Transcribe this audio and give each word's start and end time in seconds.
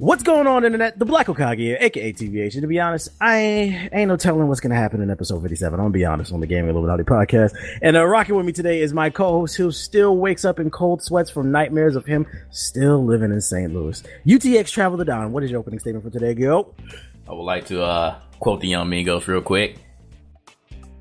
What's 0.00 0.22
going 0.22 0.46
on, 0.46 0.64
internet? 0.64 0.96
The 0.96 1.04
Black 1.04 1.26
Hokage, 1.26 1.76
aka 1.80 2.12
TVH. 2.12 2.52
And 2.52 2.62
to 2.62 2.68
be 2.68 2.78
honest, 2.78 3.08
I 3.20 3.90
ain't 3.92 4.06
no 4.06 4.16
telling 4.16 4.46
what's 4.46 4.60
gonna 4.60 4.76
happen 4.76 5.02
in 5.02 5.10
episode 5.10 5.42
57. 5.42 5.74
I'm 5.74 5.86
gonna 5.86 5.92
be 5.92 6.04
honest 6.04 6.32
on 6.32 6.38
the 6.38 6.46
Gaming 6.46 6.70
Illuminati 6.70 7.02
podcast. 7.02 7.52
And 7.82 7.96
uh, 7.96 8.06
rocking 8.06 8.36
with 8.36 8.46
me 8.46 8.52
today 8.52 8.80
is 8.80 8.94
my 8.94 9.10
co-host 9.10 9.56
who 9.56 9.72
still 9.72 10.16
wakes 10.16 10.44
up 10.44 10.60
in 10.60 10.70
cold 10.70 11.02
sweats 11.02 11.30
from 11.30 11.50
nightmares 11.50 11.96
of 11.96 12.06
him 12.06 12.28
still 12.50 13.04
living 13.04 13.32
in 13.32 13.40
St. 13.40 13.74
Louis. 13.74 14.00
UTX 14.24 14.70
Travel 14.70 14.98
the 14.98 15.04
Don. 15.04 15.32
What 15.32 15.42
is 15.42 15.50
your 15.50 15.58
opening 15.58 15.80
statement 15.80 16.04
for 16.04 16.12
today, 16.12 16.32
Gil? 16.32 16.72
I 17.28 17.32
would 17.32 17.42
like 17.42 17.66
to 17.66 17.82
uh, 17.82 18.20
quote 18.38 18.60
the 18.60 18.68
Young 18.68 18.88
Migos 18.88 19.26
real 19.26 19.42
quick. 19.42 19.78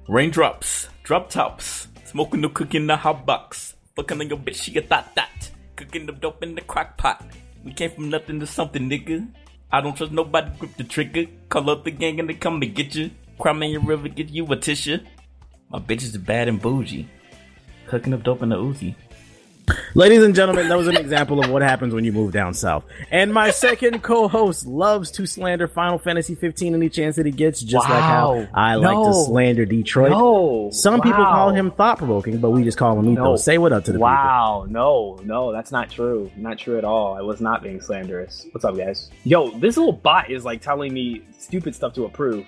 Raindrops, 0.07 0.89
drop 1.03 1.29
tops, 1.29 1.87
smoking 2.03 2.41
the 2.41 2.49
cookie 2.49 2.77
in 2.77 2.87
the 2.87 2.97
hot 2.97 3.27
box, 3.27 3.75
fucking 3.95 4.27
your 4.27 4.39
bitch, 4.39 4.55
she 4.55 4.75
a 4.75 4.81
thought 4.81 5.13
that, 5.13 5.51
cooking 5.75 6.07
the 6.07 6.13
dope 6.13 6.41
in 6.41 6.55
the 6.55 6.61
crock 6.61 6.97
pot. 6.97 7.23
We 7.63 7.73
came 7.73 7.91
from 7.91 8.09
nothing 8.09 8.39
to 8.39 8.47
something, 8.47 8.89
nigga. 8.89 9.27
I 9.71 9.81
don't 9.81 9.95
trust 9.95 10.11
nobody, 10.11 10.49
grip 10.57 10.77
the 10.77 10.83
trigger. 10.83 11.25
Call 11.49 11.69
up 11.69 11.83
the 11.83 11.91
gang 11.91 12.19
and 12.19 12.29
they 12.29 12.33
come 12.33 12.61
to 12.61 12.67
get 12.67 12.95
you. 12.95 13.11
Crime 13.39 13.63
in 13.63 13.71
your 13.71 13.81
river, 13.81 14.07
get 14.07 14.29
you 14.29 14.45
a 14.47 14.55
tissue. 14.55 14.99
My 15.69 15.79
bitches 15.79 16.15
are 16.15 16.19
bad 16.19 16.47
and 16.47 16.61
bougie. 16.61 17.07
Cooking 17.87 18.13
up 18.13 18.23
dope 18.23 18.41
in 18.41 18.49
the 18.49 18.55
Uzi. 18.55 18.95
Ladies 19.95 20.23
and 20.23 20.33
gentlemen, 20.33 20.69
that 20.69 20.77
was 20.77 20.87
an 20.87 20.95
example 20.95 21.43
of 21.43 21.49
what 21.49 21.61
happens 21.61 21.93
when 21.93 22.05
you 22.05 22.13
move 22.13 22.31
down 22.31 22.53
south. 22.53 22.85
And 23.11 23.33
my 23.33 23.51
second 23.51 24.01
co-host 24.01 24.65
loves 24.65 25.11
to 25.11 25.25
slander 25.25 25.67
Final 25.67 25.97
Fantasy 25.97 26.35
15 26.35 26.73
any 26.73 26.87
chance 26.87 27.17
that 27.17 27.25
he 27.25 27.33
gets, 27.33 27.61
just 27.61 27.89
like 27.89 28.01
how 28.01 28.35
Wow. 28.35 28.47
I 28.53 28.75
like 28.75 28.95
to 29.07 29.13
slander 29.25 29.65
Detroit. 29.65 30.11
No. 30.11 30.69
Some 30.71 31.01
people 31.01 31.23
call 31.25 31.49
him 31.49 31.71
thought 31.71 31.97
provoking, 31.97 32.37
but 32.37 32.51
we 32.51 32.63
just 32.63 32.77
call 32.77 32.97
him 32.97 33.09
Ethos. 33.11 33.17
No. 33.23 33.35
Say 33.35 33.57
what 33.57 33.73
up 33.73 33.83
to 33.85 33.91
the 33.91 33.97
people. 33.97 34.03
Wow, 34.07 34.65
no, 34.69 35.19
no, 35.23 35.51
that's 35.51 35.71
not 35.71 35.89
true. 35.89 36.31
Not 36.37 36.57
true 36.57 36.77
at 36.77 36.85
all. 36.85 37.15
I 37.15 37.21
was 37.21 37.41
not 37.41 37.61
being 37.61 37.81
slanderous. 37.81 38.45
What's 38.51 38.63
up, 38.63 38.77
guys? 38.77 39.09
Yo, 39.25 39.51
this 39.59 39.75
little 39.75 39.91
bot 39.91 40.29
is 40.31 40.45
like 40.45 40.61
telling 40.61 40.93
me 40.93 41.23
stupid 41.37 41.75
stuff 41.75 41.93
to 41.95 42.05
approve. 42.05 42.45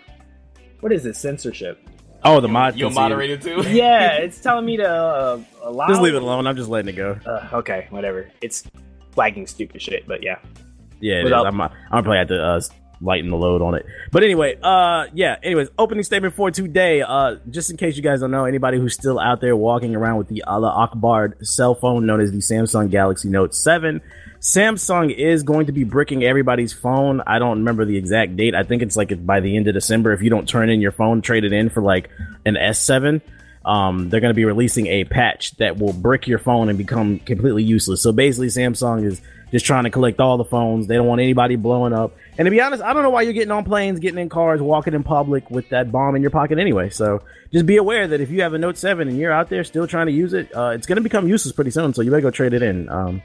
What 0.80 0.94
is 0.94 1.04
this 1.04 1.20
censorship? 1.20 1.80
Oh, 2.23 2.39
the 2.42 2.48
mod. 2.48 2.75
You're 2.75 2.92
can 2.92 3.17
see 3.17 3.25
it. 3.31 3.42
too? 3.42 3.64
yeah, 3.70 4.12
it's 4.17 4.39
telling 4.42 4.66
me 4.66 4.78
to 4.78 4.88
uh, 4.89 5.42
allow. 5.64 5.88
Just 5.88 6.02
leave 6.02 6.16
it 6.16 6.22
alone. 6.22 6.48
I'm 6.48 6.56
just 6.56 6.70
letting 6.70 6.94
it 6.94 6.98
go. 6.98 7.17
Uh, 7.26 7.48
okay, 7.58 7.88
whatever. 7.89 8.30
It's 8.42 8.64
flagging 9.11 9.48
stupid 9.48 9.81
shit, 9.81 10.08
but 10.08 10.23
yeah. 10.23 10.39
Yeah, 11.00 11.16
it 11.16 11.17
is. 11.20 11.23
Without- 11.26 11.48
I'm, 11.48 11.61
I'm 11.61 11.72
probably 11.89 12.17
have 12.17 12.28
to 12.28 12.44
uh, 12.44 12.61
lighten 13.02 13.30
the 13.30 13.38
load 13.38 13.61
on 13.61 13.76
it. 13.76 13.86
But 14.11 14.23
anyway, 14.23 14.58
uh, 14.61 15.06
yeah. 15.14 15.38
Anyways, 15.42 15.70
opening 15.78 16.03
statement 16.03 16.36
for 16.36 16.52
today. 16.52 17.02
Uh, 17.02 17.38
just 17.50 17.72
in 17.72 17.78
case 17.78 17.95
you 17.95 18.03
guys 18.03 18.20
don't 18.20 18.31
know, 18.31 18.45
anybody 18.45 18.78
who's 18.78 18.94
still 18.94 19.20
out 19.20 19.42
there 19.42 19.56
walking 19.56 19.95
around 19.95 20.17
with 20.17 20.28
the 20.28 20.44
Allah 20.44 20.70
Akbar 20.70 21.38
cell 21.42 21.76
phone 21.76 22.06
known 22.06 22.22
as 22.22 22.31
the 22.31 22.39
Samsung 22.39 22.89
Galaxy 22.89 23.30
Note 23.30 23.56
Seven. 23.56 24.02
Samsung 24.42 25.14
is 25.14 25.44
going 25.44 25.66
to 25.66 25.72
be 25.73 25.84
bricking 25.84 26.23
everybody's 26.23 26.72
phone. 26.72 27.22
I 27.28 27.40
don't 27.40 27.59
remember 27.59 27.84
the 27.86 27.98
exact 27.98 28.38
date. 28.38 28.56
I 28.56 28.64
think 28.64 28.82
it's 28.82 28.95
like 28.95 29.26
by 29.26 29.42
the 29.42 29.58
end 29.58 29.68
of 29.68 29.73
December. 29.73 30.14
If 30.14 30.22
you 30.22 30.30
don't 30.30 30.48
turn 30.48 30.70
in 30.70 30.80
your 30.80 30.94
phone, 30.94 31.22
trade 31.22 31.44
it 31.44 31.52
in 31.52 31.70
for 31.70 31.82
like 31.82 32.09
an 32.45 32.56
S7. 32.56 33.22
Um, 33.66 34.10
they're 34.10 34.22
going 34.22 34.32
to 34.32 34.36
be 34.36 34.45
releasing 34.45 34.88
a 34.88 35.04
patch 35.04 35.52
that 35.58 35.78
will 35.78 35.92
brick 35.92 36.28
your 36.28 36.40
phone 36.40 36.70
and 36.70 36.78
become 36.78 37.20
completely 37.20 37.64
useless. 37.64 38.02
So 38.02 38.14
basically, 38.14 38.48
Samsung 38.48 39.04
is 39.04 39.22
just 39.52 39.66
trying 39.66 39.84
to 39.84 39.90
collect 39.90 40.22
all 40.22 40.38
the 40.38 40.45
phones. 40.45 40.88
They 40.88 40.95
don't 40.95 41.08
want 41.08 41.20
anybody 41.20 41.58
blowing 41.58 41.92
up. 41.92 42.16
And 42.38 42.45
to 42.45 42.52
be 42.52 42.62
honest, 42.62 42.82
I 42.82 42.94
don't 42.94 43.04
know 43.04 43.10
why 43.10 43.23
you're 43.23 43.34
getting 43.34 43.52
on 43.52 43.66
planes, 43.66 44.00
getting 44.00 44.20
in 44.20 44.30
cars, 44.30 44.62
walking 44.62 44.94
in 44.94 45.04
public 45.04 45.52
with 45.52 45.67
that 45.70 45.92
bomb 45.92 46.16
in 46.16 46.22
your 46.22 46.32
pocket 46.32 46.60
anyway. 46.60 46.90
So 46.90 47.22
just 47.52 47.66
be 47.66 47.78
aware 47.78 48.08
that 48.08 48.22
if 48.22 48.30
you 48.30 48.42
have 48.44 48.54
a 48.54 48.58
Note 48.58 48.78
7 48.78 49.08
and 49.10 49.17
you're 49.17 49.34
out 49.34 49.50
there 49.50 49.64
still 49.66 49.88
trying 49.88 50.06
to 50.08 50.14
use 50.14 50.34
it, 50.34 50.56
uh, 50.56 50.70
it's 50.70 50.88
going 50.88 50.95
to 50.95 51.02
become 51.02 51.28
useless 51.28 51.54
pretty 51.54 51.72
soon. 51.72 51.94
So 51.94 52.02
you 52.02 52.12
better 52.12 52.22
go 52.22 52.32
trade 52.32 52.54
it 52.54 52.62
in. 52.62 52.88
Um, 52.90 53.22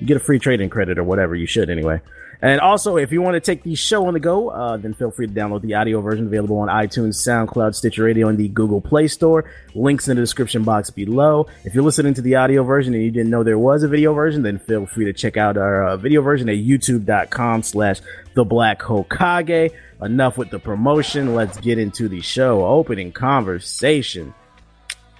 you 0.00 0.06
get 0.06 0.16
a 0.16 0.20
free 0.20 0.38
trading 0.38 0.70
credit 0.70 0.98
or 0.98 1.04
whatever. 1.04 1.34
You 1.34 1.46
should 1.46 1.70
anyway. 1.70 2.00
And 2.40 2.60
also, 2.60 2.96
if 2.96 3.10
you 3.10 3.20
want 3.20 3.34
to 3.34 3.40
take 3.40 3.64
the 3.64 3.74
show 3.74 4.06
on 4.06 4.14
the 4.14 4.20
go, 4.20 4.50
uh, 4.50 4.76
then 4.76 4.94
feel 4.94 5.10
free 5.10 5.26
to 5.26 5.32
download 5.32 5.62
the 5.62 5.74
audio 5.74 6.00
version 6.00 6.26
available 6.26 6.58
on 6.58 6.68
iTunes, 6.68 7.16
SoundCloud, 7.16 7.74
Stitcher 7.74 8.04
Radio, 8.04 8.28
and 8.28 8.38
the 8.38 8.46
Google 8.48 8.80
Play 8.80 9.08
Store. 9.08 9.50
Links 9.74 10.06
in 10.06 10.14
the 10.14 10.22
description 10.22 10.62
box 10.62 10.88
below. 10.90 11.48
If 11.64 11.74
you're 11.74 11.82
listening 11.82 12.14
to 12.14 12.22
the 12.22 12.36
audio 12.36 12.62
version 12.62 12.94
and 12.94 13.02
you 13.02 13.10
didn't 13.10 13.30
know 13.30 13.42
there 13.42 13.58
was 13.58 13.82
a 13.82 13.88
video 13.88 14.14
version, 14.14 14.42
then 14.42 14.60
feel 14.60 14.86
free 14.86 15.06
to 15.06 15.12
check 15.12 15.36
out 15.36 15.56
our 15.56 15.88
uh, 15.88 15.96
video 15.96 16.22
version 16.22 16.48
at 16.48 16.56
youtube.com 16.56 17.64
slash 17.64 18.00
the 18.34 18.44
Black 18.44 18.80
Hokage. 18.80 19.72
Enough 20.00 20.38
with 20.38 20.50
the 20.50 20.60
promotion. 20.60 21.34
Let's 21.34 21.58
get 21.58 21.80
into 21.80 22.08
the 22.08 22.20
show. 22.20 22.64
Opening 22.64 23.10
conversation 23.10 24.32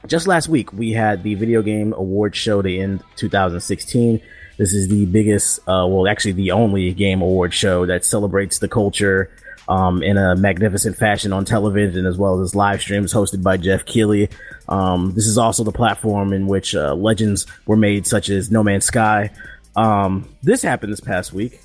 just 0.07 0.29
last 0.29 0.49
week 0.49 0.73
we 0.73 0.93
had 0.93 1.23
the 1.23 1.35
video 1.35 1.61
game 1.61 1.93
award 1.93 2.35
show 2.35 2.63
to 2.63 2.79
end 2.79 3.03
2016 3.17 4.21
this 4.59 4.75
is 4.75 4.89
the 4.89 5.07
biggest 5.07 5.61
uh, 5.61 5.87
well 5.89 6.07
actually 6.09 6.33
the 6.33 6.51
only 6.51 6.93
game 6.93 7.23
award 7.23 7.55
show 7.55 7.87
that 7.87 8.05
celebrates 8.05 8.59
the 8.59 8.69
culture 8.69 9.31
um, 9.69 10.03
in 10.03 10.17
a 10.17 10.35
magnificent 10.37 10.97
fashion 10.97 11.33
on 11.33 11.45
television 11.45 12.07
as 12.07 12.17
well 12.17 12.41
as 12.41 12.55
live 12.55 12.81
streams 12.81 13.13
hosted 13.13 13.43
by 13.43 13.57
geoff 13.57 13.85
keighley 13.85 14.29
um, 14.69 15.13
this 15.15 15.27
is 15.27 15.39
also 15.39 15.65
the 15.65 15.73
platform 15.73 16.33
in 16.33 16.47
which 16.47 16.75
uh, 16.75 16.95
legends 16.95 17.47
were 17.67 17.77
made 17.77 18.07
such 18.07 18.29
as 18.29 18.51
no 18.51 18.63
man's 18.63 18.85
sky 18.85 19.31
um, 19.77 20.29
this 20.43 20.63
happened 20.63 20.93
this 20.93 21.01
past 21.01 21.33
week 21.33 21.61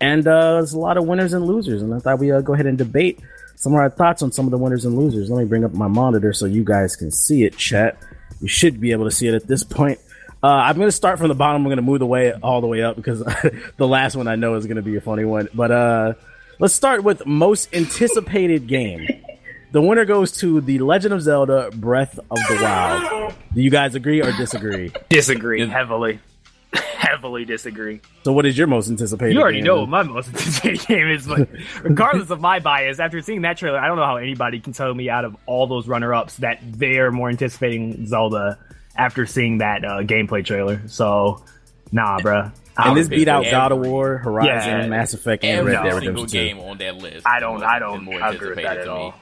and 0.00 0.26
uh, 0.26 0.54
there's 0.54 0.72
a 0.72 0.78
lot 0.78 0.96
of 0.96 1.06
winners 1.06 1.32
and 1.32 1.46
losers 1.46 1.82
and 1.82 1.94
i 1.94 1.98
thought 1.98 2.18
we 2.18 2.32
uh, 2.32 2.40
go 2.40 2.54
ahead 2.54 2.66
and 2.66 2.78
debate 2.78 3.20
some 3.60 3.74
of 3.74 3.78
our 3.78 3.90
thoughts 3.90 4.22
on 4.22 4.32
some 4.32 4.46
of 4.46 4.52
the 4.52 4.56
winners 4.56 4.86
and 4.86 4.96
losers. 4.96 5.30
Let 5.30 5.38
me 5.38 5.44
bring 5.44 5.64
up 5.64 5.74
my 5.74 5.86
monitor 5.86 6.32
so 6.32 6.46
you 6.46 6.64
guys 6.64 6.96
can 6.96 7.10
see 7.10 7.44
it, 7.44 7.58
chat. 7.58 7.98
You 8.40 8.48
should 8.48 8.80
be 8.80 8.90
able 8.90 9.04
to 9.04 9.10
see 9.10 9.28
it 9.28 9.34
at 9.34 9.46
this 9.46 9.62
point. 9.62 10.00
Uh, 10.42 10.46
I'm 10.46 10.76
going 10.76 10.88
to 10.88 10.92
start 10.92 11.18
from 11.18 11.28
the 11.28 11.34
bottom. 11.34 11.62
I'm 11.62 11.68
going 11.68 11.76
to 11.76 11.82
move 11.82 11.98
the 11.98 12.06
way 12.06 12.32
all 12.32 12.60
the 12.60 12.66
way 12.66 12.82
up 12.82 12.96
because 12.96 13.20
the 13.76 13.86
last 13.86 14.16
one 14.16 14.26
I 14.26 14.36
know 14.36 14.54
is 14.54 14.66
going 14.66 14.76
to 14.76 14.82
be 14.82 14.96
a 14.96 15.00
funny 15.00 15.24
one. 15.24 15.48
But 15.52 15.70
uh, 15.70 16.14
let's 16.58 16.74
start 16.74 17.04
with 17.04 17.26
most 17.26 17.74
anticipated 17.74 18.66
game. 18.66 19.06
The 19.72 19.82
winner 19.82 20.04
goes 20.04 20.32
to 20.38 20.60
The 20.60 20.78
Legend 20.78 21.14
of 21.14 21.22
Zelda: 21.22 21.70
Breath 21.74 22.18
of 22.18 22.38
the 22.48 22.58
Wild. 22.62 23.34
Do 23.54 23.60
you 23.60 23.70
guys 23.70 23.94
agree 23.94 24.22
or 24.22 24.32
disagree? 24.32 24.92
Disagree 25.10 25.66
heavily. 25.66 26.20
heavily 26.72 27.44
disagree. 27.44 28.00
So, 28.24 28.32
what 28.32 28.46
is 28.46 28.56
your 28.56 28.66
most 28.66 28.88
anticipated? 28.88 29.34
You 29.34 29.42
already 29.42 29.58
game? 29.58 29.66
know 29.66 29.80
what 29.80 29.88
my 29.88 30.02
most 30.02 30.28
anticipated 30.32 30.86
game 30.86 31.08
is, 31.08 31.26
but 31.26 31.48
regardless 31.82 32.30
of 32.30 32.40
my 32.40 32.60
bias, 32.60 32.98
after 32.98 33.20
seeing 33.20 33.42
that 33.42 33.58
trailer, 33.58 33.78
I 33.78 33.86
don't 33.86 33.96
know 33.96 34.06
how 34.06 34.16
anybody 34.16 34.58
can 34.58 34.72
tell 34.72 34.92
me 34.94 35.10
out 35.10 35.24
of 35.24 35.36
all 35.46 35.66
those 35.66 35.86
runner-ups 35.86 36.38
that 36.38 36.60
they're 36.62 37.10
more 37.10 37.28
anticipating 37.28 38.06
Zelda 38.06 38.58
after 38.96 39.26
seeing 39.26 39.58
that 39.58 39.84
uh, 39.84 40.00
gameplay 40.02 40.44
trailer. 40.44 40.82
So, 40.86 41.42
nah, 41.92 42.18
bruh. 42.18 42.52
I 42.76 42.88
And 42.88 42.96
this 42.96 43.08
beat 43.08 43.28
out 43.28 43.40
Every- 43.44 43.50
God 43.50 43.72
of 43.72 43.78
War, 43.80 44.18
Horizon, 44.18 44.80
Yeah. 44.82 44.86
Mass 44.88 45.12
Effect, 45.12 45.44
and 45.44 45.58
Every 45.58 45.72
Red 45.72 45.82
Dead 45.82 45.92
single 46.02 46.22
Redemption 46.24 46.26
2. 46.28 46.32
game 46.32 46.58
on 46.60 46.78
that 46.78 46.96
list. 46.96 47.26
I 47.26 47.40
don't. 47.40 47.54
was- 47.54 47.62
I 47.62 47.78
don't 47.78 48.04
more 48.04 48.20
agree 48.22 48.48
with 48.50 48.56
that 48.62 48.78
at 48.78 48.88
all. 48.88 49.14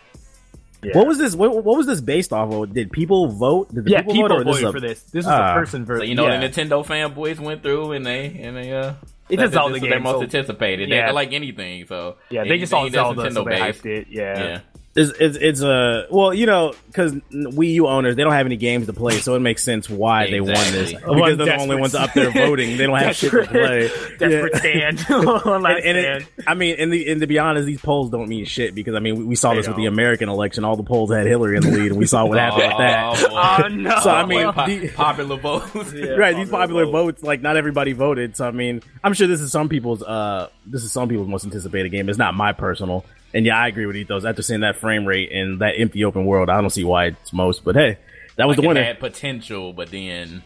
Yeah. 0.82 0.96
What 0.96 1.08
was 1.08 1.18
this? 1.18 1.34
What, 1.34 1.64
what 1.64 1.76
was 1.76 1.86
this 1.86 2.00
based 2.00 2.32
off 2.32 2.52
of? 2.52 2.72
Did 2.72 2.92
people 2.92 3.26
vote? 3.32 3.74
Did 3.74 3.84
the 3.86 3.90
yeah, 3.90 3.98
people, 4.02 4.12
people, 4.14 4.28
vote, 4.28 4.40
or 4.40 4.44
this 4.44 4.54
voted 4.60 4.68
a- 4.68 4.72
for 4.72 4.80
this. 4.80 5.02
This 5.04 5.24
is 5.24 5.28
Ah. 5.30 5.50
a 5.50 5.54
person 5.58 5.84
version. 5.84 6.06
So 6.06 6.08
you 6.08 6.14
know 6.14 6.28
yeah. 6.28 6.38
the 6.38 6.48
Nintendo 6.48 6.86
fanboys 6.86 7.40
went 7.40 7.62
through 7.64 7.92
and 7.92 8.06
they 8.06 8.26
and 8.40 8.56
they 8.56 8.70
uh 8.72 8.92
It's 9.28 9.42
just 9.42 9.56
all 9.56 9.68
that 9.70 9.72
Zelda 9.72 9.72
this 9.74 9.80
was 9.82 9.82
their 9.82 9.90
game, 9.98 10.02
most 10.04 10.14
so- 10.14 10.22
anticipated. 10.22 10.88
They, 10.90 10.94
Yeah. 10.94 11.06
they 11.06 11.12
like 11.12 11.32
anything, 11.32 11.84
so 11.88 12.14
yeah, 12.30 12.44
they 12.44 12.58
just 12.58 12.70
saw 12.70 12.82
anything 12.82 12.92
that's 13.02 13.16
Zelda, 13.16 13.30
so 13.32 13.42
they 13.44 13.50
Nintendo-based. 13.56 13.82
hyped 13.82 13.86
it. 13.86 14.06
Yeah. 14.08 14.38
Yeah. 14.38 14.60
It's, 14.98 15.12
it's, 15.20 15.36
it's 15.36 15.60
a 15.62 16.06
well, 16.10 16.34
you 16.34 16.46
know, 16.46 16.74
because 16.88 17.12
Wii 17.12 17.74
U 17.74 17.86
owners 17.86 18.16
they 18.16 18.24
don't 18.24 18.32
have 18.32 18.46
any 18.46 18.56
games 18.56 18.86
to 18.86 18.92
play, 18.92 19.18
so 19.18 19.34
it 19.36 19.40
makes 19.40 19.62
sense 19.62 19.88
why 19.88 20.28
they 20.30 20.40
won 20.40 20.54
this 20.54 20.92
because 20.92 21.06
One 21.06 21.36
they're 21.36 21.46
the 21.46 21.56
only 21.56 21.76
ones 21.76 21.94
up 21.94 22.12
there 22.14 22.30
voting. 22.32 22.76
They 22.76 22.86
don't 22.86 22.98
have 22.98 23.14
shit 23.14 23.30
to 23.30 23.44
play. 23.46 23.88
Desperate 24.18 24.52
Yeah. 24.74 24.90
stand. 24.96 25.00
One 25.44 25.64
And, 25.66 25.78
and 25.84 25.98
it, 25.98 26.26
I 26.46 26.54
mean, 26.54 26.76
and, 26.78 26.92
the, 26.92 27.10
and 27.10 27.20
to 27.20 27.26
be 27.26 27.38
honest, 27.38 27.66
these 27.66 27.80
polls 27.80 28.10
don't 28.10 28.28
mean 28.28 28.44
shit 28.44 28.74
because 28.74 28.94
I 28.94 28.98
mean, 28.98 29.16
we, 29.18 29.24
we 29.24 29.36
saw 29.36 29.50
They 29.50 29.58
this 29.58 29.68
with 29.68 29.76
the. 29.76 29.86
American 29.86 30.28
election. 30.28 30.64
All 30.64 30.76
the 30.76 30.82
polls 30.82 31.10
had 31.12 31.26
Hillary 31.26 31.56
in 31.56 31.62
the 31.62 31.70
lead, 31.70 31.90
and 31.92 31.96
we 31.98 32.06
saw 32.06 32.24
what 32.26 32.38
happened 32.38 32.68
with 32.68 32.78
that. 32.78 33.04
Oh, 33.04 33.28
boy. 33.28 33.64
Oh 33.64 33.68
no! 33.68 34.00
So, 34.00 34.10
I 34.10 34.26
mean, 34.26 34.52
Po- 34.52 34.66
the- 34.66 34.88
popular 34.88 35.36
votes. 35.36 35.92
Yeah. 35.94 36.10
right, 36.10 36.36
these 36.36 36.50
popular 36.50 36.84
popular 36.84 36.84
vote. 36.86 36.92
votes, 36.92 37.22
like 37.22 37.40
not 37.40 37.56
everybody 37.56 37.92
voted. 37.92 38.36
So 38.36 38.46
I 38.46 38.50
mean, 38.50 38.82
I'm 39.04 39.14
sure 39.14 39.26
this 39.26 39.40
is 39.40 39.50
some 39.52 39.68
people's 39.68 40.02
uh 40.02 40.48
this 40.66 40.82
is 40.84 40.92
some 40.92 41.08
people's 41.08 41.28
most 41.28 41.44
anticipated 41.44 41.88
game. 41.90 42.08
It's 42.08 42.18
not 42.18 42.34
my 42.34 42.52
personal. 42.52 43.04
And 43.34 43.44
yeah, 43.44 43.58
I 43.58 43.68
agree 43.68 43.86
with 43.86 43.96
Ethos. 43.96 44.24
After 44.24 44.42
seeing 44.42 44.60
that 44.60 44.76
frame 44.76 45.04
rate 45.04 45.30
and 45.32 45.60
that 45.60 45.74
empty 45.78 46.04
open 46.04 46.24
world, 46.24 46.48
I 46.48 46.60
don't 46.60 46.70
see 46.70 46.84
why 46.84 47.06
it's 47.06 47.32
most. 47.32 47.64
But 47.64 47.76
hey, 47.76 47.98
that 48.36 48.46
was 48.48 48.56
Like 48.56 48.62
the 48.62 48.64
it 48.64 48.68
winner. 48.68 48.82
had 48.84 49.00
potential, 49.00 49.72
but 49.72 49.90
then 49.90 50.42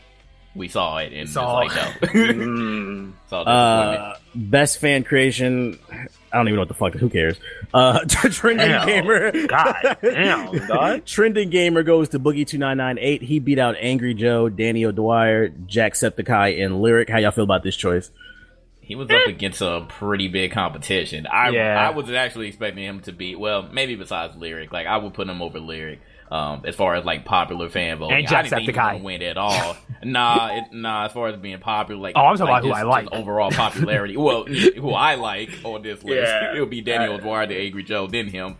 we 0.55 0.69
saw 0.69 0.99
it 0.99 1.12
and 1.12 1.29
Saw. 1.29 1.61
it's 1.61 1.75
like 1.76 2.02
no. 2.02 2.08
Mm. 2.32 3.12
saw 3.31 3.43
Uh, 3.43 4.17
best 4.34 4.81
fan 4.81 5.05
creation. 5.05 5.79
I 6.32 6.37
don't 6.38 6.49
even 6.49 6.56
know 6.56 6.62
what 6.62 6.69
the 6.69 6.75
fuck. 6.75 6.94
Who 6.94 7.08
cares? 7.11 7.37
Uh, 7.75 8.00
trending 8.08 8.67
Damn. 8.69 8.87
gamer. 8.87 9.46
God 9.46 9.96
damn, 10.02 10.67
dog. 10.67 11.05
Trending 11.05 11.50
gamer 11.50 11.82
goes 11.82 12.08
to 12.11 12.19
Boogie 12.19 12.46
two 12.46 12.58
nine 12.58 12.79
nine 12.79 12.99
eight. 12.99 13.23
He 13.23 13.38
beat 13.38 13.58
out 13.58 13.76
Angry 13.79 14.14
Joe, 14.14 14.49
Danny 14.49 14.84
O'Dwyer, 14.84 15.49
Jack 15.67 15.93
Jacksepticeye, 15.94 16.64
and 16.64 16.75
Lirik. 16.76 17.08
How 17.11 17.19
y'all 17.19 17.31
feel 17.31 17.44
about 17.44 17.62
this 17.62 17.76
choice? 17.76 18.11
He 18.93 18.97
was 18.97 19.09
up 19.11 19.27
against 19.27 19.62
a 19.62 19.87
pretty 19.89 20.29
big 20.29 20.53
competition. 20.53 21.27
I 21.27 21.49
Yeah. 21.49 21.89
I 21.89 21.94
was 21.97 22.11
actually 22.11 22.49
expecting 22.49 22.85
him 22.85 23.00
to 23.00 23.12
be 23.12 23.35
well, 23.35 23.62
maybe 23.73 23.94
besides 23.97 24.37
lirik. 24.37 24.71
Like 24.71 24.87
I 24.87 24.99
would 24.99 25.15
put 25.15 25.27
him 25.29 25.41
over 25.41 25.59
lirik. 25.59 26.00
Um, 26.31 26.62
as 26.67 26.75
far 26.75 26.94
as 26.94 27.05
like 27.06 27.25
popular 27.25 27.69
fan 27.71 27.99
voting, 27.99 28.17
And 28.19 28.27
I 28.27 28.43
didn't 28.43 28.50
think 28.50 28.62
he 28.62 28.67
was 28.69 28.77
gonna 28.77 28.99
win 29.05 29.23
at 29.23 29.39
all. 29.39 29.77
nah, 30.03 30.56
it, 30.56 30.65
nah. 30.73 31.06
As 31.06 31.12
far 31.12 31.29
as 31.29 31.37
being 31.37 31.59
popular, 31.59 32.00
like 32.03 32.15
Oh, 32.17 32.21
I'm 32.21 32.37
talking 32.37 32.50
like 32.53 32.62
about 32.62 32.62
who 32.65 32.69
just- 32.71 32.81
I 32.81 32.83
like. 32.85 33.09
overall 33.12 33.50
popularity. 33.50 34.17
well, 34.19 34.44
who 34.77 34.91
I 34.93 35.15
like 35.15 35.50
on 35.65 35.81
this 35.83 36.03
list, 36.05 36.31
Yeah. 36.33 36.55
it 36.55 36.61
would 36.61 36.71
be 36.71 36.83
Daniel 36.83 37.17
Dwyer, 37.19 37.47
the 37.47 37.56
Angry 37.59 37.83
Joe, 37.83 38.06
then 38.06 38.29
him. 38.29 38.56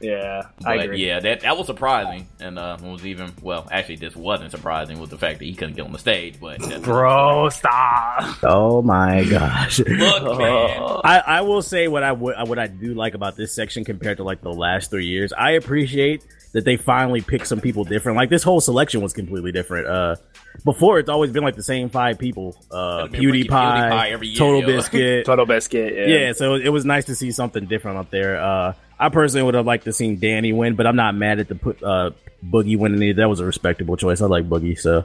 Yeah, 0.00 0.42
I 0.64 0.76
But 0.76 0.84
agree. 0.84 1.06
yeah, 1.06 1.20
that 1.20 1.40
that 1.40 1.56
was 1.56 1.66
surprising, 1.66 2.28
and 2.38 2.58
uh, 2.58 2.76
it 2.78 2.84
was 2.86 3.06
even 3.06 3.32
well. 3.42 3.66
Actually, 3.70 3.96
this 3.96 4.14
wasn't 4.14 4.50
surprising 4.50 4.98
with 5.00 5.08
the 5.10 5.16
fact 5.16 5.38
that 5.38 5.46
he 5.46 5.54
couldn't 5.54 5.74
get 5.74 5.86
on 5.86 5.92
the 5.92 5.98
stage. 5.98 6.38
But 6.38 6.58
Bro, 6.82 7.48
stop. 7.48 8.36
Oh 8.42 8.82
my 8.82 9.24
gosh. 9.24 9.78
look, 9.78 10.38
man. 10.38 10.82
I, 11.04 11.22
I 11.26 11.40
will 11.40 11.62
say 11.62 11.88
what 11.88 12.02
I 12.02 12.12
would 12.12 12.36
what 12.48 12.58
I 12.58 12.66
do 12.66 12.92
like 12.94 13.14
about 13.14 13.36
this 13.36 13.54
section 13.54 13.84
compared 13.84 14.18
to 14.18 14.24
like 14.24 14.42
the 14.42 14.52
last 14.52 14.90
three 14.90 15.06
years. 15.06 15.32
I 15.32 15.52
appreciate 15.52 16.22
that 16.52 16.64
they 16.64 16.76
finally 16.76 17.20
picked 17.22 17.46
some 17.46 17.60
people 17.60 17.84
different. 17.84 18.16
Like 18.16 18.28
this 18.30 18.42
whole 18.42 18.60
selection 18.60 19.00
was 19.02 19.12
completely 19.12 19.52
different. 19.52 19.86
Uh, 19.86 20.16
before 20.64 20.98
it's 20.98 21.08
always 21.10 21.30
been 21.32 21.42
like 21.44 21.56
the 21.56 21.62
same 21.62 21.88
five 21.90 22.18
people. 22.18 22.56
Uh, 22.70 23.02
It's 23.04 23.12
been 23.12 23.20
freaking 23.22 23.46
PewDiePie, 23.46 23.90
PewDiePie 23.90 24.10
every 24.12 24.28
year, 24.28 24.38
Total 24.38 24.60
yo. 24.60 24.66
Biscuit. 24.66 25.26
TotalBiscuit. 25.26 26.08
yeah, 26.08 26.32
so 26.32 26.54
it 26.54 26.68
was 26.70 26.84
nice 26.84 27.06
to 27.06 27.14
see 27.14 27.30
something 27.30 27.66
different 27.66 27.98
up 27.98 28.10
there. 28.10 28.40
Uh, 28.42 28.72
I 28.98 29.08
personally 29.08 29.44
would 29.44 29.54
have 29.54 29.66
liked 29.66 29.84
to 29.84 29.92
seen 29.92 30.18
Danny 30.18 30.52
win, 30.52 30.74
but 30.74 30.86
I'm 30.86 30.96
not 30.96 31.14
mad 31.14 31.38
at 31.38 31.48
the 31.48 31.54
put 31.54 31.82
uh 31.82 32.10
Boogie 32.44 32.78
winning 32.78 33.02
either. 33.02 33.22
That 33.22 33.28
was 33.28 33.40
a 33.40 33.44
respectable 33.44 33.96
choice. 33.96 34.20
I 34.20 34.26
like 34.26 34.48
Boogie, 34.48 34.78
so 34.78 35.04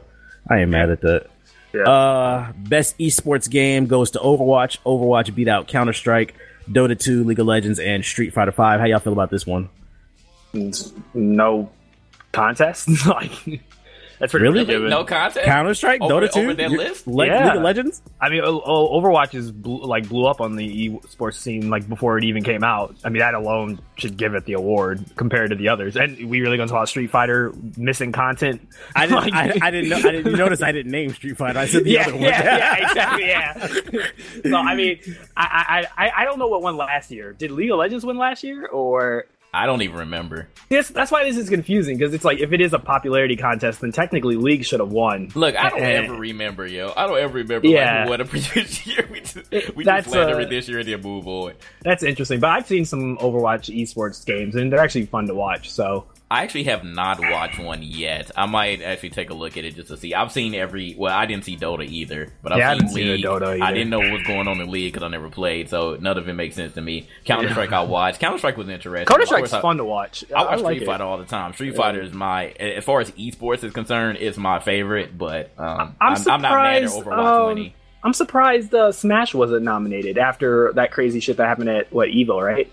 I 0.49 0.59
ain't 0.59 0.69
mad 0.69 0.89
at 0.89 1.01
that. 1.01 1.27
Yeah. 1.73 1.83
Uh, 1.83 2.51
best 2.53 2.97
esports 2.97 3.49
game 3.49 3.88
goes 3.88 4.11
to 4.11 4.19
Overwatch. 4.19 4.77
Overwatch 4.85 5.33
beat 5.33 5.47
out 5.47 5.67
Counter 5.67 5.93
Strike, 5.93 6.35
Dota 6.69 6.99
2, 6.99 7.23
League 7.23 7.39
of 7.39 7.47
Legends, 7.47 7.79
and 7.79 8.03
Street 8.03 8.33
Fighter 8.33 8.51
5. 8.51 8.79
How 8.79 8.85
y'all 8.85 8.99
feel 8.99 9.13
about 9.13 9.29
this 9.29 9.47
one? 9.47 9.69
no 11.13 11.71
contest. 12.33 12.89
like 13.07 13.61
that's 14.21 14.31
pretty 14.31 14.44
Really? 14.44 14.59
much 14.59 14.68
given. 14.68 14.89
No 14.89 15.03
content. 15.03 15.45
Counter 15.45 15.73
Strike, 15.73 16.00
Over- 16.01 16.25
Dota 16.27 16.31
2, 16.31 16.39
over 16.39 16.53
that 16.53 16.71
You- 16.71 16.77
list? 16.77 17.07
Le- 17.07 17.25
Yeah. 17.25 17.47
League 17.47 17.57
of 17.57 17.63
Legends. 17.63 18.01
I 18.21 18.29
mean, 18.29 18.41
o- 18.41 18.62
o- 18.63 19.01
Overwatch 19.01 19.35
is 19.35 19.51
blew, 19.51 19.81
like 19.83 20.07
blew 20.07 20.25
up 20.27 20.39
on 20.39 20.56
the 20.56 20.89
esports 20.89 21.33
scene 21.33 21.69
like 21.69 21.89
before 21.89 22.18
it 22.18 22.23
even 22.23 22.44
came 22.44 22.63
out. 22.63 22.95
I 23.03 23.09
mean, 23.09 23.19
that 23.19 23.33
alone 23.33 23.79
should 23.97 24.15
give 24.15 24.33
it 24.35 24.45
the 24.45 24.53
award 24.53 25.03
compared 25.18 25.50
to 25.50 25.56
the 25.57 25.68
others. 25.68 25.97
And 25.97 26.18
we 26.29 26.39
really 26.41 26.56
gonna 26.57 26.68
talk 26.68 26.77
about 26.77 26.89
Street 26.89 27.09
Fighter 27.09 27.51
missing 27.77 28.12
content? 28.13 28.62
I 28.95 29.07
didn't. 29.07 29.12
Like- 29.21 29.33
I, 29.33 29.68
I 29.68 29.71
didn't 29.71 29.89
know. 29.89 29.97
I 29.97 30.12
didn't 30.12 30.33
notice. 30.38 30.62
I 30.63 30.71
didn't 30.71 30.91
name 30.91 31.09
Street 31.13 31.38
Fighter. 31.38 31.59
I 31.59 31.65
said 31.65 31.83
the 31.83 31.89
yeah, 31.91 32.03
other 32.03 32.13
one. 32.13 32.21
yeah, 32.21 32.57
yeah, 32.57 32.75
exactly, 32.88 33.27
yeah. 33.27 33.68
so 34.50 34.56
I 34.56 34.75
mean, 34.75 35.00
I, 35.35 35.85
I 35.97 36.06
I 36.06 36.12
I 36.21 36.25
don't 36.25 36.39
know 36.39 36.47
what 36.47 36.62
won 36.62 36.77
last 36.77 37.09
year. 37.12 37.33
Did 37.33 37.51
League 37.51 37.71
of 37.71 37.79
Legends 37.79 38.06
win 38.06 38.18
last 38.18 38.44
year, 38.44 38.68
or 38.68 39.25
I 39.53 39.65
don't 39.65 39.81
even 39.81 39.98
remember. 39.98 40.48
this? 40.69 40.88
That's 40.88 41.12
why 41.12 41.25
this 41.25 41.36
is 41.36 41.50
confusing 41.50 41.98
because 41.98 42.13
it's 42.13 42.24
like 42.24 42.39
if 42.39 42.53
it 42.53 42.62
is 42.62 42.71
a 42.74 42.80
popularity 42.80 43.36
contest, 43.36 43.81
then 43.81 43.92
technically 43.92 44.38
League 44.38 44.63
should 44.63 44.80
have 44.80 44.92
won. 44.92 45.30
Look, 45.36 45.56
I 45.57 45.69
don't 45.69 45.81
ever 45.81 46.15
remember, 46.15 46.65
yo. 46.65 46.94
I 46.95 47.06
don't 47.06 47.18
ever 47.19 47.33
remember 47.39 47.68
Yeah. 47.68 48.01
like, 48.01 48.09
what 48.09 48.21
a 48.21 48.25
previous 48.25 48.88
year. 48.88 49.07
We 49.12 49.19
just, 49.19 49.75
we 49.75 49.83
That's, 49.83 50.06
just 50.06 50.09
slander 50.12 50.39
uh, 50.39 50.45
this 50.45 50.69
year 50.69 50.80
and 50.80 50.88
then 50.88 51.01
move 51.01 51.27
on. 51.27 51.53
That's 51.81 52.01
interesting, 52.03 52.39
but 52.39 52.50
I've 52.51 52.65
seen 52.65 52.86
some 52.86 53.18
Overwatch 53.18 53.69
esports 53.77 54.25
games 54.25 54.56
and 54.56 54.71
they're 54.71 54.80
actually 54.80 55.07
fun 55.07 55.27
to 55.27 55.33
watch. 55.36 55.69
So 55.69 56.06
I 56.31 56.44
actually 56.44 56.63
have 56.63 56.86
not 56.86 57.19
watched 57.19 57.60
one 57.60 57.81
yet. 57.83 58.31
I 58.38 58.45
might 58.45 58.81
actually 58.81 59.10
take 59.10 59.30
a 59.31 59.33
look 59.33 59.57
at 59.57 59.66
it 59.66 59.75
just 59.75 59.89
to 59.89 59.98
see. 59.98 60.13
I've 60.13 60.31
seen 60.31 60.56
every. 60.56 60.95
Well, 60.98 61.13
I 61.13 61.25
didn't 61.25 61.44
see 61.44 61.57
Dota 61.57 61.86
either, 61.86 62.31
but 62.42 62.54
I've 62.54 62.60
Yeah, 62.60 62.69
I 62.69 62.74
seen 62.74 62.80
haven't 62.83 62.95
seen 62.95 63.06
the 63.07 63.13
League. 63.16 63.25
Dota 63.25 63.48
either. 63.56 63.63
I 63.63 63.74
didn't 63.74 63.89
know 63.89 64.00
what 64.00 64.12
was 64.13 64.24
going 64.24 64.48
on 64.48 64.62
in 64.62 64.72
League 64.72 64.94
because 64.94 65.06
I 65.06 65.10
never 65.10 65.30
played, 65.30 65.68
so 65.69 65.98
none 66.00 66.18
of 66.18 66.30
it 66.30 66.33
makes 66.33 66.56
sense 66.56 66.74
to 66.75 66.81
me. 66.81 67.07
Counter 67.25 67.50
Strike, 67.50 67.74
I 67.74 67.81
watched. 67.81 68.19
Counter 68.22 68.38
Strike 68.38 68.56
was 68.56 68.69
interesting. 68.69 69.07
Counter 69.07 69.24
Of 69.24 69.28
Strike's 69.28 69.51
fun 69.51 69.75
to 69.78 69.83
watch. 69.83 70.24
I 70.33 70.45
watch 70.45 70.62
like 70.62 70.75
Street 70.78 70.83
it. 70.83 70.86
Fighter 70.86 71.04
all 71.04 71.18
the 71.18 71.25
time. 71.25 71.51
Street 71.54 71.75
Fighter 71.75 72.01
is 72.01 72.13
my, 72.13 72.48
as 72.51 72.86
far 72.86 73.01
as 73.01 73.12
esports 73.12 73.66
is 73.66 73.74
concerned, 73.74 74.18
it's 74.22 74.38
my 74.38 74.60
favorite. 74.62 75.18
But 75.18 75.51
um, 75.57 75.98
I'm 76.00 76.16
I'm, 76.16 76.28
I'm 76.30 76.42
not 76.42 76.63
mad 76.63 76.83
at 76.83 76.89
surprised, 76.92 77.07
Overwatch 77.07 77.39
um, 77.42 77.48
winning. 77.48 77.74
I'm 78.04 78.13
surprised 78.13 78.74
uh, 78.74 78.92
Smash 78.94 79.33
wasn't 79.36 79.63
nominated 79.63 80.18
after 80.18 80.72
that 80.75 80.94
crazy 80.94 81.19
shit 81.19 81.36
that 81.38 81.45
happened 81.48 81.69
at 81.69 81.92
what 81.92 82.07
Evo, 82.07 82.42
right? 82.42 82.72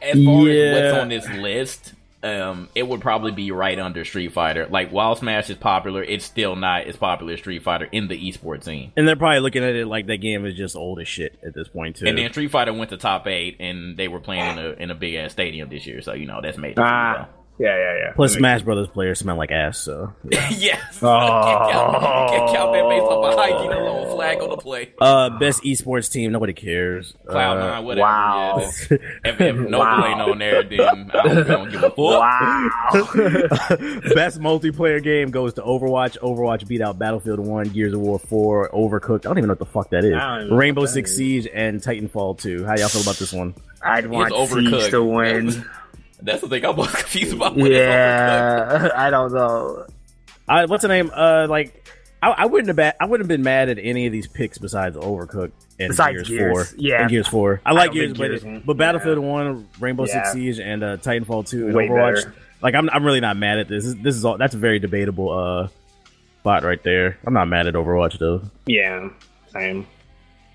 As 0.00 0.14
far 0.24 0.48
Yeah. 0.48 0.62
as 0.64 0.92
what's 0.92 1.02
on 1.02 1.08
this 1.10 1.28
list, 1.30 1.92
um, 2.22 2.68
it 2.74 2.86
would 2.86 3.00
probably 3.00 3.32
be 3.32 3.50
right 3.50 3.78
under 3.78 4.04
Street 4.04 4.32
Fighter. 4.32 4.66
Like 4.66 4.90
while 4.90 5.14
Smash 5.14 5.50
is 5.50 5.56
popular, 5.56 6.02
it's 6.02 6.24
still 6.24 6.56
not 6.56 6.86
as 6.86 6.96
popular 6.96 7.34
as 7.34 7.40
Street 7.40 7.62
Fighter 7.62 7.88
in 7.90 8.08
the 8.08 8.16
esports 8.16 8.64
scene. 8.64 8.92
And 8.96 9.06
they're 9.06 9.16
probably 9.16 9.40
looking 9.40 9.62
at 9.62 9.74
it 9.74 9.86
like 9.86 10.06
that 10.06 10.18
game 10.18 10.44
is 10.44 10.54
just 10.54 10.74
old 10.76 11.00
as 11.00 11.08
shit 11.08 11.38
at 11.46 11.54
this 11.54 11.68
point 11.68 11.96
too. 11.96 12.06
And 12.06 12.18
then 12.18 12.30
Street 12.30 12.50
Fighter 12.50 12.72
went 12.72 12.90
to 12.90 12.96
top 12.96 13.26
eight, 13.26 13.56
and 13.60 13.96
they 13.96 14.08
were 14.08 14.20
playing 14.20 14.58
in 14.58 14.64
a 14.64 14.68
in 14.70 14.90
a 14.90 14.94
big 14.94 15.14
ass 15.14 15.32
stadium 15.32 15.68
this 15.68 15.86
year. 15.86 16.02
So 16.02 16.14
you 16.14 16.26
know 16.26 16.40
that's 16.42 16.58
made. 16.58 16.78
Ah, 16.78 17.28
yeah, 17.58 17.76
yeah, 17.76 17.96
yeah. 17.98 18.12
Plus, 18.14 18.34
Smash 18.34 18.62
Brothers 18.62 18.88
players 18.88 19.18
smell 19.18 19.36
like 19.36 19.50
ass. 19.50 19.78
So, 19.78 20.12
yes. 20.30 20.98
Oh. 21.02 21.08
can't, 21.44 21.72
count, 21.72 21.92
can't 22.30 22.56
count 22.56 22.72
that 22.72 22.88
based 22.88 23.02
off 23.02 23.34
a 23.34 23.36
hygiene 23.36 23.72
alone. 23.72 24.14
Flag 24.14 24.40
on 24.40 24.50
the 24.50 24.56
play. 24.56 24.92
uh, 25.00 25.30
best 25.38 25.62
esports 25.62 26.10
team. 26.10 26.32
Nobody 26.32 26.52
cares. 26.52 27.14
Cloud 27.26 27.56
Uh, 27.58 27.60
nine, 27.70 27.84
whatever. 27.84 28.02
wow. 28.02 28.58
Yeah. 28.60 28.96
If, 29.24 29.40
if 29.40 29.56
Noble 29.56 29.78
Wow. 29.78 30.06
ain't 30.06 30.20
on 30.20 30.38
there, 30.38 30.62
then 30.64 30.80
I 30.80 31.22
don't, 31.22 31.38
I 31.38 31.42
don't 31.44 31.70
give 31.70 31.82
a 31.84 31.90
fuck. 31.90 31.98
Wow. 31.98 32.70
Best 34.14 34.40
multiplayer 34.40 35.02
game 35.02 35.30
goes 35.30 35.54
to 35.54 35.62
Overwatch. 35.62 36.18
Overwatch 36.18 36.66
beat 36.68 36.80
out 36.80 36.98
Battlefield 36.98 37.38
1, 37.40 37.68
Gears 37.70 37.92
of 37.94 38.00
War 38.00 38.18
4, 38.18 38.70
Overcooked. 38.70 39.20
I 39.26 39.28
don't 39.28 39.38
even 39.38 39.48
know 39.48 39.52
what 39.52 39.58
the 39.58 39.66
fuck 39.66 39.90
that 39.90 40.04
is. 40.04 40.14
I 40.14 40.18
don't 40.18 40.36
even 40.38 40.50
know 40.50 40.56
Rainbow 40.56 40.82
that 40.82 40.88
Six 40.88 41.10
is. 41.12 41.16
Siege 41.16 41.48
and 41.52 41.80
Titanfall 41.80 42.38
2. 42.40 42.64
How 42.64 42.76
y'all 42.76 42.88
feel 42.88 43.02
about 43.02 43.16
this 43.16 43.32
one? 43.32 43.54
I'd 43.82 44.06
want 44.06 44.32
overcooked. 44.32 44.80
Siege 44.82 44.90
to 44.90 45.04
win. 45.04 45.64
That's 46.20 46.40
the 46.40 46.48
thing 46.48 46.64
I'm 46.64 46.76
most 46.76 46.94
confused 46.96 47.34
about. 47.34 47.56
when 47.56 47.70
yeah, 47.72 48.90
I 48.96 49.10
don't 49.10 49.32
know. 49.32 49.86
I, 50.48 50.64
what's 50.66 50.82
the 50.82 50.88
name? 50.88 51.10
Uh, 51.14 51.46
like 51.48 51.88
I, 52.22 52.30
I 52.30 52.46
wouldn't 52.46 52.68
have 52.68 52.76
ba- 52.76 52.94
I 53.00 53.06
wouldn't 53.06 53.24
have 53.24 53.28
been 53.28 53.44
mad 53.44 53.68
at 53.68 53.78
any 53.78 54.06
of 54.06 54.12
these 54.12 54.26
picks 54.26 54.58
besides 54.58 54.96
Overcooked 54.96 55.52
and 55.78 55.90
Besides 55.90 56.28
Gears, 56.28 56.28
Gears, 56.28 56.70
4. 56.72 56.78
yeah. 56.80 57.00
and 57.02 57.10
Gears 57.10 57.28
4. 57.28 57.60
I 57.64 57.70
I 57.70 57.72
like 57.72 57.86
don't 57.86 57.94
Gears, 57.94 58.06
think 58.08 58.18
but, 58.18 58.42
Gears 58.48 58.62
but 58.66 58.76
Battlefield 58.76 59.18
yeah. 59.22 59.28
1, 59.30 59.68
Rainbow 59.78 60.06
Yeah. 60.06 60.12
Six 60.24 60.32
Siege, 60.32 60.58
and 60.58 60.82
uh, 60.82 60.96
Titanfall 60.96 61.46
2 61.48 61.66
and 61.66 61.74
Way 61.76 61.88
Overwatch. 61.88 62.14
better. 62.16 62.34
Like 62.62 62.74
I'm 62.74 62.90
I'm 62.90 63.04
really 63.04 63.20
not 63.20 63.36
mad 63.36 63.58
at 63.58 63.68
this. 63.68 63.84
This, 63.84 63.94
this 63.94 64.14
is 64.16 64.24
all 64.24 64.36
that's 64.38 64.54
a 64.54 64.58
very 64.58 64.80
debatable 64.80 65.30
uh 65.30 65.68
spot 66.40 66.64
right 66.64 66.82
there. 66.82 67.18
I'm 67.24 67.34
not 67.34 67.46
mad 67.46 67.68
at 67.68 67.74
Overwatch 67.74 68.18
though. 68.18 68.42
Yeah, 68.66 69.10
same. 69.52 69.86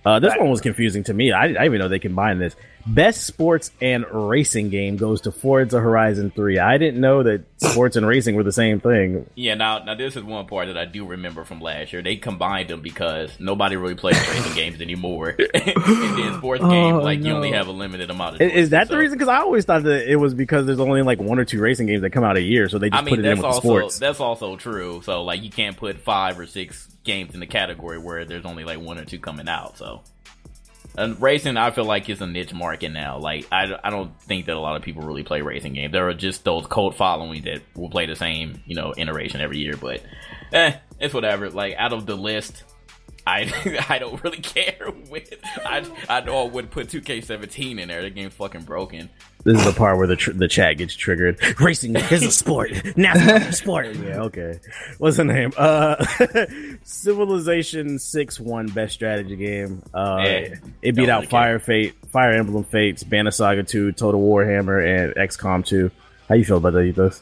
Uh, 0.06 0.20
this 0.20 0.32
Right. 0.32 0.42
one 0.42 0.50
was 0.50 0.60
confusing 0.60 1.06
to 1.06 1.14
me. 1.14 1.32
I, 1.32 1.44
I 1.44 1.48
didn't 1.48 1.64
even 1.64 1.80
know 1.80 1.88
they 1.88 2.00
combined 2.00 2.42
this. 2.42 2.58
Best 2.86 3.26
sports 3.26 3.72
and 3.82 4.06
racing 4.12 4.70
game 4.70 4.98
goes 4.98 5.22
to 5.22 5.32
Forza 5.32 5.80
Horizon 5.80 6.32
3. 6.32 6.60
I 6.60 6.78
didn't 6.78 7.00
know 7.00 7.24
that 7.24 7.46
sports 7.58 7.96
and 7.96 8.06
racing 8.06 8.36
were 8.36 8.44
the 8.44 8.52
same 8.52 8.82
thing. 8.82 9.30
Yeah, 9.36 9.56
now 9.56 9.80
now 9.80 9.96
this 9.96 10.18
is 10.18 10.24
one 10.24 10.48
part 10.48 10.68
that 10.68 10.78
I 10.78 10.84
do 10.84 11.06
remember 11.06 11.46
from 11.46 11.62
last 11.62 11.94
year. 11.94 12.02
They 12.02 12.18
combined 12.18 12.70
them 12.70 12.82
because 12.82 13.40
nobody 13.40 13.78
really 13.78 13.96
plays 13.96 14.20
racing 14.28 14.54
games 14.54 14.82
anymore. 14.82 15.30
and 15.54 16.18
then 16.18 16.38
sports 16.38 16.62
oh, 16.64 16.70
games, 16.70 17.04
like 17.04 17.24
you 17.24 17.34
only 17.34 17.52
have 17.54 17.68
a 17.68 17.72
limited 17.72 18.10
amount 18.10 18.36
of. 18.36 18.42
Is, 18.42 18.54
is 18.54 18.70
that 18.72 18.90
the 18.90 18.98
reason? 18.98 19.18
Because 19.18 19.30
I 19.30 19.38
always 19.38 19.64
thought 19.64 19.84
that 19.84 20.12
it 20.12 20.18
was 20.18 20.34
because 20.34 20.66
there's 20.66 20.80
only 20.80 21.04
like 21.04 21.20
one 21.20 21.40
or 21.40 21.46
two 21.46 21.62
racing 21.62 21.88
games 21.88 22.02
that 22.02 22.10
come 22.10 22.26
out 22.26 22.36
a 22.36 22.42
year, 22.42 22.68
so 22.68 22.80
they 22.80 22.90
just 22.90 23.02
I 23.02 23.06
mean, 23.06 23.16
put 23.16 23.20
it 23.20 23.26
in 23.26 23.30
that's 23.30 23.38
with 23.38 23.46
also 23.46 23.60
sports. 23.62 24.00
that's 24.00 24.20
also 24.20 24.58
true. 24.58 25.02
So 25.06 25.24
like, 25.24 25.42
you 25.42 25.52
can't 25.52 25.78
put 25.78 26.00
five 26.00 26.38
or 26.38 26.46
six 26.48 26.88
games 27.06 27.34
in 27.34 27.40
the 27.40 27.48
category 27.48 27.98
where 27.98 28.26
there's 28.26 28.46
only 28.46 28.66
like 28.66 28.80
one 28.80 28.98
or 28.98 29.06
two 29.06 29.20
coming 29.20 29.48
out. 29.48 29.78
So. 29.78 30.02
And 30.96 31.20
racing, 31.22 31.58
I 31.58 31.72
feel 31.72 31.86
like 31.86 32.08
is 32.10 32.22
a 32.22 32.28
niche 32.28 32.54
market 32.54 32.90
now. 32.90 33.18
Like, 33.18 33.48
I, 33.52 33.68
I 33.84 33.90
don't 33.90 34.20
think 34.22 34.46
that 34.46 34.56
a 34.56 34.60
lot 34.60 34.76
of 34.76 34.84
people 34.84 35.02
really 35.04 35.24
play 35.24 35.42
racing 35.42 35.74
games. 35.74 35.92
There 35.92 36.08
are 36.08 36.14
just 36.14 36.44
those 36.44 36.68
cult 36.68 36.96
following 36.96 37.44
that 37.44 37.62
will 37.76 37.90
play 37.90 38.06
the 38.06 38.16
same, 38.16 38.62
you 38.66 38.76
know, 38.76 38.94
iteration 38.96 39.42
every 39.42 39.58
year. 39.58 39.76
But, 39.76 40.04
eh, 40.52 40.78
it's 41.00 41.14
whatever. 41.14 41.50
Like, 41.50 41.76
out 41.78 41.94
of 41.94 42.06
the 42.06 42.16
list, 42.16 42.64
I 43.26 43.86
I 43.90 44.00
don't 44.00 44.24
really 44.24 44.38
care. 44.42 44.92
With 45.10 45.34
I 45.66 45.86
I 46.10 46.22
know 46.22 46.46
I 46.46 46.50
would 46.50 46.72
put 46.72 46.88
2K17 46.88 47.80
in 47.80 47.88
there. 47.88 48.02
The 48.02 48.10
game's 48.10 48.34
fucking 48.34 48.64
broken. 48.64 49.10
This 49.46 49.60
is 49.60 49.66
the 49.66 49.74
part 49.74 49.98
where 49.98 50.08
the 50.08 50.16
tr- 50.16 50.32
the 50.32 50.48
chat 50.48 50.78
gets 50.78 50.96
triggered. 50.96 51.38
Racing 51.60 51.96
is 51.98 52.24
a 52.24 52.32
sport. 52.32 52.72
NASCAR 52.72 53.42
is 53.42 53.48
a 53.48 53.52
sport. 53.52 53.96
Yeah, 53.96 54.22
okay. 54.22 54.60
What's 55.00 55.18
the 55.18 55.26
name? 55.26 55.52
Uh, 55.58 56.04
Civilization 56.84 58.00
Six 58.00 58.40
won 58.40 58.68
Best 58.68 58.94
Strategy 58.94 59.36
Game. 59.36 59.84
Uh, 59.94 60.18
Yeah, 60.24 60.56
it 60.82 60.96
beat 60.96 61.10
out 61.10 61.22
really 61.22 61.28
Fire 61.28 61.60
Fate, 61.60 61.94
Fire 62.12 62.32
Emblem 62.32 62.64
Fates, 62.64 63.04
Banner 63.04 63.32
Saga 63.32 63.64
Two, 63.64 63.92
Total 63.92 64.20
Warhammer, 64.22 64.82
and 64.86 65.16
XCOM 65.16 65.66
Two. 65.66 65.92
How 66.30 66.36
you 66.36 66.46
feel 66.46 66.58
about 66.58 66.74
that, 66.74 66.84
Ethos? 66.84 67.22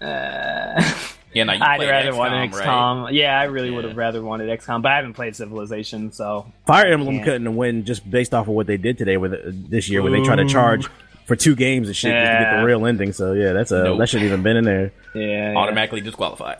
Yeah, 1.34 1.44
now 1.44 1.54
you 1.54 1.62
I'd 1.62 1.76
played 1.78 1.88
rather 1.88 2.10
XCOM, 2.12 2.18
want 2.18 2.32
right? 2.34 2.50
XCOM. 2.66 3.08
Yeah, 3.12 3.40
I 3.40 3.44
really 3.44 3.70
Yeah. 3.70 3.76
would 3.76 3.84
have 3.86 3.96
rather 3.96 4.20
wanted 4.22 4.50
XCOM, 4.60 4.82
but 4.82 4.92
I 4.92 4.96
haven't 4.96 5.14
played 5.14 5.34
Civilization, 5.34 6.12
so 6.12 6.44
Fire 6.66 6.84
Emblem 6.92 7.22
couldn't 7.22 7.56
win 7.56 7.86
just 7.86 8.10
based 8.10 8.34
off 8.34 8.48
of 8.48 8.52
what 8.54 8.66
they 8.66 8.76
did 8.76 8.98
today 8.98 9.16
with 9.16 9.32
it, 9.32 9.70
this 9.70 9.88
year, 9.88 10.02
when 10.02 10.12
they 10.12 10.20
try 10.20 10.36
to 10.36 10.44
charge 10.46 10.88
for 11.26 11.36
two 11.36 11.54
games 11.54 11.88
and 11.88 11.96
shit 11.96 12.12
just 12.12 12.32
to 12.32 12.38
get 12.44 12.56
the 12.58 12.64
real 12.64 12.86
ending. 12.86 13.12
So 13.12 13.32
yeah, 13.32 13.52
that's 13.52 13.70
a 13.72 13.84
Nope. 13.84 13.98
that 13.98 14.08
shouldn't 14.08 14.26
even 14.28 14.42
been 14.42 14.56
in 14.56 14.64
there. 14.64 14.92
yeah. 15.14 15.54
Automatically 15.56 16.00
disqualified. 16.00 16.58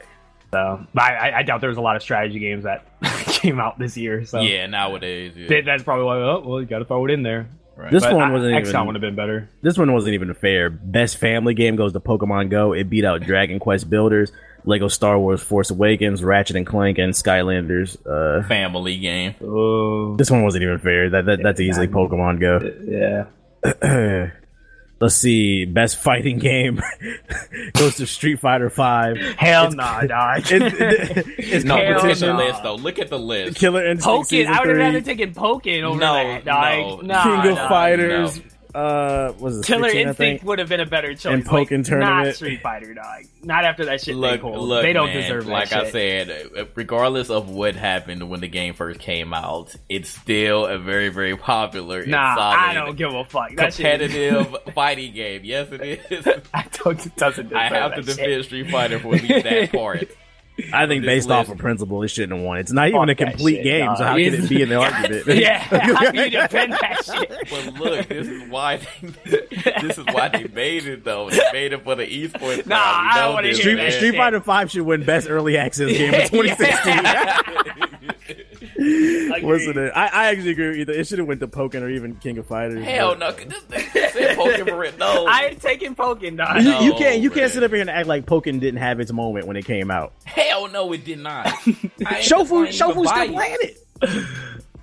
So, 0.53 0.87
but 0.93 1.03
I, 1.05 1.31
I- 1.31 1.39
I 1.39 1.43
doubt 1.45 1.61
there's 1.63 1.79
a 1.79 1.81
lot 1.81 1.97
of 1.97 2.03
strategy 2.03 2.39
games 2.39 2.65
that 2.65 2.85
came 3.27 3.59
out 3.59 3.79
this 3.79 3.97
year. 3.97 4.25
So 4.27 4.41
Yeah, 4.41 4.67
nowadays. 4.67 5.33
Yeah. 5.37 5.49
That- 5.49 5.65
that's 5.65 5.83
probably 5.83 6.05
why. 6.05 6.17
Oh, 6.19 6.43
well, 6.45 6.61
you 6.61 6.67
got 6.67 6.81
to 6.81 6.85
throw 6.85 7.05
it 7.07 7.11
in 7.11 7.23
there. 7.23 7.49
Right. 7.75 7.91
This 7.91 8.03
But 8.05 8.15
one 8.15 8.33
wasn't 8.35 8.53
XCOM 8.55 8.69
even. 8.69 8.87
would 8.89 8.95
have 8.97 9.01
been 9.01 9.15
better. 9.17 9.49
This 9.63 9.79
one 9.79 9.91
wasn't 9.95 10.13
even 10.13 10.35
fair. 10.35 10.69
Best 10.69 11.17
family 11.17 11.55
game 11.55 11.75
goes 11.77 11.95
to 11.95 12.01
Pokemon 12.01 12.51
Go. 12.51 12.75
It 12.75 12.91
beat 12.91 13.03
out 13.07 13.23
Dragon 13.23 13.59
Quest 13.59 13.89
Builders, 13.89 14.31
Lego 14.67 14.89
Star 14.89 15.19
Wars 15.19 15.43
Force 15.43 15.71
Awakens, 15.71 16.23
Ratchet 16.23 16.57
and 16.57 16.67
Clank, 16.67 16.99
and 16.99 17.15
Skylanders. 17.15 17.97
Uh, 18.07 18.47
Family 18.47 18.99
game. 18.99 19.37
Oh, 19.43 20.17
this 20.17 20.31
one 20.31 20.43
wasn't 20.43 20.65
even 20.65 20.81
fair. 20.81 21.09
That, 21.09 21.25
that 21.25 21.43
that's 21.43 21.61
easily 21.61 21.89
Pokemon 21.89 22.41
Go. 22.41 22.61
yeah. 22.85 24.29
Let's 25.03 25.17
see. 25.17 25.65
Best 25.65 25.97
fighting 25.97 26.39
game 26.39 26.81
goes 27.75 27.97
to 27.97 28.07
Street 28.07 28.39
Fighter 28.39 28.71
Five. 28.71 29.17
Hell 29.37 29.73
nah, 29.73 30.01
dog. 30.07 30.43
It, 30.49 30.63
it, 30.63 31.27
it's 31.39 31.65
No, 31.65 31.75
look 31.75 31.83
at 31.83 31.89
the 31.89 31.95
competition. 31.95 32.29
no. 32.29 32.37
list 32.37 32.63
though. 32.63 32.75
Look 32.77 32.99
at 33.01 33.09
the 33.11 33.19
list. 33.19 33.57
Killer 33.57 33.85
Instinct 33.85 34.31
Pokken. 34.31 34.47
I 34.47 34.61
would 34.61 34.69
have 34.69 34.77
rather 34.79 35.01
Three, 35.01 35.15
taken 35.17 35.35
Pokken 35.35 35.83
over 35.83 35.99
No, 35.99 36.15
that, 36.15 36.45
dog. 36.45 37.03
no. 37.03 37.15
Nah, 37.15 37.23
King 37.43 37.51
of 37.53 37.59
nah. 37.59 37.69
Fighters. 37.69 38.41
Uh, 38.75 39.33
was 39.39 39.59
it 39.59 39.67
Killer 39.67 39.85
16, 39.91 40.09
Instinct 40.09 40.45
would 40.45 40.59
have 40.59 40.69
been 40.69 40.81
a 40.81 40.87
better 40.87 41.13
choice. 41.15 41.27
And 41.27 41.45
Pokken 41.45 41.51
like, 41.79 41.85
tournament. 41.87 42.27
Not 42.27 42.35
Street 42.35 42.63
Fighter, 42.63 42.95
dog. 42.95 43.25
Not 43.43 43.65
after 43.65 43.85
that 43.85 44.01
shit. 44.01 44.17
Look, 44.17 44.41
they 44.41 44.49
look, 44.49 44.83
they 44.83 44.93
don't 44.93 45.09
man, 45.09 45.23
deserve 45.23 45.47
that 45.47 45.53
Like 45.53 45.69
shit. 45.69 45.79
I 45.79 45.91
said, 45.91 46.51
uh, 46.57 46.65
regardless 46.75 47.29
of 47.31 47.49
what 47.51 47.75
happened 47.75 48.29
when 48.31 48.41
the 48.41 48.49
game 48.49 48.75
first 48.75 49.01
came 49.01 49.35
out, 49.35 49.75
it's 49.89 50.09
still 50.09 50.67
a 50.67 50.79
very, 50.79 51.09
very 51.11 51.37
popular, 51.37 52.01
and 52.01 52.11
Nah, 52.11 52.35
solid, 52.35 52.57
I 52.57 52.75
don't 52.75 52.97
give 52.97 53.13
a 53.13 53.25
fuck. 53.25 53.55
That 53.57 53.75
shit- 53.75 54.01
competitive 54.01 54.57
fighting 54.75 55.13
game. 55.13 55.43
Yes, 55.45 55.69
it 55.73 55.83
is. 56.11 56.27
I 56.55 56.65
don't. 56.85 57.05
It 57.07 57.17
doesn't. 57.17 57.55
I 57.55 57.69
deserve 57.69 57.83
have 57.83 57.95
to 57.97 58.03
that 58.03 58.07
shit. 58.17 58.17
defend 58.27 58.45
Street 58.45 58.71
Fighter 58.71 58.99
for 59.01 59.15
at 59.15 59.23
least 59.23 59.45
that 59.45 59.73
part. 59.75 60.09
I 60.73 60.87
think 60.87 61.03
This 61.03 61.09
based 61.09 61.31
off 61.31 61.47
list. 61.49 61.53
of 61.53 61.59
principle, 61.59 62.03
it 62.03 62.09
shouldn't 62.09 62.33
have 62.39 62.43
won. 62.47 62.59
It's 62.59 62.73
not 62.73 62.89
even 62.89 63.01
Fuck 63.01 63.09
a 63.11 63.15
complete 63.15 63.57
shit, 63.57 63.65
game, 63.65 63.87
dog. 63.87 63.97
so 63.99 64.05
how 64.05 64.17
can 64.17 64.35
it 64.35 64.49
be 64.49 64.63
in 64.63 64.69
the 64.69 64.75
argument? 64.81 65.27
yeah, 65.29 65.59
how 65.59 66.11
do 66.11 66.23
you 66.23 66.31
defend 66.31 66.73
that 66.75 67.05
shit? 67.05 67.31
But 67.51 67.75
look, 67.81 68.09
this 68.09 68.27
is 68.29 68.49
why 68.51 68.77
they, 69.25 69.39
this 69.83 69.99
is 69.99 70.05
why 70.13 70.29
they 70.29 70.45
made 70.49 70.87
it 70.87 71.05
though. 71.05 71.31
They 71.31 71.41
made 71.53 71.73
it 71.73 71.83
for 71.85 71.95
the 71.95 72.05
esports. 72.07 72.67
Nah, 72.67 72.77
crowd. 72.77 73.09
I 73.13 73.19
don't 73.25 73.33
wanna 73.35 73.47
hear 73.49 73.55
Street, 73.57 73.75
that. 73.77 73.93
Street. 73.95 74.17
Fighter 74.17 74.41
Five 74.41 74.71
should 74.71 74.83
win 74.83 75.05
Best 75.05 75.29
Early 75.31 75.57
Access 75.57 75.91
Game 75.91 76.13
of 76.15 76.31
2016. 76.31 77.92
Listen, 79.43 79.75
to, 79.75 79.97
I, 79.97 80.07
I 80.07 80.27
actually 80.31 80.51
agree 80.51 80.79
with 80.79 80.89
you. 80.89 80.95
It 80.95 81.07
should 81.07 81.19
have 81.19 81.29
went 81.29 81.41
to 81.41 81.49
Pokken 81.49 81.83
or 81.83 81.89
even 81.89 82.17
King 82.17 82.39
of 82.39 82.47
Fighters. 82.47 82.85
Hell 82.85 83.11
but- 83.11 83.19
no! 83.19 83.33
'cause 83.33 83.47
This 83.47 83.63
thing 83.65 84.11
said 84.13 84.37
Pokemon. 84.39 84.99
No, 84.99 85.27
I 85.29 85.47
ain't 85.51 85.61
taking 85.63 85.95
Pokken, 85.95 86.37
dog. 86.37 86.63
You, 86.63 86.73
you 86.87 86.95
can't 86.95 87.21
you 87.23 87.31
can't 87.31 87.51
sit 87.53 87.63
up 87.63 87.71
here 87.71 87.81
and 87.81 87.91
act 87.91 88.07
like 88.09 88.27
Pokken 88.27 88.61
didn't 88.61 88.81
have 88.81 89.01
its 89.01 89.13
moment 89.13 89.47
when 89.47 89.57
it 89.57 89.65
came 89.65 89.91
out. 89.91 90.13
hell 90.25 90.69
no, 90.69 90.93
it 90.93 91.05
did 91.05 91.19
not. 91.19 91.47
I 91.47 91.51
ain't 91.67 91.67
Shofu 92.07 92.67
Shofu's 92.69 92.75
still 92.75 93.05
biased. 93.05 93.33
playing 93.33 93.57
it. 93.61 93.79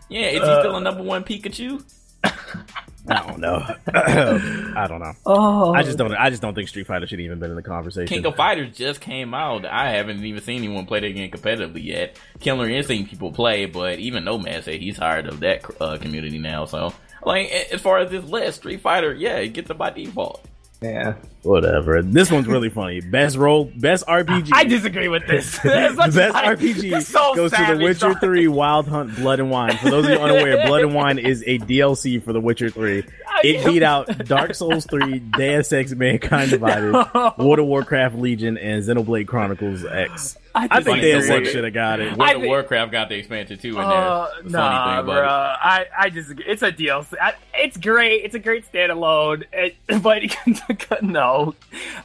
Yeah, 0.09 0.27
is 0.27 0.33
he 0.33 0.39
uh, 0.39 0.59
still 0.61 0.75
a 0.77 0.81
number 0.81 1.03
one 1.03 1.23
Pikachu? 1.23 1.83
I 3.07 3.25
don't 3.25 3.39
know. 3.39 3.65
I 3.93 4.85
don't 4.87 4.99
know. 4.99 5.13
Oh, 5.25 5.73
I 5.73 5.83
just 5.83 5.97
don't. 5.97 6.13
I 6.13 6.29
just 6.29 6.41
don't 6.41 6.53
think 6.53 6.67
Street 6.67 6.87
Fighter 6.87 7.07
should 7.07 7.19
even 7.19 7.39
been 7.39 7.49
in 7.49 7.55
the 7.55 7.63
conversation. 7.63 8.07
King 8.07 8.25
of 8.25 8.35
Fighters 8.35 8.75
just 8.75 9.01
came 9.01 9.33
out. 9.33 9.65
I 9.65 9.91
haven't 9.91 10.23
even 10.23 10.41
seen 10.41 10.63
anyone 10.63 10.85
play 10.85 10.99
that 10.99 11.11
game 11.11 11.31
competitively 11.31 11.83
yet. 11.83 12.17
Killer 12.39 12.69
Instinct 12.69 13.09
people 13.09 13.31
play, 13.31 13.65
but 13.65 13.99
even 13.99 14.25
Nomad 14.25 14.63
said 14.63 14.81
he's 14.81 14.97
tired 14.97 15.27
of 15.27 15.39
that 15.39 15.63
uh, 15.81 15.97
community 15.97 16.37
now. 16.39 16.65
So, 16.65 16.93
like, 17.23 17.49
as 17.49 17.81
far 17.81 17.99
as 17.99 18.11
this 18.11 18.25
list, 18.25 18.59
Street 18.59 18.81
Fighter, 18.81 19.13
yeah, 19.13 19.37
it 19.37 19.49
gets 19.53 19.69
it 19.69 19.77
by 19.77 19.89
default. 19.91 20.45
Yeah. 20.81 21.15
Whatever. 21.43 22.01
This 22.01 22.29
one's 22.31 22.47
really 22.47 22.69
funny. 22.69 22.99
Best 23.01 23.37
role, 23.37 23.65
best 23.77 24.05
RPG. 24.07 24.49
I 24.53 24.65
disagree 24.65 25.07
with 25.07 25.25
this. 25.27 25.57
The 25.63 26.11
best 26.13 26.35
I- 26.35 26.55
RPG 26.55 27.01
so 27.03 27.33
goes 27.35 27.51
to 27.51 27.65
The 27.65 27.83
Witcher 27.83 28.09
dog. 28.09 28.19
3 28.21 28.47
Wild 28.49 28.87
Hunt 28.87 29.15
Blood 29.15 29.39
and 29.39 29.49
Wine. 29.49 29.77
For 29.77 29.89
those 29.89 30.05
of 30.05 30.11
you 30.11 30.17
unaware, 30.17 30.65
Blood 30.67 30.81
and 30.83 30.93
Wine 30.93 31.17
is 31.17 31.43
a 31.47 31.59
DLC 31.59 32.21
for 32.21 32.33
The 32.33 32.41
Witcher 32.41 32.69
3. 32.69 33.03
It 33.41 33.65
beat 33.65 33.83
out 33.83 34.25
Dark 34.25 34.53
Souls 34.53 34.85
3, 34.85 35.19
Deus 35.19 35.71
Ex 35.71 35.93
Mankind 35.93 36.51
Divided, 36.51 36.91
World 37.37 37.59
of 37.59 37.65
Warcraft 37.67 38.15
Legion, 38.15 38.57
and 38.57 38.83
Xenoblade 38.83 39.27
Chronicles 39.27 39.85
X. 39.85 40.37
I, 40.53 40.67
think 40.81 40.99
disagree. 40.99 41.01
Deus 41.01 41.29
Ex 41.29 41.49
should 41.51 41.63
have 41.63 41.73
got 41.73 42.01
it. 42.01 42.17
World 42.17 42.21
I 42.21 42.33
of 42.33 42.41
Warcraft 42.41 42.91
got 42.91 43.07
the 43.07 43.15
expansion 43.15 43.57
too 43.57 43.69
in 43.69 43.75
there. 43.75 43.83
Uh, 43.85 44.27
The 44.43 44.49
nah, 44.49 44.83
funny 44.83 44.97
thing 44.97 45.05
bro. 45.05 45.23
I, 45.25 45.85
I 45.97 46.09
disagree. 46.09 46.45
It's 46.47 46.63
a 46.63 46.71
DLC. 46.71 47.13
I, 47.21 47.33
it's 47.59 47.77
great. 47.77 48.23
It's 48.23 48.35
a 48.35 48.39
great 48.39 48.71
standalone. 48.71 49.43
It, 49.53 49.75
but 50.01 51.01
no, 51.03 51.55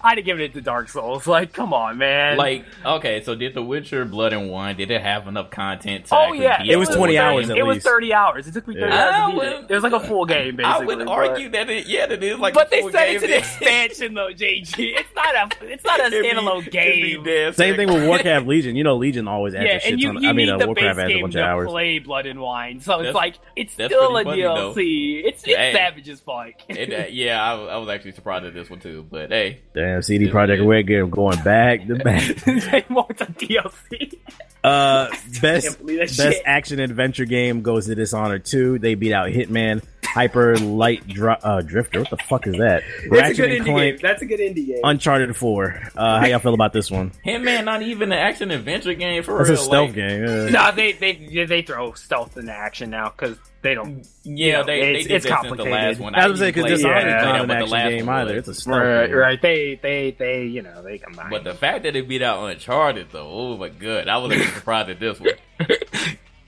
I'd 0.02 0.18
have 0.18 0.24
given 0.24 0.42
it 0.42 0.52
to 0.54 0.60
Dark 0.60 0.88
Souls. 0.88 1.26
Like, 1.26 1.52
come 1.52 1.72
on, 1.72 1.98
man. 1.98 2.36
Like, 2.36 2.64
okay, 2.84 3.22
so 3.22 3.34
did 3.34 3.54
The 3.54 3.62
Witcher 3.62 4.04
Blood 4.04 4.32
and 4.32 4.50
Wine, 4.50 4.76
did 4.76 4.90
it 4.90 5.00
have 5.00 5.26
enough 5.28 5.50
content 5.50 6.06
to 6.06 6.16
oh 6.16 6.32
yeah, 6.32 6.62
be 6.62 6.70
It 6.70 6.76
was 6.76 6.90
a 6.90 6.96
20 6.96 7.12
game? 7.14 7.22
hours 7.22 7.50
at 7.50 7.56
It 7.58 7.62
was 7.64 7.82
thirty 7.82 8.12
hours. 8.12 8.46
It 8.46 8.52
took 8.54 8.66
me 8.68 8.74
thirty 8.74 8.86
Yeah. 8.92 9.08
hours 9.08 9.24
to 9.26 9.30
beat 9.30 9.36
would- 9.36 9.64
it. 9.64 9.70
It 9.70 9.74
was 9.74 9.82
like 9.84 9.92
a 9.92 10.00
full 10.00 10.24
game, 10.26 10.56
basically. 10.56 10.64
I 10.82 10.84
would 10.86 10.98
but- 10.98 11.08
argue 11.08 11.48
that 11.50 11.70
it, 11.70 11.86
yeah, 11.86 12.06
that 12.06 12.22
is 12.22 12.38
like 12.38 12.54
But 12.54 12.68
a 12.68 12.70
they 12.70 12.82
said 12.90 12.92
game. 12.92 13.14
it's 13.16 13.24
an 13.24 13.32
expansion, 13.32 14.14
though, 14.14 14.28
JG. 14.32 14.96
It's 14.98 15.14
not 15.14 15.34
a. 15.34 15.64
It's 15.72 15.84
not 15.84 16.00
a 16.00 16.04
standalone 16.10 16.64
be 16.64 16.70
game. 16.70 17.22
Deus 17.24 17.56
Same 17.56 17.76
thing 17.76 17.92
with 17.92 18.06
Warcraft 18.06 18.46
Legion. 18.46 18.76
You 18.76 18.84
know, 18.84 18.96
Legion 18.96 19.28
always 19.28 19.54
adds 19.54 19.64
Yeah, 19.66 19.78
shit 19.78 19.92
and 19.92 20.00
you, 20.02 20.12
ton. 20.12 20.22
you 20.22 20.28
I 20.28 20.32
mean, 20.32 20.46
need 20.46 20.52
uh, 20.52 20.58
the 20.58 20.66
Warcraft 20.66 20.96
base 20.96 21.02
adds 21.04 21.10
a 21.10 21.14
game 21.14 21.22
bunch 21.22 21.32
to 21.34 21.40
of 21.40 21.46
hours. 21.46 21.70
play 21.70 21.98
Blood 21.98 22.26
and 22.26 22.40
Wine, 22.40 22.80
so 22.80 23.00
it's 23.00 23.14
like 23.14 23.36
it's 23.56 23.72
still 23.72 24.16
a 24.16 24.24
pretty 24.24 24.42
funny. 24.42 24.60
DLC. 24.60 25.24
It's 25.24 25.43
it's 25.46 25.56
Hey. 25.56 25.72
savage 25.72 26.08
as 26.08 26.20
fuck. 26.20 26.48
It, 26.68 26.92
uh, 26.92 27.06
yeah, 27.10 27.42
I, 27.42 27.54
I 27.56 27.76
was 27.76 27.88
actually 27.88 28.12
surprised 28.12 28.44
at 28.44 28.54
this 28.54 28.68
one 28.70 28.80
too. 28.80 29.06
But 29.08 29.30
hey, 29.30 29.60
Damn, 29.74 30.02
CD 30.02 30.28
Projekt 30.28 30.66
Red 30.66 30.86
game 30.86 31.10
going 31.10 31.42
back 31.42 31.86
to 31.86 31.96
back. 31.96 32.22
they 32.44 32.84
want 32.90 33.16
the 33.18 33.26
DLC. 33.26 34.18
Uh, 34.62 35.08
best 35.42 35.66
Can't 35.66 35.78
believe 35.78 35.98
that 35.98 36.06
best 36.06 36.16
shit. 36.16 36.42
action 36.46 36.80
adventure 36.80 37.26
game 37.26 37.60
goes 37.62 37.86
to 37.86 37.94
Dishonored 37.94 38.44
2. 38.46 38.78
They 38.78 38.94
beat 38.94 39.12
out 39.12 39.28
Hitman, 39.28 39.84
Hyper 40.02 40.56
Light 40.56 41.06
Dri- 41.06 41.36
uh, 41.42 41.60
Drifter. 41.60 42.00
What 42.00 42.08
the 42.08 42.16
fuck 42.16 42.46
is 42.46 42.54
that? 42.54 42.82
That's 43.10 43.38
a 43.38 43.42
good 43.42 43.50
indie 43.50 43.64
Clank, 43.64 43.76
game. 43.76 43.98
That's 44.00 44.22
a 44.22 44.26
good 44.26 44.40
indie 44.40 44.66
game. 44.66 44.80
Uncharted 44.82 45.36
4. 45.36 45.82
Uh, 45.96 46.18
how 46.20 46.24
y'all 46.26 46.38
feel 46.38 46.54
about 46.54 46.72
this 46.72 46.90
one? 46.90 47.12
Hitman 47.26 47.64
not 47.66 47.82
even 47.82 48.10
an 48.10 48.18
action 48.18 48.50
adventure 48.50 48.94
game 48.94 49.22
for 49.22 49.38
It's 49.42 49.50
real. 49.50 49.58
a 49.58 49.62
stealth 49.62 49.88
like, 49.88 49.94
game. 49.96 50.24
uh, 50.24 50.48
no, 50.48 50.72
they 50.74 50.92
they 50.92 51.44
they 51.44 51.60
throw 51.60 51.92
stealth 51.92 52.38
into 52.38 52.52
action 52.52 52.88
now 52.88 53.10
because 53.10 53.36
they 53.64 53.74
don't. 53.74 54.06
Yeah, 54.22 54.46
You 54.46 54.52
know, 54.52 54.64
they, 54.64 54.80
they 54.80 54.90
it's- 54.90 55.02
did 55.06 55.12
it's 55.16 55.24
that 55.26 55.28
the 55.42 55.48
complicated. 55.48 55.72
last 55.72 55.98
one. 55.98 56.14
I 56.14 56.28
was 56.28 56.38
saying 56.38 56.52
didn't 56.54 56.64
because 56.66 56.82
play 56.82 56.90
Dishonored 56.92 57.08
yeah, 57.08 57.16
is 57.18 57.22
that, 57.24 57.32
not 57.32 57.40
an 57.40 57.46
but 57.48 57.54
the 57.54 57.54
action 57.58 57.70
last 57.72 57.90
game 57.90 58.08
either. 58.08 58.34
was. 58.34 58.38
It's 58.38 58.48
a 58.48 58.54
stealth 58.62 58.76
Right, 58.78 59.06
game. 59.08 59.16
right. 59.16 59.42
They 59.42 59.74
they 59.82 60.10
they 60.12 60.44
you 60.44 60.62
know 60.62 60.82
they 60.82 60.98
combine. 60.98 61.30
But 61.30 61.42
the 61.44 61.54
fact 61.54 61.82
that 61.82 61.96
it 61.96 62.06
beat 62.08 62.22
out 62.22 62.44
Uncharted 62.48 63.08
though, 63.10 63.28
oh 63.28 63.56
my 63.56 63.70
god, 63.70 64.06
I 64.06 64.16
was 64.18 64.30
actually 64.32 64.46
surprised 64.54 64.90
at 64.90 65.00
this 65.00 65.18
one. 65.18 65.30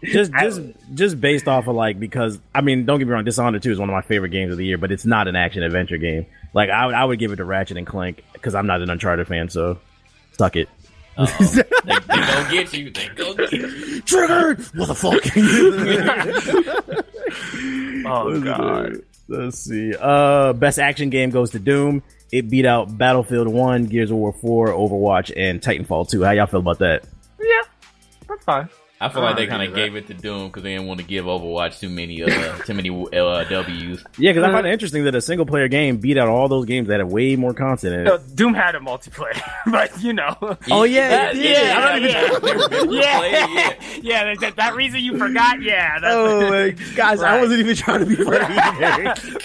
Just 0.04 0.30
just 0.32 0.60
just 0.94 1.20
based 1.20 1.48
off 1.48 1.66
of 1.66 1.74
like 1.74 1.98
because 1.98 2.38
I 2.54 2.60
mean 2.60 2.84
don't 2.84 2.98
get 2.98 3.08
me 3.08 3.14
wrong, 3.14 3.24
Dishonored 3.24 3.62
2 3.62 3.72
is 3.72 3.78
one 3.78 3.88
of 3.88 3.94
my 3.94 4.02
favorite 4.02 4.28
games 4.28 4.52
of 4.52 4.58
the 4.58 4.64
year, 4.66 4.78
but 4.78 4.92
it's 4.92 5.06
not 5.06 5.26
an 5.26 5.34
action 5.36 5.62
adventure 5.64 5.96
game. 5.96 6.26
Like 6.52 6.70
I 6.70 6.86
would 6.86 6.94
I 6.94 7.04
would 7.04 7.18
give 7.18 7.32
it 7.32 7.36
to 7.36 7.44
Ratchet 7.44 7.76
and 7.78 7.86
Clank 7.86 8.22
because 8.34 8.54
I'm 8.54 8.66
not 8.66 8.82
an 8.82 8.90
Uncharted 8.90 9.26
fan, 9.26 9.48
so 9.48 9.78
suck 10.32 10.54
it. 10.56 10.68
Oh, 11.18 11.24
they, 11.40 11.62
they 11.94 11.98
gonna 12.08 12.48
get 12.52 12.72
you. 12.74 12.90
They 12.90 13.08
gonna 13.08 13.34
get 13.34 13.52
you. 13.52 14.02
Triggered, 14.02 14.58
motherfucker. 14.76 15.32
oh 18.06 18.40
god. 18.40 19.02
Let's 19.28 19.58
see. 19.58 19.94
Uh, 19.98 20.52
best 20.52 20.78
action 20.78 21.10
game 21.10 21.30
goes 21.30 21.50
to 21.50 21.58
Doom. 21.58 22.02
It 22.32 22.48
beat 22.48 22.66
out 22.66 22.96
Battlefield 22.96 23.48
One, 23.48 23.86
Gears 23.86 24.10
of 24.10 24.16
War 24.16 24.32
Four, 24.32 24.68
Overwatch, 24.68 25.32
and 25.36 25.60
Titanfall 25.60 26.08
Two. 26.08 26.22
How 26.22 26.32
y'all 26.32 26.46
feel 26.46 26.60
about 26.60 26.78
that? 26.78 27.04
Yeah, 27.40 27.62
that's 28.28 28.44
fine. 28.44 28.68
I 28.98 29.10
feel 29.10 29.20
I 29.20 29.26
like 29.26 29.36
they 29.36 29.46
kind 29.46 29.62
of 29.62 29.74
gave 29.74 29.94
it 29.94 30.06
to 30.06 30.14
Doom 30.14 30.46
because 30.46 30.62
they 30.62 30.70
didn't 30.74 30.86
want 30.86 31.00
to 31.00 31.06
give 31.06 31.26
Overwatch 31.26 31.80
too 31.80 31.90
many, 31.90 32.22
uh, 32.22 32.56
too 32.64 32.72
many 32.72 32.88
uh, 32.88 33.44
W's. 33.44 34.02
Yeah, 34.16 34.32
because 34.32 34.42
I 34.48 34.50
find 34.52 34.66
it 34.66 34.72
interesting 34.72 35.04
that 35.04 35.14
a 35.14 35.20
single 35.20 35.44
player 35.44 35.68
game 35.68 35.98
beat 35.98 36.16
out 36.16 36.28
all 36.28 36.48
those 36.48 36.64
games 36.64 36.88
that 36.88 37.00
had 37.00 37.10
way 37.10 37.36
more 37.36 37.52
content 37.52 37.92
in 37.94 38.04
No, 38.04 38.14
it. 38.14 38.34
Doom 38.34 38.54
had 38.54 38.74
a 38.74 38.78
multiplayer, 38.80 39.38
but 39.70 40.00
you 40.02 40.14
know. 40.14 40.34
Oh, 40.70 40.84
yeah, 40.84 41.08
That- 41.10 41.36
yeah, 41.36 41.74
I'm 41.94 42.02
not 42.02 42.10
yeah, 42.10 42.38
They 42.38 42.56
were 42.86 42.94
yeah, 42.94 43.46
yeah. 43.46 43.74
yeah. 44.00 44.24
That, 44.24 44.40
that, 44.40 44.56
that 44.56 44.74
reason 44.74 45.00
you 45.00 45.18
forgot, 45.18 45.60
yeah. 45.60 45.98
That's, 46.00 46.14
Oh 46.16 46.48
my 46.50 46.70
guys, 46.96 47.20
I 47.20 47.38
wasn't 47.38 47.60
even 47.60 47.76
trying 47.76 48.00
to 48.00 48.06
be 48.06 48.16
funny 48.16 48.38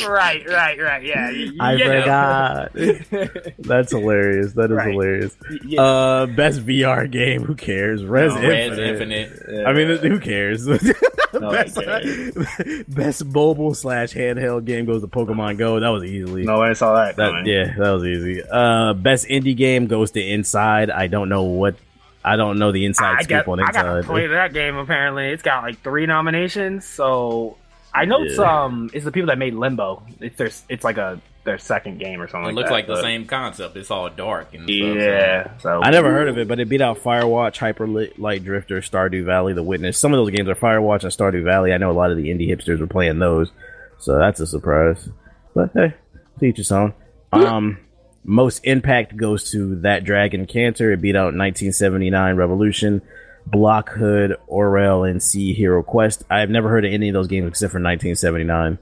right, 0.07 0.47
right, 0.47 0.79
right. 0.79 1.03
Yeah, 1.03 1.29
you, 1.29 1.57
I 1.59 1.73
you 1.73 1.85
forgot. 1.85 3.55
That's 3.59 3.91
hilarious. 3.91 4.53
That 4.53 4.71
is 4.71 4.77
Right. 4.77 4.91
hilarious. 4.91 5.35
Yeah. 5.65 5.81
Uh, 5.81 6.25
best 6.27 6.65
VR 6.65 7.11
game. 7.11 7.43
Who 7.43 7.55
cares? 7.55 8.03
Rez, 8.05 8.33
Rez 8.33 8.77
Infinite. 8.77 9.40
Infinite. 9.49 9.67
I 9.67 9.73
mean, 9.73 9.97
who 10.11 10.19
cares? 10.19 10.65
best, 11.33 11.75
cares. 11.75 12.83
best 12.87 13.25
mobile 13.25 13.73
slash 13.73 14.13
handheld 14.13 14.65
game 14.65 14.85
goes 14.85 15.01
to 15.01 15.07
Pokemon 15.07 15.57
Go. 15.57 15.79
That 15.79 15.89
was 15.89 16.03
easily. 16.03 16.43
no 16.43 16.57
one 16.59 16.75
saw 16.75 16.95
that. 16.95 17.15
That, 17.15 17.43
yeah, 17.45 17.73
that 17.77 17.91
was 17.91 18.03
easy. 18.05 18.41
Uh, 18.43 18.93
best 18.93 19.27
indie 19.27 19.55
game 19.55 19.87
goes 19.87 20.11
to 20.11 20.21
Inside. 20.21 20.89
I 20.91 21.07
don't 21.07 21.29
know 21.29 21.43
what. 21.43 21.75
I 22.23 22.35
don't 22.35 22.59
know 22.59 22.71
the 22.71 22.85
inside 22.85 23.15
I 23.17 23.21
scoop 23.23 23.45
got, 23.45 23.47
on 23.47 23.59
I 23.61 23.71
got 23.71 23.81
to 23.81 23.95
Inside. 23.97 24.07
play 24.11 24.27
that 24.27 24.53
game. 24.53 24.75
Apparently, 24.77 25.29
it's 25.29 25.41
got 25.41 25.63
like 25.63 25.81
three 25.81 26.05
nominations. 26.05 26.85
So 26.85 27.57
I 27.95 28.05
know 28.05 28.21
it's 28.21 28.37
Yeah. 28.37 28.63
um, 28.65 28.91
it's 28.93 29.05
the 29.05 29.11
people 29.11 29.27
that 29.29 29.39
made 29.39 29.55
Limbo. 29.55 30.03
It's 30.19 30.37
their, 30.37 30.51
it's 30.69 30.83
like 30.83 30.97
a 30.97 31.19
their 31.43 31.57
second 31.57 31.97
game 31.99 32.21
or 32.21 32.27
something. 32.27 32.49
It 32.51 32.53
like 32.53 32.55
looks 32.55 32.69
that, 32.69 32.73
like 32.73 32.87
the 32.87 32.93
but- 32.93 33.01
same 33.01 33.25
concept. 33.25 33.75
It's 33.75 33.89
all 33.89 34.09
dark 34.09 34.53
and 34.53 34.63
stuff. 34.63 34.77
so- 34.79 34.93
Yeah. 34.93 35.57
So 35.57 35.81
I 35.81 35.89
never 35.89 36.11
heard 36.11 36.29
of 36.29 36.37
it, 36.37 36.47
but 36.47 36.59
it 36.59 36.69
beat 36.69 36.81
out 36.81 36.99
Firewatch, 36.99 37.57
Hyper 37.57 37.87
Light 37.87 38.43
Drifter, 38.43 38.81
Stardew 38.81 39.25
Valley, 39.25 39.53
The 39.53 39.63
Witness. 39.63 39.97
Some 39.97 40.13
of 40.13 40.17
those 40.17 40.29
games 40.29 40.47
are 40.49 40.55
Firewatch 40.55 41.03
and 41.03 41.11
Stardew 41.11 41.43
Valley. 41.43 41.73
I 41.73 41.77
know 41.77 41.89
a 41.89 41.93
lot 41.93 42.11
of 42.11 42.17
the 42.17 42.29
indie 42.29 42.47
hipsters 42.49 42.79
were 42.79 42.87
playing 42.87 43.19
those. 43.19 43.51
So 43.97 44.17
that's 44.17 44.39
a 44.39 44.47
surprise. 44.47 45.09
But 45.55 45.71
hey, 45.73 45.93
teach 46.39 46.69
your 46.69 46.79
own. 46.79 46.93
Um, 47.33 47.77
most 48.23 48.63
impact 48.65 49.17
goes 49.17 49.49
to 49.51 49.75
that 49.81 50.03
Dragon 50.03 50.45
Cancer. 50.45 50.91
It 50.91 51.01
beat 51.01 51.15
out 51.15 51.33
1979 51.33 52.35
Revolution, 52.35 53.01
Block 53.47 53.89
Hood, 53.89 54.37
Orwell, 54.47 55.03
and 55.03 55.21
Sea 55.23 55.53
Hero 55.53 55.81
Quest. 55.81 56.23
I've 56.29 56.49
never 56.51 56.69
heard 56.69 56.85
of 56.85 56.93
any 56.93 57.09
of 57.09 57.13
those 57.13 57.27
games 57.27 57.47
except 57.47 57.71
for 57.71 57.79
1979. 57.79 58.77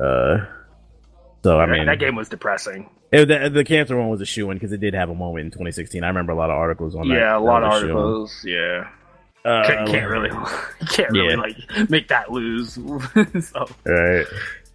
Uh, 0.00 0.46
so 1.42 1.58
I 1.60 1.66
mean, 1.66 1.86
that 1.86 1.98
game 1.98 2.14
was 2.16 2.28
depressing. 2.28 2.88
it, 3.12 3.26
the, 3.26 3.50
the 3.50 3.64
Cancer 3.64 3.96
one 3.96 4.08
was 4.08 4.20
a 4.20 4.26
shoe 4.26 4.50
in 4.50 4.56
because 4.56 4.72
it 4.72 4.80
did 4.80 4.94
have 4.94 5.10
a 5.10 5.14
moment 5.14 5.46
in 5.46 5.50
2016. 5.50 6.02
I 6.04 6.08
remember 6.08 6.32
a 6.32 6.36
lot 6.36 6.50
of 6.50 6.56
articles 6.56 6.94
on 6.94 7.08
that. 7.08 7.14
Yeah, 7.14 7.38
a 7.38 7.40
lot 7.40 7.62
of 7.62 7.70
was 7.70 7.80
shoo-in. 7.80 7.90
articles. 7.96 8.44
Yeah, 8.44 8.88
Uh, 9.44 9.66
can't, 9.66 9.88
can't 9.88 10.10
really, 10.10 10.30
can't 10.90 11.10
really 11.10 11.30
Yeah. 11.30 11.36
like 11.36 11.90
make 11.90 12.08
that 12.08 12.30
lose. 12.30 12.72
so 13.46 13.66
Right. 13.84 14.26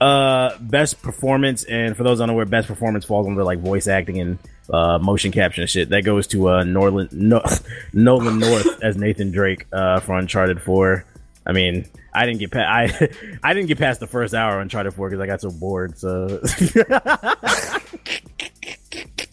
Uh, 0.01 0.57
best 0.59 1.01
performance, 1.01 1.63
and 1.63 1.95
for 1.95 2.03
those 2.03 2.19
unaware, 2.19 2.45
best 2.45 2.67
performance 2.67 3.05
falls 3.05 3.25
under 3.27 3.43
like 3.43 3.59
voice 3.59 3.87
acting 3.87 4.19
and 4.19 4.39
uh, 4.69 4.97
motion 4.97 5.31
capture 5.31 5.61
and 5.61 5.69
shit. 5.69 5.89
That 5.89 6.03
goes 6.03 6.27
to 6.27 6.49
uh, 6.49 6.63
Norland, 6.65 7.09
no, 7.13 7.41
Nolan 7.93 8.39
North 8.39 8.81
as 8.83 8.97
Nathan 8.97 9.31
Drake 9.31 9.65
uh, 9.71 9.99
for 10.01 10.17
Uncharted 10.17 10.61
Four. 10.61 11.05
I 11.45 11.51
mean, 11.51 11.85
I 12.13 12.25
didn't 12.25 12.39
get 12.39 12.51
past 12.51 12.95
I 13.01 13.09
I 13.43 13.53
didn't 13.53 13.67
get 13.67 13.77
past 13.77 13.99
the 13.99 14.07
first 14.07 14.33
hour 14.33 14.55
of 14.55 14.61
Uncharted 14.61 14.93
Four 14.93 15.09
because 15.09 15.21
I 15.21 15.27
got 15.27 15.41
so 15.41 15.49
bored. 15.51 15.97
So 15.97 16.41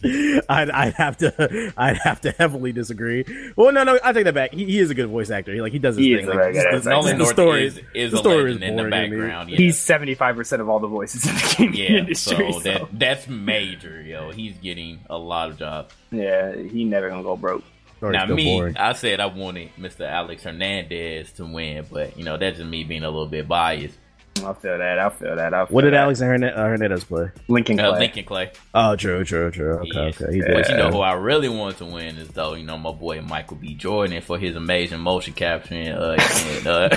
I'd, 0.03 0.71
I'd 0.71 0.93
have 0.95 1.17
to 1.17 1.73
I'd 1.77 1.97
have 1.97 2.21
to 2.21 2.31
heavily 2.31 2.71
disagree. 2.71 3.23
Well, 3.55 3.71
no, 3.71 3.83
no, 3.83 3.99
I 4.03 4.13
take 4.13 4.23
that 4.23 4.33
back. 4.33 4.51
He, 4.51 4.65
he 4.65 4.79
is 4.79 4.89
a 4.89 4.95
good 4.95 5.09
voice 5.09 5.29
actor. 5.29 5.53
He, 5.53 5.61
like 5.61 5.71
he 5.73 5.77
does 5.79 5.95
his 5.95 6.03
He 6.05 6.15
thing. 6.15 6.23
is 6.23 6.27
a 6.27 6.29
Like, 6.31 6.37
very 6.39 6.53
good 6.53 6.65
just 6.71 6.83
the- 6.85 6.89
actor. 6.89 7.01
Nolan 7.01 7.11
the 7.11 7.17
North 7.19 7.29
story 7.33 7.67
is, 7.67 7.79
is 7.93 8.11
the 8.11 8.17
a 8.17 8.19
story 8.19 8.43
legend 8.55 8.63
in 8.63 8.75
the 8.77 8.81
boring 8.83 8.91
to 8.91 9.15
me. 9.15 9.21
background. 9.21 9.49
Yeah. 9.51 9.57
he's 9.57 9.77
seventy 9.79 10.15
five 10.15 10.35
percent 10.35 10.59
of 10.61 10.69
all 10.69 10.79
the 10.79 10.87
voices 10.87 11.27
in 11.27 11.35
the 11.35 11.55
gaming 11.57 11.75
yeah, 11.75 11.99
industry. 11.99 12.51
so 12.51 12.59
So, 12.59 12.69
that 12.71 12.87
that's 12.93 13.27
major, 13.27 14.01
yo. 14.01 14.31
He's 14.31 14.57
getting 14.57 15.01
a 15.07 15.17
lot 15.19 15.51
of 15.51 15.57
jobs. 15.59 15.93
yeah, 16.11 16.55
he 16.55 16.83
never 16.83 17.07
gonna 17.09 17.21
go 17.21 17.37
broke. 17.37 17.63
Now 18.01 18.25
me, 18.25 18.45
boring. 18.45 18.77
I 18.77 18.93
said 18.93 19.19
I 19.19 19.27
wanted 19.27 19.75
Mr. 19.79 20.01
Alex 20.09 20.43
Hernandez 20.43 21.31
to 21.33 21.45
win, 21.45 21.85
but 21.91 22.17
you 22.17 22.23
know 22.23 22.37
that's 22.37 22.57
just 22.57 22.69
me 22.69 22.83
being 22.83 23.03
a 23.03 23.09
little 23.09 23.27
bit 23.27 23.47
biased. 23.47 23.97
I 24.37 24.53
feel 24.53 24.77
that. 24.79 24.97
I 24.97 25.09
feel 25.09 25.35
that. 25.35 25.53
I 25.53 25.65
feel 25.65 25.75
What 25.75 25.81
did 25.83 25.93
that. 25.93 25.99
Alex 26.01 26.19
Herne- 26.19 26.43
uh, 26.45 26.65
Hernandez 26.65 27.03
play? 27.03 27.29
Lincoln 27.47 27.79
Uh, 27.79 27.91
Clay? 27.91 27.99
Lincoln 27.99 28.23
Clay. 28.25 28.51
Oh, 28.73 28.95
true, 28.95 29.23
true, 29.23 29.51
true. 29.51 29.73
Okay, 29.79 29.89
Yeah. 29.93 30.01
okay. 30.01 30.33
He 30.33 30.41
did. 30.41 30.53
But 30.53 30.67
you 30.69 30.77
know 30.77 30.89
who 30.89 30.99
I 31.01 31.13
really 31.13 31.47
want 31.49 31.77
to 31.77 31.85
win 31.85 32.17
is 32.17 32.29
though, 32.29 32.55
you 32.55 32.63
know, 32.65 32.77
my 32.77 32.91
boy 32.91 33.21
Michael 33.21 33.57
B. 33.57 33.75
Jordan 33.75 34.19
for 34.21 34.39
his 34.39 34.55
amazing 34.55 34.99
motion 35.01 35.33
capturing. 35.33 35.89
Uh, 35.89 36.17
and, 36.19 36.67
uh, 36.67 36.89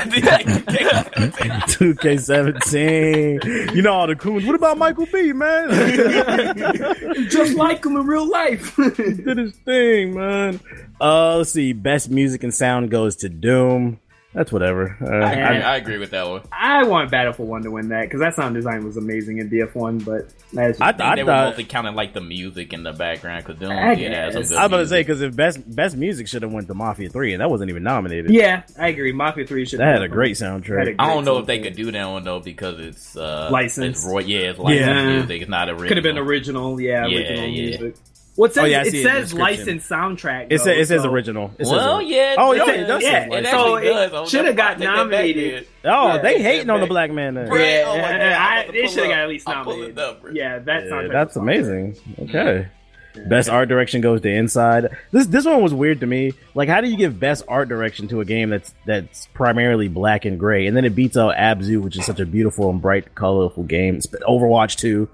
2K17. 2.35 3.75
You 3.75 3.83
know 3.83 3.93
all 3.93 4.07
the 4.07 4.17
coons. 4.17 4.47
What 4.47 4.55
about 4.55 4.79
Michael 4.79 5.07
B, 5.13 5.33
man? 5.33 5.69
Just 7.29 7.55
like 7.57 7.85
him 7.85 7.97
in 7.97 8.07
real 8.07 8.29
life. 8.29 8.75
did 8.77 9.37
his 9.39 9.53
thing, 9.57 10.15
man. 10.15 10.61
Uh, 11.01 11.37
let's 11.39 11.51
see. 11.51 11.73
Best 11.73 12.11
music 12.11 12.43
and 12.45 12.55
sound 12.55 12.91
goes 12.91 13.17
to 13.17 13.29
Doom. 13.29 14.01
That's 14.35 14.51
whatever. 14.51 14.97
Uh, 15.01 15.07
I, 15.07 15.31
agree, 15.33 15.43
I, 15.63 15.73
I 15.75 15.77
agree 15.77 15.99
with 15.99 16.11
that 16.11 16.29
one. 16.29 16.43
I 16.51 16.83
want 16.83 17.09
Battlefield 17.11 17.49
One 17.49 17.63
to 17.63 17.71
win 17.71 17.91
that 17.91 18.03
because 18.03 18.19
that 18.19 18.35
sound 18.35 18.57
design 18.57 18.85
was 18.85 18.97
amazing 18.97 19.39
in 19.39 19.49
BF1. 19.49 20.05
But 20.05 20.29
that's 20.53 20.81
I, 20.81 20.89
I 20.89 20.91
think 20.93 21.01
I 21.03 21.15
they 21.17 21.23
were 21.23 21.27
thought. 21.31 21.49
mostly 21.51 21.65
counting 21.65 21.95
like 21.95 22.15
the 22.15 22.21
music 22.21 22.73
in 22.73 22.83
the 22.83 22.93
background 22.93 23.45
because 23.45 23.61
Doom 23.61 23.71
I 23.71 23.95
did 23.95 24.13
have 24.13 24.33
some 24.33 24.43
guess. 24.43 24.49
good. 24.51 24.59
I 24.59 24.63
was 24.63 24.67
about 24.73 24.77
to 24.79 24.87
say 24.89 25.01
because 25.03 25.23
if 25.23 25.37
best 25.37 25.75
best 25.77 25.97
music 25.97 26.27
should 26.27 26.43
have 26.43 26.53
went 26.53 26.67
to 26.67 26.75
Mafia 26.75 27.09
Three, 27.11 27.33
and 27.33 27.41
that 27.41 27.49
wasn't 27.49 27.71
even 27.71 27.85
nominated. 27.85 28.33
yeah, 28.33 28.65
I 28.77 28.89
agree. 28.89 29.13
Mafia 29.13 29.47
Three 29.47 29.67
should 29.67 29.79
have. 29.79 29.87
That 29.87 30.01
had 30.01 30.03
a 30.03 30.09
great 30.13 30.35
soundtrack. 30.35 30.79
Had 30.81 30.89
a- 30.89 31.03
I 31.03 31.15
don't 31.15 31.25
know 31.25 31.39
if 31.39 31.47
they 31.47 31.61
could 31.61 31.77
do 31.77 31.93
that 31.93 32.05
one 32.05 32.25
though 32.25 32.41
because 32.41 32.81
it's 32.81 33.17
uh, 33.17 33.51
Licensed. 33.53 33.99
It's, 34.01 34.07
Roy- 34.13 34.23
yeah, 34.23 34.51
it's 34.51 34.59
licensed 34.59 34.87
Yeah. 34.89 35.13
music. 35.17 35.43
It's 35.43 35.51
not 35.51 35.69
original. 35.69 35.87
could 35.89 35.97
have 35.99 36.03
been 36.05 36.19
original. 36.19 36.81
Yeah, 36.81 37.07
Yeah, 37.07 37.19
original 37.19 37.45
yeah. 37.47 37.69
music. 37.71 37.95
What 38.37 38.53
says 38.53 38.63
Oh, 38.65 38.67
yeah, 38.67 38.81
it 38.83 38.93
it 38.95 39.03
says 39.05 39.33
licensed 39.33 39.89
soundtrack. 39.89 40.49
It, 40.51 40.59
says, 40.59 40.77
it 40.77 40.89
says 40.89 41.03
so- 41.03 41.11
original. 41.13 41.53
It 41.59 41.67
says 41.67 41.73
Well, 41.73 41.99
original. 41.99 42.13
yeah. 42.17 42.35
Oh, 42.37 42.53
it 42.53 42.59
no, 42.59 42.67
it 42.67 42.85
does 42.87 43.03
yeah, 43.03 43.29
say 43.29 43.39
it 43.39 43.47
so 43.47 43.77
it. 43.77 44.13
Oh, 44.13 44.27
shoulda 44.27 44.53
got 44.53 44.79
mind. 44.79 44.81
Take 44.81 44.81
that 44.81 44.87
back 44.87 44.97
nominated. 44.97 45.69
Oh, 45.85 46.07
Yeah, 46.09 46.19
they 46.19 46.43
hating 46.43 46.67
that 46.67 46.73
on 46.73 46.81
the 46.81 46.87
black 46.87 47.11
man. 47.13 47.35
There. 47.35 47.47
Bruh. 47.47 47.51
Oh, 47.53 47.57
yeah, 47.57 47.85
Oh 47.87 47.97
my 47.97 48.03
God, 48.03 48.11
I, 48.11 48.17
I'm 48.17 48.65
about 48.65 48.67
to 48.67 48.73
they 48.73 48.87
should 48.89 48.99
have 49.05 49.09
got 49.09 49.19
at 49.21 49.29
least 49.29 49.49
I'll 49.49 49.65
pull 49.65 49.73
it 49.75 49.77
nominated. 49.95 49.99
up, 50.01 50.23
bro. 50.23 50.31
yeah, 50.33 50.59
that 50.59 50.85
Yeah, 50.87 51.09
that's 51.13 51.35
was 51.37 51.43
amazing. 51.43 51.97
Okay. 52.23 52.69
Mm. 53.15 53.29
Best 53.29 53.49
art 53.49 53.69
direction 53.69 54.01
goes 54.01 54.21
to 54.23 54.29
Inside. 54.29 54.89
This 55.13 55.27
this 55.27 55.45
one 55.45 55.63
was 55.63 55.73
weird 55.73 56.01
to 56.01 56.07
me. 56.07 56.33
Like, 56.57 56.69
how 56.69 56.81
do 56.81 56.89
you 56.89 56.97
give 56.97 57.21
best 57.21 57.45
art 57.47 57.69
direction 57.69 58.09
to 58.09 58.21
a 58.21 58.25
game 58.25 58.51
that's 58.51 58.75
that's 58.87 59.29
primarily 59.35 59.87
black 59.87 60.25
and 60.25 60.37
gray, 60.41 60.67
and 60.67 60.77
then 60.77 60.85
it 60.85 60.97
beats 60.97 61.17
out 61.17 61.37
Abzu, 61.37 61.81
which 61.81 61.97
is 61.97 62.05
such 62.05 62.19
a 62.19 62.27
beautiful 62.27 62.69
and 62.71 62.83
bright, 62.83 63.15
colorful 63.15 63.63
game. 63.63 64.01
Sp- 64.03 64.19
Overwatch 64.27 64.75
two, 64.75 65.09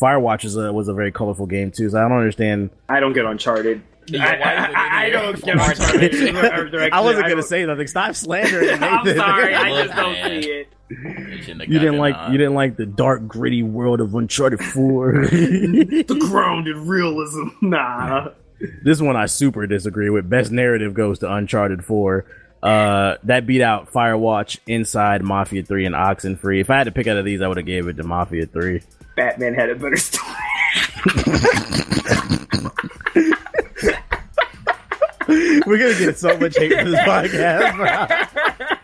Firewatch 0.00 0.44
is 0.44 0.56
a, 0.56 0.72
was 0.72 0.88
a 0.88 0.94
very 0.94 1.12
colorful 1.12 1.46
game 1.46 1.70
too. 1.70 1.88
So 1.90 1.98
I 1.98 2.08
don't 2.08 2.18
understand. 2.18 2.70
I 2.88 3.00
don't 3.00 3.12
get 3.12 3.24
Uncharted. 3.24 3.82
Yeah, 4.08 4.24
I, 4.24 4.34
I, 4.36 5.02
I, 5.02 5.06
I 5.06 5.10
don't 5.10 5.42
get 5.42 5.56
Uncharted. 5.56 6.36
I 6.92 7.00
wasn't 7.00 7.26
I 7.26 7.28
gonna 7.28 7.42
say 7.42 7.64
nothing. 7.66 7.86
Stop 7.88 8.14
slandering. 8.14 8.66
Me. 8.66 8.72
I'm 8.86 9.16
sorry. 9.16 9.54
I 9.54 9.70
Look, 9.72 9.86
just 9.86 9.96
don't 9.96 10.12
man. 10.12 10.42
see 10.42 10.48
it. 10.50 10.68
They 10.88 11.40
shouldn't 11.40 11.62
have 11.62 11.72
You 11.72 11.78
didn't 11.80 11.98
like 11.98 12.14
nod. 12.14 12.32
you 12.32 12.38
didn't 12.38 12.54
like 12.54 12.76
the 12.76 12.86
dark, 12.86 13.26
gritty 13.26 13.62
world 13.64 14.00
of 14.00 14.14
Uncharted 14.14 14.60
Four. 14.60 15.26
The 15.26 16.16
grounded 16.30 16.76
realism. 16.76 17.48
Nah. 17.60 18.28
this 18.84 19.00
one 19.00 19.16
I 19.16 19.26
super 19.26 19.66
disagree 19.66 20.10
with. 20.10 20.30
Best 20.30 20.52
narrative 20.52 20.94
goes 20.94 21.18
to 21.20 21.32
Uncharted 21.32 21.84
4. 21.84 22.24
Uh, 22.66 23.16
that 23.22 23.46
beat 23.46 23.62
out 23.62 23.92
Firewatch, 23.92 24.58
Inside, 24.66 25.22
Mafia 25.22 25.62
3, 25.62 25.86
and 25.86 25.94
Oxenfree. 25.94 26.60
If 26.60 26.68
I 26.68 26.78
had 26.78 26.84
to 26.84 26.90
pick 26.90 27.06
out 27.06 27.16
of 27.16 27.24
these, 27.24 27.40
I 27.40 27.46
would 27.46 27.58
have 27.58 27.66
gave 27.66 27.86
it 27.86 27.96
to 27.98 28.02
Mafia 28.02 28.46
3. 28.46 28.82
Batman 29.14 29.54
had 29.54 29.70
a 29.70 29.76
better 29.76 29.96
story. 29.96 30.26
We're 35.64 35.78
gonna 35.78 35.98
get 35.98 36.18
so 36.18 36.36
much 36.38 36.56
hate 36.56 36.72
for 36.72 36.90
this 36.90 37.00
podcast. 37.06 38.75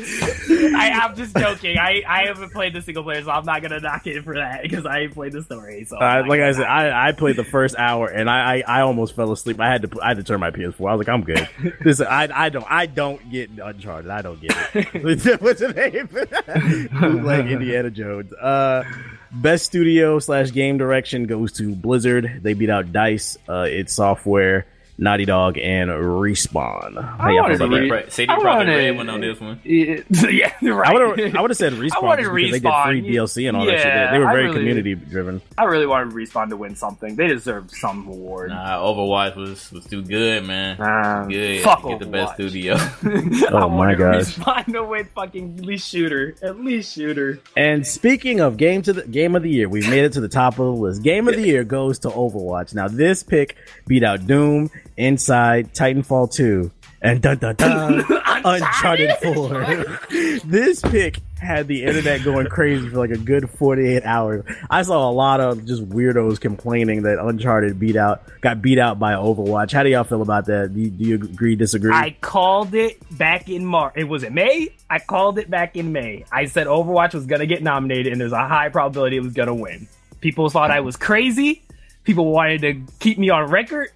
I, 0.00 0.90
I'm 1.02 1.16
just 1.16 1.36
joking. 1.36 1.78
I, 1.78 2.02
I 2.06 2.26
haven't 2.26 2.50
played 2.52 2.72
the 2.72 2.82
single 2.82 3.02
player, 3.02 3.22
so 3.22 3.30
I'm 3.30 3.44
not 3.44 3.62
gonna 3.62 3.80
knock 3.80 4.06
it 4.06 4.22
for 4.24 4.34
that 4.34 4.62
because 4.62 4.86
I 4.86 5.08
played 5.08 5.32
the 5.32 5.42
story. 5.42 5.84
So 5.84 5.96
Uh, 5.96 6.24
like 6.26 6.40
I 6.40 6.52
said, 6.52 6.64
I, 6.66 7.08
I 7.08 7.12
played 7.12 7.36
the 7.36 7.44
first 7.44 7.76
hour 7.76 8.06
and 8.08 8.28
I, 8.30 8.56
I, 8.58 8.64
I 8.66 8.80
almost 8.82 9.14
fell 9.16 9.32
asleep. 9.32 9.60
I 9.60 9.68
had 9.68 9.82
to 9.82 10.00
I 10.02 10.08
had 10.08 10.16
to 10.18 10.22
turn 10.24 10.40
my 10.40 10.50
PS4. 10.50 10.90
I 10.90 10.94
was 10.94 11.06
like, 11.06 11.08
I'm 11.08 11.22
good. 11.22 11.48
This 11.82 12.00
I 12.00 12.28
I 12.32 12.48
don't 12.48 12.66
I 12.68 12.86
don't 12.86 13.30
get 13.30 13.50
Uncharted. 13.50 14.10
I 14.10 14.22
don't 14.22 14.40
get 14.40 14.56
it. 14.74 14.94
What's 15.42 15.60
the 15.60 15.72
name? 15.72 17.22
like 17.24 17.46
Indiana 17.46 17.90
Jones. 17.90 18.32
Uh, 18.32 18.84
best 19.30 19.64
studio 19.66 20.18
slash 20.18 20.52
game 20.52 20.78
direction 20.78 21.26
goes 21.26 21.52
to 21.54 21.74
Blizzard. 21.74 22.40
They 22.42 22.54
beat 22.54 22.70
out 22.70 22.92
Dice, 22.92 23.36
uh, 23.48 23.62
id 23.68 23.90
Software, 23.90 24.66
Naughty 25.00 25.24
Dog, 25.26 25.58
and 25.58 25.90
Respawn. 25.90 27.02
How 27.18 27.28
y'all 27.30 27.42
wanted 27.42 27.58
feel 27.58 27.68
to 27.68 27.74
about 27.74 27.80
read- 27.82 27.92
that? 27.92 28.12
CD 28.12 28.32
I 28.32 28.36
Projekt 28.36 28.44
wanted- 28.44 28.76
Red 28.76 28.96
went 28.96 29.10
on 29.10 29.20
this 29.20 29.40
one. 29.40 29.60
it. 29.64 30.06
yeah, 30.32 30.52
right. 30.70 30.88
I 30.90 30.92
would 30.92 31.18
have 31.20 31.36
I 31.36 31.40
would 31.40 31.50
have 31.50 31.56
said 31.56 31.72
Respawn 31.74 32.02
wanted 32.02 32.22
just 32.24 32.34
because 32.34 32.50
they 32.50 32.58
did 32.60 32.84
free 32.84 33.02
DLC 33.02 33.48
and 33.48 33.56
all 33.56 33.64
that 33.66 33.78
shit. 33.78 33.84
They, 33.84 34.08
they 34.12 34.18
were 34.18 34.26
very 34.26 34.44
really- 34.46 34.56
community 34.58 34.94
driven. 34.96 35.40
I 35.56 35.64
really 35.64 35.86
wanted 35.86 36.14
Respawn 36.14 36.48
to 36.50 36.56
win 36.56 36.74
something. 36.74 37.14
They 37.16 37.28
deserve 37.28 37.70
some 37.70 38.06
award. 38.08 38.50
Nah, 38.50 38.78
Overwatch 38.82 39.36
was 39.36 39.70
was 39.70 39.84
too 39.86 40.02
good, 40.02 40.44
man. 40.44 40.78
Nah, 40.78 41.26
Good. 41.26 41.62
fuck 41.62 41.84
Get 41.84 42.00
the 42.00 42.06
best 42.06 42.34
studio. 42.34 42.76
Oh 43.50 43.68
my 43.68 43.76
wanted 43.76 43.98
gosh. 43.98 44.34
Respawn 44.36 44.72
to 44.72 44.84
win 44.84 45.08
fucking 45.14 45.58
at 45.58 45.64
least 45.64 45.88
shooter. 45.88 46.34
At 46.42 46.58
least 46.60 46.94
shooter. 46.94 47.38
And 47.56 47.86
speaking 47.86 48.40
of 48.40 48.56
game 48.56 48.82
to 48.82 48.92
the 48.92 49.06
game 49.06 49.34
of 49.36 49.42
the 49.42 49.50
year, 49.50 49.68
we've 49.68 49.88
made 49.88 50.04
it 50.04 50.12
to 50.14 50.20
the 50.20 50.28
top 50.28 50.54
of 50.54 50.58
the 50.66 50.72
list. 50.72 51.02
Game 51.02 51.28
of 51.28 51.34
the 51.36 51.46
year 51.46 51.62
goes 51.64 52.00
to 52.00 52.08
Overwatch. 52.08 52.74
Now 52.74 52.88
this 52.88 53.22
pick 53.22 53.56
beat 53.86 54.02
out 54.04 54.26
Doom, 54.26 54.70
Inside, 54.98 55.72
Titanfall 55.74 56.32
2, 56.32 56.70
and 57.00 57.22
dun 57.22 57.38
dun 57.38 57.54
dun 57.54 58.04
Uncharted 58.44 59.12
4. 59.22 60.00
this 60.44 60.82
pick 60.82 61.18
had 61.38 61.68
the 61.68 61.84
internet 61.84 62.24
going 62.24 62.48
crazy 62.48 62.88
for 62.88 62.96
like 62.96 63.10
a 63.10 63.16
good 63.16 63.48
48 63.48 64.04
hours. 64.04 64.44
I 64.68 64.82
saw 64.82 65.08
a 65.08 65.12
lot 65.12 65.40
of 65.40 65.64
just 65.64 65.88
weirdos 65.88 66.40
complaining 66.40 67.02
that 67.02 67.24
Uncharted 67.24 67.78
beat 67.78 67.94
out 67.94 68.22
got 68.40 68.60
beat 68.60 68.78
out 68.78 68.98
by 68.98 69.12
Overwatch. 69.12 69.72
How 69.72 69.84
do 69.84 69.88
y'all 69.88 70.02
feel 70.02 70.22
about 70.22 70.46
that? 70.46 70.74
Do 70.74 70.80
you, 70.80 70.90
do 70.90 71.04
you 71.04 71.14
agree, 71.14 71.54
disagree? 71.54 71.92
I 71.92 72.16
called 72.20 72.74
it 72.74 72.98
back 73.16 73.48
in 73.48 73.64
March. 73.64 73.94
It 73.96 74.04
was 74.04 74.24
it 74.24 74.32
May. 74.32 74.74
I 74.90 74.98
called 74.98 75.38
it 75.38 75.48
back 75.48 75.76
in 75.76 75.92
May. 75.92 76.24
I 76.32 76.46
said 76.46 76.66
Overwatch 76.66 77.14
was 77.14 77.26
gonna 77.26 77.46
get 77.46 77.62
nominated, 77.62 78.12
and 78.12 78.20
there's 78.20 78.32
a 78.32 78.48
high 78.48 78.68
probability 78.68 79.16
it 79.16 79.22
was 79.22 79.32
gonna 79.32 79.54
win. 79.54 79.86
People 80.20 80.50
thought 80.50 80.72
I 80.72 80.80
was 80.80 80.96
crazy. 80.96 81.62
People 82.02 82.32
wanted 82.32 82.62
to 82.62 82.82
keep 82.98 83.18
me 83.18 83.30
on 83.30 83.48
record, 83.50 83.90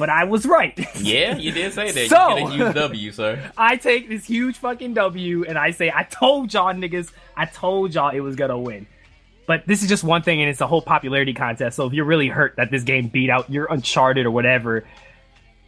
but 0.00 0.08
I 0.08 0.24
was 0.24 0.46
right. 0.46 0.76
yeah, 0.98 1.36
you 1.36 1.52
did 1.52 1.74
say 1.74 1.90
that. 1.92 2.08
So- 2.08 2.36
you 2.38 2.44
get 2.46 2.48
a 2.48 2.50
huge 2.64 2.74
W, 2.74 3.12
sir. 3.12 3.52
I 3.56 3.76
take 3.76 4.08
this 4.08 4.24
huge 4.24 4.56
fucking 4.56 4.94
W 4.94 5.44
and 5.44 5.58
I 5.58 5.72
say, 5.72 5.92
I 5.94 6.04
told 6.04 6.52
y'all 6.54 6.72
niggas, 6.72 7.12
I 7.36 7.44
told 7.44 7.94
y'all 7.94 8.08
it 8.08 8.20
was 8.20 8.34
gonna 8.34 8.58
win. 8.58 8.86
But 9.46 9.66
this 9.66 9.82
is 9.82 9.88
just 9.88 10.02
one 10.02 10.22
thing, 10.22 10.40
and 10.40 10.48
it's 10.48 10.60
a 10.62 10.66
whole 10.66 10.80
popularity 10.80 11.34
contest. 11.34 11.76
So 11.76 11.86
if 11.86 11.92
you're 11.92 12.04
really 12.06 12.28
hurt 12.28 12.54
that 12.56 12.70
this 12.70 12.82
game 12.82 13.08
beat 13.08 13.28
out 13.28 13.50
your 13.50 13.66
Uncharted 13.66 14.24
or 14.24 14.30
whatever, 14.30 14.84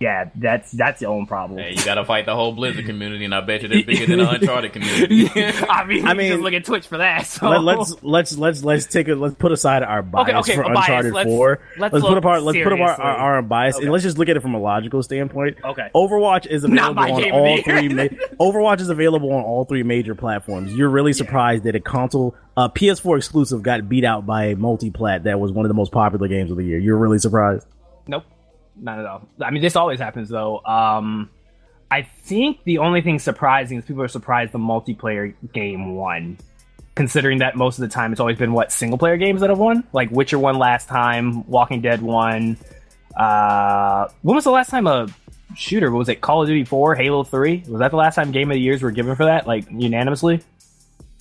yeah, 0.03 0.31
that's 0.35 0.73
that's 0.73 1.01
the 1.01 1.07
own 1.07 1.27
problem. 1.27 1.59
Hey, 1.61 1.75
you 1.77 1.85
gotta 1.85 2.05
fight 2.05 2.27
the 2.27 2.35
whole 2.35 2.53
Blizzard 2.53 2.85
community, 2.87 3.25
and 3.25 3.35
I 3.35 3.41
bet 3.41 3.63
you 3.63 3.69
they're 3.69 3.85
bigger 3.85 4.07
than 4.07 4.19
the 4.25 4.31
Uncharted 4.31 4.73
community. 4.73 5.29
I 5.69 5.85
mean, 5.85 6.05
I 6.07 6.11
I 6.11 6.15
mean- 6.15 6.17
mean, 6.17 6.29
just 6.33 6.43
look 6.43 6.53
at 6.55 6.65
Twitch 6.65 6.87
for 6.87 6.99
that. 6.99 7.27
So. 7.27 7.49
Let, 7.49 7.63
let's 7.63 8.03
let's 8.03 8.37
let's 8.37 8.65
let's 8.65 8.87
take 8.87 9.09
a 9.09 9.15
let's 9.15 9.35
put 9.35 9.53
aside 9.53 9.83
our 9.83 10.03
bias 10.03 10.29
Okay, 10.29 10.37
okay, 10.39 10.55
for 10.57 10.63
a 10.63 10.75
bias. 10.75 10.89
Uncharted 10.89 11.13
Let's- 11.13 11.29
Four. 11.29 11.61
let's 11.79 11.93
put 12.01 12.19
apart 12.19 12.43
let's 12.43 12.59
put 12.59 12.73
apart 12.73 12.81
our, 12.81 12.97
seriously. 12.97 13.05
our 13.23 13.43
bias 13.43 13.77
Okay. 13.77 13.85
and 13.85 13.93
let's 13.93 14.03
just 14.05 14.19
look 14.19 14.29
at 14.29 14.37
it 14.37 14.41
from 14.41 14.55
a 14.55 14.61
logical 14.61 15.03
standpoint. 15.03 15.59
Okay. 15.65 15.89
Overwatch 15.95 16.47
is 16.47 16.65
available 16.65 17.01
on 17.03 17.21
game 17.23 17.33
of 17.35 17.43
the 17.45 17.49
all 17.49 17.63
three. 17.63 17.89
Ma- 17.89 18.03
Overwatch 18.41 18.81
is 18.81 18.89
available 18.89 19.33
on 19.33 19.43
all 19.45 19.65
three 19.65 19.83
major 19.83 20.15
platforms. 20.15 20.75
You're 20.75 20.89
really 20.91 21.13
surprised 21.13 21.65
that 21.65 21.75
a 21.77 21.81
console, 21.81 22.35
uh, 22.57 22.69
PS4 22.69 23.17
exclusive, 23.19 23.63
got 23.63 23.89
beat 23.89 24.05
out 24.05 24.27
by 24.27 24.47
a 24.47 24.57
multi-plat 24.57 25.25
that 25.25 25.39
was 25.39 25.53
one 25.53 25.65
of 25.65 25.69
the 25.69 25.75
most 25.75 25.93
popular 25.93 26.27
games 26.29 26.51
of 26.51 26.57
the 26.57 26.65
year. 26.65 26.79
You're 26.79 26.97
really 26.99 27.19
surprised. 27.19 27.67
Not 28.77 28.99
at 28.99 29.07
all. 29.07 29.29
I 29.41 29.51
mean, 29.51 29.63
this 29.63 29.77
always 29.77 30.01
happens 30.01 30.29
though. 30.29 30.65
Um, 30.65 31.31
I 31.91 32.03
think 32.03 32.65
the 32.65 32.79
only 32.79 33.03
thing 33.03 33.19
surprising 33.19 33.79
is 33.79 33.85
people 33.85 34.03
are 34.03 34.09
surprised 34.09 34.53
the 34.53 34.59
multiplayer 34.59 35.35
game 35.53 35.95
won, 35.95 36.39
considering 36.95 37.39
that 37.39 37.55
most 37.55 37.79
of 37.79 37.83
the 37.83 37.89
time 37.89 38.13
it's 38.13 38.21
always 38.21 38.39
been 38.39 38.53
what 38.53 38.73
single 38.73 38.99
player 38.99 39.17
games 39.17 39.43
that 39.43 39.51
have 39.51 39.59
won. 39.59 39.85
Like 39.93 40.11
Witcher 40.11 40.39
won 40.39 40.59
last 40.59 40.89
time, 40.89 41.47
Walking 41.47 41.83
Dead 41.83 42.01
won. 42.01 42.57
Uh, 43.15 44.09
when 44.23 44.35
was 44.35 44.45
the 44.45 44.51
last 44.51 44.71
time 44.71 44.87
a 44.87 45.07
shooter? 45.55 45.91
Was 45.91 46.09
it? 46.09 46.23
Call 46.23 46.43
of 46.43 46.49
Duty 46.49 46.65
Four, 46.65 46.95
Halo 46.95 47.25
Three? 47.25 47.63
Was 47.69 47.81
that 47.81 47.91
the 47.91 47.99
last 47.99 48.15
time 48.15 48.33
Game 48.33 48.51
of 48.51 48.55
the 48.55 48.61
Years 48.61 48.83
were 48.83 48.91
given 48.91 49.15
for 49.15 49.27
that? 49.27 49.47
Like 49.47 49.67
unanimously? 49.71 50.41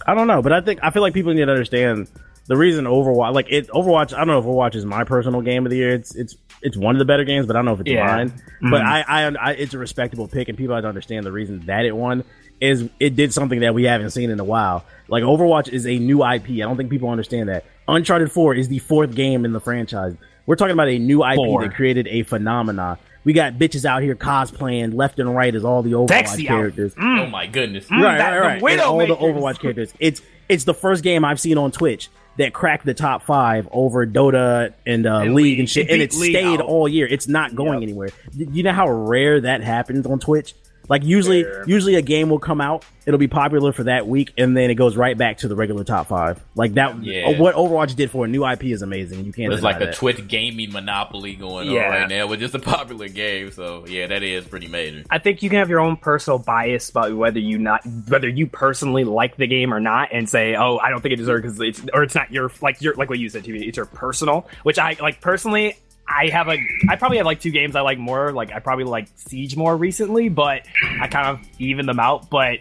I 0.07 0.15
don't 0.15 0.27
know, 0.27 0.41
but 0.41 0.53
I 0.53 0.61
think 0.61 0.79
I 0.83 0.89
feel 0.89 1.01
like 1.01 1.13
people 1.13 1.33
need 1.33 1.45
to 1.45 1.51
understand 1.51 2.07
the 2.47 2.57
reason 2.57 2.85
Overwatch, 2.85 3.33
like 3.33 3.47
it, 3.49 3.67
Overwatch. 3.69 4.13
I 4.13 4.17
don't 4.17 4.27
know 4.27 4.39
if 4.39 4.45
Overwatch 4.45 4.75
is 4.75 4.85
my 4.85 5.03
personal 5.03 5.41
game 5.41 5.65
of 5.65 5.69
the 5.69 5.77
year. 5.77 5.93
It's 5.93 6.15
it's 6.15 6.35
it's 6.61 6.77
one 6.77 6.95
of 6.95 6.99
the 6.99 7.05
better 7.05 7.23
games, 7.23 7.45
but 7.47 7.55
I 7.55 7.59
don't 7.59 7.65
know 7.65 7.73
if 7.73 7.79
it's 7.81 7.89
Yeah. 7.89 8.05
mine. 8.05 8.33
But 8.61 8.81
Mhm. 8.81 8.85
I, 8.85 9.01
I 9.07 9.35
I 9.39 9.51
it's 9.53 9.73
a 9.73 9.77
respectable 9.77 10.27
pick, 10.27 10.49
and 10.49 10.57
people 10.57 10.75
have 10.75 10.83
to 10.83 10.87
understand 10.89 11.25
the 11.25 11.31
reason 11.31 11.63
that 11.65 11.85
it 11.85 11.95
won 11.95 12.23
is 12.59 12.87
it 12.99 13.15
did 13.15 13.33
something 13.33 13.61
that 13.61 13.73
we 13.73 13.83
haven't 13.85 14.11
seen 14.11 14.29
in 14.29 14.39
a 14.39 14.43
while. 14.43 14.85
Like 15.07 15.23
Overwatch 15.23 15.67
is 15.69 15.87
a 15.87 15.97
new 15.97 16.23
IP. 16.23 16.49
I 16.61 16.67
don't 16.67 16.77
think 16.77 16.89
people 16.91 17.09
understand 17.09 17.49
that. 17.49 17.65
Uncharted 17.87 18.31
Four 18.31 18.53
is 18.53 18.67
the 18.67 18.77
fourth 18.79 19.15
game 19.15 19.45
in 19.45 19.51
the 19.53 19.59
franchise. 19.59 20.15
We're 20.45 20.55
talking 20.55 20.73
about 20.73 20.87
a 20.89 20.99
new 20.99 21.23
IP 21.23 21.35
Four. 21.37 21.63
that 21.63 21.73
created 21.73 22.07
a 22.07 22.23
phenomenon. 22.23 22.97
We 23.23 23.33
got 23.33 23.53
bitches 23.53 23.85
out 23.85 24.01
here 24.01 24.15
cosplaying 24.15 24.93
left 24.95 25.19
and 25.19 25.35
right 25.35 25.53
as 25.53 25.63
all 25.63 25.83
the 25.83 25.91
Overwatch 25.91 26.09
Sexy 26.09 26.47
out. 26.49 26.55
characters 26.55 26.93
oh 26.99 27.25
my 27.27 27.45
goodness. 27.47 27.89
right, 27.91 28.17
that- 28.17 28.29
right, 28.37 28.59
the 28.59 28.65
right. 28.65 28.71
And 28.73 28.81
all 28.81 28.97
the 28.99 29.15
Overwatch 29.15 29.59
characters. 29.59 29.93
It's 29.99 30.21
it's 30.49 30.63
the 30.63 30.73
first 30.73 31.03
game 31.03 31.23
I've 31.25 31.39
seen 31.39 31.57
on 31.57 31.71
Twitch 31.71 32.09
that 32.37 32.53
cracked 32.53 32.85
the 32.85 32.93
top 32.93 33.23
five 33.23 33.67
over 33.71 34.05
Dota 34.07 34.73
and, 34.85 35.05
uh, 35.05 35.17
And 35.19 35.35
League 35.35 35.43
League. 35.45 35.59
and 35.59 35.69
shit, 35.69 35.89
It 35.89 35.93
and 35.93 36.01
it 36.01 36.13
stayed 36.13 36.59
out. 36.59 36.61
all 36.61 36.87
year. 36.87 37.05
It's 37.07 37.27
not 37.27 37.55
going 37.55 37.83
anywhere. 37.83 38.09
You 38.35 38.63
know 38.63 38.71
how 38.71 38.89
rare 38.89 39.41
that 39.41 39.61
happens 39.61 40.05
on 40.05 40.19
Twitch. 40.19 40.53
Like 40.89 41.03
usually, 41.03 41.43
Fair. 41.43 41.63
usually 41.67 41.95
a 41.95 42.01
game 42.01 42.29
will 42.29 42.39
come 42.39 42.59
out, 42.59 42.83
it'll 43.05 43.17
be 43.17 43.27
popular 43.27 43.71
for 43.71 43.85
that 43.85 44.07
week, 44.07 44.33
and 44.37 44.55
then 44.55 44.69
it 44.69 44.75
goes 44.75 44.95
right 44.97 45.17
back 45.17 45.39
to 45.39 45.47
the 45.47 45.55
regular 45.55 45.83
top 45.83 46.07
five. 46.07 46.43
Like 46.55 46.73
that, 46.75 47.03
Yeah. 47.03 47.27
Uh, 47.27 47.37
what 47.37 47.55
Overwatch 47.55 47.95
did 47.95 48.11
for 48.11 48.25
a 48.25 48.27
new 48.27 48.45
IP 48.45 48.65
is 48.65 48.81
amazing. 48.81 49.25
You 49.25 49.31
can't. 49.31 49.49
There's 49.49 49.61
deny 49.61 49.73
like 49.73 49.81
a 49.81 49.85
that. 49.85 49.95
Twitch 49.95 50.27
gaming 50.27 50.71
monopoly 50.71 51.35
going 51.35 51.69
on 51.69 51.75
right 51.75 52.09
now 52.09 52.27
with 52.27 52.39
just 52.39 52.55
a 52.55 52.59
popular 52.59 53.07
game. 53.07 53.51
So 53.51 53.85
yeah, 53.87 54.07
that 54.07 54.23
is 54.23 54.45
pretty 54.45 54.67
major. 54.67 55.03
I 55.09 55.19
think 55.19 55.43
you 55.43 55.49
can 55.49 55.59
have 55.59 55.69
your 55.69 55.79
own 55.79 55.97
personal 55.97 56.39
bias 56.39 56.89
about 56.89 57.13
whether 57.15 57.39
you 57.39 57.57
not 57.57 57.85
whether 58.07 58.27
you 58.27 58.47
personally 58.47 59.03
like 59.03 59.37
the 59.37 59.47
game 59.47 59.73
or 59.73 59.79
not, 59.79 60.09
and 60.11 60.29
say, 60.29 60.55
"Oh, 60.55 60.77
I 60.77 60.89
don't 60.89 61.01
think 61.01 61.13
it 61.13 61.17
deserves 61.17 61.41
because 61.43 61.59
it's 61.61 61.81
or 61.93 62.03
it's 62.03 62.15
not 62.15 62.31
your 62.31 62.51
like 62.61 62.81
your 62.81 62.95
like 62.95 63.09
what 63.09 63.19
you 63.19 63.29
said, 63.29 63.43
TV. 63.43 63.67
It's 63.67 63.77
your 63.77 63.85
personal." 63.85 64.47
Which 64.63 64.77
I 64.79 64.97
like 64.99 65.21
personally. 65.21 65.77
I 66.13 66.29
have 66.29 66.47
a 66.49 66.57
I 66.89 66.95
probably 66.97 67.17
have 67.17 67.25
like 67.25 67.39
two 67.39 67.51
games 67.51 67.75
I 67.75 67.81
like 67.81 67.97
more. 67.97 68.31
Like 68.31 68.51
I 68.51 68.59
probably 68.59 68.85
like 68.85 69.07
Siege 69.15 69.55
more 69.55 69.75
recently, 69.75 70.29
but 70.29 70.63
I 70.99 71.07
kind 71.07 71.27
of 71.27 71.39
even 71.59 71.85
them 71.85 71.99
out. 71.99 72.29
But 72.29 72.59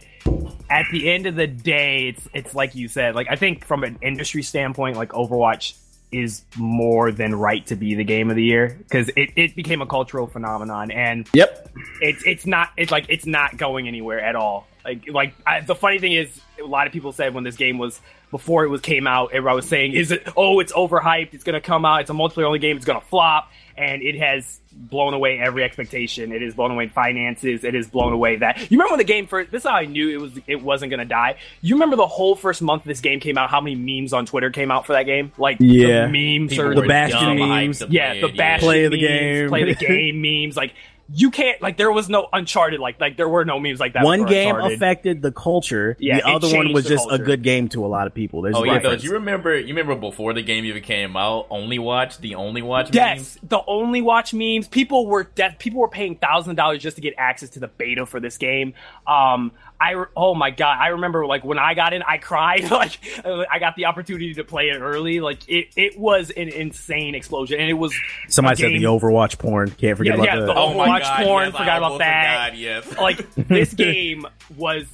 at 0.70 0.86
the 0.92 1.10
end 1.10 1.26
of 1.26 1.34
the 1.36 1.46
day, 1.46 2.08
it's 2.08 2.28
it's 2.32 2.54
like 2.54 2.74
you 2.74 2.88
said. 2.88 3.14
Like 3.14 3.26
I 3.30 3.36
think 3.36 3.64
from 3.64 3.84
an 3.84 3.98
industry 4.02 4.42
standpoint, 4.42 4.96
like 4.96 5.10
Overwatch 5.10 5.74
is 6.12 6.42
more 6.56 7.12
than 7.12 7.34
right 7.34 7.64
to 7.68 7.76
be 7.76 7.94
the 7.94 8.02
game 8.04 8.30
of 8.30 8.36
the 8.36 8.42
year 8.42 8.76
because 8.78 9.08
it, 9.10 9.30
it 9.36 9.54
became 9.54 9.80
a 9.80 9.86
cultural 9.86 10.26
phenomenon 10.26 10.90
and 10.90 11.28
Yep. 11.32 11.70
it's 12.00 12.24
it's 12.26 12.46
not 12.46 12.70
it's 12.76 12.90
like 12.90 13.06
it's 13.08 13.26
not 13.26 13.56
going 13.56 13.86
anywhere 13.86 14.20
at 14.20 14.34
all. 14.34 14.66
Like 14.84 15.08
like 15.08 15.34
I, 15.46 15.60
the 15.60 15.74
funny 15.74 15.98
thing 15.98 16.12
is, 16.12 16.40
a 16.62 16.64
lot 16.66 16.86
of 16.86 16.92
people 16.92 17.12
said 17.12 17.34
when 17.34 17.44
this 17.44 17.56
game 17.56 17.78
was 17.78 18.00
before 18.30 18.64
it 18.64 18.68
was 18.68 18.80
came 18.80 19.06
out, 19.06 19.32
everyone 19.32 19.56
was 19.56 19.68
saying, 19.68 19.92
"Is 19.92 20.10
it? 20.12 20.26
Oh, 20.36 20.60
it's 20.60 20.72
overhyped. 20.72 21.34
It's 21.34 21.44
gonna 21.44 21.60
come 21.60 21.84
out. 21.84 22.02
It's 22.02 22.10
a 22.10 22.14
multiplayer 22.14 22.44
only 22.44 22.58
game. 22.60 22.76
It's 22.76 22.86
gonna 22.86 23.00
flop." 23.00 23.50
And 23.76 24.02
it 24.02 24.18
has 24.18 24.60
blown 24.72 25.14
away 25.14 25.38
every 25.38 25.64
expectation. 25.64 26.32
It 26.32 26.42
has 26.42 26.54
blown 26.54 26.70
away 26.70 26.88
finances. 26.88 27.64
It 27.64 27.72
has 27.74 27.88
blown 27.88 28.12
away 28.12 28.36
that. 28.36 28.58
You 28.70 28.76
remember 28.76 28.92
when 28.92 28.98
the 28.98 29.04
game 29.04 29.26
first? 29.26 29.50
This 29.50 29.64
is 29.64 29.68
how 29.70 29.74
I 29.76 29.86
knew 29.86 30.10
it 30.10 30.20
was 30.20 30.32
it 30.46 30.62
wasn't 30.62 30.90
gonna 30.90 31.06
die. 31.06 31.36
You 31.62 31.76
remember 31.76 31.96
the 31.96 32.06
whole 32.06 32.36
first 32.36 32.60
month 32.62 32.84
this 32.84 33.00
game 33.00 33.20
came 33.20 33.38
out? 33.38 33.48
How 33.50 33.60
many 33.60 33.76
memes 33.76 34.12
on 34.12 34.26
Twitter 34.26 34.50
came 34.50 34.70
out 34.70 34.86
for 34.86 34.92
that 34.92 35.04
game? 35.04 35.32
Like 35.38 35.56
Yeah. 35.60 36.06
the 36.06 36.38
meme 36.38 36.48
People. 36.48 36.74
The 36.74 36.80
were 36.82 36.86
Bastion 36.88 37.38
memes. 37.38 37.82
Yeah, 37.88 38.14
the 38.14 38.26
it, 38.28 38.36
Bastion 38.36 38.66
Play 38.68 38.82
the 38.88 38.90
memes, 38.90 39.00
game. 39.00 39.48
play 39.48 39.64
the 39.64 39.74
game 39.74 40.20
memes. 40.20 40.56
Like 40.56 40.74
you 41.12 41.30
can't 41.30 41.60
like 41.60 41.76
there 41.76 41.90
was 41.90 42.08
no 42.08 42.28
Uncharted 42.32 42.78
like 42.80 43.00
like 43.00 43.16
there 43.16 43.28
were 43.28 43.44
no 43.44 43.58
memes 43.58 43.80
like 43.80 43.94
that. 43.94 44.04
One 44.04 44.26
game 44.26 44.54
Uncharted. 44.54 44.76
affected 44.76 45.22
the 45.22 45.32
culture. 45.32 45.96
Yeah, 45.98 46.18
the 46.20 46.26
other 46.28 46.54
one 46.54 46.72
was 46.72 46.84
the 46.84 46.90
just 46.90 47.08
a 47.10 47.18
good 47.18 47.42
game 47.42 47.68
to 47.70 47.84
a 47.84 47.88
lot 47.88 48.06
of 48.06 48.14
people. 48.14 48.42
There's 48.42 48.54
Oh 48.56 48.62
a 48.62 48.66
yeah, 48.66 48.72
though. 48.74 48.80
difference. 48.82 49.04
You 49.04 49.12
remember? 49.12 49.58
You 49.58 49.68
remember 49.74 49.96
before 49.96 50.32
the 50.32 50.42
game 50.42 50.64
even 50.64 50.82
came 50.82 51.16
out? 51.16 51.46
Only 51.50 51.78
watch 51.78 52.18
the 52.18 52.34
only 52.36 52.62
watch. 52.62 52.90
Yes, 52.94 53.18
memes? 53.18 53.38
the 53.48 53.60
only 53.66 54.00
watch 54.02 54.32
memes. 54.32 54.68
People 54.68 55.06
were 55.06 55.24
death 55.24 55.56
people 55.58 55.80
were 55.80 55.88
paying 55.88 56.16
thousand 56.16 56.54
dollars 56.56 56.82
just 56.82 56.96
to 56.96 57.02
get 57.02 57.14
access 57.18 57.50
to 57.50 57.60
the 57.60 57.68
beta 57.68 58.06
for 58.06 58.20
this 58.20 58.38
game. 58.38 58.74
Um, 59.06 59.52
I 59.80 60.04
oh 60.16 60.34
my 60.34 60.50
god, 60.50 60.76
I 60.78 60.88
remember 60.88 61.26
like 61.26 61.42
when 61.44 61.58
I 61.58 61.74
got 61.74 61.92
in, 61.94 62.02
I 62.02 62.18
cried. 62.18 62.70
like 62.70 62.98
I 63.24 63.58
got 63.58 63.76
the 63.76 63.86
opportunity 63.86 64.34
to 64.34 64.44
play 64.44 64.68
it 64.68 64.78
early. 64.80 65.20
Like 65.20 65.48
it, 65.48 65.68
it 65.76 65.98
was 65.98 66.30
an 66.30 66.48
insane 66.48 67.14
explosion, 67.14 67.58
and 67.60 67.70
it 67.70 67.74
was 67.74 67.94
Somebody 68.28 68.56
said 68.62 68.72
the 68.72 68.84
Overwatch 68.84 69.38
porn. 69.38 69.70
Can't 69.70 69.96
forget 69.96 70.16
Yeah, 70.18 70.22
about 70.22 70.26
yeah, 70.34 70.40
that. 70.40 70.46
the 70.46 70.54
Oh 70.54 70.74
my 70.74 70.88
Overwatch 70.88 71.02
god! 71.02 71.24
porn, 71.24 71.44
yes, 71.46 71.52
forgot 71.52 71.68
I 71.68 71.76
about 71.86 71.98
that. 71.98 72.50
forgot, 72.50 72.58
yes. 72.58 72.98
like 72.98 73.34
this 73.48 73.72
game 73.74 74.26
was 74.56 74.86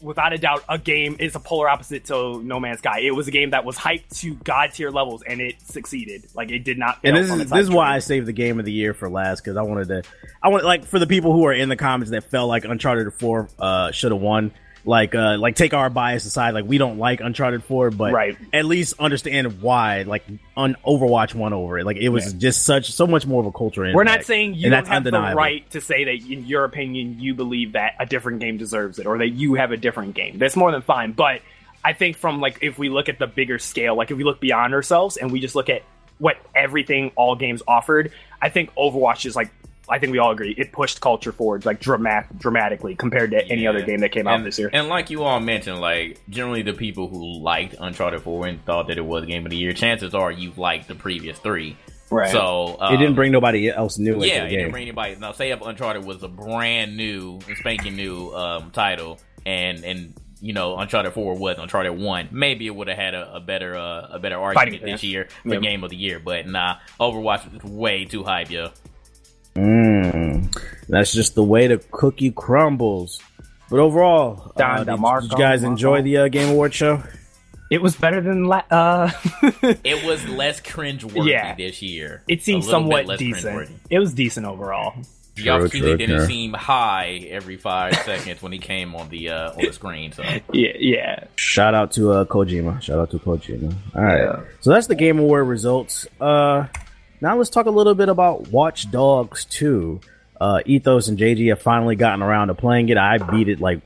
without 0.00 0.32
a 0.32 0.38
doubt 0.38 0.64
a 0.68 0.78
game 0.78 1.16
is 1.18 1.34
a 1.34 1.40
polar 1.40 1.68
opposite 1.68 2.04
to 2.06 2.42
No 2.42 2.60
Man's 2.60 2.78
Sky. 2.78 3.00
It 3.00 3.12
was 3.14 3.28
a 3.28 3.30
game 3.30 3.50
that 3.50 3.64
was 3.64 3.76
hyped 3.76 4.20
to 4.20 4.34
god 4.34 4.72
tier 4.72 4.90
levels 4.90 5.22
and 5.22 5.40
it 5.40 5.60
succeeded. 5.62 6.26
Like 6.34 6.50
it 6.50 6.60
did 6.60 6.78
not. 6.78 6.98
and 7.04 7.16
this 7.16 7.30
is 7.30 7.50
this 7.50 7.60
is 7.60 7.70
why. 7.70 7.94
I 7.94 7.98
saved 8.00 8.26
the 8.26 8.32
game 8.32 8.58
of 8.58 8.64
the 8.64 8.72
year 8.72 8.94
for 8.94 9.08
last 9.08 9.40
because 9.40 9.56
I 9.56 9.62
wanted 9.62 9.88
to. 9.88 10.02
I 10.42 10.48
want 10.48 10.64
like 10.64 10.84
for 10.84 10.98
the 10.98 11.06
people 11.06 11.32
who 11.32 11.46
are 11.46 11.52
in 11.52 11.68
the 11.68 11.76
comments 11.76 12.10
that 12.10 12.24
felt 12.24 12.48
like 12.48 12.64
Uncharted 12.64 13.12
Four 13.14 13.48
uh, 13.58 13.90
should 13.92 14.12
have 14.12 14.20
won. 14.20 14.52
Like, 14.88 15.14
uh, 15.14 15.36
like 15.38 15.54
take 15.54 15.74
our 15.74 15.90
bias 15.90 16.24
aside. 16.24 16.54
Like, 16.54 16.64
we 16.64 16.78
don't 16.78 16.96
like 16.98 17.20
Uncharted 17.20 17.62
Four, 17.62 17.90
but 17.90 18.10
Right. 18.14 18.38
at 18.54 18.64
least 18.64 18.94
understand 18.98 19.60
why. 19.60 20.04
Like, 20.04 20.24
on 20.56 20.76
Overwatch 20.82 21.34
won 21.34 21.52
over 21.52 21.78
it. 21.78 21.84
Like, 21.84 21.98
it 21.98 22.08
was 22.08 22.32
just 22.32 22.64
such 22.64 22.90
so 22.90 23.06
much 23.06 23.26
more 23.26 23.40
of 23.42 23.46
a 23.46 23.52
culture. 23.52 23.82
We're 23.92 24.04
not 24.04 24.24
saying 24.24 24.54
you 24.54 24.70
that's 24.70 24.88
have 24.88 25.04
the 25.04 25.12
right 25.12 25.70
to 25.72 25.82
say 25.82 26.04
that, 26.04 26.26
in 26.32 26.46
your 26.46 26.64
opinion, 26.64 27.20
you 27.20 27.34
believe 27.34 27.72
that 27.72 27.96
a 28.00 28.06
different 28.06 28.40
game 28.40 28.56
deserves 28.56 28.98
it, 28.98 29.06
or 29.06 29.18
that 29.18 29.28
you 29.28 29.56
have 29.56 29.72
a 29.72 29.76
different 29.76 30.14
game. 30.14 30.38
That's 30.38 30.56
more 30.56 30.72
than 30.72 30.80
fine. 30.80 31.12
But 31.12 31.42
I 31.84 31.92
think 31.92 32.16
from 32.16 32.40
like 32.40 32.60
if 32.62 32.78
we 32.78 32.88
look 32.88 33.10
at 33.10 33.18
the 33.18 33.26
bigger 33.26 33.58
scale, 33.58 33.94
like 33.94 34.10
if 34.10 34.16
we 34.16 34.24
look 34.24 34.40
beyond 34.40 34.72
ourselves 34.72 35.18
and 35.18 35.30
we 35.30 35.38
just 35.40 35.54
look 35.54 35.68
at 35.68 35.82
what 36.16 36.38
everything 36.54 37.12
all 37.14 37.36
games 37.36 37.62
offered, 37.68 38.10
I 38.40 38.48
think 38.48 38.74
Overwatch 38.74 39.26
is 39.26 39.36
like. 39.36 39.50
I 39.90 39.98
think 39.98 40.12
we 40.12 40.18
all 40.18 40.30
agree 40.30 40.54
it 40.56 40.72
pushed 40.72 41.00
culture 41.00 41.32
forward 41.32 41.64
like 41.66 41.80
dramat- 41.80 42.38
dramatically 42.38 42.94
compared 42.94 43.30
to 43.32 43.44
any 43.46 43.62
Yeah. 43.62 43.70
other 43.70 43.82
game 43.82 44.00
that 44.00 44.12
came 44.12 44.26
out 44.26 44.42
this 44.44 44.58
year. 44.58 44.70
And 44.72 44.88
like 44.88 45.10
you 45.10 45.22
all 45.24 45.40
mentioned, 45.40 45.80
like 45.80 46.20
generally 46.28 46.62
the 46.62 46.72
people 46.74 47.08
who 47.08 47.40
liked 47.40 47.74
Uncharted 47.78 48.22
4 48.22 48.46
and 48.46 48.64
thought 48.64 48.88
that 48.88 48.98
it 48.98 49.04
was 49.04 49.24
game 49.26 49.44
of 49.46 49.50
the 49.50 49.56
year, 49.56 49.72
chances 49.72 50.14
are 50.14 50.30
you've 50.30 50.58
liked 50.58 50.88
the 50.88 50.94
previous 50.94 51.38
three. 51.38 51.76
Right. 52.10 52.30
So 52.30 52.76
um, 52.80 52.94
It 52.94 52.96
didn't 52.98 53.14
bring 53.16 53.32
nobody 53.32 53.68
else 53.70 53.98
new 53.98 54.14
into 54.14 54.28
yeah, 54.28 54.40
the 54.40 54.46
it 54.46 54.50
game. 54.50 54.58
didn't 54.60 54.72
bring 54.72 54.82
anybody. 54.84 55.16
Now, 55.16 55.32
say 55.32 55.50
if 55.50 55.60
Uncharted 55.60 56.04
was 56.04 56.22
a 56.22 56.28
brand 56.28 56.96
new, 56.96 57.38
spanking 57.58 57.96
new 57.96 58.30
um, 58.34 58.70
title, 58.70 59.18
and 59.44 59.84
and 59.84 60.14
you 60.40 60.52
know 60.54 60.76
Uncharted 60.78 61.12
4 61.12 61.36
was 61.36 61.58
Uncharted 61.58 61.98
1, 61.98 62.28
maybe 62.30 62.66
it 62.66 62.74
would 62.74 62.88
have 62.88 62.96
had 62.96 63.14
a, 63.14 63.34
a 63.34 63.40
better 63.40 63.76
uh, 63.76 64.08
a 64.12 64.18
better 64.18 64.36
argument 64.38 64.80
chance. 64.86 65.02
this 65.02 65.04
year 65.04 65.28
for 65.42 65.54
Yeah. 65.54 65.60
game 65.60 65.84
of 65.84 65.90
the 65.90 65.96
year. 65.96 66.18
But 66.18 66.46
nah, 66.46 66.76
Overwatch 66.98 67.52
was 67.52 67.62
way 67.64 68.04
too 68.06 68.24
hype, 68.24 68.50
yo. 68.50 68.70
Mm, 69.54 70.54
that's 70.88 71.12
just 71.12 71.34
the 71.34 71.42
way 71.42 71.66
the 71.66 71.78
cookie 71.90 72.30
crumbles. 72.30 73.20
But 73.70 73.80
overall, 73.80 74.52
uh, 74.56 74.58
Don 74.58 74.78
did, 74.86 74.94
DeMarco, 74.94 75.22
did 75.22 75.32
you 75.32 75.38
guys 75.38 75.62
enjoy 75.62 76.02
the 76.02 76.16
uh, 76.18 76.28
Game 76.28 76.50
Award 76.50 76.74
show? 76.74 77.02
it 77.70 77.82
was 77.82 77.94
better 77.94 78.22
than 78.22 78.44
la- 78.44 78.62
uh 78.70 79.10
It 79.84 80.02
was 80.02 80.26
less 80.26 80.58
cringe-worthy 80.58 81.30
Yeah. 81.30 81.54
this 81.54 81.82
year. 81.82 82.22
it 82.26 82.42
seemed 82.42 82.62
A 82.64 82.66
little 82.66 82.88
bit 82.88 82.96
somewhat 83.06 83.18
decent. 83.18 83.70
It 83.90 83.98
was 83.98 84.14
decent 84.14 84.46
overall. 84.46 84.94
The 85.34 85.50
opportunity 85.50 85.90
true, 85.90 85.96
didn't 85.98 86.16
true. 86.16 86.26
seem 86.26 86.52
high 86.54 87.26
every 87.28 87.58
five 87.58 87.94
seconds 88.06 88.40
when 88.40 88.52
he 88.52 88.58
came 88.58 88.96
on 88.96 89.10
the 89.10 89.28
uh, 89.28 89.50
on 89.52 89.58
the 89.66 89.72
screen. 89.72 90.12
So 90.12 90.22
Yeah, 90.52 90.72
yeah. 90.78 91.24
Shout 91.36 91.74
out 91.74 91.92
to 91.92 92.10
uh, 92.12 92.24
Kojima. 92.24 92.80
Shout 92.80 92.98
out 92.98 93.10
to 93.10 93.18
Kojima. 93.18 93.72
All 93.94 94.02
right. 94.02 94.18
Yeah. 94.22 94.40
So 94.60 94.70
that's 94.70 94.86
the 94.86 94.94
Game 94.96 95.18
Award 95.18 95.46
results. 95.46 96.06
Uh, 96.18 96.66
now 97.20 97.36
let's 97.36 97.50
talk 97.50 97.66
a 97.66 97.70
little 97.70 97.94
bit 97.94 98.08
about 98.08 98.48
Watch 98.48 98.90
Dogs 98.90 99.44
2. 99.46 100.00
uh, 100.40 100.60
Ethos 100.66 101.08
and 101.08 101.18
JG 101.18 101.48
have 101.48 101.60
finally 101.60 101.96
gotten 101.96 102.22
around 102.22 102.48
to 102.48 102.54
playing 102.54 102.88
it. 102.88 102.96
I 102.96 103.18
beat 103.18 103.48
it 103.48 103.60
like 103.60 103.80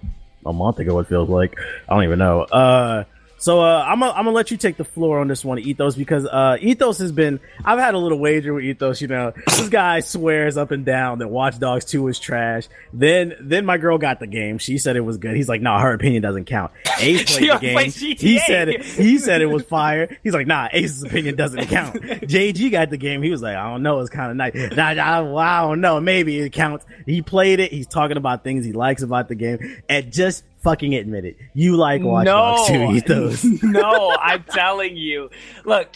a 0.44 0.52
month 0.52 0.78
ago. 0.78 0.98
It 0.98 1.08
feels 1.08 1.28
like 1.28 1.58
I 1.88 1.94
don't 1.94 2.04
even 2.04 2.18
know. 2.18 2.42
Uh, 2.42 3.04
so 3.42 3.60
uh, 3.60 3.84
I'm 3.84 3.98
gonna 3.98 4.12
I'm 4.12 4.24
gonna 4.24 4.36
let 4.36 4.52
you 4.52 4.56
take 4.56 4.76
the 4.76 4.84
floor 4.84 5.18
on 5.18 5.26
this 5.26 5.44
one, 5.44 5.58
Ethos, 5.58 5.96
because 5.96 6.26
uh, 6.26 6.58
Ethos 6.60 6.98
has 6.98 7.10
been. 7.10 7.40
I've 7.64 7.80
had 7.80 7.94
a 7.94 7.98
little 7.98 8.20
wager 8.20 8.54
with 8.54 8.62
Ethos. 8.62 9.00
You 9.00 9.08
know, 9.08 9.32
this 9.46 9.68
guy 9.68 9.98
swears 9.98 10.56
up 10.56 10.70
and 10.70 10.84
down 10.84 11.18
that 11.18 11.26
Watch 11.26 11.58
Dogs 11.58 11.84
Two 11.84 12.06
is 12.06 12.20
trash. 12.20 12.68
Then 12.92 13.34
then 13.40 13.66
my 13.66 13.78
girl 13.78 13.98
got 13.98 14.20
the 14.20 14.28
game. 14.28 14.58
She 14.58 14.78
said 14.78 14.94
it 14.94 15.00
was 15.00 15.18
good. 15.18 15.34
He's 15.34 15.48
like, 15.48 15.60
nah, 15.60 15.80
her 15.80 15.92
opinion 15.92 16.22
doesn't 16.22 16.44
count. 16.44 16.70
Ace 17.00 17.36
played 17.36 17.50
the 17.50 17.58
game. 17.58 17.90
He 17.90 18.38
said 18.38 18.68
it. 18.68 18.84
He 18.84 19.18
said 19.18 19.42
it 19.42 19.46
was 19.46 19.64
fire. 19.64 20.16
He's 20.22 20.34
like, 20.34 20.46
nah, 20.46 20.68
Ace's 20.72 21.02
opinion 21.02 21.34
doesn't 21.34 21.66
count. 21.66 21.96
JG 22.02 22.70
got 22.70 22.90
the 22.90 22.96
game. 22.96 23.24
He 23.24 23.30
was 23.30 23.42
like, 23.42 23.56
I 23.56 23.68
don't 23.68 23.82
know. 23.82 23.98
It's 23.98 24.10
kind 24.10 24.30
of 24.30 24.36
nice. 24.36 24.54
Nah, 24.54 24.92
nah, 24.92 25.36
I 25.36 25.62
don't 25.62 25.80
know. 25.80 26.00
Maybe 26.00 26.38
it 26.38 26.52
counts. 26.52 26.86
He 27.06 27.22
played 27.22 27.58
it. 27.58 27.72
He's 27.72 27.88
talking 27.88 28.18
about 28.18 28.44
things 28.44 28.64
he 28.64 28.72
likes 28.72 29.02
about 29.02 29.26
the 29.26 29.34
game, 29.34 29.82
and 29.88 30.12
just 30.12 30.44
fucking 30.62 30.94
admit 30.94 31.24
it. 31.24 31.36
You 31.54 31.76
like 31.76 32.02
Watch 32.02 32.24
no, 32.24 32.32
Dogs 32.32 32.68
2 32.68 32.74
Ethos. 32.92 33.44
no, 33.62 34.10
I'm 34.20 34.44
telling 34.44 34.96
you. 34.96 35.30
Look, 35.64 35.88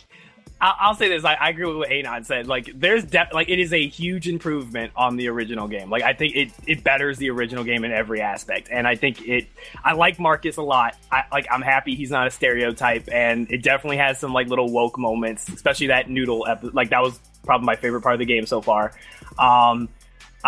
I'll, 0.61 0.75
I'll 0.79 0.95
say 0.95 1.09
this. 1.09 1.25
I, 1.25 1.35
I, 1.35 1.51
agree 1.51 1.67
with 1.67 1.77
what 1.77 1.91
Anon 1.91 2.25
said. 2.25 2.47
Like, 2.47 2.71
there's 2.75 3.05
def- 3.05 3.33
like 3.33 3.49
it 3.49 3.59
is 3.59 3.73
a 3.73 3.87
huge 3.87 4.27
improvement 4.27 4.93
on 4.97 5.17
the 5.17 5.29
original 5.29 5.69
game. 5.69 5.91
Like, 5.91 6.03
I 6.03 6.15
think 6.15 6.35
it 6.35 6.53
it 6.67 6.83
betters 6.83 7.19
the 7.19 7.31
original 7.31 7.63
game 7.63 7.85
in 7.85 7.93
every 7.93 8.21
aspect, 8.21 8.69
and 8.71 8.87
I 8.87 8.95
think 8.95 9.27
it. 9.27 9.49
I 9.85 9.93
like 9.93 10.19
Marcus 10.19 10.57
a 10.57 10.63
lot. 10.63 10.97
I 11.13 11.25
like. 11.31 11.47
I'm 11.51 11.63
happy 11.63 11.95
he's 11.95 12.11
not 12.11 12.27
a 12.27 12.31
stereotype, 12.31 13.09
and 13.13 13.51
it 13.51 13.63
definitely 13.63 13.99
has 13.99 14.19
some 14.19 14.33
like 14.33 14.49
little 14.49 14.71
woke 14.71 14.99
moments, 14.99 15.49
especially 15.49 15.89
that 15.89 16.09
noodle. 16.09 16.47
Epi- 16.47 16.71
like 16.71 16.91
that 16.91 17.03
was 17.03 17.21
probably 17.45 17.67
my 17.67 17.77
favorite 17.77 18.01
part 18.01 18.15
of 18.15 18.19
the 18.19 18.25
game 18.27 18.47
so 18.47 18.63
far. 18.63 18.93
Um, 19.39 19.91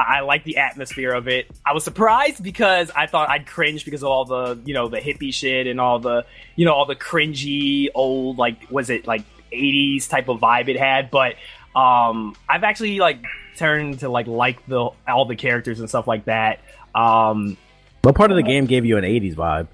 I, 0.07 0.21
like 0.21 0.45
the 0.45 0.59
atmosphere 0.59 1.13
of 1.13 1.29
it. 1.29 1.51
I 1.65 1.73
was 1.73 1.85
surprised 1.85 2.43
because 2.43 2.91
I 2.95 3.07
thought 3.07 3.29
I'd 3.31 3.47
cringe 3.47 3.85
because 3.85 4.03
of 4.03 4.09
all 4.09 4.25
the, 4.25 4.61
you 4.65 4.75
know, 4.75 4.89
the 4.89 4.99
hippie 4.99 5.33
shit 5.33 5.67
and 5.67 5.81
all 5.81 5.99
the, 5.99 6.27
you 6.57 6.65
know, 6.65 6.75
all 6.75 6.87
the 6.87 6.97
cringy 6.97 7.89
old, 7.95 8.39
like, 8.39 8.71
was 8.71 8.91
it 8.91 9.07
like 9.07 9.23
80s 9.53 10.09
type 10.09 10.29
of 10.29 10.41
vibe 10.41 10.69
it 10.69 10.79
had. 10.79 11.11
But 11.11 11.37
um, 11.75 12.37
I've 12.49 12.65
actually, 12.65 12.99
like, 12.99 13.25
turned 13.57 14.01
to, 14.01 14.09
like, 14.09 14.27
like 14.27 14.67
the 14.67 14.91
all 15.07 15.25
the 15.25 15.37
characters 15.37 15.81
and 15.81 15.89
stuff 15.89 16.07
like 16.07 16.27
that. 16.27 16.61
Um, 16.95 17.57
what 18.03 18.15
part 18.15 18.31
of 18.31 18.37
the 18.37 18.43
game 18.43 18.67
gave 18.67 18.85
you 18.85 18.97
an 18.97 19.05
80s 19.05 19.35
vibe? 19.35 19.69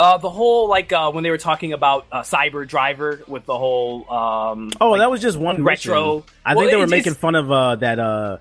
Uh, 0.00 0.16
the 0.16 0.30
whole 0.30 0.66
like 0.66 0.90
uh, 0.94 1.10
when 1.12 1.22
they 1.22 1.30
were 1.30 1.36
talking 1.36 1.74
about 1.74 2.06
uh, 2.10 2.22
Cyber 2.22 2.66
Driver 2.66 3.22
with 3.28 3.44
the 3.44 3.56
whole 3.56 4.10
um, 4.10 4.70
oh 4.80 4.92
like, 4.92 5.00
that 5.00 5.10
was 5.10 5.20
just 5.20 5.36
one 5.36 5.62
retro. 5.62 6.20
Mission. 6.20 6.30
I 6.42 6.54
well, 6.54 6.62
think 6.62 6.70
they 6.70 6.78
were 6.78 6.86
making 6.86 7.12
fun 7.12 7.34
of 7.34 7.52
uh, 7.52 7.76
that 7.76 7.98
uh, 7.98 8.38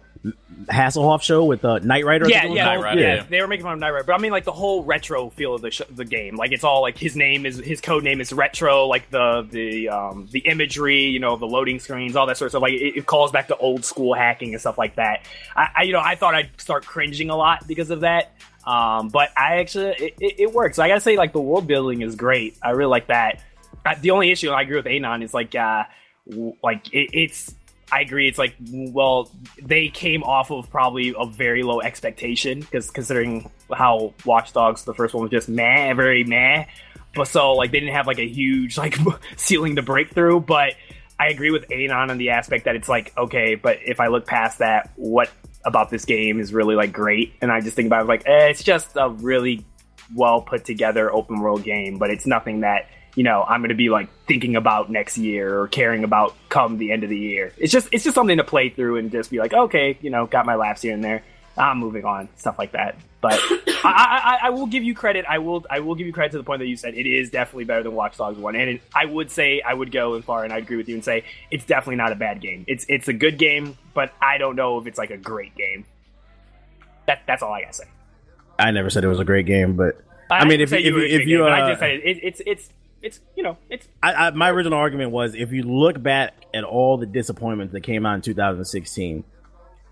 Hasselhoff 0.66 1.22
show 1.22 1.46
with 1.46 1.64
uh, 1.64 1.80
Knight 1.80 2.04
Rider. 2.04 2.28
Yeah, 2.30 2.46
yeah, 2.46 2.66
Knight 2.66 2.82
Rider, 2.82 3.02
yeah, 3.02 3.16
yeah, 3.16 3.24
They 3.24 3.42
were 3.42 3.48
making 3.48 3.64
fun 3.64 3.74
of 3.74 3.80
Knight 3.80 3.92
Rider, 3.92 4.04
but 4.04 4.14
I 4.14 4.18
mean 4.18 4.32
like 4.32 4.44
the 4.44 4.52
whole 4.52 4.84
retro 4.84 5.30
feel 5.30 5.56
of 5.56 5.62
the 5.62 5.72
sh- 5.72 5.82
the 5.90 6.04
game. 6.04 6.36
Like 6.36 6.52
it's 6.52 6.66
all 6.66 6.82
like 6.82 6.98
his 6.98 7.16
name 7.16 7.46
is 7.46 7.58
his 7.58 7.80
code 7.80 8.04
name 8.04 8.20
is 8.20 8.34
retro. 8.34 8.86
Like 8.86 9.10
the 9.10 9.48
the 9.50 9.90
um, 9.90 10.28
the 10.32 10.40
imagery, 10.40 11.06
you 11.06 11.20
know, 11.20 11.38
the 11.38 11.46
loading 11.46 11.80
screens, 11.80 12.18
all 12.18 12.26
that 12.26 12.38
sort 12.38 12.48
of 12.48 12.52
stuff. 12.52 12.62
Like 12.62 12.74
it, 12.74 12.98
it 12.98 13.06
calls 13.06 13.32
back 13.32 13.48
to 13.48 13.58
old 13.58 13.86
school 13.86 14.14
hacking 14.14 14.54
and 14.54 14.60
stuff 14.60 14.78
like 14.78 14.96
that. 14.96 15.26
I, 15.56 15.68
I, 15.78 15.84
you 15.84 15.94
know 15.94 16.02
I 16.02 16.16
thought 16.16 16.36
I'd 16.36 16.50
start 16.60 16.86
cringing 16.86 17.30
a 17.30 17.36
lot 17.36 17.66
because 17.68 17.90
of 17.90 18.02
that. 18.02 18.34
Um, 18.66 19.08
but 19.08 19.30
I 19.38 19.60
actually 19.60 19.92
it, 19.92 20.16
it, 20.20 20.40
it 20.40 20.54
works. 20.54 20.80
I 20.80 20.90
gotta 20.90 21.02
say 21.02 21.16
like 21.16 21.32
the 21.32 21.42
world 21.42 21.66
building 21.66 22.02
is 22.02 22.16
great. 22.16 22.58
I 22.62 22.72
really 22.72 22.90
like 22.90 23.08
that. 23.08 23.42
Uh, 23.86 23.96
the 24.02 24.12
only 24.12 24.32
issue 24.32 24.50
I 24.50 24.64
agree 24.64 24.76
with 24.76 24.88
Anon 24.88 25.24
is 25.24 25.34
like 25.34 25.56
uh 25.56 25.86
like 26.62 26.94
it, 26.94 27.10
it's 27.14 27.56
I 27.92 28.02
agree. 28.02 28.28
It's 28.28 28.38
like, 28.38 28.56
well, 28.70 29.32
they 29.62 29.90
came 29.90 30.24
off 30.24 30.52
of 30.52 30.70
probably 30.70 31.14
a 31.18 31.26
very 31.26 31.64
low 31.64 31.82
expectation 31.82 32.60
because 32.60 32.92
considering 32.92 33.50
how 33.74 34.14
Watch 34.26 34.54
Dogs, 34.54 34.84
the 34.84 34.94
first 34.94 35.14
one 35.14 35.24
was 35.24 35.32
just 35.32 35.50
meh, 35.50 35.94
very 35.94 36.24
meh. 36.24 36.66
But 37.16 37.28
so 37.28 37.54
like 37.54 37.72
they 37.72 37.80
didn't 37.80 37.96
have 37.96 38.08
like 38.08 38.20
a 38.20 38.28
huge 38.28 38.78
like 38.78 38.98
ceiling 39.38 39.78
to 39.78 39.82
break 39.82 40.12
through. 40.12 40.42
But 40.42 40.76
I 41.20 41.28
agree 41.30 41.52
with 41.52 41.72
Anon 41.72 42.12
on 42.12 42.18
the 42.18 42.30
aspect 42.32 42.66
that 42.66 42.76
it's 42.76 42.90
like 42.90 43.16
okay, 43.18 43.56
but 43.56 43.80
if 43.86 44.00
I 44.00 44.08
look 44.08 44.28
past 44.28 44.60
that, 44.60 44.92
what 44.96 45.30
about 45.66 45.90
this 45.90 46.06
game 46.06 46.40
is 46.40 46.54
really 46.54 46.76
like 46.76 46.94
great? 46.94 47.34
And 47.42 47.52
I 47.52 47.62
just 47.62 47.76
think 47.76 47.88
about 47.88 48.04
it 48.04 48.08
like 48.08 48.28
eh, 48.28 48.48
it's 48.48 48.64
just 48.64 48.96
a 48.96 49.10
really 49.10 49.66
well 50.16 50.42
put 50.42 50.66
together 50.66 51.12
open 51.12 51.40
world 51.40 51.64
game, 51.64 51.98
but 51.98 52.10
it's 52.12 52.26
nothing 52.26 52.62
that 52.62 52.88
you 53.20 53.24
know, 53.24 53.44
I'm 53.46 53.60
going 53.60 53.68
to 53.68 53.76
be 53.76 53.90
like 53.90 54.08
thinking 54.28 54.56
about 54.56 54.90
next 54.90 55.18
year 55.18 55.60
or 55.60 55.68
caring 55.68 56.06
about 56.06 56.34
come 56.48 56.78
the 56.78 56.94
end 56.94 57.04
of 57.04 57.10
the 57.10 57.18
year. 57.18 57.52
It's 57.58 57.74
just 57.74 57.90
it's 57.92 58.06
just 58.06 58.16
something 58.16 58.38
to 58.38 58.46
play 58.46 58.70
through 58.70 58.96
and 58.96 59.12
just 59.12 59.30
be 59.30 59.40
like, 59.40 59.52
okay, 59.52 59.98
you 60.00 60.10
know, 60.10 60.26
got 60.26 60.46
my 60.46 60.56
laps 60.56 60.84
here 60.84 60.94
and 60.94 61.04
there. 61.04 61.22
I'm 61.58 61.80
moving 61.80 62.06
on, 62.06 62.30
stuff 62.38 62.58
like 62.58 62.72
that. 62.72 62.96
But 63.20 63.34
I, 63.84 64.40
I, 64.42 64.48
I, 64.48 64.50
will 64.52 64.68
give 64.68 64.86
you 64.86 64.96
credit. 64.96 65.26
I 65.28 65.40
will 65.40 65.66
I 65.70 65.82
will 65.82 65.96
give 65.96 66.08
you 66.08 66.14
credit 66.14 66.32
to 66.32 66.38
the 66.38 66.46
point 66.46 66.60
that 66.60 66.68
you 66.68 66.78
said 66.78 66.94
it 66.94 67.06
is 67.06 67.30
definitely 67.30 67.66
better 67.66 67.84
than 67.84 67.94
Watch 67.94 68.16
Dogs 68.16 68.38
One, 68.40 68.56
and 68.56 68.70
it, 68.70 68.82
I 68.96 69.04
would 69.04 69.32
say 69.32 69.60
I 69.60 69.74
would 69.74 69.92
go 69.92 70.14
as 70.14 70.24
far 70.24 70.46
and 70.46 70.54
I 70.54 70.60
agree 70.60 70.78
with 70.78 70.88
you 70.88 70.96
and 70.96 71.04
say 71.04 71.26
it's 71.52 71.66
definitely 71.66 71.98
not 71.98 72.14
a 72.14 72.16
bad 72.16 72.40
game. 72.40 72.64
It's 72.70 72.86
it's 72.88 73.10
a 73.10 73.14
good 73.14 73.38
game, 73.38 73.78
but 73.94 74.14
I 74.22 74.38
don't 74.38 74.56
know 74.56 74.80
if 74.80 74.88
it's 74.88 74.98
like 74.98 75.12
a 75.12 75.18
great 75.18 75.54
game. 75.56 75.84
That 77.06 77.24
that's 77.28 77.44
all 77.44 77.52
I 77.52 77.64
gotta 77.64 77.74
say. 77.74 77.86
I 78.58 78.72
never 78.72 78.90
said 78.90 79.04
it 79.04 79.10
was 79.10 79.20
a 79.20 79.26
great 79.26 79.46
game, 79.46 79.76
but 79.76 80.02
I, 80.32 80.38
I 80.38 80.46
mean, 80.46 80.62
if, 80.62 80.72
if, 80.72 80.86
you, 80.86 81.00
if 81.00 81.28
you, 81.28 81.46
uh, 81.46 81.50
I 81.50 81.70
just 81.72 81.82
said 81.82 81.92
it, 81.92 82.20
it's 82.24 82.42
it's 82.46 82.70
it's 83.02 83.20
you 83.36 83.44
know 83.44 83.58
it's. 83.70 83.88
I, 84.02 84.14
I, 84.14 84.30
my 84.32 84.50
original 84.50 84.78
argument 84.78 85.12
was 85.12 85.36
if 85.36 85.52
you 85.52 85.64
look 85.64 86.02
back 86.02 86.34
at 86.54 86.64
all 86.64 86.98
the 86.98 87.06
disappointments 87.06 87.74
that 87.74 87.82
came 87.82 88.06
out 88.06 88.16
in 88.16 88.22
2016, 88.22 89.24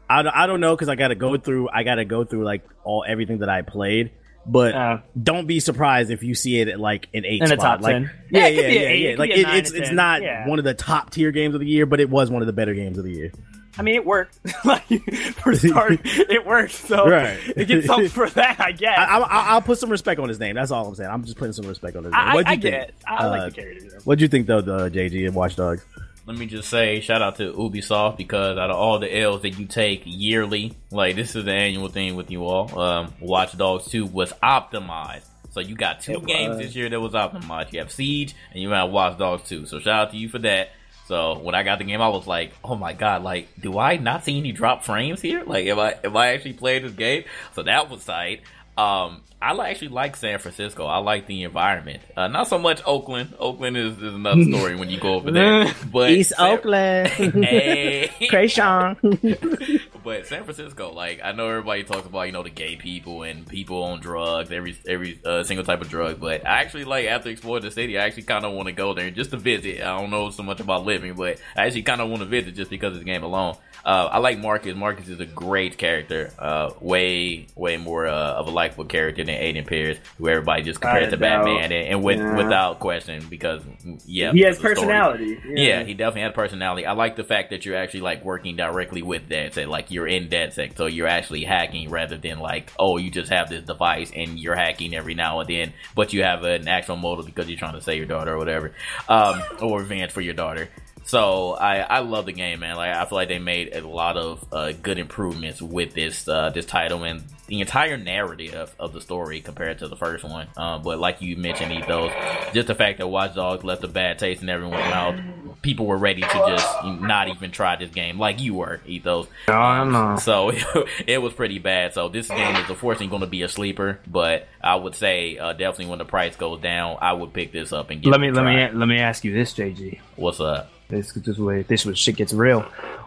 I, 0.10 0.44
I 0.44 0.48
don't 0.48 0.60
know 0.60 0.76
because 0.76 0.90
I 0.90 0.96
got 0.96 1.10
to 1.10 1.16
go 1.16 1.38
through 1.38 1.70
I 1.70 1.84
got 1.84 1.96
to 1.96 2.06
go 2.06 2.24
through 2.24 2.44
like 2.44 2.64
all 2.84 3.06
everything 3.08 3.40
that 3.40 3.50
I 3.50 3.62
played. 3.62 4.12
But 4.50 4.76
uh, 4.76 5.00
don't 5.22 5.46
be 5.46 5.60
surprised 5.60 6.10
if 6.10 6.24
you 6.24 6.34
see 6.34 6.62
it 6.62 6.70
at 6.70 6.80
like 6.80 7.10
an 7.14 7.26
eight 7.26 7.42
in 7.42 7.48
spot. 7.48 7.58
the 7.58 7.64
top 7.64 7.82
like, 7.82 7.94
ten. 7.94 8.12
Yeah, 8.32 8.48
yeah, 8.48 8.62
yeah, 8.62 8.68
yeah. 8.68 8.90
yeah. 9.10 9.16
Like 9.18 9.32
it, 9.32 9.46
it's 9.46 9.72
it's 9.72 9.92
not 9.92 10.22
yeah. 10.22 10.48
one 10.48 10.58
of 10.58 10.64
the 10.64 10.74
top 10.74 11.10
tier 11.10 11.32
games 11.32 11.54
of 11.54 11.60
the 11.60 11.68
year, 11.68 11.86
but 11.86 12.00
it 12.00 12.10
was 12.10 12.32
one 12.32 12.42
of 12.42 12.46
the 12.46 12.54
better 12.54 12.74
games 12.74 12.98
of 12.98 13.04
the 13.04 13.12
year. 13.12 13.32
I 13.78 13.82
mean, 13.84 13.96
it 13.96 14.06
worked. 14.06 14.40
like 14.66 14.88
for 15.36 15.56
start, 15.56 16.00
it 16.04 16.46
worked. 16.46 16.74
So 16.74 17.08
right. 17.08 17.38
it 17.56 17.68
gets 17.68 17.88
something 17.88 18.10
for 18.10 18.30
that, 18.32 18.60
I 18.60 18.72
guess. 18.72 18.98
I, 18.98 19.54
will 19.54 19.62
put 19.62 19.78
some 19.78 19.90
respect 19.90 20.20
on 20.20 20.30
his 20.30 20.40
name. 20.40 20.56
That's 20.56 20.72
all 20.72 20.88
I'm 20.88 20.96
saying. 20.96 21.10
I'm 21.10 21.24
just 21.24 21.38
putting 21.38 21.54
some 21.54 21.68
respect 21.68 21.96
on 21.96 22.04
his 22.04 22.14
name. 22.14 22.26
What'd 22.34 22.48
you 22.48 22.52
I 22.52 22.56
think? 22.56 22.62
get 22.62 22.74
it. 22.74 22.96
I 23.06 23.16
uh, 23.16 23.30
like 23.30 23.56
the 23.56 23.62
character. 23.62 24.00
What'd 24.04 24.22
you 24.22 24.28
think 24.28 24.48
though, 24.48 24.62
the 24.62 24.90
JG 24.90 25.26
and 25.26 25.36
Watch 25.36 25.56
Dogs? 25.56 25.84
Let 26.26 26.38
me 26.38 26.46
just 26.46 26.70
say 26.70 27.00
shout 27.00 27.22
out 27.22 27.38
to 27.38 27.54
Ubisoft 27.54 28.18
because 28.18 28.58
out 28.58 28.70
of 28.70 28.76
all 28.76 29.00
the 29.00 29.18
L's 29.18 29.44
that 29.44 29.58
you 29.58 29.66
take 29.66 30.02
yearly, 30.06 30.74
like 30.92 31.16
this 31.16 31.36
is 31.38 31.46
the 31.46 31.54
annual 31.54 31.88
thing 31.88 32.16
with 32.18 32.32
you 32.32 32.46
all. 32.46 32.78
Um, 32.78 33.14
Watch 33.22 33.58
Dogs 33.58 33.86
2 33.86 34.06
was 34.06 34.34
optimized. 34.44 35.24
So 35.52 35.62
you 35.62 35.76
got 35.76 36.02
two 36.02 36.20
games 36.20 36.58
this 36.58 36.76
year 36.76 36.90
that 36.90 37.00
was 37.00 37.14
optimized. 37.14 37.72
You 37.72 37.80
have 37.80 37.92
Siege 37.92 38.36
and 38.52 38.62
you 38.62 38.70
have 38.72 38.92
Watch 38.92 39.18
Dogs 39.18 39.48
2. 39.48 39.66
So 39.68 39.80
shout 39.80 40.08
out 40.08 40.12
to 40.12 40.18
you 40.18 40.28
for 40.28 40.40
that. 40.40 40.72
So 41.08 41.40
when 41.40 41.56
I 41.56 41.64
got 41.64 41.80
the 41.80 41.86
game, 41.86 42.02
I 42.02 42.10
was 42.10 42.28
like, 42.28 42.52
"Oh 42.64 42.76
my 42.76 42.94
god! 42.94 43.24
Like, 43.24 43.48
do 43.62 43.80
I 43.80 43.98
not 43.98 44.26
see 44.26 44.38
any 44.38 44.52
drop 44.52 44.84
frames 44.84 45.22
here? 45.22 45.44
Like, 45.46 45.66
am 45.68 45.80
I 45.80 45.96
am 46.04 46.16
I 46.18 46.28
actually 46.34 46.54
playing 46.54 46.84
this 46.84 46.92
game?" 46.94 47.24
So 47.56 47.64
that 47.64 47.90
was 47.90 48.04
tight. 48.04 48.42
Um, 48.78 49.22
I 49.42 49.70
actually 49.70 49.90
like 49.90 50.16
San 50.16 50.40
Francisco. 50.40 50.86
I 50.86 50.98
like 50.98 51.28
the 51.28 51.44
environment. 51.44 52.02
Uh, 52.16 52.28
not 52.28 52.48
so 52.48 52.58
much 52.58 52.82
Oakland. 52.86 53.36
Oakland 53.38 53.78
is, 53.78 53.98
is 53.98 54.16
another 54.16 54.44
story 54.44 54.76
when 54.76 54.90
you 54.90 55.00
go 55.00 55.14
over 55.14 55.32
there. 55.32 55.74
But 55.92 56.12
East 56.12 56.34
San- 56.36 56.58
Oakland, 56.58 57.08
hey, 57.46 58.10
Kreayshawn. 58.22 59.82
but 60.08 60.26
San 60.26 60.46
Francisco, 60.46 60.94
like 60.94 61.20
I 61.22 61.34
know 61.34 61.50
everybody 61.50 61.84
talks 61.84 62.08
about 62.08 62.22
you 62.28 62.32
know 62.32 62.42
the 62.42 62.50
gay 62.50 62.78
people 62.78 63.24
and 63.24 63.46
people 63.46 63.84
on 63.84 64.00
drugs, 64.00 64.54
every 64.54 64.78
every 64.88 65.20
uh, 65.26 65.44
single 65.44 65.66
type 65.66 65.82
of 65.82 65.90
drug. 65.90 66.22
But 66.22 66.48
I 66.48 66.62
actually 66.62 66.86
like 66.86 67.08
after 67.08 67.30
exploring 67.30 67.64
the 67.64 67.72
city, 67.72 68.00
I 68.00 68.06
actually 68.06 68.24
kind 68.24 68.46
of 68.46 68.54
want 68.54 68.68
to 68.68 68.72
go 68.72 68.94
there 68.94 69.12
just 69.12 69.32
to 69.32 69.38
visit. 69.38 69.82
I 69.82 70.00
don't 70.00 70.10
know 70.10 70.30
so 70.30 70.44
much 70.44 70.62
about 70.62 70.86
living, 70.86 71.16
but 71.16 71.42
I 71.58 71.66
actually 71.66 71.84
kind 71.84 72.00
of 72.00 72.08
want 72.08 72.22
to 72.22 72.26
visit 72.26 72.56
just 72.56 72.70
because 72.70 72.94
of 72.94 73.00
the 73.00 73.04
game 73.04 73.22
alone. 73.22 73.58
Uh, 73.88 74.10
I 74.12 74.18
like 74.18 74.38
Marcus. 74.38 74.76
Marcus 74.76 75.08
is 75.08 75.22
a 75.22 75.26
great 75.26 75.78
character. 75.78 76.30
Uh, 76.38 76.72
way, 76.82 77.48
way 77.56 77.78
more 77.78 78.06
uh, 78.06 78.34
of 78.34 78.48
a 78.48 78.50
likable 78.50 78.84
character 78.84 79.24
than 79.24 79.34
Aiden 79.34 79.66
Pearce, 79.66 79.98
who 80.18 80.28
everybody 80.28 80.64
just 80.64 80.82
compared 80.82 81.10
to 81.12 81.16
Batman, 81.16 81.72
and, 81.72 81.88
and 81.88 82.04
with, 82.04 82.18
yeah. 82.18 82.36
without 82.36 82.82
question, 82.82 83.26
because 83.30 83.62
yeah, 84.06 84.34
he 84.34 84.42
has 84.42 84.60
personality. 84.60 85.40
Yeah. 85.48 85.80
yeah. 85.80 85.84
he 85.86 85.94
definitely 85.94 86.24
has 86.24 86.34
personality. 86.34 86.86
I 86.86 86.92
like 86.92 87.16
the 87.16 87.24
fact 87.24 87.52
that 87.52 87.66
you're 87.66 87.78
actually 87.78 88.02
like 88.02 88.26
working 88.26 88.58
directly 88.58 89.04
with 89.04 89.30
that. 89.30 89.54
Say 89.54 89.66
like 89.66 89.90
you're 89.90 90.08
in 90.08 90.28
DedSec, 90.28 90.76
so 90.76 90.88
you're 90.88 91.08
actually 91.08 91.46
hacking 91.46 91.90
rather 91.90 92.18
than 92.18 92.40
like 92.40 92.74
oh 92.78 92.98
you 92.98 93.10
just 93.10 93.32
have 93.32 93.50
this 93.50 93.64
device 93.64 94.12
and 94.14 94.38
you're 94.38 94.58
hacking 94.58 94.96
every 94.96 95.14
now 95.14 95.40
and 95.40 95.50
then, 95.50 95.74
but 95.96 96.12
you 96.12 96.24
have 96.24 96.44
an 96.44 96.68
actual 96.68 96.98
motive 96.98 97.26
because 97.26 97.48
you're 97.48 97.58
trying 97.58 97.76
to 97.76 97.82
save 97.82 98.00
your 98.00 98.06
daughter 98.06 98.34
or 98.34 98.38
whatever, 98.38 98.74
um, 99.08 99.42
or 99.62 99.80
revenge 99.80 100.12
for 100.12 100.20
your 100.20 100.34
daughter. 100.34 100.68
So 101.08 101.54
I, 101.54 101.80
I 101.80 102.00
love 102.00 102.26
the 102.26 102.34
game, 102.34 102.60
man. 102.60 102.76
Like 102.76 102.94
I 102.94 103.06
feel 103.06 103.16
like 103.16 103.30
they 103.30 103.40
made 103.40 103.74
a 103.74 103.88
lot 103.88 104.18
of 104.18 104.46
uh, 104.52 104.74
good 104.74 105.00
improvements 105.00 105.62
with 105.62 105.94
this 105.94 106.28
uh, 106.28 106.50
this 106.50 106.66
title 106.66 107.04
and 107.04 107.24
the 107.48 107.62
entire 107.62 107.96
narrative 107.96 108.76
of, 108.78 108.92
the 108.92 109.00
story 109.00 109.40
compared 109.40 109.80
to 109.80 109.88
the 109.88 109.96
first 109.96 110.26
one. 110.26 110.48
Uh, 110.58 110.80
but 110.80 111.00
like 111.00 111.22
you 111.22 111.38
mentioned, 111.38 111.72
Ethos, 111.72 112.12
just 112.54 112.68
the 112.68 112.76
fact 112.76 112.98
that 112.98 113.08
Watch 113.08 113.36
Dogs 113.36 113.64
left 113.64 113.86
a 113.86 113.88
bad 113.88 114.20
taste 114.20 114.42
in 114.42 114.50
everyone's 114.50 114.90
mouth 114.90 115.20
people 115.62 115.86
were 115.86 115.98
ready 115.98 116.22
to 116.22 116.28
just 116.48 116.84
not 116.86 117.28
even 117.28 117.52
try 117.52 117.76
this 117.76 117.90
game, 117.90 118.18
like 118.20 118.40
you 118.42 118.54
were, 118.54 118.80
Ethos. 118.86 119.28
No, 119.48 119.56
I'm 119.56 119.92
not. 119.92 120.18
So 120.18 120.52
it, 121.08 121.22
was 121.22 121.34
pretty 121.34 121.60
bad. 121.60 121.94
So 121.94 122.10
this 122.10 122.28
game 122.28 122.56
is 122.56 122.70
unfortunately 122.70 123.08
going 123.08 123.22
to 123.22 123.28
be 123.28 123.42
a 123.42 123.50
sleeper, 123.50 124.00
but 124.08 124.48
I 124.62 124.76
would 124.76 124.96
say 124.96 125.38
uh, 125.38 125.54
definitely 125.54 125.88
when 125.88 126.00
the 126.00 126.06
price 126.06 126.36
goes 126.36 126.62
down, 126.62 126.98
I 127.02 127.14
would 127.14 127.34
pick 127.34 127.52
this 127.52 127.74
up 127.74 127.90
and 127.90 128.02
get. 128.02 128.10
Let 128.10 128.22
me 128.22 128.32
let 128.32 128.46
me 128.46 128.78
let 128.78 128.88
me 128.88 129.00
ask 129.00 129.24
you 129.24 129.34
this, 129.34 129.54
JG. 129.54 130.00
What's 130.16 130.40
up? 130.40 130.70
This 130.90 131.12
this 131.12 131.38
way 131.38 131.64
this 131.64 131.86
was 131.86 132.00
shit 132.00 132.16
gets 132.16 132.34
real. 132.34 132.66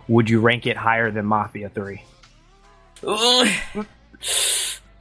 Would 0.09 0.29
you 0.29 0.41
rank 0.41 0.67
it 0.67 0.77
higher 0.77 1.11
than 1.11 1.25
Mafia 1.27 1.69
Three? 1.71 2.03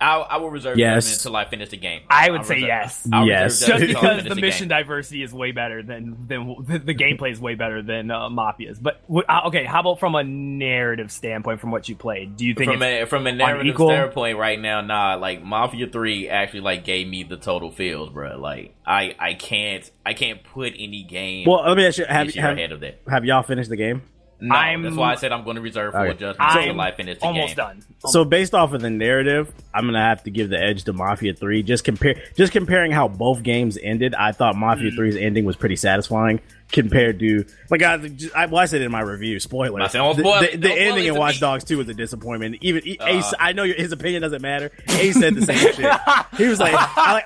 I, 0.01 0.15
I 0.17 0.37
will 0.37 0.49
reserve 0.49 0.77
Yes. 0.77 1.03
judgment 1.05 1.19
until 1.19 1.35
I 1.35 1.45
finish 1.45 1.69
the 1.69 1.77
game. 1.77 2.01
I 2.09 2.29
would 2.31 2.39
I'll 2.39 2.45
say 2.45 2.55
reserve- 2.55 2.67
yes. 2.67 3.07
I'll 3.11 3.27
Yes. 3.27 3.59
Just 3.59 3.67
judgment 3.67 3.89
until 3.91 4.09
I 4.09 4.15
because 4.17 4.35
the 4.35 4.41
mission 4.41 4.67
game. 4.69 4.77
diversity 4.77 5.23
is 5.23 5.33
way 5.33 5.51
better 5.51 5.83
than 5.83 6.15
than 6.27 6.55
the, 6.67 6.79
the 6.79 6.95
gameplay 6.95 7.31
is 7.31 7.39
way 7.39 7.55
better 7.55 7.81
than 7.81 8.09
uh, 8.11 8.29
Mafia's. 8.29 8.79
But 8.79 9.01
uh, 9.09 9.41
okay, 9.47 9.65
how 9.65 9.81
about 9.81 9.99
from 9.99 10.15
a 10.15 10.23
narrative 10.23 11.11
standpoint, 11.11 11.59
from 11.59 11.71
what 11.71 11.89
you 11.89 11.95
played? 11.95 12.37
Do 12.37 12.45
you 12.45 12.53
think 12.55 12.71
from 12.71 12.81
it's, 12.81 13.03
a 13.03 13.05
from 13.07 13.27
a 13.27 13.31
narrative 13.31 13.61
unequal? 13.61 13.89
standpoint 13.89 14.37
right 14.37 14.59
now, 14.59 14.81
nah, 14.81 15.15
like 15.15 15.43
Mafia 15.43 15.87
Three 15.87 16.29
actually 16.29 16.61
like 16.61 16.85
gave 16.85 17.07
me 17.07 17.23
the 17.23 17.37
total 17.37 17.71
feels, 17.71 18.09
bro. 18.09 18.37
Like 18.39 18.75
I 18.85 19.15
I 19.19 19.33
can't 19.33 19.89
I 20.05 20.13
can't 20.13 20.43
put 20.43 20.73
any 20.77 21.03
game 21.03 21.45
Well, 21.47 21.63
let 21.67 21.75
me 21.77 21.85
ask 21.85 21.97
you: 21.97 22.05
Have 22.05 22.27
this 22.27 22.35
have, 22.35 22.57
ahead 22.57 22.71
of 22.71 22.79
that. 22.81 23.01
have 23.09 23.25
y'all 23.25 23.43
finished 23.43 23.69
the 23.69 23.75
game? 23.75 24.01
No, 24.41 24.55
I'm- 24.55 24.83
that's 24.83 24.95
why 24.95 25.11
I 25.11 25.15
said 25.15 25.31
I'm 25.31 25.43
going 25.43 25.55
to 25.55 25.61
reserve 25.61 25.93
for 25.93 26.07
Okay. 26.07 26.17
judgment 26.17 26.37
I'm 26.39 26.57
until 26.69 26.81
I 26.81 26.91
finish 26.91 27.19
the 27.19 27.25
almost 27.25 27.55
game. 27.55 27.65
done? 27.65 27.83
So 28.05 28.23
based 28.23 28.53
off 28.53 28.73
of 28.73 28.81
the 28.81 28.89
narrative, 28.89 29.51
I'm 29.73 29.85
gonna 29.85 30.01
have 30.01 30.23
to 30.23 30.31
give 30.31 30.49
the 30.49 30.57
edge 30.57 30.85
to 30.85 30.93
Mafia 30.93 31.33
Three. 31.33 31.63
Just 31.63 31.83
compare, 31.83 32.15
just 32.37 32.53
comparing 32.53 32.91
how 32.91 33.07
both 33.09 33.43
games 33.43 33.77
ended. 33.81 34.15
I 34.15 34.31
thought 34.31 34.55
Mafia 34.55 34.91
mm. 34.91 34.97
3's 34.97 35.17
ending 35.17 35.43
was 35.45 35.55
pretty 35.57 35.75
satisfying 35.75 36.39
compared 36.71 37.19
to 37.19 37.45
like 37.71 37.81
I, 37.81 37.99
I, 38.35 38.45
well, 38.45 38.57
I 38.61 38.65
said 38.65 38.81
it 38.81 38.85
in 38.85 38.91
my 38.91 39.01
review. 39.01 39.39
Spoiler: 39.39 39.81
I 39.81 39.87
the, 39.87 40.13
spoil 40.13 40.41
the, 40.41 40.55
the 40.57 40.71
ending 40.71 41.05
in 41.05 41.15
Watch 41.15 41.35
me. 41.35 41.39
Dogs 41.41 41.63
Two 41.63 41.77
was 41.77 41.89
a 41.89 41.93
disappointment. 41.93 42.57
Even 42.61 42.83
Uh. 42.99 43.05
Ace, 43.07 43.33
I 43.39 43.53
know 43.53 43.63
your, 43.63 43.75
his 43.75 43.91
opinion 43.91 44.21
doesn't 44.21 44.41
matter. 44.41 44.71
Ace 44.87 45.19
said 45.19 45.35
the 45.35 45.41
same 45.45 45.57
shit. 45.57 45.91
He 46.37 46.47
was 46.47 46.59
like, 46.59 46.73
I 46.77 47.13
like 47.13 47.25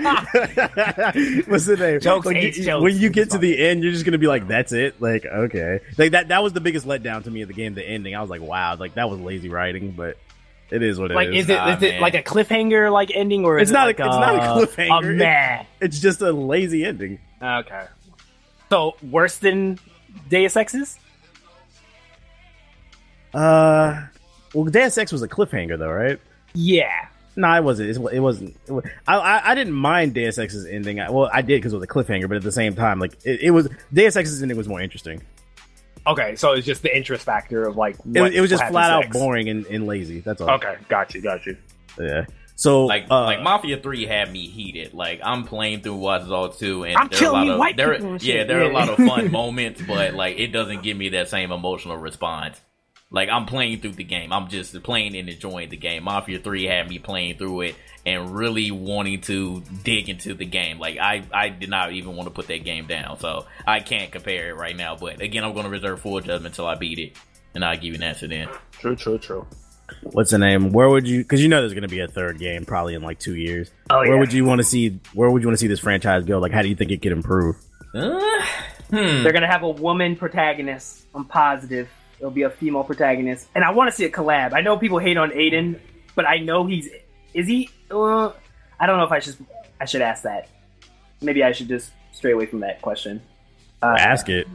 what's 1.48 1.66
the 1.66 1.76
name? 1.78 2.00
Jokes, 2.00 2.26
Like, 2.26 2.36
Ace 2.36 2.58
you- 2.58 2.64
jokes. 2.64 2.82
when 2.82 2.96
you 2.98 3.08
get 3.10 3.30
to 3.30 3.38
the 3.38 3.58
end, 3.58 3.82
you're 3.82 3.92
just 3.92 4.04
gonna 4.04 4.18
be 4.18 4.26
like, 4.26 4.46
"That's 4.48 4.72
it." 4.72 5.00
Like, 5.00 5.24
okay, 5.26 5.80
like 5.98 6.12
that. 6.12 6.28
That 6.28 6.42
was 6.42 6.52
the 6.52 6.60
biggest 6.60 6.86
letdown 6.86 7.24
to 7.24 7.30
me 7.30 7.42
of 7.42 7.48
the 7.48 7.54
game. 7.54 7.74
The 7.74 7.84
ending, 7.86 8.14
I 8.14 8.20
was 8.20 8.30
like, 8.30 8.42
"Wow!" 8.42 8.76
Like 8.76 8.94
that 8.94 9.08
was 9.10 9.18
lazy 9.20 9.48
writing, 9.48 9.92
but 9.92 10.16
it 10.70 10.82
is 10.82 10.98
what 10.98 11.10
it 11.10 11.14
is. 11.14 11.16
Like, 11.16 11.28
is 11.30 11.48
it 11.48 11.54
Nah, 11.54 11.76
is 11.76 11.82
it 11.82 12.00
like 12.00 12.14
a 12.14 12.22
cliffhanger 12.22 12.92
like 12.92 13.10
ending, 13.14 13.44
or 13.44 13.58
is 13.58 13.62
It's 13.62 13.70
it 13.70 13.74
not 13.74 13.84
a- 13.84 13.86
like 13.86 13.98
it's 14.00 14.06
not 14.06 14.34
a 14.36 14.66
cliffhanger. 14.66 15.10
A 15.14 15.16
meh. 15.16 15.64
It's 15.80 16.00
just 16.00 16.20
a 16.22 16.32
lazy 16.32 16.84
ending. 16.84 17.18
Okay. 17.42 17.86
So 18.70 18.96
worse 19.10 19.36
than 19.38 19.78
Deus 20.28 20.56
Ex's? 20.56 20.98
Uh, 23.34 24.06
well, 24.54 24.64
Deus 24.64 24.96
Ex 24.98 25.12
was 25.12 25.22
a 25.22 25.28
cliffhanger, 25.28 25.78
though, 25.78 25.90
right? 25.90 26.18
Yeah. 26.54 27.06
No, 27.36 27.52
it 27.54 27.62
wasn't. 27.62 27.90
It, 27.90 27.96
it 28.12 28.20
wasn't. 28.20 28.56
It 28.66 28.72
was, 28.72 28.84
I, 29.06 29.16
I 29.16 29.50
I 29.52 29.54
didn't 29.54 29.72
mind 29.72 30.14
Deus 30.14 30.36
Ex's 30.38 30.66
ending. 30.66 30.98
I, 31.00 31.10
well, 31.10 31.30
I 31.32 31.42
did 31.42 31.58
because 31.58 31.72
it 31.72 31.76
was 31.76 31.84
a 31.84 31.88
cliffhanger, 31.88 32.28
but 32.28 32.36
at 32.36 32.42
the 32.42 32.50
same 32.52 32.74
time, 32.74 32.98
like 32.98 33.12
it, 33.24 33.40
it 33.40 33.50
was 33.52 33.68
Deus 33.92 34.16
Ex's 34.16 34.42
ending 34.42 34.56
was 34.58 34.68
more 34.68 34.80
interesting. 34.80 35.22
Okay, 36.06 36.34
so 36.34 36.52
it's 36.52 36.66
just 36.66 36.82
the 36.82 36.94
interest 36.94 37.24
factor 37.24 37.62
of 37.66 37.76
like 37.76 37.94
It, 38.14 38.20
what- 38.20 38.34
it 38.34 38.40
was 38.40 38.50
just 38.50 38.64
flat 38.66 38.90
out 38.90 39.00
next. 39.04 39.12
boring 39.16 39.48
and, 39.48 39.64
and 39.66 39.86
lazy. 39.86 40.20
That's 40.20 40.40
all. 40.40 40.50
Okay, 40.50 40.76
got 40.88 41.14
you, 41.14 41.20
got 41.20 41.46
you. 41.46 41.56
Yeah. 42.00 42.24
So 42.60 42.84
Like 42.84 43.06
uh, 43.10 43.22
like 43.24 43.40
Mafia 43.40 43.78
Three 43.78 44.04
had 44.04 44.30
me 44.30 44.46
heated. 44.46 44.92
Like 44.92 45.20
I'm 45.24 45.44
playing 45.44 45.80
through 45.80 45.94
Watch 45.94 46.28
Dogs 46.28 46.58
2 46.58 46.84
and 46.84 46.94
I'm 46.94 47.08
there 47.08 47.16
are 47.16 47.16
a 47.16 47.18
killing 47.18 47.32
lot 47.32 47.46
you 47.46 47.52
of 47.52 47.58
white 47.58 47.76
there, 47.78 47.94
people 47.94 48.10
yeah 48.12 48.18
shit. 48.18 48.48
there 48.48 48.60
are 48.60 48.70
a 48.70 48.72
lot 48.74 48.90
of 48.90 48.96
fun 48.98 49.30
moments, 49.32 49.80
but 49.80 50.12
like 50.12 50.38
it 50.38 50.48
doesn't 50.48 50.82
give 50.82 50.94
me 50.94 51.08
that 51.10 51.30
same 51.30 51.52
emotional 51.52 51.96
response. 51.96 52.60
Like 53.10 53.30
I'm 53.30 53.46
playing 53.46 53.80
through 53.80 53.92
the 53.92 54.04
game. 54.04 54.30
I'm 54.30 54.48
just 54.48 54.80
playing 54.82 55.16
and 55.16 55.30
enjoying 55.30 55.70
the 55.70 55.78
game. 55.78 56.04
Mafia 56.04 56.38
Three 56.38 56.64
had 56.64 56.86
me 56.86 56.98
playing 56.98 57.38
through 57.38 57.62
it 57.62 57.76
and 58.04 58.34
really 58.36 58.70
wanting 58.70 59.22
to 59.22 59.62
dig 59.82 60.10
into 60.10 60.34
the 60.34 60.44
game. 60.44 60.78
Like 60.78 60.98
I 60.98 61.22
I 61.32 61.48
did 61.48 61.70
not 61.70 61.92
even 61.92 62.14
want 62.14 62.28
to 62.28 62.34
put 62.34 62.46
that 62.48 62.62
game 62.62 62.86
down, 62.86 63.18
so 63.18 63.46
I 63.66 63.80
can't 63.80 64.12
compare 64.12 64.50
it 64.50 64.56
right 64.56 64.76
now. 64.76 64.96
But 64.96 65.22
again, 65.22 65.44
I'm 65.44 65.54
going 65.54 65.64
to 65.64 65.70
reserve 65.70 66.00
full 66.02 66.20
judgment 66.20 66.44
until 66.52 66.66
I 66.66 66.74
beat 66.74 66.98
it, 66.98 67.16
and 67.54 67.64
I'll 67.64 67.74
give 67.74 67.84
you 67.84 67.94
an 67.94 68.02
answer 68.02 68.28
then. 68.28 68.48
True, 68.72 68.96
true, 68.96 69.16
true. 69.16 69.46
What's 70.02 70.30
the 70.30 70.38
name? 70.38 70.70
Where 70.72 70.88
would 70.88 71.06
you? 71.06 71.18
Because 71.18 71.42
you 71.42 71.48
know 71.48 71.60
there's 71.60 71.74
going 71.74 71.82
to 71.82 71.88
be 71.88 72.00
a 72.00 72.08
third 72.08 72.38
game 72.38 72.64
probably 72.64 72.94
in 72.94 73.02
like 73.02 73.18
two 73.18 73.36
years. 73.36 73.70
Oh, 73.88 73.98
where 73.98 74.14
yeah. 74.14 74.18
would 74.18 74.32
you 74.32 74.44
want 74.44 74.58
to 74.60 74.64
see? 74.64 74.98
Where 75.14 75.30
would 75.30 75.42
you 75.42 75.48
want 75.48 75.58
to 75.58 75.60
see 75.60 75.68
this 75.68 75.80
franchise 75.80 76.24
go? 76.24 76.38
Like, 76.38 76.52
how 76.52 76.62
do 76.62 76.68
you 76.68 76.74
think 76.74 76.90
it 76.90 77.02
could 77.02 77.12
improve? 77.12 77.56
Uh, 77.94 78.20
hmm. 78.90 79.22
They're 79.22 79.32
gonna 79.32 79.50
have 79.50 79.62
a 79.62 79.70
woman 79.70 80.16
protagonist. 80.16 81.06
I'm 81.14 81.24
positive 81.24 81.88
it'll 82.20 82.30
be 82.30 82.42
a 82.42 82.50
female 82.50 82.84
protagonist, 82.84 83.48
and 83.54 83.64
I 83.64 83.70
want 83.70 83.90
to 83.90 83.96
see 83.96 84.04
a 84.04 84.10
collab. 84.10 84.52
I 84.52 84.60
know 84.60 84.76
people 84.78 84.98
hate 84.98 85.16
on 85.16 85.30
Aiden, 85.30 85.80
but 86.14 86.26
I 86.26 86.38
know 86.38 86.66
he's 86.66 86.88
is 87.34 87.46
he? 87.46 87.70
Uh, 87.90 88.32
I 88.78 88.86
don't 88.86 88.98
know 88.98 89.04
if 89.04 89.12
I 89.12 89.18
should 89.18 89.36
I 89.80 89.86
should 89.86 90.02
ask 90.02 90.22
that. 90.24 90.48
Maybe 91.20 91.42
I 91.42 91.52
should 91.52 91.68
just 91.68 91.92
stray 92.12 92.32
away 92.32 92.46
from 92.46 92.60
that 92.60 92.82
question. 92.82 93.20
Uh, 93.82 93.96
Ask 93.98 94.28
it. 94.28 94.46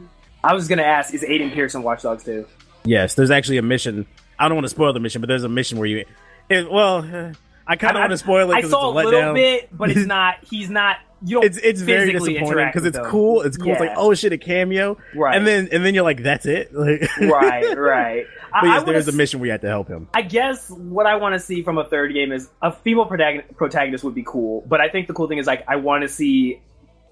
I 0.42 0.54
was 0.54 0.68
gonna 0.68 0.82
ask: 0.82 1.12
Is 1.12 1.22
Aiden 1.22 1.52
Pearce 1.52 1.74
in 1.74 1.82
Watch 1.82 2.02
Dogs 2.02 2.24
2? 2.24 2.46
Yes, 2.84 3.14
there's 3.14 3.32
actually 3.32 3.58
a 3.58 3.62
mission. 3.62 4.06
I 4.38 4.48
don't 4.48 4.56
want 4.56 4.66
to 4.66 4.70
spoil 4.70 4.92
the 4.92 5.00
mission, 5.00 5.20
but 5.20 5.28
there's 5.28 5.44
a 5.44 5.48
mission 5.48 5.78
where 5.78 5.86
you. 5.86 6.04
It, 6.48 6.70
well, 6.70 6.98
uh, 6.98 7.32
I 7.66 7.76
kind 7.76 7.96
of 7.96 8.00
want 8.00 8.12
to 8.12 8.18
spoil 8.18 8.50
it 8.52 8.54
I 8.54 8.60
saw 8.62 8.96
it's 8.96 9.04
a 9.04 9.08
a 9.08 9.10
little 9.10 9.34
bit, 9.34 9.76
but 9.76 9.90
it's 9.90 10.06
not. 10.06 10.36
He's 10.48 10.70
not. 10.70 10.98
You 11.22 11.36
don't. 11.36 11.44
It's 11.44 11.56
it's 11.58 11.80
very 11.80 12.12
disappointing 12.12 12.66
because 12.66 12.84
it's 12.84 12.98
cool. 13.06 13.42
It's 13.42 13.56
cool. 13.56 13.72
It's 13.72 13.80
like 13.80 13.94
oh 13.96 14.14
shit, 14.14 14.32
a 14.32 14.38
cameo, 14.38 14.98
Right. 15.14 15.36
And 15.36 15.46
then 15.46 15.68
and 15.72 15.84
then 15.84 15.94
you're 15.94 16.04
like, 16.04 16.22
that's 16.22 16.46
it. 16.46 16.72
Like, 16.76 17.10
right, 17.18 17.76
right. 17.78 18.26
But 18.52 18.64
yes, 18.66 18.82
there's 18.84 19.08
a 19.08 19.12
mission 19.12 19.40
where 19.40 19.46
you 19.46 19.52
have 19.52 19.62
to 19.62 19.68
help 19.68 19.88
him. 19.88 20.08
I 20.14 20.22
guess 20.22 20.70
what 20.70 21.06
I 21.06 21.16
want 21.16 21.34
to 21.34 21.40
see 21.40 21.62
from 21.62 21.78
a 21.78 21.84
third 21.84 22.12
game 22.12 22.32
is 22.32 22.48
a 22.62 22.70
female 22.70 23.06
protagon- 23.06 23.56
protagonist 23.56 24.04
would 24.04 24.14
be 24.14 24.24
cool, 24.24 24.62
but 24.68 24.80
I 24.80 24.88
think 24.88 25.08
the 25.08 25.14
cool 25.14 25.26
thing 25.26 25.38
is 25.38 25.46
like 25.46 25.64
I 25.66 25.76
want 25.76 26.02
to 26.02 26.08
see, 26.08 26.60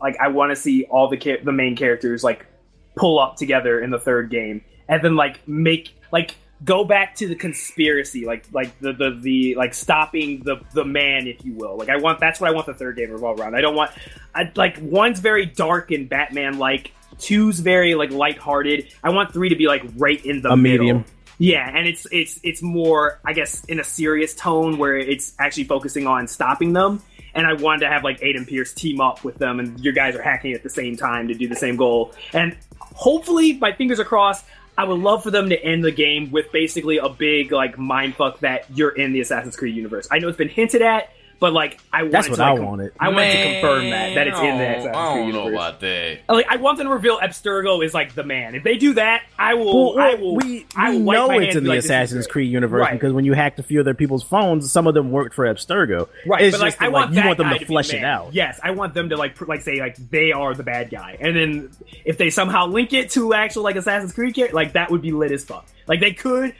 like 0.00 0.16
I 0.20 0.28
want 0.28 0.50
to 0.52 0.56
see 0.56 0.84
all 0.84 1.08
the 1.08 1.38
the 1.42 1.52
main 1.52 1.74
characters 1.74 2.22
like 2.22 2.46
pull 2.96 3.18
up 3.18 3.36
together 3.36 3.80
in 3.80 3.90
the 3.90 3.98
third 3.98 4.30
game, 4.30 4.62
and 4.86 5.02
then 5.02 5.16
like 5.16 5.46
make 5.48 5.94
like 6.12 6.36
go 6.62 6.84
back 6.84 7.14
to 7.16 7.28
the 7.28 7.34
conspiracy, 7.34 8.26
like 8.26 8.44
like 8.52 8.78
the 8.80 8.92
the, 8.92 9.18
the 9.20 9.54
like 9.54 9.74
stopping 9.74 10.42
the 10.42 10.60
the 10.72 10.84
man, 10.84 11.26
if 11.26 11.44
you 11.44 11.54
will. 11.54 11.76
Like 11.78 11.88
I 11.88 11.96
want 11.96 12.20
that's 12.20 12.40
what 12.40 12.50
I 12.50 12.52
want 12.54 12.66
the 12.66 12.74
third 12.74 12.96
game 12.96 13.08
to 13.08 13.14
revolve 13.14 13.40
around. 13.40 13.54
I 13.56 13.60
don't 13.60 13.74
want 13.74 13.90
I 14.34 14.50
like 14.54 14.78
one's 14.80 15.20
very 15.20 15.46
dark 15.46 15.90
and 15.90 16.08
Batman 16.08 16.58
like. 16.58 16.92
Two's 17.16 17.60
very 17.60 17.94
like 17.94 18.10
lighthearted. 18.10 18.88
I 19.04 19.10
want 19.10 19.32
three 19.32 19.48
to 19.50 19.54
be 19.54 19.68
like 19.68 19.84
right 19.96 20.22
in 20.26 20.42
the 20.42 20.50
A 20.50 20.56
middle. 20.56 20.84
medium. 20.86 21.04
Yeah, 21.38 21.70
and 21.72 21.86
it's 21.86 22.08
it's 22.10 22.40
it's 22.42 22.60
more, 22.60 23.20
I 23.24 23.34
guess, 23.34 23.64
in 23.66 23.78
a 23.78 23.84
serious 23.84 24.34
tone 24.34 24.78
where 24.78 24.96
it's 24.96 25.32
actually 25.38 25.62
focusing 25.64 26.08
on 26.08 26.26
stopping 26.26 26.72
them. 26.72 27.00
And 27.32 27.46
I 27.46 27.52
wanted 27.52 27.80
to 27.80 27.88
have 27.88 28.02
like 28.02 28.18
Aiden 28.18 28.48
Pearce 28.48 28.72
team 28.74 29.00
up 29.00 29.22
with 29.22 29.36
them, 29.38 29.60
and 29.60 29.78
your 29.78 29.92
guys 29.92 30.16
are 30.16 30.22
hacking 30.22 30.54
at 30.54 30.64
the 30.64 30.70
same 30.70 30.96
time 30.96 31.28
to 31.28 31.34
do 31.34 31.46
the 31.46 31.54
same 31.54 31.76
goal. 31.76 32.12
And 32.32 32.56
hopefully, 32.80 33.52
my 33.58 33.72
fingers 33.72 34.00
are 34.00 34.04
crossed. 34.04 34.44
I 34.76 34.84
would 34.84 34.98
love 34.98 35.22
for 35.22 35.30
them 35.30 35.50
to 35.50 35.62
end 35.62 35.84
the 35.84 35.92
game 35.92 36.30
with 36.30 36.50
basically 36.50 36.98
a 36.98 37.08
big 37.08 37.52
like 37.52 37.76
mindfuck 37.76 38.40
that 38.40 38.66
you're 38.74 38.90
in 38.90 39.12
the 39.12 39.20
Assassin's 39.20 39.56
Creed 39.56 39.74
universe. 39.74 40.08
I 40.10 40.18
know 40.18 40.28
it's 40.28 40.38
been 40.38 40.48
hinted 40.48 40.82
at, 40.82 41.10
but 41.44 41.52
like 41.52 41.78
I 41.92 42.04
wanted 42.04 42.12
That's 42.12 42.28
what 42.30 42.36
to, 42.36 42.42
I 42.42 42.50
like, 42.52 42.56
com- 42.58 42.66
wanted. 42.66 42.92
I 42.98 43.08
want 43.10 43.30
to 43.32 43.52
confirm 43.52 43.90
that 43.90 44.14
that 44.14 44.26
it's 44.28 44.38
in 44.38 44.44
the 44.46 44.52
Man, 44.54 44.70
Assassin's 44.78 44.96
I 44.96 45.14
don't 45.14 45.18
know 45.18 45.26
universe. 45.44 45.52
about 45.52 45.80
that. 45.80 46.18
Like 46.30 46.46
I 46.48 46.56
want 46.56 46.78
them 46.78 46.86
to 46.86 46.92
reveal 46.94 47.18
Abstergo 47.18 47.84
is 47.84 47.92
like 47.92 48.14
the 48.14 48.24
man. 48.24 48.54
If 48.54 48.62
they 48.64 48.78
do 48.78 48.94
that, 48.94 49.24
I 49.38 49.52
will. 49.54 49.98
I 49.98 50.14
will. 50.14 50.36
we 50.36 50.64
I 50.74 50.90
we 50.92 50.96
will 50.98 51.04
wipe 51.04 51.16
know 51.18 51.28
my 51.28 51.42
it's 51.42 51.56
in 51.56 51.64
the 51.64 51.68
like, 51.70 51.80
Assassin's. 51.80 52.26
Creed 52.26 52.50
universe 52.50 52.80
Right. 52.80 52.92
because 52.94 53.12
when 53.12 53.26
you 53.26 53.34
hacked 53.34 53.58
a 53.58 53.62
few 53.62 53.80
other 53.80 53.92
people's 53.92 54.22
phones, 54.22 54.72
some 54.72 54.86
of 54.86 54.94
them 54.94 55.10
worked 55.10 55.34
for 55.34 55.44
Abstergo. 55.44 56.08
Right, 56.26 56.44
it's 56.44 56.56
but 56.56 56.62
like 56.62 56.72
just 56.72 56.82
I 56.82 56.86
that, 56.86 56.92
want 56.92 57.10
like, 57.12 57.20
you 57.22 57.26
want 57.26 57.38
them 57.38 57.50
guy 57.50 57.58
to 57.58 57.66
flesh 57.66 57.92
it 57.92 58.02
out. 58.02 58.32
Yes, 58.32 58.58
I 58.62 58.70
want 58.70 58.94
them 58.94 59.10
to 59.10 59.16
like 59.18 59.34
pr- 59.34 59.44
like 59.44 59.60
say 59.60 59.80
like 59.80 59.96
they 59.96 60.32
are 60.32 60.54
the 60.54 60.62
bad 60.62 60.88
guy, 60.88 61.18
and 61.20 61.36
then 61.36 61.70
if 62.06 62.16
they 62.16 62.30
somehow 62.30 62.66
link 62.68 62.94
it 62.94 63.10
to 63.10 63.34
actual 63.34 63.64
like 63.64 63.76
Assassin's 63.76 64.14
Creed 64.14 64.34
like 64.54 64.72
that 64.72 64.90
would 64.90 65.02
be 65.02 65.12
lit 65.12 65.30
as 65.30 65.44
fuck. 65.44 65.66
Like 65.86 66.00
they 66.00 66.12
could 66.12 66.54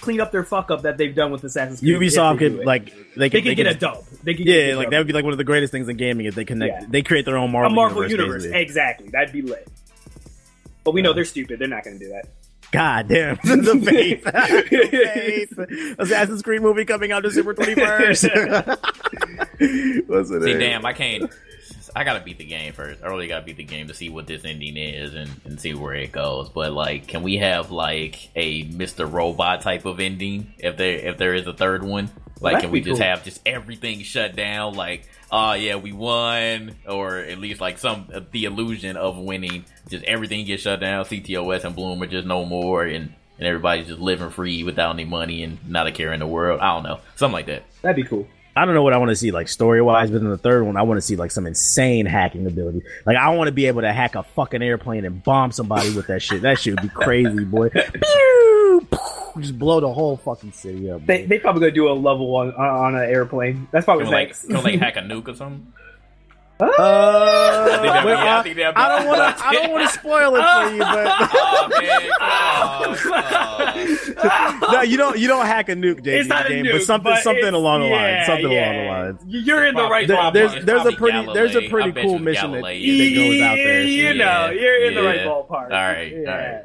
clean 0.00 0.20
up 0.20 0.32
their 0.32 0.44
fuck 0.44 0.70
up 0.70 0.82
that 0.82 0.96
they've 0.98 1.14
done 1.14 1.30
with 1.30 1.44
Assassin's 1.44 1.80
Creed. 1.80 1.96
Ubisoft 1.96 2.34
if 2.34 2.38
they 2.40 2.48
could 2.58 2.66
like 2.66 2.84
they 2.86 2.92
they 3.16 3.30
could 3.30 3.44
could 3.44 3.56
get 3.56 3.66
a 3.66 3.74
dub. 3.74 4.04
They 4.22 4.34
could 4.34 4.46
Yeah, 4.46 4.54
a 4.54 4.74
like 4.74 4.86
dub. 4.86 4.90
that 4.92 4.98
would 4.98 5.06
be 5.06 5.12
like 5.12 5.24
one 5.24 5.32
of 5.32 5.38
the 5.38 5.44
greatest 5.44 5.70
things 5.72 5.88
in 5.88 5.96
gaming 5.96 6.26
is 6.26 6.34
they 6.34 6.44
connect. 6.44 6.82
Yeah. 6.82 6.86
They 6.90 7.02
create 7.02 7.24
their 7.24 7.36
own 7.36 7.50
Marvel, 7.52 7.72
a 7.72 7.74
Marvel 7.74 8.08
universe. 8.08 8.44
universe. 8.44 8.60
Exactly, 8.62 9.08
that'd 9.08 9.32
be 9.32 9.42
lit. 9.42 9.68
But 10.84 10.92
we 10.92 11.02
know 11.02 11.12
they're 11.12 11.24
stupid. 11.24 11.58
They're 11.58 11.68
not 11.68 11.84
going 11.84 11.98
to 11.98 12.04
do 12.04 12.10
that. 12.12 12.26
God 12.70 13.08
damn, 13.08 13.36
the 13.44 13.80
faith. 13.84 14.24
the 14.24 15.68
faith. 15.70 15.96
Assassin's 15.98 16.42
Creed 16.42 16.60
movie 16.62 16.84
coming 16.84 17.12
out 17.12 17.22
December 17.22 17.54
twenty 17.54 17.74
first. 17.74 18.24
What's 18.24 18.34
it? 20.30 20.42
See, 20.42 20.54
damn, 20.58 20.84
I 20.84 20.92
can't. 20.92 21.30
I 21.94 22.04
gotta 22.04 22.20
beat 22.20 22.38
the 22.38 22.44
game 22.44 22.72
first. 22.72 23.02
I 23.02 23.08
really 23.08 23.28
gotta 23.28 23.44
beat 23.44 23.56
the 23.56 23.64
game 23.64 23.88
to 23.88 23.94
see 23.94 24.08
what 24.08 24.26
this 24.26 24.44
ending 24.44 24.76
is 24.76 25.14
and, 25.14 25.30
and 25.44 25.60
see 25.60 25.74
where 25.74 25.94
it 25.94 26.12
goes. 26.12 26.48
But 26.48 26.72
like, 26.72 27.06
can 27.06 27.22
we 27.22 27.36
have 27.38 27.70
like 27.70 28.30
a 28.36 28.64
Mr. 28.64 29.10
Robot 29.10 29.60
type 29.60 29.84
of 29.84 30.00
ending 30.00 30.54
if 30.58 30.76
there 30.76 30.96
if 30.96 31.18
there 31.18 31.34
is 31.34 31.46
a 31.46 31.52
third 31.52 31.84
one? 31.84 32.10
Like, 32.40 32.54
That'd 32.54 32.66
can 32.66 32.70
we 32.70 32.80
just 32.80 33.00
cool. 33.00 33.08
have 33.08 33.24
just 33.24 33.40
everything 33.46 34.02
shut 34.02 34.36
down? 34.36 34.74
Like, 34.74 35.08
oh 35.32 35.54
yeah, 35.54 35.76
we 35.76 35.92
won, 35.92 36.76
or 36.86 37.16
at 37.16 37.38
least 37.38 37.60
like 37.60 37.78
some 37.78 38.08
uh, 38.12 38.20
the 38.30 38.44
illusion 38.44 38.96
of 38.96 39.18
winning. 39.18 39.64
Just 39.88 40.04
everything 40.04 40.46
gets 40.46 40.62
shut 40.62 40.80
down. 40.80 41.04
CTOS 41.04 41.64
and 41.64 41.74
Blume 41.74 42.02
are 42.02 42.06
just 42.06 42.26
no 42.26 42.44
more, 42.44 42.84
and 42.84 43.12
and 43.38 43.46
everybody's 43.46 43.88
just 43.88 44.00
living 44.00 44.30
free 44.30 44.64
without 44.64 44.90
any 44.90 45.04
money 45.04 45.42
and 45.42 45.58
not 45.68 45.86
a 45.86 45.92
care 45.92 46.12
in 46.12 46.20
the 46.20 46.26
world. 46.26 46.60
I 46.60 46.74
don't 46.74 46.84
know, 46.84 47.00
something 47.16 47.32
like 47.32 47.46
that. 47.46 47.64
That'd 47.82 47.96
be 47.96 48.04
cool. 48.08 48.28
I 48.58 48.64
don't 48.64 48.74
know 48.74 48.82
what 48.82 48.92
I 48.92 48.98
want 48.98 49.10
to 49.10 49.16
see 49.16 49.30
like 49.30 49.48
story 49.48 49.80
wise, 49.80 50.10
but 50.10 50.20
in 50.20 50.28
the 50.28 50.36
third 50.36 50.64
one, 50.64 50.76
I 50.76 50.82
want 50.82 50.98
to 50.98 51.02
see 51.02 51.14
like 51.14 51.30
some 51.30 51.46
insane 51.46 52.06
hacking 52.06 52.46
ability. 52.46 52.82
Like 53.06 53.16
I 53.16 53.30
want 53.30 53.46
to 53.48 53.52
be 53.52 53.66
able 53.66 53.82
to 53.82 53.92
hack 53.92 54.16
a 54.16 54.24
fucking 54.24 54.62
airplane 54.62 55.04
and 55.04 55.22
bomb 55.22 55.52
somebody 55.52 55.94
with 55.94 56.08
that 56.08 56.20
shit. 56.22 56.42
That 56.42 56.58
shit 56.58 56.74
would 56.74 56.82
be 56.82 56.88
crazy, 56.88 57.44
boy. 57.44 57.68
Pew! 57.70 58.88
Just 59.38 59.58
blow 59.58 59.78
the 59.78 59.92
whole 59.92 60.16
fucking 60.16 60.52
city 60.52 60.90
up. 60.90 61.06
They 61.06 61.24
they 61.24 61.38
probably 61.38 61.60
gonna 61.60 61.72
do 61.72 61.88
a 61.88 61.92
level 61.92 62.28
one 62.28 62.52
on, 62.54 62.94
on 62.94 62.94
an 62.96 63.08
airplane. 63.08 63.68
That's 63.70 63.84
probably 63.84 64.04
Can 64.06 64.10
we, 64.10 64.16
like, 64.16 64.28
next. 64.28 64.46
can 64.46 64.56
we, 64.56 64.62
like 64.62 64.80
hack 64.80 64.96
a 64.96 65.00
nuke 65.00 65.28
or 65.28 65.36
something? 65.36 65.72
Uh, 66.60 66.64
I 66.66 67.82
be- 67.82 67.88
I 67.88 68.38
I, 68.40 68.42
think 68.42 68.56
that'd 68.56 68.74
be- 68.74 68.80
I 68.80 68.98
don't 68.98 69.06
want 69.06 69.38
to. 69.38 69.46
I 69.46 69.52
don't 69.52 69.70
want 69.70 69.88
to 69.88 69.94
spoil 69.98 70.34
it 70.34 70.42
for 70.42 70.72
you, 70.74 70.78
but 70.80 71.06
Oh 72.20 72.96
oh, 73.00 74.14
oh. 74.24 74.68
no, 74.72 74.82
you 74.82 74.96
don't. 74.96 75.16
You 75.18 75.28
don't 75.28 75.46
hack 75.46 75.68
a 75.68 75.74
nuke, 75.76 76.00
JJ, 76.00 76.06
it's 76.20 76.28
not 76.28 76.46
a 76.46 76.48
game, 76.48 76.64
nuke, 76.64 76.72
but 76.72 76.82
something, 76.82 77.12
but 77.12 77.22
something 77.22 77.54
along 77.54 77.82
the 77.82 77.86
yeah, 77.88 77.94
lines. 78.16 78.26
Something 78.26 78.50
yeah. 78.52 78.72
along 78.72 78.84
the 78.84 78.90
lines. 78.90 79.46
You're 79.46 79.66
in 79.66 79.74
the 79.76 79.88
right 79.88 80.08
There- 80.08 80.16
ballpark. 80.16 80.32
there's 80.32 80.64
there's 80.64 80.80
a 80.86 80.92
probably 80.92 80.96
pretty 80.96 81.32
there's 81.32 81.54
a 81.56 81.68
pretty 81.68 81.92
cool 81.92 82.12
you 82.14 82.18
mission 82.18 82.52
that, 82.52 82.62
that 82.62 83.14
goes 83.14 83.40
out 83.40 83.54
there. 83.56 83.82
You 83.84 84.14
know, 84.14 84.50
Yeah, 84.50 84.50
you're 84.50 84.84
in 84.86 84.94
the 84.94 85.02
right 85.02 85.20
ballpark. 85.20 85.50
All 85.50 85.68
right, 85.70 86.12
Yeah. 86.12 86.18
all 86.30 86.36
right. 86.38 86.64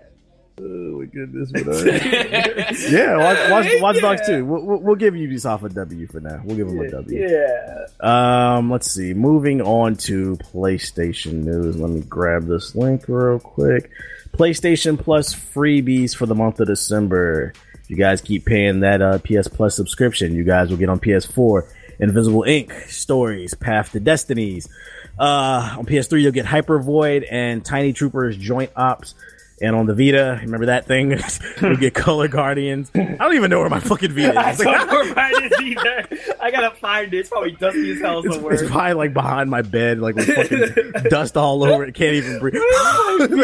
Oh 0.60 0.99
my 0.99 1.06
goodness, 1.06 1.51
but, 1.51 2.91
yeah, 2.91 3.18
watch, 3.18 3.49
watch, 3.49 3.82
watch 3.82 4.01
Dogs 4.01 4.22
too. 4.28 4.45
We'll, 4.45 4.64
we'll, 4.64 4.80
we'll 4.80 4.95
give 4.95 5.16
Ubisoft 5.16 5.64
a 5.64 5.70
W 5.70 6.08
for 6.08 6.20
now. 6.20 6.41
We'll 6.43 6.56
give 6.56 6.68
them 6.68 6.80
a 6.80 6.91
W. 6.91 7.28
Yeah. 7.28 7.88
Um, 7.99 8.70
let's 8.70 8.91
see. 8.91 9.16
Moving 9.16 9.62
on 9.62 9.95
to 9.95 10.36
PlayStation 10.38 11.43
news. 11.43 11.78
Let 11.78 11.89
me 11.89 12.01
grab 12.01 12.45
this 12.45 12.76
link 12.76 13.06
real 13.08 13.39
quick. 13.39 13.89
PlayStation 14.34 14.99
Plus 14.99 15.34
freebies 15.34 16.16
for 16.16 16.28
the 16.28 16.36
month 16.36 16.60
of 16.60 16.68
December. 16.68 17.54
If 17.84 17.89
you 17.89 17.95
guys 17.95 18.22
keep 18.22 18.45
paying 18.45 18.82
that 18.82 19.01
uh, 19.01 19.18
PS 19.20 19.47
Plus 19.47 19.76
subscription, 19.76 20.36
you 20.36 20.43
guys 20.43 20.70
will 20.70 20.78
get 20.78 20.89
on 20.89 20.99
PS4 20.99 21.68
Invisible 21.99 22.43
Inc, 22.43 22.72
Stories, 22.89 23.54
Path 23.56 23.91
to 23.93 23.99
Destinies. 23.99 24.70
Uh, 25.18 25.76
on 25.78 25.86
PS3, 25.86 26.22
you'll 26.22 26.32
get 26.32 26.45
Hyper 26.45 26.80
Void 26.80 27.24
and 27.24 27.64
Tiny 27.64 27.93
Troopers 27.93 28.38
Joint 28.38 28.72
Ops. 28.76 29.16
And 29.62 29.76
on 29.76 29.86
the 29.86 29.93
Vita, 29.93 30.39
remember 30.41 30.66
that 30.66 30.88
thing? 30.88 31.12
you'll 31.62 31.78
get 31.78 31.93
Color 31.93 32.28
Guardians. 32.28 32.91
I 32.95 33.16
don't 33.16 33.36
even 33.36 33.49
know 33.49 33.60
where 33.60 33.70
my 33.70 33.80
fucking 33.80 34.12
Vita 34.12 34.38
I 34.45 34.51
is. 34.51 34.58
don't 34.58 34.88
know 34.88 34.93
where 34.93 35.14
mine 35.16 35.43
is 35.43 35.51
either. 35.62 36.08
I 36.41 36.51
gotta 36.51 36.76
find 36.76 37.14
it. 37.14 37.18
It's 37.20 37.30
probably 37.30 37.51
dusty 37.51 37.91
as 37.91 37.99
hell 38.01 38.20
It's, 38.26 38.34
somewhere. 38.36 38.54
it's 38.56 38.70
probably 38.70 38.93
like 38.93 39.14
behind 39.14 39.49
my 39.49 39.62
bed, 39.62 39.99
like 39.99 40.16
with 40.16 40.26
fucking 40.28 41.04
dust 41.10 41.38
all 41.38 41.64
over 41.64 41.86
it. 41.86 41.93
Can't 41.93 42.16
even 42.16 42.39
breathe. 42.39 42.56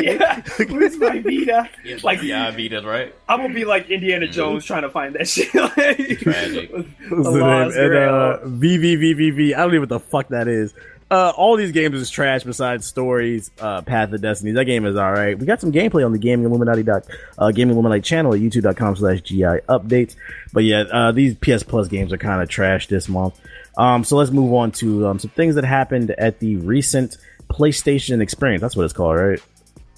yeah. 0.03 0.41
Where's 0.68 0.97
my 0.97 1.20
Vita? 1.22 1.70
Like 1.86 2.03
Like 2.03 2.24
yeah, 2.24 2.51
Vitas, 2.51 2.84
right? 2.86 3.14
I'm 3.30 3.39
gonna 3.41 3.53
be 3.53 3.64
like 3.66 3.89
Indiana 3.89 4.28
Jones 4.28 4.66
trying 4.66 4.82
to 4.82 4.89
find 4.89 5.16
that 5.16 5.28
shit. 5.28 5.53
Like, 5.53 6.20
Tragic. 6.20 6.72
What's 6.72 6.88
A 7.10 7.16
the 7.16 7.32
name? 7.32 7.39
lost 7.39 7.78
And, 7.78 7.89
grail. 7.89 8.14
uh, 8.16 8.39
VVVVV. 8.45 9.53
I 9.53 9.57
don't 9.57 9.68
even 9.70 9.76
know 9.76 9.80
what 9.82 9.89
the 9.89 9.99
fuck 9.99 10.28
that 10.30 10.47
is. 10.47 10.74
Uh, 11.12 11.34
all 11.36 11.55
these 11.55 11.72
games 11.72 11.95
is 11.95 12.10
trash 12.10 12.43
besides 12.43 12.86
stories, 12.86 13.49
uh, 13.60 13.82
Path 13.82 14.14
of 14.14 14.22
Destiny. 14.22 14.51
That 14.51 14.66
game 14.66 14.86
is 14.86 14.95
alright. 14.95 15.38
We 15.39 15.47
got 15.47 15.60
some 15.60 15.72
gameplay 15.72 16.05
on 16.05 16.12
the 16.12 16.20
Gaming 16.20 16.45
Illuminati 16.45 16.84
dot, 16.84 17.05
uh, 17.38 17.51
Gaming 17.51 17.74
Illuminati 17.74 18.01
channel 18.01 18.34
at 18.34 18.39
youtube.com 18.39 18.95
slash 18.95 19.22
GI 19.22 19.41
updates. 19.68 20.16
But 20.53 20.66
yeah, 20.66 20.82
uh, 20.91 21.12
these 21.12 21.34
PS 21.36 21.64
Plus 21.64 21.88
games 21.88 22.14
are 22.14 22.18
kind 22.18 22.43
of 22.43 22.49
trash 22.49 22.88
this 22.88 23.10
month. 23.10 23.39
Um, 23.76 24.03
so 24.03 24.18
let's 24.18 24.30
move 24.30 24.53
on 24.53 24.72
to, 24.74 25.07
um, 25.07 25.20
some 25.20 25.32
things 25.32 25.55
that 25.55 25.64
happened 25.64 26.12
at 26.12 26.39
the 26.39 26.57
recent 26.57 27.18
PlayStation 27.49 28.22
experience. 28.22 28.62
That's 28.62 28.76
what 28.76 28.84
it's 28.84 28.93
called, 28.93 29.18
right? 29.18 29.41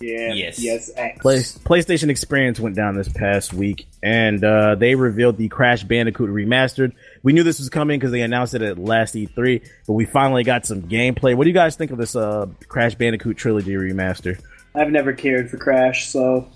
Yeah. 0.02 0.34
Yes. 0.34 0.60
Yes. 0.60 0.92
Play, 1.20 1.38
PlayStation 1.38 2.10
Experience 2.10 2.60
went 2.60 2.76
down 2.76 2.96
this 2.96 3.10
past 3.10 3.54
week, 3.54 3.88
and 4.02 4.44
uh, 4.44 4.76
they 4.76 4.96
revealed 4.96 5.38
the 5.38 5.48
Crash 5.48 5.84
Bandicoot 5.84 6.30
remastered. 6.30 6.94
We 7.24 7.34
knew 7.34 7.44
this 7.44 7.60
was 7.60 7.70
coming 7.70 8.00
because 8.00 8.12
they 8.12 8.22
announced 8.22 8.54
it 8.54 8.62
at 8.62 8.78
last 8.78 9.16
E3, 9.16 9.68
but 9.88 9.94
we 9.94 10.06
finally 10.06 10.44
got 10.44 10.66
some 10.66 10.84
gameplay. 10.84 11.36
What 11.36 11.46
do 11.46 11.50
you 11.50 11.54
guys 11.54 11.76
think 11.76 11.92
of 11.92 11.98
this 11.98 12.16
uh, 12.16 12.48
Crash 12.68 12.96
Bandicoot 12.96 13.38
trilogy 13.38 13.74
remaster? 13.74 14.42
I've 14.74 14.92
never 14.92 15.14
cared 15.14 15.50
for 15.50 15.58
Crash, 15.58 16.08
so 16.08 16.48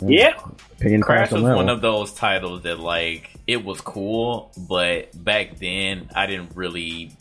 yeah. 0.00 0.34
Opinion 0.78 1.02
Crash 1.02 1.28
crash 1.28 1.32
was 1.32 1.42
one 1.42 1.56
one. 1.56 1.68
of 1.68 1.80
those 1.80 2.12
titles 2.12 2.62
that 2.62 2.78
like 2.78 3.30
it 3.46 3.64
was 3.64 3.80
cool, 3.80 4.52
but 4.68 5.08
back 5.22 5.58
then 5.58 6.10
I 6.14 6.26
didn't 6.26 6.54
really 6.54 7.12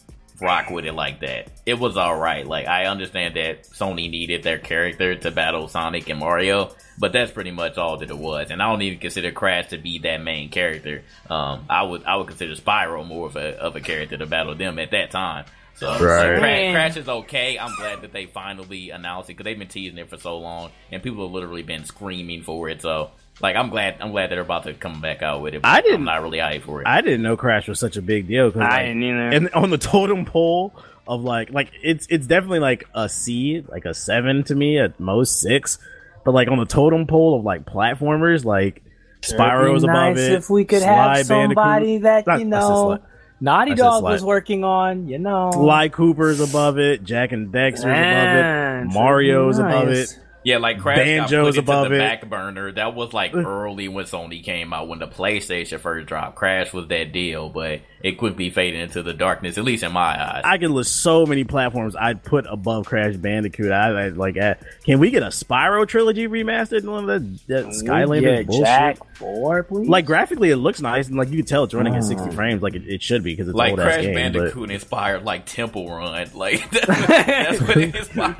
rock 0.41 0.69
with 0.69 0.85
it 0.85 0.93
like 0.93 1.21
that. 1.21 1.51
It 1.65 1.79
was 1.79 1.97
alright. 1.97 2.45
Like 2.45 2.67
I 2.67 2.85
understand 2.85 3.35
that 3.35 3.63
Sony 3.63 4.09
needed 4.09 4.43
their 4.43 4.57
character 4.57 5.15
to 5.15 5.31
battle 5.31 5.67
Sonic 5.67 6.09
and 6.09 6.19
Mario, 6.19 6.73
but 6.97 7.11
that's 7.13 7.31
pretty 7.31 7.51
much 7.51 7.77
all 7.77 7.97
that 7.97 8.09
it 8.09 8.17
was. 8.17 8.51
And 8.51 8.61
I 8.61 8.69
don't 8.69 8.81
even 8.81 8.99
consider 8.99 9.31
Crash 9.31 9.67
to 9.67 9.77
be 9.77 9.99
that 9.99 10.21
main 10.21 10.49
character. 10.49 11.03
Um, 11.29 11.65
I 11.69 11.83
would 11.83 12.03
I 12.05 12.15
would 12.17 12.27
consider 12.27 12.53
Spyro 12.55 13.05
more 13.05 13.27
of 13.27 13.35
a 13.35 13.57
of 13.59 13.75
a 13.75 13.81
character 13.81 14.17
to 14.17 14.25
battle 14.25 14.55
them 14.55 14.79
at 14.79 14.91
that 14.91 15.11
time. 15.11 15.45
So 15.77 15.89
like, 15.89 15.99
Right. 16.01 16.39
Crash, 16.39 16.71
Crash 16.73 16.97
is 16.97 17.09
okay. 17.09 17.59
I'm 17.59 17.75
glad 17.75 18.01
that 18.03 18.13
they 18.13 18.27
finally 18.27 18.91
announced 18.91 19.29
it 19.29 19.33
because 19.33 19.43
they've 19.43 19.59
been 19.59 19.67
teasing 19.67 19.97
it 19.97 20.09
for 20.09 20.17
so 20.17 20.37
long, 20.37 20.71
and 20.91 21.03
people 21.03 21.23
have 21.25 21.33
literally 21.33 21.63
been 21.63 21.83
screaming 21.83 22.43
for 22.43 22.69
it. 22.69 22.81
So, 22.81 23.11
like, 23.41 23.55
I'm 23.55 23.69
glad 23.69 23.97
I'm 23.99 24.11
glad 24.11 24.31
they're 24.31 24.41
about 24.41 24.63
to 24.63 24.73
come 24.73 25.01
back 25.01 25.21
out 25.21 25.41
with 25.41 25.53
it. 25.55 25.61
but 25.61 25.67
I 25.69 25.81
didn't- 25.81 25.97
I'm 25.99 26.05
not 26.05 26.21
really 26.23 26.37
hyped 26.39 26.63
for 26.63 26.81
it. 26.81 26.87
I 26.87 27.01
didn't 27.01 27.21
know 27.21 27.35
Crash 27.37 27.67
was 27.67 27.79
such 27.79 27.97
a 27.97 28.01
big 28.01 28.27
deal. 28.27 28.51
'cause, 28.51 28.61
I 28.61 28.69
like, 28.69 28.85
didn't 28.87 29.03
either. 29.03 29.29
and 29.29 29.49
on 29.53 29.69
the 29.69 29.77
totem 29.77 30.25
pole 30.25 30.73
of 31.07 31.21
like 31.23 31.51
like 31.51 31.71
it's 31.83 32.07
it's 32.09 32.25
definitely 32.27 32.59
like 32.59 32.85
a 32.95 33.07
C, 33.09 33.63
like 33.67 33.85
a 33.85 33.93
seven 33.93 34.43
to 34.45 34.55
me 34.55 34.79
at 34.79 34.99
most 34.99 35.39
six. 35.41 35.77
But 36.23 36.33
like 36.33 36.49
on 36.49 36.57
the 36.57 36.65
totem 36.65 37.05
pole 37.07 37.37
of 37.37 37.43
like 37.45 37.65
platformers, 37.65 38.43
like 38.45 38.81
Spyro's 39.21 39.83
It'd 39.83 39.89
be 39.89 39.89
above 39.89 40.15
nice 40.15 40.17
it. 40.19 40.31
If 40.33 40.49
we 40.49 40.65
could 40.65 40.81
Sly 40.81 41.17
have 41.17 41.25
somebody 41.25 41.99
Bandicoot- 41.99 42.03
that 42.03 42.27
Not- 42.27 42.39
you 42.39 42.45
I 42.45 42.49
know, 42.49 42.99
Naughty 43.41 43.71
I 43.73 43.75
said 43.75 43.81
Dog 43.83 44.03
was 44.03 44.23
working 44.23 44.63
on. 44.63 45.07
You 45.07 45.19
know, 45.19 45.51
Sly 45.53 45.89
Cooper's 45.89 46.39
above 46.39 46.79
it. 46.79 47.03
Jak 47.03 47.31
and 47.31 47.51
Daxter's 47.53 47.85
Man, 47.85 48.83
above 48.85 48.91
it. 48.91 48.93
Mario's 48.99 49.59
nice. 49.59 49.73
above 49.73 49.89
it. 49.89 50.19
Yeah, 50.45 50.59
like 50.59 50.79
Crash 50.79 50.99
Banjo's 50.99 51.31
got 51.31 51.39
put 51.39 51.47
into 51.47 51.59
above 51.59 51.89
the 51.89 51.95
it. 51.95 51.99
back 51.99 52.29
burner. 52.29 52.71
That 52.71 52.93
was 52.93 53.13
like 53.13 53.33
early 53.33 53.87
when 53.87 54.05
Sony 54.05 54.43
came 54.43 54.73
out 54.73 54.87
when 54.87 54.99
the 54.99 55.07
PlayStation 55.07 55.79
first 55.79 56.07
dropped. 56.07 56.35
Crash 56.35 56.71
was 56.71 56.87
that 56.87 57.11
deal, 57.11 57.49
but 57.49 57.81
it 58.05 58.19
quickly 58.19 58.51
faded 58.51 58.81
into 58.81 59.01
the 59.01 59.13
darkness. 59.13 59.57
At 59.57 59.63
least 59.63 59.81
in 59.81 59.91
my 59.91 60.23
eyes. 60.23 60.43
I 60.45 60.59
can 60.59 60.71
list 60.71 61.01
so 61.01 61.25
many 61.25 61.43
platforms 61.43 61.95
I'd 61.95 62.23
put 62.23 62.45
above 62.47 62.85
Crash 62.85 63.15
Bandicoot. 63.15 63.71
I, 63.71 63.87
I 63.87 64.07
like. 64.09 64.37
Uh, 64.37 64.53
can 64.85 64.99
we 64.99 65.09
get 65.09 65.23
a 65.23 65.27
Spyro 65.27 65.87
trilogy 65.87 66.27
remastered? 66.27 66.83
None 66.83 67.09
of 67.09 67.23
that, 67.23 67.47
that 67.47 67.65
Skylanders 67.73 68.21
yeah, 68.21 68.43
bullshit. 68.43 68.65
Jak 68.65 69.15
Four, 69.15 69.63
please. 69.63 69.87
Like 69.87 70.05
graphically, 70.05 70.51
it 70.51 70.57
looks 70.57 70.81
nice, 70.81 71.07
and 71.07 71.17
like 71.17 71.29
you 71.29 71.37
can 71.37 71.45
tell 71.45 71.63
it's 71.63 71.73
running 71.73 71.95
at 71.95 72.03
60 72.03 72.31
frames, 72.31 72.61
like 72.61 72.75
it, 72.75 72.83
it 72.85 73.01
should 73.01 73.23
be 73.23 73.31
because 73.31 73.47
it's 73.47 73.55
like 73.55 73.71
old 73.71 73.79
ass 73.79 73.93
Crash 73.93 74.03
game. 74.03 74.13
Bandicoot 74.13 74.69
inspired 74.69 75.23
like 75.23 75.45
Temple 75.45 75.89
Run, 75.89 76.29
like 76.35 76.69
that's 76.85 77.61
what 77.61 77.77
it 77.77 77.95
inspired. 77.95 78.37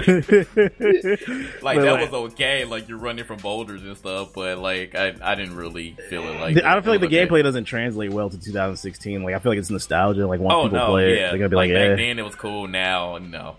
Like 1.61 1.77
But, 1.77 1.81
that 1.81 1.93
like- 1.93 2.11
was 2.11 2.33
okay, 2.33 2.65
like 2.65 2.89
you're 2.89 2.97
running 2.97 3.23
from 3.23 3.37
boulders 3.37 3.83
and 3.83 3.95
stuff, 3.97 4.33
but 4.33 4.59
like 4.59 4.95
I, 4.95 5.15
I 5.23 5.35
didn't 5.35 5.55
really 5.55 5.95
feel 6.09 6.23
it 6.23 6.39
like. 6.41 6.57
I 6.61 6.73
don't 6.73 6.83
feel 6.83 6.91
like 6.91 6.99
the 6.99 7.07
it 7.07 7.09
was 7.09 7.17
okay. 7.17 7.25
gameplay 7.27 7.43
doesn't 7.43 7.65
translate 7.65 8.11
well 8.11 8.29
to 8.29 8.37
2016. 8.37 9.23
Like 9.23 9.33
I 9.33 9.39
feel 9.39 9.53
like 9.53 9.54
it's 9.57 9.69
nostalgia. 9.69 10.27
Like 10.27 10.39
once 10.39 10.53
Oh 10.53 10.63
people 10.63 10.77
no, 10.77 10.87
play 10.87 11.13
it, 11.13 11.17
yeah. 11.19 11.29
they're 11.29 11.37
gonna 11.37 11.49
be 11.49 11.55
like, 11.55 11.71
back 11.71 11.89
yeah. 11.89 11.95
then 11.95 12.19
it 12.19 12.25
was 12.25 12.35
cool. 12.35 12.67
Now 12.67 13.17
no. 13.17 13.57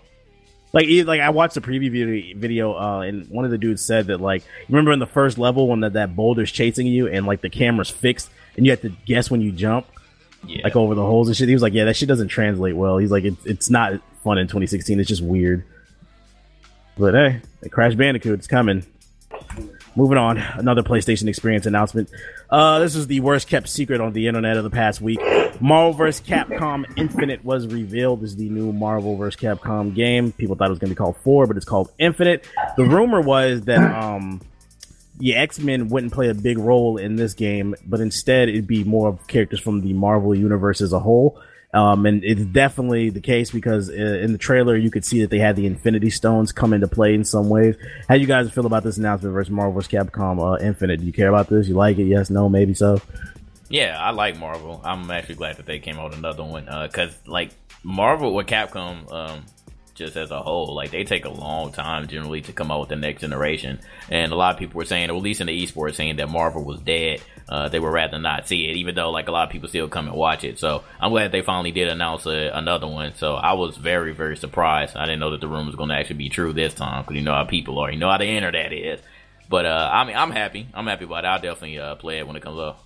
Like, 0.73 0.87
like 1.05 1.21
I 1.21 1.29
watched 1.29 1.55
the 1.55 1.61
preview 1.61 2.35
video, 2.35 2.77
uh, 2.77 2.99
and 3.01 3.27
one 3.29 3.45
of 3.45 3.51
the 3.51 3.57
dudes 3.57 3.83
said 3.83 4.07
that 4.07 4.19
like, 4.19 4.43
you 4.43 4.65
remember 4.69 4.91
in 4.91 4.99
the 4.99 5.07
first 5.07 5.37
level 5.37 5.67
when 5.67 5.79
that 5.79 5.93
that 5.93 6.15
boulder's 6.15 6.51
chasing 6.51 6.85
you 6.87 7.07
and 7.07 7.25
like 7.25 7.41
the 7.41 7.49
camera's 7.49 7.89
fixed 7.89 8.29
and 8.55 8.65
you 8.65 8.71
have 8.71 8.81
to 8.81 8.89
guess 9.05 9.31
when 9.31 9.41
you 9.41 9.51
jump, 9.51 9.87
Yeah, 10.45 10.61
like 10.63 10.75
over 10.75 10.93
the 10.93 11.01
holes 11.05 11.29
and 11.29 11.37
shit. 11.37 11.47
He 11.47 11.55
was 11.55 11.63
like, 11.63 11.73
yeah, 11.73 11.85
that 11.85 11.95
shit 11.95 12.07
doesn't 12.07 12.27
translate 12.27 12.75
well. 12.75 12.97
He's 12.97 13.11
like, 13.11 13.23
it's 13.23 13.45
it's 13.45 13.69
not 13.69 13.93
fun 14.23 14.37
in 14.37 14.47
2016. 14.47 14.99
It's 14.99 15.07
just 15.07 15.23
weird. 15.23 15.63
But 16.97 17.13
hey, 17.13 17.41
Crash 17.71 17.95
Bandicoot 17.95 18.39
is 18.39 18.47
coming. 18.47 18.85
Moving 19.97 20.19
on, 20.19 20.37
another 20.37 20.83
PlayStation 20.83 21.27
Experience 21.27 21.65
announcement. 21.65 22.11
Uh, 22.51 22.77
this 22.77 22.95
is 22.95 23.07
the 23.07 23.19
worst 23.21 23.47
kept 23.47 23.67
secret 23.67 23.99
on 23.99 24.13
the 24.13 24.27
internet 24.27 24.55
of 24.55 24.63
the 24.63 24.69
past 24.69 25.01
week. 25.01 25.19
Marvel 25.59 25.91
vs. 25.91 26.21
Capcom 26.21 26.85
Infinite 26.95 27.43
was 27.43 27.65
revealed 27.65 28.21
as 28.21 28.35
the 28.35 28.47
new 28.47 28.71
Marvel 28.71 29.17
vs. 29.17 29.41
Capcom 29.41 29.95
game. 29.95 30.33
People 30.33 30.55
thought 30.55 30.67
it 30.67 30.69
was 30.69 30.77
going 30.77 30.89
to 30.89 30.93
be 30.93 30.97
called 30.97 31.17
Four, 31.23 31.47
but 31.47 31.57
it's 31.57 31.65
called 31.65 31.91
Infinite. 31.97 32.45
The 32.77 32.83
rumor 32.83 33.21
was 33.21 33.61
that 33.61 33.79
um, 33.79 34.39
the 35.17 35.33
X 35.33 35.57
Men 35.57 35.89
wouldn't 35.89 36.13
play 36.13 36.29
a 36.29 36.35
big 36.35 36.59
role 36.59 36.97
in 36.97 37.15
this 37.15 37.33
game, 37.33 37.73
but 37.87 37.99
instead 37.99 38.49
it'd 38.49 38.67
be 38.67 38.83
more 38.83 39.09
of 39.09 39.25
characters 39.25 39.59
from 39.59 39.81
the 39.81 39.93
Marvel 39.93 40.35
universe 40.35 40.79
as 40.79 40.93
a 40.93 40.99
whole. 40.99 41.41
Um, 41.73 42.05
and 42.05 42.23
it's 42.23 42.43
definitely 42.45 43.09
the 43.09 43.19
case 43.19 43.51
because 43.51 43.89
uh, 43.89 43.93
in 43.93 44.31
the 44.31 44.37
trailer 44.37 44.75
you 44.75 44.89
could 44.89 45.03
see 45.03 45.21
that 45.21 45.29
they 45.29 45.39
had 45.39 45.55
the 45.55 45.65
Infinity 45.65 46.09
Stones 46.09 46.51
come 46.51 46.73
into 46.73 46.87
play 46.87 47.13
in 47.13 47.25
some 47.25 47.49
ways. 47.49 47.75
How 48.07 48.15
you 48.15 48.25
guys 48.25 48.49
feel 48.51 48.65
about 48.65 48.83
this 48.83 48.97
announcement 48.97 49.33
versus 49.33 49.51
Marvel 49.51 49.73
vs. 49.73 49.91
Capcom 49.91 50.39
uh, 50.41 50.63
Infinite? 50.63 51.01
Do 51.01 51.05
you 51.05 51.13
care 51.13 51.29
about 51.29 51.49
this? 51.49 51.67
You 51.67 51.75
like 51.75 51.97
it? 51.97 52.05
Yes, 52.05 52.29
no, 52.29 52.47
maybe 52.47 52.73
so. 52.73 53.01
Yeah, 53.69 53.97
I 53.99 54.11
like 54.11 54.37
Marvel. 54.37 54.81
I'm 54.83 55.11
actually 55.11 55.35
glad 55.35 55.57
that 55.57 55.65
they 55.65 55.79
came 55.79 55.99
out 55.99 56.11
with 56.11 56.19
another 56.19 56.43
one 56.43 56.65
because, 56.83 57.17
like, 57.25 57.51
Marvel 57.83 58.33
or 58.33 58.43
Capcom, 58.43 59.11
um, 59.11 59.45
just 59.97 60.15
as 60.15 60.31
a 60.31 60.41
whole, 60.41 60.73
like 60.75 60.91
they 60.91 61.03
take 61.03 61.25
a 61.25 61.29
long 61.29 61.71
time 61.71 62.07
generally 62.07 62.41
to 62.41 62.53
come 62.53 62.71
out 62.71 62.81
with 62.81 62.89
the 62.89 62.95
next 62.95 63.21
generation. 63.21 63.79
And 64.09 64.31
a 64.31 64.35
lot 64.35 64.53
of 64.53 64.59
people 64.59 64.77
were 64.77 64.85
saying, 64.85 65.09
or 65.09 65.17
at 65.17 65.23
least 65.23 65.41
in 65.41 65.47
the 65.47 65.65
esports, 65.65 65.95
saying 65.95 66.17
that 66.17 66.29
Marvel 66.29 66.63
was 66.63 66.79
dead. 66.79 67.21
Uh, 67.49 67.69
they 67.69 67.79
would 67.79 67.93
rather 67.93 68.19
not 68.19 68.47
see 68.47 68.69
it, 68.69 68.77
even 68.77 68.93
though 68.93 69.09
like 69.09 69.27
a 69.27 69.31
lot 69.31 69.47
of 69.47 69.49
people 69.51 69.69
still 69.69 69.87
come 69.87 70.07
and 70.07 70.15
watch 70.15 70.43
it. 70.43 70.59
So 70.59 70.83
I'm 70.99 71.11
glad 71.11 71.31
they 71.31 71.41
finally 71.41 71.71
did 71.71 71.87
announce 71.87 72.25
a, 72.25 72.51
another 72.53 72.87
one. 72.87 73.15
So 73.15 73.35
I 73.35 73.53
was 73.53 73.75
very 73.75 74.13
very 74.13 74.37
surprised. 74.37 74.95
I 74.95 75.05
didn't 75.05 75.19
know 75.19 75.31
that 75.31 75.41
the 75.41 75.47
rumor 75.47 75.65
was 75.65 75.75
going 75.75 75.89
to 75.89 75.95
actually 75.95 76.17
be 76.17 76.29
true 76.29 76.53
this 76.53 76.73
time 76.73 77.03
because 77.03 77.15
you 77.15 77.21
know 77.23 77.33
how 77.33 77.45
people 77.45 77.79
are, 77.79 77.91
you 77.91 77.97
know 77.97 78.09
how 78.09 78.17
the 78.17 78.25
internet 78.25 78.71
is. 78.73 78.99
But 79.49 79.65
uh, 79.65 79.89
I 79.91 80.03
mean, 80.05 80.15
I'm 80.17 80.31
happy. 80.31 80.67
I'm 80.73 80.87
happy 80.87 81.05
about 81.05 81.23
it. 81.23 81.27
I'll 81.27 81.41
definitely 81.41 81.79
uh, 81.79 81.95
play 81.95 82.19
it 82.19 82.27
when 82.27 82.35
it 82.35 82.43
comes 82.43 82.59
up. 82.59 82.83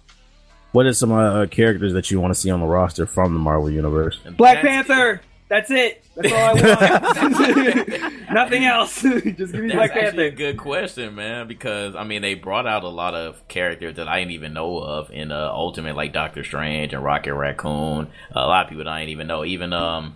What 0.74 0.86
are 0.86 0.94
some 0.94 1.12
uh, 1.12 1.48
characters 1.48 1.94
that 1.94 2.12
you 2.12 2.22
want 2.22 2.34
to 2.34 2.40
see 2.40 2.50
on 2.50 2.62
the 2.62 2.66
roster 2.68 3.06
from 3.06 3.34
the 3.34 3.40
Marvel 3.40 3.70
universe? 3.70 4.20
Black 4.38 4.62
That's- 4.62 4.88
Panther. 4.88 5.22
That's 5.52 5.70
it. 5.70 6.02
That's 6.16 6.32
all 6.32 6.40
I 6.40 6.54
want. 6.54 8.32
Nothing 8.32 8.64
else. 8.64 9.02
Just 9.02 9.52
give 9.52 9.56
me 9.56 9.74
Black 9.74 9.92
Panther. 9.92 10.22
a 10.22 10.32
good 10.32 10.58
question, 10.58 11.14
man. 11.14 11.50
Because 11.50 11.94
I 11.94 12.06
mean, 12.06 12.22
they 12.22 12.36
brought 12.36 12.66
out 12.66 12.86
a 12.86 12.88
lot 12.88 13.16
of 13.16 13.46
characters 13.50 13.98
that 13.98 14.08
I 14.08 14.20
didn't 14.20 14.32
even 14.32 14.54
know 14.54 14.78
of 14.78 15.12
in 15.12 15.30
uh, 15.30 15.50
Ultimate, 15.52 15.98
like 15.98 16.14
Doctor 16.14 16.46
Strange 16.46 16.94
and 16.94 17.04
Rocket 17.04 17.34
Raccoon. 17.34 18.08
a 18.32 18.48
lot 18.48 18.64
of 18.64 18.70
people 18.70 18.86
that 18.86 18.90
I 18.90 19.00
didn't 19.00 19.12
even 19.12 19.28
know. 19.28 19.44
Even 19.44 19.74
um, 19.74 20.16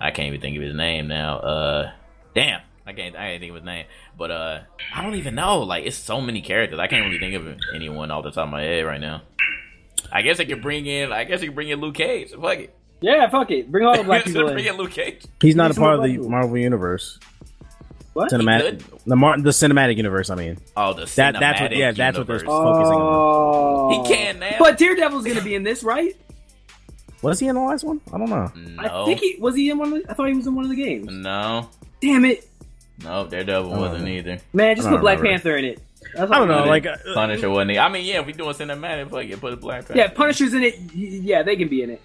I 0.00 0.10
can't 0.10 0.26
even 0.26 0.40
think 0.40 0.56
of 0.56 0.62
his 0.64 0.74
name 0.74 1.06
now. 1.06 1.38
Uh, 1.38 1.92
damn, 2.34 2.60
I 2.84 2.94
can't. 2.94 3.14
I 3.14 3.28
can't 3.28 3.40
think 3.42 3.50
of 3.50 3.56
his 3.58 3.64
name. 3.64 3.86
But 4.18 4.32
uh, 4.32 4.60
I 4.92 5.04
don't 5.04 5.14
even 5.14 5.36
know. 5.36 5.60
Like, 5.60 5.86
it's 5.86 5.96
so 5.96 6.20
many 6.20 6.42
characters. 6.42 6.80
I 6.80 6.88
can't 6.88 7.04
really 7.06 7.20
think 7.20 7.36
of 7.36 7.60
anyone 7.72 8.10
off 8.10 8.24
the 8.24 8.32
top 8.32 8.46
of 8.46 8.50
my 8.50 8.62
head 8.62 8.84
right 8.84 9.00
now. 9.00 9.22
I 10.10 10.22
guess 10.22 10.40
I 10.40 10.44
could 10.46 10.62
bring 10.62 10.86
in. 10.86 11.12
I 11.12 11.22
guess 11.22 11.42
I 11.42 11.46
could 11.46 11.54
bring 11.54 11.68
in 11.68 11.80
Luke 11.80 11.94
Cage. 11.94 12.32
Fuck 12.32 12.58
it. 12.58 12.74
Yeah, 13.00 13.28
fuck 13.28 13.50
it. 13.50 13.70
Bring 13.70 13.84
all 13.86 13.96
the 13.96 14.04
black 14.04 14.24
people 14.26 14.44
bring 14.44 14.64
in. 14.64 14.72
in 14.74 14.78
Luke 14.78 14.92
Cage. 14.92 15.22
He's 15.40 15.56
not 15.56 15.70
a 15.70 15.74
part 15.74 15.96
of 15.98 16.02
the 16.04 16.12
Marvel. 16.16 16.30
Marvel 16.30 16.58
universe. 16.58 17.18
What? 18.14 18.30
Cinematic, 18.30 18.82
the 19.04 19.16
Mar- 19.16 19.38
the 19.40 19.50
cinematic 19.50 19.96
universe. 19.96 20.30
I 20.30 20.36
mean, 20.36 20.58
Oh, 20.76 20.92
the 20.94 21.02
cinematic 21.02 21.14
That- 21.16 21.40
that's 21.40 21.60
what- 21.60 21.70
cinematic 21.72 21.76
yeah, 21.78 21.92
that's 21.92 22.16
what 22.18 22.26
they're 22.28 22.36
universe. 22.36 22.56
focusing 22.56 22.94
on. 22.96 23.02
Oh. 23.02 24.02
He 24.04 24.14
can 24.14 24.38
now. 24.38 24.56
But 24.58 24.78
Daredevil's 24.78 25.24
gonna 25.24 25.42
be 25.42 25.54
in 25.54 25.62
this, 25.64 25.82
right? 25.82 26.14
was 27.22 27.40
he 27.40 27.48
in 27.48 27.54
the 27.54 27.60
last 27.62 27.84
one? 27.84 28.00
I 28.12 28.18
don't 28.18 28.28
know. 28.28 28.52
no, 28.54 28.82
I 29.02 29.04
think 29.06 29.18
he 29.20 29.36
was 29.40 29.56
he 29.56 29.70
in 29.70 29.78
one. 29.78 29.94
Of 29.94 30.02
the, 30.04 30.10
I 30.10 30.14
thought 30.14 30.28
he 30.28 30.34
was 30.34 30.46
in 30.46 30.54
one 30.54 30.64
of 30.64 30.70
the 30.70 30.76
games. 30.76 31.08
no. 31.10 31.68
Damn 32.00 32.24
it, 32.26 32.46
No, 33.02 33.26
Daredevil 33.26 33.72
I 33.74 33.78
wasn't 33.78 34.04
know. 34.04 34.10
either. 34.10 34.38
man! 34.52 34.76
Just 34.76 34.88
put 34.88 35.00
Black 35.00 35.18
remember. 35.18 35.38
Panther 35.38 35.56
in 35.56 35.64
it. 35.64 35.80
That's 36.14 36.30
I 36.30 36.38
don't 36.38 36.48
know. 36.48 36.64
Like, 36.64 36.84
uh, 36.86 36.96
Punisher 37.14 37.48
wasn't 37.48 37.70
he? 37.72 37.78
I 37.78 37.88
mean, 37.88 38.04
yeah, 38.04 38.20
if 38.20 38.26
we 38.26 38.32
doing 38.34 38.52
cinematic, 38.54 39.10
fuck 39.10 39.24
it, 39.24 39.40
put 39.40 39.54
a 39.54 39.56
Black 39.56 39.86
Panther. 39.86 39.94
yeah, 39.96 40.08
Punisher's 40.08 40.52
in 40.52 40.62
it. 40.62 40.78
Yeah, 40.94 41.42
they 41.42 41.56
can 41.56 41.68
be 41.68 41.82
in 41.82 41.90
it. 41.90 42.02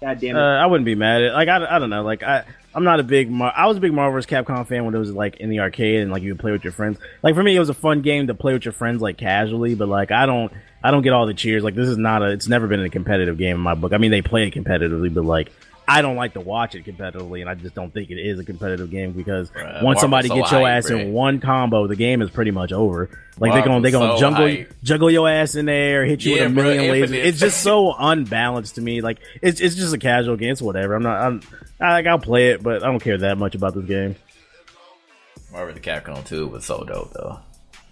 God 0.00 0.20
damn 0.20 0.36
uh. 0.36 0.56
I 0.56 0.66
wouldn't 0.66 0.86
be 0.86 0.94
mad 0.94 1.22
at. 1.22 1.34
Like, 1.34 1.48
I, 1.48 1.76
I 1.76 1.78
don't 1.78 1.90
know. 1.90 2.02
Like, 2.02 2.22
I 2.22 2.44
I'm 2.74 2.84
not 2.84 3.00
a 3.00 3.02
big. 3.02 3.30
Mar- 3.30 3.52
I 3.54 3.66
was 3.66 3.76
a 3.76 3.80
big 3.80 3.92
Marvel 3.92 4.12
vs. 4.12 4.30
Capcom 4.30 4.66
fan 4.66 4.84
when 4.84 4.94
it 4.94 4.98
was 4.98 5.12
like 5.12 5.36
in 5.36 5.50
the 5.50 5.60
arcade 5.60 6.00
and 6.00 6.12
like 6.12 6.22
you 6.22 6.32
would 6.32 6.40
play 6.40 6.52
with 6.52 6.62
your 6.62 6.72
friends. 6.72 6.98
Like 7.22 7.34
for 7.34 7.42
me, 7.42 7.56
it 7.56 7.58
was 7.58 7.68
a 7.68 7.74
fun 7.74 8.00
game 8.02 8.28
to 8.28 8.34
play 8.34 8.52
with 8.52 8.64
your 8.64 8.72
friends 8.72 9.02
like 9.02 9.18
casually. 9.18 9.74
But 9.74 9.88
like, 9.88 10.10
I 10.10 10.26
don't. 10.26 10.52
I 10.82 10.90
don't 10.90 11.02
get 11.02 11.12
all 11.12 11.26
the 11.26 11.34
cheers. 11.34 11.62
Like, 11.62 11.74
this 11.74 11.88
is 11.88 11.98
not 11.98 12.22
a. 12.22 12.30
It's 12.30 12.48
never 12.48 12.66
been 12.66 12.80
a 12.80 12.88
competitive 12.88 13.36
game 13.36 13.56
in 13.56 13.62
my 13.62 13.74
book. 13.74 13.92
I 13.92 13.98
mean, 13.98 14.10
they 14.10 14.22
play 14.22 14.46
it 14.46 14.54
competitively, 14.54 15.12
but 15.12 15.24
like. 15.24 15.52
I 15.90 16.02
don't 16.02 16.16
like 16.16 16.34
to 16.34 16.40
watch 16.40 16.74
it 16.74 16.84
competitively, 16.84 17.40
and 17.40 17.50
I 17.50 17.54
just 17.54 17.74
don't 17.74 17.92
think 17.92 18.10
it 18.10 18.18
is 18.18 18.38
a 18.38 18.44
competitive 18.44 18.90
game 18.90 19.12
because 19.12 19.50
Bruh, 19.50 19.82
once 19.82 20.00
somebody 20.00 20.28
so 20.28 20.36
gets 20.36 20.52
your 20.52 20.60
hype, 20.60 20.84
ass 20.84 20.90
bruh. 20.90 21.00
in 21.00 21.12
one 21.12 21.40
combo, 21.40 21.86
the 21.88 21.96
game 21.96 22.22
is 22.22 22.30
pretty 22.30 22.52
much 22.52 22.72
over. 22.72 23.10
Like 23.38 23.52
they're 23.52 23.64
gonna 23.64 23.80
they're 23.80 23.90
gonna 23.90 24.14
so 24.16 24.20
juggle 24.20 24.46
hype. 24.46 24.72
juggle 24.82 25.10
your 25.10 25.28
ass 25.28 25.54
in 25.56 25.66
there, 25.66 26.04
hit 26.04 26.24
you 26.24 26.36
Yeah, 26.36 26.42
with 26.44 26.52
a 26.52 26.54
bro, 26.54 26.62
million 26.64 26.84
lasers. 26.94 27.14
It's 27.24 27.40
just 27.40 27.62
so 27.62 27.92
unbalanced 27.98 28.76
to 28.76 28.80
me. 28.80 29.00
Like 29.00 29.18
it's 29.42 29.60
it's 29.60 29.74
just 29.74 29.92
a 29.94 29.98
casual 29.98 30.36
game. 30.36 30.52
It's 30.52 30.62
whatever. 30.62 30.94
I'm 30.94 31.02
not. 31.02 31.20
I'm 31.20 31.42
I, 31.80 31.92
like 31.92 32.06
I'll 32.06 32.18
play 32.18 32.50
it, 32.50 32.62
but 32.62 32.82
I 32.82 32.86
don't 32.86 33.00
care 33.00 33.18
that 33.18 33.38
much 33.38 33.54
about 33.54 33.74
this 33.74 33.86
game. 33.86 34.14
Marvel 35.52 35.74
the 35.74 35.80
Capcom 35.80 36.24
2 36.24 36.46
was 36.46 36.64
so 36.64 36.84
dope 36.84 37.12
though. 37.12 37.40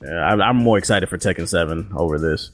Yeah, 0.02 0.20
I'm, 0.24 0.40
I'm 0.40 0.56
more 0.56 0.78
excited 0.78 1.08
for 1.08 1.18
Tekken 1.18 1.48
Seven 1.48 1.90
over 1.96 2.18
this. 2.18 2.52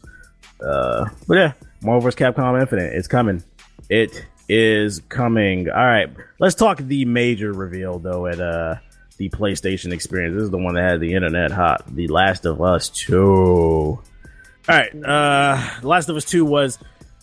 Uh, 0.64 1.06
but 1.28 1.34
yeah, 1.36 1.52
Marvel 1.82 2.00
vs. 2.00 2.18
Capcom 2.18 2.58
Infinite. 2.58 2.94
It's 2.94 3.08
coming. 3.08 3.44
It 3.90 4.24
is 4.48 5.00
coming. 5.08 5.68
All 5.70 5.76
right, 5.76 6.08
let's 6.38 6.54
talk 6.54 6.78
the 6.78 7.04
major 7.04 7.52
reveal 7.52 7.98
though 7.98 8.26
at 8.26 8.40
uh 8.40 8.76
the 9.16 9.30
PlayStation 9.30 9.92
Experience. 9.92 10.34
This 10.34 10.44
is 10.44 10.50
the 10.50 10.58
one 10.58 10.74
that 10.74 10.90
had 10.90 11.00
the 11.00 11.14
internet 11.14 11.50
hot. 11.50 11.84
The 11.86 12.08
Last 12.08 12.46
of 12.46 12.60
Us 12.60 12.88
Two. 12.88 14.00
All 14.66 14.74
right, 14.76 14.94
uh, 15.04 15.80
The 15.80 15.88
Last 15.88 16.08
of 16.08 16.16
Us 16.16 16.24
Two 16.24 16.44
was 16.44 16.78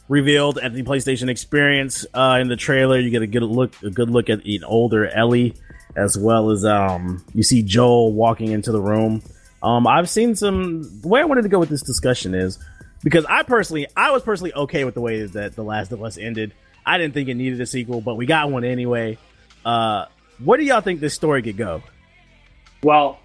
revealed 0.08 0.58
at 0.58 0.74
the 0.74 0.84
PlayStation 0.84 1.30
Experience. 1.30 2.06
Uh, 2.14 2.38
in 2.40 2.48
the 2.48 2.56
trailer, 2.56 3.00
you 3.00 3.10
get 3.10 3.22
a 3.22 3.28
good 3.28 3.44
look, 3.44 3.74
a 3.84 3.90
good 3.90 4.10
look 4.10 4.30
at 4.30 4.46
an 4.46 4.64
older 4.64 5.08
Ellie, 5.08 5.56
as 5.96 6.18
well 6.18 6.52
as 6.52 6.64
um, 6.66 7.26
you 7.34 7.44
see 7.44 7.64
Joel 7.64 8.14
walking 8.14 8.52
into 8.52 8.72
the 8.72 8.82
room. 8.82 9.22
Um, 9.64 9.86
I've 9.86 10.10
seen 10.10 10.36
some. 10.36 11.02
The 11.02 11.08
way 11.08 11.22
I 11.22 11.26
wanted 11.26 11.44
to 11.44 11.50
go 11.50 11.60
with 11.60 11.70
this 11.70 11.84
discussion 11.84 12.34
is 12.36 12.58
because 13.04 13.26
I 13.26 13.44
personally, 13.44 13.88
I 13.96 14.12
was 14.12 14.24
personally 14.24 14.54
okay 14.54 14.86
with 14.86 14.94
the 14.94 15.02
way 15.02 15.26
that 15.26 15.56
The 15.56 15.64
Last 15.64 15.92
of 15.92 16.04
Us 16.04 16.18
ended. 16.18 16.54
I 16.86 16.98
didn't 16.98 17.14
think 17.14 17.30
it 17.30 17.36
needed 17.36 17.62
a 17.62 17.66
sequel, 17.66 18.02
but 18.02 18.16
we 18.16 18.26
got 18.26 18.52
one 18.52 18.64
anyway. 18.64 19.18
Uh, 19.64 20.06
where 20.44 20.58
do 20.58 20.64
y'all 20.64 20.82
think 20.82 21.00
this 21.00 21.14
story 21.14 21.42
could 21.42 21.58
go? 21.58 21.84
Well, 22.84 23.20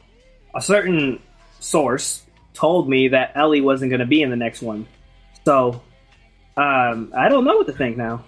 a 0.54 0.60
certain 0.60 1.20
source 1.60 2.22
told 2.52 2.88
me 2.88 3.08
that 3.08 3.32
Ellie 3.34 3.60
wasn't 3.60 3.90
going 3.90 4.00
to 4.00 4.06
be 4.06 4.22
in 4.22 4.30
the 4.30 4.36
next 4.36 4.62
one. 4.62 4.86
So, 5.44 5.82
um, 6.56 7.12
I 7.16 7.28
don't 7.28 7.44
know 7.44 7.56
what 7.56 7.66
to 7.66 7.72
think 7.72 7.96
now. 7.96 8.24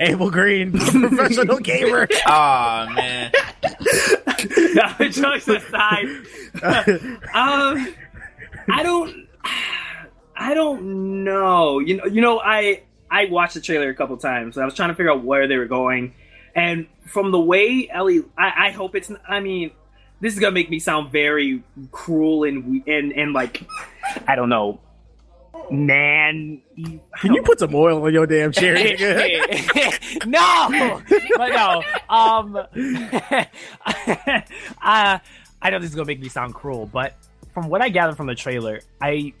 Abel 0.00 0.30
Green, 0.30 0.72
professional 0.78 1.58
gamer. 1.60 2.08
Aw 2.26 2.92
man. 2.94 3.32
no, 4.74 5.08
jokes 5.08 5.46
aside, 5.48 6.06
um, 7.32 7.94
I 8.68 8.82
don't, 8.82 9.28
I 10.36 10.54
don't 10.54 11.24
know. 11.24 11.78
You 11.78 11.98
know, 11.98 12.04
you 12.06 12.20
know, 12.20 12.40
I 12.40 12.82
I 13.10 13.26
watched 13.26 13.54
the 13.54 13.60
trailer 13.60 13.88
a 13.88 13.94
couple 13.94 14.16
times. 14.16 14.56
I 14.56 14.64
was 14.64 14.74
trying 14.74 14.90
to 14.90 14.94
figure 14.94 15.10
out 15.10 15.24
where 15.24 15.48
they 15.48 15.56
were 15.56 15.66
going, 15.66 16.14
and 16.54 16.86
from 17.06 17.30
the 17.30 17.40
way 17.40 17.88
Ellie, 17.90 18.24
I, 18.38 18.68
I 18.68 18.70
hope 18.70 18.94
it's. 18.94 19.10
I 19.28 19.40
mean, 19.40 19.72
this 20.20 20.34
is 20.34 20.40
gonna 20.40 20.52
make 20.52 20.70
me 20.70 20.78
sound 20.78 21.10
very 21.10 21.62
cruel 21.90 22.44
and 22.44 22.86
and 22.86 23.12
and 23.12 23.32
like, 23.32 23.66
I 24.28 24.36
don't 24.36 24.48
know, 24.48 24.80
man. 25.70 26.60
Can 27.20 27.34
you 27.34 27.42
put 27.42 27.58
some 27.58 27.74
oil 27.74 28.04
on 28.04 28.12
your 28.12 28.26
damn 28.26 28.52
chair? 28.52 28.74
no, 30.26 31.02
but 31.36 31.48
no. 31.48 31.82
Um, 32.08 32.56
uh, 34.82 35.18
I 35.62 35.70
know 35.70 35.78
this 35.78 35.90
is 35.90 35.94
gonna 35.94 36.06
make 36.06 36.20
me 36.20 36.28
sound 36.28 36.54
cruel, 36.54 36.86
but 36.86 37.14
from 37.52 37.68
what 37.68 37.82
I 37.82 37.88
gather 37.88 38.14
from 38.14 38.26
the 38.26 38.34
trailer, 38.34 38.80
I, 39.00 39.32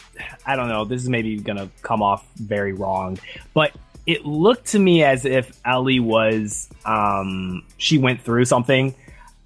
I 0.44 0.56
don't 0.56 0.68
know. 0.68 0.84
This 0.84 1.02
is 1.02 1.08
maybe 1.08 1.36
gonna 1.38 1.70
come 1.82 2.02
off 2.02 2.26
very 2.36 2.72
wrong, 2.72 3.18
but 3.54 3.72
it 4.06 4.24
looked 4.24 4.68
to 4.68 4.78
me 4.78 5.04
as 5.04 5.24
if 5.24 5.58
Ellie 5.64 6.00
was, 6.00 6.68
um, 6.84 7.64
she 7.76 7.98
went 7.98 8.22
through 8.22 8.44
something, 8.44 8.94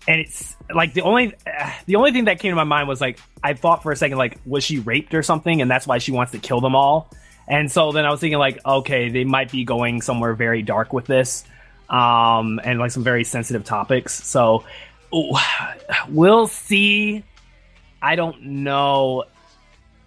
and 0.07 0.21
it's 0.21 0.57
like 0.75 0.95
the 0.95 1.03
only, 1.03 1.35
uh, 1.47 1.71
the 1.87 1.97
only 1.97 2.13
thing 2.13 2.25
that 2.27 2.39
came 2.39 2.53
to 2.53 2.57
my 2.57 2.65
mind 2.65 2.89
was 2.89 3.01
like 3.01 3.19
I 3.43 3.55
thought 3.55 3.83
for 3.83 3.93
a 3.93 3.97
second 3.97 4.19
like 4.19 4.39
was 4.47 4.65
she 4.65 4.79
raped 4.79 5.15
or 5.15 5.23
something, 5.23 5.61
and 5.61 5.71
that's 5.71 5.87
why 5.87 5.99
she 5.99 6.13
wants 6.13 6.33
to 6.33 6.39
kill 6.39 6.61
them 6.61 6.75
all. 6.75 7.11
And 7.47 7.71
so 7.71 7.93
then 7.93 8.07
I 8.07 8.11
was 8.11 8.21
thinking 8.21 8.39
like, 8.39 8.59
okay, 8.65 9.11
they 9.11 9.25
might 9.25 9.53
be 9.53 9.65
going 9.65 10.01
somewhere 10.01 10.33
very 10.35 10.63
dark 10.63 10.95
with 10.95 11.05
this, 11.05 11.45
um, 11.91 12.59
and 12.65 12.79
like 12.79 12.91
some 12.91 13.05
very 13.05 13.25
sensitive 13.25 13.65
topics. 13.65 14.25
So 14.25 14.65
ooh, 15.15 15.33
we'll 16.09 16.47
see. 16.47 17.25
I 18.05 18.17
don't 18.17 18.43
know. 18.43 19.25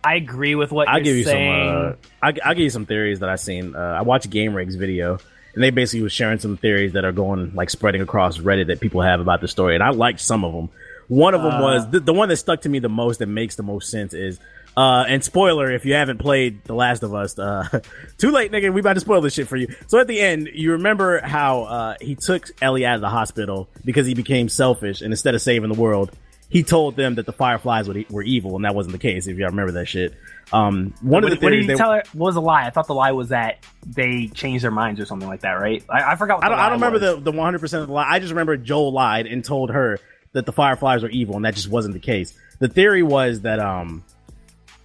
I 0.03 0.15
agree 0.15 0.55
with 0.55 0.71
what 0.71 0.87
I'll 0.87 0.97
you're 0.97 1.03
give 1.05 1.15
you 1.17 1.23
saying. 1.23 1.67
some. 1.67 1.85
Uh, 1.85 1.93
I'll, 2.21 2.33
I'll 2.45 2.53
give 2.53 2.63
you 2.63 2.69
some 2.69 2.85
theories 2.85 3.19
that 3.19 3.29
I've 3.29 3.39
seen. 3.39 3.75
Uh, 3.75 3.79
I 3.79 4.01
watched 4.03 4.29
Game 4.29 4.53
Rig's 4.53 4.75
video, 4.75 5.17
and 5.53 5.63
they 5.63 5.71
basically 5.71 6.03
was 6.03 6.13
sharing 6.13 6.39
some 6.39 6.55
theories 6.57 6.93
that 6.93 7.03
are 7.03 7.11
going 7.11 7.53
like 7.55 7.69
spreading 7.69 8.01
across 8.01 8.37
Reddit 8.37 8.67
that 8.67 8.79
people 8.79 9.01
have 9.01 9.19
about 9.19 9.41
the 9.41 9.47
story, 9.47 9.73
and 9.73 9.83
I 9.83 9.89
liked 9.89 10.19
some 10.21 10.45
of 10.45 10.53
them. 10.53 10.69
One 11.07 11.33
of 11.33 11.41
them 11.41 11.53
Uh. 11.53 11.61
was 11.61 11.89
the, 11.89 11.99
the 11.99 12.13
one 12.13 12.29
that 12.29 12.37
stuck 12.37 12.61
to 12.61 12.69
me 12.69 12.79
the 12.79 12.89
most, 12.89 13.17
that 13.19 13.27
makes 13.27 13.55
the 13.55 13.63
most 13.63 13.89
sense 13.89 14.13
is. 14.13 14.39
Uh, 14.77 15.03
and 15.07 15.23
spoiler, 15.23 15.71
if 15.71 15.85
you 15.85 15.95
haven't 15.95 16.19
played 16.19 16.63
The 16.65 16.75
Last 16.75 17.01
of 17.01 17.11
Us, 17.15 17.39
uh, 17.39 17.79
too 18.19 18.29
late, 18.29 18.51
nigga. 18.51 18.71
We 18.71 18.79
about 18.81 18.93
to 18.93 18.99
spoil 18.99 19.21
this 19.21 19.33
shit 19.33 19.47
for 19.47 19.55
you. 19.57 19.73
So 19.87 19.97
at 19.97 20.05
the 20.05 20.19
end, 20.19 20.49
you 20.53 20.73
remember 20.73 21.19
how 21.19 21.63
uh, 21.63 21.95
he 21.99 22.13
took 22.13 22.51
Ellie 22.61 22.85
out 22.85 22.93
of 22.93 23.01
the 23.01 23.09
hospital 23.09 23.67
because 23.83 24.05
he 24.05 24.13
became 24.13 24.49
selfish, 24.49 25.01
and 25.01 25.11
instead 25.11 25.33
of 25.33 25.41
saving 25.41 25.71
the 25.73 25.79
world, 25.79 26.11
he 26.49 26.63
told 26.63 26.95
them 26.95 27.15
that 27.15 27.25
the 27.25 27.33
Fireflies 27.33 27.87
were, 27.87 28.03
were 28.09 28.23
evil, 28.23 28.55
and 28.55 28.65
that 28.65 28.73
wasn't 28.73 28.93
the 28.93 28.99
case. 28.99 29.27
If 29.27 29.37
y'all 29.37 29.49
remember 29.49 29.73
that 29.73 29.87
shit, 29.87 30.13
um, 30.53 30.93
one 31.01 31.23
What, 31.23 31.23
of 31.25 31.29
the 31.31 31.35
what 31.35 31.39
did 31.39 31.39
theories 31.41 31.61
you 31.63 31.67
they, 31.73 31.75
tell 31.75 31.91
her? 31.91 32.03
Was 32.13 32.35
a 32.37 32.41
lie? 32.41 32.65
I 32.65 32.69
thought 32.69 32.87
the 32.87 32.93
lie 32.95 33.11
was 33.11 33.29
that 33.29 33.57
they 33.85 34.27
changed 34.27 34.63
their 34.63 34.71
minds 34.71 35.01
or 35.01 35.05
something 35.05 35.27
like 35.27 35.41
that, 35.41 35.53
right? 35.53 35.83
I, 35.89 36.13
I 36.13 36.15
forgot. 36.15 36.37
What 36.37 36.45
I 36.45 36.49
don't, 36.49 36.59
I 36.59 36.63
don't 36.69 36.79
remember 36.79 36.99
was. 36.99 37.15
the 37.15 37.31
the 37.31 37.37
100 37.37 37.59
percent 37.59 37.81
of 37.81 37.87
the 37.89 37.93
lie. 37.93 38.07
I 38.09 38.19
just 38.19 38.31
remember 38.31 38.55
Joel 38.55 38.93
lied 38.93 39.27
and 39.27 39.43
told 39.43 39.71
her 39.71 39.99
that 40.31 40.45
the 40.45 40.53
Fireflies 40.53 41.03
were 41.03 41.09
evil, 41.09 41.35
and 41.35 41.43
that 41.45 41.55
just 41.55 41.69
wasn't 41.69 41.93
the 41.93 41.99
case. 41.99 42.33
The 42.59 42.67
theory 42.69 43.03
was 43.03 43.41
that 43.41 43.59
um 43.59 44.03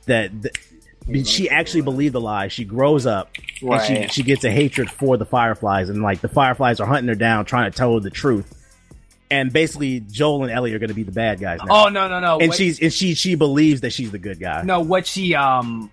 that 0.07 0.31
th- 0.43 1.27
She 1.27 1.49
actually 1.49 1.83
believed 1.83 2.15
the 2.15 2.21
lie. 2.21 2.49
She 2.49 2.65
grows 2.65 3.07
up 3.07 3.31
and 3.63 4.09
she 4.09 4.09
she 4.09 4.23
gets 4.25 4.43
a 4.45 4.51
hatred 4.51 4.91
for 4.91 5.17
the 5.17 5.25
Fireflies, 5.27 5.91
and 5.91 6.03
like 6.03 6.21
the 6.21 6.29
Fireflies 6.29 6.81
are 6.81 6.87
hunting 6.87 7.09
her 7.09 7.15
down, 7.15 7.45
trying 7.45 7.71
to 7.71 7.77
tell 7.77 7.95
her 7.95 8.01
the 8.01 8.11
truth. 8.11 8.53
And 9.33 9.53
basically, 9.53 10.01
Joel 10.01 10.43
and 10.45 10.53
Ellie 10.53 10.74
are 10.74 10.78
going 10.78 10.89
to 10.89 10.95
be 10.95 11.03
the 11.05 11.12
bad 11.12 11.41
guys 11.41 11.59
now. 11.64 11.87
Oh 11.87 11.89
no 11.89 12.09
no 12.09 12.20
no! 12.20 12.39
and 12.39 12.49
What- 12.49 12.57
she's 12.57 12.80
and 12.80 12.93
she 12.93 13.14
she 13.14 13.35
believes 13.35 13.80
that 13.80 13.93
she's 13.93 14.11
the 14.11 14.18
good 14.18 14.39
guy. 14.39 14.62
no 14.62 14.80
what 14.80 15.07
she 15.07 15.35
um 15.35 15.91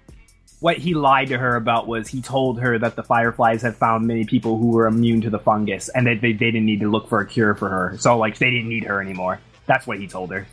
what 0.60 0.78
he 0.78 0.94
lied 0.94 1.30
to 1.30 1.38
her 1.38 1.56
about 1.56 1.88
was 1.88 2.08
he 2.10 2.22
told 2.22 2.60
her 2.60 2.78
that 2.78 2.98
the 2.98 3.04
fireflies 3.04 3.62
had 3.62 3.76
found 3.78 4.06
many 4.06 4.26
people 4.26 4.58
who 4.58 4.72
were 4.72 4.88
immune 4.88 5.22
to 5.22 5.30
the 5.30 5.40
fungus 5.40 5.88
and 5.88 6.06
that 6.06 6.20
they, 6.22 6.34
they 6.34 6.52
didn't 6.52 6.66
need 6.66 6.82
to 6.82 6.90
look 6.90 7.08
for 7.08 7.22
a 7.22 7.26
cure 7.26 7.56
for 7.56 7.70
her. 7.70 7.96
So 7.98 8.18
like 8.18 8.38
they 8.38 8.50
didn't 8.50 8.68
need 8.68 8.84
her 8.84 9.02
anymore. 9.02 9.40
That's 9.68 9.88
what 9.88 10.00
he 10.00 10.08
told 10.08 10.32
her. 10.32 10.46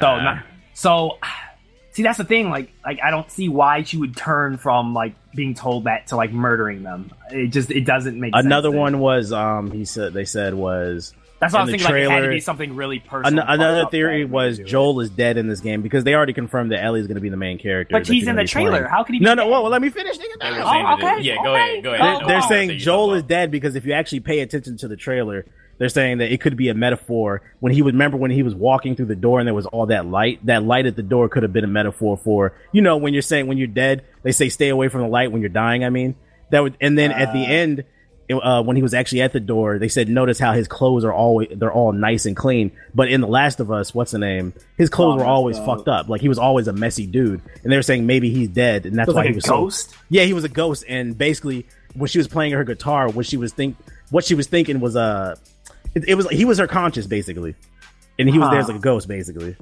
So 0.00 0.06
Uh, 0.06 0.22
not, 0.22 0.44
so 0.74 1.18
see 1.90 2.04
that's 2.04 2.18
the 2.18 2.24
thing 2.24 2.50
like 2.50 2.70
like 2.84 3.00
I 3.02 3.10
don't 3.10 3.28
see 3.30 3.48
why 3.48 3.82
she 3.82 3.96
would 3.96 4.16
turn 4.16 4.58
from 4.58 4.94
like 4.94 5.14
being 5.34 5.54
told 5.54 5.84
that 5.84 6.06
to 6.08 6.16
like 6.16 6.30
murdering 6.32 6.84
them. 6.84 7.10
It 7.30 7.48
just 7.48 7.72
it 7.72 7.84
doesn't 7.84 8.20
make 8.20 8.32
sense 8.32 8.46
Another 8.46 8.70
to 8.70 8.76
one 8.78 9.00
was 9.00 9.32
um 9.32 9.72
he 9.72 9.84
said 9.86 10.12
they 10.12 10.24
said 10.24 10.54
was 10.54 11.12
That's 11.38 11.52
what 11.52 11.60
I 11.60 11.62
was 11.64 11.68
in 11.74 11.78
the 11.78 11.84
thinking 11.84 11.94
like 11.94 12.02
it 12.04 12.10
had 12.10 12.20
to 12.28 12.28
be 12.34 12.40
something 12.40 12.76
really 12.76 12.96
An- 12.96 13.02
personal. 13.08 13.44
another 13.46 13.86
theory 13.90 14.24
was 14.24 14.58
made 14.58 14.62
her 14.62 14.64
do 14.64 14.68
it. 14.68 14.70
Joel 14.70 15.00
is 15.00 15.10
dead 15.10 15.36
in 15.36 15.48
this 15.48 15.60
game 15.60 15.82
because 15.82 16.02
they 16.04 16.14
already 16.14 16.32
confirmed 16.32 16.72
that 16.72 16.82
Ellie's 16.82 17.06
going 17.06 17.16
to 17.16 17.20
be 17.20 17.28
the 17.28 17.36
main 17.36 17.58
character. 17.58 17.92
But 17.92 18.06
he's 18.06 18.26
in 18.26 18.36
the 18.36 18.44
trailer. 18.44 18.70
playing. 18.78 18.84
How 18.86 19.02
could 19.04 19.14
he? 19.16 19.20
No, 19.20 19.32
be 19.32 19.36
no. 19.36 19.42
dead? 19.44 19.50
Well, 19.50 19.62
well, 19.64 19.72
let 19.72 19.82
me 19.82 19.90
finish. 19.90 20.16
nigga. 20.16 20.40
No. 20.40 20.62
Oh, 20.64 20.94
okay, 20.94 21.22
Yeah, 21.22 21.36
go 21.42 21.54
okay. 21.54 21.72
ahead. 21.72 21.84
Go 21.84 21.92
ahead. 21.94 22.00
Oh, 22.06 22.18
They're, 22.20 22.28
they're 22.28 22.40
no, 22.40 22.48
saying 22.48 22.78
Joel 22.78 23.14
is 23.14 23.22
dead 23.24 23.50
because 23.50 23.76
if 23.76 23.84
you 23.84 23.92
actually 23.92 24.20
pay 24.20 24.40
attention 24.40 24.78
to 24.78 24.88
the 24.88 24.96
trailer, 24.96 25.44
they're 25.78 25.90
saying 25.90 26.18
that 26.18 26.32
it 26.32 26.40
could 26.40 26.56
be 26.56 26.70
a 26.70 26.74
metaphor. 26.74 27.42
When 27.60 27.72
he 27.72 27.82
would 27.82 27.92
remember 27.92 28.16
when 28.16 28.30
he 28.30 28.42
was 28.42 28.54
walking 28.54 28.96
through 28.96 29.06
the 29.06 29.14
door 29.16 29.38
and 29.38 29.46
there 29.46 29.54
was 29.54 29.66
all 29.66 29.86
that 29.86 30.06
light, 30.06 30.44
that 30.46 30.62
light 30.62 30.86
at 30.86 30.96
the 30.96 31.02
door 31.02 31.28
could 31.28 31.42
have 31.42 31.52
been 31.52 31.64
a 31.64 31.68
metaphor 31.68 32.16
for 32.16 32.54
you 32.72 32.80
know 32.80 32.96
when 32.96 33.12
you're 33.12 33.20
saying 33.20 33.46
when 33.46 33.58
you're 33.58 33.66
dead, 33.66 34.04
they 34.22 34.32
say 34.32 34.48
stay 34.48 34.70
away 34.70 34.88
from 34.88 35.02
the 35.02 35.08
light 35.08 35.30
when 35.32 35.42
you're 35.42 35.50
dying. 35.50 35.84
I 35.84 35.90
mean 35.90 36.14
that 36.50 36.60
would, 36.62 36.78
and 36.80 36.96
then 36.96 37.12
at 37.12 37.34
the 37.34 37.44
uh, 37.44 37.48
end. 37.50 37.84
Uh, 38.30 38.62
when 38.62 38.74
he 38.76 38.82
was 38.82 38.92
actually 38.92 39.20
at 39.22 39.32
the 39.32 39.38
door, 39.40 39.78
they 39.78 39.88
said, 39.88 40.08
"Notice 40.08 40.38
how 40.38 40.52
his 40.52 40.66
clothes 40.66 41.04
are 41.04 41.12
always 41.12 41.48
they're 41.54 41.72
all 41.72 41.92
nice 41.92 42.26
and 42.26 42.36
clean." 42.36 42.72
But 42.94 43.08
in 43.08 43.20
The 43.20 43.28
Last 43.28 43.60
of 43.60 43.70
Us, 43.70 43.94
what's 43.94 44.10
the 44.10 44.18
name? 44.18 44.52
His 44.76 44.90
clothes 44.90 45.14
Oh, 45.14 45.18
were 45.18 45.24
always 45.24 45.58
up. 45.58 45.66
fucked 45.66 45.88
up. 45.88 46.08
Like 46.08 46.20
he 46.20 46.28
was 46.28 46.38
always 46.38 46.66
a 46.66 46.72
messy 46.72 47.06
dude, 47.06 47.40
and 47.62 47.70
they 47.72 47.76
were 47.76 47.82
saying 47.82 48.04
maybe 48.06 48.30
he's 48.30 48.48
dead, 48.48 48.84
and 48.86 48.96
that's 48.98 49.08
So 49.08 49.14
why 49.14 49.20
like 49.22 49.30
he 49.30 49.34
was 49.36 49.44
so- 49.44 49.56
ghost? 49.62 49.94
yeah, 50.10 50.24
he 50.24 50.32
was 50.32 50.42
a 50.44 50.48
ghost, 50.48 50.84
and 50.88 51.16
basically, 51.16 51.66
when 51.94 52.08
she 52.08 52.18
was 52.18 52.26
playing 52.26 52.52
her 52.52 52.64
guitar, 52.64 53.08
what 53.08 53.26
she 53.26 53.36
was 53.36 53.52
think, 53.52 53.76
what 54.10 54.24
she 54.24 54.34
was 54.34 54.46
thinking 54.48 54.80
was 54.80 54.96
uh, 54.96 55.36
it, 55.94 56.08
it 56.08 56.14
was 56.16 56.28
he 56.30 56.44
was 56.44 56.58
her 56.58 56.66
conscious 56.66 57.06
basically, 57.06 57.54
and 58.18 58.28
he 58.28 58.38
was 58.38 58.50
there 58.50 58.58
as 58.58 58.66
like 58.68 58.76
a 58.78 58.80
ghost 58.80 59.06
basically, 59.06 59.54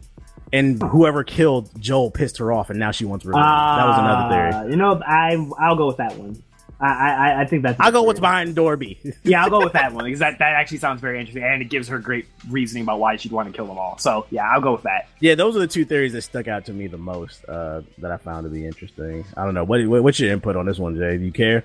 and 0.55 0.83
whoever 0.83 1.23
killed 1.23 1.69
Joel 1.79 2.11
pissed 2.11 2.39
her 2.39 2.51
off, 2.51 2.71
and 2.71 2.79
now 2.79 2.93
she 2.93 3.05
wants 3.05 3.27
revenge. 3.27 3.45
that 3.45 3.87
was 3.87 3.99
another 3.99 4.35
theory. 4.35 4.53
Uh, 4.53 4.65
You 4.71 4.77
know, 4.77 5.03
I 5.07 5.37
I'll 5.61 5.77
go 5.77 5.87
with 5.87 5.99
that 5.99 6.17
one. 6.17 6.43
I 6.89 7.31
I, 7.31 7.41
I 7.43 7.45
think 7.47 7.63
that's. 7.63 7.79
I'll 7.81 7.93
go 7.93 8.03
what's 8.03 8.21
behind 8.21 8.55
door 8.55 8.77
B. 8.77 8.99
Yeah, 9.23 9.43
I'll 9.45 9.51
go 9.51 9.61
with 9.61 9.73
that 9.73 9.93
one 9.95 10.05
because 10.05 10.21
that, 10.21 10.39
that 10.39 10.55
actually 10.55 10.79
sounds 10.79 11.01
very 11.01 11.19
interesting 11.19 11.43
and 11.45 11.63
it 11.63 11.67
gives 11.67 11.89
her 11.89 11.99
great 11.99 12.27
reasoning 12.49 12.83
about 12.83 12.99
why 13.01 13.17
she'd 13.17 13.33
want 13.33 13.49
to 13.49 13.55
kill 13.55 13.67
them 13.67 13.79
all. 13.79 13.97
So 13.99 14.27
yeah, 14.31 14.49
I'll 14.51 14.61
go 14.61 14.73
with 14.73 14.83
that. 14.83 15.09
yeah, 15.21 15.35
those 15.35 15.57
are 15.57 15.61
the 15.61 15.67
two 15.67 15.85
theories 15.85 16.13
that 16.13 16.23
stuck 16.23 16.49
out 16.49 16.67
to 16.67 16.73
me 16.73 16.87
the 16.87 16.99
most. 16.99 17.45
Uh, 17.49 17.83
that 17.99 18.11
I 18.11 18.17
found 18.19 18.45
to 18.45 18.51
be 18.51 18.67
interesting. 18.67 19.25
I 19.37 19.45
don't 19.45 19.55
know 19.55 19.65
what, 19.65 19.87
what 19.87 20.03
what's 20.03 20.21
your 20.21 20.33
input 20.33 20.57
on 20.57 20.67
this 20.67 20.79
one, 20.79 20.97
Jay? 20.97 21.17
Do 21.19 21.25
you 21.25 21.33
care? 21.33 21.65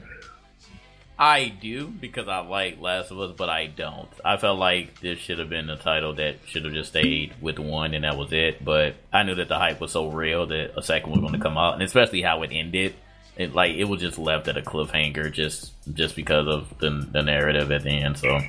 I 1.22 1.50
do 1.50 1.88
because 1.88 2.30
I 2.30 2.40
like 2.40 2.80
Last 2.80 3.12
of 3.12 3.20
Us, 3.20 3.34
but 3.36 3.50
I 3.50 3.68
don't. 3.68 4.08
I 4.24 4.38
felt 4.38 4.58
like 4.58 5.02
this 5.02 5.20
should 5.20 5.40
have 5.40 5.50
been 5.50 5.70
a 5.70 5.76
title 5.76 6.14
that 6.14 6.38
should 6.46 6.64
have 6.64 6.74
just 6.74 6.92
stayed 6.92 7.34
with 7.42 7.60
one, 7.60 7.94
and 7.94 8.06
that 8.06 8.18
was 8.18 8.32
it. 8.32 8.64
But 8.64 8.96
I 9.12 9.24
knew 9.24 9.36
that 9.36 9.50
the 9.50 9.58
hype 9.58 9.82
was 9.82 9.92
so 9.92 10.08
real 10.08 10.46
that 10.48 10.78
a 10.78 10.82
second 10.82 11.12
was 11.12 11.20
going 11.20 11.34
to 11.34 11.40
come 11.40 11.58
out, 11.58 11.74
and 11.74 11.84
especially 11.84 12.22
how 12.22 12.42
it 12.44 12.52
ended. 12.54 12.96
It 13.40 13.56
like 13.56 13.72
it 13.76 13.86
was 13.86 14.02
just 14.02 14.20
left 14.20 14.50
at 14.50 14.58
a 14.58 14.62
cliffhanger, 14.62 15.32
just 15.32 15.72
just 15.94 16.14
because 16.16 16.46
of 16.48 16.78
the 16.80 16.90
the 16.90 17.24
narrative 17.24 17.72
at 17.72 17.84
the 17.84 17.90
end. 17.90 18.18
So, 18.18 18.40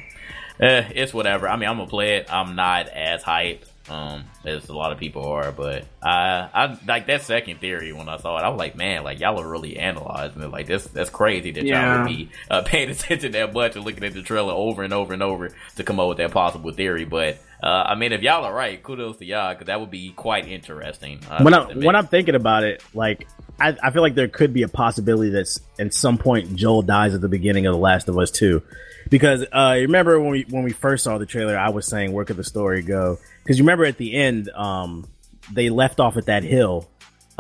eh, 0.59 0.91
it's 0.93 1.15
whatever. 1.15 1.49
I 1.49 1.57
mean, 1.57 1.69
I'm 1.69 1.77
gonna 1.77 1.89
play 1.89 2.17
it. 2.17 2.27
I'm 2.29 2.57
not 2.57 2.89
as 2.89 3.23
hyped 3.23 3.67
um 3.89 4.25
as 4.45 4.69
a 4.69 4.73
lot 4.73 4.91
of 4.93 4.99
people 4.99 5.27
are, 5.27 5.53
but 5.53 5.85
I 6.03 6.49
I 6.53 6.79
like 6.89 7.07
that 7.07 7.23
second 7.23 7.61
theory 7.61 7.93
when 7.93 8.09
I 8.09 8.17
saw 8.17 8.37
it. 8.39 8.43
I 8.43 8.49
was 8.49 8.59
like, 8.59 8.75
man, 8.75 9.05
like 9.05 9.21
y'all 9.21 9.41
are 9.41 9.49
really 9.49 9.79
analyzing 9.79 10.43
it. 10.43 10.51
Like 10.51 10.67
that's 10.67 10.89
that's 10.89 11.11
crazy 11.11 11.53
that 11.53 11.65
y'all 11.65 11.99
would 11.99 12.09
be 12.09 12.31
uh, 12.51 12.63
paying 12.67 12.91
attention 12.91 13.33
that 13.33 13.53
much 13.53 13.77
and 13.77 13.85
looking 13.85 14.03
at 14.03 14.13
the 14.13 14.23
trailer 14.23 14.53
over 14.53 14.83
and 14.83 14.93
over 14.93 15.13
and 15.13 15.23
over 15.23 15.51
to 15.77 15.85
come 15.85 16.01
up 16.01 16.09
with 16.09 16.19
that 16.19 16.33
possible 16.33 16.73
theory. 16.73 17.05
But 17.05 17.39
uh, 17.63 17.85
I 17.87 17.95
mean, 17.95 18.13
if 18.13 18.23
y'all 18.23 18.45
are 18.45 18.55
right, 18.55 18.83
kudos 18.83 19.19
to 19.19 19.25
y'all 19.25 19.53
because 19.53 19.67
that 19.67 19.81
would 19.81 19.91
be 19.91 20.11
quite 20.11 20.49
interesting. 20.49 21.21
I 21.31 21.43
when 21.43 21.55
I 21.55 21.73
when 21.75 21.97
I'm 21.97 22.07
thinking 22.07 22.35
about 22.35 22.65
it, 22.65 22.83
like 22.95 23.29
I, 23.61 23.77
I 23.83 23.91
feel 23.91 24.03
like 24.03 24.15
there 24.15 24.29
could 24.29 24.53
be 24.53 24.63
a 24.63 24.69
possibility 24.69 25.31
that 25.31 25.59
at 25.79 25.95
some 25.95 26.19
point 26.19 26.57
Joel 26.57 26.83
dies 26.83 27.15
at 27.15 27.21
the 27.21 27.29
beginning 27.29 27.67
of 27.67 27.75
The 27.75 27.81
Last 27.81 28.09
of 28.09 28.19
Us 28.19 28.31
Two, 28.31 28.63
because 29.09 29.45
uh, 29.53 29.75
you 29.77 29.83
remember 29.83 30.19
when 30.19 30.31
we 30.31 30.47
when 30.49 30.63
we 30.65 30.73
first 30.73 31.05
saw 31.05 31.19
the 31.19 31.27
trailer, 31.27 31.57
I 31.59 31.71
was 31.71 31.87
saying 31.87 32.13
where 32.13 32.25
could 32.25 32.37
the 32.37 32.45
story 32.45 32.83
go? 32.83 33.19
Because 33.43 33.59
you 33.59 33.65
remember 33.65 33.85
at 33.85 33.99
the 33.99 34.15
end, 34.15 34.49
um, 34.51 35.07
they 35.53 35.71
left 35.71 36.01
off 36.01 36.17
at 36.17 36.27
that 36.27 36.43
hill, 36.43 36.89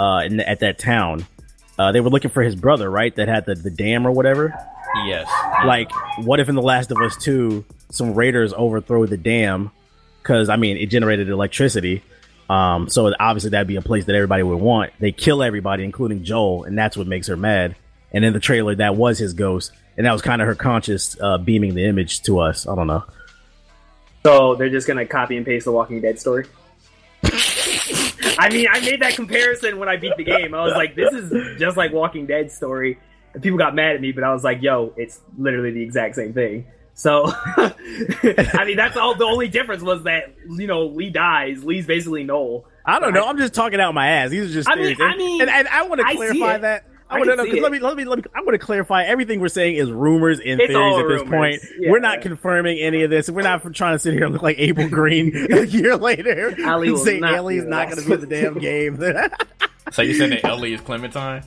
uh, 0.00 0.22
in 0.24 0.38
the, 0.38 0.48
at 0.48 0.60
that 0.60 0.78
town. 0.78 1.26
Uh, 1.78 1.92
they 1.92 2.00
were 2.00 2.10
looking 2.10 2.30
for 2.30 2.42
his 2.42 2.56
brother, 2.56 2.90
right? 2.90 3.14
That 3.16 3.28
had 3.28 3.44
the, 3.46 3.54
the 3.54 3.70
dam 3.70 4.06
or 4.06 4.10
whatever. 4.10 4.54
yes, 5.06 5.28
Like, 5.64 5.90
what 6.18 6.40
if 6.40 6.48
in 6.48 6.54
The 6.54 6.62
Last 6.62 6.90
of 6.90 6.98
Us 6.98 7.16
2, 7.18 7.64
some 7.90 8.14
raiders 8.14 8.52
overthrow 8.52 9.06
the 9.06 9.16
dam? 9.16 9.70
Because, 10.22 10.48
I 10.48 10.56
mean, 10.56 10.76
it 10.76 10.86
generated 10.86 11.28
electricity. 11.28 12.02
Um, 12.50 12.88
so 12.88 13.12
obviously 13.20 13.50
that'd 13.50 13.68
be 13.68 13.76
a 13.76 13.82
place 13.82 14.06
that 14.06 14.16
everybody 14.16 14.42
would 14.42 14.60
want. 14.60 14.92
They 14.98 15.12
kill 15.12 15.40
everybody, 15.40 15.84
including 15.84 16.24
Joel, 16.24 16.64
and 16.64 16.76
that's 16.76 16.96
what 16.96 17.06
makes 17.06 17.28
her 17.28 17.36
mad. 17.36 17.76
And 18.12 18.24
in 18.24 18.32
the 18.32 18.40
trailer, 18.40 18.74
that 18.74 18.96
was 18.96 19.18
his 19.18 19.34
ghost. 19.34 19.70
And 19.96 20.04
that 20.04 20.12
was 20.12 20.20
kind 20.20 20.42
of 20.42 20.48
her 20.48 20.56
conscious 20.56 21.16
uh, 21.20 21.38
beaming 21.38 21.74
the 21.74 21.84
image 21.84 22.22
to 22.22 22.40
us. 22.40 22.66
I 22.66 22.74
don't 22.74 22.88
know. 22.88 23.04
So 24.26 24.56
they're 24.56 24.68
just 24.68 24.88
gonna 24.88 25.06
copy 25.06 25.36
and 25.36 25.46
paste 25.46 25.64
the 25.64 25.72
Walking 25.72 26.00
Dead 26.00 26.18
story. 26.18 26.46
I 27.22 28.48
mean, 28.50 28.66
I 28.68 28.80
made 28.80 29.00
that 29.00 29.14
comparison 29.14 29.78
when 29.78 29.88
I 29.88 29.96
beat 29.96 30.16
the 30.16 30.24
game. 30.24 30.52
I 30.52 30.62
was 30.62 30.74
like, 30.74 30.96
"This 30.96 31.12
is 31.12 31.58
just 31.58 31.76
like 31.76 31.92
Walking 31.92 32.26
Dead 32.26 32.50
story," 32.50 32.98
and 33.32 33.42
people 33.42 33.58
got 33.58 33.74
mad 33.74 33.94
at 33.94 34.00
me. 34.00 34.12
But 34.12 34.24
I 34.24 34.32
was 34.32 34.42
like, 34.42 34.60
"Yo, 34.60 34.92
it's 34.96 35.20
literally 35.38 35.70
the 35.70 35.82
exact 35.82 36.16
same 36.16 36.32
thing." 36.32 36.66
So, 37.00 37.32
I 37.56 38.64
mean, 38.66 38.76
that's 38.76 38.94
all. 38.96 39.14
The 39.14 39.24
only 39.24 39.48
difference 39.48 39.82
was 39.82 40.02
that 40.04 40.34
you 40.50 40.66
know 40.66 40.86
Lee 40.86 41.08
dies. 41.08 41.64
Lee's 41.64 41.86
basically 41.86 42.24
Noel. 42.24 42.66
I 42.84 42.98
don't 43.00 43.14
know. 43.14 43.26
I'm 43.26 43.38
just 43.38 43.54
talking 43.54 43.80
out 43.80 43.94
my 43.94 44.06
ass. 44.08 44.28
These 44.30 44.50
are 44.50 44.52
just 44.52 44.68
I 44.68 44.74
mean- 44.74 44.96
theories. 44.96 45.00
I 45.00 45.16
mean, 45.16 45.40
and, 45.40 45.48
and 45.50 45.68
I 45.68 45.82
want 45.86 46.00
to 46.06 46.14
clarify 46.14 46.56
it. 46.56 46.60
that. 46.62 46.84
I 47.08 47.14
I 47.14 47.18
want 47.18 47.30
to 47.30 47.36
know, 47.36 47.44
see 47.44 47.50
'cause 47.52 47.58
it. 47.58 47.62
let 47.62 47.72
me 47.72 47.78
let 47.80 47.96
me 47.96 48.04
let 48.04 48.18
me. 48.18 48.24
I 48.34 48.40
want 48.42 48.52
to 48.52 48.58
clarify 48.58 49.04
everything 49.04 49.40
we're 49.40 49.48
saying 49.48 49.76
is 49.76 49.90
rumors 49.90 50.40
and 50.40 50.60
It's 50.60 50.70
theories 50.72 50.96
at 50.98 51.08
this 51.08 51.20
rumors. 51.22 51.30
point. 51.30 51.62
Yeah. 51.80 51.90
We're 51.90 51.98
not 52.00 52.20
confirming 52.20 52.78
any 52.78 53.02
of 53.02 53.10
this. 53.10 53.30
We're 53.30 53.42
not 53.42 53.62
trying 53.74 53.94
to 53.94 53.98
sit 53.98 54.12
here 54.12 54.24
and 54.24 54.32
look 54.34 54.42
like 54.42 54.58
Abel 54.58 54.88
Green 54.88 55.34
a 55.52 55.62
year 55.64 55.96
later 55.96 56.54
Ellie 56.62 56.88
and 56.88 56.96
will 56.96 57.04
say 57.04 57.18
not 57.18 57.34
Ellie's 57.34 57.64
not 57.64 57.88
going 57.90 58.02
to 58.02 58.08
be 58.10 58.14
the 58.16 58.26
damn 58.26 58.58
game. 58.58 59.02
So 59.92 60.02
you 60.02 60.14
saying 60.14 60.30
that 60.30 60.44
Ellie 60.44 60.74
is 60.74 60.80
Clementine? 60.82 61.42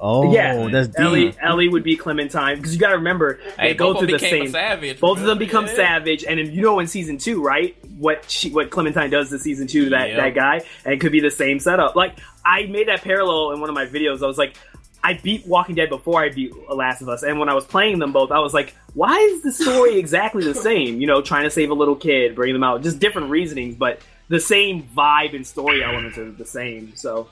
Oh, 0.00 0.32
yeah, 0.32 0.68
that's 0.70 0.88
deep. 0.88 0.98
Ellie. 0.98 1.34
Ellie 1.42 1.68
would 1.68 1.82
be 1.82 1.96
Clementine 1.96 2.56
because 2.56 2.72
you 2.74 2.78
got 2.80 2.90
to 2.90 2.96
remember 2.96 3.38
they 3.56 3.68
Hey, 3.68 3.74
go 3.74 3.94
through 3.98 4.08
the 4.08 4.18
same. 4.18 4.48
savage. 4.50 5.00
Both 5.00 5.18
of 5.18 5.24
them 5.26 5.38
become 5.38 5.66
Yeah. 5.66 5.74
savage, 5.74 6.24
and 6.24 6.38
then 6.38 6.52
you 6.52 6.62
know 6.62 6.78
in 6.78 6.86
season 6.86 7.18
two, 7.18 7.42
right? 7.42 7.76
What 7.98 8.30
she, 8.30 8.50
what 8.50 8.70
Clementine 8.70 9.10
does 9.10 9.30
to 9.30 9.38
season 9.38 9.66
two 9.66 9.84
to 9.84 9.90
that 9.90 10.08
Yep. 10.10 10.16
that 10.18 10.34
guy, 10.34 10.60
and 10.84 10.94
it 10.94 11.00
could 11.00 11.12
be 11.12 11.20
the 11.20 11.30
same 11.30 11.58
setup. 11.60 11.96
Like 11.96 12.18
I 12.44 12.64
made 12.66 12.88
that 12.88 13.02
parallel 13.02 13.52
in 13.52 13.60
one 13.60 13.68
of 13.68 13.74
my 13.74 13.86
videos. 13.86 14.22
I 14.22 14.26
was 14.26 14.38
like, 14.38 14.54
I 15.02 15.14
beat 15.14 15.46
Walking 15.46 15.74
Dead 15.76 15.88
before 15.90 16.20
I 16.22 16.28
beat 16.30 16.52
Last 16.68 17.02
of 17.02 17.08
Us, 17.08 17.22
and 17.22 17.38
when 17.38 17.48
I 17.48 17.54
was 17.54 17.64
playing 17.64 17.98
them 17.98 18.12
both, 18.12 18.30
I 18.32 18.38
was 18.40 18.52
like, 18.54 18.74
why 18.94 19.16
is 19.16 19.42
the 19.42 19.52
story 19.52 19.98
exactly 19.98 20.42
the 20.44 20.54
same? 20.54 21.00
You 21.00 21.06
know, 21.06 21.22
trying 21.22 21.44
to 21.44 21.50
save 21.50 21.70
a 21.70 21.74
little 21.74 21.94
kid, 21.96 22.34
bring 22.34 22.52
them 22.52 22.64
out, 22.64 22.82
just 22.82 22.98
different 22.98 23.30
reasonings, 23.30 23.76
but 23.76 24.00
the 24.28 24.40
same 24.40 24.82
vibe 24.82 25.34
and 25.34 25.46
story 25.46 25.82
elements 25.82 26.18
are 26.18 26.30
the 26.30 26.44
same. 26.46 26.94
So. 26.96 27.28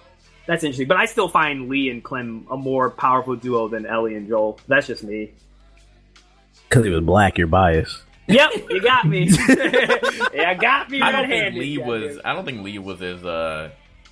That's 0.46 0.62
interesting, 0.62 0.86
but 0.86 0.96
I 0.96 1.06
still 1.06 1.28
find 1.28 1.68
Lee 1.68 1.90
and 1.90 2.02
Clem 2.02 2.46
a 2.50 2.56
more 2.56 2.90
powerful 2.90 3.34
duo 3.34 3.68
than 3.68 3.84
Ellie 3.84 4.14
and 4.14 4.28
Joel. 4.28 4.60
That's 4.68 4.86
just 4.86 5.02
me. 5.02 5.32
Because 6.68 6.84
he 6.84 6.90
was 6.90 7.02
black, 7.02 7.36
you're 7.38 7.46
biased. 7.46 8.02
Yep, 8.28 8.52
you 8.70 8.80
got 8.80 9.06
me. 9.06 9.28
yeah, 10.34 10.54
got 10.54 10.90
me 10.90 11.00
I 11.00 11.12
don't 11.12 11.28
think 11.28 11.54
Lee 11.54 11.78
was. 11.78 12.18
I 12.24 12.32
don't 12.32 12.44
think 12.44 12.62
Lee 12.62 12.78
was 12.78 13.02
as. 13.02 13.24
uh 13.24 13.70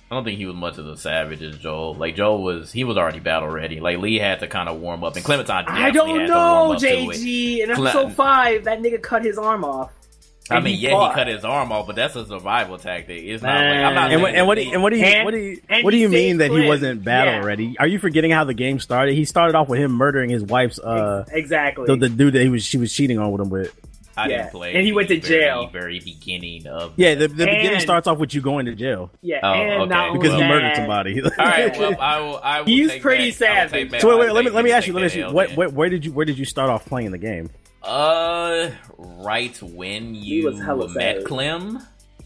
I 0.09 0.13
don't 0.13 0.23
think 0.23 0.37
he 0.37 0.45
was 0.45 0.55
much 0.55 0.77
of 0.77 0.87
a 0.87 0.95
savage 0.95 1.41
as 1.41 1.57
Joel. 1.57 1.95
Like 1.95 2.15
Joel 2.15 2.43
was, 2.43 2.71
he 2.71 2.83
was 2.83 2.95
already 2.95 3.19
battle 3.19 3.49
ready. 3.49 3.79
Like 3.79 3.97
Lee 3.97 4.19
had 4.19 4.39
to 4.41 4.47
kind 4.47 4.69
of 4.69 4.79
warm 4.79 5.03
up, 5.03 5.15
and 5.15 5.25
Clementine. 5.25 5.65
I 5.67 5.89
definitely 5.91 5.91
don't 5.91 6.19
had 6.19 6.27
to 6.27 6.33
warm 6.33 6.67
know, 6.67 6.73
up 6.73 6.79
to 6.79 6.87
it. 6.87 7.09
JG. 7.09 7.57
In 7.59 7.73
Cle- 7.73 7.87
episode 7.87 8.13
five, 8.13 8.63
that 8.65 8.81
nigga 8.81 9.01
cut 9.01 9.25
his 9.25 9.37
arm 9.39 9.65
off. 9.65 9.91
I 10.49 10.59
mean, 10.59 10.75
he 10.75 10.81
yeah, 10.81 10.91
fought. 10.91 11.11
he 11.11 11.15
cut 11.15 11.27
his 11.27 11.43
arm 11.43 11.71
off, 11.71 11.87
but 11.87 11.95
that's 11.95 12.15
a 12.15 12.25
survival 12.25 12.77
tactic. 12.77 13.23
It's 13.23 13.41
not 13.41 13.55
like 13.55 13.63
I'm 13.77 13.95
not. 13.95 14.11
And 14.11 14.21
what, 14.21 14.35
and 14.35 14.45
what, 14.47 14.55
do 14.55 14.61
you- 14.63 14.73
and 14.73 14.83
what 14.83 14.91
do 14.91 14.97
you 14.97 15.05
And- 15.05 15.25
what 15.25 15.31
do 15.31 15.37
you 15.39 15.59
what 15.81 15.91
do 15.91 15.97
you 15.97 16.07
mean 16.09 16.37
saved 16.37 16.41
that 16.41 16.51
he 16.61 16.67
wasn't 16.67 17.03
battle 17.03 17.33
Yeah. 17.33 17.45
ready? 17.45 17.75
Are 17.79 17.87
you 17.87 17.97
forgetting 17.97 18.29
how 18.31 18.43
the 18.43 18.53
game 18.53 18.79
started? 18.79 19.15
He 19.15 19.25
started 19.25 19.55
off 19.55 19.69
with 19.69 19.79
him 19.79 19.91
murdering 19.93 20.29
his 20.29 20.43
wife's 20.43 20.77
uh 20.79 21.25
exactly. 21.31 21.87
the, 21.87 21.95
the 21.95 22.09
dude 22.09 22.33
that 22.33 22.43
he 22.43 22.49
was 22.49 22.63
she 22.63 22.77
was 22.77 22.93
cheating 22.93 23.17
on 23.17 23.31
with 23.31 23.41
him 23.41 23.49
with. 23.49 23.73
I 24.17 24.27
Yeah. 24.29 24.37
didn't 24.43 24.51
play. 24.51 24.73
And 24.75 24.85
he 24.85 24.93
went 24.93 25.09
to 25.09 25.19
very, 25.19 25.41
jail. 25.41 25.67
Very 25.73 25.99
beginning 25.99 26.67
of. 26.67 26.93
Yeah, 26.95 27.15
the, 27.15 27.27
the 27.27 27.45
beginning 27.45 27.79
starts 27.81 28.07
off 28.07 28.17
with 28.17 28.33
you 28.33 28.39
going 28.39 28.67
to 28.67 28.75
jail 28.75 29.11
Yeah, 29.21 29.39
Oh, 29.43 29.51
and 29.51 29.91
okay. 29.91 30.09
because 30.13 30.29
only 30.31 30.43
you 30.45 30.49
murdered 30.49 30.75
somebody. 30.75 31.21
All 31.21 31.29
right. 31.37 31.77
Well, 31.77 31.95
I 31.99 32.19
will. 32.21 32.39
I 32.41 32.59
will 32.61 32.67
He's 32.67 32.91
take 32.91 33.01
pretty 33.01 33.31
back- 33.31 33.67
I 33.67 33.67
savage. 33.67 33.99
so 33.99 34.09
wait, 34.17 34.19
wait, 34.27 34.31
let 34.31 34.45
me 34.45 34.51
let 34.51 34.63
me 34.63 34.71
ask 34.71 34.85
you. 34.87 34.93
Let 34.93 34.99
me 35.01 35.05
ask 35.07 35.15
you. 35.15 35.23
that 35.23 35.33
What, 35.33 35.49
L 35.49 35.55
what, 35.57 35.73
where 35.73 35.89
did 35.89 36.05
you 36.05 36.13
where 36.13 36.25
did 36.25 36.37
you 36.37 36.45
start 36.45 36.69
off 36.69 36.85
playing 36.85 37.11
the 37.11 37.17
game? 37.17 37.49
Then. 37.85 37.93
Uh, 37.95 38.71
right 38.97 39.61
when 39.61 40.15
you 40.15 40.45
was 40.45 40.59
hella 40.59 40.87
met 40.89 40.93
savage. 41.15 41.25
Clem. 41.25 41.79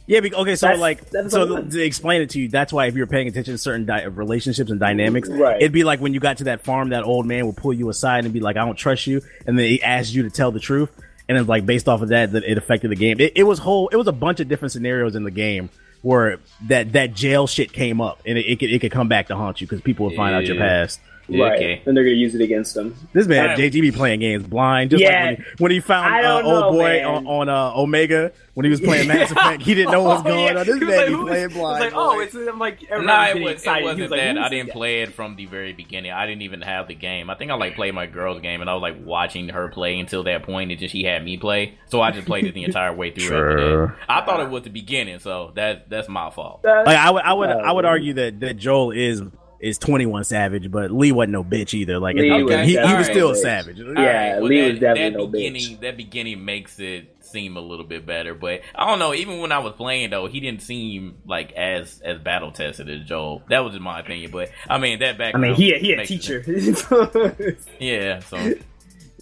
Yeah, 0.07 0.21
be, 0.21 0.33
okay, 0.33 0.55
so 0.55 0.65
That's- 0.65 0.81
like, 0.81 1.07
that's 1.11 1.31
so 1.31 1.45
what 1.53 1.69
to 1.69 1.83
explain 1.83 2.23
it 2.23 2.31
to 2.31 2.39
you, 2.39 2.47
that's 2.47 2.73
why 2.73 2.87
if 2.87 2.95
you're 2.95 3.05
paying 3.05 3.27
attention 3.27 3.53
to 3.53 3.57
certain 3.59 3.85
di- 3.85 4.05
relationships 4.05 4.71
and 4.71 4.79
dynamics, 4.79 5.29
Right. 5.29 5.57
it'd 5.57 5.71
be 5.71 5.83
like 5.83 6.01
when 6.01 6.15
you 6.15 6.19
got 6.19 6.37
to 6.37 6.45
that 6.45 6.61
farm, 6.61 6.89
that 6.89 7.03
old 7.03 7.27
man 7.27 7.45
would 7.45 7.57
pull 7.57 7.73
you 7.73 7.89
aside 7.89 8.25
and 8.25 8.33
be 8.33 8.39
like, 8.39 8.57
"I 8.57 8.65
don't 8.65 8.75
trust 8.75 9.05
you," 9.05 9.21
and 9.45 9.55
then 9.57 9.65
he 9.65 9.83
asked 9.83 10.11
you 10.15 10.23
to 10.23 10.31
tell 10.31 10.51
the 10.51 10.59
truth, 10.59 10.89
and 11.27 11.37
then 11.37 11.45
like 11.45 11.63
based 11.67 11.87
off 11.87 12.01
of 12.01 12.09
that, 12.09 12.31
that 12.31 12.43
it 12.43 12.57
affected 12.57 12.89
the 12.89 12.95
game. 12.95 13.19
It, 13.19 13.33
it 13.35 13.43
was 13.43 13.59
whole, 13.59 13.87
it 13.89 13.97
was 13.97 14.07
a 14.07 14.11
bunch 14.11 14.39
of 14.39 14.47
different 14.47 14.71
scenarios 14.71 15.13
in 15.15 15.23
the 15.25 15.29
game 15.31 15.69
where 16.01 16.39
that 16.69 16.93
that 16.93 17.13
jail 17.13 17.45
shit 17.45 17.71
came 17.71 18.01
up, 18.01 18.19
and 18.25 18.35
it, 18.39 18.47
it 18.47 18.59
could 18.59 18.71
it 18.71 18.79
could 18.81 18.91
come 18.91 19.09
back 19.09 19.27
to 19.27 19.35
haunt 19.35 19.61
you 19.61 19.67
because 19.67 19.81
people 19.81 20.07
would 20.07 20.15
find 20.15 20.33
out 20.33 20.45
your 20.45 20.55
past. 20.57 20.99
Right. 21.29 21.55
Okay. 21.57 21.81
And 21.85 21.95
they're 21.95 22.03
gonna 22.03 22.15
use 22.15 22.35
it 22.35 22.41
against 22.41 22.75
him. 22.75 22.95
This 23.13 23.27
man 23.27 23.47
Right. 23.47 23.57
JG 23.57 23.81
be 23.81 23.91
playing 23.91 24.19
games 24.19 24.47
blind, 24.47 24.89
just 24.91 25.01
Yeah. 25.03 25.25
like 25.31 25.37
when 25.37 25.45
he, 25.45 25.63
when 25.63 25.71
he 25.71 25.79
found 25.79 26.13
I 26.13 26.23
uh, 26.23 26.35
old 26.41 26.45
know, 26.45 26.71
boy 26.71 26.83
man. 26.83 27.05
on, 27.05 27.27
on 27.27 27.49
uh, 27.49 27.71
Omega 27.75 28.31
when 28.53 28.65
he 28.65 28.69
was 28.69 28.81
playing 28.81 29.07
Mass 29.09 29.31
Effect. 29.31 29.61
He 29.61 29.73
didn't 29.75 29.91
know 29.91 30.03
what 30.03 30.17
was 30.17 30.19
Oh, 30.25 30.29
going 30.29 30.53
yeah. 30.53 30.59
on. 30.59 30.65
This 30.65 30.79
man 30.79 30.89
like, 30.89 31.07
be 31.07 31.15
playing 31.29 31.49
blind. 31.49 31.83
like, 31.85 31.93
oh, 31.95 32.19
it's 32.19 32.35
I'm 32.35 32.59
like 32.59 32.83
everybody's 32.89 33.05
Nah, 33.07 33.39
it, 33.39 33.43
was, 33.43 33.53
excited. 33.53 33.81
it 33.81 33.85
wasn't 33.85 34.01
was 34.01 34.11
like, 34.11 34.19
that. 34.21 34.35
who's 34.35 34.45
I 34.45 34.49
didn't 34.49 34.67
guy? 34.67 34.73
play 34.73 35.01
it 35.01 35.13
from 35.13 35.35
the 35.35 35.45
very 35.45 35.73
beginning. 35.73 36.11
I 36.11 36.25
didn't 36.25 36.41
even 36.41 36.61
have 36.61 36.87
the 36.87 36.95
game. 36.95 37.29
I 37.29 37.35
think 37.35 37.51
I 37.51 37.55
like 37.55 37.75
played 37.75 37.93
my 37.93 38.05
girl's 38.07 38.41
game, 38.41 38.61
and 38.61 38.69
I 38.69 38.73
was 38.73 38.81
like 38.81 38.95
watching 39.03 39.49
her 39.49 39.67
play 39.69 39.99
until 39.99 40.23
that 40.23 40.43
point, 40.43 40.71
and 40.71 40.79
just 40.79 40.91
she 40.91 41.03
had 41.03 41.23
me 41.23 41.37
play. 41.37 41.75
So 41.87 42.01
I 42.01 42.11
just 42.11 42.25
played 42.27 42.45
it 42.45 42.53
the 42.53 42.63
entire 42.63 42.93
way 42.93 43.11
through. 43.11 43.27
Sure. 43.27 43.95
I 44.07 44.21
thought 44.25 44.39
it 44.39 44.49
was 44.49 44.63
the 44.63 44.69
beginning, 44.69 45.19
so 45.19 45.51
that 45.55 45.89
that's 45.89 46.09
my 46.09 46.29
fault. 46.29 46.65
Uh, 46.65 46.83
Like 46.85 46.97
I 46.97 47.11
would, 47.11 47.23
I 47.23 47.33
would, 47.33 47.49
I 47.49 47.71
would 47.71 47.85
argue 47.85 48.13
that 48.13 48.39
that 48.41 48.57
Joel 48.57 48.91
is 48.91 49.21
is 49.59 49.77
twenty 49.77 50.05
one 50.05 50.23
Savage, 50.23 50.71
but 50.71 50.91
Lee 50.91 51.11
wasn't 51.11 51.33
no 51.33 51.43
bitch 51.43 51.73
either. 51.73 51.99
Like 51.99 52.15
Lee 52.15 52.29
he, 52.29 52.43
was 52.43 52.55
he, 52.65 52.71
he 52.71 52.93
was 52.95 53.05
still 53.07 53.31
a 53.31 53.33
bitch. 53.33 53.41
savage. 53.41 53.77
Yeah, 53.79 53.85
Alright, 53.87 54.43
Lee 54.43 54.61
that, 54.61 54.71
was 54.71 54.79
definitely 54.79 55.09
that 55.11 55.17
no 55.17 55.27
beginning. 55.27 55.61
bitch. 55.61 55.79
That 55.81 55.97
beginning 55.97 56.45
makes 56.45 56.79
it 56.79 57.15
seem 57.21 57.57
a 57.57 57.61
little 57.61 57.85
bit 57.85 58.05
better, 58.05 58.33
but 58.33 58.61
I 58.73 58.87
don't 58.87 58.99
know. 58.99 59.13
Even 59.13 59.39
when 59.39 59.51
I 59.51 59.59
was 59.59 59.73
playing 59.73 60.09
though, 60.09 60.27
he 60.27 60.39
didn't 60.39 60.61
seem 60.61 61.17
like 61.25 61.51
as 61.53 62.01
as 62.01 62.19
battle 62.19 62.51
tested 62.51 62.89
as 62.89 63.05
Joel. 63.05 63.43
That 63.49 63.59
was 63.59 63.73
just 63.73 63.83
my 63.83 63.99
opinion, 63.99 64.31
but 64.31 64.49
I 64.69 64.77
mean 64.77 64.99
that 64.99 65.17
back. 65.17 65.35
I 65.35 65.37
mean, 65.37 65.55
he 65.55 65.73
he 65.77 65.93
a 65.93 66.05
teacher. 66.05 66.43
Yeah, 67.79 68.19
so 68.19 68.37
I'm 68.37 68.55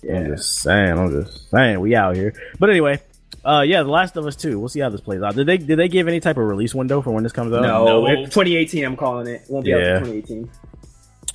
yeah. 0.04 0.28
just 0.28 0.60
saying. 0.62 0.98
I'm 0.98 1.10
just 1.12 1.50
saying. 1.50 1.80
We 1.80 1.96
out 1.96 2.16
here. 2.16 2.34
But 2.60 2.70
anyway, 2.70 3.00
uh, 3.48 3.62
yeah, 3.62 3.84
The 3.84 3.89
Last 3.89 4.18
of 4.18 4.26
Us 4.26 4.36
Two. 4.36 4.60
We'll 4.60 4.70
see 4.70 4.80
how 4.82 4.89
this 4.89 5.02
plays 5.02 5.22
out. 5.22 5.36
Did 5.36 5.48
they 5.48 5.58
did 5.58 5.78
they 5.80 5.88
give 5.88 6.08
any 6.08 6.20
type 6.20 6.38
of 6.38 6.43
release 6.45 6.76
window 6.76 7.02
for 7.02 7.12
when 7.12 7.24
this 7.24 7.32
comes 7.32 7.54
out? 7.54 7.62
No, 7.62 8.06
No. 8.06 8.16
2018. 8.26 8.84
I'm 8.84 8.98
calling 8.98 9.28
it. 9.28 9.43
Won't 9.50 9.66
be 9.66 9.74
out 9.74 9.80
Yeah. 9.80 9.98
until 9.98 10.14
2018. 10.14 10.50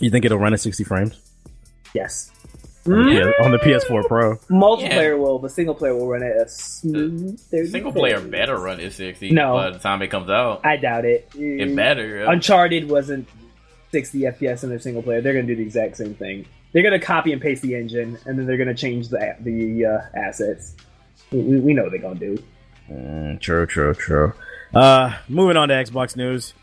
You 0.01 0.11
think 0.11 0.25
it'll 0.25 0.39
run 0.39 0.53
at 0.53 0.61
sixty 0.61 0.85
frames? 0.85 1.19
Yes. 1.95 2.31
Yeah, 2.85 3.31
on 3.41 3.53
the 3.53 3.59
PS4 3.63 4.03
Pro. 4.09 4.37
Multiplayer 4.51 5.11
Yeah. 5.11 5.15
will, 5.15 5.39
but 5.39 5.53
single 5.53 5.75
player 5.75 5.95
will 5.95 6.09
run 6.09 6.25
at 6.25 6.37
a 6.37 6.49
smooth. 6.49 7.39
30 7.39 7.67
single 7.69 7.93
player 7.93 8.17
frames. 8.19 8.31
better 8.33 8.57
run 8.59 8.81
at 8.81 8.93
sixty. 8.93 9.31
No. 9.31 9.55
by 9.55 9.71
the 9.71 9.79
time 9.79 10.03
it 10.03 10.09
comes 10.09 10.29
out, 10.29 10.63
I 10.65 10.79
doubt 10.79 11.05
it. 11.05 11.29
it 11.37 11.77
better. 11.77 12.19
yeah. 12.25 12.31
Uncharted 12.33 12.89
wasn't 12.91 13.29
60 13.93 14.23
FPS 14.23 14.65
in 14.65 14.71
their 14.71 14.81
single 14.81 15.03
player. 15.03 15.21
They're 15.21 15.33
gonna 15.35 15.47
do 15.47 15.55
the 15.55 15.63
exact 15.63 15.97
same 15.97 16.15
thing. 16.15 16.45
They're 16.73 16.83
gonna 16.83 16.99
copy 16.99 17.33
and 17.33 17.41
paste 17.41 17.63
the 17.63 17.77
engine, 17.77 18.19
and 18.27 18.37
then 18.39 18.47
they're 18.47 18.57
gonna 18.57 18.75
change 18.75 19.11
the 19.11 19.37
the 19.41 19.85
uh, 19.87 20.01
assets. 20.19 20.75
We, 21.33 21.61
we 21.61 21.74
know 21.74 21.89
they're 21.89 21.99
gonna 21.99 22.18
do. 22.18 22.43
Mm, 22.91 23.41
true, 23.41 23.66
true, 23.66 23.95
true. 23.95 24.33
Uh, 24.74 25.16
moving 25.28 25.57
on 25.57 25.68
to 25.68 25.74
Xbox 25.74 26.16
news. 26.16 26.55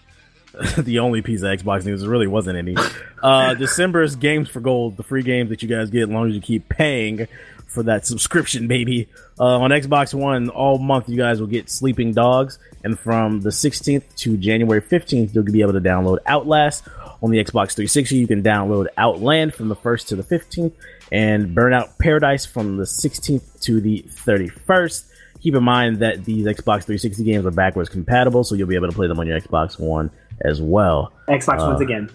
the 0.77 0.99
only 0.99 1.21
piece 1.21 1.41
of 1.41 1.47
Xbox 1.47 1.85
news 1.85 2.01
there 2.01 2.09
really 2.09 2.27
wasn't 2.27 2.57
any. 2.57 2.75
Uh, 3.21 3.53
December's 3.53 4.15
Games 4.15 4.49
for 4.49 4.59
Gold, 4.59 4.97
the 4.97 5.03
free 5.03 5.23
games 5.23 5.49
that 5.49 5.61
you 5.61 5.69
guys 5.69 5.89
get 5.89 6.03
as 6.03 6.09
long 6.09 6.29
as 6.29 6.35
you 6.35 6.41
keep 6.41 6.67
paying 6.69 7.27
for 7.67 7.83
that 7.83 8.05
subscription, 8.05 8.67
baby. 8.67 9.07
Uh, 9.39 9.59
on 9.59 9.69
Xbox 9.71 10.13
One, 10.13 10.49
all 10.49 10.79
month 10.79 11.07
you 11.07 11.17
guys 11.17 11.39
will 11.39 11.47
get 11.47 11.69
Sleeping 11.69 12.13
Dogs, 12.13 12.57
and 12.83 12.97
from 12.99 13.41
the 13.41 13.49
16th 13.49 14.15
to 14.17 14.37
January 14.37 14.81
15th, 14.81 15.33
you'll 15.33 15.43
be 15.43 15.61
able 15.61 15.73
to 15.73 15.81
download 15.81 16.17
Outlast. 16.25 16.83
On 17.21 17.29
the 17.29 17.37
Xbox 17.37 17.75
360, 17.75 18.15
you 18.15 18.27
can 18.27 18.41
download 18.41 18.87
Outland 18.97 19.53
from 19.53 19.67
the 19.67 19.75
1st 19.75 20.07
to 20.07 20.15
the 20.15 20.23
15th, 20.23 20.71
and 21.11 21.55
Burnout 21.55 21.97
Paradise 21.99 22.45
from 22.45 22.77
the 22.77 22.83
16th 22.83 23.61
to 23.61 23.79
the 23.81 24.03
31st. 24.25 25.05
Keep 25.41 25.55
in 25.55 25.63
mind 25.63 25.99
that 25.99 26.25
these 26.25 26.45
Xbox 26.45 26.83
360 26.83 27.23
games 27.23 27.45
are 27.45 27.51
backwards 27.51 27.89
compatible, 27.89 28.43
so 28.43 28.55
you'll 28.55 28.67
be 28.67 28.75
able 28.75 28.89
to 28.89 28.95
play 28.95 29.07
them 29.07 29.19
on 29.19 29.27
your 29.27 29.39
Xbox 29.39 29.79
One 29.79 30.11
as 30.41 30.61
well. 30.61 31.13
Xbox 31.29 31.61
Uh, 31.61 31.67
wins 31.69 31.81
again. 31.81 32.09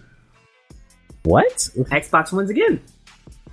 What? 1.22 1.52
Xbox 1.74 2.32
wins 2.32 2.50
again. 2.50 2.80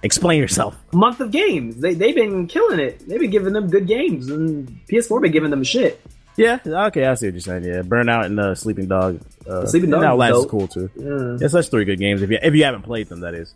Explain 0.04 0.40
yourself. 0.42 0.76
Month 0.94 1.20
of 1.22 1.32
games. 1.32 1.78
They 1.78 1.94
they've 1.94 2.16
been 2.16 2.48
killing 2.48 2.80
it. 2.80 3.08
They've 3.08 3.20
been 3.20 3.30
giving 3.30 3.54
them 3.54 3.70
good 3.70 3.88
games, 3.88 4.30
and 4.30 4.68
PS4 4.90 5.22
been 5.22 5.32
giving 5.32 5.52
them 5.52 5.64
shit. 5.64 6.02
Yeah, 6.38 6.58
okay, 6.66 7.06
I 7.06 7.14
see 7.14 7.28
what 7.28 7.34
you're 7.36 7.42
saying. 7.42 7.64
Yeah, 7.66 7.82
Burnout 7.82 8.26
and 8.26 8.40
uh, 8.40 8.56
Sleeping 8.56 8.88
Dog. 8.88 9.22
Uh, 9.48 9.66
Sleeping 9.68 9.90
Dog 9.92 10.04
Outlast 10.04 10.38
is 10.40 10.46
cool 10.48 10.68
too. 10.68 10.90
Yeah. 10.96 11.38
Yeah, 11.40 11.48
such 11.50 11.70
three 11.70 11.86
good 11.86 12.00
games. 12.00 12.22
If 12.24 12.32
you 12.32 12.40
if 12.42 12.54
you 12.56 12.64
haven't 12.64 12.82
played 12.82 13.10
them, 13.10 13.20
that 13.22 13.36
is. 13.36 13.54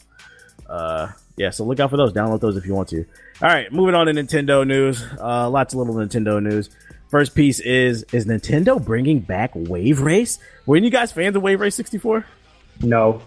Uh, 0.69 1.07
yeah, 1.37 1.49
so 1.49 1.65
look 1.65 1.79
out 1.79 1.89
for 1.89 1.97
those. 1.97 2.13
Download 2.13 2.39
those 2.39 2.57
if 2.57 2.65
you 2.65 2.73
want 2.73 2.89
to. 2.89 3.05
All 3.41 3.49
right, 3.49 3.71
moving 3.71 3.95
on 3.95 4.05
to 4.07 4.13
Nintendo 4.13 4.65
news. 4.65 5.03
Uh, 5.19 5.49
lots 5.49 5.73
of 5.73 5.79
little 5.79 5.95
Nintendo 5.95 6.41
news. 6.41 6.69
First 7.09 7.35
piece 7.35 7.59
is 7.59 8.03
is 8.11 8.25
Nintendo 8.25 8.83
bringing 8.83 9.19
back 9.19 9.51
Wave 9.53 10.01
Race? 10.01 10.39
Were 10.65 10.77
you 10.77 10.89
guys 10.89 11.11
fans 11.11 11.35
of 11.35 11.41
Wave 11.43 11.59
Race 11.59 11.75
64? 11.75 12.25
No. 12.81 13.21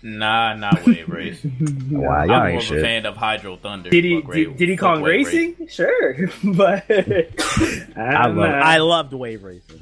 Nah, 0.00 0.54
not 0.54 0.86
Wave 0.86 1.08
Race. 1.08 1.44
Wow, 1.90 2.10
I'm 2.12 2.28
y'all 2.28 2.38
more 2.38 2.48
ain't 2.48 2.70
of 2.70 2.76
a 2.76 2.80
fan 2.80 3.06
of 3.06 3.16
Hydro 3.16 3.56
Thunder. 3.56 3.90
Did 3.90 4.04
he 4.04 4.20
Fuck 4.20 4.32
did, 4.32 4.56
did 4.56 4.68
he 4.68 4.76
call 4.76 4.96
him 4.96 5.02
Wave 5.02 5.26
Race. 5.26 5.34
racing? 5.34 5.66
Sure, 5.68 6.28
but 6.44 6.84
I 7.96 8.26
love 8.28 8.38
I 8.38 8.78
loved 8.78 9.12
Wave 9.12 9.42
Racing. 9.42 9.80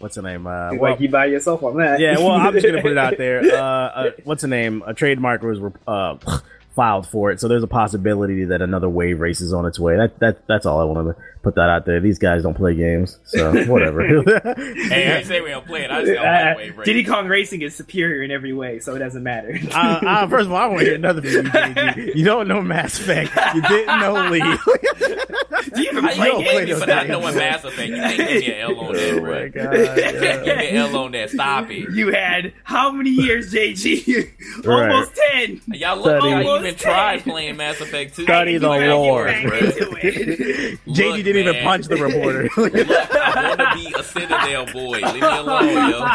God 0.00 0.12
damn 0.12 0.14
it. 0.14 0.14
What's 0.14 0.14
the 0.16 0.22
name? 0.22 0.46
Uh, 0.46 0.70
well, 0.74 0.90
like 0.92 1.00
you 1.00 1.08
buy 1.08 1.26
yourself 1.26 1.62
on 1.62 1.76
that. 1.76 2.00
yeah, 2.00 2.18
well, 2.18 2.32
I'm 2.32 2.52
just 2.52 2.66
gonna 2.66 2.82
put 2.82 2.92
it 2.92 2.98
out 2.98 3.16
there. 3.18 3.40
Uh, 3.60 3.62
uh, 3.62 4.10
what's 4.24 4.42
the 4.42 4.48
name? 4.48 4.82
A 4.86 4.94
trademark 4.94 5.42
was 5.42 5.60
uh, 5.86 6.16
filed 6.76 7.06
for 7.06 7.30
it, 7.30 7.40
so 7.40 7.48
there's 7.48 7.62
a 7.62 7.66
possibility 7.68 8.44
that 8.44 8.62
another 8.62 8.88
wave 8.88 9.20
race 9.20 9.40
is 9.40 9.52
on 9.52 9.66
its 9.66 9.78
way. 9.78 9.96
That 9.96 10.18
that 10.20 10.46
that's 10.46 10.66
all 10.66 10.80
I 10.80 10.84
wanted 10.84 11.14
to 11.14 11.20
put 11.42 11.54
that 11.54 11.68
out 11.70 11.86
there. 11.86 12.00
These 12.00 12.18
guys 12.18 12.42
don't 12.42 12.54
play 12.54 12.74
games, 12.74 13.18
so 13.24 13.64
whatever. 13.66 14.02
Hey, 14.02 15.16
I 15.16 15.22
say 15.24 15.40
we 15.40 15.50
don't 15.50 15.66
play 15.66 15.84
it. 15.84 15.90
I 15.90 16.00
just 16.02 16.14
don't 16.14 16.26
Uh, 16.26 16.54
like 16.56 16.56
Wave 16.76 16.84
Diddy 16.84 17.04
Kong 17.04 17.28
Racing 17.28 17.62
is 17.62 17.74
superior 17.74 18.22
in 18.22 18.30
every 18.30 18.52
way, 18.52 18.78
so 18.80 18.94
it 18.94 18.98
doesn't 19.00 19.22
matter. 19.22 19.58
uh, 19.74 20.00
uh, 20.02 20.26
first 20.28 20.46
of 20.46 20.52
all, 20.52 20.58
I 20.58 20.66
want 20.66 20.80
to 20.80 20.84
hear 20.86 20.94
another 20.96 21.22
from 21.22 21.30
you, 21.30 21.42
JG. 21.44 22.14
You 22.16 22.24
don't 22.24 22.48
know 22.48 22.60
Mass 22.62 22.98
Effect. 23.00 23.30
You 23.54 23.62
didn't 23.62 24.00
know 24.00 24.28
Lee. 24.30 24.40
Do 24.40 25.82
you 25.82 25.90
even 25.90 26.04
I 26.04 26.14
play 26.14 26.28
know 26.28 26.34
play 26.42 26.44
games, 26.66 26.70
those 26.70 26.80
but 26.80 26.88
not 26.88 27.06
games. 27.06 27.10
knowing 27.20 27.36
Mass 27.36 27.64
Effect. 27.64 27.88
You 27.90 27.96
can't 27.96 28.16
give 28.16 28.28
me 28.40 28.52
an 28.52 28.60
L 28.60 28.80
on 28.80 28.92
that, 28.94 29.12
oh 29.12 29.20
bro. 29.20 29.30
my 29.32 29.40
You 29.42 29.48
god! 29.50 29.72
can't 29.72 29.96
yeah. 29.98 30.44
give 30.44 30.56
me 30.58 30.68
an 30.70 30.76
L 30.76 30.96
on 30.96 31.12
that. 31.12 31.30
Stop 31.30 31.70
it. 31.70 31.90
You 31.90 32.12
had 32.12 32.52
how 32.64 32.90
many 32.92 33.10
years, 33.10 33.52
JG? 33.52 34.30
Right. 34.64 34.90
Almost 34.90 35.12
ten. 35.32 35.60
Y'all 35.68 35.96
look 35.96 36.06
Study. 36.06 36.20
like 36.20 36.22
you 36.22 36.38
even 36.40 36.46
Almost 36.48 36.78
tried 36.78 37.22
playing 37.22 37.56
Mass 37.56 37.80
Effect 37.80 38.16
2. 38.16 38.22
Study 38.24 38.58
the 38.58 38.70
You 38.72 38.94
lore, 38.94 39.28
ain't 39.28 39.48
bro. 39.48 39.58
bro. 39.60 39.68
Into 39.68 39.96
it. 40.02 40.78
JG 40.88 41.24
Didn't 41.32 41.48
even 41.56 41.64
punch 41.64 41.86
the 41.86 41.96
reporter. 41.96 42.48
Look, 42.56 42.74
I 42.90 43.56
want 43.56 43.60
to 43.60 43.74
be 43.74 43.94
a 43.98 44.02
Citadel 44.02 44.66
boy. 44.66 44.98
Leave 44.98 45.14
me 45.14 45.20
alone, 45.20 45.90
yo. 45.90 46.06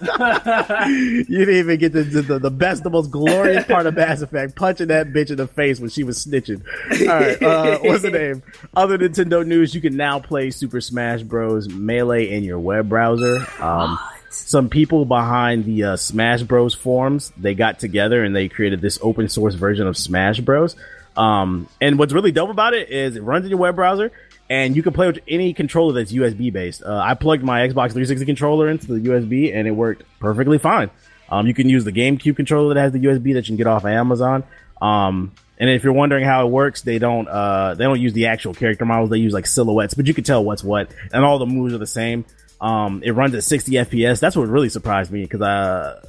you 0.86 1.24
didn't 1.24 1.54
even 1.54 1.78
get 1.78 1.92
the, 1.92 2.02
the 2.02 2.38
the 2.38 2.50
best, 2.50 2.82
the 2.82 2.90
most 2.90 3.10
glorious 3.10 3.64
part 3.64 3.86
of 3.86 3.94
Mass 3.94 4.20
Effect, 4.20 4.54
punching 4.56 4.88
that 4.88 5.12
bitch 5.12 5.30
in 5.30 5.36
the 5.36 5.46
face 5.46 5.80
when 5.80 5.90
she 5.90 6.04
was 6.04 6.24
snitching. 6.24 6.62
All 7.02 7.06
right, 7.08 7.42
uh, 7.42 7.78
what's 7.82 8.02
the 8.02 8.10
name? 8.10 8.42
Other 8.74 8.98
Nintendo 8.98 9.46
news: 9.46 9.74
you 9.74 9.80
can 9.80 9.96
now 9.96 10.18
play 10.18 10.50
Super 10.50 10.80
Smash 10.80 11.22
Bros. 11.22 11.68
Melee 11.68 12.30
in 12.30 12.44
your 12.44 12.58
web 12.58 12.88
browser. 12.88 13.44
Um, 13.60 13.98
some 14.30 14.68
people 14.68 15.04
behind 15.04 15.64
the 15.64 15.84
uh, 15.84 15.96
Smash 15.96 16.42
Bros. 16.42 16.74
forums 16.74 17.32
they 17.36 17.54
got 17.54 17.78
together 17.78 18.22
and 18.22 18.36
they 18.36 18.48
created 18.48 18.80
this 18.80 18.98
open 19.02 19.28
source 19.28 19.54
version 19.54 19.86
of 19.86 19.96
Smash 19.96 20.40
Bros. 20.40 20.76
Um, 21.16 21.68
and 21.80 21.98
what's 21.98 22.12
really 22.12 22.30
dope 22.30 22.50
about 22.50 22.74
it 22.74 22.90
is 22.90 23.16
it 23.16 23.22
runs 23.22 23.44
in 23.44 23.50
your 23.50 23.58
web 23.58 23.74
browser 23.74 24.12
and 24.50 24.74
you 24.74 24.82
can 24.82 24.92
play 24.92 25.06
with 25.06 25.18
any 25.28 25.52
controller 25.52 25.92
that's 25.92 26.12
USB 26.12 26.52
based. 26.52 26.82
Uh, 26.82 26.96
I 26.96 27.14
plugged 27.14 27.42
my 27.42 27.60
Xbox 27.60 27.92
360 27.92 28.24
controller 28.24 28.68
into 28.68 28.86
the 28.86 29.08
USB 29.08 29.54
and 29.54 29.68
it 29.68 29.72
worked 29.72 30.04
perfectly 30.20 30.58
fine. 30.58 30.90
Um, 31.28 31.46
you 31.46 31.54
can 31.54 31.68
use 31.68 31.84
the 31.84 31.92
GameCube 31.92 32.36
controller 32.36 32.74
that 32.74 32.80
has 32.80 32.92
the 32.92 33.00
USB 33.00 33.34
that 33.34 33.48
you 33.48 33.52
can 33.52 33.56
get 33.56 33.66
off 33.66 33.84
of 33.84 33.90
Amazon. 33.90 34.44
Um, 34.80 35.32
and 35.58 35.68
if 35.68 35.84
you're 35.84 35.92
wondering 35.92 36.24
how 36.24 36.46
it 36.46 36.50
works, 36.50 36.82
they 36.82 36.98
don't 36.98 37.28
uh, 37.28 37.74
they 37.74 37.84
don't 37.84 38.00
use 38.00 38.12
the 38.12 38.26
actual 38.26 38.54
character 38.54 38.84
models. 38.84 39.10
They 39.10 39.18
use 39.18 39.32
like 39.32 39.46
silhouettes, 39.46 39.94
but 39.94 40.06
you 40.06 40.14
can 40.14 40.24
tell 40.24 40.44
what's 40.44 40.62
what, 40.62 40.90
and 41.12 41.24
all 41.24 41.38
the 41.38 41.46
moves 41.46 41.74
are 41.74 41.78
the 41.78 41.86
same. 41.86 42.24
Um, 42.60 43.02
it 43.04 43.12
runs 43.12 43.34
at 43.34 43.44
60 43.44 43.72
FPS. 43.72 44.20
That's 44.20 44.36
what 44.36 44.48
really 44.48 44.68
surprised 44.68 45.10
me 45.10 45.22
because 45.22 45.42
uh, 45.42 46.00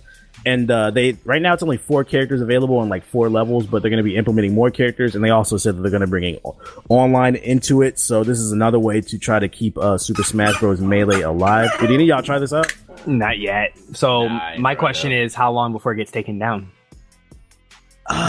and 0.45 0.69
uh, 0.71 0.91
they 0.91 1.17
right 1.25 1.41
now 1.41 1.53
it's 1.53 1.63
only 1.63 1.77
four 1.77 2.03
characters 2.03 2.41
available 2.41 2.77
on 2.77 2.89
like 2.89 3.03
four 3.05 3.29
levels, 3.29 3.65
but 3.67 3.81
they're 3.81 3.89
going 3.91 3.97
to 4.03 4.03
be 4.09 4.15
implementing 4.15 4.53
more 4.53 4.71
characters, 4.71 5.15
and 5.15 5.23
they 5.23 5.29
also 5.29 5.57
said 5.57 5.75
that 5.77 5.81
they're 5.81 5.91
going 5.91 6.01
to 6.01 6.07
bring 6.07 6.37
o- 6.45 6.55
online 6.89 7.35
into 7.35 7.81
it. 7.81 7.99
So 7.99 8.23
this 8.23 8.39
is 8.39 8.51
another 8.51 8.79
way 8.79 9.01
to 9.01 9.17
try 9.17 9.39
to 9.39 9.47
keep 9.49 9.77
uh, 9.77 9.97
Super 9.97 10.23
Smash 10.23 10.59
Bros. 10.59 10.79
Melee 10.81 11.21
alive. 11.21 11.69
Did 11.79 11.91
any 11.91 12.03
of 12.03 12.07
y'all 12.09 12.23
try 12.23 12.39
this 12.39 12.53
out? 12.53 12.73
Not 13.05 13.39
yet. 13.39 13.77
So 13.93 14.27
Nah, 14.27 14.57
my 14.57 14.75
question 14.75 15.11
is, 15.11 15.33
how 15.35 15.51
long 15.51 15.71
before 15.73 15.93
it 15.93 15.97
gets 15.97 16.11
taken 16.11 16.39
down? 16.39 16.71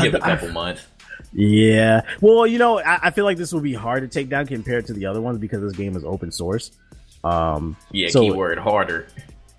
Give 0.02 0.14
it 0.14 0.18
a 0.18 0.20
couple 0.20 0.50
months. 0.50 0.86
Yeah. 1.32 2.02
Well, 2.20 2.46
you 2.46 2.58
know, 2.58 2.80
I, 2.80 2.98
I 3.04 3.10
feel 3.10 3.24
like 3.24 3.36
this 3.38 3.52
will 3.52 3.60
be 3.60 3.72
hard 3.74 4.02
to 4.02 4.08
take 4.08 4.28
down 4.28 4.46
compared 4.46 4.86
to 4.86 4.92
the 4.92 5.06
other 5.06 5.20
ones 5.20 5.38
because 5.38 5.62
this 5.62 5.72
game 5.72 5.96
is 5.96 6.04
open 6.04 6.32
source. 6.32 6.70
Um, 7.24 7.76
Yeah, 7.92 8.08
So- 8.08 8.20
keyword 8.22 8.58
harder. 8.58 9.06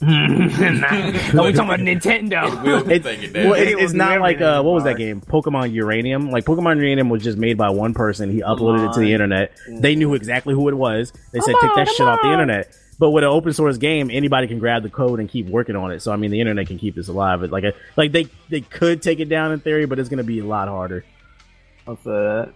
Nah, 0.01 1.43
we 1.43 1.53
talking 1.53 1.59
about 1.59 1.79
Nintendo. 1.79 2.63
We'll 2.63 2.89
It's, 2.89 3.05
it 3.05 3.33
well, 3.33 3.53
it- 3.53 3.77
it's 3.79 3.93
not 3.93 4.19
like 4.21 4.41
uh, 4.41 4.61
what 4.63 4.73
was 4.73 4.83
that 4.85 4.97
game? 4.97 5.21
Pokemon 5.21 5.73
Uranium. 5.73 6.31
Like 6.31 6.45
Pokemon 6.45 6.77
Uranium 6.77 7.09
was 7.09 7.23
just 7.23 7.37
made 7.37 7.57
by 7.57 7.69
one 7.69 7.93
person. 7.93 8.31
He 8.31 8.41
uploaded 8.41 8.89
it 8.89 8.93
to 8.93 8.99
the 8.99 9.13
internet. 9.13 9.55
They 9.69 9.95
knew 9.95 10.13
exactly 10.13 10.53
who 10.53 10.67
it 10.69 10.73
was. 10.75 11.11
They 11.31 11.39
said 11.39 11.55
take 11.61 11.75
that 11.75 11.87
shit 11.89 12.07
off 12.07 12.19
the 12.21 12.31
internet. 12.31 12.75
But 12.99 13.09
with 13.11 13.23
an 13.23 13.31
open 13.31 13.51
source 13.53 13.77
game, 13.77 14.11
anybody 14.11 14.47
can 14.47 14.59
grab 14.59 14.83
the 14.83 14.89
code 14.89 15.19
and 15.19 15.27
keep 15.27 15.47
working 15.47 15.75
on 15.75 15.91
it. 15.91 16.01
So 16.01 16.11
I 16.11 16.17
mean, 16.17 16.29
the 16.31 16.39
internet 16.39 16.67
can 16.67 16.77
keep 16.77 16.95
this 16.95 17.07
alive. 17.07 17.41
But 17.41 17.49
like, 17.51 17.63
a, 17.63 17.73
like 17.97 18.11
they 18.11 18.27
they 18.49 18.61
could 18.61 19.01
take 19.01 19.19
it 19.19 19.25
down 19.25 19.51
in 19.51 19.59
theory, 19.59 19.85
but 19.87 19.97
it's 19.97 20.09
going 20.09 20.19
to 20.19 20.23
be 20.23 20.39
a 20.39 20.45
lot 20.45 20.67
harder. 20.67 21.03
What's 21.85 22.03
that? 22.03 22.53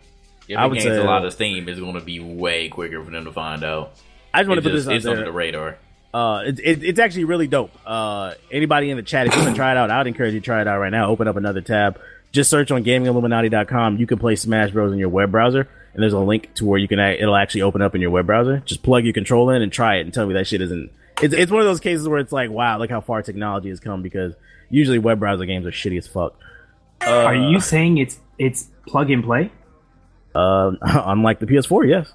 If 0.47 0.57
I 0.57 0.67
would 0.67 0.75
gains 0.75 0.85
say- 0.85 0.97
a 0.97 1.03
lot 1.03 1.25
of 1.25 1.33
steam, 1.33 1.67
it's 1.67 1.79
going 1.79 1.95
to 1.95 2.01
be 2.01 2.19
way 2.19 2.69
quicker 2.69 3.03
for 3.03 3.09
them 3.09 3.25
to 3.25 3.31
find 3.31 3.63
out. 3.63 3.93
I 4.33 4.41
just 4.41 4.49
want 4.49 4.59
to 4.59 4.69
put 4.69 4.73
this 4.75 4.85
it's 4.85 5.05
out 5.05 5.11
under 5.11 5.15
there. 5.15 5.25
the 5.25 5.31
radar. 5.31 5.77
Uh, 6.15 6.43
it, 6.45 6.59
it, 6.59 6.81
it's 6.81 6.97
actually 6.97 7.25
really 7.25 7.45
dope. 7.45 7.71
Uh, 7.85 8.35
anybody 8.49 8.89
in 8.89 8.95
the 8.95 9.03
chat, 9.03 9.27
if 9.27 9.33
you 9.33 9.39
haven't 9.39 9.55
tried 9.55 9.73
it 9.73 9.77
out, 9.79 9.91
I 9.91 9.97
would 9.97 10.07
encourage 10.07 10.33
you 10.33 10.39
to 10.39 10.45
try 10.45 10.61
it 10.61 10.67
out 10.67 10.79
right 10.79 10.89
now. 10.89 11.09
Open 11.09 11.27
up 11.27 11.35
another 11.35 11.59
tab. 11.59 11.99
Just 12.31 12.49
search 12.49 12.71
on 12.71 12.85
GamingIlluminati.com. 12.85 13.97
You 13.97 14.07
can 14.07 14.17
play 14.17 14.37
Smash 14.37 14.71
Bros. 14.71 14.93
in 14.93 14.97
your 14.97 15.09
web 15.09 15.29
browser, 15.29 15.67
and 15.93 16.01
there's 16.01 16.13
a 16.13 16.19
link 16.19 16.53
to 16.53 16.65
where 16.65 16.79
you 16.79 16.87
can. 16.87 16.99
It'll 16.99 17.35
actually 17.35 17.63
open 17.63 17.81
up 17.81 17.95
in 17.95 18.01
your 18.01 18.11
web 18.11 18.27
browser. 18.27 18.59
Just 18.59 18.81
plug 18.81 19.03
your 19.03 19.11
control 19.11 19.49
in 19.49 19.61
and 19.61 19.73
try 19.73 19.97
it, 19.97 20.01
and 20.05 20.13
tell 20.13 20.25
me 20.25 20.33
that 20.35 20.47
shit 20.47 20.61
isn't. 20.61 20.89
It's 21.21 21.33
it's 21.33 21.51
one 21.51 21.59
of 21.59 21.67
those 21.67 21.81
cases 21.81 22.07
where 22.07 22.19
it's 22.19 22.31
like, 22.31 22.49
wow, 22.49 22.77
look 22.79 22.89
how 22.89 23.01
far 23.01 23.21
technology 23.21 23.67
has 23.67 23.81
come. 23.81 24.01
Because 24.01 24.35
usually 24.69 24.99
web 24.99 25.19
browser 25.19 25.43
games 25.45 25.65
are 25.65 25.71
shitty 25.71 25.97
as 25.97 26.07
fuck. 26.07 26.39
Are 27.01 27.35
you 27.35 27.59
saying 27.59 27.97
it's 27.97 28.19
it's 28.39 28.69
plug 28.87 29.11
and 29.11 29.21
play? 29.21 29.51
Uh, 30.33 30.71
unlike 30.81 31.39
the 31.39 31.45
PS4, 31.45 31.89
yes. 31.89 32.13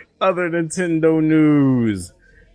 Other 0.20 0.50
Nintendo 0.50 1.22
news. 1.22 2.12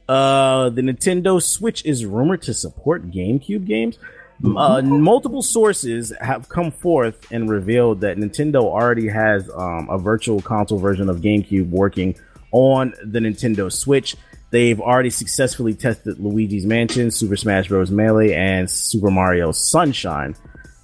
Uh, 0.07 0.69
the 0.69 0.81
Nintendo 0.81 1.41
Switch 1.41 1.83
is 1.85 2.05
rumored 2.05 2.43
to 2.43 2.53
support 2.53 3.09
GameCube 3.09 3.65
games. 3.65 3.97
Uh, 4.43 4.81
multiple 4.81 5.41
sources 5.41 6.13
have 6.19 6.49
come 6.49 6.69
forth 6.69 7.31
and 7.31 7.49
revealed 7.49 8.01
that 8.01 8.17
Nintendo 8.17 8.63
already 8.63 9.07
has 9.07 9.49
um, 9.49 9.87
a 9.89 9.97
virtual 9.97 10.41
console 10.41 10.77
version 10.77 11.09
of 11.09 11.21
GameCube 11.21 11.69
working 11.69 12.15
on 12.51 12.93
the 13.03 13.19
Nintendo 13.19 13.71
Switch. 13.71 14.15
They've 14.51 14.79
already 14.79 15.09
successfully 15.09 15.73
tested 15.73 16.19
Luigi's 16.19 16.65
Mansion, 16.65 17.11
Super 17.11 17.35
Smash 17.37 17.69
Bros. 17.69 17.89
Melee, 17.89 18.33
and 18.33 18.69
Super 18.69 19.09
Mario 19.09 19.51
Sunshine. 19.51 20.35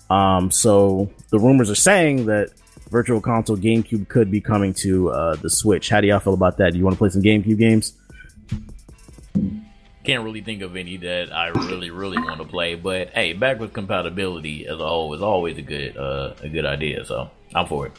Um, 0.09 0.49
so 0.49 1.11
the 1.29 1.39
rumors 1.39 1.69
are 1.69 1.75
saying 1.75 2.25
that 2.25 2.51
Virtual 2.91 3.21
Console 3.21 3.55
GameCube 3.55 4.09
could 4.09 4.29
be 4.29 4.41
coming 4.41 4.73
to 4.75 5.09
uh, 5.11 5.35
the 5.37 5.49
Switch. 5.49 5.89
How 5.89 6.01
do 6.01 6.07
y'all 6.07 6.19
feel 6.19 6.33
about 6.33 6.57
that? 6.57 6.73
Do 6.73 6.77
you 6.77 6.83
want 6.83 6.95
to 6.95 6.97
play 6.97 7.07
some 7.09 7.21
GameCube 7.21 7.57
games? 7.57 7.93
Can't 10.03 10.23
really 10.25 10.41
think 10.41 10.61
of 10.61 10.75
any 10.75 10.97
that 10.97 11.31
I 11.33 11.47
really, 11.47 11.89
really 11.89 12.17
want 12.17 12.41
to 12.41 12.47
play. 12.47 12.75
But 12.75 13.11
hey, 13.11 13.31
backwards 13.31 13.71
compatibility 13.71 14.67
as 14.67 14.79
a 14.79 14.85
whole 14.87 15.13
is 15.13 15.21
always 15.21 15.57
a 15.57 15.61
good, 15.61 15.95
uh, 15.95 16.33
a 16.41 16.49
good 16.49 16.65
idea. 16.65 17.05
So 17.05 17.29
I'm 17.55 17.65
for 17.65 17.87
it. 17.87 17.93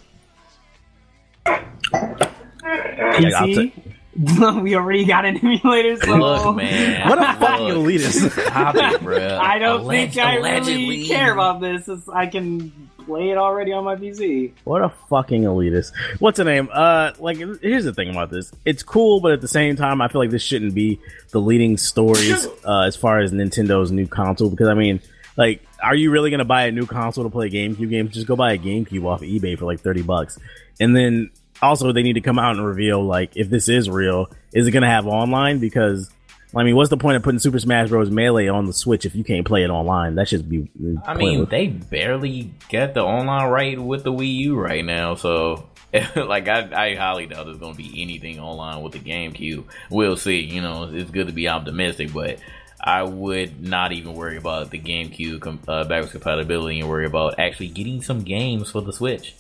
Like, 1.47 3.33
PC? 3.35 3.73
we 4.63 4.75
already 4.77 5.07
got 5.07 5.25
an 5.25 5.39
emulator, 5.39 5.97
so 6.05 6.17
Look, 6.17 6.57
man, 6.57 7.09
What 7.09 7.19
a 7.19 7.39
fucking 7.39 7.67
Look, 7.69 7.87
elitist! 7.87 8.31
Stop 8.31 8.75
it, 8.77 9.01
bro. 9.01 9.39
I 9.39 9.59
don't 9.59 9.85
Alleg- 9.85 10.13
think 10.13 10.19
I 10.19 10.37
allegedly. 10.37 10.75
really 10.89 11.07
care 11.07 11.33
about 11.33 11.61
this. 11.63 11.89
It's, 11.89 12.07
I 12.11 12.27
can 12.27 12.91
play 13.03 13.31
it 13.31 13.39
already 13.39 13.73
on 13.73 13.85
my 13.85 13.97
PC. 13.97 14.53
What 14.65 14.83
a 14.83 14.91
fucking 15.11 15.43
elitist. 15.43 15.93
What's 16.19 16.39
the 16.39 16.45
name? 16.45 16.69
Uh, 16.73 17.13
like, 17.19 17.37
here's 17.37 17.85
the 17.85 17.93
thing 17.93 18.11
about 18.11 18.31
this. 18.31 18.53
It's 18.65 18.83
cool, 18.83 19.21
but 19.21 19.33
at 19.33 19.41
the 19.41 19.49
same 19.49 19.77
time, 19.77 20.01
I 20.01 20.09
feel 20.09 20.21
like 20.21 20.31
this 20.31 20.43
shouldn't 20.43 20.75
be 20.75 21.01
the 21.31 21.41
leading 21.41 21.77
stories 21.77 22.47
uh, 22.65 22.81
as 22.81 22.97
far 22.97 23.21
as 23.21 23.33
Nintendo's 23.33 23.93
new 23.93 24.07
console. 24.07 24.51
Because 24.51 24.69
I 24.69 24.75
mean, 24.75 25.01
like, 25.37 25.63
are 25.83 25.95
you 25.95 26.11
really 26.11 26.31
gonna 26.31 26.45
buy 26.45 26.65
a 26.67 26.73
new 26.73 26.87
console 26.87 27.25
to 27.25 27.31
play 27.31 27.51
GameCube 27.51 27.91
games? 27.91 28.15
Just 28.15 28.27
go 28.27 28.37
buy 28.37 28.53
a 28.53 28.59
GameCube 28.59 29.05
off 29.05 29.23
of 29.23 29.29
eBay 29.29 29.59
for 29.59 29.65
like 29.65 29.81
thirty 29.81 30.03
bucks, 30.03 30.39
and 30.81 30.95
then 30.97 31.31
also 31.61 31.93
they 31.93 32.03
need 32.03 32.15
to 32.15 32.21
come 32.21 32.39
out 32.39 32.57
and 32.57 32.67
reveal 32.67 33.03
like 33.03 33.37
if 33.37 33.49
this 33.49 33.69
is 33.69 33.89
real, 33.89 34.31
is 34.53 34.67
it 34.67 34.73
gonna 34.73 34.91
have 34.91 35.07
online? 35.07 35.59
Because 35.59 36.11
I 36.55 36.65
mean, 36.65 36.77
what's 36.77 36.91
the 36.91 36.97
point 36.97 37.17
of 37.17 37.23
putting 37.23 37.39
Super 37.39 37.59
Smash 37.59 37.89
Bros. 37.89 38.11
Melee 38.11 38.49
on 38.49 38.67
the 38.67 38.73
Switch 38.73 39.07
if 39.07 39.15
you 39.15 39.25
can't 39.25 39.47
play 39.47 39.65
it 39.65 39.71
online? 39.71 40.17
That 40.17 40.29
should 40.29 40.49
be. 40.49 40.71
I 41.07 41.15
mean, 41.15 41.47
they 41.47 41.69
barely 41.69 42.53
get 42.69 42.95
the 42.95 43.03
online 43.03 43.49
right 43.51 43.81
with 43.81 44.05
the 44.05 44.13
Wii 44.13 44.35
U 44.37 44.59
right 44.59 44.85
now, 44.85 45.15
so 45.15 45.69
like 46.17 46.49
I, 46.49 46.91
I 46.91 46.95
highly 46.95 47.27
doubt 47.27 47.47
there's 47.47 47.59
going 47.59 47.73
to 47.75 47.79
be 47.79 48.03
anything 48.03 48.39
online 48.39 48.83
with 48.83 48.93
the 48.93 48.99
GameCube. 48.99 49.65
We'll 49.91 50.17
see. 50.17 50.41
You 50.41 50.61
know, 50.61 50.91
it's 50.93 51.11
good 51.11 51.27
to 51.27 51.33
be 51.33 51.49
optimistic, 51.49 52.13
but 52.13 52.39
I 52.81 53.03
would 53.03 53.63
not 53.63 53.93
even 53.93 54.15
worry 54.15 54.37
about 54.37 54.71
the 54.71 54.79
GameCube 54.79 55.41
com- 55.41 55.61
uh, 55.69 55.85
backwards 55.85 56.13
compatibility 56.13 56.81
and 56.81 56.89
worry 56.89 57.07
about 57.07 57.39
actually 57.39 57.69
getting 57.69 58.03
some 58.03 58.23
games 58.23 58.71
for 58.71 58.81
the 58.83 58.93
Switch. 58.93 59.35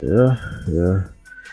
Yeah, 0.00 0.36
yeah. 0.68 1.04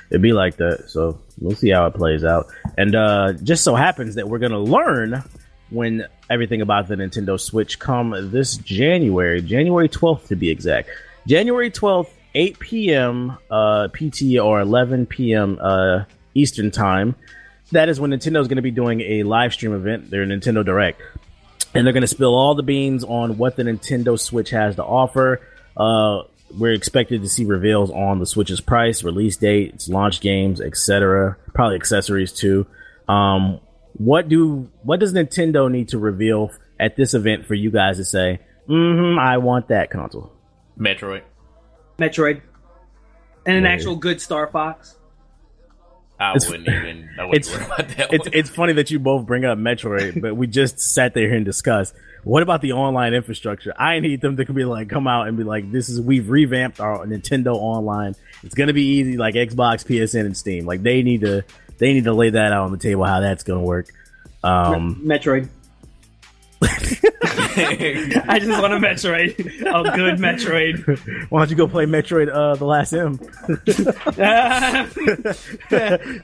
It'd 0.09 0.21
be 0.21 0.33
like 0.33 0.57
that. 0.57 0.89
So 0.89 1.19
we'll 1.39 1.55
see 1.55 1.69
how 1.69 1.85
it 1.85 1.93
plays 1.93 2.23
out. 2.23 2.47
And 2.77 2.95
uh 2.95 3.33
just 3.33 3.63
so 3.63 3.75
happens 3.75 4.15
that 4.15 4.27
we're 4.27 4.39
gonna 4.39 4.59
learn 4.59 5.23
when 5.69 6.07
everything 6.29 6.61
about 6.61 6.87
the 6.87 6.95
Nintendo 6.95 7.39
Switch 7.39 7.77
come 7.79 8.31
this 8.31 8.57
January, 8.57 9.41
January 9.41 9.89
12th 9.89 10.27
to 10.27 10.35
be 10.35 10.49
exact. 10.49 10.89
January 11.27 11.69
12th, 11.69 12.09
8 12.33 12.59
p.m. 12.59 13.37
uh 13.51 13.87
PT 13.89 14.39
or 14.41 14.61
11 14.61 15.05
p.m. 15.05 15.57
uh 15.61 16.05
Eastern 16.33 16.71
time. 16.71 17.15
That 17.71 17.87
is 17.89 17.99
when 17.99 18.11
Nintendo 18.11 18.41
is 18.41 18.47
going 18.47 18.55
to 18.55 18.63
be 18.63 18.71
doing 18.71 19.01
a 19.01 19.21
live 19.23 19.53
stream 19.53 19.75
event, 19.75 20.09
their 20.09 20.25
Nintendo 20.25 20.65
Direct 20.65 20.99
and 21.73 21.85
they're 21.85 21.93
going 21.93 22.01
to 22.01 22.07
spill 22.07 22.35
all 22.35 22.55
the 22.55 22.63
beans 22.63 23.03
on 23.03 23.37
what 23.37 23.55
the 23.55 23.63
Nintendo 23.63 24.19
Switch 24.19 24.49
has 24.49 24.75
to 24.75 24.83
offer. 24.83 25.41
Uh, 25.77 26.23
we're 26.57 26.73
expected 26.73 27.21
to 27.21 27.29
see 27.29 27.45
reveals 27.45 27.91
on 27.91 28.19
the 28.19 28.25
Switch's 28.25 28.61
price, 28.61 29.03
release 29.03 29.37
date, 29.37 29.73
its 29.73 29.87
launch 29.89 30.21
games, 30.21 30.59
etc. 30.61 31.37
Probably 31.53 31.75
accessories 31.75 32.31
too. 32.31 32.65
Um, 33.07 33.59
what 33.93 34.29
do 34.29 34.69
what 34.83 34.99
does 34.99 35.13
Nintendo 35.13 35.69
need 35.69 35.89
to 35.89 35.97
reveal 35.97 36.51
at 36.79 36.95
this 36.95 37.13
event 37.13 37.45
for 37.45 37.53
you 37.55 37.71
guys 37.71 37.97
to 37.97 38.05
say, 38.05 38.39
mm-hmm, 38.67 39.19
I 39.19 39.37
want 39.37 39.67
that 39.69 39.89
console? 39.89 40.31
Metroid. 40.77 41.23
Metroid, 41.97 42.41
and 43.45 43.57
an 43.57 43.63
Yeah. 43.63 43.69
actual 43.71 43.95
good 43.95 44.21
Star 44.21 44.47
Fox. 44.47 44.95
I 46.19 46.31
It's- 46.35 46.49
wouldn't 46.49 46.67
even. 46.67 47.09
I 47.17 47.25
wouldn't 47.25 47.45
it's- 47.47 47.55
worry 47.55 47.65
about 47.65 47.87
that. 47.97 48.13
It's 48.13 48.25
one. 48.25 48.33
it's 48.33 48.49
funny 48.49 48.73
that 48.73 48.91
you 48.91 48.99
both 48.99 49.25
bring 49.25 49.45
up 49.45 49.57
Metroid, 49.57 50.21
but 50.21 50.35
we 50.35 50.47
just 50.47 50.79
sat 50.93 51.13
there 51.13 51.31
and 51.33 51.45
discussed 51.45 51.95
what 52.25 52.43
about 52.43 52.61
the 52.61 52.73
online 52.73 53.13
infrastructure. 53.13 53.73
I 53.79 53.99
need 54.01 54.19
them 54.19 54.35
to 54.35 54.45
be 54.53 54.65
like 54.65 54.89
come 54.89 55.07
out 55.07 55.29
and 55.29 55.37
be 55.37 55.45
like, 55.45 55.71
this 55.71 55.87
is 55.87 56.01
we've 56.01 56.29
revamped 56.29 56.81
our 56.81 57.05
Nintendo 57.05 57.55
Online. 57.55 58.13
It's 58.43 58.53
gonna 58.55 58.73
be 58.73 58.83
easy 58.83 59.15
like 59.15 59.35
Xbox, 59.35 59.85
PSN, 59.85 60.25
and 60.25 60.35
Steam. 60.35 60.65
Like 60.65 60.83
they 60.83 61.01
need 61.01 61.21
to 61.21 61.45
they 61.77 61.93
need 61.93 62.03
to 62.03 62.13
lay 62.13 62.31
that 62.31 62.51
out 62.51 62.65
on 62.65 62.71
the 62.73 62.77
table 62.77 63.05
how 63.05 63.21
that's 63.21 63.43
gonna 63.43 63.61
work. 63.61 63.87
Um, 64.43 65.01
Metroid. 65.05 65.47
I 68.29 68.39
just 68.39 68.61
want 68.61 68.73
a 68.73 68.77
Metroid, 68.77 69.37
a 69.39 69.95
good 69.95 70.17
Metroid. 70.19 71.29
why 71.29 71.39
don't 71.39 71.49
you 71.49 71.55
go 71.55 71.67
play 71.67 71.85
Metroid 71.85 72.29
uh, 72.33 72.55
The 72.55 72.65
Last 72.65 72.93
M? 72.93 73.19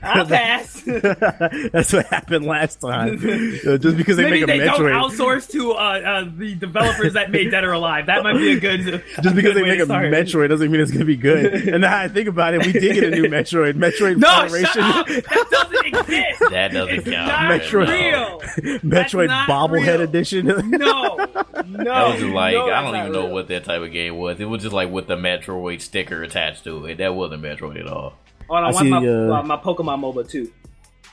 I'll 0.03 0.26
pass. 0.26 0.82
that's 0.86 1.93
what 1.93 2.05
happened 2.07 2.45
last 2.45 2.82
time. 2.82 3.15
Uh, 3.15 3.78
just 3.78 3.97
because 3.97 4.17
they 4.17 4.23
Maybe 4.30 4.41
make 4.45 4.55
a 4.55 4.59
they 4.59 4.65
don't 4.65 4.80
Metroid. 4.82 5.09
outsource 5.11 5.49
to 5.51 5.71
uh, 5.71 5.76
uh, 5.76 6.26
the 6.36 6.55
developers 6.55 7.13
that 7.13 7.32
made 7.32 7.51
Dead 7.51 7.63
or 7.63 7.71
Alive. 7.73 8.05
That 8.07 8.23
might 8.23 8.38
be 8.38 8.53
a 8.53 8.59
good. 8.59 9.03
Just 9.21 9.36
because 9.36 9.55
they 9.55 9.61
make 9.63 9.80
a 9.80 9.86
start. 9.86 10.05
Metroid 10.11 10.49
doesn't 10.49 10.71
mean 10.71 10.82
it's 10.82 10.91
gonna 10.91 11.05
be 11.05 11.17
good. 11.17 11.53
And 11.67 11.82
now 11.82 11.97
I 11.97 12.07
think 12.07 12.28
about 12.30 12.53
it, 12.53 12.65
we 12.65 12.71
did 12.71 12.93
get 12.95 13.03
a 13.05 13.09
new 13.11 13.23
Metroid, 13.30 13.73
Metroid 13.73 14.17
No, 14.17 14.28
Federation, 14.41 14.65
shut 14.67 14.95
up. 14.95 15.07
That 15.07 15.47
doesn't 15.51 15.86
exist. 15.86 16.39
that 16.51 16.71
doesn't 16.71 16.95
It's 16.95 17.09
count. 17.09 17.28
not 17.28 17.61
Metroid- 17.61 17.88
real. 17.88 18.41
Metroid 18.82 19.28
not 19.28 19.49
bobblehead 19.49 19.93
real. 19.99 20.01
edition. 20.01 20.45
No, 20.69 21.24
no. 21.67 21.84
That 21.84 22.07
was 22.07 22.19
just 22.19 22.34
like 22.34 22.53
no, 22.53 22.71
I 22.71 22.82
don't 22.82 22.95
even 22.95 23.11
know 23.11 23.26
real. 23.26 23.34
what 23.34 23.47
that 23.49 23.63
type 23.63 23.82
of 23.82 23.91
game 23.91 24.17
was. 24.17 24.39
It 24.39 24.45
was 24.45 24.61
just 24.61 24.73
like 24.73 24.89
with 24.89 25.07
the 25.07 25.15
Metroid 25.15 25.82
sticker 25.82 26.23
attached 26.23 26.63
to 26.65 26.86
it. 26.86 26.97
That 26.97 27.15
wasn't 27.15 27.43
Metroid 27.43 27.80
at 27.80 27.88
all. 27.88 28.13
Hold 28.47 28.57
on, 28.57 28.63
I 28.63 28.67
I 28.67 28.71
want 28.71 28.78
see, 28.78 28.89
my, 28.89 28.97
uh, 28.97 29.43
my 29.43 29.57
Pokemon 29.57 29.99
MOBA 29.99 30.30
too. 30.30 30.51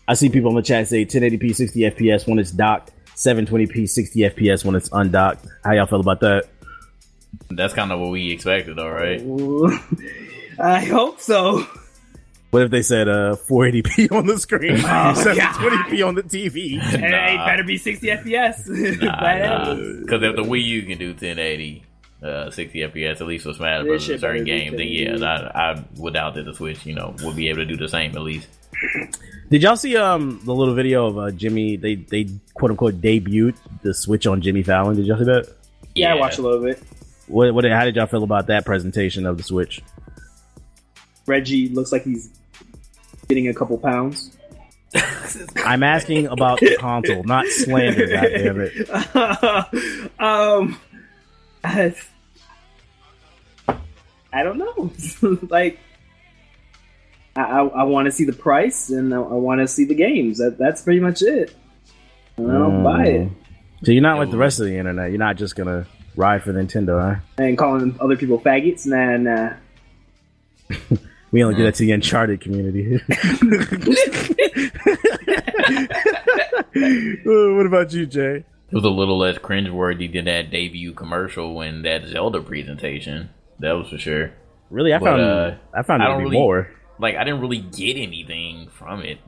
I 0.06 0.14
see 0.14 0.28
people 0.28 0.50
in 0.50 0.56
the 0.56 0.62
chat 0.62 0.88
say 0.88 1.04
1080p 1.04 1.54
60 1.54 1.80
FPS 1.80 2.26
when 2.26 2.38
it's 2.38 2.50
docked 2.50 2.92
720p 3.14 3.88
60 3.88 4.20
FPS 4.20 4.64
when 4.64 4.74
it's 4.74 4.88
undocked. 4.92 5.46
How 5.64 5.72
y'all 5.72 5.86
feel 5.86 6.00
about 6.00 6.20
that? 6.20 6.48
That's 7.50 7.72
kind 7.72 7.92
of 7.92 8.00
what 8.00 8.10
we 8.10 8.32
expected, 8.32 8.76
though, 8.76 8.90
right? 8.90 9.20
I 10.58 10.84
hope 10.84 11.20
so. 11.20 11.66
What 12.52 12.62
if 12.64 12.70
they 12.70 12.82
said 12.82 13.08
uh 13.08 13.34
480p 13.48 14.12
on 14.16 14.26
the 14.26 14.38
screen, 14.38 14.72
Oh, 14.76 15.14
720p 15.16 16.06
on 16.06 16.14
the 16.14 16.22
TV? 16.22 16.78
Hey, 16.78 17.36
Nah. 17.36 17.46
better 17.46 17.64
be 17.64 17.78
60 17.78 18.06
FPS. 18.08 18.68
Badass. 18.68 20.00
Because 20.02 20.22
if 20.22 20.36
the 20.36 20.42
Wii 20.42 20.62
U 20.62 20.82
can 20.82 20.98
do 20.98 21.08
1080, 21.12 21.82
uh, 22.22 22.50
60 22.50 22.78
FPS, 22.80 23.20
at 23.22 23.26
least 23.26 23.44
for 23.44 23.54
Smash 23.54 23.80
This 23.84 23.88
Bros. 23.88 24.02
shit 24.04 24.14
in 24.16 24.20
certain 24.20 24.44
better 24.44 24.58
games, 24.58 24.76
then 24.76 24.86
yeah, 24.86 25.50
I, 25.54 25.72
I 25.72 25.84
would 25.96 26.12
doubt 26.12 26.34
that 26.34 26.44
the 26.44 26.52
Switch, 26.52 26.84
you 26.84 26.94
know, 26.94 27.14
would 27.22 27.36
be 27.36 27.48
able 27.48 27.60
to 27.60 27.64
do 27.64 27.76
the 27.78 27.88
same 27.88 28.14
at 28.14 28.20
least. 28.22 28.46
Did 29.50 29.62
y'all 29.62 29.76
see 29.76 29.96
um 29.96 30.38
the 30.44 30.54
little 30.54 30.74
video 30.74 31.06
of 31.06 31.16
uh, 31.16 31.30
Jimmy? 31.30 31.76
They 31.76 31.94
they 31.94 32.28
quote 32.52 32.70
unquote 32.70 33.00
debuted 33.00 33.56
the 33.80 33.94
Switch 33.94 34.26
on 34.26 34.42
Jimmy 34.42 34.62
Fallon. 34.62 34.96
Did 34.96 35.06
y'all 35.06 35.16
see 35.18 35.24
that? 35.24 35.48
Yeah, 35.94 36.12
I 36.12 36.16
watched 36.16 36.38
a 36.38 36.42
little 36.42 36.62
bit. 36.62 36.82
What 37.28 37.54
what? 37.54 37.64
How 37.64 37.84
did 37.86 37.96
y'all 37.96 38.06
feel 38.06 38.24
about 38.24 38.48
that 38.48 38.66
presentation 38.66 39.24
of 39.24 39.38
the 39.38 39.42
Switch? 39.42 39.80
Reggie 41.26 41.68
looks 41.70 41.92
like 41.92 42.02
he's 42.04 42.28
getting 43.34 43.48
a 43.48 43.54
couple 43.54 43.78
pounds. 43.78 44.36
I'm 45.64 45.82
asking 45.82 46.26
about 46.26 46.60
the 46.60 46.76
console, 46.78 47.22
not 47.24 47.46
slander. 47.46 48.06
Goddamn 48.08 48.60
it! 48.60 48.90
um, 50.20 50.78
I, 51.64 51.94
I 54.32 54.42
don't 54.42 54.58
know. 54.58 55.38
like, 55.48 55.78
I, 57.34 57.40
I, 57.42 57.66
I 57.66 57.82
want 57.84 58.04
to 58.04 58.12
see 58.12 58.24
the 58.24 58.34
price 58.34 58.90
and 58.90 59.14
I, 59.14 59.16
I 59.16 59.34
want 59.34 59.60
to 59.62 59.68
see 59.68 59.86
the 59.86 59.94
games. 59.94 60.36
That, 60.38 60.58
that's 60.58 60.82
pretty 60.82 61.00
much 61.00 61.22
it. 61.22 61.54
I 62.38 62.42
don't 62.42 62.82
Mm. 62.82 62.84
buy 62.84 63.06
it. 63.06 63.28
So 63.84 63.92
you're 63.92 64.02
not 64.02 64.18
like 64.18 64.30
the 64.30 64.36
rest 64.36 64.60
of 64.60 64.66
the 64.66 64.76
internet. 64.76 65.10
You're 65.10 65.18
not 65.18 65.36
just 65.36 65.56
gonna 65.56 65.86
ride 66.16 66.42
for 66.42 66.52
Nintendo, 66.52 67.00
huh? 67.16 67.20
And 67.38 67.56
calling 67.58 67.96
other 67.98 68.16
people 68.16 68.38
faggots, 68.38 68.86
nah, 68.86 69.16
nah. 69.16 69.54
We 71.32 71.42
only 71.42 71.56
do 71.56 71.64
that 71.64 71.74
to 71.76 71.82
the 71.84 71.92
Uncharted 71.92 72.40
community. 72.40 73.00
Uh, 76.74 77.54
what 77.54 77.66
about 77.66 77.92
you, 77.92 78.06
Jay? 78.06 78.36
It 78.36 78.74
was 78.74 78.84
a 78.84 78.88
little 78.88 79.18
less 79.18 79.36
cringeworthy 79.38 80.10
than 80.12 80.24
that 80.24 80.50
debut 80.50 80.92
commercial 80.94 81.54
when 81.54 81.82
that 81.82 82.06
Zelda 82.06 82.40
presentation. 82.40 83.28
That 83.58 83.72
was 83.72 83.88
for 83.90 83.98
sure. 83.98 84.32
Really, 84.70 84.92
I 84.94 84.98
But, 84.98 85.04
found 85.04 85.20
uh, 85.20 85.54
I 85.74 85.82
found 85.82 86.02
it 86.02 86.06
I 86.06 86.12
to 86.12 86.18
be 86.18 86.24
really- 86.24 86.36
more. 86.38 86.70
Like 86.98 87.16
I 87.16 87.24
didn't 87.24 87.40
really 87.40 87.58
get 87.60 87.96
anything 87.96 88.68
from 88.70 89.02
it. 89.02 89.18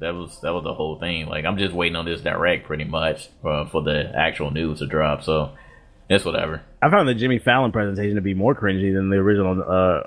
That 0.00 0.14
was 0.14 0.40
that 0.40 0.52
was 0.52 0.64
the 0.64 0.74
whole 0.74 0.98
thing. 0.98 1.26
Like 1.26 1.44
I'm 1.44 1.58
just 1.58 1.74
waiting 1.74 1.96
on 1.96 2.04
this 2.04 2.20
direct 2.20 2.66
pretty 2.66 2.84
much 2.84 3.28
for 3.42 3.66
for 3.70 3.82
the 3.82 4.10
actual 4.16 4.50
news 4.50 4.78
to 4.80 4.86
drop. 4.86 5.22
So 5.22 5.52
it's 6.08 6.24
whatever. 6.24 6.62
I 6.82 6.90
found 6.90 7.08
the 7.08 7.14
Jimmy 7.14 7.38
Fallon 7.38 7.70
presentation 7.72 8.16
to 8.16 8.20
be 8.22 8.34
more 8.34 8.54
cringy 8.54 8.92
than 8.94 9.10
the 9.10 9.16
original 9.16 9.62
uh, 9.62 10.02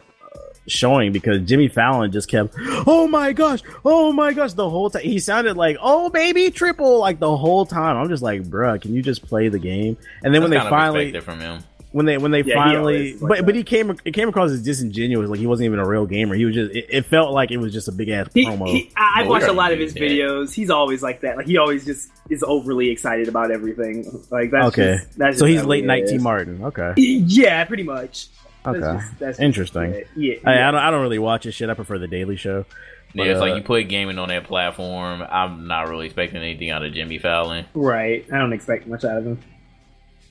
showing 0.67 1.11
because 1.11 1.41
Jimmy 1.41 1.67
Fallon 1.67 2.11
just 2.11 2.29
kept, 2.29 2.53
"Oh 2.87 3.07
my 3.07 3.33
gosh, 3.33 3.61
oh 3.83 4.11
my 4.11 4.33
gosh!" 4.33 4.53
the 4.53 4.69
whole 4.69 4.89
time. 4.89 5.03
He 5.03 5.19
sounded 5.19 5.57
like, 5.57 5.77
"Oh 5.81 6.09
baby, 6.09 6.51
triple!" 6.51 6.99
like 6.99 7.19
the 7.19 7.35
whole 7.35 7.65
time. 7.65 7.97
I'm 7.97 8.09
just 8.09 8.23
like, 8.23 8.43
"Bruh, 8.43 8.81
can 8.81 8.93
you 8.93 9.01
just 9.01 9.25
play 9.27 9.49
the 9.49 9.59
game?" 9.59 9.97
And 10.23 10.33
then 10.33 10.41
when 10.41 10.51
they 10.51 10.57
kind 10.57 10.69
finally, 10.69 11.07
expected 11.09 11.23
from 11.23 11.39
him. 11.39 11.63
when 11.91 12.05
they 12.05 12.17
when 12.17 12.31
they 12.31 12.41
Yeah, 12.43 12.55
finally, 12.55 13.13
like 13.13 13.19
but 13.21 13.37
that. 13.37 13.45
but 13.47 13.55
he 13.55 13.63
came 13.63 13.89
it 14.05 14.11
came 14.13 14.29
across 14.29 14.51
as 14.51 14.61
disingenuous, 14.63 15.29
like 15.29 15.39
he 15.39 15.47
wasn't 15.47 15.65
even 15.65 15.79
a 15.79 15.87
real 15.87 16.05
gamer. 16.05 16.35
He 16.35 16.45
was 16.45 16.55
just, 16.55 16.73
it, 16.75 16.85
it 16.89 17.05
felt 17.05 17.33
like 17.33 17.51
it 17.51 17.57
was 17.57 17.73
just 17.73 17.87
a 17.87 17.91
big 17.91 18.09
ass 18.09 18.27
promo. 18.29 18.67
he, 18.67 18.91
I, 18.95 19.15
I've 19.17 19.25
Well, 19.27 19.39
watched 19.39 19.47
a 19.49 19.53
lot 19.53 19.73
of 19.73 19.79
his 19.79 19.93
videos. 19.93 20.53
He's 20.53 20.69
always 20.69 21.01
like 21.03 21.21
that. 21.21 21.35
Like 21.37 21.47
he 21.47 21.57
always 21.57 21.83
just 21.85 22.09
is 22.29 22.43
overly 22.43 22.89
excited 22.91 23.27
about 23.27 23.51
everything. 23.51 24.23
Like 24.29 24.51
that's 24.51 24.67
okay, 24.67 24.97
just- 24.99 25.17
that's 25.17 25.39
so 25.39 25.45
just 25.47 25.57
he's 25.57 25.65
late 25.65 25.83
night 25.83 26.03
is. 26.03 26.11
T 26.11 26.17
Martin. 26.19 26.63
Okay, 26.65 26.93
Yeah, 26.97 27.65
pretty 27.65 27.83
much. 27.83 28.27
That's 28.63 28.77
okay, 28.77 28.99
just- 28.99 29.19
that's 29.19 29.39
interesting. 29.39 29.83
it. 29.93 30.07
Yeah, 30.15 30.35
I, 30.45 30.53
yeah. 30.55 30.67
I 30.67 30.71
don't 30.71 30.81
I 30.81 30.91
don't 30.91 31.01
really 31.01 31.19
watch 31.19 31.43
this 31.45 31.55
shit. 31.55 31.69
I 31.69 31.73
prefer 31.73 31.97
the 31.97 32.07
Daily 32.07 32.35
Show. 32.35 32.65
Yeah, 33.13 33.25
it's 33.25 33.37
uh, 33.39 33.41
like 33.41 33.55
you 33.57 33.61
put 33.63 33.87
gaming 33.89 34.17
on 34.19 34.29
that 34.29 34.45
platform. 34.45 35.21
I'm 35.29 35.67
not 35.67 35.89
really 35.89 36.05
expecting 36.05 36.41
anything 36.41 36.69
out 36.69 36.83
of 36.83 36.93
Jimmy 36.93 37.17
Fallon. 37.17 37.65
right. 37.73 38.25
I 38.31 38.37
don't 38.37 38.53
expect 38.53 38.87
much 38.87 39.03
out 39.03 39.17
of 39.17 39.25
him. 39.25 39.39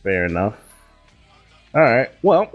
Fair 0.02 0.24
enough. 0.24 0.54
All 1.74 1.82
right. 1.82 2.08
Well, 2.22 2.50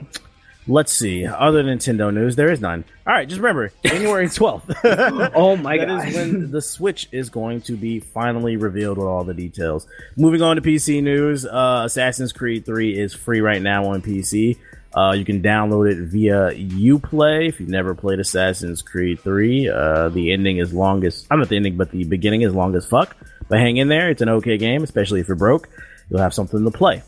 let's 0.67 0.91
see. 0.91 1.25
Other 1.27 1.63
Nintendo 1.63 2.11
news, 2.11 2.35
there 2.35 2.51
is 2.51 2.59
none. 2.59 2.83
All 3.05 3.13
right. 3.13 3.27
Just 3.29 3.39
remember, 3.39 3.71
January 3.85 4.27
twelfth. 4.29 4.71
Oh 4.83 5.55
my 5.57 5.77
That 5.77 5.87
god! 5.87 6.07
is 6.07 6.15
when 6.15 6.51
the 6.51 6.61
Switch 6.61 7.07
is 7.11 7.29
going 7.29 7.61
to 7.61 7.73
be 7.73 7.99
finally 7.99 8.57
revealed 8.57 8.97
with 8.97 9.05
all 9.07 9.23
the 9.23 9.33
details. 9.35 9.87
Moving 10.17 10.41
on 10.41 10.55
to 10.55 10.61
PC 10.63 11.03
news, 11.03 11.45
uh, 11.45 11.83
Assassin's 11.85 12.33
Creed 12.33 12.65
3 12.65 12.97
is 12.97 13.13
free 13.13 13.41
right 13.41 13.61
now 13.61 13.85
on 13.85 14.01
PC. 14.01 14.57
Uh, 14.95 15.11
you 15.11 15.25
can 15.25 15.41
download 15.41 15.91
it 15.91 15.97
via 16.07 16.51
UPlay 16.53 17.49
if 17.49 17.59
you've 17.59 17.67
never 17.67 17.93
played 17.93 18.19
Assassin's 18.19 18.81
Creed 18.81 19.19
3. 19.19 19.69
Uh, 19.69 20.09
the 20.09 20.31
ending 20.31 20.57
is 20.57 20.73
longest. 20.73 21.27
I'm 21.29 21.39
not 21.39 21.49
the 21.49 21.57
ending, 21.57 21.75
but 21.75 21.91
the 21.91 22.05
beginning 22.05 22.43
is 22.43 22.55
long 22.55 22.73
as 22.75 22.85
fuck. 22.85 23.15
But 23.49 23.59
hang 23.59 23.75
in 23.75 23.89
there. 23.89 24.09
It's 24.09 24.21
an 24.21 24.29
okay 24.29 24.57
game, 24.57 24.83
especially 24.83 25.19
if 25.19 25.27
you're 25.27 25.35
broke. 25.35 25.67
You'll 26.09 26.21
have 26.21 26.33
something 26.33 26.63
to 26.63 26.71
play. 26.71 27.03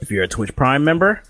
If 0.00 0.10
you're 0.10 0.24
a 0.24 0.28
Twitch 0.28 0.54
Prime 0.56 0.82
member, 0.82 1.22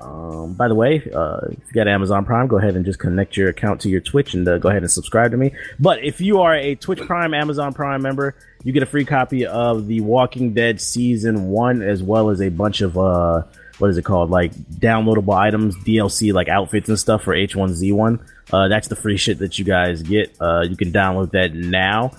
um, 0.00 0.54
by 0.54 0.66
the 0.66 0.74
way, 0.74 1.08
uh, 1.14 1.40
if 1.50 1.58
you 1.68 1.72
got 1.72 1.86
Amazon 1.86 2.24
Prime, 2.24 2.48
go 2.48 2.58
ahead 2.58 2.74
and 2.74 2.84
just 2.84 2.98
connect 2.98 3.36
your 3.36 3.48
account 3.48 3.82
to 3.82 3.88
your 3.88 4.00
Twitch 4.00 4.34
and 4.34 4.46
uh, 4.46 4.58
go 4.58 4.68
ahead 4.68 4.82
and 4.82 4.90
subscribe 4.90 5.30
to 5.30 5.36
me. 5.36 5.52
But 5.78 6.04
if 6.04 6.20
you 6.20 6.40
are 6.40 6.54
a 6.54 6.74
Twitch 6.74 7.00
Prime, 7.00 7.32
Amazon 7.32 7.72
Prime 7.72 8.02
member, 8.02 8.34
you 8.64 8.72
get 8.72 8.82
a 8.82 8.86
free 8.86 9.04
copy 9.04 9.46
of 9.46 9.86
The 9.86 10.00
Walking 10.00 10.52
Dead 10.54 10.80
Season 10.80 11.48
1 11.48 11.82
as 11.82 12.02
well 12.02 12.30
as 12.30 12.42
a 12.42 12.48
bunch 12.48 12.80
of, 12.80 12.98
uh, 12.98 13.44
what 13.78 13.90
is 13.90 13.98
it 13.98 14.04
called? 14.04 14.30
Like 14.30 14.54
downloadable 14.54 15.34
items, 15.34 15.76
DLC, 15.76 16.32
like 16.32 16.48
outfits 16.48 16.88
and 16.88 16.98
stuff 16.98 17.22
for 17.22 17.34
H1Z1. 17.34 18.20
Uh, 18.52 18.68
that's 18.68 18.88
the 18.88 18.96
free 18.96 19.16
shit 19.16 19.38
that 19.38 19.58
you 19.58 19.64
guys 19.64 20.02
get. 20.02 20.36
Uh, 20.40 20.62
you 20.62 20.76
can 20.76 20.92
download 20.92 21.32
that 21.32 21.54
now. 21.54 22.12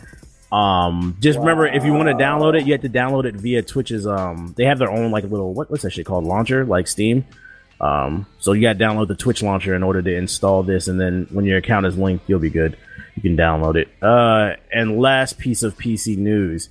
Um, 0.51 1.17
just 1.19 1.39
remember 1.39 1.65
if 1.65 1.83
you 1.83 1.93
want 1.93 2.09
to 2.09 2.15
download 2.15 2.59
it, 2.59 2.65
you 2.65 2.73
have 2.73 2.81
to 2.81 2.89
download 2.89 3.25
it 3.25 3.35
via 3.35 3.61
Twitch's. 3.61 4.05
Um, 4.07 4.53
they 4.55 4.65
have 4.65 4.79
their 4.79 4.91
own 4.91 5.11
like 5.11 5.23
little 5.23 5.53
what, 5.53 5.69
what's 5.69 5.83
that 5.83 5.91
shit 5.91 6.05
called 6.05 6.23
launcher, 6.23 6.65
like 6.65 6.87
Steam. 6.87 7.25
Um, 7.81 8.25
so 8.39 8.53
you 8.53 8.61
got 8.61 8.77
to 8.77 8.83
download 8.83 9.07
the 9.07 9.15
Twitch 9.15 9.43
launcher 9.43 9.75
in 9.75 9.83
order 9.83 10.01
to 10.01 10.15
install 10.15 10.63
this, 10.63 10.87
and 10.87 10.99
then 10.99 11.27
when 11.31 11.45
your 11.45 11.57
account 11.57 11.85
is 11.85 11.97
linked, 11.97 12.29
you'll 12.29 12.39
be 12.39 12.49
good. 12.49 12.77
You 13.15 13.21
can 13.21 13.35
download 13.35 13.75
it. 13.75 13.89
Uh, 14.01 14.55
and 14.71 14.99
last 14.99 15.37
piece 15.37 15.61
of 15.61 15.77
PC 15.77 16.17
news: 16.17 16.69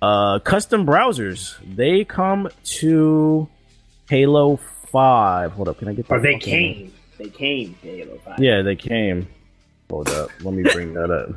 uh, 0.00 0.38
custom 0.40 0.86
browsers 0.86 1.56
they 1.64 2.04
come 2.04 2.48
to 2.64 3.48
Halo 4.10 4.56
Five. 4.56 5.52
Hold 5.52 5.68
up, 5.68 5.78
can 5.78 5.86
I 5.88 5.92
get? 5.94 6.06
Or 6.10 6.18
that 6.18 6.22
they 6.24 6.32
fucking- 6.34 6.40
came. 6.52 6.92
They 7.16 7.28
came. 7.28 7.74
to 7.82 7.88
Halo 7.88 8.18
Five. 8.24 8.40
yeah, 8.40 8.62
they 8.62 8.74
came. 8.74 9.28
Hold 9.88 10.08
up. 10.08 10.30
Let 10.42 10.52
me 10.52 10.64
bring 10.64 10.94
that 10.94 11.10
up. 11.12 11.30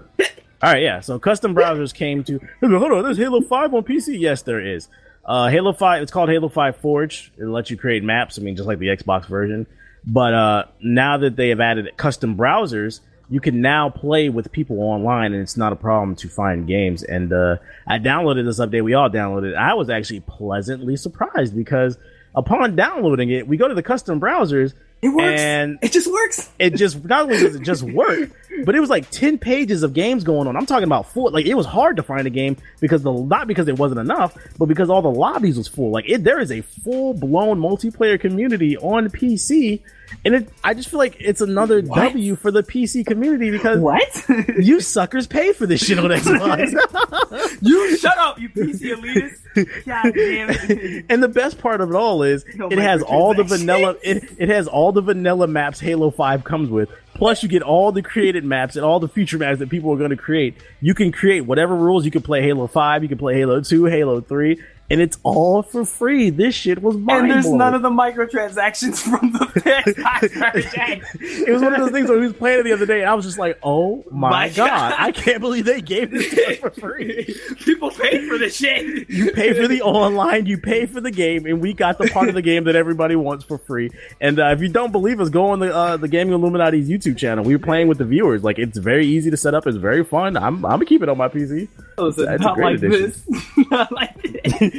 All 0.64 0.72
right, 0.72 0.82
yeah. 0.82 1.00
So 1.02 1.20
custom 1.20 1.54
browsers 1.54 1.94
came 1.94 2.24
to. 2.24 2.40
Hold 2.62 2.92
on, 2.92 3.04
there's 3.04 3.18
Halo 3.18 3.42
5 3.42 3.74
on 3.74 3.84
PC? 3.84 4.20
Yes, 4.20 4.42
there 4.44 4.60
is. 4.60 4.88
Uh, 5.26 5.50
Halo 5.50 5.72
5, 5.74 6.02
it's 6.02 6.12
called 6.12 6.30
Halo 6.30 6.50
5 6.50 6.78
Forge. 6.78 7.32
It 7.38 7.46
lets 7.46 7.70
you 7.70 7.78
create 7.78 8.04
maps. 8.04 8.40
I 8.40 8.42
mean, 8.42 8.56
just 8.56 8.68
like 8.68 8.80
the 8.80 8.88
Xbox 8.88 9.26
version. 9.28 9.68
But 10.06 10.34
uh, 10.34 10.66
now 10.82 11.18
that 11.18 11.36
they 11.36 11.50
have 11.50 11.60
added 11.60 11.92
custom 11.98 12.36
browsers, 12.38 13.02
you 13.30 13.40
can 13.40 13.62
now 13.62 13.90
play 13.90 14.30
with 14.30 14.52
people 14.52 14.80
online, 14.82 15.34
and 15.34 15.42
it's 15.42 15.58
not 15.58 15.74
a 15.74 15.76
problem 15.78 16.16
to 16.18 16.28
find 16.30 16.68
games. 16.68 17.04
And 17.04 17.32
uh, 17.34 17.58
I 17.88 18.00
downloaded 18.00 18.46
this 18.46 18.60
update. 18.60 18.84
We 18.84 18.94
all 18.94 19.10
downloaded 19.10 19.52
it. 19.52 19.56
I 19.56 19.74
was 19.74 19.90
actually 19.90 20.22
pleasantly 20.22 20.96
surprised 20.98 21.56
because 21.56 21.98
upon 22.36 22.76
downloading 22.76 23.30
it, 23.30 23.48
we 23.48 23.58
go 23.58 23.68
to 23.68 23.76
the 23.76 23.84
custom 23.84 24.20
browsers. 24.20 24.74
It 25.02 25.10
works. 25.10 25.42
And 25.42 25.80
it 25.82 25.92
just 25.92 26.12
works. 26.12 26.50
it 26.60 26.76
just 26.76 27.04
not 27.04 27.24
only 27.24 27.38
does 27.38 27.56
it 27.56 27.64
just 27.64 27.84
work, 27.84 28.30
but 28.66 28.74
it 28.74 28.80
was 28.80 28.90
like 28.90 29.10
ten 29.12 29.38
pages 29.38 29.84
of 29.84 29.94
games 29.94 30.24
going 30.24 30.48
on. 30.48 30.56
I'm 30.56 30.66
talking 30.66 30.86
about 30.86 31.12
full. 31.12 31.30
Like 31.30 31.46
it 31.46 31.56
was 31.56 31.66
hard 31.66 31.98
to 31.98 32.04
find 32.04 32.26
a 32.26 32.30
game 32.30 32.56
because 32.80 33.04
the 33.04 33.12
not 33.12 33.48
because 33.48 33.68
it 33.68 33.78
wasn't 33.78 34.00
enough, 34.00 34.38
but 34.58 34.68
because 34.68 34.90
all 34.90 35.02
the 35.02 35.12
lobbies 35.12 35.58
was 35.58 35.68
full. 35.68 35.92
Like 35.92 36.06
it, 36.08 36.24
there 36.24 36.40
is 36.40 36.52
a 36.52 36.62
full 36.62 37.14
blown 37.14 37.60
multiplayer 37.60 38.18
community 38.20 38.78
on 38.78 39.10
PC, 39.10 39.82
and 40.26 40.36
it. 40.36 40.50
I 40.64 40.74
just 40.74 40.90
feel 40.90 41.00
like 41.00 41.16
it's 41.20 41.42
another 41.42 41.82
W 41.82 42.36
for 42.36 42.52
the 42.52 42.64
PC 42.64 43.06
community 43.06 43.52
because 43.52 43.80
What? 43.80 44.26
you 44.58 44.80
suckers 44.82 45.28
pay 45.28 45.54
for 45.54 45.66
this 45.66 45.84
shit 45.86 46.00
on 46.00 46.06
Xbox. 46.12 47.58
you 47.62 47.98
shut 47.98 48.18
up, 48.18 48.40
you 48.40 48.50
PC 48.50 48.96
elitist. 48.96 49.86
God 49.86 50.14
damn 50.14 50.50
it. 50.50 51.06
and 51.10 51.22
the 51.22 51.28
best 51.28 51.60
part 51.60 51.82
of 51.82 51.90
it 51.90 51.96
all 51.96 52.24
is 52.24 52.44
No 52.56 52.70
it 52.70 52.80
has 52.80 53.04
all 53.04 53.34
the 53.34 53.44
vanilla 53.44 53.96
it, 54.02 54.24
it 54.38 54.50
has 54.50 54.68
all 54.68 54.92
the 54.92 55.02
vanilla 55.02 55.48
maps 55.48 55.80
Halo 55.80 56.10
5 56.10 56.44
comes 56.44 56.70
with. 56.70 56.90
Plus 57.14 57.44
you 57.44 57.50
get 57.50 57.62
all 57.62 57.92
the 57.92 58.02
created 58.02 58.44
maps 58.44 58.76
and 58.76 58.84
all 58.84 59.00
the 59.00 59.08
future 59.08 59.38
maps 59.38 59.60
that 59.60 59.70
people 59.70 59.94
are 59.94 59.98
going 59.98 60.10
to 60.10 60.18
create. 60.18 60.58
You 60.82 60.96
can 60.96 61.12
create 61.12 61.42
whatever 61.42 61.76
rules. 61.76 62.06
You 62.06 62.12
can 62.12 62.24
play 62.24 62.42
Halo 62.42 62.66
5, 62.68 63.04
you 63.04 63.10
can 63.10 63.18
play 63.20 63.36
Halo 63.36 63.62
2, 63.62 63.86
Halo 63.86 64.22
3, 64.22 64.62
and 64.90 65.02
it's 65.02 65.18
all 65.24 65.64
for 65.64 65.86
free. 65.86 66.30
This 66.30 66.54
shit 66.54 66.82
was 66.82 66.96
mind 66.98 67.22
And 67.24 67.32
there's 67.32 67.46
blowing. 67.46 67.58
none 67.60 67.74
of 67.74 67.82
the 67.82 67.90
microtransactions 67.90 69.00
from 69.10 69.32
the 69.32 69.46
past. 69.62 71.14
It 71.46 71.52
was 71.52 71.62
one 71.62 71.74
of 71.74 71.80
those 71.80 71.92
things 71.92 72.10
where 72.10 72.20
he 72.20 72.26
was 72.28 72.34
playing 72.34 72.60
it 72.62 72.64
the 72.64 72.74
other 72.74 72.86
day, 72.86 73.02
and 73.02 73.10
I 73.10 73.14
was 73.14 73.26
just 73.26 73.38
like, 73.38 73.58
"Oh 73.64 74.04
my, 74.12 74.30
My 74.30 74.50
god. 74.50 74.68
God. 74.68 74.96
I 74.98 75.12
can't 75.12 75.40
believe 75.42 75.66
they 75.66 75.82
gave 75.82 76.12
this 76.12 76.30
to 76.32 76.52
us 76.52 76.58
for 76.58 76.70
free." 76.82 77.36
People 77.60 77.92
pay 77.92 78.28
for 78.28 78.38
the 78.38 78.50
shit. 78.50 79.10
You 79.10 79.32
pay 79.32 79.54
for 79.54 79.68
the 79.68 79.82
online, 79.82 80.46
you 80.46 80.58
pay 80.58 80.86
for 80.86 81.02
the 81.02 81.12
game, 81.12 81.46
and 81.46 81.62
we 81.62 81.74
got 81.74 81.98
the 81.98 82.08
part 82.10 82.30
of 82.30 82.36
the 82.36 82.42
game 82.42 82.66
that 82.66 82.76
everybody 82.76 83.16
wants 83.16 83.44
for 83.46 83.58
free. 83.58 83.90
And 84.22 84.40
uh, 84.40 84.48
if 84.48 84.62
you 84.62 84.70
don't 84.70 84.92
believe 84.92 85.20
us, 85.20 85.30
go 85.30 85.48
on 85.48 85.60
the 85.60 85.74
uh, 85.74 85.98
the 85.98 86.08
Gaming 86.08 86.34
Illuminati's 86.34 86.90
YouTube 86.90 87.18
channel. 87.18 87.44
We 87.44 87.56
were 87.56 87.64
playing 87.64 87.88
with 87.88 87.98
the 87.98 88.06
viewers. 88.06 88.44
Like 88.44 88.60
it's 88.60 88.78
very 88.78 89.06
easy 89.08 89.30
to 89.32 89.38
set 89.38 89.54
up. 89.54 89.66
It's 89.68 89.78
very 89.78 90.04
fun. 90.04 90.36
I'm 90.38 90.64
I'm 90.66 90.72
gonna 90.74 90.86
keep 90.86 91.02
it 91.04 91.10
on 91.10 91.18
my 91.18 91.28
PC. 91.30 91.68
A 91.98 92.38
not 92.40 92.58
like 92.60 92.80
this. 92.80 93.24
Not 93.70 93.92
like 93.92 94.22
this. 94.22 94.73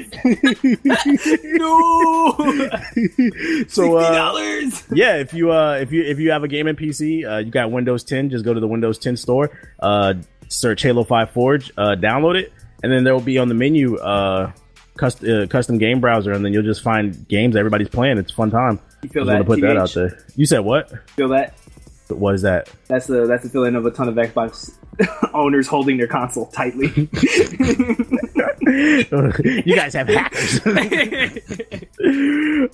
No. 1.44 2.34
So 3.68 3.96
uh, 3.96 4.30
yeah, 4.92 5.16
if 5.16 5.32
you 5.32 5.52
uh 5.52 5.78
if 5.80 5.92
you 5.92 6.02
if 6.02 6.18
you 6.18 6.30
have 6.30 6.44
a 6.44 6.48
gaming 6.48 6.76
PC, 6.76 7.28
uh, 7.28 7.38
you 7.38 7.50
got 7.50 7.70
Windows 7.70 8.04
10, 8.04 8.30
just 8.30 8.44
go 8.44 8.54
to 8.54 8.60
the 8.60 8.68
Windows 8.68 8.98
10 8.98 9.16
store, 9.16 9.50
uh, 9.80 10.14
search 10.48 10.82
Halo 10.82 11.04
5 11.04 11.30
Forge, 11.30 11.72
uh, 11.76 11.96
download 11.96 12.36
it, 12.40 12.52
and 12.82 12.92
then 12.92 13.04
there 13.04 13.14
will 13.14 13.20
be 13.20 13.38
on 13.38 13.48
the 13.48 13.54
menu 13.54 13.96
uh, 13.96 14.52
cust- 14.96 15.24
uh 15.24 15.46
custom 15.46 15.78
game 15.78 16.00
browser, 16.00 16.32
and 16.32 16.44
then 16.44 16.52
you'll 16.52 16.62
just 16.62 16.82
find 16.82 17.26
games 17.28 17.56
everybody's 17.56 17.88
playing. 17.88 18.18
It's 18.18 18.32
a 18.32 18.34
fun 18.34 18.50
time. 18.50 18.80
You 19.02 19.08
feel 19.08 19.24
that? 19.26 19.38
to 19.38 19.44
put 19.44 19.60
that 19.60 19.76
out 19.76 19.92
there. 19.92 20.18
You 20.36 20.46
said 20.46 20.60
what? 20.60 20.90
Feel 21.10 21.28
that? 21.28 21.54
What 22.08 22.34
is 22.34 22.42
that? 22.42 22.68
That's 22.86 23.06
the 23.06 23.26
that's 23.26 23.44
the 23.44 23.48
feeling 23.48 23.76
of 23.76 23.86
a 23.86 23.90
ton 23.90 24.08
of 24.08 24.14
Xbox 24.14 24.74
owners 25.34 25.66
holding 25.66 25.96
their 25.96 26.06
console 26.06 26.46
tightly. 26.46 26.86
you 29.64 29.74
guys 29.74 29.94
have 29.94 30.08
hackers. 30.08 30.60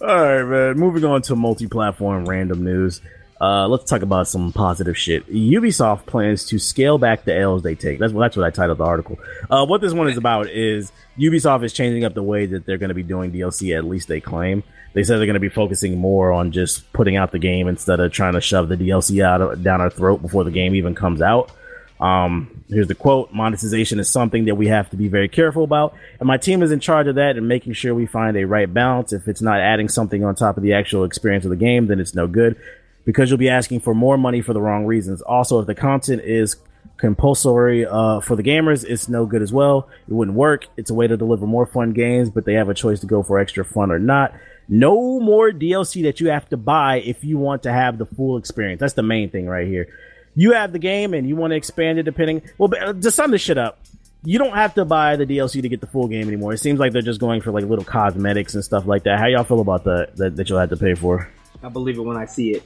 All 0.03 0.09
right, 0.09 0.45
man. 0.45 0.79
Moving 0.79 1.05
on 1.05 1.23
to 1.23 1.37
multi-platform 1.37 2.27
random 2.27 2.65
news. 2.65 3.01
Uh, 3.41 3.67
let's 3.69 3.85
talk 3.85 4.03
about 4.03 4.29
some 4.29 4.53
positive 4.53 4.99
shit. 4.99 5.27
Ubisoft 5.33 6.05
plans 6.05 6.45
to 6.47 6.59
scale 6.59 6.99
back 6.99 7.25
the 7.25 7.35
L's 7.35 7.63
they 7.63 7.75
take. 7.75 7.99
That's 7.99 8.13
that's 8.13 8.37
what 8.37 8.45
I 8.45 8.51
titled 8.51 8.79
the 8.79 8.85
article. 8.85 9.19
Uh, 9.49 9.65
what 9.65 9.81
this 9.81 9.95
one 9.95 10.09
is 10.09 10.19
about 10.19 10.51
is 10.51 10.93
Ubisoft 11.19 11.65
is 11.65 11.73
changing 11.73 12.05
up 12.05 12.15
the 12.15 12.23
way 12.23 12.47
that 12.47 12.67
they're 12.67 12.79
going 12.79 12.89
to 12.89 12.95
be 12.95 13.03
doing 13.03 13.33
DLC. 13.33 13.77
At 13.77 13.85
least 13.85 14.09
they 14.09 14.21
claim. 14.21 14.63
They 14.93 15.05
said 15.05 15.19
they're 15.19 15.27
going 15.27 15.35
to 15.35 15.41
be 15.41 15.49
focusing 15.49 15.99
more 15.99 16.33
on 16.33 16.51
just 16.53 16.93
putting 16.93 17.17
out 17.17 17.31
the 17.33 17.39
game 17.39 17.69
instead 17.69 18.01
of 18.01 18.13
trying 18.13 18.33
to 18.35 18.41
shove 18.41 18.69
the 18.69 18.77
DLC 18.77 19.23
out 19.25 19.63
down 19.63 19.81
our 19.81 19.91
throat 19.91 20.21
before 20.21 20.45
the 20.45 20.51
game 20.51 20.75
even 20.75 20.95
comes 20.95 21.23
out. 21.23 21.53
Um, 22.01 22.65
here's 22.71 22.89
the 22.89 22.95
quote 22.95 23.33
monetization 23.33 24.01
is 24.01 24.09
something 24.09 24.47
that 24.47 24.55
we 24.55 24.69
have 24.69 24.89
to 24.91 24.97
be 24.97 25.09
very 25.09 25.29
careful 25.29 25.65
about. 25.65 25.95
And 26.19 26.27
my 26.27 26.39
team 26.39 26.63
is 26.63 26.73
in 26.73 26.81
charge 26.81 27.07
of 27.07 27.17
that 27.17 27.37
and 27.37 27.47
making 27.47 27.75
sure 27.75 27.95
we 27.95 28.07
find 28.07 28.37
a 28.37 28.47
right 28.47 28.73
balance. 28.73 29.13
If 29.13 29.29
it's 29.29 29.43
not 29.43 29.61
adding 29.61 29.89
something 29.89 30.25
on 30.25 30.35
top 30.35 30.57
of 30.57 30.63
the 30.63 30.73
actual 30.73 31.05
experience 31.05 31.45
of 31.45 31.51
the 31.51 31.57
game 31.57 31.87
then 31.87 32.01
it's 32.01 32.15
no 32.15 32.27
good 32.27 32.59
because 33.05 33.31
you'll 33.31 33.39
be 33.39 33.51
asking 33.51 33.81
for 33.81 33.95
more 33.95 34.17
money 34.17 34.41
for 34.41 34.55
the 34.55 34.63
wrong 34.63 34.87
reasons. 34.87 35.21
Also 35.21 35.61
if 35.61 35.67
the 35.67 35.75
content 35.75 36.23
is 36.25 36.57
compulsory 36.97 37.85
uh, 37.87 38.21
for 38.21 38.35
the 38.35 38.43
gamers 38.43 38.83
it's 38.85 39.09
no 39.09 39.27
good 39.27 39.43
as 39.43 39.53
well. 39.53 39.91
It 40.09 40.15
wouldn't 40.15 40.37
work. 40.37 40.67
It's 40.79 40.91
a 40.91 40.95
way 40.95 41.07
to 41.07 41.19
deliver 41.19 41.47
more 41.47 41.67
fun 41.67 41.93
games 41.93 42.31
but 42.31 42.47
they 42.47 42.55
have 42.55 42.71
a 42.71 42.75
choice 42.75 43.01
to 43.01 43.07
go 43.07 43.23
for 43.23 43.39
extra 43.39 43.63
fun 43.63 43.91
or 43.91 43.99
not 43.99 44.33
no 44.71 45.21
more 45.21 45.51
dlc 45.51 46.03
that 46.05 46.21
you 46.21 46.31
have 46.31 46.49
to 46.49 46.57
buy 46.57 47.01
if 47.01 47.23
you 47.25 47.37
want 47.37 47.65
to 47.65 47.73
have 47.73 47.99
the 47.99 48.07
full 48.07 48.39
experience 48.39 48.81
that's 48.81 48.95
the 48.95 49.03
main 49.03 49.29
thing 49.29 49.47
right 49.47 49.67
here 49.67 49.89
you 50.35 50.53
have 50.53 50.73
the 50.73 50.79
game 50.79 51.13
and 51.13 51.29
you 51.29 51.37
want 51.37 51.51
to 51.51 51.57
expand 51.57 51.99
it 51.99 52.05
depending 52.05 52.41
well 52.57 52.71
uh, 52.81 52.93
to 52.93 53.11
sum 53.11 53.31
this 53.31 53.43
shit 53.43 53.59
up 53.59 53.79
you 54.25 54.39
don't 54.39 54.55
have 54.55 54.75
to 54.75 54.85
buy 54.85 55.17
the 55.17 55.25
DLC 55.25 55.63
to 55.63 55.69
get 55.69 55.81
the 55.81 55.87
full 55.87 56.09
game 56.09 56.27
anymore. 56.29 56.53
It 56.53 56.59
seems 56.59 56.79
like 56.79 56.93
they're 56.93 57.03
just 57.03 57.21
going 57.21 57.41
for 57.41 57.53
like 57.53 57.65
little 57.65 57.85
cosmetics 57.85 58.55
and 58.55 58.63
stuff 58.63 58.87
like 58.87 59.05
that. 59.05 59.19
How 59.19 59.27
y'all 59.27 59.45
feel 59.45 59.61
about 59.61 59.85
that 59.85 60.17
that, 60.17 60.37
that 60.37 60.49
you'll 60.49 60.59
have 60.59 60.71
to 60.71 60.77
pay 60.77 60.95
for? 60.95 61.29
I 61.63 61.69
believe 61.69 61.99
it 61.99 62.03
when 62.03 62.17
I 62.17 62.27
see 62.27 62.53
it. 62.53 62.63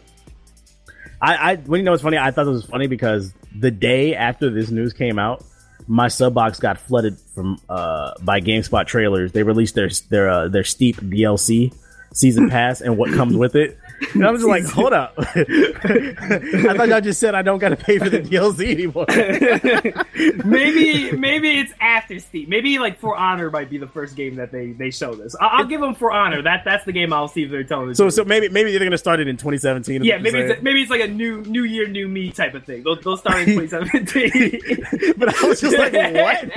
I, 1.21 1.53
I 1.53 1.57
when 1.57 1.79
you 1.79 1.85
know 1.85 1.93
it's 1.93 2.03
funny, 2.03 2.19
I 2.19 2.31
thought 2.31 2.47
it 2.47 2.51
was 2.51 2.65
funny 2.65 2.87
because 2.87 3.33
the 3.57 3.71
day 3.71 4.15
after 4.15 4.51
this 4.51 4.71
news 4.71 4.93
came 4.93 5.19
out, 5.19 5.45
my 5.87 6.09
sub 6.09 6.35
box 6.35 6.59
got 6.59 6.79
flooded 6.79 7.19
from 7.35 7.61
uh 7.69 8.13
by 8.21 8.41
GameSpot 8.41 8.87
trailers. 8.87 9.33
They 9.33 9.43
released 9.43 9.75
their 9.75 9.91
their 10.11 10.29
uh, 10.29 10.49
their 10.49 10.65
steep 10.65 10.97
DLC 10.97 11.73
season 12.15 12.49
pass 12.49 12.81
and 12.81 12.97
what 12.97 13.13
comes 13.13 13.37
with 13.37 13.55
it. 13.55 13.79
And 14.15 14.27
I'm 14.27 14.35
just 14.35 14.47
like, 14.47 14.65
hold 14.65 14.93
up. 14.93 15.15
I 15.19 16.75
thought 16.77 16.89
y'all 16.89 17.01
just 17.01 17.21
said 17.21 17.35
I 17.35 17.43
don't 17.43 17.59
got 17.59 17.71
to 17.71 17.77
pay 17.77 17.99
for 17.99 18.11
the 18.11 18.21
DLC 18.21 18.73
anymore. 18.73 19.07
maybe 20.45 21.13
maybe 21.13 21.59
it's 21.61 21.73
after 21.81 22.19
Steam. 22.19 22.49
Maybe 22.49 22.79
like 22.79 22.99
For 22.99 23.17
Honor 23.17 23.51
might 23.51 23.71
be 23.71 23.79
the 23.79 23.87
first 23.87 24.17
game 24.17 24.37
that 24.37 24.53
they 24.53 24.73
they 24.73 24.91
show 24.91 25.15
this. 25.15 25.35
I- 25.41 25.47
I'll 25.59 25.65
give 25.65 25.81
them 25.81 25.95
For 25.95 26.11
Honor. 26.13 26.43
That 26.43 26.63
that's 26.65 26.85
the 26.85 26.93
game 26.93 27.13
I'll 27.13 27.29
see 27.29 27.45
if 27.45 27.51
they're 27.51 27.65
telling 27.65 27.89
the 27.89 27.95
So 27.95 28.09
so 28.11 28.25
maybe 28.25 28.49
maybe 28.49 28.71
they're 28.71 28.85
gonna 28.85 28.99
start 28.99 29.21
it 29.21 29.29
in 29.29 29.37
2017. 29.37 30.05
yeah, 30.05 30.19
maybe 30.19 30.39
it's 30.41 30.63
maybe 30.63 30.83
it's 30.83 30.91
like 30.91 31.03
a 31.03 31.09
new 31.09 31.43
New 31.43 31.65
Year, 31.65 31.89
New 31.89 32.09
Me 32.09 32.31
type 32.31 32.55
of 32.55 32.65
thing. 32.65 32.83
They'll, 32.83 32.97
they'll 32.97 33.17
start 33.17 33.49
in 33.49 33.59
2017. 33.59 35.15
but 35.17 35.35
I 35.35 35.47
was 35.47 35.61
just 35.61 35.77
like, 35.79 35.93
what? 35.93 36.49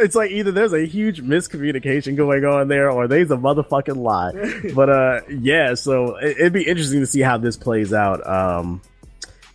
it's 0.00 0.14
like 0.14 0.30
either 0.30 0.52
there's 0.52 0.72
a 0.72 0.84
huge 0.86 1.22
miscommunication 1.22 2.16
going 2.16 2.44
on 2.44 2.68
there, 2.68 2.90
or 2.90 3.08
there's 3.08 3.30
a 3.30 3.36
motherfucking 3.36 3.96
lie. 3.96 4.32
But 4.74 4.88
uh, 4.90 5.20
yeah. 5.28 5.74
So 5.74 6.01
it, 6.16 6.36
it'd 6.38 6.52
be 6.52 6.62
interesting 6.64 7.00
to 7.00 7.06
see 7.06 7.20
how 7.20 7.38
this 7.38 7.56
plays 7.56 7.92
out. 7.92 8.26
Um, 8.26 8.82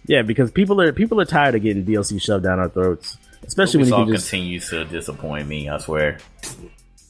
yeah, 0.06 0.22
because 0.22 0.52
people 0.52 0.80
are 0.82 0.92
people 0.94 1.20
are 1.22 1.26
tired 1.26 1.56
of 1.56 1.62
getting 1.62 1.86
DLC 1.86 2.22
shoved 2.22 2.44
down 2.44 2.60
our 2.60 2.70
throats, 2.70 3.18
especially 3.46 3.82
when 3.82 3.90
you 3.90 3.94
Ubisoft 3.94 4.12
just 4.14 4.30
continues 4.30 4.70
to 4.70 4.86
disappoint 4.86 5.48
me. 5.48 5.70
I 5.70 5.78
swear. 5.80 6.18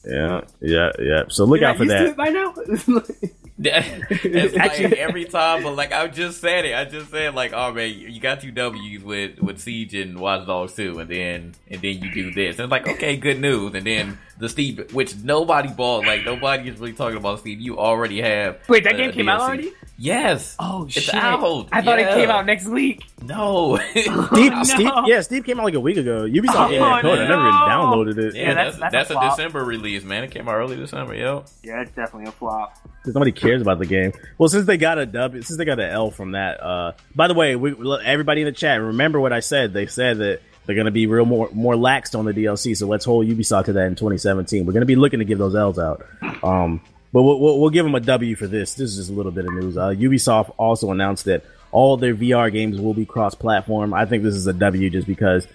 yeah 0.04 0.42
yeah 0.60 0.90
yeah. 0.98 1.22
So 1.28 1.44
look 1.44 1.60
You're 1.60 1.70
out 1.70 1.76
for 1.76 1.84
not 1.84 2.00
used 2.00 2.16
to 2.16 2.22
that. 2.22 2.94
it 2.94 3.16
by 3.16 3.28
now. 3.28 3.28
it's 3.60 4.54
like 4.54 4.80
every 4.98 5.24
time, 5.26 5.64
but 5.64 5.74
like 5.74 5.92
I 5.92 6.06
just 6.06 6.40
said 6.40 6.64
it. 6.64 6.74
I 6.74 6.84
just 6.84 7.10
said 7.10 7.34
like, 7.34 7.52
oh 7.52 7.72
man, 7.72 7.92
you 7.92 8.20
got 8.20 8.40
two 8.40 8.52
W's 8.52 9.02
with 9.02 9.40
with 9.40 9.58
Siege 9.58 9.94
and 9.94 10.18
Watch 10.20 10.46
Dogs 10.46 10.74
2, 10.74 11.00
and 11.00 11.10
then 11.10 11.54
and 11.68 11.82
then 11.82 11.98
you 12.00 12.12
do 12.12 12.30
this. 12.32 12.58
And 12.58 12.64
it's 12.66 12.70
like, 12.70 12.86
okay, 12.88 13.16
good 13.16 13.40
news. 13.40 13.74
And 13.74 13.84
then 13.84 14.18
the 14.38 14.48
Steep, 14.48 14.92
which 14.92 15.16
nobody 15.16 15.68
bought, 15.70 16.06
like 16.06 16.24
nobody 16.24 16.68
is 16.68 16.78
really 16.78 16.92
talking 16.92 17.16
about 17.16 17.40
Steep. 17.40 17.58
You 17.60 17.78
already 17.78 18.20
have. 18.20 18.58
Wait, 18.68 18.84
that 18.84 18.94
uh, 18.94 18.98
game 18.98 19.12
came 19.12 19.28
out 19.28 19.40
already? 19.40 19.72
Yes. 20.00 20.54
Oh 20.60 20.84
it's 20.84 20.92
shit! 20.94 21.14
out. 21.16 21.68
I 21.72 21.82
thought 21.82 21.98
it 21.98 22.08
came 22.14 22.30
out 22.30 22.46
next 22.46 22.66
week. 22.66 23.04
No. 23.20 23.76
Steep, 23.90 24.06
no. 24.52 24.62
Steep, 24.62 24.92
yeah, 25.06 25.20
Steep 25.22 25.44
came 25.44 25.58
out 25.58 25.64
like 25.64 25.74
a 25.74 25.80
week 25.80 25.96
ago. 25.96 26.20
Ubisoft 26.22 26.68
gave 26.70 26.78
me 26.78 26.78
that 26.78 26.98
Oh, 26.98 27.02
code. 27.02 27.18
I 27.18 27.26
never 27.26 27.48
even 27.48 27.58
downloaded 27.66 28.18
it. 28.18 28.36
Yeah, 28.36 28.42
Yeah, 28.42 28.54
that's 28.54 28.76
that's- 28.76 28.92
that's, 28.92 29.08
that's 29.08 29.10
a 29.10 29.18
a. 29.26 29.30
December 29.30 29.64
release, 29.64 30.04
man. 30.04 30.22
It 30.22 30.30
came 30.30 30.48
out 30.48 30.54
early 30.54 30.76
December, 30.76 31.16
yo. 31.16 31.44
Yeah, 31.64 31.80
it's 31.80 31.90
definitely 31.90 32.28
a 32.28 32.32
flop. 32.32 32.76
Because 33.02 33.14
nobody 33.14 33.32
cares 33.48 33.62
about 33.62 33.78
the 33.78 33.86
game. 33.86 34.12
Well, 34.36 34.48
since 34.48 34.66
they 34.66 34.76
got 34.76 34.98
a 34.98 35.06
W, 35.06 35.42
since 35.42 35.56
they 35.56 35.64
got 35.64 35.80
an 35.80 35.90
L 35.90 36.10
from 36.10 36.32
that. 36.32 36.62
Uh, 36.62 36.92
by 37.14 37.28
the 37.28 37.34
way, 37.34 37.56
we, 37.56 37.74
everybody 38.04 38.42
in 38.42 38.46
the 38.46 38.52
chat, 38.52 38.80
remember 38.80 39.20
what 39.20 39.32
I 39.32 39.40
said. 39.40 39.72
They 39.72 39.86
said 39.86 40.18
that 40.18 40.40
they're 40.66 40.74
going 40.74 40.84
to 40.84 40.90
be 40.90 41.06
real 41.06 41.24
more 41.24 41.48
more 41.52 41.74
laxed 41.74 42.18
on 42.18 42.26
the 42.26 42.32
DLC. 42.32 42.76
So 42.76 42.86
let's 42.86 43.04
hold 43.04 43.26
Ubisoft 43.26 43.66
to 43.66 43.72
that 43.74 43.86
in 43.86 43.94
2017. 43.94 44.66
We're 44.66 44.72
going 44.72 44.82
to 44.82 44.86
be 44.86 44.96
looking 44.96 45.20
to 45.20 45.24
give 45.24 45.38
those 45.38 45.54
L's 45.54 45.78
out. 45.78 46.04
Um, 46.42 46.82
but 47.12 47.22
we'll, 47.22 47.40
we'll, 47.40 47.58
we'll 47.58 47.70
give 47.70 47.84
them 47.84 47.94
a 47.94 48.00
W 48.00 48.36
for 48.36 48.46
this. 48.46 48.74
This 48.74 48.90
is 48.90 48.96
just 48.96 49.10
a 49.10 49.14
little 49.14 49.32
bit 49.32 49.46
of 49.46 49.54
news. 49.54 49.78
Uh, 49.78 49.88
Ubisoft 49.88 50.52
also 50.58 50.90
announced 50.90 51.24
that 51.24 51.42
all 51.72 51.96
their 51.96 52.14
VR 52.14 52.52
games 52.52 52.80
will 52.80 52.94
be 52.94 53.06
cross-platform. 53.06 53.94
I 53.94 54.04
think 54.04 54.22
this 54.22 54.34
is 54.34 54.46
a 54.46 54.52
W 54.52 54.90
just 54.90 55.06
because 55.06 55.46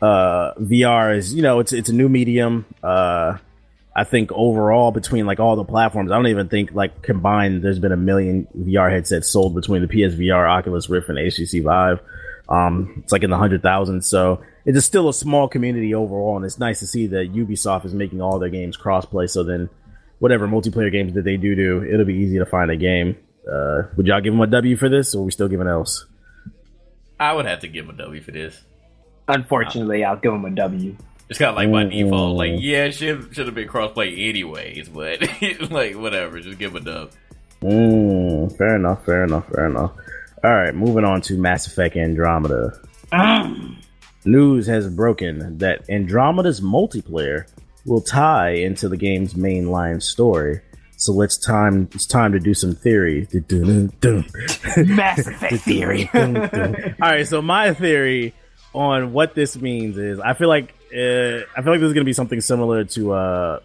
uh, 0.00 0.54
VR 0.54 1.16
is, 1.16 1.34
you 1.34 1.42
know, 1.42 1.60
it's 1.60 1.72
it's 1.72 1.88
a 1.88 1.94
new 1.94 2.08
medium. 2.08 2.64
Uh, 2.82 3.38
I 3.98 4.04
think 4.04 4.30
overall 4.30 4.92
between 4.92 5.24
like 5.24 5.40
all 5.40 5.56
the 5.56 5.64
platforms, 5.64 6.12
I 6.12 6.16
don't 6.16 6.26
even 6.26 6.50
think 6.50 6.72
like 6.72 7.00
combined 7.00 7.62
there's 7.62 7.78
been 7.78 7.92
a 7.92 7.96
million 7.96 8.46
VR 8.54 8.92
headsets 8.92 9.30
sold 9.30 9.54
between 9.54 9.80
the 9.80 9.88
PSVR, 9.88 10.46
Oculus 10.46 10.90
Rift, 10.90 11.08
and 11.08 11.16
HTC 11.16 11.62
Vive. 11.62 12.00
Um, 12.46 13.00
it's 13.02 13.10
like 13.10 13.22
in 13.22 13.30
the 13.30 13.38
hundred 13.38 13.62
thousand, 13.62 14.02
So 14.02 14.42
it's 14.66 14.84
still 14.84 15.08
a 15.08 15.14
small 15.14 15.48
community 15.48 15.94
overall, 15.94 16.36
and 16.36 16.44
it's 16.44 16.58
nice 16.58 16.80
to 16.80 16.86
see 16.86 17.06
that 17.06 17.32
Ubisoft 17.32 17.86
is 17.86 17.94
making 17.94 18.20
all 18.20 18.38
their 18.38 18.50
games 18.50 18.76
crossplay. 18.76 19.30
So 19.30 19.42
then, 19.44 19.70
whatever 20.18 20.46
multiplayer 20.46 20.92
games 20.92 21.14
that 21.14 21.24
they 21.24 21.38
do 21.38 21.54
do, 21.54 21.82
it'll 21.82 22.04
be 22.04 22.16
easy 22.16 22.36
to 22.38 22.44
find 22.44 22.70
a 22.70 22.76
game. 22.76 23.16
Uh, 23.50 23.84
would 23.96 24.06
y'all 24.06 24.20
give 24.20 24.34
them 24.34 24.42
a 24.42 24.46
W 24.46 24.76
for 24.76 24.90
this, 24.90 25.14
or 25.14 25.22
are 25.22 25.24
we 25.24 25.30
still 25.30 25.48
giving 25.48 25.68
L's? 25.68 26.04
I 27.18 27.32
would 27.32 27.46
have 27.46 27.60
to 27.60 27.68
give 27.68 27.86
him 27.86 27.94
a 27.94 27.98
W 27.98 28.20
for 28.20 28.32
this. 28.32 28.62
Unfortunately, 29.26 30.04
I'll 30.04 30.16
give 30.16 30.32
them 30.32 30.44
a 30.44 30.50
W. 30.50 30.96
It's 31.28 31.38
kind 31.38 31.50
of 31.50 31.56
like 31.56 31.70
by 31.72 31.84
Mm. 31.84 31.90
default. 32.04 32.36
Like, 32.36 32.52
yeah, 32.58 32.84
it 32.84 32.92
should 32.92 33.34
should 33.34 33.46
have 33.46 33.54
been 33.54 33.68
crossplay 33.68 34.28
anyways, 34.28 34.88
but 34.88 35.20
like 35.70 35.94
whatever, 35.96 36.38
just 36.40 36.58
give 36.58 36.70
him 36.72 36.76
a 36.76 36.80
dub. 36.84 37.10
Mm, 37.62 38.56
fair 38.56 38.76
enough. 38.76 39.04
Fair 39.04 39.24
enough. 39.24 39.48
Fair 39.48 39.66
enough. 39.66 39.92
All 40.44 40.54
right, 40.54 40.74
moving 40.74 41.04
on 41.04 41.20
to 41.22 41.34
Mass 41.38 41.66
Effect 41.66 41.96
Andromeda. 41.96 42.72
News 44.24 44.66
has 44.66 44.88
broken 44.88 45.58
that 45.58 45.88
Andromeda's 45.88 46.60
multiplayer 46.60 47.46
will 47.84 48.00
tie 48.00 48.50
into 48.50 48.88
the 48.88 48.96
game's 48.96 49.34
mainline 49.34 50.02
story. 50.02 50.60
So 50.98 51.12
let's 51.12 51.36
time 51.38 51.88
it's 51.92 52.06
time 52.06 52.32
to 52.32 52.40
do 52.40 52.54
some 52.54 52.74
theory. 52.74 53.28
Mass 54.76 55.26
Effect 55.26 55.62
theory. 55.62 56.08
All 56.14 56.22
right, 57.00 57.26
so 57.26 57.42
my 57.42 57.74
theory 57.74 58.34
on 58.74 59.12
what 59.12 59.34
this 59.34 59.56
means 59.56 59.98
is 59.98 60.18
I 60.20 60.34
feel 60.34 60.48
like 60.48 60.74
uh, 60.94 61.44
I 61.56 61.62
feel 61.62 61.72
like 61.72 61.80
this 61.80 61.88
is 61.88 61.92
going 61.94 62.04
to 62.04 62.04
be 62.04 62.12
something 62.12 62.40
similar 62.40 62.84
to 62.84 63.12
uh, 63.12 63.60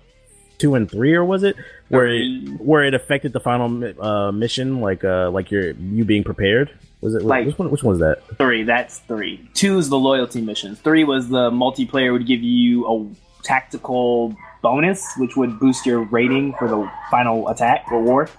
two 0.57 0.75
and 0.75 0.89
three, 0.89 1.13
or 1.13 1.23
was 1.25 1.43
it 1.43 1.55
where 1.89 2.07
it, 2.07 2.59
where 2.59 2.83
it 2.83 2.93
affected 2.93 3.33
the 3.33 3.39
final 3.39 3.65
uh, 4.01 4.31
mission, 4.31 4.79
like 4.81 5.03
uh, 5.03 5.29
like 5.31 5.51
your 5.51 5.71
you 5.71 6.05
being 6.05 6.23
prepared? 6.23 6.71
Was 7.01 7.15
it 7.15 7.23
Like- 7.23 7.47
which 7.47 7.57
one? 7.57 7.71
Which 7.71 7.83
one 7.83 7.97
was 7.97 7.99
that? 7.99 8.37
Three. 8.37 8.63
That's 8.63 8.99
three. 8.99 9.49
Two 9.55 9.77
is 9.79 9.89
the 9.89 9.97
loyalty 9.97 10.39
missions. 10.41 10.79
Three 10.79 11.03
was 11.03 11.29
the 11.29 11.49
multiplayer 11.49 12.11
would 12.13 12.27
give 12.27 12.41
you 12.43 12.85
a 12.87 13.43
tactical 13.43 14.35
bonus, 14.61 15.03
which 15.17 15.35
would 15.35 15.59
boost 15.59 15.85
your 15.85 16.03
rating 16.03 16.53
for 16.59 16.67
the 16.67 16.89
final 17.09 17.47
attack 17.49 17.85
or 17.91 18.01
war. 18.03 18.29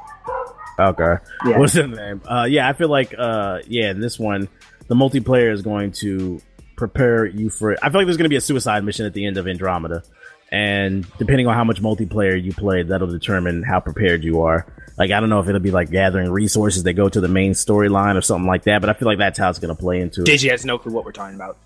Okay. 0.78 1.16
Yeah. 1.44 1.58
What's 1.58 1.74
the 1.74 1.86
name? 1.88 2.22
Uh, 2.24 2.46
yeah, 2.48 2.68
I 2.68 2.72
feel 2.72 2.88
like 2.88 3.14
uh, 3.18 3.58
yeah, 3.66 3.90
in 3.90 4.00
this 4.00 4.18
one, 4.18 4.48
the 4.86 4.94
multiplayer 4.94 5.52
is 5.52 5.62
going 5.62 5.92
to 5.92 6.40
prepare 6.76 7.26
you 7.26 7.50
for. 7.50 7.72
It. 7.72 7.78
I 7.82 7.90
feel 7.90 8.00
like 8.00 8.06
there's 8.06 8.16
going 8.16 8.24
to 8.24 8.30
be 8.30 8.36
a 8.36 8.40
suicide 8.40 8.84
mission 8.84 9.06
at 9.06 9.14
the 9.14 9.26
end 9.26 9.38
of 9.38 9.46
Andromeda, 9.46 10.02
and 10.50 11.06
depending 11.18 11.46
on 11.46 11.54
how 11.54 11.64
much 11.64 11.80
multiplayer 11.80 12.40
you 12.42 12.52
play, 12.52 12.82
that'll 12.82 13.08
determine 13.08 13.62
how 13.62 13.80
prepared 13.80 14.24
you 14.24 14.42
are. 14.42 14.66
Like 14.98 15.10
I 15.10 15.20
don't 15.20 15.28
know 15.28 15.40
if 15.40 15.48
it'll 15.48 15.60
be 15.60 15.70
like 15.70 15.90
gathering 15.90 16.30
resources 16.30 16.82
that 16.82 16.92
go 16.94 17.08
to 17.08 17.20
the 17.20 17.28
main 17.28 17.52
storyline 17.52 18.16
or 18.16 18.20
something 18.20 18.46
like 18.46 18.64
that, 18.64 18.80
but 18.80 18.90
I 18.90 18.92
feel 18.92 19.08
like 19.08 19.18
that's 19.18 19.38
how 19.38 19.50
it's 19.50 19.58
going 19.58 19.74
to 19.74 19.80
play 19.80 20.00
into 20.00 20.22
it. 20.22 20.26
JJ 20.26 20.50
has 20.50 20.64
no 20.64 20.78
clue 20.78 20.92
what 20.92 21.04
we're 21.04 21.12
talking 21.12 21.36
about. 21.36 21.58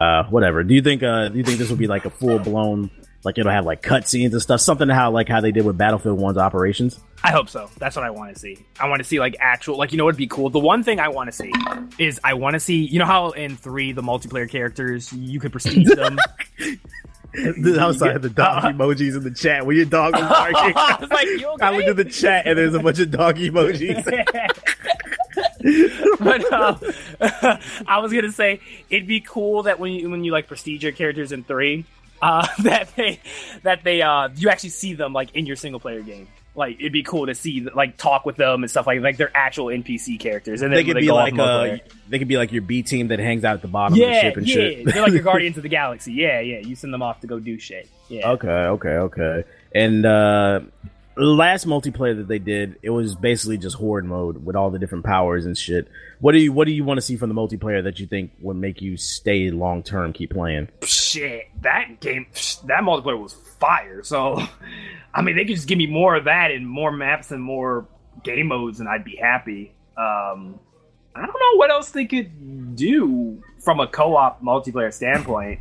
Uh, 0.00 0.24
whatever. 0.30 0.64
Do 0.64 0.74
you 0.74 0.82
think? 0.82 1.02
Uh, 1.02 1.28
do 1.28 1.38
you 1.38 1.44
think 1.44 1.58
this 1.58 1.70
will 1.70 1.76
be 1.76 1.86
like 1.86 2.04
a 2.04 2.10
full 2.10 2.38
blown? 2.38 2.90
Like 3.24 3.38
it'll 3.38 3.52
have 3.52 3.64
like 3.64 3.82
cutscenes 3.82 4.32
and 4.32 4.42
stuff, 4.42 4.60
something 4.60 4.88
how 4.88 5.12
like 5.12 5.28
how 5.28 5.40
they 5.40 5.52
did 5.52 5.64
with 5.64 5.78
Battlefield 5.78 6.18
One's 6.18 6.38
operations. 6.38 6.98
I 7.22 7.30
hope 7.30 7.48
so. 7.48 7.70
That's 7.78 7.94
what 7.94 8.04
I 8.04 8.10
want 8.10 8.34
to 8.34 8.38
see. 8.38 8.58
I 8.80 8.88
want 8.88 8.98
to 8.98 9.04
see 9.04 9.20
like 9.20 9.36
actual, 9.38 9.78
like 9.78 9.92
you 9.92 9.98
know, 9.98 10.04
what'd 10.04 10.18
be 10.18 10.26
cool. 10.26 10.50
The 10.50 10.58
one 10.58 10.82
thing 10.82 10.98
I 10.98 11.08
want 11.08 11.28
to 11.28 11.32
see 11.32 11.52
is 11.98 12.18
I 12.24 12.34
want 12.34 12.54
to 12.54 12.60
see, 12.60 12.84
you 12.84 12.98
know, 12.98 13.04
how 13.04 13.30
in 13.30 13.56
three 13.56 13.92
the 13.92 14.02
multiplayer 14.02 14.50
characters 14.50 15.12
you 15.12 15.38
could 15.38 15.52
prestige 15.52 15.88
them. 15.88 16.18
outside 17.78 18.20
the 18.20 18.28
dog 18.28 18.62
emojis 18.76 19.16
in 19.16 19.22
the 19.22 19.30
chat 19.30 19.64
when 19.64 19.76
your 19.76 19.86
dog 19.86 20.12
was 20.14 20.22
barking. 20.28 20.74
I 20.76 20.96
was 21.00 21.10
like, 21.10 21.26
you 21.26 21.46
okay? 21.52 21.64
I 21.64 21.70
looked 21.70 21.88
at 21.88 21.96
the 21.96 22.04
chat 22.04 22.46
and 22.46 22.58
there's 22.58 22.74
a 22.74 22.80
bunch 22.80 22.98
of 22.98 23.10
dog 23.10 23.36
emojis. 23.36 24.04
but 26.18 26.52
uh, 26.52 26.76
I 27.86 27.98
was 27.98 28.12
gonna 28.12 28.32
say 28.32 28.60
it'd 28.90 29.06
be 29.06 29.20
cool 29.20 29.62
that 29.62 29.78
when 29.78 29.92
you 29.92 30.10
when 30.10 30.24
you 30.24 30.32
like 30.32 30.48
prestige 30.48 30.82
your 30.82 30.92
characters 30.92 31.32
in 31.32 31.44
three, 31.44 31.86
uh, 32.26 32.46
that 32.60 32.94
they 32.94 33.20
that 33.64 33.82
they 33.82 34.00
uh 34.00 34.28
you 34.36 34.48
actually 34.48 34.70
see 34.70 34.94
them 34.94 35.12
like 35.12 35.34
in 35.34 35.44
your 35.44 35.56
single 35.56 35.80
player 35.80 36.02
game. 36.02 36.28
Like 36.54 36.78
it'd 36.78 36.92
be 36.92 37.02
cool 37.02 37.26
to 37.26 37.34
see 37.34 37.66
like 37.74 37.96
talk 37.96 38.26
with 38.26 38.36
them 38.36 38.62
and 38.62 38.70
stuff 38.70 38.86
like 38.86 39.00
like 39.00 39.16
they're 39.16 39.34
actual 39.34 39.66
NPC 39.66 40.20
characters, 40.20 40.62
and 40.62 40.70
then 40.70 40.76
they 40.76 40.84
could 40.84 40.94
when 40.94 41.04
be 41.04 41.10
like 41.10 41.38
uh, 41.38 41.78
they 42.08 42.18
could 42.18 42.28
be 42.28 42.36
like 42.36 42.52
your 42.52 42.62
B 42.62 42.82
team 42.82 43.08
that 43.08 43.18
hangs 43.18 43.42
out 43.42 43.54
at 43.54 43.62
the 43.62 43.68
bottom 43.68 43.94
of 43.94 43.98
the 43.98 44.04
yeah, 44.04 44.20
ship 44.20 44.36
and 44.36 44.46
yeah, 44.46 44.54
shit. 44.54 44.84
they're 44.84 45.02
like 45.02 45.12
your 45.12 45.22
Guardians 45.24 45.56
of 45.56 45.62
the 45.62 45.70
Galaxy. 45.70 46.12
Yeah, 46.12 46.40
yeah, 46.40 46.58
you 46.58 46.76
send 46.76 46.92
them 46.92 47.02
off 47.02 47.20
to 47.20 47.26
go 47.26 47.40
do 47.40 47.58
shit. 47.58 47.88
Yeah, 48.08 48.32
Okay, 48.32 48.48
okay, 48.48 48.88
okay. 48.88 49.44
And 49.74 50.04
uh 50.04 50.60
last 51.16 51.66
multiplayer 51.66 52.16
that 52.16 52.28
they 52.28 52.38
did, 52.38 52.78
it 52.82 52.90
was 52.90 53.14
basically 53.14 53.58
just 53.58 53.76
horde 53.76 54.04
mode 54.04 54.44
with 54.44 54.56
all 54.56 54.70
the 54.70 54.78
different 54.78 55.04
powers 55.04 55.46
and 55.46 55.56
shit. 55.56 55.88
What 56.20 56.32
do 56.32 56.38
you 56.38 56.52
what 56.52 56.66
do 56.66 56.72
you 56.72 56.84
want 56.84 56.98
to 56.98 57.02
see 57.02 57.16
from 57.16 57.28
the 57.28 57.34
multiplayer 57.34 57.82
that 57.84 57.98
you 58.00 58.06
think 58.06 58.32
would 58.40 58.56
make 58.56 58.80
you 58.80 58.96
stay 58.96 59.50
long 59.50 59.82
term, 59.82 60.12
keep 60.12 60.30
playing? 60.30 60.68
shit, 61.12 61.48
that 61.62 62.00
game, 62.00 62.26
that 62.66 62.82
multiplayer 62.82 63.20
was 63.20 63.34
fire. 63.58 64.02
So, 64.02 64.42
I 65.14 65.22
mean, 65.22 65.36
they 65.36 65.44
could 65.44 65.56
just 65.56 65.68
give 65.68 65.78
me 65.78 65.86
more 65.86 66.16
of 66.16 66.24
that 66.24 66.50
and 66.50 66.66
more 66.66 66.90
maps 66.90 67.30
and 67.30 67.42
more 67.42 67.86
game 68.24 68.48
modes, 68.48 68.80
and 68.80 68.88
I'd 68.88 69.04
be 69.04 69.16
happy. 69.16 69.74
Um, 69.96 70.58
I 71.14 71.20
don't 71.20 71.28
know 71.28 71.56
what 71.56 71.70
else 71.70 71.90
they 71.90 72.06
could 72.06 72.74
do 72.74 73.42
from 73.62 73.80
a 73.80 73.86
co-op 73.86 74.42
multiplayer 74.42 74.92
standpoint. 74.92 75.60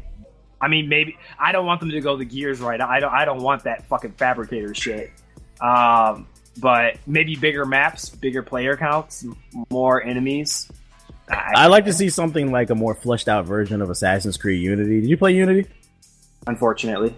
I 0.62 0.68
mean, 0.68 0.88
maybe 0.88 1.18
I 1.40 1.52
don't 1.52 1.66
want 1.66 1.80
them 1.80 1.90
to 1.90 2.02
go 2.02 2.16
the 2.16 2.26
gears 2.26 2.60
right. 2.60 2.80
I 2.80 3.00
don't. 3.00 3.12
I 3.12 3.26
don't 3.26 3.42
want 3.42 3.64
that 3.64 3.88
fucking 3.88 4.14
fabricator 4.14 4.74
shit. 4.74 5.12
Um, 5.62 6.28
but 6.58 6.98
maybe 7.08 7.36
bigger 7.36 7.66
maps, 7.66 8.10
bigger 8.10 8.44
player 8.44 8.76
counts, 8.76 9.26
more 9.70 10.04
enemies. 10.04 10.70
I 11.30 11.68
like 11.68 11.86
to 11.86 11.94
see 11.94 12.10
something 12.10 12.52
like 12.52 12.70
a 12.72 12.76
more 12.76 12.94
fleshed 12.94 13.30
out 13.30 13.46
version 13.46 13.82
of 13.82 13.90
Assassin's 13.90 14.36
Creed 14.38 14.62
Unity. 14.62 15.00
Did 15.02 15.10
you 15.10 15.16
play 15.18 15.34
Unity? 15.34 15.70
Unfortunately, 16.46 17.16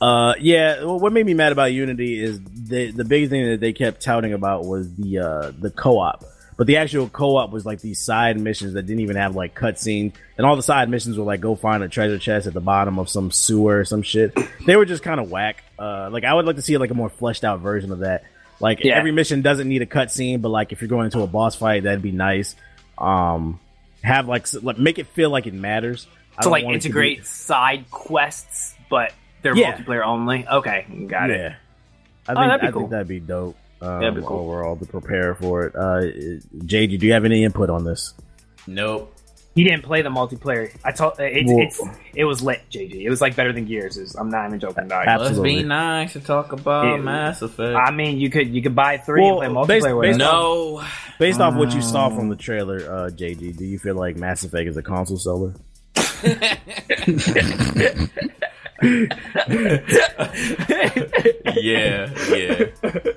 Uh, 0.00 0.32
yeah. 0.40 0.82
Well, 0.82 0.98
what 0.98 1.12
made 1.12 1.26
me 1.26 1.34
mad 1.34 1.52
about 1.52 1.72
Unity 1.72 2.22
is 2.22 2.40
the 2.40 2.90
the 2.90 3.04
big 3.04 3.28
thing 3.28 3.50
that 3.50 3.60
they 3.60 3.74
kept 3.74 4.00
touting 4.02 4.32
about 4.32 4.64
was 4.64 4.94
the 4.94 5.18
uh 5.18 5.52
the 5.58 5.70
co-op, 5.70 6.24
but 6.60 6.66
the 6.66 6.76
actual 6.76 7.08
co-op 7.08 7.50
was 7.52 7.64
like 7.64 7.80
these 7.80 7.98
side 7.98 8.38
missions 8.38 8.74
that 8.74 8.82
didn't 8.82 9.00
even 9.00 9.16
have 9.16 9.34
like 9.34 9.54
cutscenes, 9.54 10.12
and 10.36 10.46
all 10.46 10.56
the 10.56 10.62
side 10.62 10.90
missions 10.90 11.16
were 11.16 11.24
like 11.24 11.40
go 11.40 11.54
find 11.54 11.82
a 11.82 11.88
treasure 11.88 12.18
chest 12.18 12.46
at 12.46 12.52
the 12.52 12.60
bottom 12.60 12.98
of 12.98 13.08
some 13.08 13.30
sewer 13.30 13.78
or 13.78 13.84
some 13.86 14.02
shit. 14.02 14.36
They 14.66 14.76
were 14.76 14.84
just 14.84 15.02
kind 15.02 15.18
of 15.20 15.30
whack. 15.30 15.64
Uh, 15.78 16.10
like 16.12 16.24
I 16.24 16.34
would 16.34 16.44
like 16.44 16.56
to 16.56 16.62
see 16.62 16.76
like 16.76 16.90
a 16.90 16.94
more 16.94 17.08
fleshed 17.08 17.44
out 17.44 17.60
version 17.60 17.92
of 17.92 18.00
that. 18.00 18.24
Like 18.60 18.84
Yeah. 18.84 18.98
every 18.98 19.10
mission 19.10 19.40
doesn't 19.40 19.66
need 19.70 19.80
a 19.80 19.86
cutscene, 19.86 20.42
but 20.42 20.50
like 20.50 20.70
if 20.70 20.82
you're 20.82 20.88
going 20.90 21.06
into 21.06 21.22
a 21.22 21.26
boss 21.26 21.56
fight, 21.56 21.84
that'd 21.84 22.02
be 22.02 22.12
nice. 22.12 22.54
Um, 22.98 23.58
have 24.02 24.28
like 24.28 24.46
like 24.62 24.78
make 24.78 24.98
it 24.98 25.06
feel 25.06 25.30
like 25.30 25.46
it 25.46 25.54
matters. 25.54 26.06
I 26.36 26.42
to 26.42 26.50
like 26.50 26.64
it 26.64 26.66
to 26.66 26.68
be- 26.68 26.74
integrate 26.74 27.24
side 27.26 27.90
quests, 27.90 28.74
but 28.90 29.14
they're 29.40 29.56
Yeah. 29.56 29.78
multiplayer 29.78 30.04
only. 30.04 30.46
Okay, 30.46 30.84
got 31.08 31.30
it. 31.30 31.38
yeah. 31.40 31.54
I 32.28 32.32
Oh, 32.32 32.34
think, 32.36 32.48
that'd 32.50 32.60
be 32.60 32.66
I 32.66 32.70
cool. 32.70 32.80
think 32.82 32.90
that'd 32.90 33.08
be 33.08 33.20
dope. 33.20 33.56
Um, 33.82 34.00
That'd 34.00 34.16
be 34.16 34.22
cool. 34.22 34.50
Overall, 34.50 34.76
to 34.76 34.86
prepare 34.86 35.34
for 35.34 35.64
it. 35.66 35.74
Uh, 35.74 36.02
Jade, 36.66 36.98
do 37.00 37.06
you 37.06 37.12
have 37.12 37.24
any 37.24 37.44
input 37.44 37.70
on 37.70 37.84
this? 37.84 38.14
Nope. 38.66 39.14
He 39.54 39.64
didn't 39.64 39.82
play 39.82 40.02
the 40.02 40.10
multiplayer. 40.10 40.70
I 40.84 40.92
told 40.92 41.14
uh, 41.18 41.24
it's, 41.24 41.50
Well- 41.50 41.60
it's 41.90 41.98
it 42.14 42.24
was 42.24 42.40
lit, 42.40 42.60
JJ. 42.70 43.02
It 43.02 43.10
was 43.10 43.20
like 43.20 43.34
better 43.34 43.52
than 43.52 43.64
Gears. 43.64 43.96
Is 43.96 44.14
I'm 44.14 44.30
not 44.30 44.46
even 44.46 44.60
joking, 44.60 44.86
dog. 44.86 45.06
Absolutely. 45.08 45.54
Let's 45.54 45.62
be 45.62 45.68
nice 45.68 46.14
and 46.14 46.24
talk 46.24 46.52
about 46.52 46.84
Yeah. 46.84 46.96
Mass 47.02 47.42
Effect. 47.42 47.74
I 47.76 47.90
mean, 47.90 48.20
you 48.20 48.30
could 48.30 48.48
you 48.54 48.62
could 48.62 48.76
buy 48.76 48.98
three 48.98 49.22
Well, 49.22 49.40
and 49.40 49.54
play 49.54 49.66
based- 49.66 49.86
multiplayer 49.86 49.98
with 49.98 50.08
based 50.10 50.20
it. 50.20 50.22
no. 50.22 50.84
Based 51.18 51.40
off 51.40 51.54
what 51.56 51.74
you 51.74 51.82
saw 51.82 52.10
from 52.10 52.28
the 52.28 52.36
trailer, 52.36 52.76
uh, 52.78 53.10
JD, 53.10 53.56
do 53.56 53.64
you 53.64 53.78
feel 53.78 53.96
like 53.96 54.16
Mass 54.16 54.44
Effect 54.44 54.68
is 54.68 54.76
a 54.76 54.82
console 54.82 55.16
seller? 55.18 55.54
yeah, 61.56 62.10
yeah. 62.34 62.64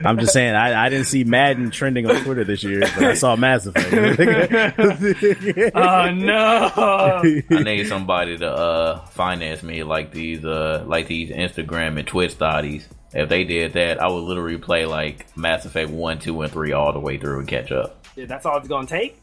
I'm 0.06 0.20
just 0.20 0.34
saying, 0.34 0.56
I, 0.56 0.86
I 0.86 0.90
didn't 0.90 1.06
see 1.08 1.24
Madden 1.24 1.72
trending 1.72 2.10
on 2.10 2.22
Twitter 2.24 2.44
this 2.44 2.64
year, 2.64 2.82
but 2.82 3.04
I 3.04 3.14
saw 3.14 3.36
Mass 3.36 3.66
Effect. 3.66 3.94
Oh 5.76 6.12
no! 6.12 6.72
I 6.76 7.64
need 7.64 7.88
somebody 7.88 8.38
to 8.38 8.50
uh 8.52 9.06
finance 9.08 9.64
me 9.64 9.84
like 9.84 10.12
these 10.12 10.44
uh 10.46 10.84
like 10.86 11.08
these 11.08 11.30
Instagram 11.30 11.98
and 11.98 12.08
Twitch 12.08 12.38
thotties. 12.38 12.84
If 13.14 13.30
they 13.30 13.44
did 13.44 13.74
that, 13.74 14.02
I 14.02 14.08
would 14.08 14.24
literally 14.24 14.58
play 14.58 14.86
like 14.86 15.36
Mass 15.38 15.66
Effect 15.66 15.90
one, 15.92 16.20
two, 16.20 16.42
and 16.42 16.52
three 16.52 16.72
all 16.74 16.94
the 16.94 17.00
way 17.00 17.18
through 17.18 17.40
and 17.40 17.48
catch 17.48 17.72
up. 17.72 18.06
Dude, 18.16 18.28
that's 18.30 18.46
all 18.46 18.58
it's 18.58 18.68
gonna 18.68 18.88
take. 18.88 19.20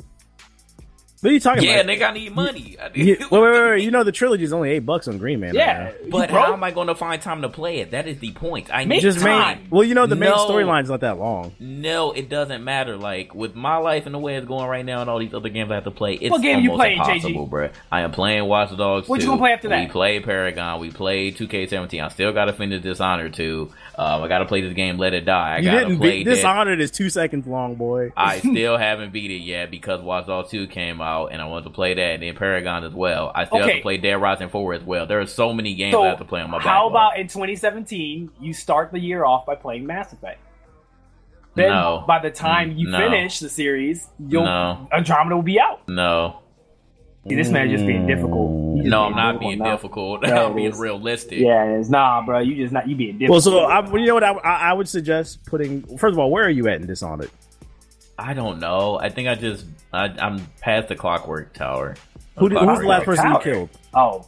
What 1.21 1.31
are 1.31 1.33
you 1.33 1.41
talking 1.41 1.63
Yeah, 1.65 1.81
about? 1.81 1.93
Yeah, 1.99 2.07
nigga, 2.07 2.11
I 2.11 2.13
need 2.15 2.35
money. 2.35 2.77
I 2.81 2.91
You- 2.95 3.05
need- 3.05 3.19
wait, 3.31 3.31
wait, 3.31 3.41
wait, 3.53 3.71
wait. 3.71 3.83
You 3.85 3.91
know 3.91 4.05
the 4.05 4.13
trilogy 4.13 4.45
is 4.45 4.53
only 4.53 4.71
eight 4.71 4.81
bucks 4.87 5.07
on 5.09 5.19
Green 5.19 5.41
Man. 5.41 5.55
Yeah, 5.55 5.93
now. 6.03 6.09
But 6.11 6.31
bro. 6.31 6.41
how 6.41 6.53
am 6.53 6.65
I 6.65 6.71
going 6.71 6.87
to 6.89 6.95
find 6.95 7.21
time 7.21 7.43
to 7.43 7.49
play 7.49 7.79
it? 7.81 7.91
That 7.93 8.07
is 8.09 8.19
the 8.19 8.33
point. 8.33 8.69
I 8.73 8.85
need 8.85 9.01
just 9.01 9.21
time. 9.21 9.59
main. 9.59 9.67
Well, 9.71 9.85
you 9.85 9.95
know 9.95 10.07
the 10.07 10.17
main 10.17 10.31
No. 10.31 10.49
storyline's 10.49 10.89
not 10.91 11.01
that 11.01 11.19
long. 11.19 11.53
No, 11.61 12.13
it 12.13 12.29
doesn't 12.29 12.65
matter. 12.65 12.97
Like 12.97 13.35
with 13.35 13.55
my 13.55 13.77
life 13.77 14.07
and 14.07 14.15
the 14.15 14.19
way 14.19 14.37
it's 14.37 14.47
going 14.47 14.67
right 14.69 14.85
now, 14.85 15.01
and 15.01 15.11
all 15.11 15.19
these 15.19 15.35
other 15.35 15.49
games 15.49 15.71
I 15.71 15.75
have 15.75 15.85
to 15.85 15.91
play, 15.91 16.15
it's 16.15 16.31
What 16.31 16.43
game 16.43 16.61
you 16.61 16.71
almost 16.71 16.81
playing, 16.87 16.99
impossible, 16.99 17.49
bruh. 17.49 17.73
I 17.93 18.01
am 18.03 18.13
playing 18.13 18.45
Watch 18.47 18.77
Dogs. 18.77 19.09
What 19.09 19.21
you 19.21 19.27
gonna 19.27 19.39
play 19.39 19.53
after 19.53 19.69
that? 19.69 19.81
We 19.81 19.91
played 19.91 20.25
Paragon. 20.25 20.81
We 20.81 20.91
played 20.91 21.37
2K17. 21.37 22.03
I 22.05 22.09
still 22.09 22.33
got 22.33 22.47
to 22.47 22.53
finish 22.53 22.83
Dishonored 22.83 23.35
2. 23.35 23.71
Um, 23.99 24.23
I 24.23 24.29
got 24.29 24.39
to 24.39 24.47
play 24.47 24.63
this 24.63 24.73
game, 24.73 24.97
Let 24.97 25.13
It 25.13 25.27
Die. 25.27 25.55
I 25.57 25.59
You 25.59 25.65
got 25.65 25.73
to 25.75 25.81
didn't 25.81 25.99
play 25.99 26.11
beat 26.19 26.25
Dead- 26.25 26.35
Dishonored 26.37 26.81
is 26.81 26.91
two 26.91 27.11
seconds 27.11 27.47
long, 27.47 27.75
boy. 27.75 28.13
I 28.17 28.39
still 28.39 28.79
haven't 28.79 29.13
beat 29.13 29.31
it 29.31 29.43
yet 29.43 29.71
because 29.71 30.01
Watch 30.01 30.27
Dogs 30.27 30.51
2 30.51 30.69
came 30.69 31.03
out, 31.03 31.10
and 31.31 31.41
I 31.43 31.47
wanted 31.47 31.65
to 31.65 31.71
play 31.71 31.95
that, 31.95 32.01
and 32.15 32.23
then 32.23 32.35
Paragon 32.37 32.85
as 32.85 32.93
well. 32.93 33.31
I 33.35 33.45
still 33.45 33.59
have 33.61 33.71
to 33.77 33.81
play 33.83 33.97
Dead 33.97 34.15
Rising 34.15 34.49
4 34.49 34.75
as 34.75 34.83
well. 34.83 35.07
There 35.07 35.21
are 35.21 35.27
so 35.27 35.53
many 35.53 35.75
games 35.75 35.93
So 35.95 36.03
I 36.03 36.09
have 36.09 36.19
to 36.19 36.25
play 36.25 36.41
on 36.41 36.51
my 36.51 36.59
how 36.59 36.89
backlog. 36.89 36.93
about 36.93 37.19
in 37.19 37.27
2017 37.29 38.31
you 38.41 38.53
start 38.53 38.93
the 38.93 38.99
year 39.01 39.25
off 39.25 39.47
by 39.47 39.55
playing 39.55 39.87
Mass 39.87 40.13
Effect? 40.13 40.41
Then 41.55 41.71
No. 41.71 42.05
by 42.07 42.21
the 42.21 42.31
time 42.31 42.77
you 42.77 42.87
mm, 42.89 42.93
No. 42.93 42.99
finish 42.99 43.39
the 43.41 43.49
series, 43.49 44.09
you'll 44.29 44.45
No. 44.45 44.89
Andromeda 44.93 45.35
will 45.37 45.43
be 45.43 45.59
out. 45.61 45.89
No. 45.89 46.37
See, 47.29 47.35
this 47.35 47.51
man 47.51 47.69
just 47.71 47.85
being 47.87 48.07
difficult. 48.07 48.77
Just 48.79 48.89
No, 48.89 49.05
being 49.09 49.19
I'm 49.19 49.35
not 49.35 49.41
being 49.41 49.59
now. 49.59 49.73
difficult. 49.73 50.23
Yeah, 50.27 50.45
I'm 50.47 50.55
being 50.55 50.79
realistic. 50.79 51.39
Yeah, 51.41 51.65
it's 51.77 51.91
nah, 51.91 52.25
bro. 52.25 52.39
You 52.39 52.55
just 52.57 52.73
not 52.73 52.89
you 52.89 52.97
being 52.97 53.19
difficult. 53.19 53.31
Well, 53.31 53.41
so 53.43 53.59
I, 53.67 53.85
you 53.99 54.07
know 54.07 54.15
what 54.15 54.25
I, 54.25 54.33
I, 54.33 54.71
I 54.71 54.73
would 54.73 54.89
suggest 54.89 55.45
putting. 55.45 55.83
First 55.99 56.13
of 56.15 56.19
all, 56.19 56.31
where 56.31 56.45
are 56.47 56.51
you 56.51 56.67
at 56.69 56.81
in 56.81 56.87
Dishonored? 56.87 57.31
I 58.21 58.35
don't 58.35 58.61
know. 58.61 58.99
I 58.99 59.09
think 59.09 59.29
I 59.29 59.35
just 59.35 59.65
I, 59.93 60.05
I'm 60.05 60.47
past 60.61 60.89
the 60.89 60.97
Clockwork 60.97 61.55
Tower. 61.55 61.97
Who 62.37 62.49
did, 62.49 62.59
who's 62.59 62.79
the 62.81 62.87
last 62.87 63.05
person 63.05 63.27
you 63.27 63.33
Tower. 63.33 63.43
killed? 63.43 63.69
oh, 63.95 64.27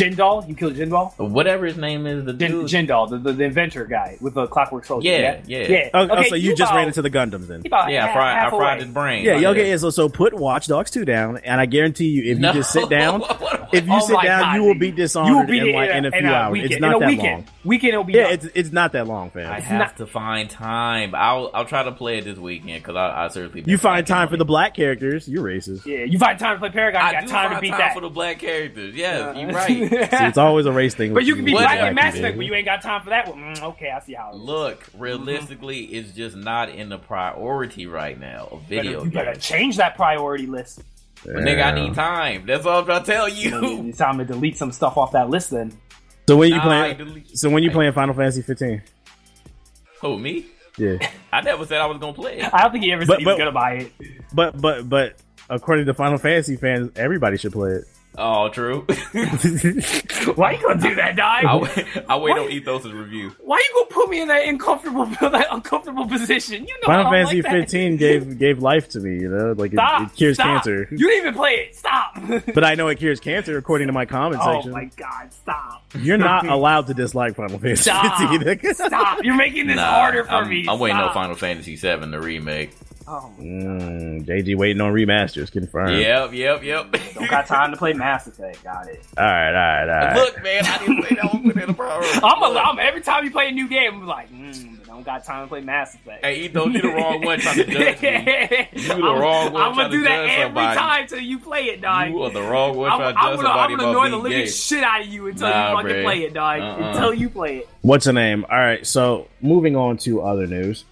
Jindal, 0.00 0.48
you 0.48 0.54
killed 0.54 0.74
Jindal. 0.74 1.16
Whatever 1.18 1.66
his 1.66 1.76
name 1.76 2.06
is, 2.06 2.24
the 2.24 2.32
Jin, 2.32 2.50
dude. 2.52 2.66
Jindal, 2.66 3.10
the, 3.10 3.18
the, 3.18 3.32
the 3.32 3.44
inventor 3.44 3.84
guy 3.84 4.16
with 4.20 4.34
the 4.34 4.46
clockwork 4.46 4.84
soldier. 4.84 5.08
Yeah, 5.08 5.40
yeah. 5.46 5.58
yeah. 5.68 5.88
Oh, 5.94 6.00
oh, 6.08 6.16
Okay, 6.18 6.28
so 6.28 6.34
you 6.34 6.54
just 6.56 6.70
about- 6.70 6.76
ran 6.78 6.86
into 6.88 7.02
the 7.02 7.10
Gundams 7.10 7.46
then? 7.46 7.60
you 7.64 7.68
about 7.68 7.90
yeah, 7.90 8.06
I 8.06 8.12
fried, 8.12 8.38
I 8.38 8.50
fried 8.50 8.60
away. 8.78 8.84
his 8.86 8.94
brain. 8.94 9.24
Yeah, 9.24 9.32
Like 9.34 9.42
yeah, 9.42 9.48
okay. 9.50 9.70
yeah, 9.70 9.76
So, 9.76 9.90
so 9.90 10.08
put 10.08 10.34
Watch 10.34 10.66
Dogs 10.66 10.90
2 10.90 11.04
down, 11.04 11.38
and 11.38 11.60
I 11.60 11.66
guarantee 11.66 12.06
you, 12.08 12.32
if 12.32 12.38
you 12.40 12.52
just 12.52 12.72
sit 12.72 12.88
down, 12.88 13.22
if 13.72 13.86
you 13.86 13.92
Oh 13.94 14.00
sit 14.00 14.20
down, 14.22 14.40
God, 14.42 14.54
you 14.56 14.62
will 14.64 14.74
nigga. 14.74 14.78
be 14.80 14.86
You 14.86 14.92
will 14.92 14.96
dishonored 14.96 15.46
beat 15.48 15.62
in, 15.62 15.68
it 15.68 15.74
like, 15.74 15.90
in 15.90 16.04
a 16.06 16.10
few 16.10 16.26
hours. 16.28 16.52
Weekend. 16.52 16.72
It's 16.72 16.80
not 16.80 16.96
a 16.96 16.98
that 17.00 17.08
weekend. 17.08 17.32
long. 17.44 17.46
Weekend 17.64 17.92
it'll 17.92 18.04
be 18.04 18.12
Yeah, 18.14 18.22
done. 18.24 18.32
it's 18.32 18.46
it's 18.54 18.72
not 18.72 18.92
that 18.92 19.06
long, 19.06 19.30
fam. 19.30 19.52
I 19.52 19.60
have 19.60 19.78
not- 19.78 19.96
to 19.98 20.06
find 20.06 20.48
time. 20.48 21.14
I'll 21.14 21.50
I'll 21.52 21.64
try 21.66 21.82
to 21.82 21.92
play 21.92 22.18
it 22.18 22.24
this 22.24 22.38
weekend 22.38 22.82
because 22.82 22.96
I, 22.96 23.24
I 23.24 23.28
seriously 23.28 23.64
you 23.66 23.76
find 23.76 24.06
time 24.06 24.28
for 24.28 24.36
the 24.38 24.44
black 24.46 24.74
characters, 24.74 25.28
you're 25.28 25.44
racist. 25.44 25.84
yeah, 25.84 26.04
you 26.04 26.18
find 26.18 26.38
time 26.38 26.56
to 26.56 26.60
play 26.60 26.70
Paragon. 26.70 27.02
I 27.02 27.10
You 27.20 27.26
got 27.26 27.28
time 27.28 27.54
to 27.54 27.60
beat 27.60 27.72
that. 27.72 27.92
for 27.94 28.00
the 28.00 28.08
black 28.08 28.38
characters. 28.38 28.94
Yes, 28.94 29.20
Uh, 29.36 29.38
you're 29.38 29.50
right. 29.50 29.89
See, 30.10 30.24
it's 30.26 30.38
always 30.38 30.66
a 30.66 30.72
race 30.72 30.94
thing. 30.94 31.12
but 31.14 31.24
you 31.24 31.34
can 31.34 31.44
be 31.44 31.52
What 31.52 31.60
black 31.62 31.78
the 31.80 31.86
and 31.86 31.98
heck, 31.98 32.04
Mass 32.04 32.14
Effect, 32.14 32.32
dude. 32.34 32.36
but 32.38 32.46
you 32.46 32.54
ain't 32.54 32.64
got 32.64 32.82
time 32.82 33.02
for 33.02 33.10
that 33.10 33.28
one. 33.28 33.38
Mm, 33.38 33.62
okay, 33.62 33.90
I 33.90 34.00
see 34.00 34.14
how. 34.14 34.30
It 34.32 34.36
is. 34.36 34.40
Look, 34.42 34.86
realistically, 34.96 35.80
it's 35.86 36.12
just 36.12 36.36
not 36.36 36.68
in 36.70 36.88
the 36.88 36.98
priority 36.98 37.86
right 37.86 38.18
now 38.18 38.48
of 38.50 38.62
you 38.62 38.68
better, 38.76 38.82
video 38.82 39.04
you 39.04 39.10
better 39.10 39.32
games. 39.32 39.44
change 39.44 39.76
that 39.78 39.96
priority 39.96 40.46
list. 40.46 40.82
But 41.24 41.34
nigga, 41.36 41.64
I 41.64 41.74
need 41.74 41.94
time. 41.94 42.46
That's 42.46 42.64
all 42.64 42.78
I'm 42.78 42.84
trying 42.86 43.04
to 43.04 43.12
tell 43.12 43.28
you. 43.28 43.88
It's 43.88 43.98
time 43.98 44.18
to 44.18 44.24
delete 44.24 44.56
some 44.56 44.72
stuff 44.72 44.96
off 44.96 45.12
that 45.12 45.28
list. 45.28 45.50
Then 45.50 45.72
So 46.26 46.36
when 46.36 46.48
you 46.50 46.56
Nah, 46.56 46.62
playing? 46.62 46.96
delete- 46.96 47.36
So 47.38 47.50
when 47.50 47.62
you 47.62 47.70
playing 47.70 47.92
Final 47.92 48.14
Fantasy 48.14 48.40
15? 48.42 48.80
Who 50.00 50.18
me? 50.18 50.46
Yeah, 50.78 50.96
I 51.32 51.42
never 51.42 51.66
said 51.66 51.80
I 51.80 51.86
was 51.86 51.98
gonna 51.98 52.14
play 52.14 52.38
it. 52.38 52.54
I 52.54 52.62
don't 52.62 52.72
think 52.72 52.84
he 52.84 52.92
ever 52.92 53.04
But- 53.04 53.14
said 53.14 53.18
he 53.20 53.26
was 53.26 53.36
gonna 53.36 53.52
buy 53.52 53.72
it. 53.74 53.92
but 54.32 54.58
but 54.62 54.88
but 54.88 55.16
according 55.50 55.84
to 55.86 55.94
Final 55.94 56.16
Fantasy 56.16 56.56
fans, 56.56 56.92
everybody 56.96 57.36
should 57.36 57.52
play 57.52 57.72
it. 57.72 57.84
Oh, 58.18 58.48
true. 58.48 58.80
Why 60.34 60.52
you 60.52 60.62
gonna 60.62 60.80
do 60.80 60.94
that, 60.96 61.12
I 61.20 61.42
dog? 61.42 61.62
wait, 61.62 61.86
I 62.08 62.16
wait 62.16 62.30
What? 62.32 62.38
on 62.40 62.50
Ethos' 62.50 62.86
review. 62.86 63.30
Why 63.40 63.56
you 63.58 63.74
gonna 63.74 63.86
put 64.04 64.10
me 64.10 64.20
in 64.20 64.28
that 64.28 64.46
uncomfortable, 64.46 65.06
that 65.20 65.46
uncomfortable 65.50 66.06
position? 66.06 66.66
You 66.66 66.74
know, 66.74 66.80
I 66.82 66.86
Final 66.86 67.02
don't 67.04 67.12
Fantasy 67.12 67.36
like 67.42 67.52
that. 67.52 67.60
15 67.70 67.96
gave 67.96 68.38
gave 68.38 68.58
life 68.58 68.88
to 68.90 69.00
me. 69.00 69.20
You 69.20 69.28
know, 69.30 69.52
like 69.56 69.72
it, 69.72 69.76
Stop! 69.76 70.02
it 70.10 70.16
cures 70.16 70.36
stop. 70.36 70.46
cancer. 70.64 70.88
You 70.90 70.98
didn't 70.98 71.18
even 71.18 71.34
play 71.34 71.52
it. 71.52 71.76
Stop. 71.76 72.18
But 72.54 72.64
I 72.64 72.74
know 72.74 72.88
it 72.88 72.98
cures 72.98 73.20
cancer 73.20 73.56
according 73.56 73.86
to 73.86 73.92
my 73.92 74.04
comment 74.06 74.42
oh 74.44 74.52
section. 74.54 74.72
Oh 74.72 74.74
my 74.74 74.90
god! 74.96 75.32
Stop. 75.32 75.84
You're 75.98 76.18
not 76.18 76.46
allowed 76.48 76.88
to 76.88 76.94
dislike 76.94 77.36
Final 77.36 77.58
Fantasy 77.58 77.82
Stop. 77.90 78.18
15. 78.18 78.74
Stop. 78.74 79.24
You're 79.24 79.36
making 79.36 79.68
this 79.68 79.76
Nah, 79.76 79.84
harder 79.90 80.24
for 80.24 80.30
I'm, 80.32 80.48
me. 80.48 80.66
I'm 80.68 80.78
waiting 80.78 80.96
on 80.98 81.12
Final 81.14 81.36
Fantasy 81.36 81.76
7 81.76 82.10
the 82.10 82.20
remake. 82.20 82.72
Oh, 83.12 83.32
my- 83.36 83.44
Mm, 83.44 84.24
JG 84.24 84.54
waiting 84.56 84.80
on 84.80 84.92
remasters 84.92 85.50
confirmed. 85.50 85.98
Yep, 86.00 86.32
yep, 86.32 86.62
yep. 86.62 86.94
don't 87.14 87.28
got 87.28 87.46
time 87.46 87.72
to 87.72 87.76
play 87.76 87.92
Mass 87.92 88.26
Effect. 88.28 88.62
Got 88.62 88.86
it. 88.88 89.02
All 89.18 89.24
right, 89.24 89.48
all 89.48 89.52
right, 89.54 89.82
all 89.88 90.06
right. 90.06 90.16
Look, 90.16 90.42
man, 90.44 90.64
I 90.64 90.78
didn't 90.78 90.98
play 91.04 91.16
that 91.20 91.32
was 91.34 91.42
within 91.44 91.70
a 91.70 91.74
priority. 91.74 92.08
I'm, 92.22 92.40
a, 92.42 92.48
Look. 92.50 92.64
I'm 92.64 92.78
every 92.78 93.00
time 93.00 93.24
you 93.24 93.30
play 93.32 93.48
a 93.48 93.52
new 93.52 93.68
game, 93.68 93.94
I'm 93.94 94.06
like, 94.06 94.30
mm, 94.32 94.82
I 94.84 94.86
don't 94.86 95.04
got 95.04 95.24
time 95.24 95.44
to 95.44 95.48
play 95.48 95.60
Mass 95.60 95.94
Effect. 95.94 96.24
Hey, 96.24 96.42
Ethos, 96.42 96.72
you 96.72 96.82
the 96.82 96.88
wrong 96.96 97.20
one 97.24 97.40
trying 97.40 97.56
to 97.56 97.64
judge 97.64 98.00
me. 98.02 98.68
You 98.80 98.88
the 98.88 98.94
wrong 99.02 99.52
one 99.52 99.62
I'm 99.62 99.74
gonna 99.74 99.88
to 99.88 99.96
do 99.96 100.02
that 100.04 100.28
every 100.28 100.44
somebody. 100.44 100.78
time 100.78 101.06
till 101.08 101.18
you 101.20 101.38
play 101.40 101.64
it, 101.64 101.80
dog. 101.80 102.10
You 102.10 102.22
are 102.22 102.30
the 102.30 102.42
wrong 102.42 102.76
one 102.76 102.90
I'm, 102.92 102.98
trying 102.98 103.14
to 103.14 103.20
judge 103.20 103.36
gonna, 103.36 103.48
I'm 103.48 103.76
gonna 103.76 103.88
annoy 103.90 104.08
the 104.10 104.14
about 104.16 104.22
living 104.22 104.38
gay. 104.38 104.46
shit 104.50 104.84
out 104.84 105.00
of 105.00 105.06
you 105.08 105.26
until 105.26 105.48
Nah, 105.48 105.70
you 105.70 105.76
fucking 105.76 105.90
bruh. 105.96 106.04
play 106.04 106.22
it, 106.22 106.34
dog. 106.34 106.60
Uh-uh. 106.60 106.88
Until 106.90 107.14
you 107.14 107.28
play 107.30 107.56
it. 107.58 107.68
What's 107.82 108.04
the 108.04 108.12
name? 108.12 108.44
All 108.48 108.58
right, 108.58 108.86
so 108.86 109.26
moving 109.40 109.74
on 109.74 109.96
to 109.98 110.22
other 110.22 110.46
news. 110.46 110.84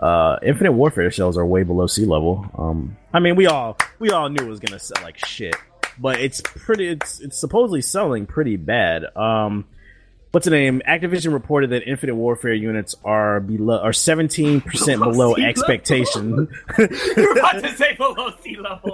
Uh, 0.00 0.38
Infinite 0.42 0.72
Warfare 0.72 1.10
shells 1.10 1.36
are 1.38 1.46
way 1.46 1.62
below 1.62 1.86
sea 1.86 2.04
level. 2.06 2.50
Um, 2.58 2.96
I 3.12 3.20
mean, 3.20 3.36
we 3.36 3.46
all 3.46 3.76
we 3.98 4.10
all 4.10 4.28
knew 4.28 4.44
it 4.44 4.48
was 4.48 4.60
gonna 4.60 4.78
sell 4.78 5.02
like 5.02 5.24
shit, 5.24 5.56
but 5.98 6.20
it's 6.20 6.40
pretty. 6.40 6.88
It's 6.88 7.20
it's 7.20 7.38
supposedly 7.38 7.80
selling 7.80 8.26
pretty 8.26 8.56
bad. 8.56 9.04
Um, 9.16 9.66
what's 10.34 10.44
the 10.46 10.50
name? 10.50 10.82
Activision 10.86 11.32
reported 11.32 11.70
that 11.70 11.88
Infinite 11.88 12.16
Warfare 12.16 12.52
units 12.52 12.96
are 13.04 13.38
below 13.38 13.78
are 13.78 13.92
seventeen 13.92 14.60
percent 14.60 14.98
Below 14.98 15.34
below 15.34 15.36
expectation. 15.36 16.48
You're 16.78 17.38
about 17.38 17.62
to 17.62 17.76
say 17.76 17.94
below 17.94 18.32
sea 18.42 18.56
level. 18.56 18.90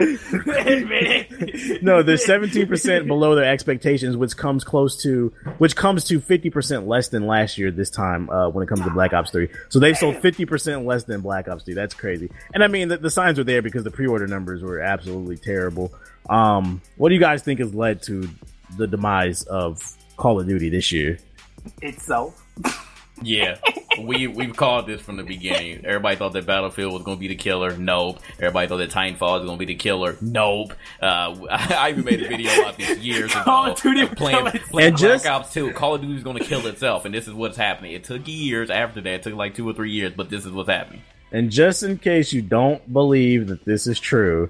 No, 1.82 2.02
they're 2.02 2.18
seventeen 2.18 2.66
percent 2.66 3.06
below 3.06 3.34
their 3.34 3.50
expectations, 3.50 4.16
which 4.18 4.36
comes 4.36 4.64
close 4.64 5.02
to 5.02 5.32
which 5.56 5.74
comes 5.74 6.04
to 6.04 6.20
fifty 6.20 6.50
percent 6.50 6.86
less 6.86 7.08
than 7.08 7.26
last 7.26 7.56
year 7.56 7.70
this 7.70 7.88
time 7.88 8.28
uh, 8.28 8.50
when 8.50 8.62
it 8.62 8.68
comes 8.68 8.82
to 8.82 8.90
Black 8.90 9.14
Ops 9.14 9.30
Three. 9.30 9.48
So 9.70 9.78
they've 9.78 9.96
sold 9.96 10.16
fifty 10.18 10.44
percent 10.44 10.84
less 10.84 11.04
than 11.04 11.22
Black 11.22 11.48
Ops 11.48 11.64
Three. 11.64 11.74
That's 11.74 11.94
crazy. 11.94 12.30
And 12.52 12.62
I 12.62 12.68
mean, 12.68 12.88
the, 12.88 12.98
the 12.98 13.10
signs 13.10 13.38
were 13.38 13.44
there 13.44 13.62
because 13.62 13.82
the 13.82 13.90
pre-order 13.90 14.26
numbers 14.26 14.62
were 14.62 14.80
absolutely 14.80 15.38
terrible. 15.38 15.94
Um, 16.28 16.82
what 16.98 17.08
do 17.08 17.14
you 17.14 17.20
guys 17.20 17.42
think 17.42 17.60
has 17.60 17.74
led 17.74 18.02
to 18.02 18.28
the 18.76 18.86
demise 18.86 19.42
of 19.44 19.80
Call 20.16 20.38
of 20.38 20.46
Duty 20.46 20.68
this 20.68 20.92
year? 20.92 21.18
Itself. 21.82 22.44
Yeah, 23.22 23.58
we 24.00 24.26
we've 24.28 24.56
called 24.56 24.86
this 24.86 25.02
from 25.02 25.18
the 25.18 25.22
beginning. 25.22 25.84
Everybody 25.84 26.16
thought 26.16 26.32
that 26.32 26.46
Battlefield 26.46 26.94
was 26.94 27.02
going 27.02 27.18
to 27.18 27.20
be 27.20 27.28
the 27.28 27.34
killer. 27.34 27.76
Nope. 27.76 28.18
Everybody 28.38 28.66
thought 28.66 28.78
that 28.78 28.90
Titanfall 28.90 29.40
was 29.40 29.44
going 29.44 29.58
to 29.58 29.66
be 29.66 29.66
the 29.66 29.74
killer. 29.74 30.16
Nope. 30.22 30.72
Uh, 31.02 31.36
I, 31.50 31.74
I 31.78 31.90
even 31.90 32.04
made 32.06 32.22
a 32.22 32.28
video 32.28 32.50
about 32.62 32.78
this 32.78 32.98
years 33.00 33.30
ago. 33.30 33.42
Call 33.44 33.70
of 33.72 33.78
Duty 33.78 34.06
playing, 34.06 34.44
will 34.44 34.50
kill 34.52 34.54
itself. 34.54 34.70
playing 34.70 34.88
And 34.88 34.96
just- 34.96 35.24
Black 35.24 35.34
Ops 35.40 35.52
2. 35.52 35.72
Call 35.72 35.96
of 35.96 36.00
Duty 36.00 36.16
is 36.16 36.22
going 36.22 36.38
to 36.38 36.44
kill 36.44 36.66
itself, 36.66 37.04
and 37.04 37.14
this 37.14 37.28
is 37.28 37.34
what's 37.34 37.58
happening. 37.58 37.92
It 37.92 38.04
took 38.04 38.26
years 38.26 38.70
after 38.70 39.02
that. 39.02 39.12
It 39.12 39.22
took 39.24 39.34
like 39.34 39.54
two 39.54 39.68
or 39.68 39.74
three 39.74 39.90
years, 39.90 40.14
but 40.16 40.30
this 40.30 40.46
is 40.46 40.52
what's 40.52 40.70
happening. 40.70 41.02
And 41.30 41.50
just 41.50 41.82
in 41.82 41.98
case 41.98 42.32
you 42.32 42.40
don't 42.40 42.90
believe 42.90 43.48
that 43.48 43.66
this 43.66 43.86
is 43.86 44.00
true, 44.00 44.48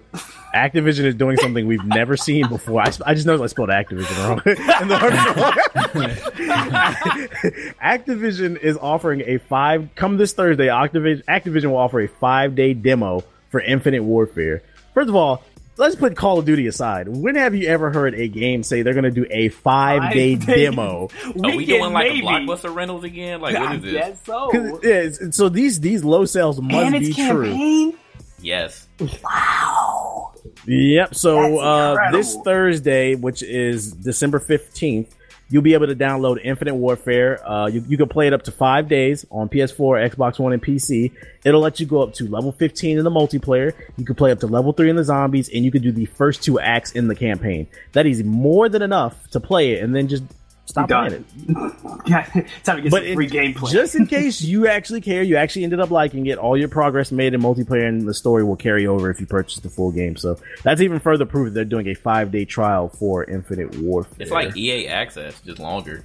Activision 0.55 1.05
is 1.05 1.15
doing 1.15 1.37
something 1.37 1.67
we've 1.67 1.85
never 1.85 2.17
seen 2.17 2.49
before. 2.49 2.81
I, 2.81 2.91
sp- 2.91 3.07
I 3.07 3.15
just 3.15 3.27
know 3.27 3.43
I 3.43 3.47
spelled 3.47 3.69
Activision 3.69 4.29
wrong. 4.29 4.41
in 4.47 4.89
the 4.89 4.97
article. 4.97 6.43
Activision 7.83 8.59
is 8.59 8.77
offering 8.77 9.23
a 9.27 9.39
five. 9.39 9.89
Come 9.95 10.17
this 10.17 10.33
Thursday, 10.33 10.67
Activision, 10.67 11.25
Activision 11.25 11.67
will 11.71 11.77
offer 11.79 12.01
a 12.01 12.09
five 12.09 12.55
day 12.55 12.75
demo 12.75 13.23
for 13.51 13.61
Infinite 13.61 14.03
Warfare. 14.03 14.63
First 14.95 15.09
of 15.09 15.15
all, 15.17 15.43
let's 15.77 15.95
put 15.97 16.17
Call 16.17 16.39
of 16.39 16.45
Duty 16.45 16.67
aside. 16.67 17.09
When 17.09 17.37
have 17.37 17.55
you 17.55 17.69
ever 17.69 17.91
heard 17.91 18.15
a 18.15 18.29
game 18.29 18.63
say 18.63 18.83
they're 18.83 18.93
going 18.95 19.05
to 19.05 19.11
do 19.11 19.27
a 19.31 19.49
five 19.51 20.13
day 20.13 20.37
Five 20.37 20.47
days. 20.47 20.71
demo? 20.71 21.09
Are 21.25 21.33
we 21.35 21.57
Weekend, 21.59 21.67
doing 21.81 21.93
like 21.93 22.09
maybe. 22.09 22.21
a 22.27 22.31
blockbuster 22.31 22.75
rentals 22.75 23.05
again? 23.05 23.41
Like 23.41 23.55
what 23.55 23.63
I 23.69 23.77
this? 23.77 23.93
guess 23.93 24.25
so. 24.25 24.51
'Cause, 24.51 24.81
yeah, 24.85 25.31
so 25.31 25.49
these 25.49 25.81
these 25.81 26.03
low 26.05 26.25
sales 26.25 26.61
must 26.61 26.75
And 26.75 26.93
be 27.01 27.09
it's 27.09 27.17
true. 27.17 27.95
Yes. 28.43 28.87
Wow. 29.23 30.30
Yep. 30.71 31.15
So 31.15 31.59
uh, 31.59 32.13
this. 32.13 32.37
Thursday, 32.45 33.17
which 33.17 33.43
is 33.43 33.93
December 33.93 34.39
fifteenth, 34.39 35.15
you'll 35.49 35.63
be 35.63 35.75
able 35.75 35.89
to 35.89 35.97
download 35.97 36.41
Infinite 36.45 36.77
Warfare. 36.77 37.45
Uh, 37.47 37.67
you, 37.67 37.85
you 37.89 37.97
can 37.97 38.09
play 38.09 38.29
it 38.29 38.33
up 38.33 38.45
to 38.45 38.53
five 38.53 38.89
days 38.89 39.27
on 39.31 39.49
PS4, 39.49 40.15
Xbox 40.15 40.39
One, 40.39 40.53
and 40.53 40.63
PC. 40.63 41.13
It'll 41.45 41.61
let 41.61 41.81
you 41.81 41.87
go 41.87 42.03
up 42.03 42.15
to 42.15 42.29
level 42.29 42.53
fifteen 42.53 42.99
in 42.99 43.05
the 43.05 43.11
multiplayer. 43.11 43.75
You 43.97 44.05
can 44.05 44.15
play 44.15 44.31
up 44.31 44.39
to 44.41 44.47
level 44.47 44.73
three 44.73 44.89
in 44.89 44.97
the 44.97 45.05
zombies, 45.05 45.49
and 45.49 45.65
you 45.65 45.73
can 45.73 45.83
do 45.83 45.91
the 45.91 46.07
first 46.07 46.45
two 46.45 46.61
acts 46.61 46.93
in 46.93 47.09
the 47.09 47.17
campaign. 47.17 47.67
That 47.93 48.07
is 48.07 48.23
more 48.23 48.69
than 48.69 48.83
enough 48.83 49.29
to 49.31 49.41
play 49.41 49.73
it, 49.73 49.83
and 49.83 49.95
then 49.95 50.07
just 50.07 50.23
stop 50.71 50.89
playing 50.89 51.13
it. 51.13 51.25
Yeah, 52.07 52.23
time 52.65 52.77
to 52.77 52.83
get 52.83 52.91
But 52.91 53.05
some 53.05 53.15
free 53.15 53.27
in- 53.27 53.31
gameplay. 53.55 53.71
just 53.71 53.95
in 53.95 54.07
case 54.17 54.41
you 54.41 54.67
actually 54.67 55.01
care, 55.03 55.23
you 55.23 55.37
actually 55.37 55.65
ended 55.65 55.81
up 55.81 55.91
liking 55.91 56.27
it. 56.27 56.39
All 56.39 56.57
your 56.57 56.69
progress 56.69 57.13
made 57.13 57.35
in 57.35 57.41
multiplayer 57.43 57.87
and 57.87 58.09
the 58.09 58.15
story 58.15 58.43
will 58.43 58.57
carry 58.57 58.87
over 58.87 59.11
if 59.11 59.21
you 59.21 59.27
purchase 59.27 59.59
the 59.61 59.69
full 59.69 59.93
game. 59.93 60.17
So 60.17 60.39
that's 60.63 60.81
even 60.81 60.99
further 60.99 61.27
proof 61.27 61.47
that 61.47 61.55
they're 61.55 61.65
doing 61.65 61.89
a 61.89 61.95
five 61.95 62.33
day 62.33 62.45
trial 62.47 62.89
for 62.89 63.25
Infinite 63.25 63.79
Warfare. 63.81 64.15
It's 64.19 64.31
like 64.31 64.57
EA 64.57 64.89
Access, 64.89 65.41
just 65.43 65.59
longer. 65.59 66.03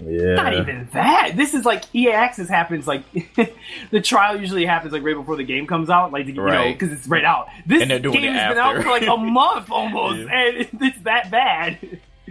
yeah, 0.00 0.34
Not 0.34 0.54
even 0.54 0.88
that. 0.92 1.32
This 1.36 1.54
is 1.54 1.64
like 1.64 1.84
EA 1.94 2.10
Access 2.12 2.48
happens 2.48 2.86
like 2.86 3.02
the 3.90 4.00
trial 4.00 4.38
usually 4.40 4.66
happens 4.66 4.92
like 4.92 5.02
right 5.02 5.16
before 5.16 5.36
the 5.36 5.44
game 5.44 5.66
comes 5.66 5.88
out, 5.90 6.12
like 6.12 6.26
you 6.26 6.32
know 6.34 6.72
because 6.72 6.92
it's 6.92 7.06
right 7.08 7.24
out. 7.24 7.48
This 7.66 7.82
And 7.82 7.90
they're 7.90 7.98
doing 8.00 8.20
game 8.20 8.32
it 8.32 8.36
has 8.36 8.50
been 8.50 8.58
out 8.58 8.82
for 8.82 8.90
like 8.90 9.06
a 9.06 9.16
month 9.16 9.70
almost, 9.70 10.18
Yeah. 10.20 10.38
and 10.48 10.68
it's 10.82 10.98
that 11.02 11.30
bad. 11.30 11.78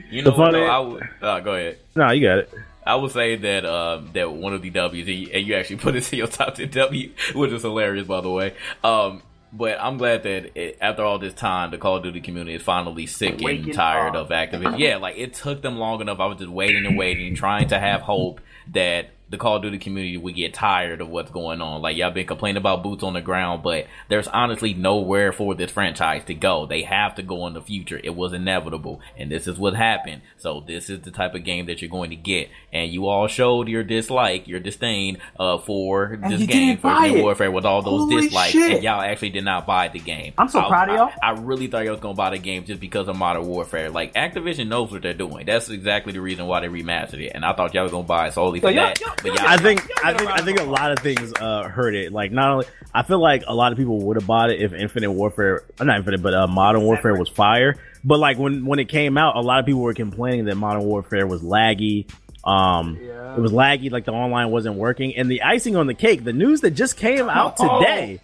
You 0.10 0.22
know 0.22 0.32
The 0.32 0.38
funny- 0.38 0.60
though? 0.60 0.66
I 0.68 0.80
would, 0.80 1.10
uh, 1.22 1.40
go 1.42 1.54
ahead. 1.56 1.78
No, 1.96 2.12
you 2.12 2.26
got 2.28 2.38
it. 2.40 2.54
I 2.86 2.96
would 2.96 3.12
say 3.12 3.36
that 3.36 3.64
uh, 3.66 4.02
that 4.14 4.32
one 4.32 4.54
of 4.54 4.62
the 4.64 4.70
W's, 4.72 5.30
and 5.32 5.46
you, 5.48 5.56
actually 5.56 5.76
put 5.78 5.96
it 5.96 6.12
in 6.12 6.20
your 6.20 6.28
top 6.28 6.56
ten 6.56 6.70
W, 6.70 7.12
which 7.36 7.52
is 7.52 7.62
hilarious, 7.62 8.08
by 8.08 8.22
the 8.22 8.30
way. 8.30 8.56
Um, 8.84 9.22
but 9.54 9.78
I'm 9.82 9.98
glad 9.98 10.24
that 10.24 10.58
it, 10.58 10.78
after 10.82 11.04
all 11.04 11.20
this 11.20 11.34
time, 11.34 11.72
the 11.72 11.78
Call 11.78 11.98
of 11.98 12.04
Duty 12.04 12.22
community 12.22 12.56
is 12.56 12.62
finally 12.64 13.06
sick 13.06 13.42
and 13.42 13.72
tired 13.74 14.16
up. 14.16 14.30
of 14.30 14.30
Activision. 14.30 14.80
Yeah, 14.80 14.96
like 14.98 15.18
it 15.18 15.34
took 15.34 15.62
them 15.62 15.78
long 15.78 16.02
enough. 16.02 16.20
I 16.20 16.26
was 16.26 16.38
just 16.40 16.50
waiting 16.50 16.86
and 16.86 16.98
waiting, 16.98 17.36
trying 17.36 17.68
to 17.68 17.78
have 17.78 18.02
hope 18.02 18.40
that 18.72 19.10
the 19.32 19.38
Call 19.38 19.56
of 19.56 19.62
Duty 19.64 19.80
community 19.80 20.18
would 20.18 20.36
get 20.36 20.54
tired 20.54 21.02
of 21.02 21.10
what's 21.10 21.32
going 21.32 21.62
on. 21.62 21.82
Like 21.82 21.98
y'all 21.98 22.12
been 22.12 22.28
complaining 22.28 22.58
about 22.58 22.84
boots 22.84 23.02
on 23.02 23.14
the 23.14 23.22
ground, 23.22 23.64
but 23.64 23.88
there's 24.10 24.28
honestly 24.28 24.74
nowhere 24.76 25.32
for 25.32 25.56
this 25.56 25.72
franchise 25.72 26.24
to 26.26 26.34
go. 26.36 26.66
They 26.68 26.84
have 26.84 27.16
to 27.16 27.24
go 27.24 27.48
in 27.48 27.54
the 27.54 27.62
future. 27.62 28.00
It 28.04 28.16
was 28.16 28.34
inevitable, 28.34 29.02
and 29.18 29.32
this 29.32 29.48
is 29.48 29.58
what 29.58 29.74
happened. 29.74 30.22
So 30.38 30.60
this 30.68 30.90
is 30.90 31.02
the 31.02 31.12
type 31.12 31.34
of 31.34 31.44
game 31.44 31.66
that 31.68 31.82
you're 31.82 31.90
going 31.90 32.10
to 32.12 32.16
get. 32.16 32.50
And 32.74 32.92
you 32.92 33.08
all 33.08 33.28
showed 33.28 33.68
your 33.68 33.84
dislike, 33.84 34.48
your 34.48 34.60
disdain 34.60 35.18
uh, 35.40 35.58
for 35.58 36.20
this 36.30 36.46
game 36.46 36.78
for 36.78 36.92
it. 37.06 37.22
Warfare 37.24 37.52
with 37.52 37.66
all 37.66 37.82
those 37.82 38.02
Holy 38.02 38.22
dislikes, 38.24 38.52
shit. 38.52 38.72
and 38.76 38.84
y'all 38.84 39.02
actually 39.02 39.30
did 39.30 39.46
not 39.46 39.66
buy 39.66 39.88
the 39.88 40.00
game. 40.00 40.34
I'm 40.38 40.50
so 40.50 40.60
I- 40.60 40.68
proud 40.68 40.90
of 40.90 40.96
y'all. 40.96 41.12
I, 41.22 41.32
I 41.32 41.40
really 41.40 41.68
thought 41.68 41.84
y'all 41.86 41.94
was 41.94 42.02
gonna 42.02 42.16
buy 42.16 42.32
the 42.32 42.38
game 42.38 42.66
just 42.66 42.80
because 42.82 43.08
of 43.08 43.16
Modern 43.18 43.46
Warfare. 43.46 43.90
Like 43.90 44.14
Activision 44.14 44.68
knows 44.68 44.92
what 44.92 45.02
they're 45.02 45.14
doing. 45.14 45.46
That's 45.46 45.70
exactly 45.70 46.12
the 46.14 46.22
reason 46.22 46.48
why 46.48 46.60
they 46.60 46.68
remastered 46.68 47.22
it. 47.26 47.32
And 47.34 47.46
I 47.46 47.54
thought 47.54 47.74
y'all 47.74 47.84
was 47.84 47.92
gonna 47.94 48.04
buy 48.08 48.28
it 48.28 48.34
solely 48.34 48.60
for 48.60 48.68
So 48.68 48.70
y'all- 48.72 48.86
that. 48.88 49.00
y'all- 49.00 49.16
but 49.24 49.34
y'all- 49.34 49.44
y'all, 49.44 49.48
I 49.48 49.58
think 49.58 49.88
I 50.04 50.14
think 50.14 50.30
I 50.32 50.42
think 50.42 50.60
a 50.60 50.64
lot 50.64 50.92
of 50.92 51.00
things 51.00 51.34
uh, 51.40 51.64
hurt 51.64 51.96
it. 51.96 52.12
Like 52.12 52.32
not 52.32 52.52
only 52.52 52.66
I 52.94 53.04
feel 53.04 53.20
like 53.20 53.44
a 53.48 53.56
lot 53.56 53.72
of 53.72 53.78
people 53.78 54.00
would 54.08 54.18
have 54.18 54.28
bought 54.28 54.50
it 54.52 54.62
if 54.62 54.74
Infinite 54.74 55.12
Warfare, 55.12 55.64
uh, 55.80 55.84
not 55.84 55.98
Infinite, 55.98 56.22
but 56.22 56.34
uh, 56.34 56.48
Modern 56.48 56.84
Warfare 56.84 57.16
was 57.16 57.30
fire. 57.30 57.76
But 58.04 58.20
like 58.20 58.38
when 58.38 58.66
when 58.66 58.80
it 58.80 58.90
came 58.90 59.18
out, 59.18 59.36
a 59.36 59.42
lot 59.42 59.60
of 59.60 59.66
people 59.66 59.82
were 59.82 59.94
complaining 59.94 60.46
that 60.46 60.56
Modern 60.56 60.84
Warfare 60.84 61.28
was 61.28 61.42
laggy. 61.42 62.10
Um, 62.44 62.98
Yeah. 63.00 63.36
it 63.36 63.40
was 63.40 63.52
laggy, 63.52 63.92
like 63.92 64.06
the 64.06 64.12
online 64.14 64.50
wasn't 64.50 64.76
working. 64.76 65.16
And 65.16 65.30
the 65.30 65.44
icing 65.44 65.76
on 65.76 65.86
the 65.86 65.94
cake, 65.94 66.24
the 66.24 66.34
news 66.34 66.62
that 66.62 66.72
just 66.72 66.98
came 66.98 67.30
out 67.30 67.56
today. 67.58 68.20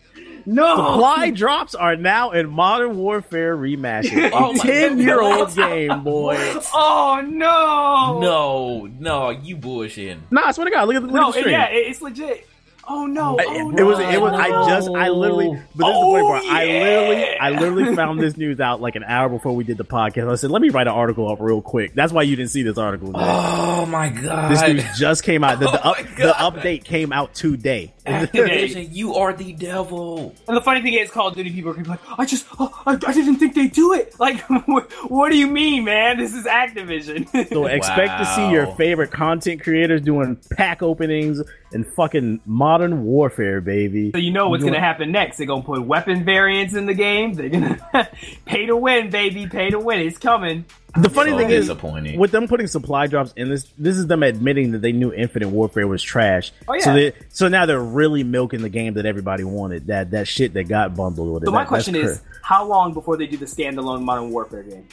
No, 0.49 0.75
Supply 0.77 1.31
drops 1.31 1.75
are 1.75 1.97
now 1.97 2.31
in 2.31 2.47
Modern 2.49 2.97
Warfare 2.97 3.55
Remastered. 3.57 4.31
Oh 4.33 4.51
A 4.51 4.53
my 4.53 4.63
ten 4.63 4.97
year 4.97 5.19
old 5.21 5.53
game, 5.53 6.03
boy. 6.05 6.37
Oh 6.73 7.21
no! 7.27 8.19
no, 8.21 8.85
no, 8.97 9.29
you 9.31 9.57
bullshitting. 9.57 10.21
Nah, 10.31 10.43
I 10.45 10.51
swear 10.53 10.65
to 10.65 10.71
God, 10.71 10.87
look 10.87 10.95
at 10.95 11.01
the, 11.01 11.07
look 11.07 11.15
no, 11.15 11.27
at 11.29 11.33
the 11.33 11.39
stream. 11.41 11.51
yeah, 11.53 11.67
it's 11.69 12.01
legit. 12.01 12.47
Oh 12.89 13.05
no! 13.05 13.37
I- 13.37 13.45
oh, 13.47 13.69
it 13.71 13.83
was 13.83 13.99
no. 13.99 14.09
it 14.09 14.21
was 14.21 14.33
I 14.33 14.47
just 14.69 14.89
I 14.89 15.09
literally 15.09 15.49
but 15.49 15.55
this 15.57 15.61
is 15.67 15.77
the 15.77 15.85
Oh, 15.85 16.29
funny 16.29 16.47
part. 16.47 16.55
I 16.57 16.63
oh, 16.65 16.79
literally. 16.79 17.37
I 17.39 17.49
literally 17.49 17.95
found 17.95 18.19
this 18.21 18.37
news 18.37 18.59
out 18.59 18.81
like 18.81 18.95
an 18.95 19.03
hour 19.03 19.27
before 19.29 19.55
we 19.55 19.63
did 19.63 19.77
the 19.77 19.83
podcast. 19.85 20.31
I 20.31 20.35
said, 20.35 20.51
let 20.51 20.61
me 20.61 20.69
write 20.69 20.87
an 20.87 20.93
article 20.93 21.29
up 21.31 21.39
real 21.41 21.61
quick. 21.61 21.93
That's 21.93 22.13
why 22.13 22.23
you 22.23 22.35
didn't 22.35 22.51
see 22.51 22.63
this 22.63 22.77
article. 22.77 23.07
Nick. 23.07 23.21
Oh 23.21 23.85
my 23.85 24.09
god. 24.09 24.51
this 24.51 24.61
news 24.61 24.97
just 24.97 25.23
came 25.23 25.43
out. 25.43 25.59
The, 25.59 25.65
the, 25.65 25.81
Oh 25.87 25.91
up, 25.91 25.97
the 26.15 26.59
update 26.61 26.83
came 26.83 27.11
out 27.11 27.33
today. 27.33 27.93
Activision, 28.05 28.87
you 28.93 29.15
are 29.15 29.33
the 29.33 29.51
devil. 29.53 30.33
And 30.47 30.55
the 30.55 30.61
funny 30.61 30.81
thing 30.81 30.93
is, 30.93 31.09
Call 31.11 31.27
of 31.27 31.35
Duty 31.35 31.51
people 31.51 31.71
are 31.71 31.73
gonna 31.73 31.83
be 31.83 31.89
like, 31.89 32.19
I 32.19 32.25
just, 32.25 32.45
oh, 32.59 32.71
I, 32.85 32.93
I 32.93 33.13
didn't 33.13 33.35
think 33.35 33.53
they'd 33.53 33.71
do 33.71 33.93
it. 33.93 34.17
Like, 34.19 34.39
what, 34.67 34.91
what 35.09 35.29
do 35.29 35.37
you 35.37 35.47
mean, 35.47 35.83
man? 35.83 36.17
This 36.17 36.33
is 36.33 36.45
Activision. 36.45 37.27
So 37.49 37.65
expect 37.65 38.19
to 38.19 38.25
see 38.25 38.49
your 38.51 38.67
favorite 38.75 39.11
content 39.11 39.61
creators 39.61 40.01
doing 40.01 40.37
pack 40.51 40.81
openings 40.81 41.41
and 41.73 41.85
fucking 41.95 42.39
modern 42.45 43.03
warfare, 43.03 43.59
baby. 43.61 44.11
So 44.11 44.17
you 44.19 44.31
know 44.31 44.49
what's 44.49 44.63
You 44.63 44.69
gonna 44.69 44.79
happen 44.79 45.11
next. 45.11 45.37
They're 45.37 45.47
gonna 45.47 45.63
put 45.63 45.81
weapon 45.85 46.23
variants 46.23 46.73
in 46.73 46.85
the 46.85 46.93
game. 46.93 47.33
They're 47.33 47.49
gonna 47.49 47.77
pay 48.45 48.65
to 48.67 48.75
win, 48.77 49.09
baby. 49.09 49.47
Pay 49.47 49.69
to 49.71 49.79
win. 49.79 49.99
It's 50.01 50.17
coming. 50.17 50.65
The 50.95 51.09
funny 51.09 51.31
So 51.31 51.37
thing 51.37 51.49
is, 51.51 51.65
disappointing. 51.67 52.17
with 52.17 52.31
them 52.31 52.47
putting 52.47 52.65
supply 52.65 53.05
drops 53.05 53.31
in 53.35 53.49
this, 53.49 53.67
this 53.77 53.97
is 53.97 54.07
them 54.07 54.23
admitting 54.23 54.71
that 54.71 54.79
they 54.81 54.93
knew 54.93 55.13
Infinite 55.13 55.49
Warfare 55.49 55.87
was 55.87 56.01
trash. 56.01 56.51
Oh, 56.67 56.73
yeah. 56.73 56.79
So 56.83 56.93
they, 56.93 57.13
so 57.29 57.47
now 57.49 57.67
they're 57.67 57.79
really 57.79 58.23
milking 58.23 58.63
the 58.63 58.69
game 58.69 58.95
that 58.95 59.05
everybody 59.05 59.43
wanted. 59.43 59.87
That 59.87 60.11
that 60.11 60.27
shit 60.27 60.53
that 60.53 60.67
got 60.67 60.95
bundled 60.95 61.31
with 61.33 61.43
it. 61.43 61.45
So 61.47 61.51
my 61.51 61.63
That- 61.63 61.67
question 61.67 61.95
is, 61.95 62.21
how 62.41 62.65
long 62.65 62.93
before 62.93 63.15
they 63.17 63.27
do 63.27 63.37
the 63.37 63.45
standalone 63.45 64.01
Modern 64.01 64.31
Warfare 64.31 64.63
game? 64.63 64.87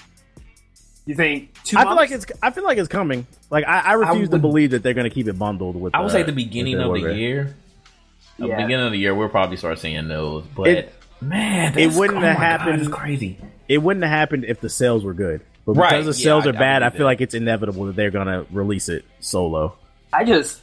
You 1.06 1.14
think 1.14 1.52
two 1.64 1.76
I 1.76 1.82
feel 1.84 1.96
like 1.96 2.10
it's, 2.10 2.26
I 2.42 2.50
feel 2.50 2.64
like 2.64 2.78
it's 2.78 2.88
coming. 2.88 3.26
Like 3.50 3.66
I, 3.66 3.80
I 3.80 3.92
refuse 3.94 4.28
to 4.30 4.36
would- 4.36 4.42
believe 4.42 4.70
that 4.70 4.82
they're 4.82 4.94
going 4.94 5.08
to 5.08 5.14
keep 5.14 5.28
it 5.28 5.38
bundled 5.38 5.76
with. 5.76 5.94
I 5.94 6.00
would 6.00 6.06
uh, 6.06 6.12
say 6.12 6.22
the 6.22 6.32
beginning 6.32 6.78
of 6.80 6.92
the 6.94 7.12
year. 7.14 7.54
At 8.40 8.46
Yeah. 8.48 8.56
the 8.56 8.62
beginning 8.62 8.86
of 8.86 8.92
the 8.92 8.98
year, 8.98 9.14
we'll 9.14 9.28
probably 9.28 9.56
start 9.58 9.78
seeing 9.78 10.08
those. 10.08 10.44
But 10.56 10.68
It- 10.68 10.94
man, 11.20 11.78
it 11.78 11.92
wouldn't 11.92 12.18
oh 12.18 12.22
have 12.22 12.38
my 12.38 12.42
God, 12.42 12.60
happened- 12.60 12.80
it's 12.82 12.90
crazy. 12.90 13.38
It 13.68 13.78
wouldn't 13.78 14.02
have 14.04 14.12
happened 14.12 14.44
if 14.46 14.60
the 14.60 14.68
sales 14.70 15.04
were 15.04 15.14
good. 15.14 15.40
But 15.66 15.74
because 15.74 15.92
Right, 15.92 16.04
the 16.04 16.14
sales 16.14 16.46
I- 16.46 16.50
are 16.50 16.56
I 16.56 16.58
bad, 16.58 16.82
I, 16.82 16.88
believe 16.88 16.92
feel 16.98 17.06
that. 17.06 17.10
like 17.12 17.20
it's 17.20 17.34
inevitable 17.34 17.84
that 17.86 17.96
they're 17.96 18.10
going 18.10 18.26
to 18.26 18.46
release 18.50 18.88
it 18.88 19.04
solo. 19.20 19.76
I 20.12 20.24
just 20.24 20.60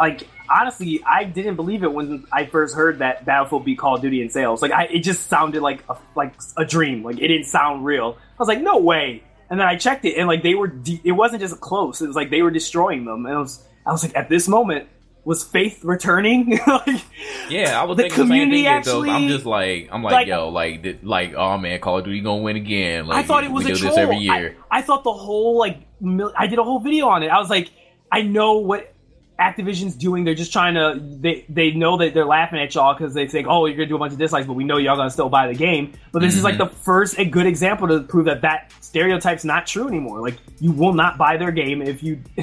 like 0.00 0.26
honestly, 0.50 1.02
I 1.06 1.24
didn't 1.24 1.56
believe 1.56 1.82
it 1.82 1.92
when 1.92 2.24
I 2.32 2.46
first 2.46 2.74
heard 2.74 3.00
that 3.00 3.24
Battlefield 3.26 3.64
beat 3.64 3.78
Call 3.78 3.96
of 3.96 4.00
Duty 4.02 4.22
in 4.22 4.30
sales. 4.30 4.62
Like, 4.62 4.72
I, 4.72 4.84
it 4.84 5.00
just 5.00 5.26
sounded 5.28 5.60
like 5.60 5.84
a, 5.90 5.96
like 6.16 6.34
a 6.56 6.64
dream. 6.64 7.02
Like, 7.02 7.18
it 7.18 7.28
didn't 7.28 7.44
sound 7.46 7.84
real. 7.84 8.16
I 8.18 8.34
was 8.38 8.48
like, 8.48 8.60
no 8.62 8.78
way. 8.78 9.22
And 9.50 9.58
then 9.58 9.66
I 9.66 9.76
checked 9.76 10.04
it, 10.04 10.16
and 10.16 10.28
like 10.28 10.42
they 10.42 10.54
were, 10.54 10.66
de- 10.68 11.00
it 11.04 11.12
wasn't 11.12 11.40
just 11.40 11.58
close. 11.60 12.00
It 12.02 12.06
was 12.06 12.16
like 12.16 12.30
they 12.30 12.42
were 12.42 12.50
destroying 12.50 13.04
them. 13.04 13.24
And 13.26 13.34
I 13.34 13.38
was, 13.40 13.62
I 13.86 13.92
was 13.92 14.02
like, 14.04 14.14
at 14.16 14.28
this 14.28 14.46
moment, 14.48 14.88
was 15.24 15.42
faith 15.44 15.84
returning? 15.84 16.58
like, 16.66 17.02
Yeah, 17.48 17.80
I 17.80 17.84
was 17.84 17.96
The 17.96 18.04
thinking 18.04 18.16
the 18.18 18.22
same 18.22 18.28
community 18.28 18.56
thing. 18.58 18.66
Actually, 18.66 19.10
I'm 19.10 19.28
just 19.28 19.46
like, 19.46 19.88
I'm 19.92 20.02
like, 20.02 20.12
Like- 20.12 20.26
yo, 20.26 20.48
like, 20.50 20.82
th- 20.82 20.98
like, 21.02 21.34
oh 21.34 21.56
man, 21.58 21.80
Call 21.80 21.98
of 21.98 22.04
Duty 22.04 22.20
gonna 22.20 22.42
win 22.42 22.56
again. 22.56 23.06
Like, 23.06 23.24
I 23.24 23.26
thought 23.26 23.44
it 23.44 23.50
was 23.50 23.66
a 23.66 23.74
troll. 23.74 23.98
every 23.98 24.18
year. 24.18 24.56
I, 24.70 24.78
I 24.78 24.82
thought 24.82 25.04
the 25.04 25.12
whole 25.12 25.58
like 25.58 25.78
mil- 26.00 26.32
I 26.36 26.46
did 26.46 26.58
a 26.58 26.64
whole 26.64 26.80
video 26.80 27.08
on 27.08 27.22
it. 27.22 27.28
I 27.28 27.38
was 27.38 27.50
like, 27.50 27.70
I 28.12 28.22
know 28.22 28.58
what 28.58 28.92
Activision's 29.40 29.94
doing. 29.94 30.24
They're 30.24 30.34
just 30.34 30.52
trying 30.52 30.74
to. 30.74 31.00
They 31.00 31.44
they 31.48 31.70
know 31.70 31.96
that 31.98 32.12
they're 32.12 32.24
laughing 32.26 32.58
at 32.60 32.74
y'all 32.74 32.94
because 32.94 33.14
they 33.14 33.28
think, 33.28 33.46
oh, 33.48 33.66
you're 33.66 33.76
gonna 33.76 33.86
do 33.88 33.94
a 33.96 33.98
bunch 33.98 34.12
of 34.12 34.18
dislikes, 34.18 34.46
but 34.46 34.54
we 34.54 34.64
know 34.64 34.78
y'all 34.78 34.96
gonna 34.96 35.10
still 35.10 35.28
buy 35.28 35.46
the 35.46 35.54
game. 35.54 35.92
But 36.12 36.22
this 36.22 36.34
is 36.36 36.42
like 36.44 36.58
the 36.58 36.66
Mm-hmm. 36.66 36.74
first 36.74 37.18
a 37.18 37.24
good 37.24 37.46
example 37.46 37.86
to 37.88 38.00
prove 38.00 38.24
that 38.26 38.42
that 38.42 38.72
stereotype's 38.80 39.44
not 39.44 39.66
true 39.66 39.86
anymore. 39.86 40.20
Like 40.20 40.36
you 40.58 40.72
will 40.72 40.92
not 40.92 41.18
buy 41.18 41.36
their 41.36 41.52
game 41.52 41.82
if 41.82 42.02
you 42.02 42.20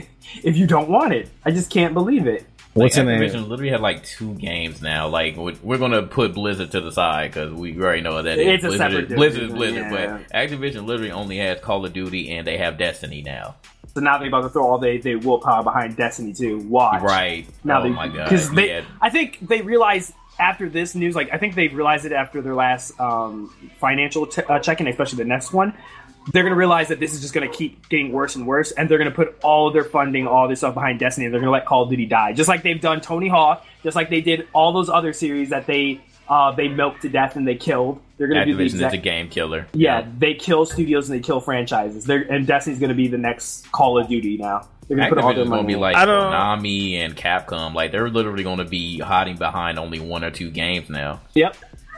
if 0.44 0.58
you 0.58 0.68
don't 0.68 0.90
want 0.90 1.14
it. 1.14 1.30
I 1.44 1.52
just 1.52 1.70
can't 1.70 1.94
believe 1.94 2.28
it. 2.28 2.46
Like, 2.78 2.84
What's 2.84 2.98
in 2.98 3.06
Activision 3.08 3.32
there? 3.32 3.42
literally 3.42 3.72
had 3.72 3.80
like 3.80 4.04
two 4.04 4.34
games 4.34 4.82
now. 4.82 5.08
Like 5.08 5.38
we- 5.38 5.58
we're 5.64 5.78
gonna 5.78 6.04
put 6.04 6.34
Blizzard 6.34 6.72
to 6.72 6.82
the 6.82 6.92
side 6.92 7.32
because 7.32 7.54
we 7.54 7.78
already 7.80 8.02
know 8.02 8.16
what 8.16 8.24
that 8.24 8.38
is. 8.38 8.48
It's 8.48 8.64
a 8.66 8.68
Blizzard, 8.68 8.92
separate 8.92 9.12
is, 9.12 9.16
Blizzard 9.16 9.44
is 9.44 9.52
Blizzard, 9.54 9.92
yeah. 9.92 10.20
but 10.20 10.34
Activision 10.36 10.86
literally 10.86 11.12
only 11.12 11.38
has 11.38 11.62
Call 11.62 11.86
of 11.86 11.94
Duty 11.94 12.32
and 12.32 12.46
they 12.46 12.58
have 12.58 12.78
Destiny 12.78 13.22
now. 13.22 13.56
So 13.94 14.02
now 14.02 14.18
they're 14.18 14.28
about 14.28 14.42
to 14.42 14.50
throw 14.50 14.66
all 14.68 14.78
their, 14.78 14.98
they 14.98 15.16
willpower 15.16 15.64
behind 15.64 15.96
Destiny 15.96 16.34
too. 16.34 16.60
Watch. 16.68 17.02
Right? 17.02 17.48
Now 17.64 17.80
oh 17.80 17.84
they, 17.84 17.90
my 17.92 18.10
god! 18.10 18.26
because 18.26 18.52
they, 18.52 18.68
Yeah. 18.68 18.82
I 19.02 19.10
think 19.10 19.40
they 19.48 19.62
realized 19.62 20.12
after 20.38 20.68
this 20.68 20.96
news, 20.96 21.16
like 21.16 21.30
I 21.32 21.38
think 21.38 21.56
they 21.56 21.70
realized 21.70 22.04
it 22.06 22.12
after 22.12 22.42
their 22.42 22.56
last 22.56 23.00
um, 23.00 23.54
financial 23.80 24.28
t- 24.28 24.42
uh, 24.44 24.60
check-in, 24.60 24.88
especially 24.90 25.20
the 25.20 25.24
next 25.30 25.54
one. 25.54 25.74
They're 26.34 26.44
gonna 26.44 26.56
realize 26.56 26.88
that 26.88 27.00
this 27.00 27.14
is 27.14 27.22
just 27.22 27.34
gonna 27.34 27.48
keep 27.48 27.88
getting 27.90 28.12
worse 28.12 28.36
and 28.36 28.48
worse, 28.48 28.72
and 28.72 28.90
they're 28.90 28.98
gonna 28.98 29.12
put 29.12 29.38
all 29.44 29.68
of 29.68 29.74
their 29.74 29.84
funding, 29.84 30.26
all 30.28 30.48
this 30.48 30.60
stuff 30.60 30.74
behind 30.74 31.00
Destiny. 31.00 31.26
And 31.26 31.34
they're 31.34 31.42
gonna 31.42 31.52
let 31.52 31.66
Call 31.66 31.84
of 31.84 31.90
Duty 31.90 32.06
die, 32.06 32.34
just 32.34 32.50
like 32.50 32.64
they've 32.64 32.82
done 32.82 33.00
Tony 33.02 33.28
Hawk, 33.28 33.64
just 33.84 33.96
like 33.96 34.10
they 34.10 34.22
did 34.22 34.48
all 34.54 34.74
those 34.74 34.90
other 34.90 35.14
series 35.14 35.50
that 35.52 35.68
they 35.68 36.02
uh, 36.28 36.52
they 36.52 36.68
milked 36.68 37.04
to 37.04 37.10
death 37.10 37.36
and 37.36 37.48
they 37.48 37.56
killed. 37.56 38.02
They're 38.18 38.28
gonna 38.28 38.46
do 38.46 38.56
the 38.56 38.64
Activision 38.64 38.66
is 38.68 38.74
exact 38.76 38.94
a 38.96 38.98
game 38.98 39.30
killer. 39.30 39.68
yeah, 39.74 40.08
they 40.18 40.34
kill 40.34 40.66
studios 40.66 41.10
and 41.10 41.20
they 41.20 41.24
kill 41.24 41.40
franchises. 41.42 42.06
They're, 42.06 42.22
and 42.22 42.48
Destiny's 42.48 42.80
going 42.80 42.90
to 42.90 42.96
be 42.96 43.08
the 43.10 43.18
next 43.18 43.70
Call 43.74 44.00
of 44.00 44.08
Duty 44.08 44.38
now. 44.38 44.68
They're 44.88 44.96
going 44.98 45.10
to 45.10 45.16
put 45.16 45.24
all 45.24 45.34
their 45.34 45.44
Activision's 45.44 45.50
gonna 45.50 45.62
money. 45.64 45.74
be 45.74 45.80
like 45.80 45.96
I 45.98 46.06
don't- 46.06 46.32
Konami 46.32 46.94
and 46.94 47.16
Capcom. 47.16 47.74
Like 47.76 47.92
they're 47.92 48.10
literally 48.10 48.44
gonna 48.44 48.64
be 48.66 49.00
hiding 49.00 49.36
behind 49.36 49.78
only 49.78 50.00
one 50.00 50.24
or 50.24 50.32
two 50.32 50.50
games 50.50 50.90
now. 50.90 51.20
yep. 51.36 51.56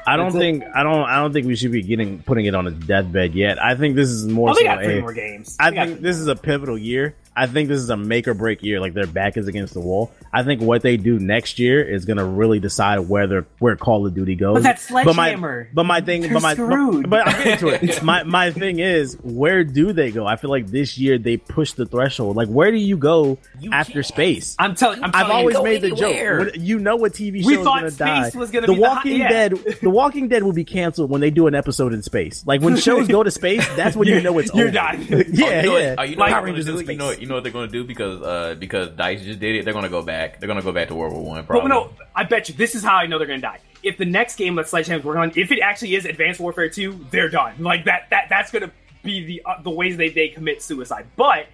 I 0.08 0.16
don't 0.16 0.32
think 0.32 0.64
I 0.74 0.84
don't 0.84 1.04
I 1.04 1.18
don't 1.18 1.34
think 1.34 1.48
we 1.48 1.56
should 1.56 1.72
be 1.72 1.84
getting 1.84 2.20
putting 2.24 2.46
it 2.46 2.56
on 2.56 2.66
its 2.68 2.78
deathbed 2.86 3.36
yet. 3.36 3.62
I 3.62 3.76
think 3.76 3.96
this 3.96 4.10
is 4.10 4.26
more 4.26 4.52
Oh, 4.52 4.54
they 4.54 4.62
so 4.62 4.66
got 4.66 4.84
three 4.84 5.02
more 5.02 5.14
games. 5.14 5.58
I 5.60 5.70
They 5.70 5.76
got 5.76 5.88
think 5.90 6.02
this 6.02 6.18
is 6.18 6.28
a 6.28 6.36
pivotal 6.36 6.78
year. 6.78 7.14
I 7.38 7.48
think 7.48 7.70
this 7.70 7.80
is 7.80 7.90
a 7.90 7.96
make 7.98 8.28
or 8.28 8.34
break 8.34 8.64
year. 8.64 8.80
Like 8.80 8.94
their 8.94 9.08
back 9.08 9.38
is 9.38 9.48
against 9.48 9.74
the 9.74 9.80
wall. 9.80 10.12
I 10.34 10.44
think 10.44 10.62
what 10.62 10.82
they 10.82 10.98
do 10.98 11.20
next 11.20 11.60
year 11.60 11.82
is 11.84 12.06
going 12.06 12.18
to 12.18 12.26
really 12.26 12.60
decide 12.60 13.00
whether 13.00 13.46
where 13.60 13.76
Call 13.76 14.06
of 14.08 14.14
Duty 14.16 14.36
goes. 14.36 14.56
But 14.56 14.64
that's 14.64 14.90
my 14.92 15.04
Sledgehammer. 15.04 15.70
but 15.74 15.86
my 15.86 16.02
thing, 16.02 16.22
They're 16.22 16.34
but 16.34 16.42
my 16.42 16.54
screwed. 16.54 17.10
but, 17.10 17.26
but 17.26 17.28
I'll 17.28 17.44
get 17.44 17.64
into 17.64 17.68
it. 17.70 18.04
my 18.04 18.24
my 18.24 18.52
thing 18.52 18.80
is 18.80 19.16
where 19.24 19.64
do 19.64 19.94
they 19.94 20.12
go? 20.12 20.26
I 20.26 20.36
feel 20.36 20.50
like 20.50 20.68
this 20.68 20.98
year 20.98 21.18
they 21.18 21.38
push 21.38 21.74
the 21.74 21.86
threshold. 21.86 22.36
Like 22.36 22.48
where 22.50 22.72
do 22.72 22.78
you 22.78 22.98
go 22.98 23.38
You 23.60 23.72
after 23.72 23.94
can't. 23.94 24.06
space? 24.06 24.56
I'm 24.60 24.76
telling. 24.76 25.04
I'm 25.04 25.12
I've 25.14 25.30
always 25.30 25.56
you, 25.58 25.64
made 25.64 25.82
the 25.82 25.92
joke. 25.92 26.56
You 26.56 26.80
know 26.80 26.96
what 26.96 27.14
TV 27.14 27.42
show 27.42 27.48
We 27.48 27.58
is 27.58 27.64
going 27.64 27.86
to 27.86 27.92
die. 27.98 28.32
was 28.36 28.52
gonna 28.52 28.68
the 28.68 28.74
be 28.74 28.76
the 28.76 28.82
Walking 28.82 29.12
hot- 29.12 29.20
yeah. 29.20 29.30
Dead. 29.30 29.52
The 29.82 29.90
Walking 29.90 30.28
Dead 30.28 30.44
will 30.44 30.54
be 30.54 30.66
canceled 30.66 31.10
when 31.10 31.22
they 31.22 31.30
do 31.30 31.48
an 31.48 31.56
episode 31.56 31.94
in 31.94 32.02
space. 32.04 32.44
Like 32.48 32.62
when 32.62 32.76
shows 32.78 33.08
go 33.08 33.22
to 33.24 33.32
space, 33.32 33.68
that's 33.76 33.96
when 33.96 34.08
you 34.08 34.22
know 34.22 34.38
it's 34.40 34.52
You're 34.56 34.66
over. 34.68 34.74
done. 34.74 35.06
yeah, 35.10 35.18
Oh, 35.18 35.22
you 35.22 35.34
know 35.34 35.78
yeah. 35.78 35.90
What, 35.92 36.00
oh, 36.00 36.04
you 36.04 36.16
know 36.16 36.26
Power 36.26 36.32
they're 36.32 36.42
Rangers 36.44 36.68
in 36.68 36.76
do? 36.76 36.82
You 36.82 36.98
know, 36.98 37.12
space. 37.12 37.18
what- 37.18 37.27
you 37.28 37.30
know 37.30 37.36
what 37.36 37.44
they're 37.44 37.52
going 37.52 37.68
to 37.68 37.72
do 37.72 37.84
because 37.84 38.22
uh, 38.22 38.56
because 38.58 38.90
Dice 38.92 39.22
just 39.22 39.42
did 39.42 39.58
it. 39.58 39.66
They're 39.66 39.74
going 39.74 39.84
to 39.84 39.90
go 39.90 40.02
back. 40.02 40.40
They're 40.40 40.48
going 40.48 40.60
to 40.60 40.64
go 40.64 40.72
back 40.72 40.88
to 40.88 40.96
World 40.96 41.12
War 41.12 41.24
One. 41.24 41.46
But 41.46 41.68
no, 41.68 41.92
I 42.16 42.24
bet 42.24 42.48
you 42.48 42.56
this 42.56 42.74
is 42.74 42.84
how 42.84 42.96
I 42.96 43.06
know 43.06 43.18
they're 43.18 43.28
going 43.28 43.42
to 43.42 43.46
die. 43.46 43.60
If 43.84 43.98
the 43.98 44.06
next 44.06 44.38
game 44.38 44.56
that 44.56 44.70
Sledgehammer's 44.70 45.04
working 45.04 45.22
on, 45.22 45.32
if 45.36 45.52
it 45.52 45.60
actually 45.60 45.96
is 45.96 46.06
Advanced 46.06 46.40
Warfare 46.40 46.70
2, 46.70 47.08
they're 47.12 47.30
done. 47.30 47.62
Like 47.62 47.84
that, 47.86 48.10
that 48.12 48.28
that's 48.30 48.50
going 48.50 48.64
to 48.64 48.72
be 49.04 49.26
the 49.26 49.42
uh, 49.46 49.62
the 49.62 49.70
ways 49.70 49.98
they 49.98 50.10
they 50.10 50.30
commit 50.30 50.62
suicide. 50.62 51.06
But 51.18 51.48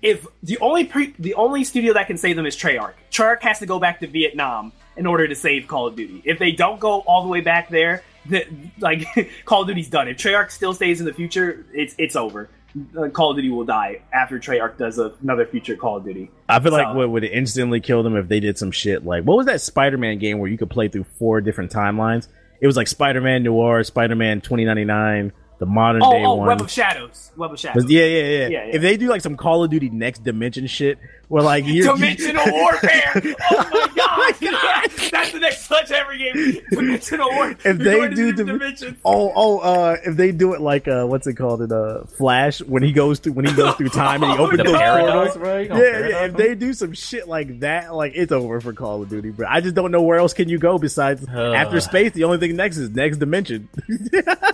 if 0.00 0.26
the 0.42 0.56
only 0.60 0.84
pre- 0.84 1.14
the 1.18 1.34
only 1.34 1.62
studio 1.62 1.92
that 1.92 2.06
can 2.06 2.16
save 2.16 2.36
them 2.36 2.46
is 2.46 2.56
Treyarch, 2.56 2.94
Treyarch 3.10 3.42
has 3.42 3.58
to 3.58 3.66
go 3.66 3.78
back 3.78 4.00
to 4.00 4.06
Vietnam 4.06 4.72
in 4.96 5.04
order 5.04 5.28
to 5.28 5.34
save 5.34 5.68
Call 5.68 5.86
of 5.86 5.94
Duty. 5.94 6.22
If 6.24 6.38
they 6.38 6.52
don't 6.52 6.80
go 6.80 7.00
all 7.00 7.22
the 7.22 7.28
way 7.28 7.42
back 7.42 7.68
there, 7.68 8.02
the, 8.24 8.46
like 8.80 9.04
Call 9.44 9.62
of 9.62 9.68
Duty's 9.68 9.90
done. 9.90 10.08
If 10.08 10.16
Treyarch 10.16 10.52
still 10.52 10.72
stays 10.72 11.00
in 11.00 11.06
the 11.06 11.12
future, 11.12 11.66
it's 11.74 11.94
it's 11.98 12.16
over. 12.16 12.48
Uh, 12.96 13.08
Call 13.08 13.30
of 13.30 13.36
Duty 13.36 13.50
will 13.50 13.64
die 13.64 14.02
after 14.12 14.38
Treyarch 14.38 14.76
does 14.78 14.98
a, 14.98 15.12
another 15.22 15.46
future 15.46 15.76
Call 15.76 15.96
of 15.98 16.04
Duty. 16.04 16.30
I 16.48 16.60
feel 16.60 16.72
like 16.72 16.86
So- 16.86 16.94
what 16.94 17.10
would 17.10 17.24
instantly 17.24 17.80
kill 17.80 18.02
them 18.02 18.16
if 18.16 18.28
they 18.28 18.40
did 18.40 18.58
some 18.58 18.70
shit 18.70 19.04
like 19.04 19.24
what 19.24 19.36
was 19.36 19.46
that 19.46 19.60
Spider-Man 19.60 20.18
game 20.18 20.38
where 20.38 20.50
you 20.50 20.58
could 20.58 20.70
play 20.70 20.88
through 20.88 21.04
four 21.18 21.40
different 21.40 21.72
timelines? 21.72 22.28
It 22.60 22.66
was 22.66 22.76
like 22.76 22.88
Spider-Man 22.88 23.44
Noir, 23.44 23.82
Spider-Man 23.84 24.40
2099, 24.40 25.32
the 25.60 25.66
modern 25.66 26.02
Oh, 26.04 26.12
day 26.12 26.24
oh, 26.24 26.34
one. 26.34 26.48
Web 26.48 26.60
of 26.60 26.70
Shadows. 26.70 27.30
Web 27.36 27.52
of 27.52 27.58
Shadows. 27.58 27.88
Yeah, 27.90 28.04
yeah, 28.04 28.18
yeah, 28.22 28.24
Yeah, 28.30 28.48
yeah. 28.48 28.74
If 28.76 28.82
they 28.82 28.96
do 28.96 29.08
like 29.08 29.20
some 29.22 29.36
Call 29.36 29.62
of 29.64 29.70
Duty 29.70 29.90
Next 29.90 30.24
Dimension 30.24 30.66
shit, 30.66 30.98
where 31.28 31.42
like 31.42 31.64
you 31.66 31.82
Dimensional 31.84 32.44
Warfare. 32.50 33.22
Oh 33.50 34.16
my 34.16 34.32
god! 34.40 34.90
That's 35.10 35.32
the 35.32 35.38
next 35.40 35.66
Sledge 35.66 35.90
every 35.92 36.18
game. 36.18 36.60
Dimensional 36.70 37.28
Warfare. 37.30 37.72
If 37.72 37.78
they 37.78 38.08
do 38.14 38.32
the 38.32 38.44
dim- 38.44 38.46
dimensions. 38.58 38.98
Oh, 39.04 39.32
oh, 39.34 39.58
uh, 39.58 39.96
if 40.04 40.16
they 40.16 40.32
do 40.32 40.54
it 40.54 40.60
like 40.60 40.88
uh, 40.88 41.04
what's 41.06 41.26
it 41.26 41.34
called 41.34 41.62
in 41.62 41.72
uh, 41.72 42.04
Flash 42.16 42.60
when 42.62 42.82
he 42.82 42.92
goes 42.92 43.18
through 43.18 43.34
when 43.34 43.44
he 43.46 43.52
goes 43.52 43.74
through 43.76 43.88
time 43.90 44.22
and 44.22 44.32
he 44.32 44.38
opens 44.42 44.58
The 44.58 44.64
those 44.64 44.76
paradox, 44.76 45.36
portals. 45.36 45.36
bro. 45.36 45.58
Yeah, 45.58 45.66
gonna 45.68 46.08
yeah. 46.08 46.24
If 46.26 46.32
they 46.36 46.54
do 46.54 46.72
some 46.72 46.92
shit 46.94 47.28
like 47.28 47.60
that, 47.60 47.94
like 47.94 48.12
it's 48.14 48.32
over 48.32 48.60
for 48.60 48.72
Call 48.72 49.02
of 49.02 49.08
Duty. 49.08 49.30
But 49.30 49.46
I 49.48 49.60
just 49.60 49.74
don't 49.74 49.90
know 49.92 50.02
where 50.02 50.18
else 50.18 50.32
can 50.34 50.48
you 50.48 50.58
go 50.58 50.78
besides 50.78 51.24
Uh. 51.28 51.52
after 51.52 51.80
space. 51.80 52.12
The 52.12 52.24
only 52.24 52.38
thing 52.38 52.56
next 52.56 52.76
is 52.78 52.90
next 52.90 53.18
dimension. 53.18 53.68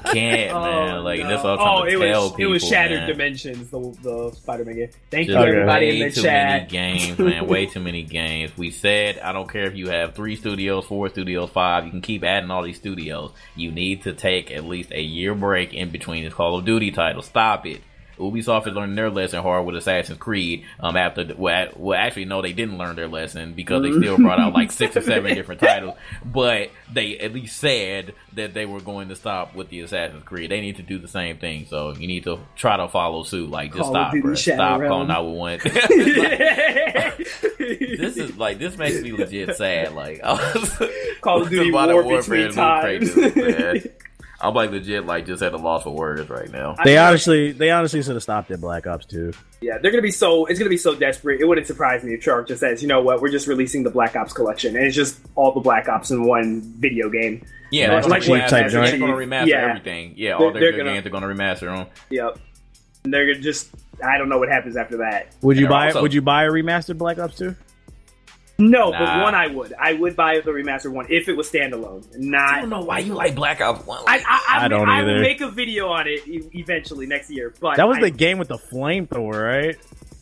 can't, 0.04 0.14
man. 0.14 0.50
Oh, 0.98 1.02
Like 1.02 1.20
no. 1.20 1.28
that's 1.28 1.42
what 1.44 1.52
I'm 1.52 1.58
trying 1.58 1.78
oh, 1.78 1.84
to 1.84 1.88
it 1.88 2.10
tell 2.12 2.22
was, 2.22 2.30
people. 2.32 2.44
It 2.44 2.46
was 2.48 2.64
Shattered 2.68 2.98
man. 3.00 3.08
Dimensions, 3.08 3.70
the 3.70 3.80
the 4.02 4.32
Spider-Man 4.36 4.74
game. 4.76 4.88
Thank 5.10 5.28
Just 5.28 5.38
you, 5.38 5.44
everybody 5.52 6.00
in 6.02 6.08
the 6.08 6.14
too 6.14 6.22
chat. 6.22 6.63
Games, 6.68 7.18
man. 7.18 7.46
Way 7.46 7.66
too 7.66 7.80
many 7.80 8.02
games. 8.02 8.56
We 8.56 8.70
said 8.70 9.18
I 9.18 9.32
don't 9.32 9.48
care 9.48 9.64
if 9.64 9.76
you 9.76 9.88
have 9.88 10.14
three 10.14 10.36
studios, 10.36 10.86
four 10.86 11.08
studios, 11.08 11.50
five. 11.50 11.84
You 11.84 11.90
can 11.90 12.00
keep 12.00 12.24
adding 12.24 12.50
all 12.50 12.62
these 12.62 12.76
studios. 12.76 13.32
You 13.56 13.72
need 13.72 14.02
to 14.02 14.12
take 14.12 14.50
at 14.50 14.64
least 14.64 14.92
a 14.92 15.02
year 15.02 15.34
break 15.34 15.74
in 15.74 15.90
between 15.90 16.24
these 16.24 16.34
Call 16.34 16.58
of 16.58 16.64
Duty 16.64 16.90
titles. 16.90 17.26
Stop 17.26 17.66
it. 17.66 17.80
Ubisoft 18.18 18.66
is 18.66 18.74
learning 18.74 18.96
their 18.96 19.10
lesson 19.10 19.42
hard 19.42 19.66
with 19.66 19.76
Assassin's 19.76 20.18
Creed. 20.18 20.64
Um, 20.80 20.96
after 20.96 21.26
well, 21.36 21.68
well, 21.76 21.98
actually, 21.98 22.26
no, 22.26 22.42
they 22.42 22.52
didn't 22.52 22.78
learn 22.78 22.96
their 22.96 23.08
lesson 23.08 23.54
because 23.54 23.82
they 23.82 23.92
still 23.92 24.16
brought 24.16 24.40
out 24.40 24.52
like 24.52 24.70
six 24.72 24.96
or 24.96 25.02
seven 25.02 25.34
different 25.34 25.60
titles. 25.60 25.96
But 26.24 26.70
they 26.92 27.18
at 27.18 27.32
least 27.32 27.56
said 27.58 28.14
that 28.34 28.54
they 28.54 28.66
were 28.66 28.80
going 28.80 29.08
to 29.08 29.16
stop 29.16 29.54
with 29.54 29.68
the 29.68 29.80
Assassin's 29.80 30.24
Creed. 30.24 30.50
They 30.50 30.60
need 30.60 30.76
to 30.76 30.82
do 30.82 30.98
the 30.98 31.08
same 31.08 31.38
thing. 31.38 31.66
So 31.66 31.92
you 31.92 32.06
need 32.06 32.24
to 32.24 32.40
try 32.56 32.76
to 32.76 32.88
follow 32.88 33.22
suit. 33.22 33.50
Like 33.50 33.72
just 33.72 33.82
Call 33.82 33.92
stop, 33.92 34.14
bro. 34.20 34.34
Stop 34.34 34.80
Realm. 34.80 34.90
calling 34.90 35.10
out 35.10 35.24
with 35.24 35.36
one. 35.36 35.58
this 37.58 38.16
is 38.16 38.36
like 38.36 38.58
this 38.58 38.76
makes 38.76 39.00
me 39.00 39.12
legit 39.12 39.56
sad. 39.56 39.92
Like 39.94 40.22
I 40.22 40.32
was, 40.32 40.82
Call 41.20 41.42
of 41.42 41.50
Duty 41.50 41.70
Modern 41.70 41.96
War 41.96 42.04
Warfare 42.04 42.48
between 42.48 42.52
times. 42.52 43.86
Crazy, 44.44 44.46
man. 44.46 44.48
I'm 44.48 44.54
like 44.54 44.70
legit 44.70 45.06
like 45.06 45.26
just 45.26 45.42
at 45.42 45.52
a 45.52 45.56
loss 45.56 45.82
for 45.84 45.90
words 45.94 46.28
right 46.28 46.50
now. 46.50 46.76
they 46.84 46.96
honestly, 46.98 47.52
they 47.52 47.70
honestly 47.70 48.02
should 48.02 48.14
have 48.14 48.22
stopped 48.22 48.50
at 48.50 48.60
Black 48.60 48.86
Ops 48.86 49.06
2. 49.06 49.32
Yeah, 49.60 49.78
they're 49.78 49.90
gonna 49.90 50.02
be 50.02 50.10
so. 50.10 50.46
It's 50.46 50.58
gonna 50.58 50.68
be 50.70 50.76
so 50.76 50.94
desperate. 50.94 51.40
It 51.40 51.46
wouldn't 51.46 51.66
surprise 51.66 52.04
me 52.04 52.14
if 52.14 52.20
Treyarch 52.24 52.48
just 52.48 52.60
says, 52.60 52.82
"You 52.82 52.88
know 52.88 53.00
what? 53.02 53.20
We're 53.22 53.30
just 53.30 53.46
releasing 53.46 53.82
the 53.82 53.90
Black 53.90 54.14
Ops 54.16 54.32
collection, 54.32 54.76
and 54.76 54.84
it's 54.86 54.96
just 54.96 55.18
all 55.34 55.52
the 55.52 55.60
Black 55.60 55.88
Ops 55.88 56.10
in 56.10 56.24
one 56.24 56.60
video 56.78 57.08
game." 57.08 57.44
Yeah, 57.70 57.88
Master 57.88 58.10
they're 58.10 58.20
Chief 58.20 58.48
type 58.50 58.70
joint. 58.70 58.90
they're 58.90 58.98
gonna 58.98 59.12
remaster 59.14 59.46
Yeah. 59.46 59.68
everything. 59.70 60.12
Yeah, 60.16 60.28
They're- 60.28 60.36
all 60.46 60.52
their 60.52 60.60
they're 60.60 60.70
good 60.72 60.78
gonna- 60.78 60.92
games 60.92 61.04
they're 61.04 61.12
gonna 61.12 61.26
remaster 61.26 61.74
them. 61.76 61.86
Yep. 62.10 62.38
And 63.04 63.12
they're 63.12 63.26
gonna 63.26 63.40
just. 63.42 63.70
I 64.04 64.18
don't 64.18 64.28
know 64.28 64.38
what 64.38 64.48
happens 64.48 64.76
after 64.76 64.98
that. 64.98 65.28
Would 65.42 65.56
you 65.56 65.66
buy? 65.68 65.86
also- 65.86 66.02
would 66.02 66.12
you 66.14 66.20
buy 66.22 66.44
a 66.44 66.50
remastered 66.50 66.98
Black 66.98 67.18
Ops 67.18 67.36
2? 67.38 67.54
No, 68.56 68.92
but 68.92 69.22
one 69.22 69.34
I 69.34 69.48
would. 69.48 69.74
I 69.80 69.94
would 69.94 70.14
buy 70.14 70.38
the 70.40 70.52
remastered 70.52 70.92
one 70.92 71.06
if 71.10 71.28
it 71.28 71.36
was 71.36 71.50
standalone. 71.50 72.06
Not. 72.16 72.54
I 72.54 72.60
don't 72.60 72.70
know 72.70 72.82
why 72.82 73.00
you 73.00 73.14
like 73.14 73.34
Black 73.34 73.60
Ops 73.60 73.84
One. 73.84 74.04
I, 74.06 74.18
I, 74.18 74.58
I, 74.60 74.64
I 74.64 74.68
don't 74.68 74.88
either. 74.88 75.10
I 75.10 75.14
will 75.14 75.20
make 75.20 75.40
a 75.40 75.50
video 75.50 75.88
on 75.88 76.06
it 76.06 76.26
e- 76.28 76.48
eventually 76.52 77.06
next 77.06 77.30
year. 77.30 77.52
But 77.60 77.76
That 77.78 77.88
was 77.88 77.96
I, 77.98 78.02
the 78.02 78.10
game 78.10 78.38
with 78.38 78.46
the 78.48 78.58
flamethrower, 78.58 79.42
right? 79.42 79.76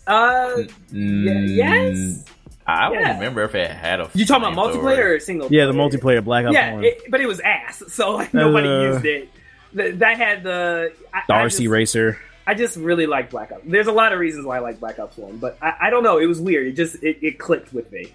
Uh, 0.07 0.63
Mm, 0.91 1.55
yes? 1.57 2.25
I 2.67 2.89
don't 2.89 3.01
Yeah. 3.01 3.15
remember 3.15 3.43
if 3.43 3.55
it 3.55 3.71
had 3.71 4.01
a. 4.01 4.09
you 4.15 4.25
talking 4.25 4.51
about 4.51 4.57
multiplayer 4.73 5.17
or 5.17 5.21
single? 5.21 5.49
Yeah, 5.53 5.67
the 5.67 5.73
multiplayer 5.73 6.25
Black 6.25 6.47
Ops 6.47 6.55
Yeah, 6.55 6.75
1. 6.75 6.85
it, 6.85 7.11
but 7.11 7.21
it 7.21 7.27
was 7.27 7.41
ass. 7.41 7.83
So 7.89 8.13
like 8.13 8.33
nobody 8.33 8.69
Uh, 8.69 8.93
used 8.93 9.05
it. 9.05 9.29
Th- 9.77 9.95
that 9.97 10.17
had 10.17 10.43
the 10.43 10.93
I, 11.13 11.23
the 11.27 11.35
I 11.35 11.43
RC 11.45 11.51
just- 11.59 11.67
Racer. 11.67 12.19
I 12.47 12.55
just 12.55 12.77
really 12.77 13.07
like 13.07 13.31
Black 13.31 13.53
Ops. 13.53 13.63
There's 13.67 13.87
a 13.87 13.93
lot 13.93 14.13
of 14.13 14.19
reasons 14.19 14.47
why 14.47 14.57
I 14.57 14.61
like 14.61 14.81
Black 14.81 14.99
Ops 14.99 15.17
One, 15.17 15.37
but 15.37 15.57
I, 15.63 15.75
I 15.83 15.91
don't 15.91 16.03
know. 16.03 16.19
It 16.19 16.27
was 16.27 16.41
weird. 16.41 16.67
It 16.67 16.73
just 16.73 17.03
it, 17.03 17.19
it 17.23 17.39
clicked 17.39 17.73
with 17.75 17.93
me. 17.93 18.13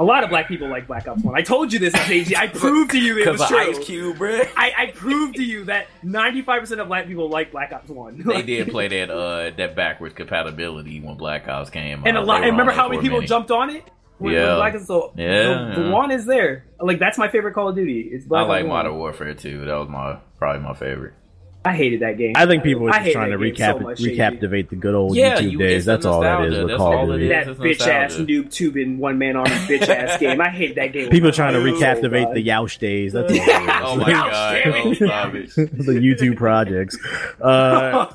A 0.00 0.04
lot 0.04 0.24
of 0.24 0.30
black 0.30 0.48
people 0.48 0.66
like 0.68 0.86
Black 0.86 1.06
Ops 1.06 1.22
One. 1.22 1.36
I 1.36 1.42
told 1.42 1.74
you 1.74 1.78
this, 1.78 1.92
KG. 1.94 2.34
I 2.34 2.46
proved 2.64 2.92
to 2.92 2.98
you 2.98 3.18
it 3.18 3.28
was 3.30 3.46
true. 3.46 3.58
Ice 3.58 3.78
Cube, 3.80 4.16
bro. 4.16 4.40
I, 4.56 4.72
I 4.78 4.86
proved 4.94 5.36
to 5.36 5.44
you 5.44 5.64
that 5.66 5.88
95% 6.02 6.80
of 6.80 6.88
black 6.88 7.06
people 7.06 7.28
like 7.28 7.52
Black 7.52 7.70
Ops 7.70 7.90
One. 7.90 8.22
They 8.26 8.40
did 8.56 8.68
play 8.70 8.88
that 8.88 9.10
uh 9.10 9.50
that 9.58 9.76
backwards 9.76 10.14
compatibility 10.14 11.00
when 11.02 11.18
Black 11.18 11.46
Ops 11.48 11.68
came. 11.68 12.02
and 12.06 12.16
a 12.16 12.22
lot. 12.22 12.42
And 12.42 12.52
remember 12.52 12.72
how 12.72 12.88
many 12.88 13.02
people 13.02 13.18
minute. 13.18 13.28
jumped 13.28 13.50
on 13.50 13.68
it? 13.68 13.84
When, 14.16 14.32
Yeah. 14.32 14.46
when 14.48 14.56
Black 14.56 14.74
Ops, 14.76 14.86
so 14.86 15.12
Yeah, 15.16 15.74
the, 15.76 15.82
the 15.82 15.90
one 15.90 16.10
is 16.10 16.24
there. 16.24 16.64
Like 16.80 16.98
that's 16.98 17.18
my 17.18 17.28
favorite 17.28 17.52
Call 17.52 17.68
of 17.68 17.76
Duty. 17.76 18.08
It's 18.10 18.24
I 18.32 18.40
like 18.40 18.66
Modern 18.66 18.96
Warfare 18.96 19.34
too. 19.34 19.66
That 19.66 19.74
was 19.74 19.90
my 19.90 20.16
probably 20.38 20.62
my 20.62 20.72
favorite. 20.72 21.12
I 21.62 21.74
hated 21.74 22.00
that 22.00 22.16
game. 22.16 22.32
I 22.36 22.46
think 22.46 22.62
people 22.62 22.88
are 22.88 22.92
I 22.92 23.00
just 23.02 23.12
trying 23.12 23.32
to 23.32 23.36
recap 23.36 23.74
so 23.74 23.78
much, 23.80 23.98
recaptivate 24.00 24.70
the 24.70 24.76
good 24.76 24.94
old 24.94 25.14
Yeah, 25.14 25.38
YouTube 25.38 25.50
you- 25.52 25.58
days. 25.58 25.84
That's 25.84 26.06
all 26.06 26.22
that 26.22 26.44
is 26.46 26.52
nostalgia. 26.52 26.60
with 26.62 26.68
That's 26.68 26.78
Call 26.78 26.92
all 26.96 27.12
of 27.12 27.18
Duty. 27.20 27.28
that 27.28 27.46
bitch 27.48 27.80
ass 27.82 28.10
nostalgia. 28.18 28.32
noob 28.32 28.50
tubing 28.50 28.98
one 28.98 29.18
man 29.18 29.36
army 29.36 29.50
bitch 29.50 29.86
ass 29.86 30.18
game. 30.20 30.40
I 30.40 30.48
hate 30.48 30.76
that 30.76 30.94
game. 30.94 31.10
People 31.10 31.32
trying 31.32 31.52
to 31.52 31.60
Oh, 31.60 31.62
recaptivate 31.64 32.24
God. 32.24 32.34
the 32.36 32.40
Yoush 32.46 32.78
days. 32.78 33.12
That's 33.12 33.30
all 33.30 33.38
it 33.38 33.42
is. 33.42 33.48
Oh 33.82 33.96
my 34.06 34.12
Ouch, 34.12 34.32
god! 34.32 34.60
damn. 34.64 34.72
Oh, 34.74 34.90
the 35.84 36.00
YouTube 36.00 36.36
projects. 36.38 36.96
Uh, 37.40 38.06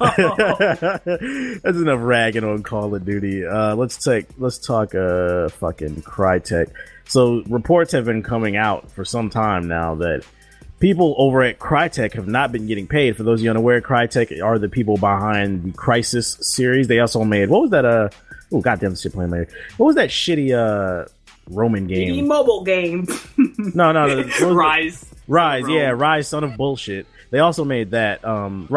that's 1.64 1.78
enough 1.78 2.00
ragging 2.02 2.44
on 2.44 2.64
Call 2.64 2.96
of 2.96 3.06
Duty. 3.06 3.46
Uh, 3.46 3.76
let's 3.76 4.04
take 4.04 4.26
let's 4.38 4.58
talk 4.58 4.96
uh 4.96 5.50
fucking 5.50 6.02
Crytek. 6.02 6.72
So 7.08 7.44
reports 7.48 7.92
have 7.92 8.06
been 8.06 8.24
coming 8.24 8.58
out 8.58 8.90
for 8.92 9.06
some 9.06 9.30
time 9.30 9.68
now 9.68 9.94
that 9.96 10.24
people 10.80 11.16
over 11.18 11.42
at 11.44 11.60
Crytek 11.60 12.14
have 12.14 12.28
not 12.28 12.52
been 12.52 12.68
getting 12.68 12.88
paid. 12.88 13.16
For 13.18 13.24
those 13.24 13.40
of 13.40 13.44
you 13.44 13.50
unaware, 13.50 13.82
Crytek 13.82 14.44
are 14.44 14.60
the 14.60 14.70
people 14.70 14.98
behind 14.98 15.64
the 15.64 15.72
Crysis 15.72 16.42
series. 16.44 16.88
They 16.88 17.00
also 17.00 17.24
made 17.24 17.50
what 17.50 17.62
was 17.62 17.72
that? 17.72 17.86
Uh 17.86 18.10
oh 18.52 18.62
goddamn 18.62 18.96
shit 18.96 19.14
playing 19.14 19.32
later. 19.32 19.48
What 19.78 19.88
was 19.88 19.96
that 19.96 20.10
shitty 20.10 20.52
uh 20.54 21.08
Roman 21.50 21.88
The 21.88 21.94
game? 22.06 22.28
mobile 22.28 22.64
game. 22.64 23.08
No, 23.58 23.92
no, 23.92 24.08
no. 24.08 24.24
Ryse. 24.24 25.06
Ryse, 25.28 25.64
Rome. 25.64 25.70
yeah, 25.72 25.92
Ryse, 25.92 26.26
son 26.28 26.44
of 26.44 26.56
bullshit. 26.56 27.08
They 27.32 27.40
also 27.40 27.66
made 27.66 27.92
that. 27.92 28.24
Um, 28.24 28.68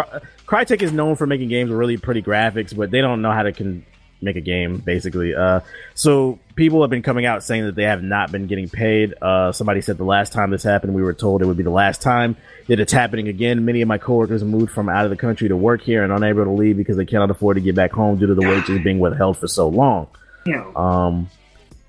Crytek 0.47 0.83
is 0.83 0.93
known 0.93 1.15
for 1.17 1.27
making 1.27 1.49
games 1.51 1.69
with 1.71 1.79
really 1.79 1.97
pretty 1.99 2.23
graphics, 2.23 2.75
but 2.77 2.91
they 2.91 3.01
don't 3.01 3.21
know 3.23 3.31
how 3.31 3.43
to 3.43 3.53
con- 3.53 3.85
make 4.21 4.37
a 4.37 4.41
game, 4.41 4.79
basically. 4.79 5.35
Uh, 5.35 5.61
so 5.95 6.39
people 6.55 6.83
have 6.83 6.91
been 6.91 7.03
coming 7.03 7.27
out 7.27 7.43
saying 7.43 7.65
that 7.65 7.75
they 7.75 7.85
have 7.85 8.03
not 8.03 8.33
been 8.33 8.47
getting 8.47 8.69
paid. 8.69 9.15
Uh, 9.21 9.53
somebody 9.53 9.81
said 9.81 9.99
the 9.99 10.05
last 10.05 10.33
time 10.33 10.51
this 10.51 10.63
happened, 10.63 10.95
we 10.95 11.03
were 11.03 11.15
told 11.15 11.43
it 11.43 11.47
would 11.47 11.57
be 11.57 11.63
the 11.63 11.71
last 11.71 12.03
time 12.03 12.37
that 12.67 12.81
it's 12.81 12.93
happening 12.93 13.29
again. 13.29 13.65
Many 13.65 13.83
of 13.83 13.89
my 13.89 13.99
coworkers 13.99 14.43
moved 14.43 14.73
from 14.73 14.89
out 14.89 15.05
of 15.05 15.11
the 15.11 15.17
country 15.17 15.49
to 15.49 15.57
work 15.57 15.83
here 15.83 16.03
and 16.03 16.13
unable 16.13 16.45
to 16.45 16.51
leave 16.51 16.77
because 16.77 16.97
they 16.97 17.07
cannot 17.07 17.31
afford 17.31 17.57
to 17.57 17.61
get 17.61 17.75
back 17.75 17.93
home 17.93 18.19
due 18.19 18.27
to 18.27 18.35
the 18.35 18.47
wages 18.47 18.83
being 18.83 18.99
withheld 18.99 19.39
for 19.39 19.49
so 19.49 19.69
long. 19.69 20.09
You 20.47 20.55
Um, 20.77 21.31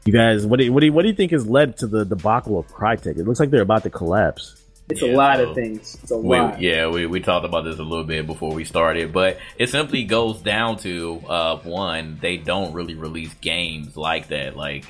you 0.06 0.14
guys, 0.14 0.45
what 0.45 0.60
do 0.60 0.65
you, 0.65 0.73
what 0.73 0.80
do 0.80 0.85
you, 0.88 0.93
what 0.93 1.01
do 1.03 1.07
you 1.10 1.14
think 1.14 1.31
has 1.31 1.47
led 1.47 1.77
to 1.77 1.88
the 1.88 2.06
debacle 2.06 2.57
of 2.57 2.68
Crytek? 2.68 3.18
It 3.18 3.26
looks 3.26 3.39
like 3.39 3.49
they're 3.49 3.61
about 3.61 3.84
to 3.84 3.89
collapse. 3.89 4.56
It's 4.90 5.03
Yeah, 5.03 5.11
a 5.11 5.16
lot 5.16 5.38
so- 5.38 5.49
of 5.49 5.56
things. 5.56 5.99
It's 6.02 6.10
a 6.11 6.18
We, 6.18 6.36
lot. 6.40 6.60
yeah, 6.60 6.88
we, 6.88 7.06
we 7.06 7.20
talked 7.20 7.45
about 7.45 7.64
this 7.64 7.78
a 7.78 7.84
little 7.84 8.03
bit 8.03 8.26
before 8.26 8.53
we 8.56 8.66
started, 8.66 9.14
but 9.14 9.38
it 9.56 9.70
simply 9.70 10.03
goes 10.03 10.41
down 10.41 10.78
to 10.80 11.22
uh, 11.30 11.57
one, 11.60 12.18
they 12.22 12.38
don't 12.38 12.74
really 12.74 12.95
release 12.95 13.32
games 13.36 13.95
like 13.95 14.30
that. 14.30 14.57
Like 14.57 14.86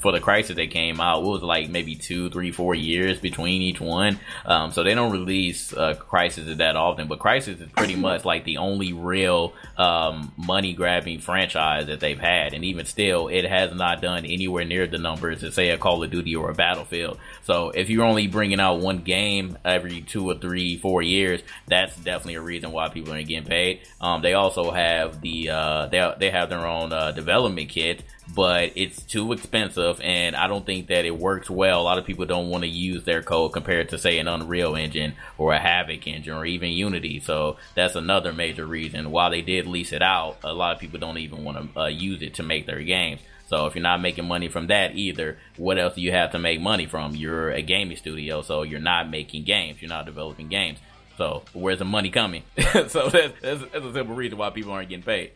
for 0.00 0.12
the 0.12 0.20
Crysis 0.20 0.54
that 0.56 0.70
came 0.70 0.98
out, 0.98 1.22
it 1.22 1.26
was 1.26 1.42
like 1.42 1.68
maybe 1.68 1.94
two, 1.94 2.30
three, 2.30 2.52
four 2.52 2.74
years 2.74 3.18
between 3.20 3.60
each 3.60 3.82
one. 3.82 4.18
Um, 4.46 4.72
so 4.72 4.82
they 4.82 4.94
don't 4.94 5.12
release 5.12 5.74
uh, 5.74 5.92
Crysis 5.94 6.56
that 6.56 6.76
often. 6.76 7.06
But 7.06 7.18
Crysis 7.18 7.60
is 7.60 7.68
pretty 7.76 7.96
much 7.96 8.24
like 8.24 8.44
the 8.44 8.56
only 8.56 8.94
real 8.94 9.52
um, 9.76 10.32
money 10.38 10.72
grabbing 10.72 11.18
franchise 11.18 11.88
that 11.88 12.00
they've 12.00 12.18
had, 12.18 12.54
and 12.54 12.64
even 12.64 12.86
still, 12.86 13.28
it 13.28 13.44
has 13.44 13.74
not 13.74 14.00
done 14.00 14.24
anywhere 14.24 14.64
near 14.64 14.86
the 14.86 14.96
numbers 14.98 15.40
to 15.40 15.52
say 15.52 15.68
a 15.68 15.76
Call 15.76 16.02
of 16.02 16.10
Duty 16.10 16.34
or 16.34 16.48
a 16.50 16.54
Battlefield. 16.54 17.18
So 17.42 17.68
if 17.70 17.90
you're 17.90 18.04
only 18.06 18.26
bringing 18.26 18.58
out 18.58 18.78
one 18.80 19.02
game 19.02 19.33
every 19.64 20.00
two 20.00 20.30
or 20.30 20.34
three, 20.34 20.76
four 20.76 21.02
years, 21.02 21.42
that's 21.66 21.96
definitely 21.96 22.34
a 22.34 22.40
reason 22.40 22.72
why 22.72 22.88
people 22.88 23.12
aren't 23.12 23.28
getting 23.28 23.48
paid. 23.48 23.80
Um, 24.00 24.22
they 24.22 24.34
also 24.34 24.70
have 24.70 25.20
the 25.20 25.50
uh, 25.50 25.86
they 25.86 26.14
they 26.18 26.30
have 26.30 26.48
their 26.48 26.66
own 26.66 26.92
uh, 26.92 27.12
development 27.12 27.68
kit, 27.68 28.02
but 28.34 28.72
it's 28.74 29.02
too 29.02 29.32
expensive, 29.32 30.00
and 30.02 30.34
I 30.36 30.46
don't 30.46 30.64
think 30.64 30.88
that 30.88 31.04
it 31.04 31.16
works 31.16 31.50
well. 31.50 31.80
A 31.80 31.82
lot 31.82 31.98
of 31.98 32.04
people 32.04 32.26
don't 32.26 32.48
want 32.48 32.64
to 32.64 32.68
use 32.68 33.04
their 33.04 33.22
code 33.22 33.52
compared 33.52 33.90
to 33.90 33.98
say 33.98 34.18
an 34.18 34.28
Unreal 34.28 34.76
Engine 34.76 35.14
or 35.38 35.54
a 35.54 35.58
Havok 35.58 36.06
engine 36.06 36.34
or 36.34 36.44
even 36.46 36.70
Unity. 36.70 37.20
So 37.20 37.56
that's 37.74 37.94
another 37.94 38.32
major 38.32 38.66
reason. 38.66 39.10
While 39.10 39.30
they 39.30 39.42
did 39.42 39.66
lease 39.66 39.92
it 39.92 40.02
out, 40.02 40.38
a 40.42 40.52
lot 40.52 40.74
of 40.74 40.80
people 40.80 40.98
don't 40.98 41.18
even 41.18 41.44
want 41.44 41.74
to 41.74 41.80
uh, 41.80 41.86
use 41.86 42.22
it 42.22 42.34
to 42.34 42.42
make 42.42 42.66
their 42.66 42.82
games. 42.82 43.20
So 43.46 43.66
if 43.66 43.74
you're 43.74 43.82
not 43.82 44.00
making 44.00 44.26
money 44.26 44.48
from 44.48 44.68
that 44.68 44.94
either, 44.96 45.38
what 45.56 45.78
else 45.78 45.94
do 45.94 46.00
you 46.00 46.12
have 46.12 46.32
to 46.32 46.38
make 46.38 46.60
money 46.60 46.86
from? 46.86 47.14
You're 47.14 47.50
a 47.50 47.62
gaming 47.62 47.96
studio, 47.96 48.42
so 48.42 48.62
you're 48.62 48.80
not 48.80 49.10
making 49.10 49.44
games. 49.44 49.82
You're 49.82 49.90
not 49.90 50.06
developing 50.06 50.48
games. 50.48 50.78
So 51.18 51.42
where's 51.52 51.78
the 51.78 51.84
money 51.84 52.10
coming? 52.10 52.42
so 52.88 53.08
that's, 53.08 53.40
that's, 53.40 53.62
that's 53.72 53.84
a 53.84 53.92
simple 53.92 54.14
reason 54.14 54.38
why 54.38 54.50
people 54.50 54.72
aren't 54.72 54.88
getting 54.88 55.04
paid. 55.04 55.32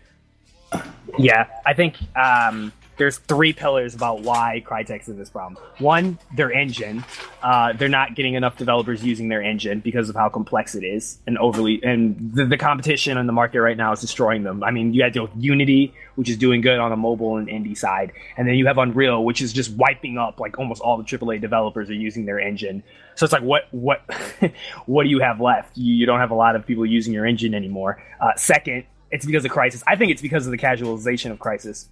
Yeah, 1.19 1.47
I 1.65 1.75
think 1.75 1.97
um, 2.17 2.73
there's 2.99 3.19
three 3.19 3.53
pillars 3.53 3.95
about 3.95 4.21
why 4.21 4.63
Crytek's 4.67 5.09
in 5.09 5.17
this 5.17 5.31
problem. 5.31 5.63
One, 5.79 6.19
their 6.35 6.53
engine. 6.53 7.05
Uh, 7.43 7.73
they're 7.73 7.89
not 7.89 8.15
getting 8.15 8.35
enough 8.35 8.57
developers 8.57 9.05
using 9.05 9.29
their 9.29 9.43
engine 9.43 9.81
because 9.81 10.09
of 10.09 10.17
how 10.17 10.29
complex 10.29 10.75
it 10.75 10.85
is 10.85 11.19
and 11.27 11.39
overly. 11.39 11.81
And 11.83 12.33
the, 12.35 12.45
the 12.45 12.57
competition 12.57 13.17
on 13.17 13.27
the 13.27 13.33
market 13.33 13.61
right 13.61 13.77
now 13.77 13.93
is 13.93 14.01
destroying 14.01 14.43
them. 14.43 14.63
I 14.63 14.71
mean, 14.71 14.93
you 14.93 15.03
had 15.03 15.17
Unity, 15.39 15.95
which 16.17 16.29
is 16.29 16.37
doing 16.37 16.61
good 16.61 16.79
on 16.79 16.91
the 16.91 16.97
mobile 16.97 17.37
and 17.37 17.49
indie 17.49 17.77
side, 17.77 18.13
and 18.37 18.47
then 18.47 18.57
you 18.57 18.67
have 18.67 18.79
Unreal, 18.79 19.25
which 19.25 19.41
is 19.41 19.53
just 19.53 19.71
wiping 19.73 20.19
up 20.19 20.41
like 20.41 20.59
almost 20.59 20.83
all 20.83 20.97
the 20.97 21.05
AAA 21.05 21.41
developers 21.41 21.89
are 21.91 21.95
using 21.95 22.27
their 22.27 22.41
engine. 22.41 22.83
So 23.15 23.25
it's 23.25 23.33
like, 23.33 23.43
what, 23.43 23.69
what, 23.71 24.03
what 24.87 25.05
do 25.05 25.09
you 25.09 25.21
have 25.21 25.41
left? 25.41 25.77
You, 25.77 25.95
you 25.95 26.07
don't 26.07 26.21
have 26.21 26.31
a 26.31 26.37
lot 26.37 26.57
of 26.57 26.67
people 26.67 26.85
using 26.85 27.13
your 27.13 27.27
engine 27.27 27.55
anymore. 27.55 28.03
Uh, 28.21 28.35
second, 28.37 28.85
it's 29.11 29.25
because 29.25 29.45
of 29.45 29.51
Crysis. 29.51 29.83
I 29.87 29.97
think 29.97 30.13
it's 30.13 30.23
because 30.23 30.47
of 30.47 30.51
the 30.51 30.59
casualization 30.59 31.31
of 31.31 31.39
Crysis. 31.39 31.87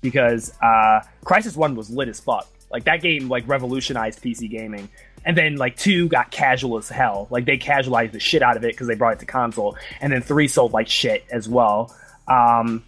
Because 0.00 0.52
uh, 0.62 1.00
Crysis 1.24 1.56
One 1.56 1.74
was 1.74 1.90
lit 1.90 2.08
as 2.08 2.20
fuck. 2.20 2.48
Like 2.70 2.84
that 2.84 3.02
game, 3.02 3.28
like 3.28 3.46
revolutionized 3.48 4.22
PC 4.22 4.50
gaming. 4.50 4.88
And 5.24 5.36
then 5.36 5.56
like 5.56 5.76
two 5.76 6.08
got 6.08 6.30
casual 6.30 6.78
as 6.78 6.88
hell. 6.88 7.26
Like 7.30 7.44
they 7.44 7.58
casualized 7.58 8.12
the 8.12 8.20
shit 8.20 8.42
out 8.42 8.56
of 8.56 8.64
it 8.64 8.72
because 8.72 8.86
they 8.86 8.94
brought 8.94 9.14
it 9.14 9.18
to 9.20 9.26
console. 9.26 9.76
And 10.00 10.12
then 10.12 10.22
three 10.22 10.48
sold 10.48 10.72
like 10.72 10.88
shit 10.88 11.24
as 11.30 11.48
well. 11.48 11.94
Um, 12.26 12.84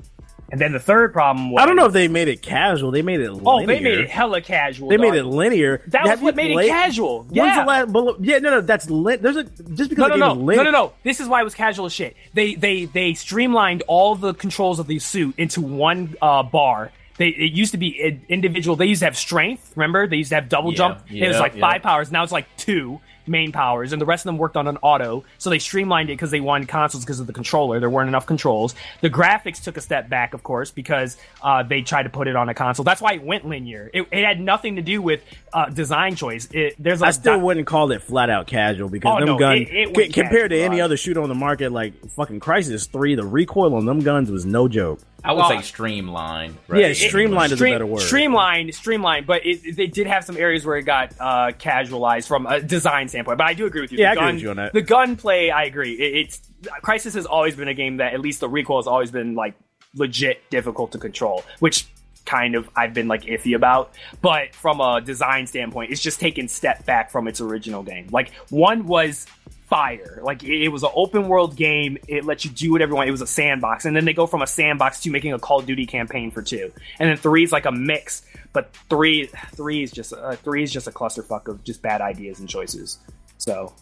and 0.52 0.60
then 0.60 0.72
the 0.72 0.78
third 0.78 1.14
problem 1.14 1.50
was 1.50 1.62
I 1.62 1.66
don't 1.66 1.76
know 1.76 1.86
if 1.86 1.94
they 1.94 2.08
made 2.08 2.28
it 2.28 2.42
casual. 2.42 2.90
They 2.90 3.00
made 3.00 3.20
it. 3.20 3.30
Oh, 3.30 3.56
linear. 3.56 3.66
they 3.66 3.80
made 3.80 3.98
it 4.00 4.10
hella 4.10 4.42
casual. 4.42 4.90
They 4.90 4.98
made 4.98 5.14
it 5.14 5.24
linear. 5.24 5.80
That 5.86 6.06
was 6.06 6.20
what 6.20 6.36
made 6.36 6.52
played- 6.52 6.66
it 6.66 6.70
casual. 6.70 7.26
Yeah. 7.30 7.64
last? 7.64 7.90
But, 7.90 8.22
yeah, 8.22 8.38
no, 8.38 8.50
no. 8.50 8.60
That's 8.60 8.90
lit. 8.90 9.22
There's 9.22 9.36
a 9.36 9.44
just 9.44 9.88
because 9.88 10.10
No, 10.10 10.16
no, 10.16 10.34
no, 10.34 10.54
no, 10.56 10.62
no, 10.64 10.70
no. 10.70 10.92
This 11.04 11.20
is 11.20 11.28
why 11.28 11.40
it 11.40 11.44
was 11.44 11.54
casual 11.54 11.86
as 11.86 11.94
shit. 11.94 12.16
They 12.34 12.54
they 12.54 12.84
they 12.84 13.14
streamlined 13.14 13.82
all 13.88 14.14
the 14.14 14.34
controls 14.34 14.78
of 14.78 14.86
the 14.86 14.98
suit 14.98 15.34
into 15.38 15.62
one 15.62 16.16
uh, 16.20 16.42
bar. 16.42 16.92
They 17.22 17.28
it 17.28 17.52
used 17.52 17.70
to 17.70 17.78
be 17.78 18.18
individual. 18.28 18.74
They 18.74 18.86
used 18.86 18.98
to 18.98 19.04
have 19.06 19.16
strength. 19.16 19.72
Remember, 19.76 20.08
they 20.08 20.16
used 20.16 20.30
to 20.30 20.34
have 20.34 20.48
double 20.48 20.72
Yeah, 20.72 20.76
jump. 20.76 21.02
it 21.08 21.28
was 21.28 21.38
like 21.38 21.54
yeah. 21.54 21.60
five 21.60 21.80
powers. 21.82 22.10
Now 22.10 22.24
it's 22.24 22.32
like 22.32 22.46
two 22.56 23.00
main 23.28 23.52
powers, 23.52 23.92
and 23.92 24.02
the 24.02 24.06
rest 24.06 24.22
of 24.22 24.30
them 24.30 24.38
worked 24.38 24.56
on 24.56 24.66
an 24.66 24.76
auto. 24.82 25.22
So 25.38 25.48
they 25.48 25.60
streamlined 25.60 26.10
it 26.10 26.14
because 26.14 26.32
they 26.32 26.40
wanted 26.40 26.66
consoles 26.66 27.04
because 27.04 27.20
of 27.20 27.28
the 27.28 27.32
controller. 27.32 27.78
There 27.78 27.88
weren't 27.88 28.08
enough 28.08 28.26
controls. 28.26 28.74
The 29.02 29.10
graphics 29.10 29.62
took 29.62 29.76
a 29.76 29.80
step 29.80 30.08
back, 30.08 30.34
of 30.34 30.42
course, 30.42 30.72
because 30.72 31.16
uh, 31.42 31.62
they 31.62 31.82
tried 31.82 32.02
to 32.02 32.10
put 32.10 32.26
it 32.26 32.34
on 32.34 32.48
a 32.48 32.54
console. 32.54 32.82
That's 32.82 33.00
why 33.00 33.12
it 33.12 33.22
went 33.22 33.46
linear. 33.46 33.88
It, 33.94 34.08
it 34.10 34.24
had 34.24 34.40
nothing 34.40 34.74
to 34.74 34.82
do 34.82 35.00
with 35.00 35.22
uh, 35.52 35.66
design 35.68 36.16
choice. 36.16 36.48
It, 36.52 36.74
there's 36.78 37.02
a 37.02 37.06
I 37.06 37.10
still 37.10 37.34
dot- 37.34 37.42
wouldn't 37.42 37.66
call 37.66 37.90
it 37.92 38.02
flat 38.02 38.30
out 38.30 38.46
casual 38.46 38.88
because 38.88 39.12
Oh, 39.14 39.18
them 39.20 39.28
no, 39.28 39.38
guns 39.38 39.68
it- 39.68 39.74
it 39.74 39.94
ca- 39.94 40.00
was 40.06 40.12
compared 40.12 40.50
to 40.50 40.58
any 40.60 40.80
other 40.80 40.96
shooter 40.96 41.20
on 41.22 41.28
the 41.28 41.34
market, 41.34 41.72
like 41.72 41.92
fucking 42.12 42.40
Crysis 42.40 42.88
Three, 42.90 43.14
the 43.14 43.24
recoil 43.24 43.74
on 43.74 43.84
them 43.86 44.00
guns 44.00 44.30
was 44.30 44.46
no 44.46 44.68
joke. 44.68 45.00
I 45.24 45.32
would 45.32 45.38
Well, 45.38 45.50
say 45.50 45.60
streamlined. 45.62 46.54
Yeah, 46.54 46.58
rather 46.68 46.82
than- 46.86 46.94
streamlined 46.96 47.52
is 47.52 47.60
a 47.60 47.64
better 47.64 47.86
word. 47.86 48.00
Streamlined, 48.00 48.74
streamlined, 48.74 49.26
but 49.26 49.46
it, 49.46 49.60
it- 49.64 49.76
they 49.76 49.86
did 49.86 50.06
have 50.06 50.24
some 50.24 50.36
areas 50.36 50.64
where 50.66 50.76
it 50.78 50.82
got 50.82 51.12
uh, 51.20 51.52
casualized 51.58 52.26
from 52.26 52.46
a 52.46 52.60
design 52.60 53.08
standpoint. 53.08 53.38
But 53.38 53.46
I 53.46 53.54
do 53.54 53.66
agree 53.66 53.82
with 53.82 53.92
you. 53.92 53.98
Yeah, 53.98 54.14
the 54.14 54.20
I 54.20 54.24
agree 54.24 54.26
gun, 54.26 54.34
with 54.34 54.42
you 54.42 54.50
on 54.50 54.56
that. 54.56 54.72
The 54.72 54.82
gunplay, 54.82 55.50
I 55.50 55.64
agree. 55.64 55.92
It, 55.94 56.16
it's 56.26 56.40
Crysis 56.82 57.14
has 57.14 57.26
always 57.26 57.54
been 57.56 57.68
a 57.68 57.74
game 57.74 57.98
that 57.98 58.14
at 58.14 58.20
least 58.20 58.40
the 58.40 58.48
recoil 58.48 58.78
has 58.78 58.86
always 58.86 59.10
been 59.10 59.34
like 59.34 59.54
legit 59.94 60.48
difficult 60.50 60.92
to 60.92 60.98
control, 60.98 61.44
which 61.60 61.86
kind 62.24 62.54
of 62.54 62.68
I've 62.76 62.94
been 62.94 63.08
like 63.08 63.22
iffy 63.22 63.54
about. 63.54 63.92
But 64.20 64.54
from 64.54 64.80
a 64.80 65.00
design 65.00 65.46
standpoint, 65.46 65.90
it's 65.90 66.00
just 66.00 66.20
taken 66.20 66.48
step 66.48 66.84
back 66.84 67.10
from 67.10 67.28
its 67.28 67.40
original 67.40 67.82
game. 67.82 68.08
Like 68.10 68.32
one 68.50 68.86
was 68.86 69.26
fire. 69.72 70.20
Like 70.22 70.42
it, 70.42 70.64
it 70.64 70.68
was 70.68 70.82
an 70.82 70.90
open 70.94 71.28
world 71.28 71.56
game. 71.56 71.96
It 72.06 72.24
let 72.24 72.44
you 72.44 72.50
do 72.50 72.72
whatever 72.72 72.90
you 72.90 72.96
want. 72.96 73.08
It 73.08 73.12
was 73.12 73.22
a 73.22 73.26
sandbox, 73.26 73.84
and 73.84 73.96
then 73.96 74.04
they 74.04 74.12
go 74.12 74.26
from 74.26 74.42
a 74.42 74.46
sandbox 74.46 75.00
to 75.00 75.10
making 75.10 75.32
a 75.32 75.38
Call 75.38 75.60
of 75.60 75.66
Duty 75.66 75.86
campaign 75.86 76.30
for 76.30 76.42
two, 76.42 76.72
and 76.98 77.08
then 77.08 77.16
three 77.16 77.42
is 77.42 77.52
like 77.52 77.66
a 77.66 77.72
mix. 77.72 78.22
But 78.52 78.74
three, 78.90 79.30
three 79.54 79.82
is 79.82 79.90
just 79.90 80.12
uh, 80.12 80.36
three 80.36 80.62
is 80.62 80.70
just 80.70 80.86
a 80.86 80.90
clusterfuck 80.90 81.48
of 81.48 81.64
just 81.64 81.80
bad 81.80 82.02
ideas 82.02 82.38
and 82.38 82.48
choices. 82.48 82.98
So 83.38 83.72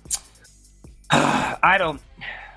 I 1.11 1.77
don't. 1.79 2.01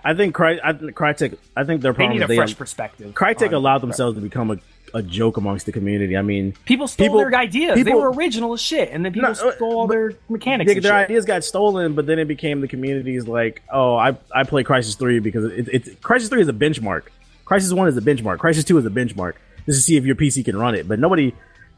I 0.05 0.13
think 0.13 0.35
Cry, 0.35 0.59
I, 0.63 0.73
think 0.73 0.95
Crytek. 0.95 1.37
I 1.55 1.63
think 1.63 1.81
their 1.81 1.93
They 1.93 1.97
problem 1.97 2.17
need 2.17 2.23
a 2.23 2.27
they 2.27 2.35
fresh 2.35 2.57
perspective. 2.57 3.13
Crytek 3.13 3.53
allowed 3.53 3.79
themselves 3.79 4.15
to 4.15 4.21
become 4.21 4.51
a, 4.51 4.57
a 4.93 5.01
joke 5.01 5.37
amongst 5.37 5.65
the 5.65 5.71
community. 5.71 6.15
I 6.15 6.21
mean, 6.21 6.53
People 6.65 6.87
stole 6.87 7.05
people- 7.07 7.17
their 7.19 7.33
ideas. 7.35 7.83
they 7.83 7.93
were 7.93 8.11
original 8.11 8.53
as 8.53 8.61
shit, 8.61 8.89
and 8.91 9.03
then 9.03 9.11
people 9.13 9.29
No, 9.29 9.33
stole 9.33 9.75
all 9.79 9.87
their 9.87 10.13
mechanics. 10.29 10.71
and 10.71 10.83
their 10.83 10.93
ideas 10.93 11.25
got 11.25 11.43
stolen, 11.43 11.93
but 11.93 12.05
then 12.05 12.19
it 12.19 12.25
became 12.27 12.61
the 12.61 12.67
community's 12.67 13.27
like, 13.27 13.61
oh, 13.71 13.95
I 13.95 14.15
I 14.33 14.43
play 14.43 14.63
Crysis 14.63 14.97
Three 14.97 15.19
because 15.19 15.45
it, 15.45 15.67
it's 15.71 15.89
Crysis 16.01 16.29
Three 16.29 16.41
is 16.41 16.47
a 16.47 16.53
benchmark. 16.53 17.03
Crysis 17.45 17.73
One 17.73 17.87
is 17.87 17.97
a 17.97 18.01
benchmark. 18.01 18.37
Crysis 18.37 18.65
Two 18.65 18.77
is 18.77 18.85
a 18.85 18.89
benchmark. 18.89 19.33
Just 19.65 19.79
to 19.79 19.81
see 19.83 19.97
if 19.97 20.05
your 20.05 20.15
PC 20.15 20.43
can 20.45 20.57
run 20.57 20.75
it, 20.75 20.87
but 20.87 20.99
nobody. 20.99 21.33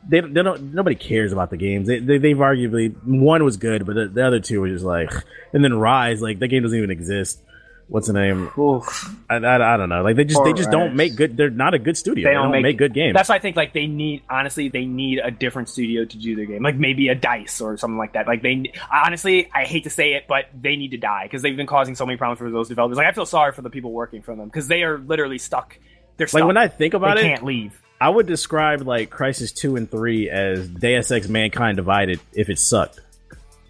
They, 0.08 0.20
they 0.20 0.44
don't. 0.44 0.74
Nobody 0.74 0.96
cares 0.96 1.32
about 1.34 1.50
the 1.50 1.58
games. 1.58 1.88
They, 1.88 1.98
they 2.00 2.20
they've 2.20 2.38
arguably 2.38 2.94
one 3.06 3.44
was 3.44 3.58
good, 3.58 3.88
but 3.88 3.96
the, 3.96 4.08
the 4.08 4.24
other 4.28 4.40
two 4.40 4.62
were 4.62 4.70
just 4.70 4.86
like. 4.86 5.12
And 5.54 5.64
then 5.64 5.72
Ryse, 5.72 6.20
like 6.22 6.38
that 6.40 6.50
game 6.50 6.62
doesn't 6.64 6.78
even 6.78 6.92
exist. 6.92 7.42
What's 7.88 8.08
the 8.08 8.14
name? 8.14 8.50
Oof. 8.58 9.16
I, 9.30 9.36
I, 9.36 9.76
I 9.76 9.78
don't 9.78 9.90
know. 9.90 10.02
Like 10.02 10.16
they 10.16 10.24
just 10.24 10.44
they 10.44 10.54
just 10.54 10.72
don't 10.72 10.96
make 10.96 11.16
good. 11.16 11.38
They're 11.38 11.52
not 11.52 11.76
a 11.76 11.80
good 11.80 11.96
studio. 11.96 12.28
They, 12.28 12.34
don't, 12.34 12.62
make, 12.62 12.78
good 12.78 12.96
games. 12.96 13.14
That's 13.14 13.30
why 13.30 13.36
I 13.36 13.40
think 13.40 13.56
like 13.56 13.74
they 13.74 13.86
need 13.86 14.24
honestly 14.28 14.70
they 14.70 14.86
need 14.86 15.20
a 15.20 15.30
different 15.30 15.70
studio 15.70 16.04
to 16.04 16.18
do 16.18 16.36
their 16.36 16.46
game, 16.46 16.64
like 16.64 16.78
maybe 16.78 17.10
a 17.10 17.16
Dice 17.16 17.62
or 17.62 17.78
something 17.78 17.98
like 17.98 18.14
that. 18.14 18.28
Like 18.28 18.42
they 18.42 18.74
honestly, 18.92 19.52
I 19.54 19.66
hate 19.66 19.84
to 19.84 19.92
say 19.92 20.14
it, 20.14 20.26
but 20.28 20.46
they 20.60 20.76
need 20.76 20.92
to 20.92 20.98
die 20.98 21.26
because 21.26 21.44
they've 21.44 21.56
been 21.56 21.68
causing 21.68 21.94
so 21.94 22.08
many 22.08 22.18
problems 22.18 22.40
for 22.40 22.50
those 22.50 22.70
developers. 22.70 22.98
Like 22.98 23.08
I 23.08 23.12
feel 23.12 23.28
sorry 23.28 23.52
for 23.52 23.62
the 23.62 23.70
people 23.70 23.92
working 23.92 24.24
for 24.24 24.36
them 24.36 24.46
because 24.46 24.68
they 24.68 24.82
are 24.82 24.98
literally 24.98 25.38
stuck. 25.38 25.78
They're 26.18 26.28
stuck. 26.28 26.42
like 26.42 26.48
when 26.48 26.58
I 26.58 26.70
think 26.70 26.96
about 26.96 27.18
they 27.18 27.26
it, 27.26 27.30
can't 27.30 27.46
leave. 27.46 27.80
I 28.02 28.10
would 28.10 28.26
describe 28.26 28.82
like 28.82 29.12
Crysis 29.12 29.54
Two 29.54 29.76
and 29.76 29.90
Three 29.90 30.30
as 30.30 30.68
Deus 30.68 31.12
Ex 31.12 31.28
Mankind 31.28 31.78
Divided 31.78 32.20
if 32.34 32.50
it 32.50 32.58
sucked. 32.58 33.00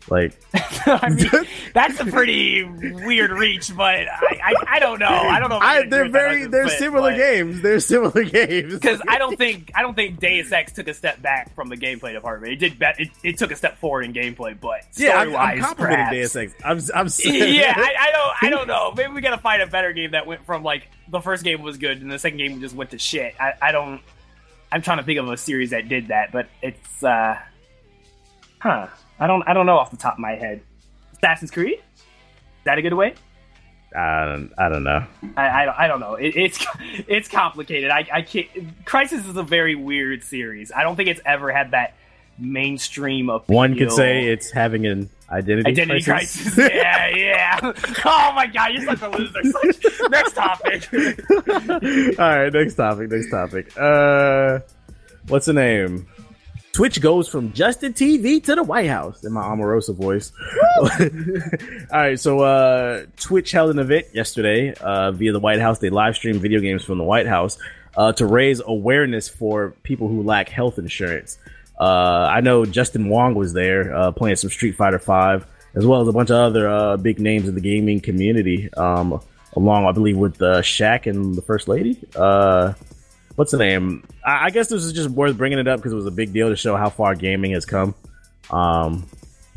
Like 0.08 0.34
I 0.54 1.10
mean, 1.10 1.30
that's 1.74 2.00
a 2.00 2.06
pretty 2.06 2.64
weird 2.64 3.32
reach, 3.32 3.76
but 3.76 4.08
I, 4.08 4.40
I, 4.44 4.54
I 4.68 4.80
don't 4.80 5.00
know. 5.00 5.08
I 5.08 5.40
don't 5.40 5.50
know. 5.50 5.58
I 5.58 5.88
they're 5.88 6.10
very 6.10 6.46
they're 6.46 6.66
100%, 6.68 6.78
similar 6.78 7.12
but- 7.12 7.18
games. 7.18 7.62
They're 7.62 7.80
similar 7.80 8.24
games. 8.24 8.74
because 8.74 9.02
I 9.08 9.18
don't 9.18 9.36
think 9.36 9.72
I 9.74 9.82
don't 9.82 9.96
think 9.96 10.20
Deus 10.20 10.52
Ex 10.52 10.74
took 10.74 10.88
a 10.88 10.94
step 10.94 11.22
back 11.24 11.56
from 11.56 11.70
the 11.70 11.78
gameplay 11.78 12.14
department. 12.14 12.54
It 12.54 12.58
did. 12.58 12.78
Bet, 12.78 13.00
it, 13.00 13.10
it 13.24 13.38
took 13.40 13.52
a 13.52 13.56
step 13.56 13.78
forward 13.80 14.04
in 14.06 14.14
gameplay, 14.14 14.60
but 14.60 14.82
yeah, 14.96 15.18
I'm, 15.18 15.36
I'm 15.36 15.60
complimenting. 15.62 16.20
Deus 16.20 16.36
Ex. 16.36 16.54
I'm 16.64 16.80
I'm 16.94 17.08
yeah, 17.24 17.74
I, 17.76 17.96
I 18.00 18.12
don't, 18.12 18.44
I 18.44 18.50
don't 18.52 18.68
know. 18.68 18.94
Maybe 18.96 19.12
we 19.12 19.22
gotta 19.22 19.42
find 19.42 19.62
a 19.64 19.68
better 19.68 19.92
game 19.92 20.12
that 20.12 20.28
went 20.28 20.46
from 20.46 20.64
like 20.64 20.88
the 21.10 21.20
first 21.20 21.44
game 21.44 21.64
was 21.64 21.78
good 21.78 22.02
and 22.02 22.12
the 22.12 22.20
second 22.20 22.38
game 22.38 22.60
just 22.62 22.76
went 22.76 22.92
to 22.92 23.00
shit. 23.00 23.34
I, 23.40 23.54
I 23.60 23.72
don't. 23.72 24.02
I'm 24.72 24.82
trying 24.84 24.98
to 24.98 25.04
think 25.04 25.20
of 25.20 25.28
a 25.30 25.38
series 25.38 25.72
that 25.72 25.90
did 25.90 26.10
that, 26.10 26.32
but 26.32 26.48
it's, 26.62 27.04
uh, 27.04 27.40
huh? 28.60 28.88
I 29.20 29.28
don't, 29.28 29.44
I 29.48 29.54
don't 29.54 29.66
know 29.66 29.78
off 29.78 29.92
the 29.92 29.98
top 29.98 30.14
of 30.14 30.20
my 30.20 30.32
head. 30.36 30.62
Assassin's 31.14 31.52
Creed. 31.52 31.80
Is 31.80 32.04
that 32.66 32.78
a 32.78 32.82
good 32.82 32.94
way? 32.94 33.14
I 33.96 34.26
don't 34.26 34.52
I 34.58 34.68
don't 34.70 34.84
know. 34.84 35.06
I, 35.38 35.48
I, 35.62 35.66
don't- 35.66 35.80
I 35.80 35.88
don't 35.88 36.00
know. 36.02 36.16
It, 36.16 36.36
it's 36.36 36.66
it's 37.08 37.30
complicated. 37.30 37.90
I, 37.92 38.06
I 38.12 38.22
can't. 38.24 38.48
Crysis 38.86 39.28
is 39.30 39.38
a 39.38 39.44
very 39.44 39.76
weird 39.76 40.24
series. 40.24 40.72
I 40.72 40.84
don't 40.84 40.96
think 40.98 41.08
it's 41.10 41.22
ever 41.26 41.52
had 41.52 41.72
that 41.72 41.94
mainstream 42.38 43.30
appeal. 43.30 43.56
One 43.56 43.78
could 43.78 43.94
say 43.94 44.26
it's 44.26 44.52
having 44.52 44.86
an 44.86 45.10
identity, 45.30 45.70
Identity 45.72 46.04
crisis. 46.04 46.58
yeah, 46.74 47.08
yeah. 47.16 47.60
Oh 48.04 48.34
my 48.36 48.48
god, 48.48 48.74
you're 48.74 48.84
such 48.84 49.02
a 49.02 49.10
loser. 49.10 49.44
Such- 49.44 50.10
Next 50.10 50.34
topic. 50.34 50.90
All 52.20 52.38
right, 52.38 52.52
next 52.52 52.76
topic. 52.76 53.10
Next 53.10 53.32
topic. 53.32 53.72
Uh, 53.78 54.60
what's 55.30 55.46
the 55.46 55.54
name? 55.54 56.06
Twitch 56.76 57.00
goes 57.00 57.30
from 57.30 57.54
Justin 57.54 57.94
TV 57.94 58.44
to 58.44 58.54
the 58.54 58.62
White 58.62 58.90
House 58.90 59.24
in 59.24 59.32
my 59.32 59.42
Omarosa 59.44 59.96
voice. 59.96 60.34
All 61.90 62.00
right, 62.02 62.20
so 62.20 62.42
uh, 62.42 63.06
Twitch 63.16 63.52
held 63.52 63.72
an 63.72 63.80
event 63.80 64.08
yesterday 64.12 64.74
uh, 64.82 65.14
via 65.14 65.32
the 65.32 65.40
White 65.40 65.62
House. 65.62 65.80
They 65.80 65.90
live 65.90 66.18
streamed 66.18 66.42
video 66.42 66.60
games 66.60 66.84
from 66.84 66.98
the 66.98 67.06
White 67.06 67.28
House 67.28 67.58
uh, 67.96 68.12
to 68.12 68.26
raise 68.26 68.62
awareness 68.66 69.30
for 69.30 69.72
people 69.84 70.10
who 70.10 70.22
lack 70.22 70.50
health 70.50 70.78
insurance. 70.78 71.38
Uh, 71.80 72.28
I 72.30 72.42
know 72.42 72.66
Justin 72.66 73.08
Wong 73.08 73.36
was 73.36 73.54
there 73.54 73.96
uh, 73.96 74.12
playing 74.12 74.36
some 74.36 74.50
Street 74.50 74.74
Fighter 74.74 75.00
Five, 75.00 75.48
as 75.76 75.86
well 75.86 76.02
as 76.02 76.10
a 76.10 76.12
bunch 76.12 76.30
of 76.30 76.36
other 76.36 76.68
uh, 76.68 76.98
big 76.98 77.22
names 77.22 77.48
in 77.48 77.56
the 77.56 77.62
gaming 77.62 78.02
community. 78.02 78.70
Um, 78.74 79.22
along, 79.56 79.86
I 79.86 79.94
believe, 79.94 80.18
with 80.18 80.42
uh, 80.42 80.62
Shaq 80.62 81.08
and 81.08 81.36
the 81.36 81.42
First 81.42 81.70
Lady. 81.70 81.98
Uh, 82.18 82.74
what's 83.36 83.52
the 83.52 83.58
name? 83.58 84.04
I, 84.24 84.46
I 84.46 84.50
guess 84.50 84.68
this 84.68 84.84
is 84.84 84.94
just 84.94 85.10
worth 85.10 85.38
bringing 85.38 85.60
it 85.60 85.68
up 85.68 85.80
because 85.80 85.94
it 85.94 85.98
was 85.98 86.06
a 86.06 86.12
big 86.12 86.34
deal 86.34 86.50
to 86.50 86.56
show 86.56 86.76
how 86.76 86.90
far 86.90 87.16
gaming 87.16 87.52
has 87.52 87.66
come. 87.66 87.96
Um, 88.50 89.08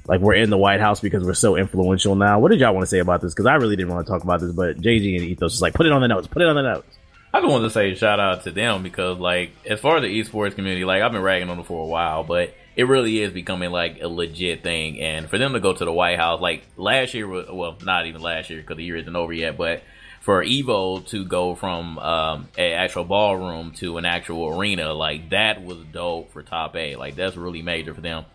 like 0.07 0.21
we're 0.21 0.35
in 0.35 0.51
the 0.51 0.57
White 0.57 0.81
House 0.81 1.01
because 1.01 1.23
we're 1.25 1.35
so 1.35 1.57
influential 1.57 2.15
now. 2.15 2.39
What 2.39 2.51
did 2.51 2.61
y'all 2.61 2.73
want 2.73 2.83
to 2.83 2.89
say 2.89 2.99
about 2.99 3.21
this? 3.21 3.35
Because 3.35 3.47
I 3.47 3.55
really 3.55 3.77
didn't 3.77 3.93
want 3.93 4.07
to 4.07 4.13
talk 4.13 4.25
about 4.25 4.41
this, 4.41 4.53
but 4.53 4.79
JG 4.79 5.17
and 5.17 5.25
Ethos 5.25 5.55
is 5.55 5.63
like, 5.63 5.75
put 5.75 5.87
it 5.87 5.93
on 5.93 6.01
the 6.01 6.09
notes. 6.09 6.27
Put 6.27 6.43
it 6.43 6.49
on 6.49 6.57
the 6.57 6.63
notes. 6.63 6.97
I 7.33 7.41
just 7.41 7.51
wanted 7.51 7.65
to 7.65 7.71
say 7.71 7.95
shout 7.95 8.19
out 8.19 8.45
to 8.45 8.51
them 8.51 8.83
because, 8.83 9.19
like, 9.19 9.51
as 9.67 9.79
far 9.79 9.99
as 9.99 10.03
the 10.03 10.09
esports 10.09 10.55
community, 10.55 10.87
like, 10.87 11.03
I've 11.03 11.13
been 11.13 11.21
ragging 11.21 11.51
on 11.51 11.59
them 11.59 11.67
for 11.67 11.85
a 11.85 11.87
while, 11.87 12.25
but 12.25 12.55
it 12.75 12.85
really 12.85 13.21
is 13.21 13.33
becoming 13.33 13.71
like 13.71 14.01
a 14.01 14.09
legit 14.09 14.63
thing. 14.63 15.01
And 15.01 15.29
for 15.29 15.37
them 15.37 15.53
to 15.53 15.61
go 15.61 15.75
to 15.75 15.85
the 15.85 15.93
White 15.93 16.17
House, 16.17 16.41
like 16.41 16.63
last 16.77 17.13
year, 17.13 17.29
well, 17.29 17.77
not 17.83 18.07
even 18.07 18.23
last 18.23 18.49
year 18.51 18.61
because 18.61 18.77
the 18.77 18.85
year 18.85 18.97
isn't 18.97 19.17
over 19.17 19.33
yet, 19.33 19.59
but 19.59 19.83
for 20.29 20.45
Evo 20.45 21.07
to 21.07 21.25
go 21.25 21.55
from 21.55 21.99
um, 21.99 22.49
actual 22.59 23.05
ballroom 23.05 23.73
to 23.77 23.97
an 23.97 24.05
actual 24.05 24.59
arena, 24.59 24.93
like 24.93 25.31
that 25.31 25.65
was 25.65 25.79
dope 25.91 26.31
for 26.35 26.43
Top 26.43 26.77
A. 26.77 26.97
Like 26.97 27.17
that's 27.17 27.35
really 27.35 27.63
major 27.63 27.95
for 27.95 28.03
them. 28.03 28.27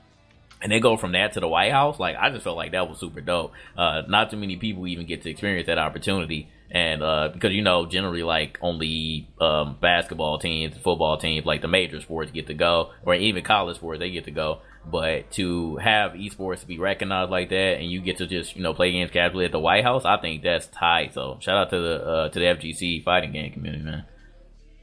And 0.60 0.72
they 0.72 0.80
go 0.80 0.98
from 0.98 1.12
that 1.12 1.34
to 1.34 1.40
the 1.40 1.48
White 1.48 1.72
House. 1.72 2.00
Like 2.00 2.16
I 2.20 2.32
just 2.32 2.46
felt 2.46 2.58
like 2.58 2.72
that 2.72 2.90
was 2.90 2.98
super 2.98 3.22
dope. 3.22 3.52
Uh, 3.78 4.02
not 4.08 4.32
too 4.32 4.38
many 4.38 4.56
people 4.56 4.88
even 4.88 5.06
get 5.06 5.22
to 5.22 5.30
experience 5.30 5.68
that 5.68 5.78
opportunity. 5.78 6.50
And 6.72 7.04
uh, 7.04 7.30
because 7.32 7.54
you 7.54 7.62
know, 7.62 7.86
generally, 7.86 8.24
like 8.24 8.58
only 8.60 9.28
um, 9.40 9.78
basketball 9.80 10.40
teams, 10.40 10.76
football 10.78 11.20
teams, 11.20 11.46
like 11.46 11.62
the 11.62 11.68
major 11.68 12.02
sports 12.02 12.32
get 12.32 12.48
to 12.48 12.56
go, 12.56 12.90
or 13.06 13.14
even 13.14 13.44
college 13.44 13.76
sports, 13.76 14.00
they 14.00 14.10
get 14.10 14.26
to 14.26 14.32
go. 14.32 14.62
But 14.86 15.32
to 15.32 15.78
have 15.78 16.12
esports 16.12 16.66
be 16.68 16.78
recognized 16.78 17.32
like 17.32 17.50
that, 17.50 17.78
and 17.80 17.90
you 17.90 18.02
get 18.02 18.18
to 18.18 18.28
just 18.28 18.56
you 18.56 18.64
know 18.64 18.74
play 18.74 18.92
games 18.92 19.12
casually 19.12 19.46
at 19.46 19.52
the 19.52 19.60
White 19.60 19.84
House, 19.84 20.04
I 20.06 20.18
think 20.18 20.44
that's 20.44 20.68
tight. 20.68 21.14
So 21.14 21.38
shout 21.40 21.58
out 21.58 21.70
to 21.70 21.80
the 21.80 22.06
uh, 22.06 22.30
to 22.30 22.40
the 22.40 22.46
FGC 22.46 23.04
fighting 23.04 23.32
game 23.32 23.52
community, 23.54 23.84
man. 23.84 24.06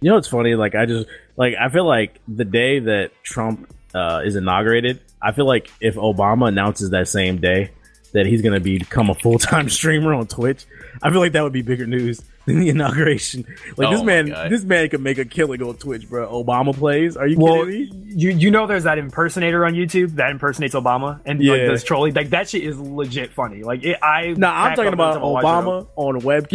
You 0.01 0.09
know 0.09 0.14
what's 0.14 0.28
funny? 0.28 0.55
Like 0.55 0.74
I 0.74 0.86
just 0.86 1.06
like 1.36 1.55
I 1.60 1.68
feel 1.68 1.86
like 1.86 2.18
the 2.27 2.47
day 2.47 2.78
that 2.81 3.10
Trump 3.22 3.70
uh, 3.94 4.22
is 4.24 4.36
inaugurated, 4.36 5.01
I 5.20 5.32
feel 5.32 5.47
like 5.47 5.70
if 5.81 5.97
Obama 5.97 6.48
announces 6.48 6.90
that 6.90 7.09
same 7.09 7.39
day 7.39 7.70
that 8.12 8.27
he's 8.27 8.43
going 8.43 8.55
to 8.55 8.60
become 8.60 9.10
a 9.10 9.14
full 9.14 9.39
time 9.39 9.68
streamer 9.70 10.14
on 10.14 10.27
Twitch, 10.27 10.64
I 11.02 11.10
feel 11.10 11.20
like 11.20 11.32
that 11.32 11.43
would 11.43 11.52
be 11.52 11.62
bigger 11.62 11.86
news 11.86 12.22
than 12.46 12.60
the 12.60 12.68
inauguration. 12.70 13.44
Like 13.76 13.88
Oh 13.88 13.90
this 13.92 14.02
man, 14.02 14.26
God. 14.28 14.50
this 14.50 14.64
man 14.64 14.88
could 14.88 15.00
make 15.02 15.18
a 15.18 15.24
killing 15.24 15.62
on 15.62 15.76
Twitch, 15.76 16.08
bro. 16.08 16.28
Obama 16.44 16.74
plays. 16.74 17.16
Are 17.16 17.26
you 17.26 17.38
Well, 17.38 17.64
kidding 17.66 17.90
me? 17.90 18.12
you 18.14 18.30
you 18.30 18.50
know 18.50 18.66
there's 18.66 18.84
that 18.84 18.98
impersonator 18.98 19.64
on 19.66 19.74
YouTube 19.74 20.16
that 20.16 20.30
impersonates 20.30 20.74
Obama 20.74 21.20
and 21.26 21.38
like 21.38 21.60
Yeah. 21.60 21.66
does 21.68 21.84
trolling. 21.84 22.14
Like 22.14 22.30
that 22.30 22.48
shit 22.48 22.64
is 22.64 22.78
legit 22.78 23.32
funny. 23.32 23.62
Like 23.62 23.84
it, 23.84 23.98
I 24.02 24.34
No, 24.36 24.48
I'm 24.48 24.74
talking 24.74 24.92
about 24.92 25.16
until 25.16 25.36
I 25.36 25.42
watch 25.42 25.44
it. 25.44 25.46
Obama 25.68 25.86
on 25.96 26.20
webcam. 26.22 26.52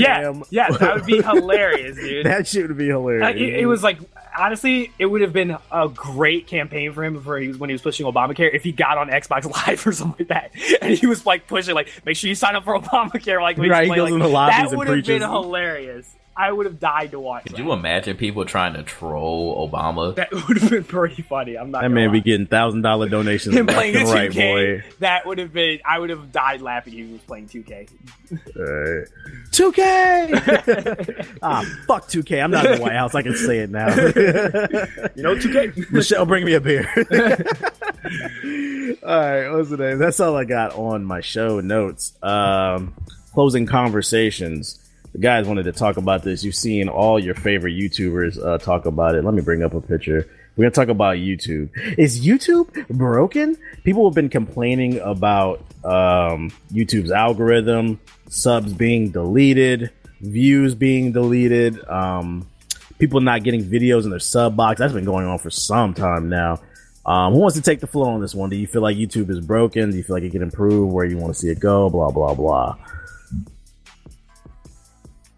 Yeah, 0.50 0.68
yeah, 0.70 0.78
that 0.78 0.96
would 0.96 1.06
be 1.06 1.22
hilarious, 1.24 1.96
dude. 1.98 2.26
that 2.26 2.48
shit 2.48 2.68
would 2.68 2.78
be 2.78 2.88
hilarious. 2.88 3.24
Uh, 3.26 3.30
it, 3.38 3.60
it 3.62 3.66
was 3.66 3.84
like 3.84 4.00
honestly, 4.38 4.92
it 5.00 5.06
would 5.06 5.22
have 5.22 5.34
been 5.34 5.58
a 5.72 5.90
great 5.90 6.48
campaign 6.48 6.92
for 6.94 7.04
him 7.04 7.14
before 7.14 7.38
he 7.38 7.48
was, 7.48 7.58
when 7.58 7.70
he 7.70 7.74
was 7.74 7.82
pushing 7.82 8.06
Obamacare 8.06 8.54
if 8.54 8.64
he 8.64 8.72
got 8.72 8.98
on 8.98 9.10
Xbox 9.10 9.46
Live 9.68 9.86
or 9.86 9.92
something 9.92 10.28
like 10.28 10.52
that, 10.54 10.82
and 10.82 10.98
he 10.98 11.08
was 11.08 11.26
like 11.26 11.48
pushing 11.48 11.76
like, 11.76 11.90
make 12.06 12.18
sure 12.18 12.28
you 12.28 12.36
sign 12.36 12.56
up 12.56 12.64
for 12.64 12.78
Obamacare. 12.80 13.42
Like, 13.42 13.58
Right, 13.58 13.88
goes 13.88 13.98
like, 13.98 14.14
in 14.14 14.20
the 14.20 14.28
lobbies 14.28 14.72
that 14.72 14.78
would 14.78 14.88
have 14.88 15.06
been 15.06 15.22
hilarious. 15.22 16.16
I 16.38 16.52
would 16.52 16.66
have 16.66 16.80
died 16.80 17.12
to 17.12 17.20
watch. 17.20 17.44
Could 17.44 17.54
that. 17.54 17.64
you 17.64 17.72
imagine 17.72 18.18
people 18.18 18.44
trying 18.44 18.74
to 18.74 18.84
troll 18.84 19.70
Obama? 19.70 20.16
That 20.16 20.32
would 20.34 20.58
have 20.58 20.70
been 20.70 20.84
pretty 20.84 21.22
funny. 21.22 21.58
I'm 21.58 21.72
not. 21.72 21.82
that 21.84 21.90
man 21.90 22.08
lie. 22.08 22.14
be 22.14 22.22
getting 22.22 22.46
thousand 22.46 22.82
dollar 22.82 23.08
donations 23.08 23.56
him 23.56 23.68
playing 23.68 23.96
and 23.96 24.08
2K. 24.08 24.14
right, 24.14 24.34
boy. 24.34 24.84
That 25.00 25.26
would 25.26 25.38
have 25.38 25.54
been. 25.54 25.80
I 25.86 26.00
would 26.00 26.10
have 26.10 26.32
died 26.32 26.62
laughing. 26.62 26.94
if 26.94 27.06
He 27.06 27.14
was 27.14 27.22
playing 27.22 27.48
2K. 27.48 29.10
Two 29.52 29.72
K. 29.72 30.34
ah, 31.42 31.64
fuck 31.88 32.10
two 32.10 32.24
K. 32.24 32.42
I'm 32.42 32.52
not 32.52 32.66
in 32.66 32.76
the 32.76 32.82
White 32.82 32.92
House. 32.92 33.16
I 33.16 33.22
can 33.22 33.36
say 33.36 33.60
it 33.60 33.70
now. 33.70 33.88
You 35.16 35.24
know, 35.24 35.36
2K. 35.36 35.92
Michelle, 35.92 36.26
bring 36.26 36.44
me 36.44 36.56
a 36.56 36.60
beer. 36.60 36.90
all 39.04 39.20
right, 39.20 39.50
what's 39.50 39.70
the 39.70 39.78
name? 39.78 39.98
That's 39.98 40.20
all 40.20 40.36
I 40.36 40.44
got 40.44 40.74
on 40.74 41.06
my 41.06 41.22
show 41.22 41.62
notes. 41.62 42.14
Um, 42.22 42.94
closing 43.34 43.66
conversations. 43.66 44.80
The 45.16 45.22
guys 45.22 45.48
wanted 45.48 45.64
to 45.64 45.72
talk 45.72 45.96
about 45.96 46.24
this. 46.24 46.44
You've 46.44 46.56
seen 46.56 46.90
all 46.90 47.18
your 47.18 47.36
favorite 47.36 47.72
YouTubers 47.72 48.38
uh, 48.46 48.58
talk 48.58 48.86
about 48.86 49.16
it. 49.16 49.24
Let 49.24 49.34
me 49.34 49.42
bring 49.42 49.64
up 49.64 49.74
a 49.74 49.80
picture. 49.80 50.28
We're 50.58 50.66
gonna 50.66 50.72
talk 50.72 50.90
about 50.90 51.16
YouTube. 51.16 51.70
Is 51.98 52.20
YouTube 52.20 52.86
broken? 52.90 53.56
People 53.86 54.10
have 54.10 54.14
been 54.14 54.28
complaining 54.28 55.00
about 55.00 55.62
um, 55.86 56.52
YouTube's 56.70 57.12
algorithm, 57.12 58.02
subs 58.28 58.74
being 58.74 59.12
deleted, 59.12 59.90
views 60.20 60.76
being 60.76 61.14
deleted. 61.14 61.82
Um, 61.88 62.46
people 63.00 63.22
not 63.22 63.42
getting 63.46 63.64
videos 63.64 64.04
in 64.04 64.10
their 64.10 64.20
sub 64.20 64.58
box. 64.58 64.80
That's 64.80 64.92
been 64.92 65.06
going 65.06 65.28
on 65.28 65.40
for 65.40 65.50
some 65.50 65.94
time 65.94 66.28
now. 66.28 66.60
Um, 67.06 67.32
who 67.32 67.40
wants 67.40 67.56
to 67.56 67.62
take 67.62 67.80
the 67.80 67.88
floor 67.88 68.12
on 68.12 68.20
this 68.20 68.36
one? 68.36 68.50
Do 68.50 68.58
you 68.58 68.68
feel 68.68 68.82
like 68.82 68.98
YouTube 68.98 69.30
is 69.30 69.40
broken? 69.40 69.92
Do 69.92 69.96
you 69.96 70.04
feel 70.04 70.18
like 70.18 70.24
it 70.24 70.34
can 70.34 70.42
improve? 70.42 70.92
Where 70.92 71.06
you 71.06 71.16
want 71.16 71.34
to 71.34 71.40
see 71.40 71.48
it 71.48 71.62
go? 71.62 71.90
Blah 71.90 72.12
blah 72.12 72.34
blah. 72.34 72.76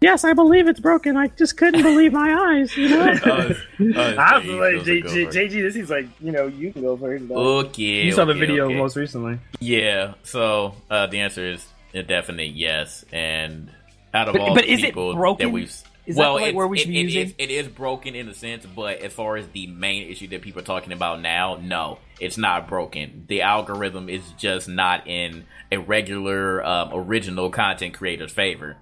Yes, 0.00 0.22
I 0.24 0.32
believe 0.32 0.68
it's 0.68 0.78
broken. 0.80 1.16
I 1.16 1.26
just 1.28 1.56
couldn't 1.56 1.82
believe 1.82 2.12
my 2.12 2.32
eyes. 2.60 2.76
You 2.76 2.88
know. 2.90 3.00
I 4.16 4.38
was 4.38 4.46
like, 4.46 4.84
J- 4.84 5.02
J- 5.02 5.26
JG, 5.26 5.50
this 5.62 5.74
is 5.76 5.90
like, 5.90 6.06
you 6.20 6.30
know, 6.30 6.46
you 6.46 6.72
can 6.72 6.82
go 6.82 6.96
first. 6.96 7.26
though. 7.28 7.58
Okay. 7.58 8.04
you 8.04 8.12
saw 8.12 8.24
the 8.24 8.34
video 8.34 8.66
okay. 8.66 8.76
most 8.76 8.96
recently. 8.96 9.38
Yeah. 9.58 10.14
So 10.22 10.74
uh, 10.88 11.08
the 11.08 11.18
answer 11.20 11.44
is 11.44 11.66
a 11.94 12.02
definite 12.04 12.52
yes. 12.54 13.04
And 13.12 13.70
out 14.14 14.28
of 14.28 14.34
But- 14.34 14.42
all 14.42 14.54
but 14.54 14.64
the 14.64 14.72
is 14.72 14.84
it 14.84 14.94
broken? 14.94 15.46
that 15.48 15.52
we've 15.52 15.74
Is 16.06 16.16
well, 16.16 16.34
the 16.34 16.38
right 16.38 16.48
it's- 16.48 16.54
word 16.54 16.68
we 16.68 16.78
it- 16.78 16.80
should 16.82 16.90
be 16.90 17.00
it 17.00 17.02
using? 17.04 17.26
is- 17.26 17.34
it 17.38 17.50
is 17.50 17.66
broken 17.68 18.14
in 18.14 18.28
a 18.28 18.34
sense, 18.34 18.64
but 18.66 19.00
as 19.00 19.12
far 19.12 19.36
as 19.36 19.48
the 19.48 19.66
main 19.66 20.08
issue 20.08 20.28
that 20.28 20.42
people 20.42 20.62
are 20.62 20.64
talking 20.64 20.92
about 20.92 21.20
now, 21.20 21.58
no, 21.60 21.98
it's 22.20 22.38
not 22.38 22.68
broken. 22.68 23.24
The 23.26 23.42
algorithm 23.42 24.08
is 24.08 24.22
just 24.38 24.68
not 24.68 25.08
in 25.08 25.44
a 25.72 25.78
regular 25.78 26.64
um, 26.64 26.90
original 26.94 27.50
content 27.50 27.94
creator's 27.94 28.30
favor. 28.32 28.76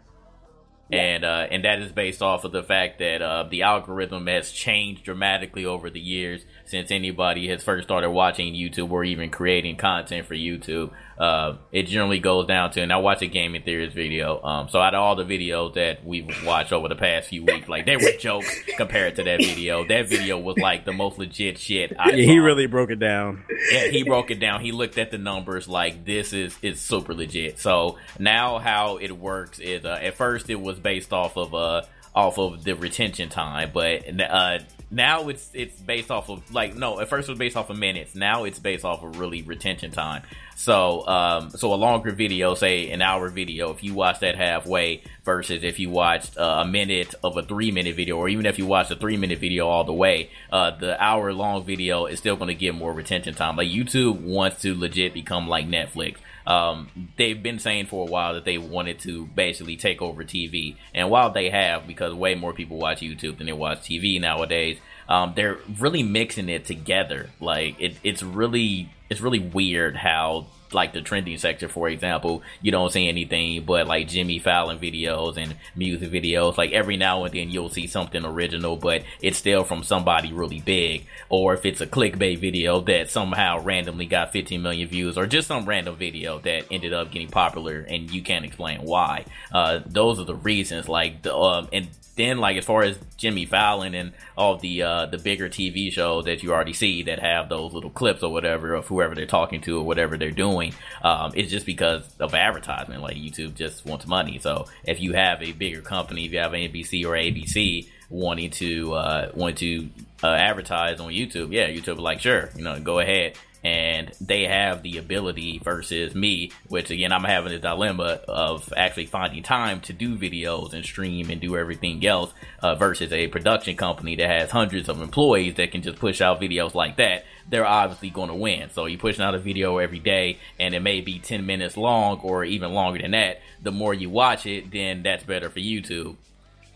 And 0.90 1.24
uh, 1.24 1.48
and 1.50 1.64
that 1.64 1.80
is 1.80 1.90
based 1.90 2.22
off 2.22 2.44
of 2.44 2.52
the 2.52 2.62
fact 2.62 3.00
that 3.00 3.20
uh, 3.20 3.44
the 3.50 3.62
algorithm 3.62 4.28
has 4.28 4.52
changed 4.52 5.04
dramatically 5.04 5.64
over 5.64 5.90
the 5.90 6.00
years 6.00 6.44
since 6.66 6.90
anybody 6.90 7.48
has 7.48 7.62
first 7.62 7.86
started 7.86 8.10
watching 8.10 8.54
YouTube 8.54 8.90
or 8.90 9.04
even 9.04 9.30
creating 9.30 9.76
content 9.76 10.26
for 10.26 10.34
YouTube. 10.34 10.90
Uh, 11.18 11.56
it 11.72 11.84
generally 11.84 12.18
goes 12.18 12.46
down 12.46 12.70
to, 12.70 12.82
and 12.82 12.92
I 12.92 12.98
watched 12.98 13.22
a 13.22 13.26
gaming 13.26 13.62
theorist 13.62 13.94
video. 13.94 14.42
Um, 14.42 14.68
so 14.68 14.80
out 14.80 14.94
of 14.94 15.00
all 15.00 15.16
the 15.16 15.24
videos 15.24 15.74
that 15.74 16.04
we've 16.04 16.28
watched 16.44 16.72
over 16.72 16.88
the 16.88 16.94
past 16.94 17.28
few 17.28 17.44
weeks, 17.44 17.68
like 17.68 17.86
they 17.86 17.96
were 17.96 18.12
jokes 18.20 18.54
compared 18.76 19.16
to 19.16 19.22
that 19.24 19.40
video. 19.40 19.86
That 19.86 20.08
video 20.08 20.38
was 20.38 20.58
like 20.58 20.84
the 20.84 20.92
most 20.92 21.18
legit 21.18 21.58
shit. 21.58 21.94
I 21.98 22.10
yeah, 22.10 22.24
he 22.24 22.38
really 22.38 22.66
broke 22.66 22.90
it 22.90 22.98
down. 22.98 23.44
Yeah, 23.72 23.86
he 23.86 24.02
broke 24.02 24.30
it 24.30 24.40
down. 24.40 24.60
He 24.60 24.72
looked 24.72 24.98
at 24.98 25.10
the 25.10 25.18
numbers 25.18 25.68
like 25.68 26.04
this 26.04 26.32
is 26.32 26.56
is 26.60 26.80
super 26.80 27.14
legit. 27.14 27.58
So 27.58 27.98
now 28.18 28.58
how 28.58 28.98
it 28.98 29.12
works 29.12 29.58
is 29.58 29.84
uh, 29.84 29.98
at 30.02 30.14
first 30.14 30.50
it 30.50 30.60
was 30.60 30.78
based 30.78 31.12
off 31.12 31.36
of 31.36 31.54
uh 31.54 31.82
off 32.14 32.38
of 32.38 32.64
the 32.64 32.74
retention 32.74 33.28
time, 33.28 33.70
but 33.72 34.02
uh 34.20 34.58
now 34.90 35.28
it's 35.28 35.50
it's 35.52 35.80
based 35.80 36.10
off 36.10 36.30
of 36.30 36.54
like 36.54 36.76
no 36.76 37.00
at 37.00 37.08
first 37.08 37.28
it 37.28 37.32
was 37.32 37.38
based 37.38 37.56
off 37.56 37.70
of 37.70 37.78
minutes. 37.78 38.14
Now 38.14 38.44
it's 38.44 38.58
based 38.58 38.84
off 38.84 39.02
of 39.02 39.18
really 39.18 39.42
retention 39.42 39.90
time. 39.90 40.22
So 40.54 41.06
um 41.08 41.50
so 41.50 41.74
a 41.74 41.76
longer 41.76 42.12
video, 42.12 42.54
say 42.54 42.90
an 42.90 43.02
hour 43.02 43.28
video, 43.28 43.72
if 43.72 43.82
you 43.82 43.94
watch 43.94 44.20
that 44.20 44.36
halfway 44.36 45.02
versus 45.24 45.64
if 45.64 45.80
you 45.80 45.90
watched 45.90 46.38
uh, 46.38 46.62
a 46.64 46.66
minute 46.66 47.14
of 47.24 47.36
a 47.36 47.42
three 47.42 47.72
minute 47.72 47.96
video, 47.96 48.16
or 48.16 48.28
even 48.28 48.46
if 48.46 48.58
you 48.58 48.66
watched 48.66 48.90
a 48.92 48.96
three 48.96 49.16
minute 49.16 49.40
video 49.40 49.66
all 49.66 49.84
the 49.84 49.92
way, 49.92 50.30
uh, 50.52 50.70
the 50.70 51.02
hour 51.02 51.32
long 51.32 51.64
video 51.64 52.06
is 52.06 52.18
still 52.20 52.36
going 52.36 52.48
to 52.48 52.54
get 52.54 52.74
more 52.74 52.92
retention 52.92 53.34
time. 53.34 53.56
Like 53.56 53.68
YouTube 53.68 54.20
wants 54.20 54.62
to 54.62 54.74
legit 54.78 55.12
become 55.12 55.48
like 55.48 55.66
Netflix. 55.66 56.16
Um, 56.46 57.10
they've 57.16 57.42
been 57.42 57.58
saying 57.58 57.86
for 57.86 58.06
a 58.06 58.10
while 58.10 58.34
that 58.34 58.44
they 58.44 58.58
wanted 58.58 59.00
to 59.00 59.26
basically 59.26 59.76
take 59.76 60.00
over 60.00 60.24
TV, 60.24 60.76
and 60.94 61.10
while 61.10 61.30
they 61.30 61.50
have, 61.50 61.86
because 61.86 62.14
way 62.14 62.34
more 62.34 62.52
people 62.52 62.78
watch 62.78 63.00
YouTube 63.00 63.38
than 63.38 63.46
they 63.46 63.52
watch 63.52 63.80
TV 63.80 64.20
nowadays, 64.20 64.78
um, 65.08 65.32
they're 65.34 65.58
really 65.78 66.02
mixing 66.02 66.48
it 66.48 66.64
together. 66.64 67.30
Like 67.40 67.80
it, 67.80 67.96
it's 68.04 68.22
really, 68.22 68.90
it's 69.10 69.20
really 69.20 69.40
weird 69.40 69.96
how 69.96 70.46
like 70.72 70.92
the 70.92 71.00
trending 71.02 71.38
sector, 71.38 71.68
for 71.68 71.88
example, 71.88 72.42
you 72.62 72.70
don't 72.70 72.92
see 72.92 73.08
anything 73.08 73.64
but 73.64 73.86
like 73.86 74.08
Jimmy 74.08 74.38
Fallon 74.38 74.78
videos 74.78 75.36
and 75.36 75.56
music 75.74 76.10
videos. 76.10 76.56
Like 76.56 76.72
every 76.72 76.96
now 76.96 77.24
and 77.24 77.34
then 77.34 77.50
you'll 77.50 77.68
see 77.68 77.86
something 77.86 78.24
original, 78.24 78.76
but 78.76 79.02
it's 79.20 79.38
still 79.38 79.64
from 79.64 79.82
somebody 79.82 80.32
really 80.32 80.60
big. 80.60 81.06
Or 81.28 81.54
if 81.54 81.66
it's 81.66 81.80
a 81.80 81.86
clickbait 81.86 82.38
video 82.38 82.80
that 82.80 83.10
somehow 83.10 83.62
randomly 83.62 84.06
got 84.06 84.32
15 84.32 84.62
million 84.62 84.88
views, 84.88 85.18
or 85.18 85.26
just 85.26 85.48
some 85.48 85.66
random 85.66 85.96
video 85.96 86.38
that 86.40 86.66
ended 86.70 86.92
up 86.92 87.10
getting 87.10 87.28
popular 87.28 87.80
and 87.80 88.10
you 88.10 88.22
can't 88.22 88.44
explain 88.44 88.80
why. 88.82 89.24
Uh, 89.52 89.80
those 89.86 90.18
are 90.18 90.24
the 90.24 90.34
reasons. 90.34 90.88
Like 90.88 91.22
the 91.22 91.34
um, 91.34 91.68
and 91.72 91.88
then 92.16 92.38
like 92.38 92.56
as 92.56 92.64
far 92.64 92.82
as 92.82 92.98
Jimmy 93.16 93.46
Fallon 93.46 93.94
and 93.94 94.12
all 94.36 94.56
the 94.56 94.82
uh, 94.82 95.06
the 95.06 95.18
bigger 95.18 95.48
TV 95.48 95.92
shows 95.92 96.24
that 96.24 96.42
you 96.42 96.52
already 96.52 96.72
see 96.72 97.02
that 97.04 97.20
have 97.20 97.48
those 97.48 97.72
little 97.72 97.90
clips 97.90 98.22
or 98.22 98.32
whatever 98.32 98.74
of 98.74 98.86
whoever 98.86 99.14
they're 99.14 99.26
talking 99.26 99.60
to 99.62 99.78
or 99.78 99.84
whatever 99.84 100.16
they're 100.16 100.30
doing, 100.30 100.74
um, 101.02 101.32
it's 101.34 101.50
just 101.50 101.66
because 101.66 102.02
of 102.18 102.34
advertisement. 102.34 103.02
Like 103.02 103.16
YouTube 103.16 103.54
just 103.54 103.84
wants 103.86 104.06
money. 104.06 104.38
So 104.38 104.66
if 104.84 105.00
you 105.00 105.12
have 105.12 105.42
a 105.42 105.52
bigger 105.52 105.82
company, 105.82 106.24
if 106.24 106.32
you 106.32 106.38
have 106.38 106.52
NBC 106.52 107.04
or 107.04 107.10
ABC 107.10 107.88
wanting 108.08 108.50
to 108.50 108.94
uh, 108.94 109.30
want 109.34 109.58
to 109.58 109.88
uh, 110.22 110.28
advertise 110.28 111.00
on 111.00 111.12
YouTube, 111.12 111.52
yeah, 111.52 111.68
YouTube 111.68 111.98
like 111.98 112.20
sure, 112.20 112.50
you 112.56 112.64
know, 112.64 112.80
go 112.80 112.98
ahead 112.98 113.36
and 113.66 114.12
they 114.20 114.44
have 114.44 114.84
the 114.84 114.96
ability 114.96 115.58
versus 115.58 116.14
me, 116.14 116.52
which 116.68 116.88
again 116.88 117.10
I'm 117.10 117.24
having 117.24 117.52
a 117.52 117.58
dilemma 117.58 118.20
of 118.28 118.72
actually 118.76 119.06
finding 119.06 119.42
time 119.42 119.80
to 119.80 119.92
do 119.92 120.16
videos 120.16 120.72
and 120.72 120.84
stream 120.84 121.30
and 121.30 121.40
do 121.40 121.56
everything 121.56 122.06
else 122.06 122.32
uh, 122.62 122.76
versus 122.76 123.12
a 123.12 123.26
production 123.26 123.76
company 123.76 124.14
that 124.14 124.30
has 124.30 124.52
hundreds 124.52 124.88
of 124.88 125.02
employees 125.02 125.56
that 125.56 125.72
can 125.72 125.82
just 125.82 125.98
push 125.98 126.20
out 126.20 126.40
videos 126.40 126.74
like 126.74 126.96
that. 126.98 127.24
They're 127.50 127.66
obviously 127.66 128.10
going 128.10 128.28
to 128.28 128.36
win. 128.36 128.70
So 128.70 128.86
you're 128.86 129.00
pushing 129.00 129.24
out 129.24 129.34
a 129.34 129.38
video 129.40 129.78
every 129.78 129.98
day, 129.98 130.38
and 130.60 130.72
it 130.72 130.80
may 130.80 131.00
be 131.00 131.18
10 131.18 131.44
minutes 131.44 131.76
long 131.76 132.20
or 132.20 132.44
even 132.44 132.72
longer 132.72 133.02
than 133.02 133.10
that. 133.10 133.40
The 133.60 133.72
more 133.72 133.94
you 133.94 134.10
watch 134.10 134.46
it, 134.46 134.70
then 134.70 135.02
that's 135.02 135.24
better 135.24 135.50
for 135.50 135.58
YouTube. 135.58 136.14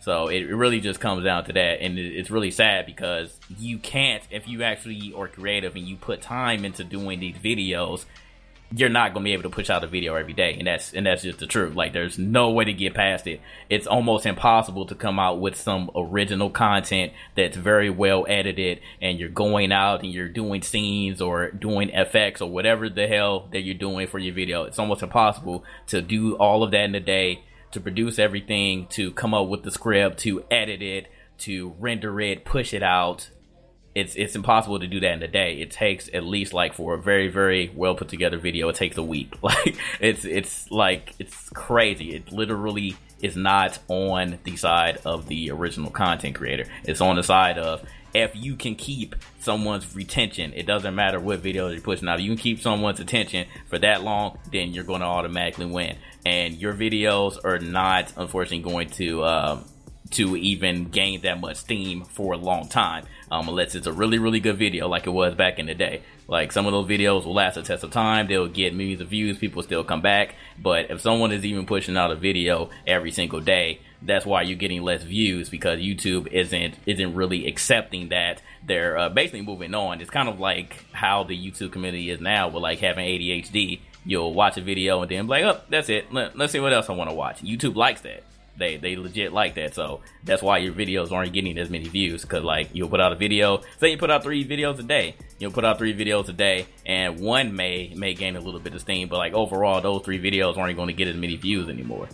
So 0.01 0.29
it 0.29 0.45
really 0.45 0.79
just 0.79 0.99
comes 0.99 1.23
down 1.23 1.45
to 1.45 1.53
that, 1.53 1.79
and 1.81 1.99
it's 1.99 2.31
really 2.31 2.49
sad 2.49 2.87
because 2.87 3.39
you 3.59 3.77
can't, 3.77 4.23
if 4.31 4.47
you 4.47 4.63
actually 4.63 5.13
are 5.15 5.27
creative 5.27 5.75
and 5.75 5.87
you 5.87 5.95
put 5.95 6.23
time 6.23 6.65
into 6.65 6.83
doing 6.83 7.19
these 7.19 7.35
videos, 7.35 8.05
you're 8.73 8.89
not 8.89 9.13
to 9.13 9.19
be 9.19 9.33
able 9.33 9.43
to 9.43 9.49
push 9.49 9.69
out 9.69 9.83
a 9.83 9.87
video 9.87 10.15
every 10.15 10.33
day, 10.33 10.55
and 10.57 10.65
that's 10.65 10.93
and 10.93 11.05
that's 11.05 11.21
just 11.21 11.37
the 11.37 11.45
truth. 11.45 11.75
Like, 11.75 11.93
there's 11.93 12.17
no 12.17 12.49
way 12.49 12.65
to 12.65 12.73
get 12.73 12.95
past 12.95 13.27
it. 13.27 13.41
It's 13.69 13.85
almost 13.85 14.25
impossible 14.25 14.85
to 14.87 14.95
come 14.95 15.19
out 15.19 15.39
with 15.39 15.55
some 15.55 15.91
original 15.95 16.49
content 16.49 17.13
that's 17.35 17.55
very 17.55 17.89
well 17.91 18.25
edited, 18.27 18.79
and 19.01 19.19
you're 19.19 19.29
going 19.29 19.71
out 19.71 20.03
and 20.03 20.11
you're 20.11 20.29
doing 20.29 20.63
scenes 20.63 21.21
or 21.21 21.51
doing 21.51 21.89
FX 21.89 22.41
or 22.41 22.49
whatever 22.49 22.89
the 22.89 23.07
hell 23.07 23.49
that 23.51 23.61
you're 23.61 23.75
doing 23.75 24.07
for 24.07 24.17
your 24.17 24.33
video. 24.33 24.63
It's 24.63 24.79
almost 24.79 25.03
impossible 25.03 25.63
to 25.87 26.01
do 26.01 26.35
all 26.37 26.63
of 26.63 26.71
that 26.71 26.85
in 26.85 26.95
a 26.95 26.99
day 26.99 27.43
to 27.71 27.79
produce 27.79 28.19
everything, 28.19 28.87
to 28.87 29.11
come 29.11 29.33
up 29.33 29.47
with 29.47 29.63
the 29.63 29.71
script, 29.71 30.19
to 30.19 30.43
edit 30.51 30.81
it, 30.81 31.07
to 31.39 31.75
render 31.79 32.19
it, 32.21 32.45
push 32.45 32.73
it 32.73 32.83
out. 32.83 33.29
It's 33.93 34.15
it's 34.15 34.35
impossible 34.35 34.79
to 34.79 34.87
do 34.87 34.99
that 35.01 35.13
in 35.13 35.23
a 35.23 35.27
day. 35.27 35.59
It 35.59 35.71
takes 35.71 36.09
at 36.13 36.23
least 36.23 36.53
like 36.53 36.73
for 36.73 36.93
a 36.93 37.01
very 37.01 37.27
very 37.27 37.71
well 37.75 37.95
put 37.95 38.07
together 38.07 38.37
video, 38.37 38.69
it 38.69 38.75
takes 38.75 38.97
a 38.97 39.03
week. 39.03 39.35
Like 39.41 39.77
it's 39.99 40.23
it's 40.23 40.71
like 40.71 41.13
it's 41.19 41.49
crazy. 41.49 42.15
It 42.15 42.31
literally 42.31 42.95
is 43.21 43.35
not 43.35 43.79
on 43.87 44.39
the 44.43 44.55
side 44.55 44.99
of 45.05 45.27
the 45.27 45.51
original 45.51 45.91
content 45.91 46.35
creator. 46.35 46.65
It's 46.83 47.01
on 47.01 47.17
the 47.17 47.23
side 47.23 47.57
of 47.57 47.85
if 48.13 48.35
you 48.35 48.55
can 48.55 48.75
keep 48.75 49.15
someone's 49.39 49.95
retention, 49.95 50.53
it 50.53 50.65
doesn't 50.65 50.93
matter 50.95 51.19
what 51.19 51.41
videos 51.41 51.73
you're 51.73 51.81
pushing 51.81 52.07
out. 52.07 52.19
If 52.19 52.25
you 52.25 52.31
can 52.31 52.37
keep 52.37 52.61
someone's 52.61 52.99
attention 52.99 53.47
for 53.67 53.79
that 53.79 54.03
long, 54.03 54.37
then 54.51 54.73
you're 54.73 54.83
going 54.83 55.01
to 55.01 55.07
automatically 55.07 55.65
win. 55.65 55.97
And 56.25 56.55
your 56.55 56.73
videos 56.73 57.43
are 57.43 57.59
not, 57.59 58.13
unfortunately, 58.15 58.69
going 58.69 58.89
to 58.91 59.23
um, 59.25 59.65
to 60.11 60.35
even 60.35 60.85
gain 60.85 61.21
that 61.21 61.39
much 61.39 61.57
steam 61.57 62.03
for 62.03 62.33
a 62.33 62.37
long 62.37 62.67
time, 62.67 63.05
um, 63.31 63.47
unless 63.47 63.75
it's 63.75 63.87
a 63.87 63.93
really, 63.93 64.19
really 64.19 64.39
good 64.39 64.57
video 64.57 64.87
like 64.87 65.07
it 65.07 65.11
was 65.11 65.33
back 65.35 65.57
in 65.57 65.65
the 65.65 65.73
day. 65.73 66.01
Like 66.27 66.51
some 66.51 66.65
of 66.65 66.73
those 66.73 66.87
videos 66.87 67.25
will 67.25 67.33
last 67.33 67.57
a 67.57 67.63
test 67.63 67.83
of 67.83 67.91
time, 67.91 68.27
they'll 68.27 68.47
get 68.47 68.75
millions 68.75 69.01
of 69.01 69.07
views, 69.07 69.37
people 69.37 69.63
still 69.63 69.83
come 69.83 70.01
back. 70.01 70.35
But 70.61 70.91
if 70.91 71.01
someone 71.01 71.31
is 71.31 71.45
even 71.45 71.65
pushing 71.65 71.97
out 71.97 72.11
a 72.11 72.15
video 72.15 72.69
every 72.85 73.11
single 73.11 73.41
day, 73.41 73.79
that's 74.01 74.25
why 74.25 74.41
you're 74.41 74.57
getting 74.57 74.81
less 74.81 75.03
views 75.03 75.49
because 75.49 75.79
YouTube 75.79 76.27
isn't 76.27 76.75
isn't 76.85 77.15
really 77.15 77.47
accepting 77.47 78.09
that 78.09 78.41
they're 78.65 78.97
uh, 78.97 79.09
basically 79.09 79.41
moving 79.41 79.73
on. 79.75 80.01
It's 80.01 80.09
kind 80.09 80.27
of 80.27 80.39
like 80.39 80.85
how 80.91 81.23
the 81.23 81.37
YouTube 81.37 81.71
community 81.71 82.09
is 82.09 82.19
now 82.19 82.47
with 82.47 82.63
like 82.63 82.79
having 82.79 83.05
ADHD. 83.05 83.79
You'll 84.05 84.33
watch 84.33 84.57
a 84.57 84.61
video 84.61 85.01
and 85.01 85.11
then 85.11 85.25
be 85.25 85.29
like, 85.29 85.43
oh, 85.43 85.61
that's 85.69 85.89
it. 85.89 86.11
Let, 86.11 86.37
let's 86.37 86.51
see 86.51 86.59
what 86.59 86.73
else 86.73 86.89
I 86.89 86.93
want 86.93 87.09
to 87.09 87.15
watch. 87.15 87.41
YouTube 87.41 87.75
likes 87.75 88.01
that. 88.01 88.23
They 88.57 88.77
they 88.77 88.95
legit 88.95 89.31
like 89.31 89.55
that. 89.55 89.73
So 89.73 90.01
that's 90.23 90.41
why 90.41 90.57
your 90.57 90.73
videos 90.73 91.11
aren't 91.11 91.33
getting 91.33 91.57
as 91.57 91.69
many 91.69 91.87
views 91.87 92.21
because 92.21 92.43
like 92.43 92.69
you'll 92.73 92.89
put 92.89 92.99
out 92.99 93.11
a 93.11 93.15
video. 93.15 93.61
Say 93.79 93.91
you 93.91 93.97
put 93.97 94.11
out 94.11 94.23
three 94.23 94.45
videos 94.45 94.77
a 94.79 94.83
day. 94.83 95.15
You'll 95.39 95.51
put 95.51 95.65
out 95.65 95.77
three 95.77 95.95
videos 95.95 96.27
a 96.29 96.33
day, 96.33 96.67
and 96.85 97.19
one 97.19 97.55
may 97.55 97.93
may 97.95 98.13
gain 98.13 98.35
a 98.35 98.41
little 98.41 98.59
bit 98.59 98.73
of 98.73 98.81
steam, 98.81 99.07
but 99.07 99.17
like 99.17 99.33
overall, 99.33 99.81
those 99.81 100.03
three 100.03 100.21
videos 100.21 100.57
aren't 100.57 100.75
going 100.75 100.87
to 100.87 100.93
get 100.93 101.07
as 101.07 101.15
many 101.15 101.37
views 101.37 101.69
anymore. 101.69 102.09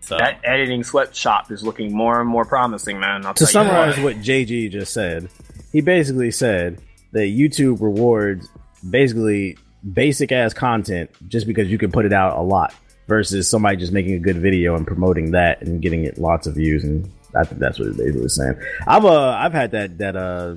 So 0.00 0.16
That 0.16 0.40
editing 0.42 0.84
sweatshop 0.84 1.52
is 1.52 1.62
looking 1.62 1.94
more 1.94 2.18
and 2.18 2.28
more 2.28 2.46
promising, 2.46 2.98
man. 2.98 3.26
I'll 3.26 3.34
to 3.34 3.46
summarize 3.46 3.96
what. 3.98 4.16
what 4.16 4.24
JG 4.24 4.70
just 4.70 4.94
said, 4.94 5.28
he 5.70 5.82
basically 5.82 6.30
said 6.30 6.80
that 7.12 7.26
YouTube 7.26 7.82
rewards 7.82 8.48
basically 8.88 9.58
basic 9.92 10.32
ass 10.32 10.52
content 10.52 11.10
just 11.28 11.46
because 11.46 11.70
you 11.70 11.78
can 11.78 11.90
put 11.90 12.04
it 12.04 12.12
out 12.12 12.36
a 12.36 12.42
lot 12.42 12.74
versus 13.06 13.48
somebody 13.48 13.76
just 13.76 13.92
making 13.92 14.14
a 14.14 14.18
good 14.18 14.36
video 14.36 14.76
and 14.76 14.86
promoting 14.86 15.30
that 15.32 15.62
and 15.62 15.80
getting 15.80 16.04
it 16.04 16.18
lots 16.18 16.46
of 16.46 16.54
views 16.54 16.84
and 16.84 17.10
I 17.34 17.44
think 17.44 17.60
that's 17.60 17.78
what 17.78 17.96
basically 17.96 18.22
was 18.22 18.36
saying. 18.36 18.54
I've 18.86 19.04
uh 19.04 19.30
I've 19.30 19.52
had 19.52 19.72
that 19.72 19.98
that 19.98 20.16
uh 20.16 20.56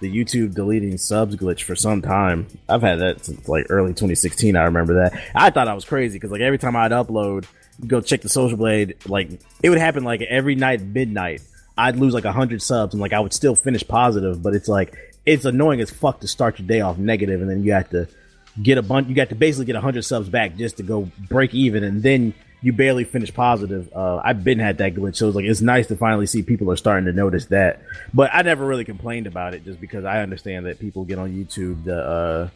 the 0.00 0.12
YouTube 0.12 0.54
deleting 0.54 0.98
subs 0.98 1.36
glitch 1.36 1.62
for 1.62 1.76
some 1.76 2.02
time. 2.02 2.46
I've 2.68 2.82
had 2.82 3.00
that 3.00 3.24
since 3.24 3.48
like 3.48 3.66
early 3.70 3.90
2016. 3.90 4.56
I 4.56 4.64
remember 4.64 4.94
that. 4.94 5.20
I 5.34 5.50
thought 5.50 5.68
I 5.68 5.74
was 5.74 5.84
crazy 5.84 6.16
because 6.16 6.30
like 6.30 6.40
every 6.40 6.58
time 6.58 6.76
I'd 6.76 6.90
upload, 6.90 7.46
go 7.86 8.00
check 8.00 8.20
the 8.20 8.28
social 8.28 8.58
blade, 8.58 8.96
like 9.06 9.40
it 9.62 9.70
would 9.70 9.78
happen 9.78 10.04
like 10.04 10.22
every 10.22 10.54
night 10.54 10.82
midnight. 10.82 11.42
I'd 11.78 11.96
lose 11.96 12.14
like 12.14 12.24
a 12.24 12.32
hundred 12.32 12.62
subs 12.62 12.94
and 12.94 13.00
like 13.00 13.12
I 13.12 13.20
would 13.20 13.32
still 13.32 13.54
finish 13.54 13.86
positive, 13.86 14.42
but 14.42 14.54
it's 14.54 14.68
like 14.68 14.96
it's 15.24 15.44
annoying 15.44 15.80
as 15.80 15.90
fuck 15.90 16.20
to 16.20 16.28
start 16.28 16.58
your 16.58 16.66
day 16.66 16.80
off 16.80 16.98
negative 16.98 17.40
and 17.40 17.48
then 17.48 17.62
you 17.62 17.72
have 17.72 17.90
to 17.90 18.08
get 18.60 18.78
a 18.78 18.82
bunch. 18.82 19.08
You 19.08 19.14
got 19.14 19.28
to 19.30 19.34
basically 19.34 19.66
get 19.66 19.76
a 19.76 19.80
hundred 19.80 20.02
subs 20.02 20.28
back 20.28 20.56
just 20.56 20.78
to 20.78 20.82
go 20.82 21.08
break 21.28 21.54
even, 21.54 21.84
and 21.84 22.02
then 22.02 22.34
you 22.60 22.72
barely 22.72 23.04
finish 23.04 23.32
positive. 23.34 23.92
Uh, 23.94 24.20
I've 24.24 24.44
been 24.44 24.58
had 24.58 24.78
that 24.78 24.94
glitch, 24.94 25.16
so 25.16 25.26
it's 25.28 25.36
like 25.36 25.44
it's 25.44 25.60
nice 25.60 25.86
to 25.88 25.96
finally 25.96 26.26
see 26.26 26.42
people 26.42 26.70
are 26.70 26.76
starting 26.76 27.06
to 27.06 27.12
notice 27.12 27.46
that. 27.46 27.82
But 28.14 28.30
I 28.32 28.42
never 28.42 28.64
really 28.66 28.84
complained 28.84 29.26
about 29.26 29.54
it, 29.54 29.64
just 29.64 29.80
because 29.80 30.04
I 30.04 30.20
understand 30.22 30.66
that 30.66 30.78
people 30.78 31.04
get 31.04 31.18
on 31.18 31.30
YouTube 31.32 31.84
to. 31.84 31.96
Uh, 31.96 32.48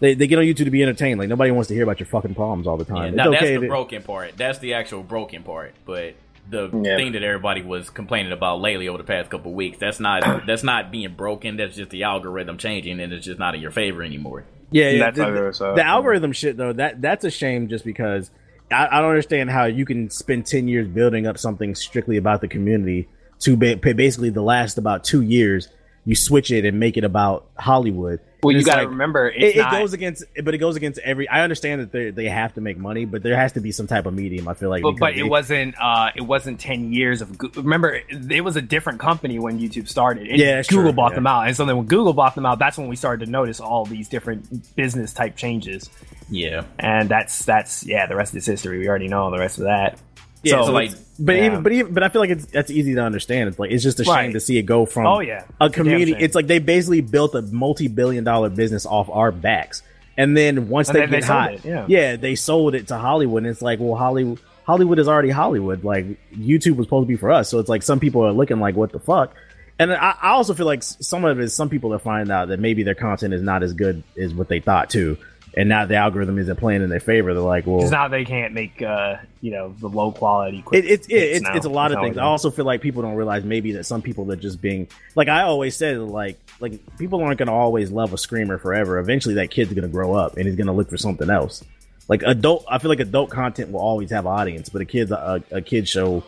they, 0.00 0.14
they 0.14 0.28
get 0.28 0.38
on 0.38 0.44
YouTube 0.44 0.64
to 0.66 0.70
be 0.70 0.82
entertained. 0.82 1.18
Like 1.18 1.28
nobody 1.28 1.50
wants 1.50 1.66
to 1.68 1.74
hear 1.74 1.82
about 1.82 1.98
your 1.98 2.06
fucking 2.06 2.36
problems 2.36 2.68
all 2.68 2.76
the 2.76 2.84
Yeah, 2.84 2.94
time. 3.00 3.16
now 3.16 3.32
it's 3.32 3.36
okay 3.42 3.46
that's 3.54 3.60
the 3.60 3.66
to- 3.66 3.68
broken 3.68 4.02
part. 4.04 4.36
That's 4.36 4.58
the 4.60 4.74
actual 4.74 5.02
broken 5.02 5.42
part. 5.42 5.74
But 5.84 6.14
the 6.48 6.70
Yeah. 6.84 6.96
thing 6.96 7.12
that 7.12 7.24
everybody 7.24 7.62
was 7.62 7.90
complaining 7.90 8.30
about 8.30 8.60
lately 8.60 8.86
over 8.88 8.98
the 8.98 9.02
past 9.04 9.28
couple 9.28 9.50
of 9.50 9.56
weeks, 9.56 9.76
that's 9.78 9.98
not 9.98 10.46
that's 10.46 10.62
not 10.62 10.92
being 10.92 11.14
broken. 11.14 11.56
That's 11.56 11.74
just 11.74 11.90
the 11.90 12.04
algorithm 12.04 12.58
changing, 12.58 13.00
and 13.00 13.12
it's 13.12 13.26
just 13.26 13.40
not 13.40 13.56
in 13.56 13.60
your 13.60 13.72
favor 13.72 14.04
anymore. 14.04 14.44
Yeah, 14.70 14.90
yeah. 14.90 15.10
The, 15.10 15.22
it 15.22 15.74
the- 15.76 15.82
uh, 15.82 15.86
algorithm 15.86 16.32
shit 16.32 16.56
though, 16.56 16.72
that 16.72 17.00
that's 17.00 17.24
a 17.24 17.30
shame 17.30 17.68
just 17.68 17.84
because 17.84 18.30
I, 18.70 18.86
I 18.90 19.00
don't 19.00 19.10
understand 19.10 19.50
how 19.50 19.64
you 19.64 19.84
can 19.84 20.10
spend 20.10 20.46
ten 20.46 20.68
years 20.68 20.86
building 20.88 21.26
up 21.26 21.38
something 21.38 21.74
strictly 21.74 22.16
about 22.16 22.40
the 22.40 22.48
community 22.48 23.08
to 23.40 23.56
ba- 23.56 23.76
basically 23.76 24.30
the 24.30 24.42
last 24.42 24.78
about 24.78 25.04
two 25.04 25.22
years 25.22 25.68
you 26.04 26.14
switch 26.14 26.50
it 26.50 26.64
and 26.64 26.80
make 26.80 26.96
it 26.96 27.04
about 27.04 27.46
Hollywood. 27.58 28.20
Well, 28.42 28.54
you 28.54 28.62
got 28.62 28.76
to 28.76 28.82
like- 28.82 28.90
remember, 28.90 29.28
It, 29.28 29.56
it 29.56 29.70
goes 29.70 29.92
against, 29.92 30.24
but 30.44 30.54
it 30.54 30.58
goes 30.58 30.76
against 30.76 31.00
every. 31.00 31.28
I 31.28 31.42
understand 31.42 31.80
that 31.80 31.90
they 31.92 32.10
they 32.10 32.28
have 32.28 32.54
to 32.54 32.60
make 32.60 32.78
money, 32.78 33.04
but 33.04 33.22
there 33.22 33.36
has 33.36 33.52
to 33.54 33.60
be 33.60 33.72
some 33.72 33.86
type 33.86 34.06
of 34.06 34.14
medium. 34.14 34.46
I 34.48 34.54
feel 34.54 34.70
like, 34.70 34.82
but, 34.82 34.96
but 34.98 35.16
it 35.16 35.24
wasn't. 35.24 35.74
Uh, 35.80 36.10
it 36.14 36.22
wasn't 36.22 36.60
ten 36.60 36.92
years 36.92 37.20
of. 37.20 37.36
Remember, 37.56 38.00
it 38.08 38.44
was 38.44 38.56
a 38.56 38.62
different 38.62 39.00
company 39.00 39.38
when 39.38 39.58
YouTube 39.58 39.88
started. 39.88 40.28
And 40.28 40.38
Yeah, 40.38 40.62
Google 40.62 40.84
true, 40.84 40.92
bought 40.92 41.10
yeah. 41.12 41.14
them 41.16 41.26
out, 41.26 41.46
and 41.48 41.56
so 41.56 41.64
then 41.64 41.76
when 41.76 41.86
Google 41.86 42.12
bought 42.12 42.34
them 42.34 42.46
out, 42.46 42.58
that's 42.58 42.78
when 42.78 42.88
we 42.88 42.96
started 42.96 43.24
to 43.26 43.30
notice 43.30 43.58
all 43.60 43.84
these 43.84 44.08
different 44.08 44.74
business 44.76 45.12
type 45.12 45.36
changes. 45.36 45.90
Yeah, 46.30 46.64
And 46.78 47.08
that's 47.08 47.44
that's 47.44 47.86
yeah, 47.86 48.06
the 48.06 48.14
rest 48.14 48.34
is 48.34 48.44
history. 48.44 48.78
We 48.78 48.88
already 48.88 49.08
know 49.08 49.30
the 49.30 49.38
rest 49.38 49.58
of 49.58 49.64
that. 49.64 49.98
Yeah, 50.42 50.60
so, 50.60 50.66
so 50.66 50.72
like, 50.72 50.92
but 51.18 51.36
yeah. 51.36 51.46
even 51.46 51.62
but 51.62 51.72
even 51.72 51.94
but 51.94 52.02
I 52.02 52.08
feel 52.08 52.20
like 52.20 52.30
it's 52.30 52.46
that's 52.46 52.70
easy 52.70 52.94
to 52.94 53.02
understand. 53.02 53.48
It's 53.48 53.58
like 53.58 53.70
it's 53.72 53.82
just 53.82 53.98
a 54.00 54.04
shame 54.04 54.14
Right. 54.14 54.32
to 54.32 54.40
see 54.40 54.58
it 54.58 54.62
go 54.62 54.86
from 54.86 55.06
Oh, 55.06 55.20
yeah. 55.20 55.34
a 55.34 55.38
It's 55.38 55.46
a 55.48 55.58
damn 55.58 55.72
community. 55.72 56.12
It's 56.24 56.34
like 56.34 56.46
they 56.46 56.58
basically 56.60 57.00
built 57.00 57.34
a 57.34 57.42
multi-billion 57.42 58.24
dollar 58.24 58.48
business 58.48 58.86
off 58.86 59.08
our 59.10 59.32
backs, 59.32 59.82
and 60.16 60.36
then 60.36 60.68
once 60.68 60.88
And 60.88 60.96
they 60.96 61.00
then 61.00 61.10
get 61.10 61.20
they 61.22 61.26
hot, 61.26 61.52
it, 61.64 61.88
yeah. 61.88 62.16
they 62.16 62.34
sold 62.36 62.74
it 62.74 62.88
to 62.88 62.98
Hollywood. 62.98 63.42
And 63.42 63.50
it's 63.50 63.62
like, 63.62 63.80
well, 63.80 63.96
Hollywood 63.96 64.38
Hollywood 64.64 64.98
is 64.98 65.08
already 65.08 65.30
Hollywood. 65.30 65.82
Like 65.82 66.06
YouTube 66.32 66.76
was 66.76 66.86
supposed 66.86 67.04
to 67.04 67.08
be 67.08 67.16
for 67.16 67.32
us, 67.32 67.48
so 67.48 67.58
it's 67.58 67.68
like 67.68 67.82
some 67.82 67.98
people 67.98 68.24
are 68.24 68.32
looking 68.32 68.60
like, 68.60 68.76
what 68.76 68.92
the 68.92 69.00
fuck. 69.00 69.34
And 69.80 69.92
I, 69.92 70.14
I 70.20 70.28
also 70.30 70.54
feel 70.54 70.66
like 70.66 70.82
some 70.82 71.24
of 71.24 71.38
it 71.38 71.44
is 71.44 71.54
some 71.54 71.68
people 71.70 71.94
are 71.94 72.00
finding 72.00 72.32
out 72.32 72.48
that 72.48 72.58
maybe 72.58 72.82
their 72.82 72.96
content 72.96 73.32
is 73.32 73.42
not 73.42 73.62
as 73.62 73.72
good 73.72 74.02
as 74.16 74.34
what 74.34 74.48
they 74.48 74.58
thought 74.60 74.90
too. 74.90 75.16
And 75.58 75.68
now 75.68 75.86
the 75.86 75.96
algorithm 75.96 76.38
isn't 76.38 76.54
playing 76.54 76.82
in 76.82 76.88
their 76.88 77.00
favor. 77.00 77.34
They're 77.34 77.42
like, 77.42 77.66
well, 77.66 77.78
Because 77.78 77.90
now 77.90 78.06
they 78.06 78.24
can't 78.24 78.54
make 78.54 78.80
uh, 78.80 79.16
you 79.40 79.50
know 79.50 79.74
the 79.80 79.88
low 79.88 80.12
quality. 80.12 80.62
Quick 80.62 80.84
it, 80.84 80.88
it's 80.88 81.08
it, 81.08 81.14
it's 81.16 81.42
now. 81.42 81.56
it's 81.56 81.66
a 81.66 81.68
lot 81.68 81.88
That's 81.88 81.98
of 81.98 82.04
things. 82.04 82.16
I 82.16 82.22
also 82.22 82.52
feel 82.52 82.64
like 82.64 82.80
people 82.80 83.02
don't 83.02 83.16
realize 83.16 83.42
maybe 83.42 83.72
that 83.72 83.82
some 83.82 84.00
people 84.00 84.30
are 84.30 84.36
just 84.36 84.60
being 84.62 84.86
like 85.16 85.26
I 85.26 85.42
always 85.42 85.74
said 85.74 85.98
like 85.98 86.38
like 86.60 86.96
people 86.96 87.20
aren't 87.24 87.38
going 87.38 87.48
to 87.48 87.52
always 87.52 87.90
love 87.90 88.12
a 88.12 88.18
screamer 88.18 88.56
forever. 88.58 89.00
Eventually, 89.00 89.34
that 89.34 89.50
kid's 89.50 89.72
going 89.72 89.82
to 89.82 89.88
grow 89.88 90.14
up 90.14 90.36
and 90.36 90.46
he's 90.46 90.54
going 90.54 90.68
to 90.68 90.72
look 90.72 90.88
for 90.88 90.96
something 90.96 91.28
else. 91.28 91.64
Like 92.06 92.22
adult, 92.22 92.64
I 92.70 92.78
feel 92.78 92.90
like 92.90 93.00
adult 93.00 93.30
content 93.30 93.72
will 93.72 93.80
always 93.80 94.12
have 94.12 94.26
an 94.26 94.32
audience, 94.32 94.68
but 94.68 94.80
a 94.80 94.84
kid's 94.84 95.10
a, 95.10 95.42
a 95.50 95.60
kid 95.60 95.88
show. 95.88 96.22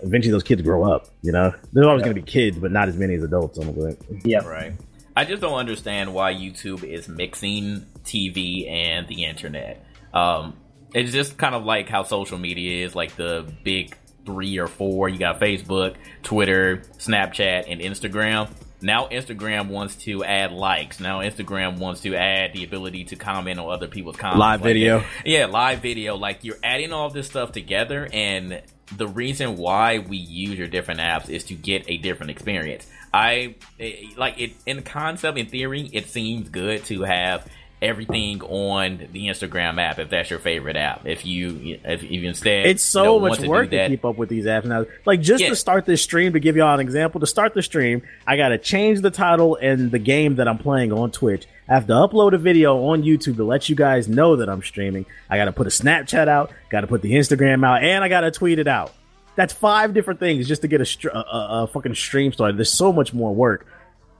Eventually, 0.00 0.32
those 0.32 0.42
kids 0.42 0.60
grow 0.62 0.92
up. 0.92 1.06
You 1.22 1.30
know, 1.30 1.54
there's 1.72 1.86
always 1.86 2.02
going 2.02 2.16
to 2.16 2.20
be 2.20 2.26
kids, 2.28 2.58
but 2.58 2.72
not 2.72 2.88
as 2.88 2.96
many 2.96 3.14
as 3.14 3.22
adults. 3.22 3.58
I'm 3.58 3.72
going. 3.72 3.96
Yeah. 4.24 4.44
right. 4.44 4.72
I 5.16 5.24
just 5.24 5.42
don't 5.42 5.58
understand 5.58 6.14
why 6.14 6.34
YouTube 6.34 6.84
is 6.84 7.08
mixing 7.08 7.86
TV 8.04 8.70
and 8.70 9.08
the 9.08 9.24
internet. 9.24 9.84
Um, 10.14 10.54
it's 10.94 11.12
just 11.12 11.36
kind 11.36 11.54
of 11.54 11.64
like 11.64 11.88
how 11.88 12.02
social 12.02 12.38
media 12.38 12.84
is, 12.84 12.94
like 12.94 13.16
the 13.16 13.50
big 13.64 13.96
three 14.24 14.58
or 14.58 14.66
four. 14.66 15.08
You 15.08 15.18
got 15.18 15.40
Facebook, 15.40 15.96
Twitter, 16.22 16.78
Snapchat, 16.98 17.64
and 17.68 17.80
Instagram. 17.80 18.50
now 18.82 19.08
Instagram 19.08 19.68
wants 19.68 19.96
to 19.96 20.24
add 20.24 20.52
likes. 20.52 21.00
Now 21.00 21.20
Instagram 21.20 21.78
wants 21.78 22.02
to 22.02 22.14
add 22.14 22.52
the 22.52 22.64
ability 22.64 23.04
to 23.04 23.16
comment 23.16 23.58
on 23.58 23.70
other 23.70 23.88
people's 23.88 24.16
comments. 24.16 24.40
Live 24.40 24.60
like 24.60 24.68
video. 24.68 25.00
that. 25.00 25.26
Yeah, 25.26 25.46
live 25.46 25.80
video. 25.80 26.16
Like 26.16 26.44
you're 26.44 26.58
adding 26.62 26.92
all 26.92 27.10
this 27.10 27.26
stuff 27.26 27.52
together 27.52 28.08
and 28.12 28.62
the 28.96 29.06
reason 29.06 29.56
why 29.56 29.98
we 29.98 30.16
use 30.16 30.58
your 30.58 30.68
different 30.68 31.00
apps 31.00 31.28
is 31.28 31.44
to 31.44 31.54
get 31.54 31.84
a 31.88 31.98
different 31.98 32.30
experience. 32.30 32.86
I 33.12 33.56
eh, 33.78 34.06
like 34.16 34.40
it 34.40 34.52
in 34.66 34.82
concept, 34.82 35.38
in 35.38 35.46
theory, 35.46 35.88
it 35.92 36.08
seems 36.08 36.48
good 36.48 36.84
to 36.86 37.02
have 37.02 37.46
everything 37.82 38.42
on 38.42 39.08
the 39.12 39.28
Instagram 39.28 39.80
app 39.80 39.98
if 39.98 40.10
that's 40.10 40.28
your 40.28 40.38
favorite 40.38 40.76
app. 40.76 41.06
If 41.06 41.24
you 41.24 41.78
if 41.84 42.02
you 42.02 42.28
instead 42.28 42.66
It's 42.66 42.82
so 42.82 43.02
you 43.02 43.08
know, 43.08 43.18
much 43.20 43.30
want 43.30 43.40
to 43.40 43.48
work 43.48 43.70
to, 43.70 43.88
keep 43.88 44.04
up 44.04 44.16
with 44.16 44.28
these 44.28 44.44
apps 44.44 44.64
now. 44.64 44.84
Like 45.06 45.20
just 45.20 45.42
Yeah. 45.42 45.48
to 45.48 45.56
start 45.56 45.86
this 45.86 46.02
stream, 46.02 46.34
to 46.34 46.40
give 46.40 46.56
y'all 46.56 46.74
an 46.74 46.80
example, 46.80 47.20
to 47.20 47.26
start 47.26 47.54
the 47.54 47.62
stream, 47.62 48.02
I 48.26 48.36
gotta 48.36 48.58
change 48.58 49.00
the 49.00 49.10
title 49.10 49.56
and 49.56 49.90
the 49.90 49.98
game 49.98 50.36
that 50.36 50.46
I'm 50.46 50.58
playing 50.58 50.92
on 50.92 51.10
Twitch. 51.10 51.46
I 51.68 51.74
have 51.74 51.86
to 51.86 51.92
upload 51.94 52.32
a 52.34 52.38
video 52.38 52.84
on 52.88 53.02
YouTube 53.02 53.36
to 53.36 53.44
let 53.44 53.68
you 53.68 53.76
guys 53.76 54.08
know 54.08 54.36
that 54.36 54.48
I'm 54.48 54.62
streaming. 54.62 55.06
I 55.28 55.36
gotta 55.36 55.52
put 55.52 55.66
a 55.66 55.70
Snapchat 55.70 56.28
out, 56.28 56.52
gotta 56.68 56.86
put 56.86 57.00
the 57.02 57.12
Instagram 57.12 57.64
out, 57.66 57.82
and 57.82 58.04
I 58.04 58.08
gotta 58.08 58.30
tweet 58.30 58.58
it 58.58 58.68
out. 58.68 58.92
That's 59.40 59.54
five 59.54 59.94
different 59.94 60.20
things 60.20 60.46
just 60.46 60.60
to 60.60 60.68
get 60.68 60.82
a, 60.82 61.16
a, 61.16 61.62
a, 61.62 61.66
fucking 61.66 61.94
stream 61.94 62.30
started. 62.30 62.58
There's 62.58 62.70
so 62.70 62.92
much 62.92 63.14
more 63.14 63.34
work, 63.34 63.66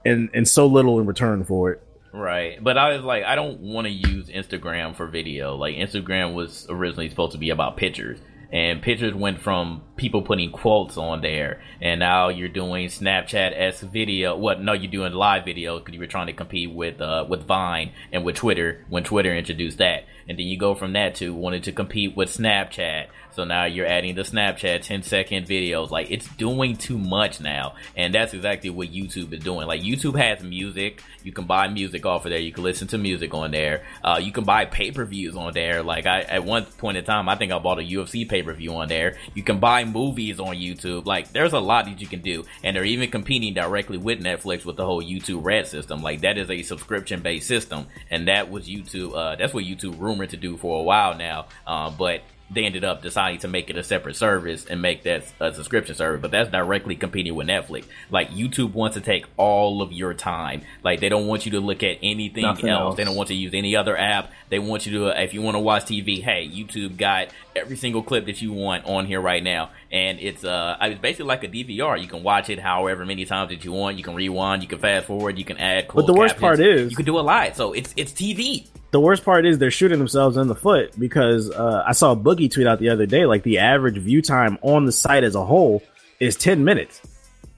and 0.03 0.31
and 0.33 0.47
so 0.47 0.65
little 0.65 0.99
in 0.99 1.05
return 1.05 1.43
for 1.43 1.73
it. 1.73 1.83
Right. 2.11 2.57
But 2.59 2.79
I 2.79 2.95
was 2.95 3.05
like, 3.05 3.23
I 3.23 3.35
don't 3.35 3.59
want 3.59 3.85
to 3.85 3.91
use 3.91 4.29
Instagram 4.29 4.95
for 4.95 5.05
video. 5.05 5.55
Like, 5.57 5.75
Instagram 5.75 6.33
was 6.33 6.65
originally 6.69 7.07
supposed 7.07 7.33
to 7.33 7.37
be 7.37 7.51
about 7.51 7.77
pictures. 7.77 8.17
And 8.51 8.81
pictures 8.81 9.13
went 9.13 9.39
from 9.39 9.83
people 9.95 10.23
putting 10.23 10.51
quotes 10.51 10.97
on 10.97 11.21
there, 11.21 11.61
and 11.79 11.99
now 11.99 12.29
you're 12.29 12.49
doing 12.49 12.87
Snapchat 12.87 13.53
s 13.55 13.81
video. 13.81 14.35
What? 14.35 14.59
No, 14.59 14.73
you're 14.73 14.91
doing 14.91 15.13
live 15.13 15.45
video 15.45 15.77
because 15.77 15.93
you 15.93 15.99
were 15.99 16.07
trying 16.07 16.27
to 16.27 16.33
compete 16.33 16.73
with 16.73 16.99
uh, 16.99 17.25
with 17.29 17.43
Vine 17.43 17.91
and 18.11 18.25
with 18.25 18.37
Twitter 18.37 18.85
when 18.89 19.03
Twitter 19.03 19.33
introduced 19.33 19.77
that. 19.77 20.05
And 20.27 20.37
then 20.37 20.47
you 20.47 20.57
go 20.57 20.75
from 20.75 20.93
that 20.93 21.15
to 21.15 21.33
wanted 21.33 21.63
to 21.65 21.71
compete 21.71 22.17
with 22.17 22.29
Snapchat. 22.29 23.07
So 23.33 23.43
now 23.45 23.65
you're 23.65 23.85
adding 23.85 24.15
the 24.15 24.23
Snapchat 24.23 24.83
10 24.83 25.03
second 25.03 25.47
videos. 25.47 25.89
Like 25.89 26.11
it's 26.11 26.27
doing 26.35 26.75
too 26.75 26.97
much 26.97 27.39
now. 27.39 27.75
And 27.95 28.13
that's 28.13 28.33
exactly 28.33 28.69
what 28.69 28.89
YouTube 28.89 29.33
is 29.33 29.43
doing. 29.43 29.67
Like 29.67 29.81
YouTube 29.81 30.17
has 30.17 30.43
music. 30.43 31.03
You 31.23 31.31
can 31.31 31.45
buy 31.45 31.67
music 31.67 32.05
off 32.05 32.25
of 32.25 32.31
there. 32.31 32.39
You 32.39 32.51
can 32.51 32.63
listen 32.63 32.87
to 32.89 32.97
music 32.97 33.33
on 33.33 33.51
there. 33.51 33.83
Uh, 34.03 34.19
you 34.21 34.31
can 34.31 34.43
buy 34.43 34.65
pay 34.65 34.91
per 34.91 35.05
views 35.05 35.35
on 35.35 35.53
there. 35.53 35.83
Like 35.83 36.05
I, 36.05 36.21
at 36.21 36.43
one 36.43 36.65
point 36.65 36.97
in 36.97 37.05
time, 37.05 37.29
I 37.29 37.35
think 37.35 37.51
I 37.51 37.59
bought 37.59 37.79
a 37.79 37.83
UFC 37.83 38.27
pay 38.27 38.43
per 38.43 38.53
view 38.53 38.75
on 38.75 38.87
there. 38.87 39.17
You 39.33 39.43
can 39.43 39.59
buy 39.59 39.85
movies 39.85 40.39
on 40.39 40.55
YouTube. 40.55 41.05
Like 41.05 41.31
there's 41.31 41.53
a 41.53 41.59
lot 41.59 41.85
that 41.85 42.01
you 42.01 42.07
can 42.07 42.21
do. 42.21 42.43
And 42.63 42.75
they're 42.75 42.85
even 42.85 43.09
competing 43.11 43.53
directly 43.53 43.97
with 43.97 44.19
Netflix 44.19 44.65
with 44.65 44.75
the 44.75 44.85
whole 44.85 45.01
YouTube 45.01 45.45
Red 45.45 45.67
system. 45.67 46.01
Like 46.01 46.21
that 46.21 46.37
is 46.37 46.49
a 46.49 46.63
subscription 46.63 47.21
based 47.21 47.47
system. 47.47 47.87
And 48.09 48.27
that 48.27 48.49
was 48.49 48.67
YouTube, 48.67 49.15
uh, 49.15 49.35
that's 49.35 49.53
what 49.53 49.63
YouTube 49.63 49.99
rumored 49.99 50.31
to 50.31 50.37
do 50.37 50.57
for 50.57 50.79
a 50.79 50.83
while 50.83 51.15
now. 51.15 51.47
Uh, 51.65 51.89
but 51.89 52.21
they 52.53 52.65
ended 52.65 52.83
up 52.83 53.01
deciding 53.01 53.39
to 53.39 53.47
make 53.47 53.69
it 53.69 53.77
a 53.77 53.83
separate 53.83 54.15
service 54.15 54.65
and 54.65 54.81
make 54.81 55.03
that 55.03 55.23
a 55.39 55.53
subscription 55.53 55.95
service, 55.95 56.21
but 56.21 56.31
that's 56.31 56.49
directly 56.49 56.95
competing 56.95 57.33
with 57.33 57.47
Netflix. 57.47 57.85
Like 58.09 58.29
YouTube 58.31 58.73
wants 58.73 58.95
to 58.95 59.01
take 59.01 59.25
all 59.37 59.81
of 59.81 59.93
your 59.93 60.13
time. 60.13 60.63
Like 60.83 60.99
they 60.99 61.07
don't 61.09 61.27
want 61.27 61.45
you 61.45 61.53
to 61.53 61.59
look 61.61 61.81
at 61.83 61.97
anything 62.03 62.43
else. 62.45 62.61
Else. 62.63 62.97
They 62.97 63.03
don't 63.05 63.15
want 63.15 63.29
to 63.29 63.35
use 63.35 63.53
any 63.53 63.75
other 63.75 63.95
app. 63.97 64.31
They 64.49 64.59
want 64.59 64.85
you 64.85 64.99
to, 64.99 65.21
if 65.23 65.33
you 65.33 65.41
want 65.41 65.55
to 65.55 65.59
watch 65.59 65.83
TV, 65.85 66.21
hey, 66.21 66.45
YouTube 66.53 66.97
got 66.97 67.29
every 67.55 67.77
single 67.77 68.03
clip 68.03 68.25
that 68.25 68.41
you 68.41 68.51
want 68.51 68.85
on 68.85 69.05
here 69.05 69.21
right 69.21 69.43
now, 69.43 69.69
and 69.91 70.19
it's 70.19 70.43
uh, 70.43 70.75
it's 70.81 70.99
basically 70.99 71.25
like 71.27 71.43
a 71.43 71.47
DVR. 71.47 72.01
You 72.01 72.07
can 72.07 72.21
watch 72.23 72.49
it 72.49 72.59
however 72.59 73.05
many 73.05 73.23
times 73.25 73.49
that 73.51 73.63
you 73.63 73.71
want. 73.71 73.97
You 73.97 74.03
can 74.03 74.13
rewind. 74.15 74.61
You 74.61 74.67
can 74.67 74.79
fast 74.79 75.05
forward. 75.07 75.37
You 75.37 75.45
can 75.45 75.57
add. 75.57 75.87
But 75.93 76.05
the 76.05 76.13
worst 76.13 76.37
part 76.37 76.59
is- 76.59 76.89
you 76.91 76.97
can 76.97 77.05
do 77.05 77.17
a 77.17 77.21
live. 77.21 77.55
So 77.55 77.71
it's 77.73 77.93
it's 77.95 78.11
TV. 78.11 78.67
The 78.91 78.99
worst 78.99 79.23
part 79.25 79.45
is 79.45 79.57
they're 79.57 79.71
shooting 79.71 79.97
themselves 79.97 80.37
in 80.37 80.47
the 80.47 80.55
foot 80.55 80.97
because 80.99 81.49
uh, 81.49 81.83
I 81.87 81.93
saw 81.93 82.11
a 82.11 82.15
Boogie 82.15 82.51
tweet 82.51 82.67
out 82.67 82.79
the 82.79 82.89
other 82.89 83.05
day 83.05 83.25
like 83.25 83.43
the 83.43 83.59
average 83.59 83.97
view 83.97 84.21
time 84.21 84.57
on 84.61 84.85
the 84.85 84.91
site 84.91 85.23
as 85.23 85.35
a 85.35 85.43
whole 85.45 85.81
is 86.19 86.35
10 86.35 86.63
minutes. 86.63 87.01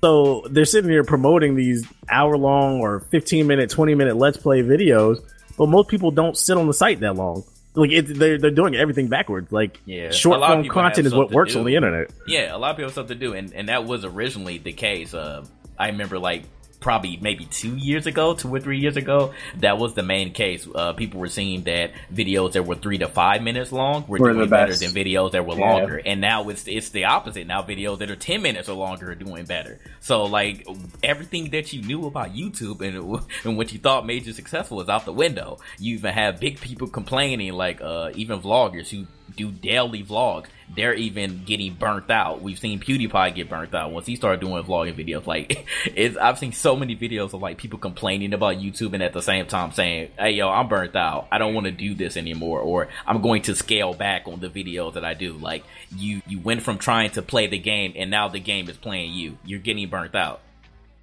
So 0.01 0.45
they're 0.49 0.65
sitting 0.65 0.89
here 0.89 1.03
promoting 1.03 1.55
these 1.55 1.85
hour 2.09 2.37
long 2.37 2.81
or 2.81 2.99
15 3.11 3.47
minute, 3.47 3.69
20 3.69 3.95
minute 3.95 4.17
let's 4.17 4.37
play 4.37 4.61
videos, 4.61 5.19
but 5.57 5.67
most 5.69 5.87
people 5.89 6.11
don't 6.11 6.37
sit 6.37 6.57
on 6.57 6.67
the 6.67 6.73
site 6.73 6.99
that 6.99 7.15
long. 7.15 7.43
Like 7.75 7.91
it, 7.91 8.01
they're 8.03 8.37
they're 8.37 8.51
doing 8.51 8.75
everything 8.75 9.07
backwards. 9.07 9.51
Like 9.51 9.79
Yeah. 9.85 10.11
short 10.11 10.37
A 10.37 10.39
lot 10.41 10.51
of 10.51 10.65
form 10.65 10.69
content 10.69 11.07
is 11.07 11.13
what 11.15 11.31
works 11.31 11.53
do. 11.53 11.59
on 11.59 11.65
the 11.65 11.75
internet. 11.75 12.11
Yeah, 12.27 12.55
a 12.55 12.57
lot 12.57 12.71
of 12.71 12.75
people 12.77 12.87
have 12.89 12.93
stuff 12.93 13.07
to 13.07 13.15
do, 13.15 13.33
and, 13.33 13.51
and 13.53 13.69
that 13.69 13.85
was 13.85 14.05
originally 14.05 14.59
the 14.59 14.73
case. 14.73 15.13
Uh, 15.13 15.43
I 15.79 15.87
remember 15.87 16.19
like 16.19 16.43
probably 16.83 17.17
maybe 17.21 17.45
two 17.45 17.75
years 17.77 18.05
ago, 18.05 18.35
two 18.35 18.53
or 18.53 18.59
three 18.59 18.77
years 18.79 18.97
ago, 18.97 19.33
that 19.57 19.77
was 19.79 19.93
the 19.95 20.03
main 20.03 20.33
case. 20.33 20.67
Uh, 20.75 20.93
people 20.93 21.19
were 21.19 21.29
seeing 21.29 21.63
that 21.63 21.91
videos 22.13 22.51
that 22.51 22.65
were 22.65 22.75
three 22.75 22.97
to 22.99 23.07
five 23.07 23.41
minutes 23.41 23.71
long 23.71 24.05
were, 24.07 24.19
Were 24.19 24.33
doing 24.33 24.49
better 24.49 24.75
than 24.75 24.91
videos 24.91 25.31
that 25.31 25.45
were 25.47 25.55
Yeah. 25.55 25.73
longer, 25.73 26.01
and 26.05 26.21
now 26.21 26.49
it's 26.49 26.67
it's 26.67 26.89
the 26.89 27.05
opposite. 27.05 27.47
Now 27.47 27.63
videos 27.63 27.99
that 27.99 28.11
are 28.11 28.15
ten 28.15 28.41
minutes 28.41 28.69
or 28.69 28.73
longer 28.73 29.11
are 29.11 29.15
doing 29.15 29.45
better. 29.45 29.79
So 30.01 30.25
like 30.25 30.67
everything 31.01 31.49
that 31.51 31.71
you 31.73 31.81
knew 31.81 32.05
about 32.05 32.33
YouTube 32.35 32.81
and 32.81 33.19
and 33.45 33.57
what 33.57 33.71
you 33.73 33.79
thought 33.79 34.05
made 34.05 34.25
you 34.27 34.33
successful 34.33 34.81
is 34.81 34.89
out 34.89 35.05
the 35.05 35.13
window. 35.13 35.59
You 35.79 35.95
even 35.95 36.13
have 36.13 36.39
big 36.39 36.59
people 36.59 36.87
complaining, 36.87 37.53
like 37.53 37.81
uh, 37.81 38.11
even 38.15 38.41
vloggers 38.41 38.89
who 38.89 39.07
do 39.35 39.51
daily 39.51 40.03
vlogs. 40.03 40.47
They're 40.75 40.93
even 40.93 41.43
getting 41.43 41.73
burnt 41.75 42.09
out. 42.09 42.41
We've 42.41 42.57
seen 42.57 42.79
PewDiePie 42.79 43.35
get 43.35 43.49
burnt 43.49 43.75
out 43.75 43.91
once 43.91 44.05
he 44.05 44.15
started 44.15 44.41
doing 44.41 44.63
vlogging 44.63 44.95
videos. 44.95 45.27
Like, 45.27 45.67
it's, 45.95 46.17
I've 46.17 46.39
seen 46.39 46.51
so 46.51 46.75
many 46.75 46.95
videos 46.95 47.33
of 47.33 47.41
like 47.41 47.57
people 47.57 47.79
complaining 47.79 48.33
about 48.33 48.57
YouTube 48.57 48.93
and 48.93 49.03
at 49.03 49.13
the 49.13 49.21
same 49.21 49.45
time 49.45 49.71
saying, 49.71 50.11
"Hey, 50.17 50.31
yo, 50.31 50.49
I'm 50.49 50.67
burnt 50.67 50.95
out. 50.95 51.27
I 51.31 51.37
don't 51.37 51.53
want 51.53 51.65
to 51.65 51.71
do 51.71 51.93
this 51.93 52.17
anymore," 52.17 52.59
or 52.59 52.87
"I'm 53.05 53.21
going 53.21 53.43
to 53.43 53.55
scale 53.55 53.93
back 53.93 54.27
on 54.27 54.39
the 54.39 54.49
videos 54.49 54.93
that 54.93 55.05
I 55.05 55.13
do." 55.13 55.33
Like, 55.33 55.63
you 55.95 56.21
you 56.27 56.39
went 56.39 56.61
from 56.61 56.77
trying 56.77 57.11
to 57.11 57.21
play 57.21 57.47
the 57.47 57.59
game 57.59 57.93
and 57.95 58.09
now 58.09 58.27
the 58.27 58.39
game 58.39 58.69
is 58.69 58.77
playing 58.77 59.13
you. 59.13 59.37
You're 59.45 59.59
getting 59.59 59.89
burnt 59.89 60.15
out. 60.15 60.41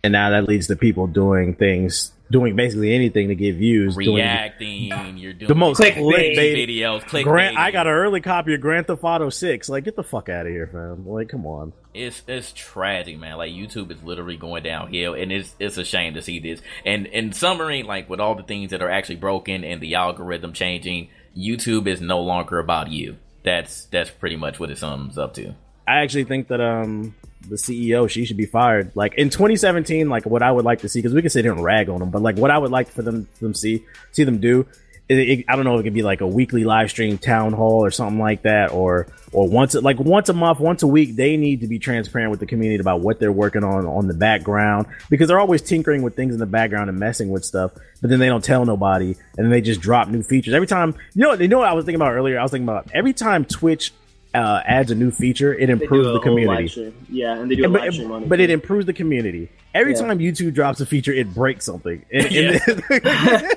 And 0.03 0.13
now 0.13 0.31
that 0.31 0.45
leads 0.45 0.67
to 0.69 0.77
people 0.77 1.07
doing 1.07 1.55
things, 1.55 2.13
doing 2.31 2.55
basically 2.57 2.95
anything 2.95 3.29
to 3.29 3.35
get 3.35 3.57
views. 3.57 3.97
doing- 3.97 4.15
Reacting, 4.17 5.19
you're 5.19 5.33
doing 5.33 5.49
the 5.49 5.55
most 5.55 5.81
clickbait 5.81 6.37
videos. 6.37 7.03
Clickbait. 7.03 7.25
Grant, 7.25 7.59
I 7.59 7.71
got 7.71 7.87
an 7.87 7.93
early 7.93 8.21
copy 8.21 8.55
of 8.55 8.61
Grand 8.61 8.87
Theft 8.87 9.03
Auto 9.03 9.31
Six. 9.31 9.69
Like, 9.69 9.85
get 9.85 9.97
the 9.97 10.03
fuck 10.03 10.29
out 10.29 10.47
of 10.47 10.53
here, 10.53 10.67
fam. 10.67 11.07
Like, 11.09 11.29
come 11.29 11.47
on. 11.47 11.73
it's 11.95 12.23
it's 12.29 12.53
tragic, 12.55 13.19
man. 13.19 13.37
Like 13.37 13.53
YouTube 13.53 13.91
is 13.91 14.03
literally 14.03 14.37
going 14.37 14.63
downhill, 14.63 15.15
and 15.15 15.33
it's 15.33 15.55
it's 15.59 15.77
a 15.77 15.85
shame 15.85 16.15
to 16.15 16.23
see 16.23 16.39
this. 16.39 16.61
And 16.85 17.07
in 17.07 17.33
summary, 17.33 17.83
like 17.83 18.09
with 18.09 18.21
all 18.21 18.35
the 18.35 18.43
things 18.45 18.71
that 18.71 18.83
are 18.83 18.91
actually 18.91 19.17
broken 19.17 19.65
and 19.65 19.81
the 19.81 19.95
algorithm 19.97 20.53
changing, 20.53 21.09
YouTube 21.37 21.87
is 21.87 22.01
no 22.01 22.21
longer 22.21 22.59
about 22.59 22.91
you. 22.91 23.17
That's 23.43 23.87
that's 23.87 24.11
pretty 24.11 24.37
much 24.37 24.61
what 24.61 24.71
it 24.71 24.79
sums 24.79 25.19
up 25.19 25.35
to. 25.35 25.55
I 25.89 26.01
actually 26.03 26.25
think 26.25 26.49
that 26.49 26.61
um 26.61 27.15
the 27.49 27.57
CEO 27.57 28.09
she 28.09 28.25
should 28.25 28.37
be 28.37 28.47
fired. 28.47 28.93
Like 28.95 29.15
in 29.15 29.31
2017, 29.31 30.09
like 30.09 30.27
what 30.27 30.43
I 30.43 30.51
would 30.51 30.65
like 30.65 30.81
to 30.81 30.89
see 30.89 31.01
because 31.01 31.15
we 31.15 31.23
can 31.23 31.31
sit 31.31 31.45
here 31.45 31.53
and 31.53 31.63
rag 31.63 31.89
on 31.89 32.01
them, 32.01 32.11
but 32.11 32.23
like 32.23 32.37
what 32.37 32.51
I 32.51 32.59
would 32.59 32.71
like 32.71 32.89
for 32.89 33.03
them 33.03 33.29
them 33.41 33.55
see 33.55 33.85
see 34.13 34.25
them 34.25 34.39
do. 34.39 34.67
It, 35.09 35.19
it, 35.19 35.45
I 35.49 35.57
don't 35.57 35.65
know 35.65 35.75
if 35.75 35.81
it 35.81 35.83
could 35.83 35.95
be 35.95 36.03
like 36.03 36.21
a 36.21 36.27
weekly 36.27 36.63
live 36.63 36.89
stream 36.89 37.19
town 37.19 37.53
hall 37.53 37.85
or 37.85 37.91
something 37.91 38.21
like 38.21 38.43
that, 38.43 38.71
or 38.71 39.09
or 39.33 39.49
once 39.49 39.75
like 39.75 39.99
once 39.99 40.29
a 40.29 40.33
month, 40.33 40.61
once 40.61 40.85
a 40.85 40.87
week. 40.87 41.17
They 41.17 41.37
need 41.37 41.63
to 41.63 41.67
be 41.67 41.81
transparent 41.81 42.31
with 42.31 42.39
the 42.39 42.47
community 42.47 42.81
about 42.81 43.01
what 43.01 43.19
they're 43.19 43.33
working 43.33 43.65
on 43.65 43.87
on 43.87 44.07
the 44.07 44.15
background 44.15 44.87
because 45.09 45.27
they're 45.27 45.41
always 45.41 45.63
tinkering 45.63 46.03
with 46.03 46.15
things 46.15 46.33
in 46.33 46.39
the 46.39 46.47
background 46.47 46.91
and 46.91 46.99
messing 46.99 47.29
with 47.31 47.45
stuff, 47.45 47.73
but 48.01 48.09
then 48.11 48.21
they 48.21 48.29
don't 48.29 48.45
tell 48.45 48.65
nobody, 48.65 49.17
and 49.37 49.45
then 49.45 49.51
they 49.51 49.61
just 49.61 49.81
drop 49.81 50.07
new 50.07 50.23
features 50.23 50.55
every 50.55 50.69
time. 50.69 50.95
You 51.15 51.23
know, 51.23 51.33
you 51.33 51.49
know 51.49 51.59
what 51.59 51.69
I 51.69 51.73
was 51.73 51.85
thinking 51.85 52.01
about 52.01 52.13
earlier. 52.13 52.39
I 52.39 52.43
was 52.43 52.53
thinking 52.53 52.69
about 52.69 52.89
every 52.95 53.13
time 53.13 53.45
Twitch 53.45 53.93
uh, 54.33 54.63
adds 54.65 54.91
a 54.91 54.95
new 54.95 55.11
feature, 55.11 55.53
it 55.53 55.61
They 55.61 55.67
do 55.67 55.73
improves 55.83 56.07
a 56.07 56.11
the 56.11 56.13
whole 56.15 56.23
community. 56.23 56.63
live 56.63 56.71
stream. 56.71 56.95
Yeah, 57.09 57.35
and 57.39 57.51
they 57.51 57.57
do 57.57 57.65
a 57.65 57.69
but, 57.69 57.81
live 57.83 57.93
stream 57.95 58.13
on 58.13 58.23
it. 58.25 58.29
but 58.29 58.39
it 58.41 58.51
improves 58.51 58.87
the 58.87 58.93
community. 58.93 59.49
Every 59.75 59.93
Yeah. 59.95 60.01
time 60.01 60.19
YouTube 60.19 60.55
drops 60.55 60.81
a 60.81 60.87
feature, 60.87 61.13
it 61.13 61.33
breaks 61.35 61.65
something. 61.65 62.05
And, 62.13 62.27
and- 62.27 62.33
Yeah. 62.35 62.59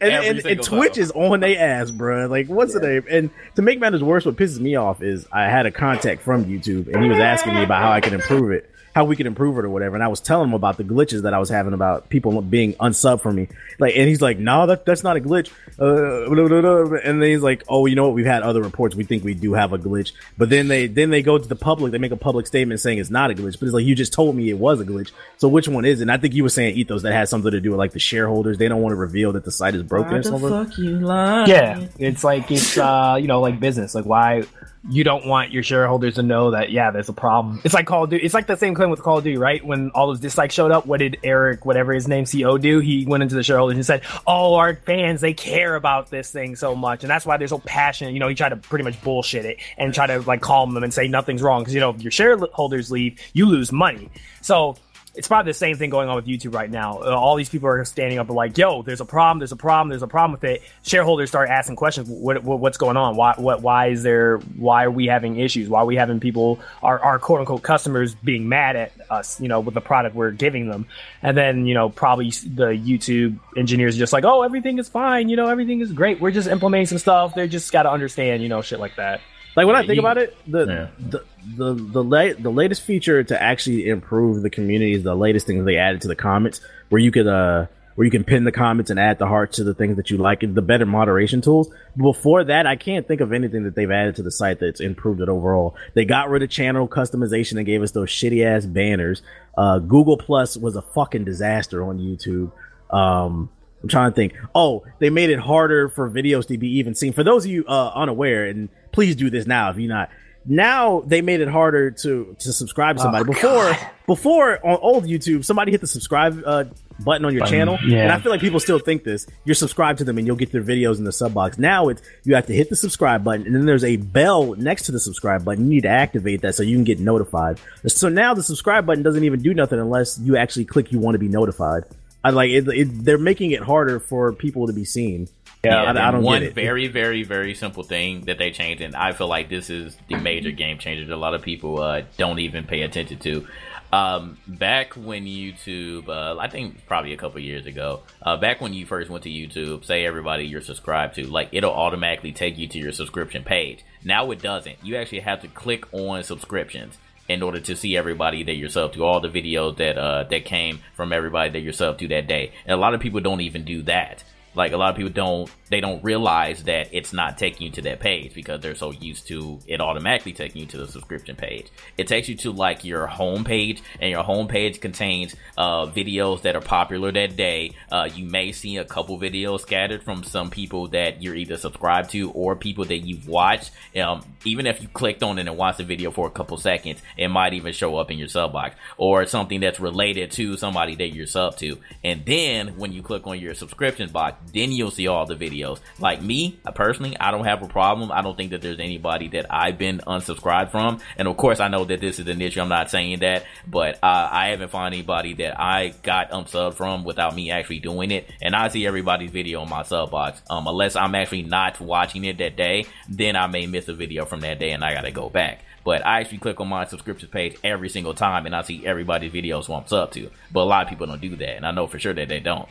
and, 0.00 0.12
Every 0.12 0.28
and, 0.28 0.46
and 0.46 0.62
Twitch 0.62 0.94
time. 0.94 1.02
is 1.02 1.10
on 1.12 1.40
their 1.40 1.58
ass, 1.58 1.90
bro. 1.90 2.26
Like, 2.26 2.48
what's 2.48 2.74
the 2.74 2.80
name? 2.80 3.04
And 3.10 3.30
to 3.56 3.62
make 3.62 3.78
matters 3.80 4.02
worse, 4.02 4.24
what 4.24 4.36
pisses 4.36 4.58
me 4.60 4.76
off 4.76 5.02
is 5.02 5.26
I 5.32 5.44
had 5.44 5.66
a 5.66 5.70
contact 5.70 6.22
from 6.22 6.44
YouTube, 6.44 6.92
and 6.92 7.02
he 7.02 7.08
was 7.08 7.18
asking 7.18 7.54
me 7.54 7.62
about 7.62 7.82
how 7.82 7.90
I 7.92 8.00
could 8.00 8.12
improve 8.12 8.52
it, 8.52 8.70
how 8.94 9.04
we 9.04 9.16
could 9.16 9.26
improve 9.26 9.58
it, 9.58 9.64
or 9.64 9.70
whatever. 9.70 9.96
And 9.96 10.04
I 10.04 10.08
was 10.08 10.20
telling 10.20 10.48
him 10.48 10.54
about 10.54 10.76
the 10.76 10.84
glitches 10.84 11.22
that 11.22 11.34
I 11.34 11.38
was 11.38 11.48
having 11.48 11.72
about 11.72 12.08
people 12.08 12.40
being 12.42 12.74
unsub 12.74 13.20
for 13.20 13.32
me. 13.32 13.48
Like, 13.78 13.96
and 13.96 14.08
he's 14.08 14.22
like, 14.22 14.38
"No, 14.38 14.66
that 14.66 14.86
that's 14.86 15.02
not 15.02 15.16
a 15.16 15.20
glitch." 15.20 15.50
Uh, 15.78 16.28
blah, 16.32 16.48
blah, 16.48 16.60
blah. 16.60 16.98
And 16.98 17.20
then 17.20 17.30
he's 17.30 17.42
like, 17.42 17.64
"Oh, 17.68 17.86
you 17.86 17.96
know 17.96 18.04
what? 18.06 18.14
We've 18.14 18.24
had 18.24 18.42
other 18.42 18.62
reports. 18.62 18.94
We 18.94 19.04
think 19.04 19.24
we 19.24 19.34
do 19.34 19.54
have 19.54 19.72
a 19.72 19.78
glitch." 19.78 20.12
But 20.38 20.50
then 20.50 20.68
they 20.68 20.86
then 20.86 21.10
they 21.10 21.22
go 21.22 21.38
to 21.38 21.48
the 21.48 21.56
public. 21.56 21.90
They 21.90 21.98
make 21.98 22.12
a 22.12 22.16
public 22.16 22.46
statement 22.46 22.80
saying 22.80 22.98
it's 22.98 23.10
not 23.10 23.30
a 23.30 23.34
glitch. 23.34 23.58
But 23.58 23.66
it's 23.66 23.74
like 23.74 23.84
you 23.84 23.96
just 23.96 24.12
told 24.12 24.36
me 24.36 24.48
it 24.48 24.58
was 24.58 24.80
a 24.80 24.84
glitch. 24.84 25.10
So 25.38 25.48
which 25.48 25.66
one 25.66 25.84
is 25.84 26.00
it? 26.00 26.02
And 26.02 26.12
I 26.12 26.16
think 26.16 26.34
you 26.34 26.44
were 26.44 26.48
saying 26.48 26.76
Ethos 26.76 27.02
that 27.02 27.12
has 27.12 27.30
something 27.30 27.50
to 27.50 27.60
do 27.60 27.70
with 27.70 27.78
like 27.78 27.92
the 27.92 27.98
shareholders. 27.98 28.58
They 28.58 28.68
don't 28.68 28.80
want 28.80 28.92
to 28.92 28.96
reveal 28.96 29.32
that 29.32 29.44
the 29.44 29.50
site 29.50 29.74
is 29.74 29.82
broken 29.82 30.14
or 30.14 30.22
something. 30.22 30.72
you 30.84 31.00
lying? 31.00 31.48
Yeah, 31.50 31.86
it's 31.98 32.22
like 32.22 32.50
it's 32.50 32.78
uh 32.78 33.16
you 33.20 33.26
know 33.26 33.40
like 33.40 33.58
business. 33.58 33.94
Like 33.94 34.06
why 34.06 34.44
you 34.90 35.02
don't 35.02 35.26
want 35.26 35.50
your 35.50 35.62
shareholders 35.62 36.16
to 36.16 36.22
know 36.22 36.50
that 36.50 36.70
yeah, 36.70 36.90
there's 36.90 37.08
a 37.08 37.14
problem. 37.14 37.60
It's 37.64 37.72
like 37.72 37.86
Call 37.86 38.04
of 38.04 38.10
Duty. 38.10 38.24
It's 38.24 38.34
like 38.34 38.46
the 38.46 38.56
same 38.56 38.74
claim 38.74 38.90
with 38.90 39.02
Call 39.02 39.18
of 39.18 39.24
Duty, 39.24 39.38
right? 39.38 39.64
When 39.64 39.90
all 39.90 40.08
those 40.08 40.20
dislikes 40.20 40.54
showed 40.54 40.70
up, 40.70 40.86
what 40.86 41.00
did 41.00 41.18
Eric, 41.22 41.64
whatever 41.64 41.92
his 41.92 42.06
name, 42.06 42.26
CO 42.26 42.58
do? 42.58 42.80
He 42.80 43.06
went 43.06 43.22
into 43.22 43.34
the 43.34 43.42
shareholders 43.42 43.76
and 43.76 43.86
said, 43.86 44.02
"Oh, 44.26 44.54
our 44.54 44.74
fans, 44.74 45.20
they 45.20 45.32
care 45.32 45.74
about 45.74 46.10
this 46.10 46.30
thing 46.30 46.56
so 46.56 46.74
much, 46.74 47.02
and 47.02 47.10
that's 47.10 47.24
why 47.24 47.36
they're 47.38 47.48
so 47.48 47.58
passionate." 47.58 48.12
You 48.12 48.20
know, 48.20 48.28
he 48.28 48.34
tried 48.34 48.50
to 48.50 48.56
pretty 48.56 48.84
much 48.84 49.00
bullshit 49.02 49.46
it 49.46 49.58
and 49.78 49.94
try 49.94 50.06
to 50.06 50.20
like 50.20 50.42
calm 50.42 50.74
them 50.74 50.84
and 50.84 50.92
say 50.92 51.08
nothing's 51.08 51.42
wrong 51.42 51.62
because 51.62 51.74
you 51.74 51.80
know 51.80 51.90
if 51.90 52.02
your 52.02 52.12
shareholders 52.12 52.90
leave, 52.90 53.18
you 53.32 53.46
lose 53.46 53.72
money. 53.72 54.10
So 54.42 54.76
it's 55.16 55.28
probably 55.28 55.50
the 55.50 55.58
same 55.58 55.76
thing 55.76 55.90
going 55.90 56.08
on 56.08 56.16
with 56.16 56.26
YouTube 56.26 56.54
right 56.54 56.70
now. 56.70 56.98
Uh, 57.00 57.10
all 57.14 57.36
these 57.36 57.48
people 57.48 57.68
are 57.68 57.84
standing 57.84 58.18
up 58.18 58.26
and 58.28 58.36
like, 58.36 58.58
"Yo, 58.58 58.82
there's 58.82 59.00
a 59.00 59.04
problem. 59.04 59.38
There's 59.38 59.52
a 59.52 59.56
problem. 59.56 59.90
There's 59.90 60.02
a 60.02 60.06
problem 60.08 60.32
with 60.32 60.44
it." 60.44 60.62
Shareholders 60.82 61.28
start 61.28 61.48
asking 61.48 61.76
questions. 61.76 62.08
What, 62.08 62.42
what 62.42 62.58
what's 62.60 62.78
going 62.78 62.96
on? 62.96 63.16
Why 63.16 63.34
what 63.36 63.62
why 63.62 63.88
is 63.88 64.02
there? 64.02 64.38
Why 64.56 64.84
are 64.84 64.90
we 64.90 65.06
having 65.06 65.38
issues? 65.38 65.68
Why 65.68 65.80
are 65.80 65.86
we 65.86 65.96
having 65.96 66.20
people 66.20 66.60
our 66.82 66.98
our 66.98 67.18
quote 67.18 67.40
unquote 67.40 67.62
customers 67.62 68.14
being 68.14 68.48
mad 68.48 68.76
at 68.76 68.92
us? 69.10 69.40
You 69.40 69.48
know, 69.48 69.60
with 69.60 69.74
the 69.74 69.80
product 69.80 70.14
we're 70.16 70.30
giving 70.32 70.68
them, 70.68 70.86
and 71.22 71.36
then 71.36 71.66
you 71.66 71.74
know 71.74 71.88
probably 71.90 72.30
the 72.30 72.66
YouTube 72.76 73.38
engineers 73.56 73.96
are 73.96 73.98
just 74.00 74.12
like, 74.12 74.24
"Oh, 74.24 74.42
everything 74.42 74.78
is 74.78 74.88
fine. 74.88 75.28
You 75.28 75.36
know, 75.36 75.48
everything 75.48 75.80
is 75.80 75.92
great. 75.92 76.20
We're 76.20 76.30
just 76.32 76.48
implementing 76.48 76.86
some 76.86 76.98
stuff. 76.98 77.34
They 77.34 77.46
just 77.48 77.72
got 77.72 77.84
to 77.84 77.90
understand. 77.90 78.42
You 78.42 78.48
know, 78.48 78.62
shit 78.62 78.80
like 78.80 78.96
that." 78.96 79.20
Like 79.56 79.68
when 79.68 79.76
I 79.76 79.82
think 79.86 79.94
you- 79.94 80.00
about 80.00 80.18
it, 80.18 80.36
the 80.50 80.66
Yeah. 80.66 80.86
the 80.98 81.24
the 81.56 81.74
the, 81.74 82.02
la- 82.02 82.34
the 82.38 82.50
latest 82.50 82.82
feature 82.82 83.22
to 83.22 83.42
actually 83.42 83.88
improve 83.88 84.42
the 84.42 84.50
community 84.50 84.94
is 84.94 85.02
the 85.02 85.14
latest 85.14 85.46
thing 85.46 85.64
they 85.64 85.76
added 85.76 86.02
to 86.02 86.08
the 86.08 86.16
comments, 86.16 86.60
where 86.88 87.00
you 87.00 87.10
could 87.10 87.26
uh 87.26 87.66
where 87.94 88.04
you 88.04 88.10
can 88.10 88.24
pin 88.24 88.42
the 88.42 88.52
comments 88.52 88.90
and 88.90 88.98
add 88.98 89.18
the 89.18 89.26
hearts 89.26 89.56
to 89.56 89.64
the 89.64 89.74
things 89.74 89.96
that 89.96 90.10
you 90.10 90.16
like, 90.16 90.42
and 90.42 90.54
the 90.54 90.62
better 90.62 90.86
moderation 90.86 91.40
tools. 91.40 91.70
Before 91.96 92.42
that, 92.42 92.66
I 92.66 92.76
can't 92.76 93.06
think 93.06 93.20
of 93.20 93.32
anything 93.32 93.64
that 93.64 93.76
they've 93.76 93.90
added 93.90 94.16
to 94.16 94.22
the 94.22 94.32
site 94.32 94.58
that's 94.58 94.80
improved 94.80 95.20
it 95.20 95.28
overall. 95.28 95.76
They 95.94 96.04
got 96.04 96.28
rid 96.28 96.42
of 96.42 96.50
channel 96.50 96.88
customization 96.88 97.56
and 97.56 97.66
gave 97.66 97.82
us 97.82 97.92
those 97.92 98.08
shitty 98.08 98.44
ass 98.44 98.66
banners. 98.66 99.22
Uh, 99.56 99.78
Google 99.78 100.16
Plus 100.16 100.56
was 100.56 100.74
a 100.74 100.82
fucking 100.82 101.24
disaster 101.24 101.84
on 101.84 101.98
YouTube. 101.98 102.50
Um, 102.90 103.48
I'm 103.82 103.88
trying 103.88 104.10
to 104.10 104.14
think. 104.16 104.34
Oh, 104.54 104.84
they 104.98 105.10
made 105.10 105.30
it 105.30 105.38
harder 105.38 105.88
for 105.88 106.10
videos 106.10 106.48
to 106.48 106.58
be 106.58 106.78
even 106.78 106.94
seen. 106.94 107.12
For 107.12 107.22
those 107.22 107.44
of 107.44 107.50
you 107.50 107.64
uh, 107.66 107.92
unaware, 107.94 108.46
and 108.46 108.70
please 108.90 109.14
do 109.14 109.30
this 109.30 109.46
now 109.46 109.70
if 109.70 109.76
you're 109.76 109.88
not. 109.88 110.10
Now 110.46 111.00
they 111.00 111.22
made 111.22 111.40
it 111.40 111.48
harder 111.48 111.90
to 111.90 112.36
to 112.38 112.52
subscribe 112.52 112.96
to 112.96 113.02
somebody. 113.02 113.24
before 113.24 113.76
before 114.06 114.66
on 114.66 114.78
old 114.82 115.04
YouTube, 115.04 115.44
somebody 115.44 115.72
hit 115.72 115.80
the 115.80 115.86
subscribe 115.86 116.42
uh, 116.44 116.64
button 117.00 117.24
on 117.24 117.32
your 117.32 117.46
channel, 117.46 117.78
yeah. 117.84 118.02
and 118.02 118.12
I 118.12 118.20
feel 118.20 118.30
like 118.30 118.40
people 118.40 118.60
still 118.60 118.78
think 118.78 119.04
this. 119.04 119.26
You're 119.44 119.54
subscribed 119.54 119.98
to 119.98 120.04
them, 120.04 120.18
and 120.18 120.26
you'll 120.26 120.36
get 120.36 120.52
their 120.52 120.62
videos 120.62 120.98
in 120.98 121.04
the 121.04 121.12
sub 121.12 121.32
box. 121.32 121.58
Now 121.58 121.88
it's 121.88 122.02
you 122.24 122.34
have 122.34 122.46
to 122.46 122.54
hit 122.54 122.68
the 122.68 122.76
subscribe 122.76 123.24
button, 123.24 123.46
and 123.46 123.54
then 123.54 123.64
there's 123.64 123.84
a 123.84 123.96
bell 123.96 124.54
next 124.54 124.82
to 124.82 124.92
the 124.92 125.00
subscribe 125.00 125.44
button. 125.44 125.64
You 125.64 125.70
need 125.70 125.82
to 125.82 125.88
activate 125.88 126.42
that 126.42 126.54
so 126.54 126.62
you 126.62 126.76
can 126.76 126.84
get 126.84 127.00
notified. 127.00 127.58
So 127.86 128.08
now 128.08 128.34
the 128.34 128.42
subscribe 128.42 128.84
button 128.84 129.02
doesn't 129.02 129.24
even 129.24 129.40
do 129.40 129.54
nothing 129.54 129.80
unless 129.80 130.18
you 130.18 130.36
actually 130.36 130.66
click 130.66 130.92
you 130.92 130.98
want 130.98 131.14
to 131.14 131.18
be 131.18 131.28
notified. 131.28 131.84
I 132.22 132.30
like 132.30 132.50
it, 132.50 132.66
it, 132.68 133.04
they're 133.04 133.18
making 133.18 133.50
it 133.50 133.62
harder 133.62 134.00
for 134.00 134.32
people 134.32 134.66
to 134.66 134.72
be 134.72 134.84
seen. 134.84 135.28
Yeah, 135.64 135.82
I, 135.82 136.08
I 136.08 136.10
don't 136.10 136.22
one 136.22 136.40
get 136.40 136.50
it. 136.50 136.54
very, 136.54 136.88
very, 136.88 137.22
very 137.22 137.54
simple 137.54 137.82
thing 137.82 138.22
that 138.22 138.38
they 138.38 138.50
changed, 138.50 138.82
and 138.82 138.94
I 138.94 139.12
feel 139.12 139.28
like 139.28 139.48
this 139.48 139.70
is 139.70 139.96
the 140.08 140.16
major 140.16 140.50
game 140.50 140.78
changer 140.78 141.06
that 141.06 141.14
a 141.14 141.16
lot 141.16 141.34
of 141.34 141.42
people 141.42 141.80
uh, 141.80 142.02
don't 142.16 142.38
even 142.38 142.64
pay 142.64 142.82
attention 142.82 143.18
to. 143.20 143.46
Um, 143.92 144.38
back 144.48 144.94
when 144.94 145.24
YouTube, 145.24 146.08
uh, 146.08 146.36
I 146.36 146.48
think 146.48 146.84
probably 146.86 147.12
a 147.12 147.16
couple 147.16 147.38
years 147.38 147.66
ago, 147.66 148.00
uh, 148.22 148.36
back 148.36 148.60
when 148.60 148.74
you 148.74 148.86
first 148.86 149.08
went 149.08 149.22
to 149.22 149.30
YouTube, 149.30 149.84
say 149.84 150.04
everybody 150.04 150.46
you're 150.46 150.62
subscribed 150.62 151.14
to, 151.14 151.28
like 151.28 151.50
it'll 151.52 151.72
automatically 151.72 152.32
take 152.32 152.58
you 152.58 152.66
to 152.66 152.78
your 152.78 152.90
subscription 152.90 153.44
page. 153.44 153.84
Now 154.02 154.32
it 154.32 154.42
doesn't. 154.42 154.78
You 154.82 154.96
actually 154.96 155.20
have 155.20 155.42
to 155.42 155.48
click 155.48 155.84
on 155.94 156.24
subscriptions 156.24 156.98
in 157.28 157.42
order 157.42 157.60
to 157.60 157.76
see 157.76 157.96
everybody 157.96 158.42
that 158.42 158.54
you're 158.54 158.68
sub 158.68 158.92
to, 158.94 159.04
all 159.04 159.20
the 159.20 159.28
videos 159.28 159.76
that 159.76 159.96
uh, 159.96 160.24
that 160.24 160.44
came 160.44 160.80
from 160.94 161.12
everybody 161.12 161.50
that 161.50 161.60
you're 161.60 161.72
sub 161.72 161.96
to 161.98 162.08
that 162.08 162.26
day. 162.26 162.52
And 162.66 162.74
a 162.74 162.76
lot 162.80 162.94
of 162.94 163.00
people 163.00 163.20
don't 163.20 163.42
even 163.42 163.64
do 163.64 163.82
that. 163.82 164.24
Like 164.54 164.72
a 164.72 164.76
lot 164.76 164.90
of 164.90 164.96
people 164.96 165.12
don't 165.12 165.50
they 165.70 165.80
don't 165.80 166.02
realize 166.04 166.64
that 166.64 166.88
it's 166.92 167.12
not 167.12 167.36
taking 167.38 167.66
you 167.66 167.72
to 167.72 167.82
that 167.82 168.00
page 168.00 168.34
because 168.34 168.60
they're 168.60 168.74
so 168.74 168.92
used 168.92 169.26
to 169.28 169.58
it 169.66 169.80
automatically 169.80 170.32
taking 170.32 170.60
you 170.60 170.66
to 170.68 170.78
the 170.78 170.86
subscription 170.86 171.36
page. 171.36 171.66
It 171.98 172.06
takes 172.06 172.28
you 172.28 172.36
to 172.36 172.52
like 172.52 172.84
your 172.84 173.06
home 173.06 173.44
page 173.44 173.82
and 174.00 174.10
your 174.10 174.22
home 174.22 174.46
page 174.46 174.80
contains 174.80 175.34
uh, 175.58 175.86
videos 175.86 176.42
that 176.42 176.54
are 176.54 176.60
popular 176.60 177.10
that 177.12 177.36
day. 177.36 177.72
Uh, 177.90 178.08
you 178.14 178.24
may 178.24 178.52
see 178.52 178.76
a 178.76 178.84
couple 178.84 179.18
videos 179.18 179.60
scattered 179.60 180.02
from 180.02 180.22
some 180.22 180.50
people 180.50 180.88
that 180.88 181.22
you're 181.22 181.34
either 181.34 181.56
subscribed 181.56 182.10
to 182.10 182.30
or 182.32 182.54
people 182.54 182.84
that 182.84 182.98
you've 182.98 183.26
watched. 183.26 183.70
Um, 183.96 184.24
even 184.44 184.66
if 184.66 184.82
you 184.82 184.88
clicked 184.88 185.22
on 185.22 185.38
it 185.38 185.48
and 185.48 185.56
watched 185.56 185.78
the 185.78 185.84
video 185.84 186.10
for 186.10 186.26
a 186.26 186.30
couple 186.30 186.56
seconds, 186.56 187.02
it 187.16 187.28
might 187.28 187.54
even 187.54 187.72
show 187.72 187.96
up 187.96 188.10
in 188.10 188.18
your 188.18 188.28
sub 188.28 188.52
box 188.52 188.76
or 188.96 189.26
something 189.26 189.60
that's 189.60 189.80
related 189.80 190.30
to 190.32 190.56
somebody 190.56 190.94
that 190.96 191.08
you're 191.08 191.26
sub 191.26 191.56
to. 191.56 191.78
And 192.02 192.24
then 192.24 192.76
when 192.76 192.92
you 192.92 193.02
click 193.02 193.26
on 193.26 193.38
your 193.38 193.54
subscription 193.54 194.10
box, 194.10 194.43
then 194.52 194.72
you'll 194.72 194.90
see 194.90 195.08
all 195.08 195.26
the 195.26 195.36
videos. 195.36 195.80
Like 195.98 196.22
me, 196.22 196.58
personally, 196.74 197.16
I 197.18 197.30
don't 197.30 197.44
have 197.44 197.62
a 197.62 197.68
problem. 197.68 198.12
I 198.12 198.22
don't 198.22 198.36
think 198.36 198.50
that 198.50 198.62
there's 198.62 198.80
anybody 198.80 199.28
that 199.28 199.46
I've 199.50 199.78
been 199.78 199.98
unsubscribed 200.06 200.70
from. 200.70 201.00
And 201.16 201.28
of 201.28 201.36
course, 201.36 201.60
I 201.60 201.68
know 201.68 201.84
that 201.84 202.00
this 202.00 202.18
is 202.18 202.26
an 202.28 202.40
issue. 202.40 202.60
I'm 202.60 202.68
not 202.68 202.90
saying 202.90 203.20
that, 203.20 203.44
but 203.66 203.96
uh, 203.96 204.28
I 204.30 204.48
haven't 204.48 204.70
found 204.70 204.94
anybody 204.94 205.34
that 205.34 205.60
I 205.60 205.94
got 206.02 206.30
unsubbed 206.30 206.74
from 206.74 207.04
without 207.04 207.34
me 207.34 207.50
actually 207.50 207.80
doing 207.80 208.10
it. 208.10 208.30
And 208.40 208.54
I 208.54 208.68
see 208.68 208.86
everybody's 208.86 209.30
video 209.30 209.60
on 209.60 209.68
my 209.68 209.82
sub 209.82 210.10
box. 210.10 210.42
Um, 210.48 210.66
unless 210.66 210.96
I'm 210.96 211.14
actually 211.14 211.42
not 211.42 211.80
watching 211.80 212.24
it 212.24 212.38
that 212.38 212.56
day, 212.56 212.86
then 213.08 213.36
I 213.36 213.46
may 213.46 213.66
miss 213.66 213.88
a 213.88 213.94
video 213.94 214.24
from 214.24 214.40
that 214.40 214.58
day 214.58 214.70
and 214.70 214.84
I 214.84 214.94
gotta 214.94 215.10
go 215.10 215.28
back. 215.28 215.60
But 215.84 216.06
I 216.06 216.20
actually 216.20 216.38
click 216.38 216.60
on 216.60 216.68
my 216.68 216.86
subscription 216.86 217.28
page 217.28 217.56
every 217.62 217.90
single 217.90 218.14
time 218.14 218.46
and 218.46 218.56
I 218.56 218.62
see 218.62 218.86
everybody's 218.86 219.32
videos 219.32 219.74
I'm 219.74 219.86
sub 219.86 220.12
to. 220.12 220.30
But 220.50 220.60
a 220.60 220.64
lot 220.64 220.84
of 220.84 220.88
people 220.88 221.06
don't 221.06 221.20
do 221.20 221.36
that, 221.36 221.56
and 221.56 221.66
I 221.66 221.72
know 221.72 221.86
for 221.86 221.98
sure 221.98 222.14
that 222.14 222.28
they 222.28 222.40
don't. 222.40 222.68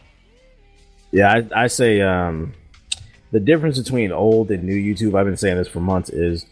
Yeah, 1.14 1.32
I, 1.32 1.64
I 1.66 1.68
say 1.68 2.02
um, 2.02 2.56
the 3.32 3.40
difference 3.40 3.78
between 3.78 4.12
old 4.12 4.50
and 4.50 4.64
new 4.64 4.76
YouTube. 4.76 5.18
I've 5.18 5.28
been 5.28 5.38
saying 5.38 5.58
this 5.58 5.68
for 5.68 5.80
months. 5.80 6.10
Is 6.10 6.48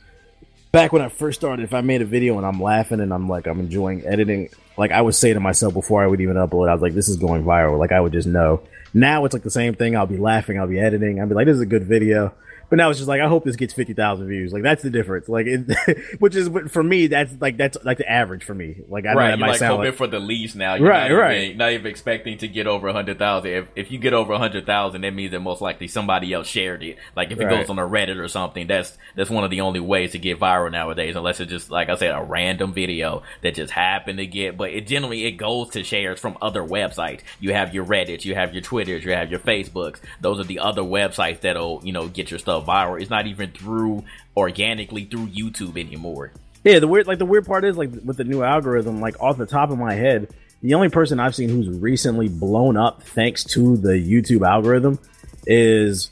back 0.71 0.93
when 0.93 1.01
I 1.01 1.09
first 1.09 1.39
started, 1.39 1.63
if 1.63 1.73
I 1.73 1.81
made 1.81 2.03
a 2.03 2.05
video 2.05 2.37
and 2.37 2.45
I'm 2.45 2.61
laughing 2.61 2.99
and 2.99 3.11
I'm 3.11 3.27
like 3.27 3.47
I'm 3.47 3.59
enjoying 3.59 4.05
editing, 4.05 4.49
like 4.77 4.91
I 4.91 5.01
would 5.01 5.15
say 5.15 5.33
to 5.33 5.39
myself 5.39 5.73
before 5.73 6.03
I 6.03 6.07
would 6.07 6.21
even 6.21 6.35
upload, 6.35 6.69
I 6.69 6.73
was 6.73 6.81
like, 6.83 6.93
"This 6.93 7.09
is 7.09 7.17
going 7.17 7.43
viral." 7.43 7.79
Like 7.79 7.91
I 7.91 7.99
would 7.99 8.13
just 8.13 8.27
know. 8.27 8.61
Now 8.93 9.25
it's 9.25 9.33
like 9.33 9.41
the 9.41 9.49
same 9.49 9.73
thing. 9.73 9.97
I'll 9.97 10.05
be 10.05 10.17
laughing. 10.17 10.59
I'll 10.59 10.67
be 10.67 10.79
editing. 10.79 11.19
I'll 11.19 11.27
be 11.27 11.33
like, 11.33 11.47
"This 11.47 11.55
is 11.55 11.61
a 11.61 11.65
good 11.65 11.85
video." 11.85 12.31
But 12.71 12.77
now 12.77 12.89
it's 12.89 12.97
just 12.99 13.09
like 13.09 13.19
I 13.21 13.27
hope 13.27 13.43
this 13.43 13.57
gets 13.57 13.73
fifty 13.73 13.93
thousand 13.93 14.27
views. 14.29 14.51
Like 14.53 14.63
that's 14.63 14.81
the 14.81 14.89
difference. 14.89 15.27
Like, 15.29 15.45
it, 15.45 15.97
which 16.19 16.35
is 16.35 16.49
for 16.71 16.81
me, 16.81 17.07
that's 17.07 17.35
like 17.41 17.57
that's 17.57 17.77
like 17.83 17.97
the 17.99 18.09
average 18.09 18.45
for 18.45 18.55
me. 18.55 18.77
Like 18.87 19.05
I 19.05 19.13
right, 19.13 19.37
like 19.37 19.59
hoping 19.61 19.85
like 19.87 19.95
for 19.95 20.07
the 20.07 20.19
least 20.21 20.55
now. 20.55 20.75
You're 20.75 20.87
Right, 20.87 21.11
not 21.11 21.17
right. 21.17 21.37
Even, 21.43 21.57
not 21.57 21.71
even 21.73 21.87
expecting 21.87 22.37
to 22.39 22.47
get 22.47 22.67
over 22.67 22.87
a 22.87 22.93
hundred 22.93 23.19
thousand. 23.19 23.51
If 23.51 23.67
if 23.75 23.91
you 23.91 23.99
get 23.99 24.13
over 24.13 24.31
a 24.31 24.37
hundred 24.37 24.65
thousand, 24.65 25.01
that 25.01 25.13
means 25.13 25.31
that 25.31 25.41
most 25.41 25.61
likely 25.61 25.89
somebody 25.89 26.33
else 26.33 26.47
shared 26.47 26.81
it. 26.81 26.97
Like 27.13 27.29
if 27.31 27.39
it 27.41 27.43
Right. 27.43 27.57
goes 27.59 27.69
on 27.69 27.77
a 27.77 27.81
Reddit 27.81 28.17
or 28.17 28.29
something, 28.29 28.67
that's 28.67 28.97
that's 29.17 29.29
one 29.29 29.43
of 29.43 29.51
the 29.51 29.59
only 29.59 29.81
ways 29.81 30.13
to 30.13 30.17
get 30.17 30.39
viral 30.39 30.71
nowadays. 30.71 31.17
Unless 31.17 31.41
it's 31.41 31.51
just 31.51 31.71
like 31.71 31.89
I 31.89 31.95
said, 31.95 32.15
a 32.15 32.23
random 32.23 32.71
video 32.73 33.23
that 33.41 33.55
just 33.55 33.73
happened 33.73 34.17
to 34.19 34.25
get. 34.25 34.55
But 34.55 34.69
it 34.71 34.87
generally 34.87 35.25
it 35.25 35.33
goes 35.33 35.71
to 35.71 35.83
shares 35.83 36.21
from 36.21 36.37
other 36.41 36.61
websites. 36.63 37.19
You 37.41 37.51
have 37.53 37.73
your 37.73 37.83
Reddits, 37.85 38.23
you 38.23 38.33
have 38.35 38.53
your 38.53 38.61
Twitters, 38.61 39.03
you 39.03 39.11
have 39.11 39.29
your 39.29 39.41
Facebooks. 39.41 39.99
Those 40.21 40.39
are 40.39 40.45
the 40.45 40.59
other 40.59 40.83
websites 40.83 41.41
that'll 41.41 41.81
you 41.83 41.91
know 41.91 42.07
get 42.07 42.31
your 42.31 42.39
stuff 42.39 42.60
viral. 42.61 43.01
It's 43.01 43.09
not 43.09 43.27
even 43.27 43.51
through 43.51 44.03
organically 44.35 45.05
through 45.05 45.27
YouTube 45.27 45.77
anymore. 45.77 46.31
Yeah, 46.63 46.79
the 46.79 46.87
weird 46.87 47.07
like 47.07 47.17
the 47.17 47.25
weird 47.25 47.45
part 47.45 47.65
is 47.65 47.77
like 47.77 47.89
with 48.03 48.17
the 48.17 48.23
new 48.23 48.43
algorithm, 48.43 49.01
like 49.01 49.19
off 49.19 49.37
the 49.37 49.45
top 49.45 49.71
of 49.71 49.77
my 49.77 49.93
head, 49.93 50.33
the 50.61 50.75
only 50.75 50.89
person 50.89 51.19
I've 51.19 51.35
seen 51.35 51.49
who's 51.49 51.67
recently 51.69 52.29
blown 52.29 52.77
up 52.77 53.01
thanks 53.03 53.43
to 53.45 53.77
the 53.77 53.93
YouTube 53.93 54.47
algorithm 54.47 54.99
is 55.47 56.11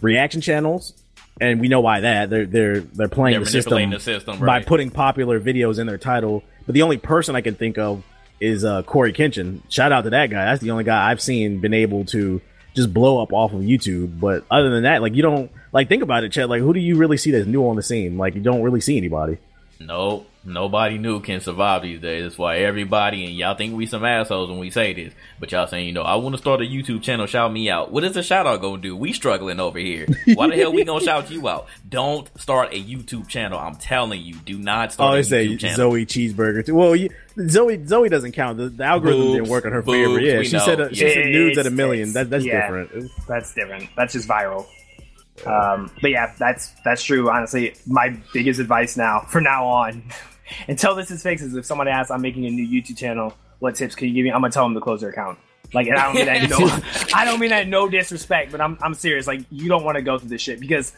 reaction 0.00 0.40
channels. 0.40 0.94
And 1.40 1.60
we 1.60 1.68
know 1.68 1.80
why 1.80 2.00
that. 2.00 2.30
They're 2.30 2.46
they're 2.46 2.80
they're 2.80 3.08
playing 3.08 3.34
They're 3.34 3.44
the 3.44 3.50
system, 3.50 3.90
the 3.90 4.00
system, 4.00 4.40
by 4.40 4.62
putting 4.62 4.90
popular 4.90 5.40
videos 5.40 5.78
in 5.78 5.86
their 5.86 5.98
title. 5.98 6.42
But 6.66 6.74
the 6.74 6.82
only 6.82 6.96
person 6.96 7.36
I 7.36 7.40
can 7.40 7.54
think 7.54 7.78
of 7.78 8.02
is 8.40 8.64
uh 8.64 8.82
Corey 8.82 9.12
Kenshin. 9.12 9.62
Shout 9.68 9.92
out 9.92 10.02
to 10.02 10.10
that 10.10 10.30
guy. 10.30 10.44
That's 10.44 10.60
the 10.60 10.70
only 10.72 10.84
guy 10.84 11.10
I've 11.10 11.20
seen 11.20 11.60
been 11.60 11.74
able 11.74 12.04
to 12.06 12.40
just 12.74 12.92
blow 12.92 13.22
up 13.22 13.32
off 13.32 13.52
of 13.52 13.60
YouTube. 13.60 14.18
But 14.20 14.44
other 14.50 14.70
than 14.70 14.84
that, 14.84 15.02
like 15.02 15.14
you 15.14 15.22
don't 15.22 15.50
like 15.72 15.88
think 15.88 16.02
about 16.02 16.24
it, 16.24 16.32
Chad. 16.32 16.48
Like 16.48 16.60
who 16.62 16.72
do 16.74 16.80
you 16.80 16.96
really 16.96 17.16
see 17.16 17.30
that's 17.30 17.46
new 17.46 17.66
on 17.68 17.76
the 17.76 17.82
scene? 17.82 18.18
Like 18.18 18.34
you 18.34 18.40
don't 18.40 18.62
really 18.62 18.80
see 18.80 18.96
anybody. 18.96 19.38
No, 19.80 20.26
nobody 20.44 20.98
new 20.98 21.20
can 21.20 21.40
survive 21.40 21.82
these 21.82 22.00
days. 22.00 22.24
That's 22.24 22.36
why 22.36 22.58
everybody 22.58 23.24
and 23.26 23.36
y'all 23.36 23.54
think 23.54 23.76
we 23.76 23.86
some 23.86 24.04
assholes 24.04 24.50
when 24.50 24.58
we 24.58 24.70
say 24.70 24.92
this. 24.92 25.12
But 25.38 25.52
y'all 25.52 25.68
saying, 25.68 25.86
you 25.86 25.92
know, 25.92 26.02
I 26.02 26.16
want 26.16 26.34
to 26.34 26.40
start 26.40 26.60
a 26.60 26.64
YouTube 26.64 27.00
channel, 27.02 27.26
shout 27.26 27.52
me 27.52 27.70
out. 27.70 27.92
What 27.92 28.02
is 28.02 28.16
a 28.16 28.22
shout 28.24 28.44
out 28.48 28.60
gonna 28.60 28.82
do? 28.82 28.96
We 28.96 29.12
struggling 29.12 29.60
over 29.60 29.78
here. 29.78 30.06
Why 30.34 30.48
the 30.48 30.56
hell 30.56 30.72
we 30.72 30.82
gonna 30.82 31.04
shout 31.04 31.30
you 31.30 31.48
out? 31.48 31.68
Don't 31.88 32.28
start 32.40 32.72
a 32.74 32.82
YouTube 32.82 33.28
channel. 33.28 33.56
I'm 33.56 33.76
telling 33.76 34.20
you, 34.20 34.34
do 34.34 34.58
not 34.58 34.88
Oh, 34.88 34.92
start 34.92 35.14
they 35.14 35.20
a 35.20 35.24
say 35.24 35.56
channel. 35.56 35.76
Zoe 35.76 36.06
cheeseburger 36.06 36.66
too. 36.66 36.74
Well, 36.74 36.96
you, 36.96 37.10
Zoe 37.46 37.84
Zoe 37.86 38.08
doesn't 38.08 38.32
count. 38.32 38.58
The, 38.58 38.68
the 38.68 38.84
algorithm 38.84 39.22
Boobs, 39.22 39.34
didn't 39.36 39.48
work 39.48 39.64
in 39.64 39.72
her 39.72 39.82
boobs, 39.82 40.08
favor. 40.08 40.20
Yeah, 40.20 40.42
she 40.42 40.56
know. 40.56 40.64
said 40.64 40.80
uh, 40.80 40.92
she 40.92 41.06
Yeah, 41.06 41.14
said 41.14 41.26
nudes 41.26 41.58
at 41.58 41.66
a 41.66 41.70
million. 41.70 42.12
That, 42.12 42.30
that's 42.30 42.44
yeah. 42.44 42.62
different. 42.62 43.10
That's 43.26 43.54
different. 43.54 43.88
That's 43.96 44.12
just 44.12 44.28
viral. 44.28 44.66
Um, 45.46 45.90
but 46.02 46.10
yeah, 46.10 46.34
that's 46.38 46.72
that's 46.84 47.02
true. 47.02 47.30
Honestly, 47.30 47.74
my 47.86 48.16
biggest 48.32 48.60
advice 48.60 48.96
now, 48.96 49.20
for 49.20 49.40
now 49.40 49.66
on, 49.66 50.02
until 50.68 50.94
this 50.94 51.10
is 51.10 51.22
fixed, 51.22 51.44
is 51.44 51.54
if 51.54 51.64
someone 51.64 51.86
asks, 51.88 52.10
I'm 52.10 52.22
making 52.22 52.46
a 52.46 52.50
new 52.50 52.66
YouTube 52.66 52.96
channel, 52.98 53.34
what 53.60 53.76
tips 53.76 53.94
can 53.94 54.08
you 54.08 54.14
give 54.14 54.24
me? 54.24 54.30
I'm 54.32 54.40
gonna 54.40 54.52
tell 54.52 54.64
them 54.64 54.74
to 54.74 54.80
close 54.80 55.00
their 55.00 55.10
account. 55.10 55.38
Like, 55.74 55.86
and 55.86 55.96
I 55.96 56.06
don't 56.06 56.14
mean 56.14 56.26
that 56.26 56.50
no, 56.50 57.14
I 57.14 57.24
don't 57.24 57.38
mean 57.38 57.50
that 57.50 57.68
no 57.68 57.88
disrespect, 57.88 58.50
but 58.50 58.60
I'm 58.60 58.78
I'm 58.80 58.94
serious. 58.94 59.26
Like, 59.26 59.42
you 59.50 59.68
don't 59.68 59.84
want 59.84 59.96
to 59.96 60.02
go 60.02 60.18
through 60.18 60.30
this 60.30 60.42
shit 60.42 60.60
because 60.60 60.92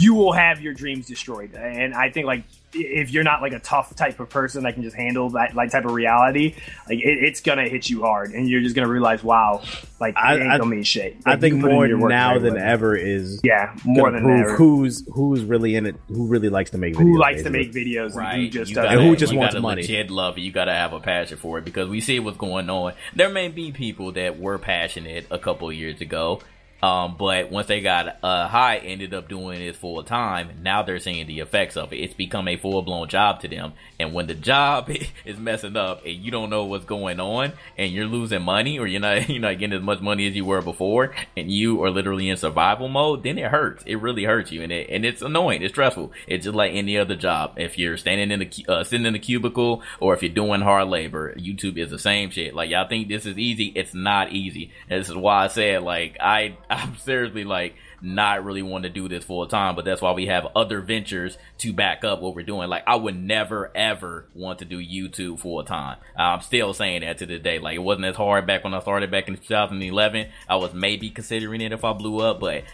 you 0.00 0.14
will 0.14 0.32
have 0.32 0.60
your 0.60 0.74
dreams 0.74 1.06
destroyed. 1.06 1.54
And 1.54 1.94
I 1.94 2.10
think 2.10 2.26
like 2.26 2.44
if 2.74 3.10
you're 3.10 3.24
not 3.24 3.40
like 3.40 3.52
a 3.52 3.58
tough 3.60 3.94
type 3.96 4.20
of 4.20 4.28
person 4.28 4.62
that 4.64 4.74
can 4.74 4.82
just 4.82 4.94
handle 4.96 5.30
that 5.30 5.54
like 5.54 5.70
type 5.70 5.84
of 5.86 5.92
reality, 5.92 6.54
like 6.88 6.98
it, 6.98 7.24
it's 7.24 7.40
gonna 7.40 7.68
hit 7.68 7.88
you 7.88 8.02
hard, 8.02 8.32
and 8.32 8.48
you're 8.48 8.60
just 8.60 8.74
gonna 8.76 8.88
realize, 8.88 9.24
wow, 9.24 9.62
like 10.00 10.16
I- 10.16 10.34
it 10.36 10.40
ain't 10.42 10.52
I- 10.52 10.58
gonna 10.58 10.70
mean 10.70 10.82
shit. 10.82 11.16
I 11.24 11.36
think 11.36 11.56
you 11.56 11.62
put 11.62 11.90
in 11.90 11.98
more 11.98 12.08
now 12.08 12.30
very 12.38 12.40
than 12.50 12.54
well. 12.54 12.62
ever 12.70 12.94
is 12.96 13.40
Yeah, 13.42 13.74
more 13.84 14.10
than 14.10 14.22
prove 14.22 14.40
ever. 14.40 14.56
who's 14.56 15.06
who's 15.14 15.42
really 15.44 15.76
in 15.76 15.86
it, 15.86 15.96
who 16.08 16.26
really 16.26 16.48
likes 16.50 16.70
to 16.72 16.78
make 16.78 16.94
videos, 16.94 16.98
Who 17.02 17.18
likes 17.18 17.42
to 17.42 17.50
make 17.50 17.72
videos 17.72 18.14
Right. 18.14 18.34
and 18.34 18.42
who 18.42 18.48
just 18.50 18.74
gotta, 18.74 18.88
And 18.90 19.00
who 19.00 19.16
just 19.16 19.34
wants 19.34 19.56
money. 19.58 19.82
legit 19.82 20.10
love 20.10 20.36
it. 20.36 20.42
You 20.42 20.52
gotta 20.52 20.72
have 20.74 20.92
a 20.92 21.00
passion 21.00 21.38
for 21.38 21.58
it 21.58 21.64
because 21.64 21.88
we 21.88 22.00
see 22.00 22.18
what's 22.20 22.36
going 22.36 22.68
on. 22.68 22.92
There 23.16 23.30
may 23.30 23.48
be 23.48 23.72
people 23.72 24.12
that 24.12 24.38
were 24.38 24.58
passionate 24.58 25.26
a 25.30 25.38
couple 25.38 25.72
years 25.72 26.00
ago. 26.00 26.40
Um, 26.82 27.16
but 27.18 27.50
once 27.50 27.66
they 27.66 27.80
got 27.80 28.18
uh, 28.22 28.48
high, 28.48 28.76
ended 28.78 29.12
up 29.12 29.28
doing 29.28 29.60
it 29.60 29.76
full 29.76 30.02
time. 30.04 30.60
Now 30.62 30.82
they're 30.82 30.98
seeing 30.98 31.26
the 31.26 31.40
effects 31.40 31.76
of 31.76 31.92
it. 31.92 31.96
It's 31.96 32.14
become 32.14 32.46
a 32.46 32.56
full 32.56 32.82
blown 32.82 33.08
job 33.08 33.40
to 33.40 33.48
them. 33.48 33.72
And 33.98 34.14
when 34.14 34.26
the 34.26 34.34
job 34.34 34.90
is 35.24 35.38
messing 35.38 35.76
up 35.76 36.04
and 36.04 36.14
you 36.14 36.30
don't 36.30 36.50
know 36.50 36.64
what's 36.64 36.84
going 36.84 37.20
on, 37.20 37.52
and 37.76 37.92
you're 37.92 38.06
losing 38.06 38.42
money, 38.42 38.78
or 38.78 38.86
you're 38.86 39.00
not 39.00 39.28
you're 39.28 39.40
not 39.40 39.58
getting 39.58 39.76
as 39.76 39.82
much 39.82 40.00
money 40.00 40.26
as 40.26 40.36
you 40.36 40.44
were 40.44 40.62
before, 40.62 41.14
and 41.36 41.50
you 41.50 41.82
are 41.82 41.90
literally 41.90 42.28
in 42.28 42.36
survival 42.36 42.88
mode, 42.88 43.22
then 43.24 43.38
it 43.38 43.50
hurts. 43.50 43.82
It 43.86 43.96
really 43.96 44.24
hurts 44.24 44.52
you, 44.52 44.62
and 44.62 44.72
it 44.72 44.88
and 44.90 45.04
it's 45.04 45.22
annoying. 45.22 45.62
It's 45.62 45.72
stressful. 45.72 46.12
It's 46.26 46.44
just 46.44 46.54
like 46.54 46.72
any 46.72 46.96
other 46.96 47.16
job. 47.16 47.54
If 47.56 47.78
you're 47.78 47.96
standing 47.96 48.30
in 48.30 48.40
the 48.40 48.66
uh, 48.68 48.84
sitting 48.84 49.06
in 49.06 49.14
the 49.14 49.18
cubicle, 49.18 49.82
or 50.00 50.14
if 50.14 50.22
you're 50.22 50.32
doing 50.32 50.60
hard 50.60 50.88
labor, 50.88 51.34
YouTube 51.34 51.76
is 51.76 51.90
the 51.90 51.98
same 51.98 52.30
shit. 52.30 52.54
Like 52.54 52.70
y'all 52.70 52.88
think 52.88 53.08
this 53.08 53.26
is 53.26 53.36
easy? 53.36 53.72
It's 53.74 53.94
not 53.94 54.32
easy. 54.32 54.70
And 54.88 55.00
this 55.00 55.08
is 55.08 55.16
why 55.16 55.44
I 55.44 55.48
said 55.48 55.82
like 55.82 56.16
I 56.20 56.56
I'm 56.70 56.96
seriously 56.96 57.44
like 57.44 57.76
not 58.02 58.44
really 58.44 58.62
want 58.62 58.84
to 58.84 58.90
do 58.90 59.08
this 59.08 59.24
full 59.24 59.46
time, 59.46 59.74
but 59.74 59.84
that's 59.84 60.02
why 60.02 60.12
we 60.12 60.26
have 60.26 60.46
other 60.54 60.80
ventures 60.80 61.38
to 61.58 61.72
back 61.72 62.04
up 62.04 62.20
what 62.20 62.34
we're 62.34 62.42
doing. 62.42 62.68
Like 62.68 62.84
I 62.86 62.96
would 62.96 63.16
never 63.16 63.70
ever 63.74 64.26
want 64.34 64.58
to 64.58 64.64
do 64.64 64.78
YouTube 64.78 65.40
full 65.40 65.62
time. 65.64 65.96
I'm 66.16 66.42
still 66.42 66.74
saying 66.74 67.00
that 67.00 67.18
to 67.18 67.26
this 67.26 67.42
day. 67.42 67.58
Like 67.58 67.76
it 67.76 67.80
wasn't 67.80 68.06
as 68.06 68.16
hard 68.16 68.46
back 68.46 68.64
when 68.64 68.74
I 68.74 68.80
started 68.80 69.10
back 69.10 69.28
in 69.28 69.36
2011. 69.36 70.28
I 70.48 70.56
was 70.56 70.74
maybe 70.74 71.10
considering 71.10 71.60
it 71.60 71.72
if 71.72 71.84
I 71.84 71.92
blew 71.92 72.18
up, 72.18 72.40
but 72.40 72.64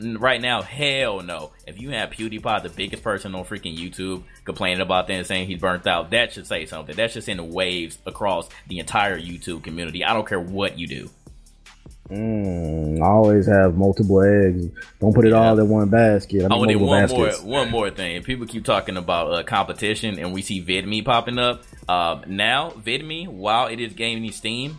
right 0.00 0.40
now, 0.40 0.62
hell 0.62 1.22
no. 1.22 1.52
If 1.66 1.80
you 1.80 1.90
have 1.90 2.10
PewDiePie, 2.10 2.62
the 2.62 2.70
biggest 2.70 3.02
person 3.02 3.34
on 3.34 3.44
freaking 3.44 3.78
YouTube, 3.78 4.24
complaining 4.44 4.80
about 4.80 5.06
that 5.06 5.14
and 5.14 5.26
saying 5.26 5.46
he's 5.46 5.60
burnt 5.60 5.86
out, 5.86 6.10
that 6.10 6.32
should 6.32 6.46
say 6.46 6.66
something. 6.66 6.96
That's 6.96 7.14
just 7.14 7.28
in 7.28 7.52
waves 7.52 7.98
across 8.06 8.48
the 8.66 8.78
entire 8.78 9.20
YouTube 9.20 9.62
community. 9.62 10.04
I 10.04 10.14
don't 10.14 10.26
care 10.26 10.40
what 10.40 10.78
you 10.78 10.86
do. 10.86 11.10
Mm, 12.12 13.00
always 13.00 13.46
have 13.46 13.74
multiple 13.76 14.20
eggs. 14.22 14.66
Don't 15.00 15.14
put 15.14 15.24
it 15.26 15.32
all 15.32 15.58
in 15.58 15.68
one 15.68 15.88
basket. 15.88 16.40
I 16.44 16.48
mean, 16.48 16.52
Oh, 16.52 16.64
and 16.64 16.80
one 16.80 17.02
baskets. 17.06 17.42
more, 17.42 17.50
one 17.60 17.70
more 17.70 17.90
thing. 17.90 18.22
People 18.22 18.46
keep 18.46 18.64
talking 18.66 18.96
about 18.98 19.32
uh, 19.32 19.42
competition, 19.44 20.18
and 20.18 20.32
we 20.34 20.42
see 20.42 20.62
VidMe 20.62 21.02
popping 21.04 21.38
up. 21.38 21.62
Um, 21.88 22.22
now, 22.26 22.70
VidMe, 22.70 23.28
while 23.28 23.68
it 23.68 23.80
is 23.80 23.94
gaining 23.94 24.30
steam, 24.32 24.78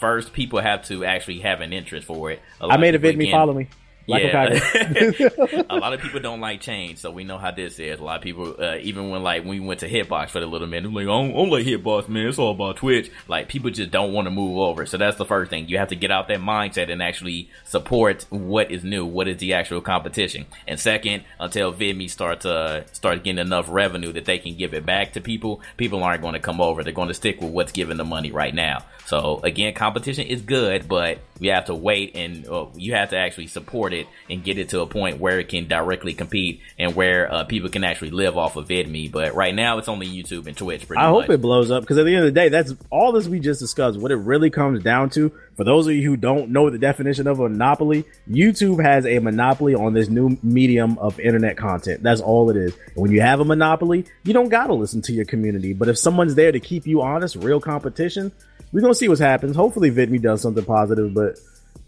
first 0.00 0.32
people 0.32 0.58
have 0.58 0.84
to 0.88 1.04
actually 1.04 1.38
have 1.40 1.60
an 1.60 1.72
interest 1.72 2.06
for 2.06 2.32
it. 2.32 2.40
I 2.60 2.76
made 2.78 2.94
a 2.96 2.98
people, 2.98 3.10
vid 3.10 3.18
me 3.18 3.24
again- 3.26 3.34
follow 3.38 3.54
me. 3.54 3.68
Like 4.06 4.24
yeah. 4.24 4.44
a 5.70 5.76
lot 5.76 5.92
of 5.92 6.00
people 6.00 6.20
don't 6.20 6.40
like 6.40 6.60
change, 6.60 6.98
so 6.98 7.10
we 7.10 7.24
know 7.24 7.38
how 7.38 7.50
this 7.52 7.78
is. 7.78 8.00
A 8.00 8.02
lot 8.02 8.16
of 8.16 8.22
people, 8.22 8.56
uh, 8.58 8.76
even 8.78 9.10
when 9.10 9.22
like 9.22 9.42
when 9.42 9.50
we 9.50 9.60
went 9.60 9.80
to 9.80 9.88
Hitbox 9.88 10.30
for 10.30 10.40
the 10.40 10.46
little 10.46 10.66
minute, 10.66 10.92
like, 10.92 11.04
I 11.04 11.06
don't, 11.06 11.30
I 11.30 11.34
don't 11.34 11.50
like 11.50 11.66
Hitbox, 11.66 12.08
man. 12.08 12.26
It's 12.26 12.38
all 12.38 12.52
about 12.52 12.76
Twitch. 12.76 13.10
Like 13.28 13.48
people 13.48 13.70
just 13.70 13.90
don't 13.90 14.12
want 14.12 14.26
to 14.26 14.30
move 14.30 14.58
over. 14.58 14.86
So 14.86 14.96
that's 14.96 15.16
the 15.16 15.24
first 15.24 15.50
thing. 15.50 15.68
You 15.68 15.78
have 15.78 15.88
to 15.88 15.96
get 15.96 16.10
out 16.10 16.28
that 16.28 16.40
mindset 16.40 16.90
and 16.90 17.02
actually 17.02 17.48
support 17.64 18.26
what 18.30 18.70
is 18.70 18.82
new, 18.82 19.06
what 19.06 19.28
is 19.28 19.38
the 19.38 19.54
actual 19.54 19.80
competition. 19.80 20.46
And 20.66 20.80
second, 20.80 21.24
until 21.38 21.72
VidMe 21.72 22.10
starts 22.10 22.44
uh 22.44 22.84
start 22.92 23.22
getting 23.22 23.38
enough 23.38 23.66
revenue 23.68 24.12
that 24.12 24.24
they 24.24 24.38
can 24.38 24.56
give 24.56 24.74
it 24.74 24.84
back 24.84 25.12
to 25.12 25.20
people, 25.20 25.60
people 25.76 26.02
aren't 26.02 26.22
going 26.22 26.34
to 26.34 26.40
come 26.40 26.60
over. 26.60 26.82
They're 26.82 26.92
going 26.92 27.08
to 27.08 27.14
stick 27.14 27.40
with 27.40 27.50
what's 27.50 27.72
giving 27.72 27.98
the 27.98 28.04
money 28.04 28.32
right 28.32 28.54
now. 28.54 28.84
So 29.06 29.40
again, 29.44 29.74
competition 29.74 30.26
is 30.26 30.42
good, 30.42 30.88
but 30.88 31.18
we 31.42 31.48
have 31.48 31.64
to 31.64 31.74
wait 31.74 32.14
and 32.14 32.46
uh, 32.46 32.66
you 32.76 32.94
have 32.94 33.10
to 33.10 33.16
actually 33.16 33.48
support 33.48 33.92
it 33.92 34.06
and 34.30 34.44
get 34.44 34.58
it 34.58 34.68
to 34.68 34.80
a 34.80 34.86
point 34.86 35.18
where 35.18 35.40
it 35.40 35.48
can 35.48 35.66
directly 35.66 36.14
compete 36.14 36.60
and 36.78 36.94
where 36.94 37.30
uh, 37.32 37.42
people 37.42 37.68
can 37.68 37.82
actually 37.82 38.12
live 38.12 38.38
off 38.38 38.54
of 38.54 38.68
VidMe. 38.68 39.10
But 39.10 39.34
right 39.34 39.52
now, 39.52 39.78
it's 39.78 39.88
only 39.88 40.06
YouTube 40.06 40.46
and 40.46 40.56
Twitch. 40.56 40.86
Pretty 40.86 41.02
I 41.02 41.10
much. 41.10 41.22
hope 41.22 41.30
it 41.30 41.40
blows 41.42 41.72
up 41.72 41.82
because 41.82 41.98
at 41.98 42.04
the 42.04 42.14
end 42.14 42.24
of 42.24 42.32
the 42.32 42.40
day, 42.40 42.48
that's 42.48 42.74
all 42.90 43.10
this 43.10 43.26
we 43.26 43.40
just 43.40 43.58
discussed. 43.58 43.98
What 43.98 44.12
it 44.12 44.16
really 44.18 44.50
comes 44.50 44.84
down 44.84 45.10
to, 45.10 45.32
for 45.56 45.64
those 45.64 45.86
of 45.86 45.94
you 45.94 46.02
who 46.02 46.16
don't 46.16 46.50
know 46.50 46.70
the 46.70 46.78
definition 46.78 47.26
of 47.26 47.40
a 47.40 47.48
monopoly, 47.48 48.04
YouTube 48.28 48.82
has 48.82 49.04
a 49.06 49.18
monopoly 49.18 49.74
on 49.74 49.92
this 49.92 50.08
new 50.08 50.38
medium 50.42 50.98
of 50.98 51.20
internet 51.20 51.56
content. 51.56 52.02
That's 52.02 52.20
all 52.20 52.50
it 52.50 52.56
is. 52.56 52.74
And 52.94 53.02
when 53.02 53.10
you 53.10 53.20
have 53.20 53.40
a 53.40 53.44
monopoly, 53.44 54.06
you 54.24 54.32
don't 54.32 54.48
gotta 54.48 54.74
listen 54.74 55.02
to 55.02 55.12
your 55.12 55.24
community. 55.24 55.72
But 55.72 55.88
if 55.88 55.98
someone's 55.98 56.34
there 56.34 56.52
to 56.52 56.60
keep 56.60 56.86
you 56.86 57.02
honest, 57.02 57.36
real 57.36 57.60
competition, 57.60 58.32
we're 58.72 58.80
gonna 58.80 58.94
see 58.94 59.08
what 59.08 59.18
happens. 59.18 59.54
Hopefully, 59.54 59.90
VidMe 59.90 60.20
does 60.20 60.42
something 60.42 60.64
positive, 60.64 61.14
but. 61.14 61.38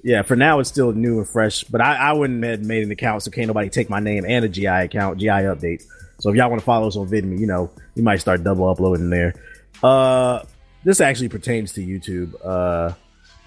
Yeah, 0.07 0.21
for 0.21 0.37
now 0.37 0.61
it's 0.61 0.69
still 0.69 0.93
new 0.93 1.17
and 1.17 1.27
fresh, 1.27 1.65
but 1.65 1.81
I, 1.81 1.95
I 1.95 2.13
wouldn't 2.13 2.45
have 2.45 2.63
made 2.63 2.83
an 2.83 2.91
account, 2.91 3.23
so 3.23 3.31
can't 3.31 3.47
nobody 3.47 3.71
take 3.71 3.89
my 3.89 4.01
name 4.01 4.27
and 4.29 4.45
a 4.45 4.51
GI 4.51 4.67
account, 4.67 5.19
GI 5.19 5.29
updates. 5.29 5.85
So 6.19 6.29
if 6.29 6.37
y'all 6.37 6.51
want 6.51 6.61
to 6.61 6.65
follow 6.65 6.87
us 6.87 6.97
on 6.97 7.09
VidMe, 7.09 7.39
you 7.39 7.47
know, 7.47 7.71
you 7.95 8.03
might 8.03 8.21
start 8.21 8.45
double 8.45 8.69
uploading 8.69 9.09
there. 9.09 9.35
Uh, 9.83 10.43
this 10.85 11.01
actually 11.01 11.31
pertains 11.31 11.73
to 11.73 11.81
YouTube. 11.81 12.35
Uh, 12.45 12.95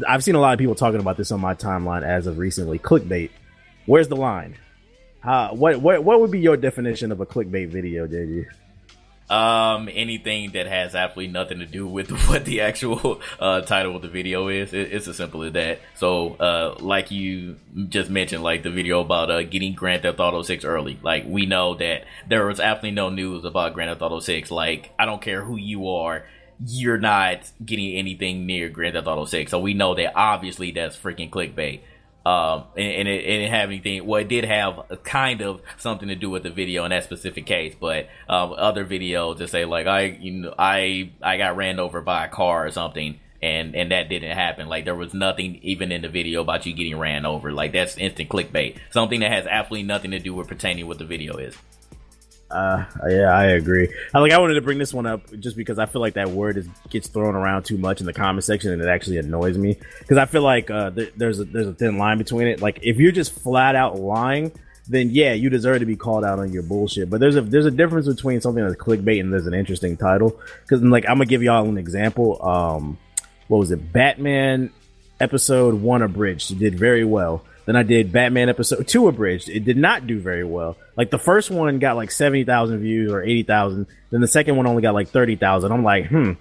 I've 0.06 0.24
seen 0.24 0.36
a 0.36 0.40
lot 0.40 0.54
of 0.54 0.60
people 0.60 0.76
talking 0.76 1.00
about 1.00 1.18
this 1.18 1.32
on 1.32 1.40
my 1.40 1.54
timeline 1.54 2.04
as 2.04 2.28
of 2.28 2.38
recently. 2.38 2.80
Clickbait. 2.80 3.32
Where's 3.86 4.08
the 4.08 4.16
line? 4.16 4.56
Uh, 5.24 5.50
what 5.50 5.82
what 5.82 6.04
what 6.04 6.22
would 6.22 6.32
be 6.32 6.40
your 6.40 6.58
definition 6.58 7.12
of 7.12 7.20
a 7.20 7.26
clickbait 7.26 7.70
video, 7.70 8.08
JG? 8.08 8.46
Um, 9.30 9.90
anything 9.92 10.52
that 10.52 10.68
has 10.68 10.96
absolutely 10.96 11.34
nothing 11.34 11.60
to 11.60 11.66
do 11.66 11.86
with 11.86 12.12
what 12.30 12.46
the 12.46 12.62
actual 12.62 13.22
uh, 13.40 13.62
title 13.62 13.96
of 13.96 14.02
the 14.02 14.08
video 14.08 14.48
is. 14.48 14.74
It, 14.74 14.94
it's 14.94 15.08
as 15.08 15.18
simple 15.18 15.44
as 15.44 15.52
that. 15.54 15.80
So, 15.96 16.36
uh, 16.36 16.76
like 16.80 17.12
you 17.12 17.58
just 17.90 18.10
mentioned, 18.10 18.42
like 18.42 18.64
the 18.64 18.70
video 18.70 19.02
about 19.02 19.30
uh, 19.30 19.44
getting 19.44 19.74
Grand 19.74 20.04
Theft 20.04 20.22
Auto 20.22 20.44
6 20.44 20.64
early. 20.64 20.98
Like, 21.02 21.26
we 21.28 21.46
know 21.46 21.76
that 21.76 22.06
there 22.30 22.46
was 22.46 22.62
absolutely 22.62 22.96
no 22.96 23.10
news 23.10 23.44
about 23.44 23.74
Grand 23.74 23.92
Theft 23.92 24.02
Auto 24.02 24.22
6. 24.22 24.50
Like, 24.50 24.94
I 24.98 25.06
don't 25.06 25.22
care 25.22 25.44
who 25.44 25.58
you 25.58 25.90
are. 25.90 26.24
You're 26.66 26.98
not 26.98 27.52
getting 27.64 27.96
anything 27.96 28.46
near 28.46 28.70
Grand 28.70 28.96
Theft 28.96 29.08
Auto 29.08 29.26
6. 29.26 29.52
So 29.52 29.60
we 29.60 29.74
know 29.74 29.96
that 29.96 30.14
obviously 30.16 30.72
that's 30.72 30.98
freaking 30.98 31.30
clickbait. 31.30 31.82
Um, 32.28 32.66
and, 32.76 32.92
and 32.92 33.08
it, 33.08 33.24
it 33.24 33.38
didn't 33.38 33.52
have 33.52 33.70
anything. 33.70 34.06
Well, 34.06 34.20
it 34.20 34.28
did 34.28 34.44
have 34.44 34.82
kind 35.04 35.42
of 35.42 35.62
something 35.78 36.10
to 36.10 36.16
do 36.16 36.30
with 36.30 36.44
the 36.44 36.50
video 36.50 36.84
in 36.84 36.90
that 36.90 37.06
specific 37.06 37.46
case, 37.46 37.74
but 37.80 38.10
um, 38.28 38.54
other 38.58 38.86
videos 38.86 39.38
that 39.38 39.50
say 39.50 39.64
like 39.64 39.88
I, 39.88 40.18
you 40.20 40.32
know, 40.32 40.54
I 40.60 41.12
I 41.22 41.38
got 41.38 41.56
ran 41.56 41.80
over 41.80 42.02
by 42.02 42.26
a 42.26 42.28
car 42.30 42.66
or 42.66 42.72
something, 42.72 43.22
and 43.42 43.76
and 43.78 43.94
that 43.94 44.10
didn't 44.10 44.36
happen. 44.36 44.68
Like 44.68 44.84
there 44.84 44.94
was 44.94 45.14
nothing 45.14 45.60
even 45.62 45.90
in 45.94 46.02
the 46.02 46.10
video 46.10 46.42
about 46.42 46.66
you 46.66 46.74
getting 46.74 46.98
ran 46.98 47.26
over. 47.26 47.54
Like 47.54 47.72
that's 47.72 47.98
instant 47.98 48.28
clickbait. 48.28 48.78
Something 48.92 49.22
that 49.22 49.32
has 49.32 49.48
absolutely 49.48 49.88
nothing 49.88 50.12
to 50.12 50.20
do 50.20 50.34
with 50.34 50.50
pertaining 50.50 50.86
what 50.86 51.00
the 51.00 51.06
video 51.06 51.38
is. 51.38 51.56
Uh, 52.50 52.86
yeah, 53.10 53.30
I 53.34 53.48
agree. 53.48 53.94
I 54.14 54.20
like 54.20 54.32
I 54.32 54.38
wanted 54.38 54.54
to 54.54 54.62
bring 54.62 54.78
this 54.78 54.94
one 54.94 55.06
up 55.06 55.38
just 55.40 55.58
because 55.58 55.80
I 55.80 55.86
feel 55.86 56.00
like 56.00 56.14
that 56.14 56.30
word 56.30 56.58
is 56.58 56.68
gets 56.90 57.10
thrown 57.10 57.36
around 57.36 57.64
too 57.64 57.78
much 57.78 58.00
in 58.00 58.06
the 58.06 58.14
comment 58.14 58.46
section, 58.46 58.72
and 58.72 58.82
it 58.82 58.88
actually 58.88 59.18
annoys 59.18 59.58
me 59.58 59.78
because 60.00 60.18
I 60.18 60.26
feel 60.26 60.44
like 60.44 60.72
uh, 60.72 60.92
th- 60.92 61.14
there's 61.18 61.40
a 61.40 61.46
there's 61.46 61.68
a 61.68 61.74
thin 61.74 61.98
line 61.98 62.18
between 62.18 62.48
it. 62.48 62.62
Like 62.62 62.80
if 62.84 62.98
you're 62.98 63.12
just 63.12 63.34
flat 63.34 63.76
out 63.76 64.00
lying, 64.00 64.54
then 64.88 65.10
yeah, 65.12 65.34
you 65.34 65.50
deserve 65.50 65.80
to 65.80 65.86
be 65.86 65.98
called 65.98 66.24
out 66.24 66.40
on 66.40 66.54
your 66.54 66.64
bullshit. 66.64 67.10
But 67.10 67.20
there's 67.20 67.36
a 67.36 67.42
there's 67.42 67.66
a 67.66 67.72
difference 67.72 68.08
between 68.08 68.40
something 68.40 68.64
that's 68.64 68.78
clickbait 68.78 69.20
and 69.20 69.32
there's 69.32 69.48
an 69.48 69.54
interesting 69.54 69.98
title. 69.98 70.40
Because 70.62 70.82
like 70.82 71.04
I'm 71.04 71.16
gonna 71.16 71.26
give 71.26 71.44
y'all 71.44 71.68
an 71.68 71.78
example. 71.78 72.42
Um, 72.46 72.98
what 73.50 73.58
was 73.58 73.72
it? 73.72 73.92
Batman 73.92 74.72
episode 75.20 75.74
one 75.76 76.02
abridged. 76.02 76.58
Did 76.60 76.80
very 76.80 77.04
well. 77.04 77.44
Then 77.68 77.76
I 77.76 77.84
did 77.84 78.14
Batman 78.14 78.48
episode 78.48 78.88
two 78.88 79.10
abridged. 79.10 79.50
It 79.50 79.66
did 79.66 79.76
not 79.76 80.08
do 80.08 80.20
very 80.20 80.46
well. 80.46 80.78
Like 80.96 81.12
the 81.12 81.20
first 81.20 81.52
one 81.52 81.80
got 81.80 81.98
like 81.98 82.12
seventy 82.12 82.46
thousand 82.46 82.80
views 82.80 83.12
or 83.12 83.22
eighty 83.22 83.44
thousand. 83.44 83.88
Then 84.10 84.22
the 84.22 84.28
second 84.28 84.56
one 84.56 84.66
only 84.66 84.82
got 84.82 84.94
like 84.94 85.10
thirty 85.10 85.36
thousand. 85.36 85.74
I'm 85.74 85.84
like, 85.84 86.08
hmm. 86.08 86.32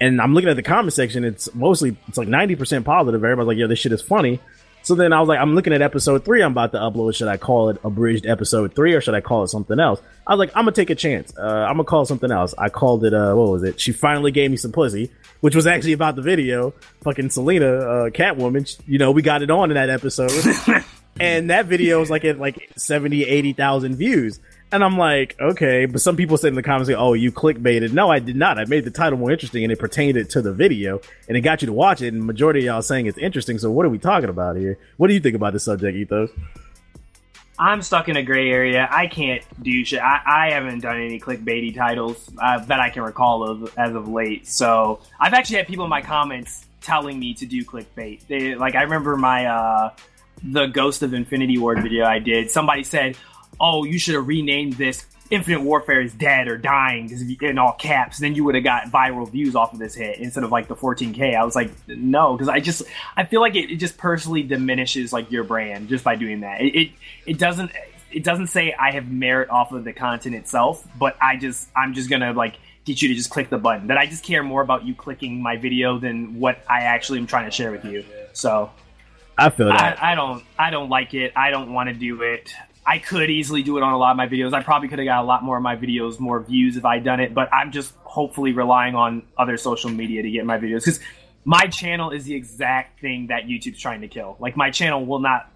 And 0.00 0.20
I'm 0.20 0.32
looking 0.32 0.48
at 0.48 0.54
the 0.54 0.62
comment 0.62 0.92
section. 0.92 1.24
It's 1.24 1.52
mostly 1.54 1.96
it's 2.06 2.16
like 2.16 2.28
ninety 2.28 2.54
percent 2.54 2.84
positive. 2.84 3.22
Everybody's 3.24 3.48
like, 3.48 3.58
yo, 3.58 3.66
this 3.66 3.80
shit 3.80 3.90
is 3.90 4.00
funny. 4.00 4.38
So 4.86 4.94
then 4.94 5.12
I 5.12 5.18
was 5.18 5.28
like, 5.28 5.40
I'm 5.40 5.56
looking 5.56 5.72
at 5.72 5.82
episode 5.82 6.24
three. 6.24 6.44
I'm 6.44 6.52
about 6.52 6.70
to 6.70 6.78
upload. 6.78 7.16
Should 7.16 7.26
I 7.26 7.38
call 7.38 7.70
it 7.70 7.78
abridged 7.82 8.24
episode 8.24 8.72
three 8.72 8.94
or 8.94 9.00
should 9.00 9.14
I 9.14 9.20
call 9.20 9.42
it 9.42 9.48
something 9.48 9.80
else? 9.80 10.00
I 10.24 10.32
was 10.32 10.38
like, 10.38 10.50
I'm 10.50 10.62
gonna 10.62 10.76
take 10.76 10.90
a 10.90 10.94
chance. 10.94 11.36
Uh, 11.36 11.42
I'm 11.42 11.72
gonna 11.74 11.82
call 11.82 12.02
it 12.02 12.06
something 12.06 12.30
else. 12.30 12.54
I 12.56 12.68
called 12.68 13.04
it. 13.04 13.12
Uh, 13.12 13.34
what 13.34 13.50
was 13.50 13.64
it? 13.64 13.80
She 13.80 13.90
finally 13.90 14.30
gave 14.30 14.48
me 14.48 14.56
some 14.56 14.70
pussy, 14.70 15.10
which 15.40 15.56
was 15.56 15.66
actually 15.66 15.94
about 15.94 16.14
the 16.14 16.22
video. 16.22 16.72
Fucking 17.02 17.30
Selena, 17.30 17.66
uh, 17.66 18.10
Catwoman. 18.10 18.80
You 18.86 18.98
know, 18.98 19.10
we 19.10 19.22
got 19.22 19.42
it 19.42 19.50
on 19.50 19.72
in 19.72 19.74
that 19.74 19.90
episode. 19.90 20.30
and 21.20 21.50
that 21.50 21.66
video 21.66 22.00
is 22.00 22.08
like 22.08 22.24
at 22.24 22.38
like 22.38 22.70
70, 22.76 23.24
80,000 23.24 23.96
views. 23.96 24.38
And 24.72 24.82
I'm 24.82 24.98
like, 24.98 25.36
okay, 25.40 25.86
but 25.86 26.00
some 26.00 26.16
people 26.16 26.36
said 26.36 26.48
in 26.48 26.54
the 26.54 26.62
comments, 26.62 26.90
oh, 26.96 27.12
you 27.12 27.30
clickbaited. 27.30 27.92
No, 27.92 28.10
I 28.10 28.18
did 28.18 28.34
not. 28.34 28.58
I 28.58 28.64
made 28.64 28.84
the 28.84 28.90
title 28.90 29.18
more 29.18 29.30
interesting 29.30 29.62
and 29.62 29.72
it 29.72 29.78
pertained 29.78 30.16
it 30.16 30.30
to 30.30 30.42
the 30.42 30.52
video 30.52 31.00
and 31.28 31.36
it 31.36 31.42
got 31.42 31.62
you 31.62 31.66
to 31.66 31.72
watch 31.72 32.02
it. 32.02 32.12
And 32.12 32.24
majority 32.24 32.60
of 32.60 32.64
y'all 32.64 32.82
saying 32.82 33.06
it's 33.06 33.18
interesting. 33.18 33.58
So 33.58 33.70
what 33.70 33.86
are 33.86 33.88
we 33.88 33.98
talking 33.98 34.28
about 34.28 34.56
here? 34.56 34.76
What 34.96 35.06
do 35.06 35.14
you 35.14 35.20
think 35.20 35.36
about 35.36 35.52
this 35.52 35.64
subject, 35.64 35.96
Ethos? 35.96 36.30
I'm 37.58 37.80
stuck 37.80 38.08
in 38.08 38.16
a 38.16 38.22
gray 38.22 38.50
area. 38.50 38.88
I 38.90 39.06
can't 39.06 39.42
do 39.62 39.84
shit. 39.84 40.00
I, 40.00 40.20
I 40.26 40.50
haven't 40.50 40.80
done 40.80 41.00
any 41.00 41.20
clickbaity 41.20 41.74
titles 41.74 42.28
uh, 42.38 42.58
that 42.66 42.80
I 42.80 42.90
can 42.90 43.02
recall 43.02 43.48
of 43.48 43.72
as 43.78 43.94
of 43.94 44.08
late. 44.08 44.46
So 44.46 45.00
I've 45.18 45.32
actually 45.32 45.56
had 45.56 45.66
people 45.66 45.84
in 45.84 45.90
my 45.90 46.02
comments 46.02 46.66
telling 46.80 47.18
me 47.18 47.34
to 47.34 47.46
do 47.46 47.64
clickbait. 47.64 48.26
They, 48.26 48.56
like 48.56 48.74
I 48.74 48.82
remember 48.82 49.16
my 49.16 49.46
uh, 49.46 49.94
the 50.42 50.66
Ghost 50.66 51.02
of 51.02 51.14
Infinity 51.14 51.56
Ward 51.56 51.82
video 51.82 52.04
I 52.04 52.18
did. 52.18 52.50
Somebody 52.50 52.84
said, 52.84 53.16
"Oh, 53.60 53.84
you 53.84 53.98
should 53.98 54.14
have 54.14 54.26
renamed 54.26 54.74
this 54.74 55.06
Infinite 55.30 55.62
Warfare 55.62 56.00
is 56.00 56.12
dead 56.12 56.46
or 56.46 56.56
dying 56.56 57.08
because 57.08 57.22
in 57.22 57.58
all 57.58 57.72
caps, 57.72 58.18
then 58.18 58.34
you 58.34 58.44
would 58.44 58.54
have 58.54 58.62
got 58.62 58.84
viral 58.84 59.28
views 59.28 59.56
off 59.56 59.72
of 59.72 59.78
this 59.78 59.94
hit 59.94 60.18
instead 60.18 60.44
of 60.44 60.52
like 60.52 60.68
the 60.68 60.76
14k. 60.76 61.34
I 61.34 61.44
was 61.44 61.56
like, 61.56 61.70
no, 61.88 62.34
because 62.34 62.48
I 62.48 62.60
just 62.60 62.84
I 63.16 63.24
feel 63.24 63.40
like 63.40 63.56
it, 63.56 63.72
it, 63.72 63.76
just 63.76 63.98
personally 63.98 64.42
diminishes 64.42 65.12
like 65.12 65.30
your 65.32 65.42
brand 65.42 65.88
just 65.88 66.04
by 66.04 66.14
doing 66.14 66.40
that. 66.40 66.60
It, 66.60 66.76
it 66.76 66.90
it 67.26 67.38
doesn't 67.38 67.72
it 68.12 68.22
doesn't 68.22 68.48
say 68.48 68.72
I 68.72 68.92
have 68.92 69.10
merit 69.10 69.50
off 69.50 69.72
of 69.72 69.84
the 69.84 69.92
content 69.92 70.36
itself, 70.36 70.86
but 70.98 71.16
I 71.20 71.36
just 71.36 71.68
I'm 71.74 71.94
just 71.94 72.08
gonna 72.08 72.32
like 72.32 72.54
get 72.84 73.02
you 73.02 73.08
to 73.08 73.14
just 73.14 73.30
click 73.30 73.50
the 73.50 73.58
button. 73.58 73.88
That 73.88 73.98
I 73.98 74.06
just 74.06 74.22
care 74.22 74.44
more 74.44 74.62
about 74.62 74.84
you 74.84 74.94
clicking 74.94 75.42
my 75.42 75.56
video 75.56 75.98
than 75.98 76.38
what 76.38 76.60
I 76.70 76.82
actually 76.82 77.18
am 77.18 77.26
trying 77.26 77.46
to 77.46 77.50
share 77.50 77.72
with 77.72 77.84
you. 77.84 78.04
So 78.32 78.70
I 79.36 79.50
feel 79.50 79.66
that 79.66 80.00
I, 80.00 80.12
I 80.12 80.14
don't 80.14 80.44
I 80.56 80.70
don't 80.70 80.88
like 80.88 81.14
it. 81.14 81.32
I 81.34 81.50
don't 81.50 81.72
want 81.72 81.88
to 81.88 81.94
do 81.94 82.22
it. 82.22 82.54
I 82.86 82.98
could 82.98 83.30
easily 83.30 83.62
do 83.62 83.76
it 83.78 83.82
on 83.82 83.92
a 83.92 83.98
lot 83.98 84.12
of 84.12 84.16
my 84.16 84.28
videos. 84.28 84.52
I 84.52 84.62
probably 84.62 84.88
could 84.88 85.00
have 85.00 85.06
got 85.06 85.22
a 85.22 85.26
lot 85.26 85.42
more 85.42 85.56
of 85.56 85.62
my 85.62 85.74
videos, 85.74 86.20
more 86.20 86.40
views 86.40 86.76
if 86.76 86.84
I'd 86.84 87.02
done 87.02 87.18
it, 87.18 87.34
but 87.34 87.52
I'm 87.52 87.72
just 87.72 87.94
hopefully 88.04 88.52
relying 88.52 88.94
on 88.94 89.24
other 89.36 89.56
social 89.56 89.90
media 89.90 90.22
to 90.22 90.30
get 90.30 90.46
my 90.46 90.56
videos 90.56 90.84
because 90.84 91.00
my 91.44 91.66
channel 91.66 92.10
is 92.10 92.24
the 92.24 92.34
exact 92.34 93.00
thing 93.00 93.26
that 93.26 93.46
YouTube's 93.46 93.80
trying 93.80 94.02
to 94.02 94.08
kill. 94.08 94.36
Like 94.38 94.56
my 94.56 94.70
channel 94.70 95.04
will 95.04 95.18
not, 95.18 95.50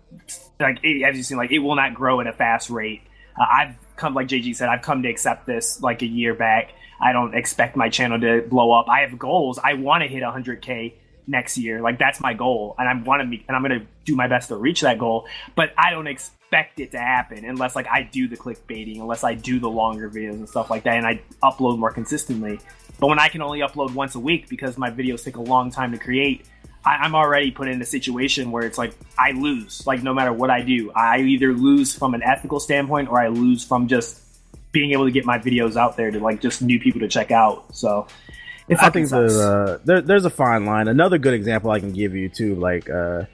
like 0.58 0.78
as 0.84 1.16
you 1.16 1.22
see, 1.22 1.36
like 1.36 1.52
it 1.52 1.60
will 1.60 1.76
not 1.76 1.94
grow 1.94 2.20
at 2.20 2.26
a 2.26 2.32
fast 2.32 2.68
rate. 2.68 3.02
Uh, 3.40 3.46
I've 3.48 3.76
come, 3.96 4.14
like 4.14 4.26
JG 4.26 4.56
said, 4.56 4.68
I've 4.68 4.82
come 4.82 5.04
to 5.04 5.08
accept 5.08 5.46
this 5.46 5.80
like 5.80 6.02
a 6.02 6.06
year 6.06 6.34
back. 6.34 6.72
I 7.00 7.12
don't 7.12 7.34
expect 7.34 7.76
my 7.76 7.88
channel 7.88 8.20
to 8.20 8.42
blow 8.42 8.72
up. 8.72 8.88
I 8.88 9.00
have 9.00 9.18
goals. 9.18 9.60
I 9.62 9.74
want 9.74 10.02
to 10.02 10.08
hit 10.08 10.22
100k 10.24 10.94
next 11.28 11.56
year. 11.56 11.80
Like 11.80 11.98
that's 11.98 12.20
my 12.20 12.34
goal, 12.34 12.74
and 12.76 12.88
I 12.88 13.02
want 13.02 13.22
to 13.22 13.38
and 13.46 13.56
I'm 13.56 13.62
going 13.62 13.80
to 13.80 13.86
do 14.04 14.16
my 14.16 14.26
best 14.26 14.48
to 14.48 14.56
reach 14.56 14.80
that 14.80 14.98
goal. 14.98 15.28
But 15.54 15.72
I 15.78 15.92
don't 15.92 16.08
expect 16.08 16.39
expect 16.50 16.80
it 16.80 16.90
to 16.90 16.98
happen 16.98 17.44
unless 17.44 17.76
like 17.76 17.86
I 17.86 18.02
do 18.02 18.26
the 18.26 18.36
clickbaiting, 18.36 19.00
unless 19.00 19.22
I 19.22 19.34
do 19.34 19.60
the 19.60 19.70
longer 19.70 20.10
videos 20.10 20.32
and 20.32 20.48
stuff 20.48 20.68
like 20.68 20.82
that, 20.82 20.96
and 20.96 21.06
I 21.06 21.22
upload 21.42 21.78
more 21.78 21.92
consistently. 21.92 22.58
But 22.98 23.06
when 23.06 23.20
I 23.20 23.28
can 23.28 23.40
only 23.40 23.60
upload 23.60 23.94
once 23.94 24.16
a 24.16 24.18
week 24.18 24.48
because 24.48 24.76
my 24.76 24.90
videos 24.90 25.24
take 25.24 25.36
a 25.36 25.40
long 25.40 25.70
time 25.70 25.92
to 25.92 25.98
create, 25.98 26.44
I, 26.84 27.06
am 27.06 27.14
already 27.14 27.52
put 27.52 27.68
in 27.68 27.80
a 27.80 27.84
situation 27.84 28.50
where 28.50 28.64
it's 28.64 28.78
like 28.78 28.94
I 29.16 29.30
lose. 29.30 29.86
Like 29.86 30.02
no 30.02 30.12
matter 30.12 30.32
what 30.32 30.50
I 30.50 30.62
do, 30.62 30.90
I 30.90 31.18
either 31.20 31.52
lose 31.52 31.94
from 31.94 32.14
an 32.14 32.22
ethical 32.22 32.58
standpoint 32.58 33.08
or 33.08 33.20
I 33.20 33.28
lose 33.28 33.64
from 33.64 33.86
just 33.86 34.20
being 34.72 34.90
able 34.90 35.04
to 35.04 35.12
get 35.12 35.24
my 35.24 35.38
videos 35.38 35.76
out 35.76 35.96
there 35.96 36.10
to 36.10 36.18
like 36.18 36.40
just 36.40 36.62
new 36.62 36.80
people 36.80 37.00
to 37.00 37.08
check 37.08 37.30
out. 37.30 37.76
So. 37.76 38.08
I 38.78 38.90
think 38.90 39.08
there's 39.08 39.36
a, 39.36 39.80
there, 39.84 40.00
there's 40.00 40.24
a 40.24 40.30
fine 40.30 40.64
line. 40.64 40.86
Another 40.86 41.18
good 41.18 41.34
example 41.34 41.72
I 41.72 41.80
can 41.80 41.92
give 41.92 42.14
you 42.14 42.28
too, 42.28 42.54
like 42.54 42.88
uh, 42.88 43.24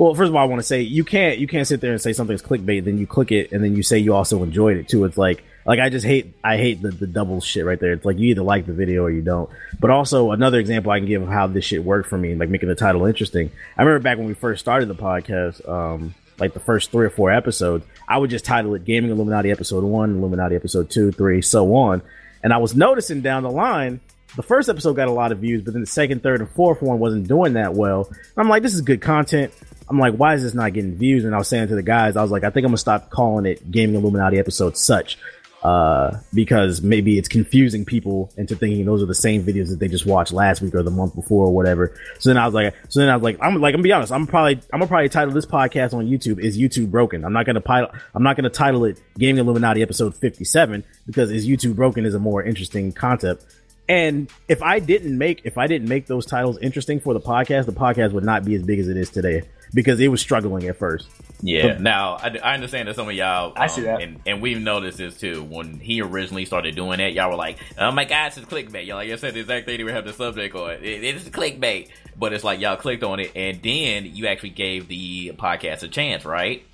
well, 0.00 0.14
first 0.14 0.30
of 0.30 0.34
all, 0.34 0.40
I 0.40 0.46
want 0.46 0.60
to 0.60 0.66
say 0.66 0.80
you 0.80 1.04
can't 1.04 1.36
you 1.36 1.46
can't 1.46 1.68
sit 1.68 1.82
there 1.82 1.92
and 1.92 2.00
say 2.00 2.14
something's 2.14 2.40
clickbait, 2.40 2.84
then 2.84 2.96
you 2.96 3.06
click 3.06 3.30
it, 3.32 3.52
and 3.52 3.62
then 3.62 3.76
you 3.76 3.82
say 3.82 3.98
you 3.98 4.14
also 4.14 4.42
enjoyed 4.42 4.78
it 4.78 4.88
too. 4.88 5.04
It's 5.04 5.18
like 5.18 5.44
like 5.66 5.78
I 5.78 5.90
just 5.90 6.06
hate 6.06 6.32
I 6.42 6.56
hate 6.56 6.80
the, 6.80 6.90
the 6.90 7.06
double 7.06 7.42
shit 7.42 7.66
right 7.66 7.78
there. 7.78 7.92
It's 7.92 8.06
like 8.06 8.18
you 8.18 8.28
either 8.30 8.40
like 8.40 8.64
the 8.64 8.72
video 8.72 9.02
or 9.02 9.10
you 9.10 9.20
don't. 9.20 9.50
But 9.78 9.90
also 9.90 10.30
another 10.30 10.58
example 10.58 10.90
I 10.90 11.00
can 11.00 11.06
give 11.06 11.20
of 11.20 11.28
how 11.28 11.48
this 11.48 11.66
shit 11.66 11.84
worked 11.84 12.08
for 12.08 12.16
me, 12.16 12.34
like 12.34 12.48
making 12.48 12.70
the 12.70 12.74
title 12.74 13.04
interesting. 13.04 13.50
I 13.76 13.82
remember 13.82 14.02
back 14.02 14.16
when 14.16 14.26
we 14.26 14.32
first 14.32 14.60
started 14.60 14.88
the 14.88 14.94
podcast, 14.94 15.68
um, 15.68 16.14
like 16.38 16.54
the 16.54 16.60
first 16.60 16.92
three 16.92 17.04
or 17.04 17.10
four 17.10 17.30
episodes, 17.30 17.84
I 18.08 18.16
would 18.16 18.30
just 18.30 18.46
title 18.46 18.74
it 18.76 18.86
Gaming 18.86 19.10
Illuminati 19.10 19.50
Episode 19.50 19.84
One, 19.84 20.16
Illuminati 20.16 20.56
Episode 20.56 20.88
Two, 20.88 21.12
Three, 21.12 21.42
so 21.42 21.74
on. 21.74 22.00
And 22.42 22.54
I 22.54 22.56
was 22.56 22.74
noticing 22.74 23.20
down 23.20 23.42
the 23.42 23.50
line 23.50 24.00
the 24.36 24.42
first 24.42 24.68
episode 24.68 24.94
got 24.94 25.08
a 25.08 25.12
lot 25.12 25.32
of 25.32 25.38
views, 25.38 25.62
but 25.62 25.72
then 25.72 25.80
the 25.80 25.86
second, 25.86 26.22
third, 26.22 26.40
and 26.40 26.50
fourth 26.50 26.82
one 26.82 26.98
wasn't 26.98 27.28
doing 27.28 27.54
that 27.54 27.74
well. 27.74 28.10
I'm 28.36 28.48
like, 28.48 28.62
this 28.62 28.74
is 28.74 28.80
good 28.80 29.00
content. 29.00 29.52
I'm 29.88 29.98
like, 29.98 30.14
why 30.14 30.34
is 30.34 30.42
this 30.42 30.54
not 30.54 30.72
getting 30.72 30.94
views? 30.94 31.24
And 31.24 31.34
I 31.34 31.38
was 31.38 31.48
saying 31.48 31.68
to 31.68 31.74
the 31.74 31.82
guys, 31.82 32.16
I 32.16 32.22
was 32.22 32.30
like, 32.30 32.44
I 32.44 32.50
think 32.50 32.64
I'm 32.64 32.70
gonna 32.70 32.78
stop 32.78 33.10
calling 33.10 33.44
it 33.44 33.70
Gaming 33.70 33.96
Illuminati 33.96 34.38
episode 34.38 34.76
such, 34.76 35.18
uh, 35.64 36.18
because 36.32 36.80
maybe 36.80 37.18
it's 37.18 37.28
confusing 37.28 37.84
people 37.84 38.32
into 38.36 38.54
thinking 38.54 38.84
those 38.86 39.02
are 39.02 39.06
the 39.06 39.14
same 39.14 39.42
videos 39.44 39.68
that 39.68 39.80
they 39.80 39.88
just 39.88 40.06
watched 40.06 40.32
last 40.32 40.62
week 40.62 40.74
or 40.74 40.82
the 40.84 40.90
month 40.92 41.14
before 41.16 41.46
or 41.46 41.54
whatever. 41.54 41.92
So 42.20 42.30
then 42.30 42.38
I 42.38 42.46
was 42.46 42.54
like, 42.54 42.74
so 42.88 43.00
then 43.00 43.08
I 43.08 43.16
was 43.16 43.22
like, 43.24 43.38
I'm 43.42 43.60
like, 43.60 43.74
I'm 43.74 43.78
gonna 43.78 43.82
be 43.82 43.92
honest, 43.92 44.12
I'm 44.12 44.28
probably, 44.28 44.54
I'm 44.72 44.78
gonna 44.78 44.86
probably 44.86 45.08
title 45.08 45.34
this 45.34 45.46
podcast 45.46 45.92
on 45.92 46.06
YouTube 46.06 46.38
is 46.38 46.56
YouTube 46.56 46.92
broken. 46.92 47.24
I'm 47.24 47.32
not 47.32 47.44
gonna 47.44 47.60
title, 47.60 47.90
I'm 48.14 48.22
not 48.22 48.36
gonna 48.36 48.48
title 48.48 48.84
it 48.84 49.00
Gaming 49.18 49.40
Illuminati 49.40 49.82
episode 49.82 50.14
57 50.14 50.84
because 51.06 51.32
is 51.32 51.48
YouTube 51.48 51.74
broken 51.74 52.06
is 52.06 52.14
a 52.14 52.20
more 52.20 52.42
interesting 52.44 52.92
concept. 52.92 53.44
And 53.90 54.30
if 54.46 54.62
I 54.62 54.78
didn't 54.78 55.18
make 55.18 55.40
if 55.42 55.58
I 55.58 55.66
didn't 55.66 55.88
make 55.88 56.06
those 56.06 56.24
titles 56.24 56.58
interesting 56.58 57.00
for 57.00 57.12
the 57.12 57.20
podcast, 57.20 57.66
the 57.66 57.72
podcast 57.72 58.12
would 58.12 58.22
not 58.22 58.44
be 58.44 58.54
as 58.54 58.62
big 58.62 58.78
as 58.78 58.86
it 58.86 58.96
is 58.96 59.10
today 59.10 59.42
because 59.74 59.98
it 59.98 60.06
was 60.06 60.20
struggling 60.20 60.68
at 60.68 60.76
first. 60.76 61.08
Yeah. 61.42 61.66
But, 61.66 61.80
now 61.80 62.14
I, 62.14 62.38
I, 62.40 62.54
understand 62.54 62.86
that 62.86 62.94
some 62.94 63.08
of 63.08 63.14
y'all, 63.14 63.48
um, 63.48 63.52
I 63.56 63.66
see 63.66 63.82
that, 63.82 64.00
and, 64.00 64.20
and, 64.26 64.40
we've 64.40 64.60
noticed 64.60 64.98
this 64.98 65.18
too. 65.18 65.42
When 65.42 65.80
he 65.80 66.02
originally 66.02 66.44
started 66.44 66.76
doing 66.76 66.98
that, 66.98 67.14
y'all 67.14 67.30
were 67.30 67.36
like, 67.36 67.58
"Oh 67.78 67.90
my 67.90 68.04
gosh, 68.04 68.36
it's 68.36 68.46
clickbait." 68.46 68.86
Y'all 68.86 68.96
like 68.96 69.10
I 69.10 69.16
said 69.16 69.34
the 69.34 69.40
exact 69.40 69.66
thing 69.66 69.84
we 69.84 69.90
have 69.90 70.04
the 70.04 70.12
subject 70.12 70.54
on. 70.54 70.70
It, 70.70 70.84
it 70.84 71.16
is 71.16 71.24
clickbait, 71.24 71.88
but 72.16 72.32
it's 72.32 72.44
like 72.44 72.60
y'all 72.60 72.76
clicked 72.76 73.02
on 73.02 73.18
it, 73.18 73.32
and 73.34 73.60
then 73.60 74.14
you 74.14 74.28
actually 74.28 74.50
gave 74.50 74.86
the 74.86 75.32
podcast 75.32 75.82
a 75.82 75.88
chance, 75.88 76.24
right? 76.24 76.64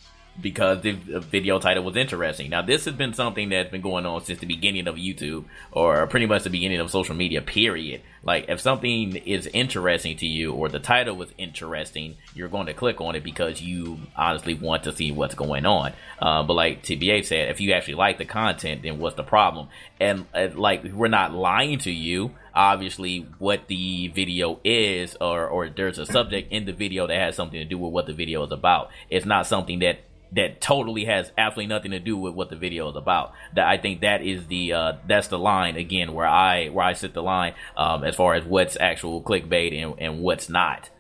Because 0.41 0.83
the 0.83 0.93
video 0.93 1.59
title 1.59 1.85
was 1.85 1.97
interesting. 1.97 2.51
Now, 2.51 2.63
this 2.63 2.85
has 2.85 2.95
been 2.95 3.15
something 3.15 3.49
that's 3.49 3.71
been 3.71 3.81
going 3.81 4.05
on 4.07 4.25
since 4.25 4.39
the 4.39 4.47
beginning 4.47 4.87
of 4.87 4.97
YouTube, 4.97 5.45
or 5.73 6.07
pretty 6.07 6.27
much 6.27 6.43
the 6.43 6.51
beginning 6.51 6.81
of 6.81 6.91
social 6.91 7.15
media, 7.15 7.41
period. 7.41 8.03
Like, 8.23 8.47
if 8.49 8.61
something 8.61 9.17
is 9.17 9.47
interesting 9.47 10.17
to 10.19 10.27
you, 10.27 10.53
or 10.53 10.69
the 10.69 10.79
title 10.79 11.17
was 11.17 11.33
interesting, 11.39 12.17
you're 12.35 12.49
going 12.49 12.67
to 12.67 12.75
click 12.75 13.01
on 13.01 13.15
it 13.15 13.25
because 13.25 13.63
you 13.63 13.99
honestly 14.17 14.55
want 14.55 14.85
to 14.85 14.93
see 14.95 15.13
what's 15.13 15.35
going 15.35 15.65
on. 15.65 15.93
Uh, 16.21 16.43
but 16.43 16.55
like 16.55 16.83
TBH 16.83 17.27
said, 17.27 17.49
if 17.51 17.61
you 17.61 17.73
actually 17.73 17.95
like 17.95 18.19
the 18.19 18.25
content, 18.25 18.83
then 18.83 18.99
what's 18.99 19.17
the 19.17 19.23
problem? 19.23 19.69
And 20.01 20.27
uh, 20.35 20.49
like, 20.55 20.85
we're 20.85 21.09
not 21.09 21.33
lying 21.33 21.79
to 21.81 21.91
you 21.91 22.33
obviously 22.57 23.27
what 23.39 23.69
the 23.69 24.09
video 24.09 24.59
is 24.65 25.15
or 25.21 25.47
or 25.47 25.69
there's 25.69 25.99
a 25.99 26.07
subject 26.07 26.51
in 26.51 26.65
the 26.65 26.73
video 26.73 27.07
that 27.07 27.15
has 27.15 27.37
something 27.37 27.61
to 27.61 27.67
do 27.67 27.77
with 27.77 27.93
what 27.93 28.07
the 28.07 28.15
video 28.15 28.43
is 28.45 28.51
about. 28.51 28.91
It's 29.11 29.27
not 29.27 29.47
something 29.47 29.81
that 29.81 30.01
that 30.33 30.61
totally 30.61 31.05
has 31.05 31.31
absolutely 31.39 31.75
nothing 31.75 31.91
to 31.93 32.01
do 32.01 32.17
with 32.17 32.35
what 32.35 32.51
the 32.51 32.57
video 32.57 32.91
is 32.91 32.97
about. 32.97 33.33
That 33.55 33.67
I 33.67 33.79
think 33.79 34.01
that 34.01 34.23
is 34.23 34.47
the 34.47 34.73
uh, 34.73 34.93
that's 35.07 35.29
the 35.29 35.39
line 35.39 35.77
again 35.77 36.13
where 36.13 36.27
I 36.27 36.69
where 36.69 36.85
I 36.85 36.95
set 36.95 37.15
the 37.15 37.23
line 37.23 37.55
um, 37.77 38.05
as 38.05 38.17
far 38.17 38.35
as 38.35 38.45
what's 38.45 38.77
actual 38.79 39.23
clickbait 39.23 39.81
and, 39.83 39.95
and 39.99 40.21
what's 40.21 40.49
not. 40.49 40.91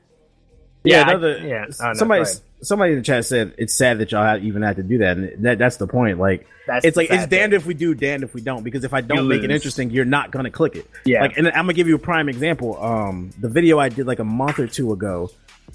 Yeah, 0.84 0.98
yeah, 0.98 1.10
another, 1.10 1.38
I, 1.40 1.46
yeah 1.46 1.92
somebody 1.94 2.24
somebody 2.62 2.92
in 2.92 2.98
the 2.98 3.04
chat 3.04 3.24
said 3.24 3.54
it's 3.58 3.74
sad 3.74 3.98
that 3.98 4.12
y'all 4.12 4.38
even 4.42 4.62
have 4.62 4.76
to 4.76 4.82
do 4.82 4.98
that, 4.98 5.16
and 5.16 5.44
that 5.44 5.58
that's 5.58 5.76
the 5.76 5.86
point. 5.86 6.18
Like 6.18 6.46
it's 6.68 6.96
like 6.96 7.10
it's 7.10 7.26
damned 7.26 7.52
thing. 7.52 7.60
if 7.60 7.66
we 7.66 7.74
do, 7.74 7.94
damned 7.94 8.24
if 8.24 8.34
we 8.34 8.40
don't. 8.40 8.62
Because 8.62 8.84
if 8.84 8.94
I 8.94 9.00
don't 9.00 9.18
you 9.18 9.24
make 9.24 9.36
lose. 9.36 9.44
it 9.44 9.50
interesting, 9.50 9.90
you're 9.90 10.04
not 10.04 10.30
gonna 10.30 10.50
click 10.50 10.76
it. 10.76 10.88
Yeah. 11.04 11.22
Like, 11.22 11.36
and 11.36 11.48
I'm 11.48 11.54
gonna 11.54 11.74
give 11.74 11.88
you 11.88 11.96
a 11.96 12.00
prime 12.00 12.28
example. 12.28 12.82
Um, 12.82 13.30
the 13.38 13.48
video 13.48 13.78
I 13.78 13.88
did 13.88 14.06
like 14.06 14.18
a 14.18 14.24
month 14.24 14.58
or 14.58 14.66
two 14.66 14.92
ago, 14.92 15.30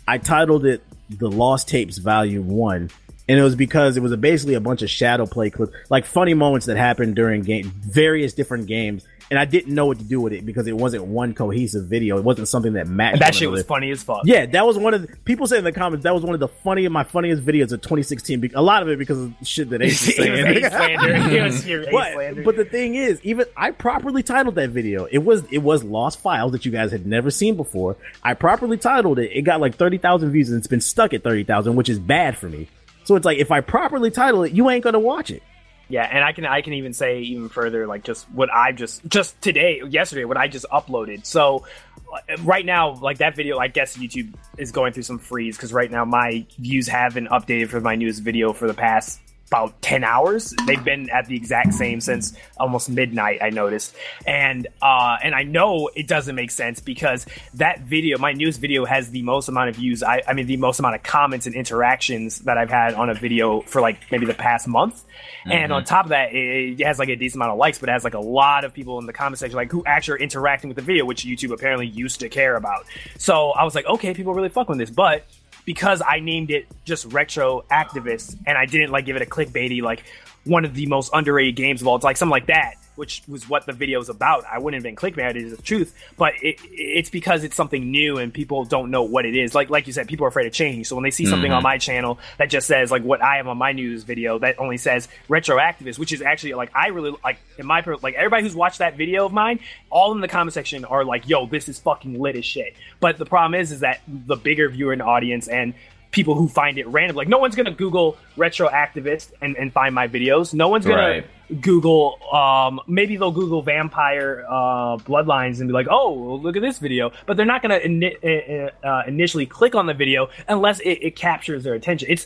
I 0.08 0.18
titled 0.18 0.66
it 0.66 0.84
"The 1.10 1.30
Lost 1.30 1.68
Tapes 1.68 1.98
Volume 1.98 2.48
One." 2.48 2.90
And 3.28 3.40
it 3.40 3.44
was 3.44 3.56
because 3.56 3.98
it 3.98 4.04
was 4.04 4.12
a, 4.12 4.18
basically 4.18 4.56
a 4.56 4.60
bunch 4.60 4.82
of 4.82 4.90
ShadowPlay 4.90 5.54
clips, 5.54 5.74
like 5.90 6.06
funny 6.06 6.34
moments 6.34 6.66
that 6.66 6.78
happened 6.78 7.16
during 7.16 7.42
game, 7.42 7.72
various 7.82 8.34
different 8.34 8.68
games. 8.68 9.06
And 9.30 9.40
I 9.40 9.46
didn't 9.46 9.74
know 9.74 9.86
what 9.86 9.98
to 9.98 10.04
do 10.04 10.20
with 10.20 10.34
it 10.34 10.46
because 10.46 10.68
it 10.68 10.76
wasn't 10.76 11.06
one 11.06 11.34
cohesive 11.34 11.86
video. 11.86 12.18
It 12.18 12.26
wasn't 12.26 12.50
something 12.50 12.74
that 12.74 12.88
matched. 12.88 13.14
And 13.14 13.22
that 13.22 13.34
shit 13.34 13.50
was 13.50 13.64
funny 13.64 13.90
as 13.90 14.04
fuck. 14.04 14.24
Yeah, 14.26 14.46
that 14.48 14.66
was 14.66 14.78
one 14.78 14.94
of 14.94 15.04
the 15.04 15.16
people 15.24 15.48
said 15.48 15.60
in 15.60 15.64
the 15.64 15.72
comments 15.72 16.04
that 16.04 16.14
was 16.14 16.24
one 16.24 16.34
of 16.34 16.42
the 16.42 16.50
funny 16.50 16.86
my 16.90 17.06
funniest 17.06 17.42
videos 17.42 17.72
of 17.72 17.80
2016. 17.80 18.52
A 18.56 18.62
lot 18.62 18.82
of 18.82 18.90
it 18.90 19.00
because 19.00 19.20
of 19.20 19.34
shit 19.44 19.70
that 19.70 19.82
Ace 19.82 20.06
was 20.06 20.16
saying. 20.18 21.88
but, 21.92 22.44
but 22.44 22.58
the 22.58 22.66
thing 22.66 22.96
is, 22.96 23.22
even 23.24 23.46
I 23.56 23.72
properly 23.72 24.22
titled 24.22 24.56
that 24.56 24.72
video. 24.72 25.06
It 25.06 25.20
was 25.20 25.46
it 25.50 25.60
was 25.60 25.82
lost 25.82 26.20
files 26.20 26.52
that 26.52 26.66
you 26.66 26.72
guys 26.74 26.92
had 26.92 27.06
never 27.06 27.32
seen 27.32 27.56
before. 27.56 27.96
I 28.22 28.34
properly 28.34 28.76
titled 28.76 29.18
it. 29.18 29.32
It 29.32 29.44
got 29.44 29.62
like 29.62 29.76
thirty 29.76 29.98
thousand 29.98 30.32
views 30.32 30.50
and 30.50 30.58
it's 30.58 30.68
been 30.68 30.82
stuck 30.82 31.14
at 31.14 31.24
thirty 31.24 31.46
thousand, 31.46 31.78
which 31.78 31.88
is 31.88 32.00
bad 32.00 32.38
for 32.38 32.50
me. 32.50 32.68
So 33.04 33.16
it's 33.16 33.26
like 33.26 33.38
if 33.38 33.52
I 33.52 33.62
properly 33.62 34.12
title 34.12 34.44
it, 34.44 34.54
you 34.54 34.70
ain't 34.70 34.84
gonna 34.84 35.00
watch 35.00 35.32
it. 35.32 35.44
Yeah, 35.90 36.08
and 36.10 36.24
I 36.24 36.32
can 36.32 36.46
I 36.46 36.62
can 36.62 36.74
even 36.74 36.94
say 36.94 37.22
even 37.22 37.50
further 37.50 37.86
like 37.86 38.04
just 38.04 38.30
what 38.32 38.50
I 38.50 38.72
just 38.72 39.06
just 39.08 39.40
today 39.42 39.82
yesterday 39.88 40.24
what 40.24 40.38
I 40.38 40.48
just 40.48 40.66
uploaded. 40.72 41.26
So 41.26 41.66
uh, 42.14 42.38
right 42.44 42.66
now 42.66 42.94
like 42.94 43.18
that 43.18 43.36
video 43.36 43.58
I 43.58 43.68
guess 43.68 43.98
YouTube 43.98 44.34
is 44.58 44.72
going 44.72 44.94
through 44.94 45.04
some 45.04 45.20
freeze 45.20 45.58
because 45.58 45.74
right 45.74 45.92
now 45.92 46.06
my 46.06 46.46
views 46.58 46.88
haven't 46.88 47.28
updated 47.28 47.70
for 47.70 47.82
my 47.82 47.96
newest 47.96 48.24
video 48.24 48.54
for 48.54 48.68
the 48.68 48.74
past 48.74 49.20
about 49.52 49.82
10 49.82 50.06
hours. 50.06 50.54
They've 50.66 50.82
been 50.82 51.10
at 51.10 51.28
the 51.28 51.36
exact 51.36 51.74
same 51.74 52.00
since 52.00 52.34
almost 52.58 52.90
midnight 52.90 53.40
i 53.42 53.50
noticed. 53.50 53.94
And 54.26 54.66
uh 54.82 55.18
and 55.22 55.36
i 55.36 55.44
know 55.44 55.90
it 55.94 56.08
doesn't 56.08 56.36
make 56.36 56.52
sense 56.52 56.80
because 56.80 57.26
that 57.56 57.82
video 57.82 58.18
my 58.18 58.32
newest 58.32 58.62
video 58.62 58.86
has 58.86 59.12
the 59.12 59.22
most 59.24 59.50
amount 59.50 59.68
of 59.68 59.76
views. 59.76 60.04
I, 60.04 60.24
I 60.26 60.34
mean 60.34 60.48
the 60.48 60.56
most 60.56 60.80
amount 60.80 60.96
of 60.96 61.04
comments 61.04 61.48
and 61.48 61.56
interactions 61.56 62.40
that 62.40 62.58
i've 62.58 62.70
had 62.70 62.94
on 62.94 63.10
a 63.10 63.14
video 63.14 63.60
for 63.60 63.82
like 63.82 64.00
maybe 64.10 64.26
the 64.26 64.34
past 64.34 64.70
month. 64.70 65.04
And 65.46 65.74
on 65.74 65.84
top 65.84 66.06
of 66.06 66.10
that 66.12 66.32
it, 66.32 66.80
it 66.80 66.86
has 66.86 66.98
like 66.98 67.10
a 67.10 67.18
decent 67.18 67.40
amount 67.40 67.52
of 67.52 67.58
likes 67.58 67.78
but 67.78 67.90
it 67.90 67.92
has 67.92 68.06
like 68.06 68.14
a 68.14 68.20
lot 68.20 68.64
of 68.64 68.74
people 68.74 69.00
in 69.00 69.06
the 69.06 69.14
comment 69.14 69.38
section 69.38 69.58
like 69.58 69.70
who 69.70 69.84
actually 69.86 70.16
are 70.16 70.20
interacting 70.20 70.70
with 70.70 70.78
the 70.78 70.82
video 70.82 71.04
which 71.04 71.26
youtube 71.26 71.52
apparently 71.52 71.88
used 71.88 72.22
to 72.22 72.30
care 72.30 72.56
about. 72.56 72.86
So 73.18 73.52
i 73.52 73.66
was 73.66 73.76
like 73.76 73.86
okay 73.86 74.14
people 74.14 74.34
really 74.34 74.48
fuck 74.48 74.70
with 74.70 74.78
this. 74.78 74.90
But 74.90 75.26
because 75.66 76.02
I 76.08 76.20
named 76.20 76.52
it 76.52 76.68
just 76.86 77.06
retro 77.14 77.64
activist 77.72 78.38
and 78.46 78.58
I 78.58 78.66
didn't 78.66 78.92
like 78.92 79.06
give 79.06 79.16
it 79.16 79.22
a 79.22 79.26
clickbaity 79.26 79.82
like 79.82 80.04
one 80.44 80.66
of 80.66 80.74
the 80.74 80.88
most 80.88 81.12
underrated 81.14 81.56
games 81.56 81.82
of 81.82 81.88
all, 81.88 81.96
it's 81.96 82.04
like 82.04 82.18
something 82.18 82.32
like 82.32 82.48
that, 82.48 82.76
which 83.02 83.24
was 83.28 83.50
what 83.50 83.66
the 83.66 83.74
video 83.74 84.00
is 84.00 84.10
about. 84.10 84.46
I 84.46 84.60
wouldn't 84.60 84.76
have 84.76 84.84
been 84.84 84.96
clickbait, 84.96 85.32
it 85.32 85.38
is 85.38 85.58
the 85.58 85.62
truth, 85.64 85.92
but 86.18 86.36
it, 86.44 86.60
it's 86.70 87.10
because 87.10 87.44
it's 87.44 87.56
something 87.56 87.90
new 87.90 88.20
and 88.20 88.32
people 88.32 88.64
don't 88.64 88.92
know 88.92 89.02
what 89.02 89.26
it 89.26 89.36
is. 89.36 89.56
Like 89.56 89.72
like 89.72 89.88
you 89.88 89.94
said, 89.94 90.08
people 90.08 90.24
are 90.28 90.30
afraid 90.30 90.46
of 90.46 90.54
change. 90.54 90.86
So 90.86 90.96
when 90.96 91.02
they 91.02 91.10
see 91.10 91.26
something 91.26 91.52
on 91.52 91.62
mm-hmm. 91.62 91.64
my 91.64 91.78
channel 91.80 92.20
that 92.38 92.52
just 92.52 92.68
says 92.68 92.92
like 92.92 93.02
what 93.02 93.24
I 93.24 93.38
have 93.38 93.48
on 93.48 93.58
my 93.58 93.72
news 93.72 94.04
video 94.04 94.38
that 94.38 94.60
only 94.60 94.78
says 94.78 95.08
retroactivist, 95.30 95.98
which 95.98 96.14
is 96.14 96.22
actually 96.22 96.54
like 96.54 96.70
I 96.76 96.90
really 96.90 97.16
like 97.24 97.40
in 97.58 97.66
my 97.66 97.84
like 98.04 98.14
everybody 98.14 98.44
who's 98.44 98.56
watched 98.56 98.78
that 98.78 98.98
video 98.98 99.26
of 99.26 99.34
mine, 99.34 99.62
all 99.90 100.12
in 100.12 100.22
the 100.22 100.28
comment 100.28 100.54
section 100.54 100.86
are 100.86 101.04
like, 101.04 101.28
"Yo, 101.28 101.48
this 101.48 101.70
is 101.70 101.80
fucking 101.80 102.20
lit 102.22 102.36
as 102.36 102.46
shit." 102.46 102.76
But 103.00 103.18
the 103.18 103.26
problem 103.26 103.60
is, 103.60 103.72
is 103.72 103.80
that 103.80 104.02
the 104.08 104.36
bigger 104.36 104.70
viewer 104.70 104.94
and 104.94 105.02
audience 105.02 105.48
and 105.48 105.74
people 106.12 106.36
who 106.36 106.48
find 106.48 106.78
it 106.78 106.88
random. 106.88 107.16
Like 107.16 107.28
no 107.28 107.38
one's 107.38 107.56
gonna 107.56 107.72
Google 107.72 108.18
retro 108.38 108.70
activist 108.70 109.32
and, 109.42 109.56
and 109.56 109.72
find 109.74 109.96
my 109.96 110.08
videos. 110.08 110.54
No 110.54 110.68
one's 110.68 110.86
gonna 110.86 111.02
Right. 111.02 111.62
Google 111.62 112.18
um 112.34 112.80
maybe 112.88 113.18
they'll 113.18 113.32
Google 113.32 113.62
vampire 113.62 114.46
uh 114.48 114.98
bloodlines 114.98 115.60
and 115.60 115.68
be 115.68 115.74
like, 115.74 115.88
oh 115.90 116.40
look 116.42 116.56
at 116.56 116.62
this 116.62 116.80
video. 116.80 117.12
But 117.26 117.38
they're 117.38 117.46
not 117.46 117.62
gonna 117.62 117.80
ini- 117.80 118.72
uh, 118.84 118.88
uh, 118.88 119.04
initially 119.08 119.46
click 119.46 119.74
on 119.76 119.86
the 119.86 119.94
video 119.94 120.30
unless 120.48 120.80
it, 120.82 121.00
it 121.02 121.16
captures 121.16 121.64
their 121.64 121.74
attention. 121.74 122.10
It's 122.10 122.26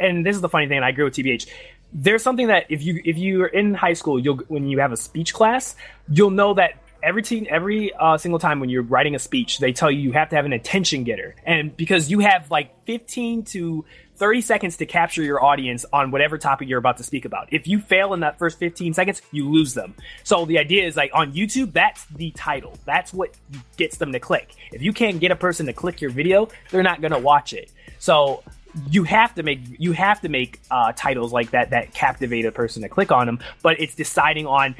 and 0.00 0.24
this 0.24 0.34
is 0.34 0.42
the 0.42 0.48
funny 0.48 0.66
thing, 0.66 0.78
and 0.78 0.84
I 0.84 0.88
agree 0.90 1.04
with 1.04 1.14
TBH. 1.14 1.46
There's 1.92 2.22
something 2.22 2.48
that 2.48 2.66
if 2.68 2.82
you 2.82 3.00
if 3.04 3.16
you're 3.16 3.46
in 3.46 3.74
high 3.74 3.92
school, 3.92 4.18
you'll 4.18 4.38
when 4.48 4.68
you 4.68 4.78
have 4.80 4.92
a 4.92 4.96
speech 4.96 5.32
class, 5.32 5.76
you'll 6.10 6.30
know 6.30 6.54
that 6.54 6.74
every 7.02 7.22
team 7.22 7.46
every 7.48 7.92
uh, 7.94 8.18
single 8.18 8.38
time 8.38 8.60
when 8.60 8.68
you're 8.68 8.82
writing 8.82 9.14
a 9.14 9.18
speech 9.18 9.58
they 9.58 9.72
tell 9.72 9.90
you 9.90 10.00
you 10.00 10.12
have 10.12 10.28
to 10.30 10.36
have 10.36 10.44
an 10.44 10.52
attention 10.52 11.04
getter. 11.04 11.34
And 11.44 11.76
because 11.76 12.10
you 12.10 12.20
have 12.20 12.50
like 12.50 12.84
15 12.84 13.44
to 13.44 13.84
30 14.16 14.40
seconds 14.40 14.76
to 14.78 14.86
capture 14.86 15.22
your 15.22 15.42
audience 15.42 15.86
on 15.92 16.10
whatever 16.10 16.38
topic 16.38 16.68
you're 16.68 16.78
about 16.78 16.96
to 16.96 17.04
speak 17.04 17.24
about. 17.24 17.52
If 17.52 17.68
you 17.68 17.78
fail 17.80 18.14
in 18.14 18.20
that 18.20 18.38
first 18.38 18.58
15 18.58 18.94
seconds 18.94 19.22
you 19.30 19.48
lose 19.48 19.74
them. 19.74 19.94
So 20.24 20.44
the 20.44 20.58
idea 20.58 20.86
is 20.86 20.96
like 20.96 21.10
on 21.14 21.32
youtube 21.32 21.72
that's 21.72 22.04
the 22.06 22.30
title. 22.32 22.76
That's 22.84 23.12
what 23.12 23.34
gets 23.76 23.98
them 23.98 24.12
to 24.12 24.20
click. 24.20 24.54
If 24.72 24.82
you 24.82 24.92
can't 24.92 25.20
get 25.20 25.30
a 25.30 25.36
person 25.36 25.66
to 25.66 25.72
click 25.72 26.00
your 26.00 26.10
video 26.10 26.48
they're 26.70 26.82
not 26.82 27.00
going 27.00 27.12
to 27.12 27.18
watch 27.18 27.52
it. 27.52 27.70
So 27.98 28.42
you 28.90 29.04
have 29.04 29.34
to 29.34 29.42
make 29.42 29.60
you 29.78 29.92
have 29.92 30.20
to 30.20 30.28
make 30.28 30.60
uh, 30.70 30.92
titles 30.94 31.32
like 31.32 31.50
that 31.50 31.70
that 31.70 31.94
captivate 31.94 32.44
a 32.44 32.52
person 32.52 32.82
to 32.82 32.88
click 32.88 33.10
on 33.10 33.26
them 33.26 33.38
but 33.62 33.80
it's 33.80 33.94
deciding 33.94 34.46
on 34.46 34.74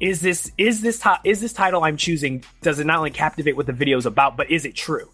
is 0.00 0.20
this 0.20 0.52
is 0.58 0.80
this 0.80 0.98
ti- 0.98 1.10
is 1.24 1.40
this 1.40 1.52
title 1.52 1.82
I'm 1.82 1.96
choosing 1.96 2.44
does 2.62 2.78
it 2.78 2.86
not 2.86 2.98
only 2.98 3.10
captivate 3.10 3.56
what 3.56 3.66
the 3.66 3.72
video 3.72 3.98
is 3.98 4.06
about, 4.06 4.36
but 4.36 4.50
is 4.50 4.64
it 4.64 4.74
true? 4.74 5.08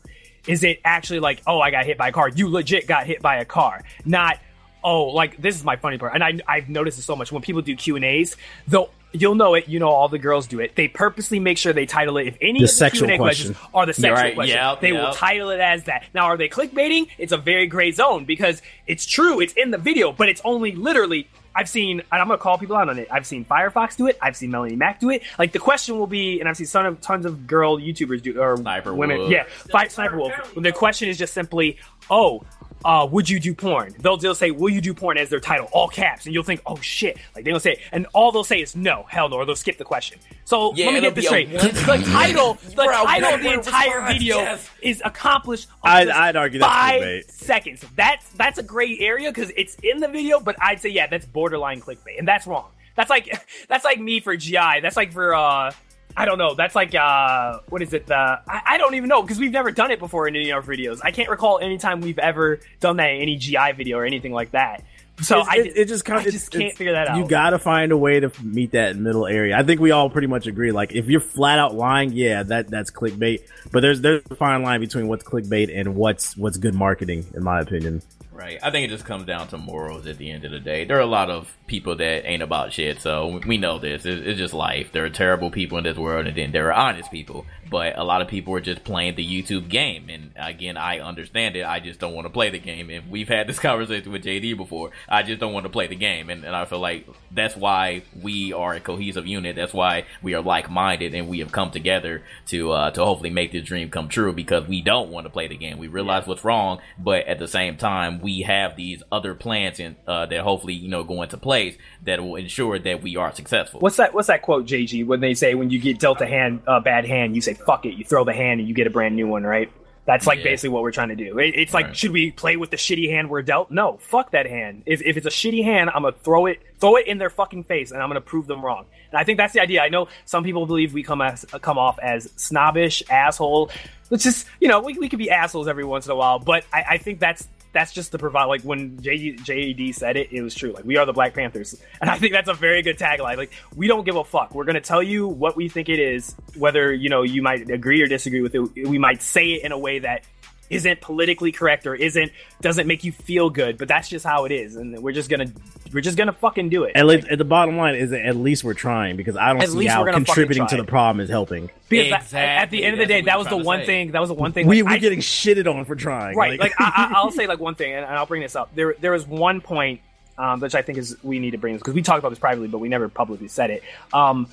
Is 0.46 0.64
it 0.64 0.80
actually 0.84 1.20
like, 1.20 1.40
oh, 1.46 1.60
I 1.60 1.70
got 1.70 1.86
hit 1.86 1.96
by 1.96 2.08
a 2.08 2.12
car? 2.12 2.28
You 2.28 2.48
legit 2.48 2.86
got 2.86 3.06
hit 3.06 3.22
by 3.22 3.36
a 3.36 3.44
car, 3.44 3.84
not 4.04 4.38
oh, 4.84 5.04
like 5.04 5.40
this 5.40 5.56
is 5.56 5.64
my 5.64 5.76
funny 5.76 5.98
part, 5.98 6.14
and 6.14 6.22
I 6.24 6.38
I've 6.46 6.68
noticed 6.68 6.98
this 6.98 7.06
so 7.06 7.16
much 7.16 7.30
when 7.32 7.42
people 7.42 7.62
do 7.62 7.76
Q 7.76 7.96
and 7.96 8.04
A's, 8.04 8.36
though. 8.66 8.90
You'll 9.14 9.34
know 9.34 9.52
it. 9.52 9.68
You 9.68 9.78
know 9.78 9.90
all 9.90 10.08
the 10.08 10.18
girls 10.18 10.46
do 10.46 10.58
it. 10.60 10.74
They 10.74 10.88
purposely 10.88 11.38
make 11.38 11.58
sure 11.58 11.74
they 11.74 11.84
title 11.84 12.16
it 12.16 12.28
if 12.28 12.38
any 12.40 12.60
The 12.60 12.64
of 12.64 12.70
the 12.70 12.74
sexual 12.74 13.08
Q&A 13.08 13.18
questions 13.18 13.58
are 13.74 13.84
the 13.84 13.92
sexual 13.92 14.14
right, 14.14 14.34
question. 14.34 14.56
yep, 14.56 14.80
they 14.80 14.92
will 14.92 15.12
title 15.12 15.50
it 15.50 15.60
as 15.60 15.84
that. 15.84 16.04
Now, 16.14 16.24
are 16.28 16.38
they 16.38 16.48
clickbaiting? 16.48 17.08
It's 17.18 17.30
a 17.30 17.36
very 17.36 17.66
gray 17.66 17.92
zone 17.92 18.24
because 18.24 18.62
it's 18.86 19.04
true. 19.04 19.38
It's 19.40 19.52
in 19.52 19.70
the 19.70 19.76
video, 19.76 20.12
but 20.12 20.30
it's 20.30 20.40
only 20.46 20.72
literally. 20.72 21.28
I've 21.54 21.68
seen, 21.68 22.00
and 22.00 22.20
I'm 22.20 22.28
gonna 22.28 22.38
call 22.38 22.58
people 22.58 22.76
out 22.76 22.88
on 22.88 22.98
it. 22.98 23.08
I've 23.10 23.26
seen 23.26 23.44
Firefox 23.44 23.96
do 23.96 24.06
it. 24.06 24.18
I've 24.20 24.36
seen 24.36 24.50
Melanie 24.50 24.76
Mac 24.76 25.00
do 25.00 25.10
it. 25.10 25.22
Like 25.38 25.52
the 25.52 25.58
question 25.58 25.98
will 25.98 26.06
be, 26.06 26.40
and 26.40 26.48
I've 26.48 26.56
seen 26.56 26.66
ton 26.66 26.86
of 26.86 27.00
tons 27.00 27.26
of 27.26 27.46
girl 27.46 27.78
YouTubers 27.78 28.22
do 28.22 28.40
or 28.40 28.56
Sniper 28.56 28.94
women. 28.94 29.18
Wolf. 29.18 29.30
Yeah, 29.30 29.44
fight 29.70 29.92
Sniper 29.92 30.16
Wolf. 30.16 30.32
The 30.54 30.72
question 30.72 31.08
is 31.08 31.18
just 31.18 31.34
simply, 31.34 31.78
oh. 32.10 32.42
Uh, 32.84 33.06
would 33.10 33.28
you 33.28 33.38
do 33.40 33.54
porn? 33.54 33.94
They'll, 33.98 34.16
they'll 34.16 34.34
say, 34.34 34.50
will 34.50 34.70
you 34.70 34.80
do 34.80 34.94
porn 34.94 35.18
as 35.18 35.28
their 35.30 35.40
title, 35.40 35.68
all 35.72 35.88
caps, 35.88 36.26
and 36.26 36.34
you'll 36.34 36.42
think, 36.42 36.60
oh 36.66 36.76
shit, 36.80 37.16
like 37.34 37.44
they 37.44 37.50
don't 37.50 37.60
say, 37.62 37.72
it. 37.72 37.78
and 37.92 38.06
all 38.12 38.32
they'll 38.32 38.44
say 38.44 38.60
is 38.60 38.74
no, 38.76 39.04
hell 39.08 39.28
no, 39.28 39.36
or 39.36 39.44
they'll 39.46 39.54
skip 39.56 39.78
the 39.78 39.84
question. 39.84 40.18
So 40.44 40.74
Yeah, 40.74 40.86
let 40.86 40.94
me 40.94 41.00
get 41.00 41.14
this 41.14 41.26
straight. 41.26 41.50
The 41.50 42.02
title, 42.12 42.54
the 42.54 42.74
Bro, 42.74 43.04
title 43.04 43.34
of 43.34 43.42
the 43.42 43.52
entire 43.52 43.88
response, 44.00 44.12
video 44.12 44.36
yes. 44.36 44.70
is 44.82 45.02
accomplished. 45.04 45.68
I'd- 45.82 46.10
I'd 46.10 46.36
argue 46.36 46.58
that's 46.60 46.72
five 46.72 47.02
clickbait. 47.02 47.30
seconds. 47.30 47.84
That's 47.96 48.28
that's 48.30 48.58
a 48.58 48.62
gray 48.62 48.98
area 48.98 49.30
because 49.30 49.50
it's 49.56 49.76
in 49.82 49.98
the 50.00 50.08
video, 50.08 50.40
but 50.40 50.56
I'd 50.60 50.80
say 50.80 50.88
yeah, 50.90 51.06
that's 51.06 51.26
borderline 51.26 51.80
clickbait, 51.80 52.18
and 52.18 52.26
that's 52.26 52.46
wrong. 52.46 52.70
That's 52.96 53.10
like 53.10 53.44
that's 53.68 53.84
like 53.84 54.00
me 54.00 54.20
for 54.20 54.36
GI. 54.36 54.80
That's 54.82 54.96
like 54.96 55.12
for 55.12 55.34
uh. 55.34 55.72
I 56.16 56.24
don't 56.24 56.38
know. 56.38 56.54
That's 56.54 56.74
like 56.74 56.94
uh, 56.94 57.60
what 57.68 57.82
is 57.82 57.92
it? 57.92 58.10
Uh, 58.10 58.38
I, 58.46 58.62
I 58.66 58.78
don't 58.78 58.94
even 58.94 59.08
know 59.08 59.22
because 59.22 59.38
we've 59.38 59.52
never 59.52 59.70
done 59.70 59.90
it 59.90 59.98
before 59.98 60.28
in 60.28 60.36
any 60.36 60.50
of 60.50 60.68
our 60.68 60.74
videos. 60.74 61.00
I 61.02 61.10
can't 61.10 61.28
recall 61.28 61.58
any 61.58 61.78
time 61.78 62.00
we've 62.00 62.18
ever 62.18 62.60
done 62.80 62.96
that 62.96 63.10
in 63.10 63.22
any 63.22 63.36
GI 63.36 63.72
video 63.76 63.98
or 63.98 64.04
anything 64.04 64.32
like 64.32 64.52
that. 64.52 64.84
So 65.20 65.40
It's- 65.40 65.48
I, 65.50 65.58
it, 65.60 65.76
it 65.76 65.88
just 65.88 66.04
kind 66.04 66.20
of 66.20 66.26
I 66.26 66.30
just 66.30 66.50
can't 66.50 66.74
figure 66.74 66.94
that 66.94 67.08
out. 67.08 67.18
You 67.18 67.28
got 67.28 67.50
to 67.50 67.58
find 67.58 67.92
a 67.92 67.96
way 67.96 68.18
to 68.20 68.32
meet 68.42 68.72
that 68.72 68.96
middle 68.96 69.26
area. 69.26 69.56
I 69.56 69.62
think 69.62 69.80
we 69.80 69.90
all 69.90 70.08
pretty 70.10 70.26
much 70.26 70.46
agree. 70.46 70.72
Like 70.72 70.92
if 70.94 71.06
you're 71.06 71.20
flat 71.20 71.58
out 71.58 71.74
lying, 71.74 72.12
yeah, 72.12 72.42
that 72.44 72.68
that's 72.68 72.90
clickbait. 72.90 73.42
But 73.70 73.80
there's 73.80 74.00
there's 74.00 74.22
a 74.30 74.34
fine 74.34 74.62
line 74.62 74.80
between 74.80 75.08
what's 75.08 75.22
clickbait 75.22 75.70
and 75.78 75.94
what's 75.94 76.36
what's 76.36 76.56
good 76.56 76.74
marketing, 76.74 77.26
in 77.34 77.44
my 77.44 77.60
opinion. 77.60 78.02
Right. 78.42 78.58
I 78.60 78.72
think 78.72 78.84
it 78.84 78.88
just 78.88 79.04
comes 79.04 79.24
down 79.24 79.46
to 79.48 79.56
morals 79.56 80.04
at 80.08 80.18
the 80.18 80.28
end 80.28 80.44
of 80.44 80.50
the 80.50 80.58
day. 80.58 80.84
There 80.84 80.96
are 80.96 81.00
a 81.00 81.06
lot 81.06 81.30
of 81.30 81.56
people 81.68 81.94
that 81.94 82.26
ain't 82.26 82.42
about 82.42 82.72
shit, 82.72 83.00
so 83.00 83.40
we 83.46 83.56
know 83.56 83.78
this. 83.78 84.04
It's, 84.04 84.26
it's 84.26 84.38
just 84.38 84.52
life. 84.52 84.90
There 84.90 85.04
are 85.04 85.10
terrible 85.10 85.48
people 85.52 85.78
in 85.78 85.84
this 85.84 85.96
world, 85.96 86.26
and 86.26 86.36
then 86.36 86.50
there 86.50 86.66
are 86.66 86.72
honest 86.72 87.12
people. 87.12 87.46
But 87.70 87.96
a 87.96 88.04
lot 88.04 88.20
of 88.20 88.28
people 88.28 88.52
are 88.54 88.60
just 88.60 88.84
playing 88.84 89.14
the 89.14 89.24
YouTube 89.24 89.68
game. 89.68 90.10
And 90.10 90.32
again, 90.36 90.76
I 90.76 90.98
understand 90.98 91.56
it. 91.56 91.64
I 91.64 91.80
just 91.80 92.00
don't 92.00 92.12
want 92.12 92.26
to 92.26 92.30
play 92.30 92.50
the 92.50 92.58
game. 92.58 92.90
And 92.90 93.10
we've 93.10 93.28
had 93.28 93.46
this 93.46 93.58
conversation 93.60 94.12
with 94.12 94.24
JD 94.24 94.56
before. 94.58 94.90
I 95.08 95.22
just 95.22 95.40
don't 95.40 95.54
want 95.54 95.64
to 95.64 95.70
play 95.70 95.86
the 95.86 95.94
game. 95.94 96.28
And, 96.28 96.44
and 96.44 96.54
I 96.54 96.66
feel 96.66 96.80
like 96.80 97.06
that's 97.30 97.56
why 97.56 98.02
we 98.20 98.52
are 98.52 98.74
a 98.74 98.80
cohesive 98.80 99.26
unit. 99.26 99.56
That's 99.56 99.72
why 99.72 100.04
we 100.20 100.34
are 100.34 100.42
like 100.42 100.68
minded 100.68 101.14
and 101.14 101.28
we 101.28 101.38
have 101.38 101.50
come 101.50 101.70
together 101.70 102.22
to 102.48 102.72
uh, 102.72 102.90
to 102.90 103.04
hopefully 103.04 103.30
make 103.30 103.52
this 103.52 103.64
dream 103.64 103.88
come 103.88 104.08
true 104.08 104.34
because 104.34 104.68
we 104.68 104.82
don't 104.82 105.10
want 105.10 105.24
to 105.24 105.30
play 105.30 105.48
the 105.48 105.56
game. 105.56 105.78
We 105.78 105.88
realize 105.88 106.26
what's 106.26 106.44
wrong, 106.44 106.80
but 106.98 107.26
at 107.26 107.38
the 107.38 107.48
same 107.48 107.78
time, 107.78 108.20
we 108.20 108.31
have 108.40 108.74
these 108.74 109.02
other 109.12 109.34
plans 109.34 109.78
in, 109.78 109.96
uh, 110.08 110.24
that 110.26 110.40
hopefully 110.40 110.72
you 110.74 110.88
know 110.88 111.04
go 111.04 111.20
into 111.22 111.36
place 111.36 111.76
that 112.04 112.20
will 112.22 112.36
ensure 112.36 112.78
that 112.78 113.02
we 113.02 113.16
are 113.16 113.32
successful. 113.34 113.80
What's 113.80 113.96
that? 113.98 114.14
What's 114.14 114.28
that 114.28 114.40
quote, 114.42 114.64
JG? 114.66 115.04
When 115.06 115.20
they 115.20 115.34
say 115.34 115.54
when 115.54 115.68
you 115.68 115.78
get 115.78 115.98
dealt 115.98 116.20
a 116.22 116.26
hand, 116.26 116.62
a 116.66 116.80
bad 116.80 117.04
hand, 117.04 117.34
you 117.36 117.42
say 117.42 117.52
"fuck 117.54 117.84
it," 117.84 117.94
you 117.94 118.04
throw 118.04 118.24
the 118.24 118.32
hand 118.32 118.60
and 118.60 118.68
you 118.68 118.74
get 118.74 118.86
a 118.86 118.90
brand 118.90 119.14
new 119.14 119.28
one, 119.28 119.42
right? 119.44 119.70
That's 120.04 120.26
like 120.26 120.38
Yeah. 120.38 120.44
basically 120.46 120.70
what 120.70 120.82
we're 120.82 120.90
trying 120.90 121.10
to 121.10 121.14
do. 121.14 121.38
It- 121.38 121.54
it's 121.54 121.72
like, 121.72 121.86
Right. 121.86 121.96
should 121.96 122.10
we 122.10 122.32
play 122.32 122.56
with 122.56 122.70
the 122.70 122.76
shitty 122.76 123.08
hand 123.10 123.30
we're 123.30 123.42
dealt? 123.42 123.70
No, 123.70 123.98
fuck 124.00 124.32
that 124.32 124.46
hand. 124.48 124.82
If, 124.84 125.00
if 125.00 125.16
it's 125.16 125.26
a 125.26 125.30
shitty 125.30 125.62
hand, 125.62 125.90
I'm 125.94 126.02
gonna 126.02 126.16
throw 126.24 126.46
it, 126.46 126.58
throw 126.80 126.96
it 126.96 127.06
in 127.06 127.18
their 127.18 127.30
fucking 127.30 127.62
face, 127.64 127.92
and 127.92 128.02
I'm 128.02 128.08
gonna 128.08 128.20
prove 128.20 128.48
them 128.48 128.64
wrong. 128.64 128.86
And 129.12 129.18
I 129.20 129.22
think 129.22 129.38
that's 129.38 129.52
the 129.52 129.60
idea. 129.60 129.80
I 129.80 129.90
know 129.90 130.08
some 130.24 130.42
people 130.42 130.66
believe 130.66 130.92
we 130.92 131.04
come 131.04 131.20
as 131.20 131.44
come 131.60 131.78
off 131.78 132.00
as 132.02 132.32
snobbish, 132.34 133.04
asshole. 133.08 133.70
It's 134.10 134.24
just 134.24 134.48
you 134.60 134.66
know 134.66 134.80
we, 134.80 134.94
we 134.94 135.08
could 135.08 135.20
be 135.20 135.30
assholes 135.30 135.68
every 135.68 135.84
once 135.84 136.06
in 136.06 136.10
a 136.12 136.16
while, 136.16 136.40
but 136.40 136.64
I, 136.72 136.84
I 136.90 136.98
think 136.98 137.20
that's 137.20 137.46
that's 137.72 137.92
just 137.92 138.12
to 138.12 138.18
provide 138.18 138.44
like 138.44 138.62
when 138.62 139.00
J- 139.00 139.34
JD 139.34 139.94
said 139.94 140.16
it, 140.16 140.32
it 140.32 140.42
was 140.42 140.54
true. 140.54 140.72
Like 140.72 140.84
we 140.84 140.96
are 140.96 141.06
the 141.06 141.12
Black 141.12 141.34
Panthers, 141.34 141.80
and 142.00 142.10
I 142.10 142.18
think 142.18 142.32
that's 142.32 142.48
a 142.48 142.54
very 142.54 142.82
good 142.82 142.98
tagline. 142.98 143.36
Like 143.36 143.52
we 143.74 143.86
don't 143.86 144.04
give 144.04 144.16
a 144.16 144.24
fuck. 144.24 144.54
We're 144.54 144.64
gonna 144.64 144.80
tell 144.80 145.02
you 145.02 145.26
what 145.26 145.56
we 145.56 145.68
think 145.68 145.88
it 145.88 145.98
is, 145.98 146.34
whether 146.56 146.92
you 146.92 147.08
know 147.08 147.22
you 147.22 147.42
might 147.42 147.70
agree 147.70 148.02
or 148.02 148.06
disagree 148.06 148.42
with 148.42 148.54
it. 148.54 148.60
We 148.88 148.98
might 148.98 149.22
say 149.22 149.52
it 149.52 149.64
in 149.64 149.72
a 149.72 149.78
way 149.78 150.00
that 150.00 150.24
isn't 150.72 151.00
politically 151.00 151.52
correct 151.52 151.86
or 151.86 151.94
isn't 151.94 152.32
doesn't 152.60 152.86
make 152.86 153.04
you 153.04 153.12
feel 153.12 153.50
good, 153.50 153.78
but 153.78 153.88
that's 153.88 154.08
just 154.08 154.24
how 154.24 154.44
it 154.44 154.52
is, 154.52 154.76
and 154.76 154.98
we're 155.02 155.12
just 155.12 155.28
gonna 155.30 155.46
we're 155.92 156.00
just 156.00 156.16
gonna 156.16 156.32
fucking 156.32 156.68
do 156.70 156.84
it. 156.84 156.92
At, 156.96 157.06
least, 157.06 157.28
at 157.28 157.38
the 157.38 157.44
bottom 157.44 157.76
line 157.76 157.94
is 157.94 158.10
that 158.10 158.24
at 158.24 158.36
least 158.36 158.64
we're 158.64 158.74
trying 158.74 159.16
because 159.16 159.36
I 159.36 159.52
don't 159.52 159.66
see 159.66 159.86
how 159.86 160.00
we're 160.00 160.06
gonna 160.06 160.18
fucking 160.18 160.24
contributing 160.26 160.66
to 160.68 160.76
the 160.76 160.84
problem 160.84 161.20
is 161.20 161.28
helping. 161.30 161.70
Because 161.88 162.10
that- 162.10 162.22
Exactly. 162.22 162.38
at 162.40 162.70
the 162.70 162.84
end 162.84 162.94
of 162.94 162.98
the 162.98 163.04
That's 163.12 163.20
day, 163.22 163.26
that 163.26 163.38
was 163.38 163.48
the 163.48 163.56
one 163.58 163.80
say. 163.80 163.86
thing. 163.86 164.12
That 164.12 164.20
was 164.20 164.28
the 164.28 164.34
one 164.34 164.52
thing. 164.54 164.66
We 164.66 164.82
like, 164.82 164.90
we're 164.90 164.96
I- 164.96 164.98
getting 164.98 165.20
shitted 165.20 165.72
on 165.72 165.84
for 165.84 165.94
trying. 165.94 166.36
right 166.36 166.58
like 166.58 166.72
I, 166.78 167.10
I, 167.12 167.12
i'll 167.16 167.30
say 167.30 167.46
like 167.46 167.60
one 167.60 167.74
thing 167.74 167.92
and 167.92 168.04
i'll 168.06 168.26
bring 168.26 168.42
this 168.42 168.56
up 168.56 168.74
there 168.74 168.94
there 169.00 169.12
was 169.12 169.26
one 169.26 169.60
point 169.60 170.00
um, 170.38 170.60
which 170.60 170.74
I 170.74 170.80
think 170.80 170.96
is 170.96 171.16
we 171.22 171.38
need 171.38 171.50
to 171.50 171.58
bring 171.58 171.74
this 171.74 171.80
because 171.82 171.92
we 171.92 172.00
talked 172.00 172.18
about 172.18 172.30
this 172.30 172.38
privately, 172.38 172.66
but 172.66 172.78
we 172.78 172.88
never 172.88 173.10
publicly 173.10 173.48
said 173.48 173.70
it. 173.70 173.82
Um, 174.14 174.48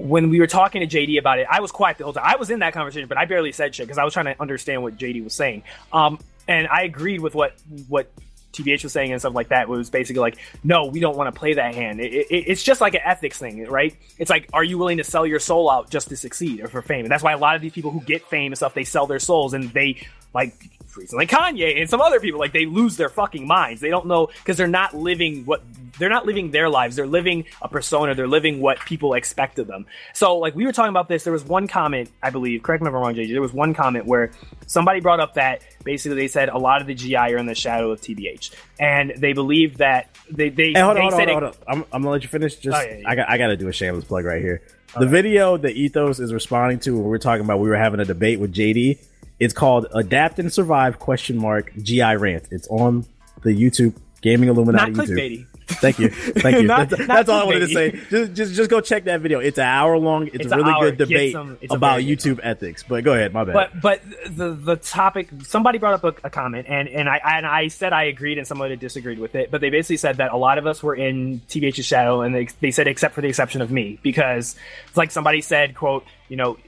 when 0.00 0.30
we 0.30 0.40
were 0.40 0.46
talking 0.46 0.86
to 0.86 0.98
JD 0.98 1.18
about 1.18 1.38
it, 1.38 1.46
I 1.50 1.60
was 1.60 1.70
quiet 1.70 1.98
the 1.98 2.04
whole 2.04 2.12
time. 2.12 2.24
I 2.26 2.36
was 2.36 2.50
in 2.50 2.60
that 2.60 2.72
conversation, 2.72 3.08
but 3.08 3.18
I 3.18 3.24
barely 3.24 3.52
said 3.52 3.74
shit 3.74 3.86
because 3.86 3.98
I 3.98 4.04
was 4.04 4.12
trying 4.12 4.26
to 4.26 4.40
understand 4.40 4.82
what 4.82 4.96
JD 4.96 5.24
was 5.24 5.34
saying. 5.34 5.62
Um, 5.92 6.18
and 6.48 6.66
I 6.68 6.82
agreed 6.82 7.20
with 7.20 7.34
what 7.34 7.54
what 7.88 8.10
TBH 8.52 8.82
was 8.82 8.92
saying 8.92 9.12
and 9.12 9.20
stuff 9.20 9.34
like 9.34 9.48
that. 9.48 9.62
It 9.62 9.68
was 9.68 9.90
basically 9.90 10.20
like, 10.20 10.38
no, 10.64 10.86
we 10.86 11.00
don't 11.00 11.16
want 11.16 11.32
to 11.32 11.38
play 11.38 11.54
that 11.54 11.74
hand. 11.74 12.00
It, 12.00 12.12
it, 12.12 12.44
it's 12.48 12.62
just 12.62 12.80
like 12.80 12.94
an 12.94 13.02
ethics 13.04 13.38
thing, 13.38 13.64
right? 13.66 13.94
It's 14.18 14.30
like, 14.30 14.48
are 14.52 14.64
you 14.64 14.76
willing 14.78 14.98
to 14.98 15.04
sell 15.04 15.26
your 15.26 15.38
soul 15.38 15.70
out 15.70 15.90
just 15.90 16.08
to 16.08 16.16
succeed 16.16 16.60
or 16.60 16.68
for 16.68 16.82
fame? 16.82 17.04
And 17.04 17.10
that's 17.10 17.22
why 17.22 17.32
a 17.32 17.38
lot 17.38 17.56
of 17.56 17.62
these 17.62 17.72
people 17.72 17.90
who 17.90 18.00
get 18.00 18.26
fame 18.26 18.52
and 18.52 18.56
stuff, 18.56 18.74
they 18.74 18.84
sell 18.84 19.06
their 19.06 19.20
souls 19.20 19.54
and 19.54 19.70
they 19.70 20.06
like 20.34 20.54
recently 20.96 21.26
Kanye 21.26 21.80
and 21.80 21.88
some 21.88 22.00
other 22.00 22.20
people 22.20 22.40
like 22.40 22.52
they 22.52 22.66
lose 22.66 22.96
their 22.96 23.08
fucking 23.08 23.46
minds. 23.46 23.80
They 23.80 23.90
don't 23.90 24.06
know 24.06 24.26
because 24.26 24.56
they're 24.56 24.66
not 24.66 24.94
living 24.94 25.44
what 25.44 25.62
they're 25.98 26.08
not 26.08 26.26
living 26.26 26.50
their 26.50 26.68
lives. 26.68 26.96
They're 26.96 27.06
living 27.06 27.44
a 27.60 27.68
persona. 27.68 28.14
They're 28.14 28.28
living 28.28 28.60
what 28.60 28.80
people 28.80 29.14
expect 29.14 29.58
of 29.58 29.66
them. 29.66 29.86
So 30.14 30.38
like 30.38 30.54
we 30.54 30.64
were 30.64 30.72
talking 30.72 30.90
about 30.90 31.08
this. 31.08 31.24
There 31.24 31.32
was 31.32 31.44
one 31.44 31.68
comment, 31.68 32.10
I 32.22 32.30
believe. 32.30 32.62
Correct 32.62 32.82
me 32.82 32.88
if 32.88 32.94
I'm 32.94 33.00
wrong, 33.00 33.14
JJ. 33.14 33.30
There 33.30 33.42
was 33.42 33.52
one 33.52 33.74
comment 33.74 34.06
where 34.06 34.32
somebody 34.66 35.00
brought 35.00 35.20
up 35.20 35.34
that 35.34 35.62
basically 35.84 36.16
they 36.16 36.28
said 36.28 36.48
a 36.48 36.58
lot 36.58 36.80
of 36.80 36.86
the 36.86 36.94
GI 36.94 37.16
are 37.16 37.36
in 37.36 37.46
the 37.46 37.54
shadow 37.54 37.90
of 37.90 38.00
TBH, 38.00 38.54
and 38.78 39.12
they 39.16 39.32
believe 39.32 39.78
that 39.78 40.08
they 40.30 40.48
they, 40.48 40.72
Hey, 40.72 40.80
hold 40.80 40.96
they 40.96 41.00
on, 41.00 41.12
hold 41.12 41.22
on, 41.22 41.28
hold 41.28 41.44
on. 41.44 41.54
I'm, 41.68 41.84
I'm 41.92 42.02
gonna 42.02 42.12
let 42.12 42.22
you 42.22 42.28
finish. 42.28 42.56
Just 42.56 42.76
Oh, 42.76 42.80
yeah, 42.80 42.96
yeah. 42.96 43.08
I 43.08 43.14
got 43.14 43.30
I 43.30 43.38
got 43.38 43.48
to 43.48 43.56
do 43.56 43.68
a 43.68 43.72
shameless 43.72 44.04
plug 44.04 44.24
right 44.24 44.40
here. 44.40 44.62
The 44.98 45.06
video 45.06 45.56
that 45.56 45.76
Ethos 45.76 46.18
is 46.18 46.34
responding 46.34 46.80
to 46.80 46.96
when 46.96 47.08
we 47.08 47.14
are 47.14 47.20
talking 47.20 47.44
about 47.44 47.60
we 47.60 47.68
were 47.68 47.76
having 47.76 48.00
a 48.00 48.04
debate 48.04 48.40
with 48.40 48.52
JD. 48.52 48.98
It's 49.40 49.54
called 49.54 49.86
"Adapt 49.92 50.38
and 50.38 50.52
Survive?" 50.52 50.98
question 50.98 51.36
mark 51.38 51.72
GI 51.82 52.16
rant. 52.16 52.44
It's 52.50 52.68
on 52.68 53.06
the 53.42 53.50
YouTube 53.50 53.94
Gaming 54.20 54.50
Illuminati 54.50 54.92
not 54.92 55.06
YouTube. 55.06 55.46
Thank 55.66 56.00
you, 56.00 56.08
thank 56.10 56.56
you. 56.56 56.62
Not- 56.66 56.90
that's 56.90 57.06
not 57.06 57.08
that's 57.08 57.28
all 57.28 57.42
I 57.42 57.44
wanted 57.44 57.60
to 57.60 57.68
say. 57.68 57.90
Just, 58.10 58.32
just 58.34 58.54
just 58.54 58.70
go 58.70 58.80
check 58.80 59.04
that 59.04 59.20
video. 59.20 59.38
It's 59.38 59.56
an 59.56 59.64
hour 59.66 59.96
long. 59.96 60.26
It's, 60.26 60.46
It's 60.46 60.52
a 60.52 60.56
really 60.56 60.74
good 60.80 60.98
debate 60.98 61.32
some- 61.32 61.58
about 61.70 61.98
good 62.00 62.18
YouTube 62.18 62.40
ethics. 62.42 62.82
But 62.82 63.04
go 63.04 63.14
ahead, 63.14 63.32
my 63.32 63.44
bad. 63.44 63.54
But 63.54 63.80
but 63.80 64.02
the 64.36 64.50
the 64.50 64.74
topic 64.76 65.28
somebody 65.44 65.78
brought 65.78 66.02
up 66.02 66.04
a, 66.04 66.26
a 66.26 66.30
comment 66.30 66.66
and 66.68 66.88
and 66.88 67.08
I 67.08 67.20
and 67.24 67.46
I 67.46 67.68
said 67.68 67.92
I 67.92 68.04
agreed 68.04 68.36
and 68.38 68.48
somebody 68.48 68.74
disagreed 68.74 69.20
with 69.20 69.36
it. 69.36 69.52
But 69.52 69.60
they 69.60 69.70
basically 69.70 69.98
said 69.98 70.16
that 70.16 70.32
a 70.32 70.36
lot 70.36 70.58
of 70.58 70.66
us 70.66 70.82
were 70.82 70.96
in 70.96 71.40
TBH's 71.48 71.86
shadow 71.86 72.22
and 72.22 72.34
they 72.34 72.48
they 72.60 72.72
said 72.72 72.88
except 72.88 73.14
for 73.14 73.20
the 73.20 73.28
exception 73.28 73.62
of 73.62 73.70
me 73.70 74.00
because 74.02 74.56
it's 74.88 74.96
like 74.96 75.12
somebody 75.12 75.40
said 75.40 75.76
quote 75.76 76.04
you 76.28 76.36
know. 76.36 76.58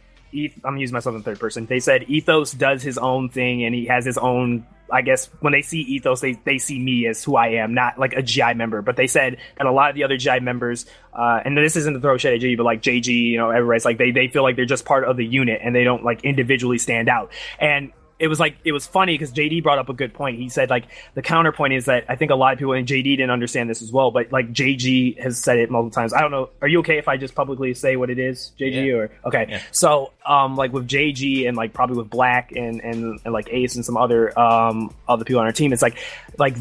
I'm 0.65 0.77
using 0.77 0.95
myself 0.95 1.15
in 1.17 1.23
third 1.23 1.41
person. 1.41 1.67
They 1.67 1.81
said 1.81 2.05
Ethos 2.05 2.53
does 2.53 2.83
his 2.83 2.99
own 2.99 3.29
thing 3.29 3.65
and 3.65 3.75
he 3.75 3.87
has 3.87 4.05
his 4.05 4.19
own. 4.19 4.67
I 4.91 5.01
guess 5.01 5.31
when 5.41 5.55
they 5.55 5.63
see 5.63 5.81
Ethos, 5.81 6.21
they, 6.21 6.33
they 6.45 6.59
see 6.59 6.79
me 6.79 7.07
as 7.07 7.25
who 7.25 7.37
I 7.37 7.49
am, 7.49 7.73
not 7.73 7.99
like 7.99 8.13
a 8.13 8.23
GI 8.23 8.55
member. 8.55 8.83
But 8.83 8.97
they 8.97 9.07
said 9.07 9.39
that 9.57 9.67
a 9.67 9.73
lot 9.73 9.89
of 9.89 9.97
the 9.97 10.05
other 10.05 10.19
GI 10.19 10.41
members, 10.41 10.85
uh, 11.15 11.41
and 11.45 11.57
this 11.57 11.77
isn't 11.77 11.95
to 11.95 12.01
throw 12.01 12.19
shade 12.19 12.35
at 12.35 12.41
GI, 12.41 12.57
but 12.57 12.65
like 12.65 12.83
JG, 12.83 13.07
you 13.07 13.39
know, 13.39 13.51
everybody's 13.51 13.87
like 13.87 13.97
they, 13.97 14.11
they 14.11 14.29
feel 14.29 14.43
like 14.43 14.57
they're 14.57 14.67
just 14.67 14.85
part 14.85 15.05
of 15.05 15.17
the 15.17 15.25
unit 15.25 15.61
and 15.65 15.75
they 15.75 15.85
don't 15.85 16.05
like 16.05 16.25
individually 16.25 16.77
stand 16.77 17.09
out. 17.09 17.33
And 17.59 17.93
it 18.23 18.29
was 18.29 18.39
like 18.39 18.57
it 18.63 18.71
was 18.71 18.87
funny 18.87 19.15
because 19.15 19.33
JD 19.33 19.65
brought 19.65 19.81
up 19.81 19.89
a 19.89 19.93
good 19.93 20.15
point. 20.15 20.39
He 20.39 20.49
said 20.49 20.71
like 20.71 20.85
the 21.15 21.23
counterpoint 21.23 21.73
is 21.73 21.87
that 21.87 22.05
I 22.09 22.15
think 22.15 22.31
a 22.31 22.37
lot 22.37 22.53
of 22.53 22.59
people 22.61 22.73
and 22.73 22.87
JD 22.87 23.03
didn't 23.03 23.31
understand 23.31 23.69
this 23.69 23.83
as 23.83 23.91
well, 23.91 24.13
but 24.13 24.31
like 24.31 24.53
JG 24.53 25.19
has 25.19 25.37
said 25.39 25.59
it 25.59 25.73
multiple 25.73 25.91
times. 25.91 26.15
I 26.15 26.21
don't 26.21 26.31
know. 26.31 26.49
Are 26.61 26.69
you 26.69 26.79
okay 26.79 26.99
if 26.99 27.09
I 27.09 27.17
just 27.17 27.35
publicly 27.35 27.75
say 27.75 27.97
what 27.97 28.11
it 28.11 28.21
is, 28.21 28.53
JG? 28.61 28.87
Yeah. 28.87 28.93
Or 28.93 29.11
okay. 29.27 29.47
Yeah. 29.49 29.63
So 29.73 30.13
um 30.25 30.55
like 30.55 30.73
with 30.73 30.87
JG 30.87 31.49
and 31.49 31.57
like 31.57 31.73
probably 31.73 31.97
with 31.97 32.11
Black 32.11 32.53
and, 32.53 32.81
and 32.81 33.19
and 33.25 33.33
like 33.35 33.49
Ace 33.51 33.75
and 33.75 33.85
some 33.85 33.97
other 33.97 34.39
um 34.39 34.95
other 35.09 35.25
people 35.25 35.41
on 35.41 35.47
our 35.47 35.53
team, 35.53 35.73
it's 35.73 35.83
like 35.83 35.99
like 36.39 36.55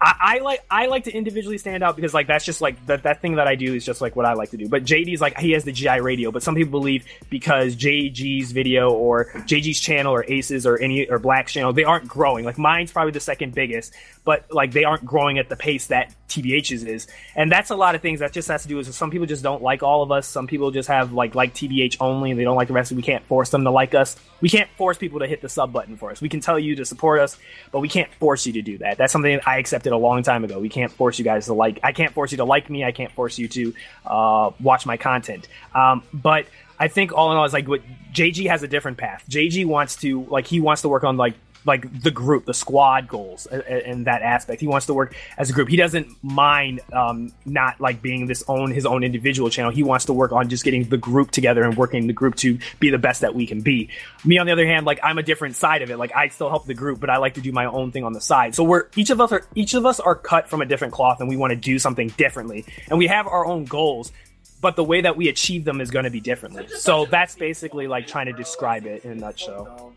I, 0.00 0.38
like 0.38 0.64
I 0.70 0.86
like 0.86 1.04
to 1.04 1.12
individually 1.12 1.58
stand 1.58 1.82
out 1.82 1.96
because 1.96 2.12
like 2.12 2.26
that's 2.26 2.44
just 2.44 2.60
like 2.60 2.84
that 2.86 3.04
that 3.04 3.22
thing 3.22 3.36
that 3.36 3.46
I 3.46 3.54
do 3.54 3.74
is 3.74 3.84
just 3.84 4.00
like 4.00 4.14
what 4.14 4.26
I 4.26 4.34
like 4.34 4.50
to 4.50 4.56
do. 4.56 4.68
But 4.68 4.84
JD's 4.84 5.20
like 5.20 5.38
he 5.38 5.52
has 5.52 5.64
the 5.64 5.72
GI 5.72 6.00
radio, 6.00 6.30
but 6.30 6.42
some 6.42 6.54
people 6.54 6.70
believe 6.70 7.04
because 7.30 7.76
JG's 7.76 8.52
video 8.52 8.90
or 8.90 9.26
JG's 9.46 9.80
channel 9.80 10.12
or 10.14 10.24
Aces 10.28 10.66
or 10.66 10.78
any 10.78 11.08
or 11.08 11.18
Black's 11.18 11.52
channel 11.52 11.72
they 11.72 11.84
aren't 11.84 12.08
growing. 12.08 12.44
Like 12.44 12.58
mine's 12.58 12.92
probably 12.92 13.12
the 13.12 13.20
second 13.20 13.54
biggest, 13.54 13.94
but 14.24 14.44
like 14.52 14.72
they 14.72 14.84
aren't 14.84 15.04
growing 15.04 15.38
at 15.38 15.48
the 15.48 15.56
pace 15.56 15.86
that 15.86 16.14
TBH's 16.28 16.84
is, 16.84 17.06
and 17.34 17.50
that's 17.50 17.70
a 17.70 17.76
lot 17.76 17.94
of 17.94 18.02
things 18.02 18.20
that 18.20 18.32
just 18.32 18.48
has 18.48 18.62
to 18.62 18.68
do 18.68 18.76
with 18.76 18.92
some 18.94 19.10
people 19.10 19.26
just 19.26 19.42
don't 19.42 19.62
like 19.62 19.82
all 19.82 20.02
of 20.02 20.12
us. 20.12 20.26
Some 20.26 20.46
people 20.46 20.70
just 20.70 20.88
have 20.88 21.12
like 21.12 21.34
like 21.34 21.54
TBH 21.54 21.96
only, 22.00 22.30
and 22.30 22.38
they 22.38 22.44
don't 22.44 22.56
like 22.56 22.68
the 22.68 22.74
rest. 22.74 22.92
We 22.92 23.02
can't 23.02 23.24
force 23.24 23.50
them 23.50 23.64
to 23.64 23.70
like 23.70 23.94
us. 23.94 24.16
We 24.40 24.48
can't 24.48 24.68
force 24.76 24.98
people 24.98 25.20
to 25.20 25.26
hit 25.26 25.40
the 25.40 25.48
sub 25.48 25.72
button 25.72 25.96
for 25.96 26.10
us. 26.10 26.20
We 26.20 26.28
can 26.28 26.40
tell 26.40 26.58
you 26.58 26.76
to 26.76 26.84
support 26.84 27.20
us, 27.20 27.38
but 27.72 27.80
we 27.80 27.88
can't 27.88 28.12
force 28.14 28.46
you 28.46 28.52
to 28.54 28.62
do 28.62 28.78
that. 28.78 28.98
That's 28.98 29.12
something 29.12 29.40
I 29.46 29.58
a 29.92 29.98
long 29.98 30.22
time 30.22 30.44
ago. 30.44 30.58
We 30.58 30.68
can't 30.68 30.92
force 30.92 31.18
you 31.18 31.24
guys 31.24 31.46
to 31.46 31.54
like. 31.54 31.80
I 31.82 31.92
can't 31.92 32.12
force 32.12 32.32
you 32.32 32.38
to 32.38 32.44
like 32.44 32.70
me. 32.70 32.84
I 32.84 32.92
can't 32.92 33.12
force 33.12 33.38
you 33.38 33.48
to 33.48 33.74
uh, 34.04 34.50
watch 34.60 34.86
my 34.86 34.96
content. 34.96 35.48
Um, 35.74 36.02
but 36.12 36.46
I 36.78 36.88
think 36.88 37.12
all 37.12 37.32
in 37.32 37.38
all, 37.38 37.44
is 37.44 37.52
like 37.52 37.68
what 37.68 37.82
JG 38.12 38.48
has 38.48 38.62
a 38.62 38.68
different 38.68 38.98
path. 38.98 39.24
JG 39.28 39.66
wants 39.66 39.96
to 39.96 40.24
like 40.24 40.46
he 40.46 40.60
wants 40.60 40.82
to 40.82 40.88
work 40.88 41.04
on 41.04 41.16
like 41.16 41.34
like 41.66 42.02
the 42.02 42.10
group, 42.10 42.44
the 42.44 42.54
squad 42.54 43.08
goals 43.08 43.46
in 43.46 44.04
that 44.04 44.22
aspect. 44.22 44.60
He 44.60 44.66
wants 44.66 44.86
to 44.86 44.94
work 44.94 45.14
as 45.36 45.50
a 45.50 45.52
group. 45.52 45.68
He 45.68 45.76
doesn't 45.76 46.08
mind 46.22 46.80
um, 46.92 47.32
not 47.44 47.80
like 47.80 48.00
being 48.00 48.26
this 48.26 48.44
own 48.48 48.70
his 48.70 48.86
own 48.86 49.02
individual 49.02 49.50
channel. 49.50 49.70
He 49.72 49.82
wants 49.82 50.06
to 50.06 50.12
work 50.12 50.32
on 50.32 50.48
just 50.48 50.64
getting 50.64 50.88
the 50.88 50.96
group 50.96 51.30
together 51.30 51.64
and 51.64 51.76
working 51.76 52.06
the 52.06 52.12
group 52.12 52.36
to 52.36 52.58
be 52.78 52.90
the 52.90 52.98
best 52.98 53.20
that 53.22 53.34
we 53.34 53.46
can 53.46 53.60
be. 53.60 53.90
Me 54.24 54.38
on 54.38 54.46
the 54.46 54.52
other 54.52 54.66
hand, 54.66 54.86
like 54.86 55.00
I'm 55.02 55.18
a 55.18 55.22
different 55.22 55.56
side 55.56 55.82
of 55.82 55.90
it. 55.90 55.98
Like 55.98 56.14
I 56.14 56.28
still 56.28 56.48
help 56.48 56.66
the 56.66 56.74
group, 56.74 57.00
but 57.00 57.10
I 57.10 57.16
like 57.18 57.34
to 57.34 57.40
do 57.40 57.52
my 57.52 57.66
own 57.66 57.90
thing 57.90 58.04
on 58.04 58.12
the 58.12 58.20
side. 58.20 58.54
So 58.54 58.64
we're 58.64 58.88
each 58.96 59.10
of 59.10 59.20
us 59.20 59.32
are 59.32 59.46
each 59.54 59.74
of 59.74 59.84
us 59.84 60.00
are 60.00 60.14
cut 60.14 60.48
from 60.48 60.62
a 60.62 60.66
different 60.66 60.94
cloth, 60.94 61.20
and 61.20 61.28
we 61.28 61.36
want 61.36 61.50
to 61.50 61.56
do 61.56 61.78
something 61.78 62.08
differently, 62.10 62.64
and 62.88 62.98
we 62.98 63.08
have 63.08 63.26
our 63.26 63.44
own 63.44 63.64
goals. 63.64 64.12
But 64.60 64.74
the 64.74 64.84
way 64.84 65.02
that 65.02 65.16
we 65.16 65.28
achieve 65.28 65.64
them 65.64 65.82
is 65.82 65.90
going 65.90 66.06
to 66.06 66.10
be 66.10 66.20
differently. 66.20 66.66
So 66.68 67.04
that's 67.04 67.34
basically 67.34 67.88
like 67.88 68.06
trying 68.06 68.26
to 68.26 68.32
describe 68.32 68.86
it 68.86 69.04
in 69.04 69.10
a 69.12 69.14
nutshell. 69.14 69.92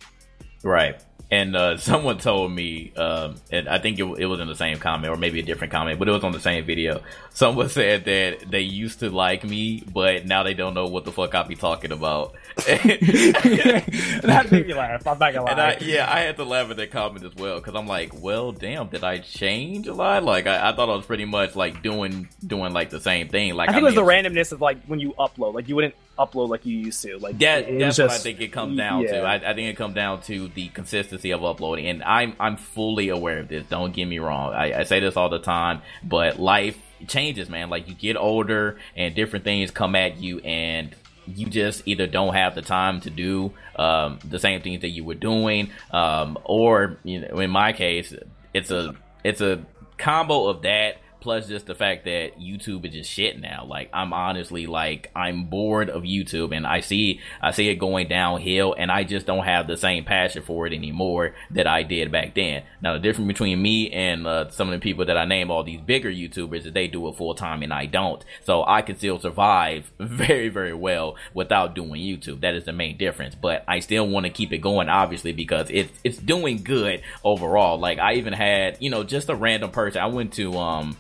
Right. 0.64 1.02
And 1.32 1.56
uh, 1.56 1.78
someone 1.90 2.18
told 2.18 2.52
me, 2.52 2.92
um, 2.96 3.36
and 3.52 3.70
I 3.70 3.78
think 3.80 4.00
it, 4.00 4.04
it 4.18 4.26
was 4.26 4.40
in 4.40 4.48
the 4.48 4.56
same 4.56 4.80
comment 4.80 5.14
or 5.14 5.18
maybe 5.18 5.40
a 5.40 5.44
different 5.44 5.72
comment, 5.72 6.00
but 6.00 6.08
it 6.08 6.12
was 6.12 6.24
on 6.24 6.32
the 6.32 6.40
same 6.40 6.66
video. 6.66 7.02
Someone 7.32 7.70
said 7.80 8.06
that 8.06 8.50
they 8.50 8.62
used 8.62 9.00
to 9.00 9.10
like 9.10 9.44
me, 9.44 9.84
but 9.94 10.26
now 10.26 10.44
they 10.44 10.54
don't 10.54 10.74
know 10.74 10.88
what 10.88 11.06
the 11.06 11.12
fuck 11.12 11.36
I 11.36 11.44
be 11.44 11.56
talking 11.56 11.92
about. 11.92 12.34
that 12.56 14.48
made 14.52 14.68
me 14.68 14.74
laugh. 14.74 15.06
I'm 15.08 15.18
not 15.20 15.34
gonna 15.34 15.46
lie. 15.46 15.52
And 15.52 15.62
I, 15.62 15.78
yeah, 15.82 16.12
I 16.12 16.22
had 16.22 16.36
to 16.38 16.44
laugh 16.44 16.70
at 16.72 16.78
that 16.78 16.92
comment 16.92 17.24
as 17.26 17.36
well 17.36 17.56
because 17.60 17.76
I'm 17.76 17.88
like, 17.88 18.20
well, 18.22 18.52
damn, 18.52 18.88
did 18.88 19.04
I 19.04 19.20
change 19.20 19.88
a 19.88 19.94
lot? 19.94 20.24
Like, 20.24 20.48
I, 20.48 20.70
I 20.70 20.76
thought 20.76 20.90
I 20.90 20.96
was 20.96 21.06
pretty 21.06 21.26
much 21.26 21.56
like 21.56 21.82
doing 21.84 22.28
doing 22.46 22.74
like 22.74 22.90
the 22.90 23.00
same 23.00 23.30
thing. 23.30 23.54
Like, 23.54 23.70
I 23.70 23.74
think 23.74 23.84
it 23.84 23.86
was 23.86 23.96
the 23.96 24.02
randomness 24.02 24.52
of 24.52 24.62
like 24.62 24.84
when 24.86 25.00
you 25.00 25.14
upload, 25.14 25.54
like 25.54 25.70
you 25.70 25.76
wouldn't 25.76 25.96
upload 26.18 26.50
like 26.50 26.66
you 26.66 26.78
used 26.78 27.02
to. 27.04 27.18
Like 27.18 27.38
That, 27.40 27.68
that's 27.68 27.98
was 27.98 28.10
what 28.10 28.12
I 28.12 28.18
think 28.18 28.42
it 28.42 28.50
comes 28.50 28.78
down 28.78 29.04
to. 29.04 29.22
I, 29.22 29.36
I 29.36 29.54
think 29.54 29.70
it 29.70 29.78
comes 29.78 29.96
down 29.96 30.22
to 30.24 30.50
the 30.50 30.68
consistency 30.70 31.19
of 31.26 31.44
uploading, 31.44 31.88
and 31.88 32.04
I'm 32.04 32.36
I'm 32.40 32.58
fully 32.58 33.10
aware 33.10 33.40
of 33.40 33.48
this. 33.48 33.66
Don't 33.68 33.94
get 33.94 34.06
me 34.06 34.20
wrong. 34.20 34.54
I, 34.54 34.80
I 34.80 34.84
say 34.84 35.00
this 35.00 35.16
all 35.18 35.30
the 35.30 35.40
time, 35.40 35.82
but 36.04 36.40
life 36.40 36.78
changes, 37.08 37.50
man. 37.50 37.70
Like 37.70 37.88
you 37.88 37.96
get 37.96 38.18
older, 38.18 38.78
and 38.96 39.16
different 39.16 39.46
things 39.46 39.72
come 39.72 39.96
at 39.96 40.18
you, 40.18 40.40
and 40.40 40.96
you 41.28 41.48
just 41.48 41.84
either 41.86 42.08
don't 42.08 42.34
have 42.34 42.56
the 42.56 42.62
time 42.62 43.02
to 43.02 43.10
do 43.10 43.54
um, 43.76 44.20
the 44.24 44.40
same 44.40 44.62
things 44.62 44.82
that 44.82 44.90
you 44.90 45.04
were 45.04 45.16
doing, 45.16 45.70
um, 45.92 46.38
or 46.44 46.98
you 47.04 47.22
know, 47.22 47.40
in 47.40 47.52
my 47.52 47.74
case, 47.74 48.14
it's 48.54 48.72
a 48.72 48.96
it's 49.24 49.42
a 49.42 49.64
combo 49.98 50.48
of 50.48 50.64
that 50.64 50.98
plus 51.22 51.48
just 51.48 51.66
the 51.66 51.76
fact 51.76 52.06
that 52.06 52.40
YouTube 52.40 52.86
is 52.86 52.94
just 52.94 53.10
shit 53.10 53.40
now. 53.40 53.66
Like 53.66 53.90
I'm 53.94 54.14
honestly 54.14 54.66
like 54.68 55.12
I'm 55.16 55.46
bored 55.46 55.90
of 55.90 56.04
YouTube 56.04 56.56
and 56.56 56.66
I 56.66 56.80
see 56.80 57.20
I 57.42 57.52
see 57.52 57.70
it 57.70 57.76
going 57.76 58.08
downhill 58.08 58.76
and 58.78 58.92
I 58.92 59.04
just 59.04 59.26
don't 59.26 59.46
have 59.46 59.68
the 59.68 59.78
same 59.78 60.06
passion 60.06 60.44
for 60.44 60.68
it 60.68 60.74
anymore 60.74 61.36
that 61.52 61.68
I 61.68 61.84
did 61.84 62.12
back 62.12 62.36
then. 62.36 62.64
Now 62.82 62.94
the 62.94 63.00
difference 63.00 63.28
between 63.28 63.62
me 63.62 63.92
and 63.92 64.26
uh, 64.26 64.50
some 64.50 64.70
of 64.70 64.74
the 64.74 64.80
people 64.80 65.06
that 65.06 65.18
I 65.18 65.26
name 65.26 65.52
all 65.52 65.64
these 65.64 65.82
bigger 65.82 66.10
YouTubers 66.10 66.66
is 66.66 66.74
they 66.74 66.88
do 66.88 67.08
it 67.08 67.16
full 67.16 67.36
time 67.36 67.64
and 67.64 67.74
I 67.74 67.86
don't. 67.86 68.24
So 68.44 68.64
I 68.66 68.82
can 68.82 68.98
still 68.98 69.20
survive 69.20 69.92
very 70.00 70.50
very 70.50 70.74
well 70.74 71.16
without 71.34 71.76
doing 71.76 72.02
YouTube. 72.02 72.42
That 72.42 72.56
is 72.56 72.66
the 72.66 72.74
main 72.74 72.98
difference. 72.98 73.36
But 73.36 73.64
I 73.68 73.80
still 73.80 74.08
want 74.08 74.26
to 74.26 74.32
keep 74.32 74.54
it 74.54 74.60
going 74.60 74.90
obviously 74.90 75.34
because 75.34 75.70
it's 75.70 75.92
it's 76.04 76.18
doing 76.18 76.64
good 76.64 77.02
overall. 77.24 77.80
Like 77.80 78.00
I 78.00 78.14
even 78.16 78.34
had, 78.34 78.78
you 78.80 78.90
know, 78.90 79.04
just 79.04 79.30
a 79.30 79.36
random 79.36 79.72
person. 79.72 80.02
I 80.02 80.08
went 80.08 80.34
to 80.34 80.58
um 80.58 80.98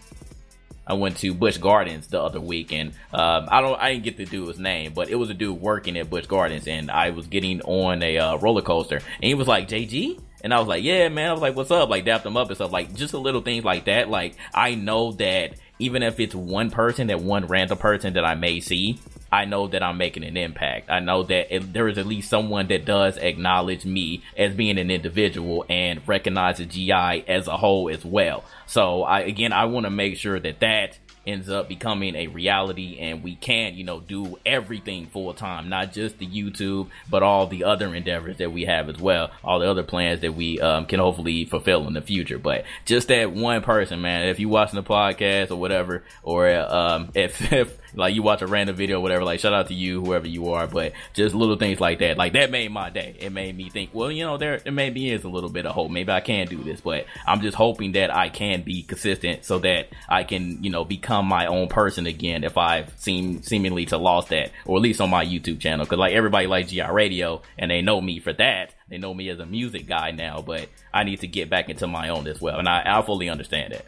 I 0.89 0.93
went 0.93 1.17
to 1.17 1.33
Busch 1.33 1.57
Gardens 1.57 2.07
the 2.07 2.19
other 2.19 2.41
week, 2.41 2.73
and 2.73 2.89
um, 3.13 3.47
I 3.49 3.61
don't, 3.61 3.79
I 3.79 3.93
didn't 3.93 4.03
get 4.03 4.17
the 4.17 4.25
dude's 4.25 4.57
name, 4.57 4.93
but 4.93 5.09
it 5.09 5.15
was 5.15 5.29
a 5.29 5.35
dude 5.35 5.61
working 5.61 5.97
at 5.97 6.09
Busch 6.09 6.25
Gardens, 6.25 6.67
and 6.67 6.89
I 6.89 7.11
was 7.11 7.27
getting 7.27 7.61
on 7.61 8.01
a 8.01 8.17
uh, 8.17 8.37
roller 8.37 8.63
coaster, 8.63 8.97
and 8.97 9.23
he 9.23 9.35
was 9.35 9.47
like, 9.47 9.67
"JG," 9.67 10.19
and 10.43 10.53
I 10.53 10.59
was 10.59 10.67
like, 10.67 10.83
"Yeah, 10.83 11.07
man." 11.09 11.29
I 11.29 11.33
was 11.33 11.41
like, 11.41 11.55
"What's 11.55 11.69
up?" 11.69 11.89
Like, 11.89 12.05
dapped 12.05 12.25
him 12.25 12.35
up 12.35 12.47
and 12.47 12.57
stuff, 12.57 12.71
like 12.71 12.95
just 12.95 13.13
a 13.13 13.19
little 13.19 13.41
things 13.41 13.63
like 13.63 13.85
that. 13.85 14.09
Like, 14.09 14.35
I 14.53 14.73
know 14.73 15.11
that 15.13 15.53
even 15.77 16.01
if 16.01 16.19
it's 16.19 16.33
one 16.33 16.71
person, 16.71 17.07
that 17.07 17.21
one 17.21 17.45
random 17.45 17.77
person 17.77 18.13
that 18.13 18.25
I 18.25 18.33
may 18.33 18.59
see, 18.59 18.99
I 19.31 19.45
know 19.45 19.67
that 19.67 19.83
I'm 19.83 19.97
making 19.97 20.23
an 20.23 20.37
impact. 20.37 20.89
I 20.89 20.99
know 20.99 21.23
that 21.23 21.53
if 21.53 21.71
there 21.71 21.87
is 21.87 21.97
at 21.97 22.07
least 22.07 22.29
someone 22.29 22.67
that 22.67 22.85
does 22.85 23.17
acknowledge 23.17 23.85
me 23.85 24.23
as 24.37 24.53
being 24.53 24.77
an 24.77 24.89
individual 24.91 25.65
and 25.69 26.05
recognizes 26.07 26.67
GI 26.67 27.25
as 27.27 27.47
a 27.47 27.57
whole 27.57 27.89
as 27.89 28.03
well. 28.03 28.43
So 28.65 29.03
I, 29.03 29.21
again, 29.21 29.53
I 29.53 29.65
want 29.65 29.85
to 29.85 29.89
make 29.89 30.17
sure 30.17 30.39
that 30.39 30.59
that 30.59 30.97
ends 31.27 31.49
up 31.49 31.67
becoming 31.67 32.15
a 32.15 32.27
reality 32.27 32.97
and 32.99 33.23
we 33.23 33.35
can, 33.35 33.75
you 33.75 33.83
know, 33.83 33.99
do 33.99 34.37
everything 34.45 35.07
full 35.07 35.33
time, 35.33 35.69
not 35.69 35.93
just 35.93 36.17
the 36.17 36.25
YouTube, 36.25 36.87
but 37.09 37.23
all 37.23 37.47
the 37.47 37.63
other 37.63 37.93
endeavors 37.93 38.37
that 38.37 38.51
we 38.51 38.65
have 38.65 38.89
as 38.89 38.97
well, 38.97 39.29
all 39.43 39.59
the 39.59 39.69
other 39.69 39.83
plans 39.83 40.21
that 40.21 40.33
we 40.33 40.59
um, 40.59 40.85
can 40.85 40.99
hopefully 40.99 41.45
fulfill 41.45 41.87
in 41.87 41.93
the 41.93 42.01
future. 42.01 42.39
But 42.39 42.65
just 42.85 43.09
that 43.09 43.31
one 43.31 43.61
person, 43.61 44.01
man, 44.01 44.27
if 44.27 44.39
you 44.39 44.49
watching 44.49 44.75
the 44.75 44.83
podcast 44.83 45.51
or 45.51 45.57
whatever, 45.57 46.03
or 46.23 46.49
um, 46.55 47.09
if, 47.15 47.51
if 47.51 47.77
like 47.95 48.13
you 48.13 48.23
watch 48.23 48.41
a 48.41 48.47
random 48.47 48.75
video, 48.75 48.99
whatever, 48.99 49.23
like 49.23 49.39
shout 49.39 49.53
out 49.53 49.67
to 49.67 49.73
you, 49.73 50.03
whoever 50.03 50.27
you 50.27 50.49
are, 50.49 50.67
but 50.67 50.93
just 51.13 51.35
little 51.35 51.55
things 51.55 51.79
like 51.79 51.99
that, 51.99 52.17
like 52.17 52.33
that 52.33 52.51
made 52.51 52.71
my 52.71 52.89
day. 52.89 53.15
It 53.19 53.31
made 53.31 53.55
me 53.55 53.69
think, 53.69 53.91
well, 53.93 54.11
you 54.11 54.23
know, 54.23 54.37
there, 54.37 54.59
there 54.59 54.71
maybe 54.71 55.09
is 55.09 55.23
a 55.23 55.29
little 55.29 55.49
bit 55.49 55.65
of 55.65 55.73
hope. 55.73 55.91
Maybe 55.91 56.11
I 56.11 56.21
can 56.21 56.47
do 56.47 56.63
this, 56.63 56.81
but 56.81 57.05
I'm 57.27 57.41
just 57.41 57.55
hoping 57.55 57.93
that 57.93 58.15
I 58.15 58.29
can 58.29 58.61
be 58.61 58.83
consistent 58.83 59.45
so 59.45 59.59
that 59.59 59.89
I 60.07 60.23
can, 60.23 60.63
you 60.63 60.69
know, 60.69 60.85
become 60.85 61.25
my 61.25 61.47
own 61.47 61.67
person 61.67 62.05
again 62.05 62.43
if 62.43 62.57
I've 62.57 62.93
seem 62.97 63.41
seemingly 63.41 63.85
to 63.87 63.97
lost 63.97 64.29
that, 64.29 64.51
or 64.65 64.77
at 64.77 64.81
least 64.81 65.01
on 65.01 65.09
my 65.09 65.25
YouTube 65.25 65.59
channel. 65.59 65.85
Cause 65.85 65.99
like 65.99 66.13
everybody 66.13 66.47
likes 66.47 66.71
GI 66.71 66.83
Radio 66.91 67.41
and 67.57 67.71
they 67.71 67.81
know 67.81 67.99
me 68.01 68.19
for 68.19 68.33
that. 68.33 68.73
They 68.89 68.97
know 68.97 69.13
me 69.13 69.29
as 69.29 69.39
a 69.39 69.45
music 69.45 69.87
guy 69.87 70.11
now, 70.11 70.41
but 70.41 70.67
I 70.93 71.03
need 71.03 71.21
to 71.21 71.27
get 71.27 71.49
back 71.49 71.69
into 71.69 71.87
my 71.87 72.09
own 72.09 72.27
as 72.27 72.41
well. 72.41 72.57
And 72.57 72.67
I, 72.67 72.83
I 72.85 73.01
fully 73.03 73.29
understand 73.29 73.73
that. 73.73 73.85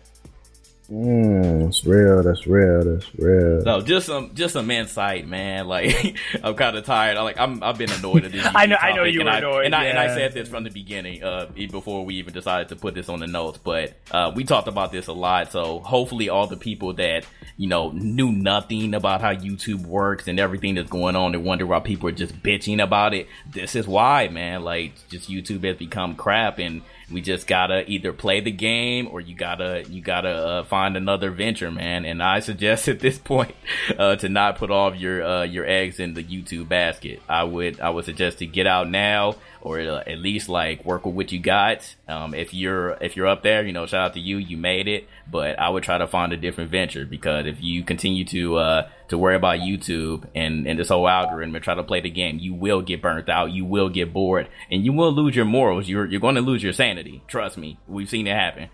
Mm, 0.92 1.64
that's 1.66 1.86
real. 1.86 2.22
That's 2.22 2.46
real. 2.46 2.84
That's 2.84 3.16
real. 3.16 3.64
No, 3.64 3.80
just 3.82 4.08
some 4.08 4.36
just 4.36 4.54
some 4.54 4.70
insight, 4.70 5.26
man. 5.28 5.62
Like 5.72 6.18
I'm 6.44 6.56
kind 6.56 6.76
of 6.76 6.84
tired. 6.86 7.16
I 7.16 7.22
like 7.22 7.40
I'm 7.40 7.64
I've 7.64 7.78
been 7.78 7.92
annoyed 7.92 8.26
at 8.26 8.32
this. 8.34 8.46
I 8.56 8.66
know- 8.66 8.76
I 8.82 8.94
know 8.94 9.04
you 9.04 9.22
and 9.22 9.28
were 9.30 9.34
I, 9.34 9.38
annoyed, 9.38 9.66
and 9.68 9.76
I 9.76 9.86
and 9.86 9.98
I 9.98 10.08
said 10.14 10.34
this 10.34 10.50
from 10.50 10.66
the 10.66 10.70
beginning, 10.70 11.24
uh, 11.24 11.46
before 11.72 12.04
we 12.04 12.16
even 12.16 12.34
decided 12.34 12.68
to 12.70 12.76
put 12.76 12.94
this 12.94 13.08
on 13.08 13.20
the 13.20 13.28
notes. 13.28 13.58
But 13.58 13.94
uh, 14.12 14.34
we 14.36 14.44
talked 14.44 14.68
about 14.68 14.92
this 14.92 15.08
a 15.08 15.14
lot, 15.14 15.52
so 15.52 15.80
hopefully 15.80 16.28
all 16.28 16.48
the 16.48 16.58
people 16.58 16.94
that 16.96 17.26
you 17.56 17.68
know 17.68 17.92
knew 17.92 18.32
nothing 18.34 18.94
about 18.94 19.22
how 19.22 19.34
YouTube 19.34 19.86
works 19.86 20.28
and 20.28 20.40
everything 20.42 20.76
that's 20.76 20.90
going 20.90 21.16
on, 21.16 21.34
and 21.36 21.46
wonder 21.46 21.66
why 21.66 21.80
people 21.80 22.10
are 22.10 22.14
just 22.14 22.42
bitching 22.44 22.84
about 22.84 23.14
it. 23.14 23.28
This 23.50 23.76
is 23.76 23.88
why, 23.88 24.28
man. 24.28 24.64
Like 24.64 24.94
just 25.10 25.30
YouTube 25.30 25.64
has 25.64 25.78
become 25.78 26.16
crap, 26.16 26.60
and 26.60 26.82
we 27.12 27.22
just 27.22 27.48
gotta 27.48 27.90
either 27.90 28.14
play 28.14 28.40
the 28.40 28.52
game 28.52 29.08
or 29.12 29.22
you 29.22 29.36
gotta 29.36 29.84
you 29.90 30.02
gotta 30.02 30.30
uh, 30.30 30.64
find 30.64 30.96
another 30.96 31.32
venture, 31.32 31.72
man. 31.72 32.06
And 32.06 32.22
I 32.22 32.40
suggest 32.40 32.88
at 32.88 33.00
this 33.00 33.18
point 33.18 33.56
uh, 33.98 34.16
to 34.18 34.30
not 34.30 34.58
put 34.58 34.72
all 34.72 34.88
of 34.88 34.96
your 34.96 35.24
uh, 35.24 35.44
your 35.44 35.66
eggs 35.66 36.00
in 36.00 36.14
the 36.14 36.24
YouTube 36.24 36.68
basket. 36.68 37.22
I 37.28 37.44
would 37.44 37.80
I 37.80 37.90
would 37.90 38.06
suggest 38.06 38.40
to 38.40 38.46
get 38.46 38.68
out 38.68 38.90
now 38.90 39.36
or 39.62 39.80
uh, 39.80 40.04
at 40.08 40.20
least 40.20 40.50
like 40.50 40.84
work 40.86 41.06
with 41.06 41.16
what 41.16 41.32
you 41.32 41.40
got. 41.40 41.96
Um, 42.08 42.34
if 42.34 42.54
you're 42.54 42.98
if 43.02 43.16
you're 43.16 43.28
up 43.28 43.44
there, 43.44 43.64
you 43.64 43.74
know, 43.74 43.86
shout 43.86 44.08
out 44.08 44.14
to 44.14 44.20
you, 44.20 44.38
you 44.38 44.58
made 44.58 44.88
it. 44.88 45.08
But 45.30 45.60
I 45.60 45.70
would 45.70 45.84
try 45.84 45.98
to 45.98 46.08
find 46.08 46.34
a 46.34 46.38
different 46.38 46.72
venture 46.72 47.06
because 47.06 47.46
if 47.46 47.62
you 47.62 47.84
continue 47.84 48.26
to 48.26 48.58
uh, 48.58 48.90
to 49.12 49.18
worry 49.18 49.36
about 49.36 49.60
YouTube 49.60 50.26
and, 50.34 50.68
and 50.68 50.80
this 50.80 50.90
whole 50.90 51.08
algorithm 51.08 51.54
and 51.56 51.64
try 51.64 51.76
to 51.76 51.84
play 51.84 52.02
the 52.02 52.10
game, 52.10 52.40
you 52.40 52.54
will 52.54 52.82
get 52.82 53.02
burnt 53.02 53.30
out, 53.30 53.52
you 53.52 53.64
will 53.64 53.90
get 53.90 54.12
bored, 54.12 54.50
and 54.72 54.84
you 54.84 54.92
will 54.92 55.12
lose 55.12 55.36
your 55.36 55.46
morals. 55.46 55.88
You're 55.88 56.06
you're 56.06 56.20
going 56.20 56.36
to 56.36 56.42
lose 56.42 56.64
your 56.64 56.74
sanity. 56.74 57.22
Trust 57.28 57.58
me, 57.58 57.78
we've 57.88 58.10
seen 58.10 58.28
it 58.28 58.36
happen. 58.36 58.70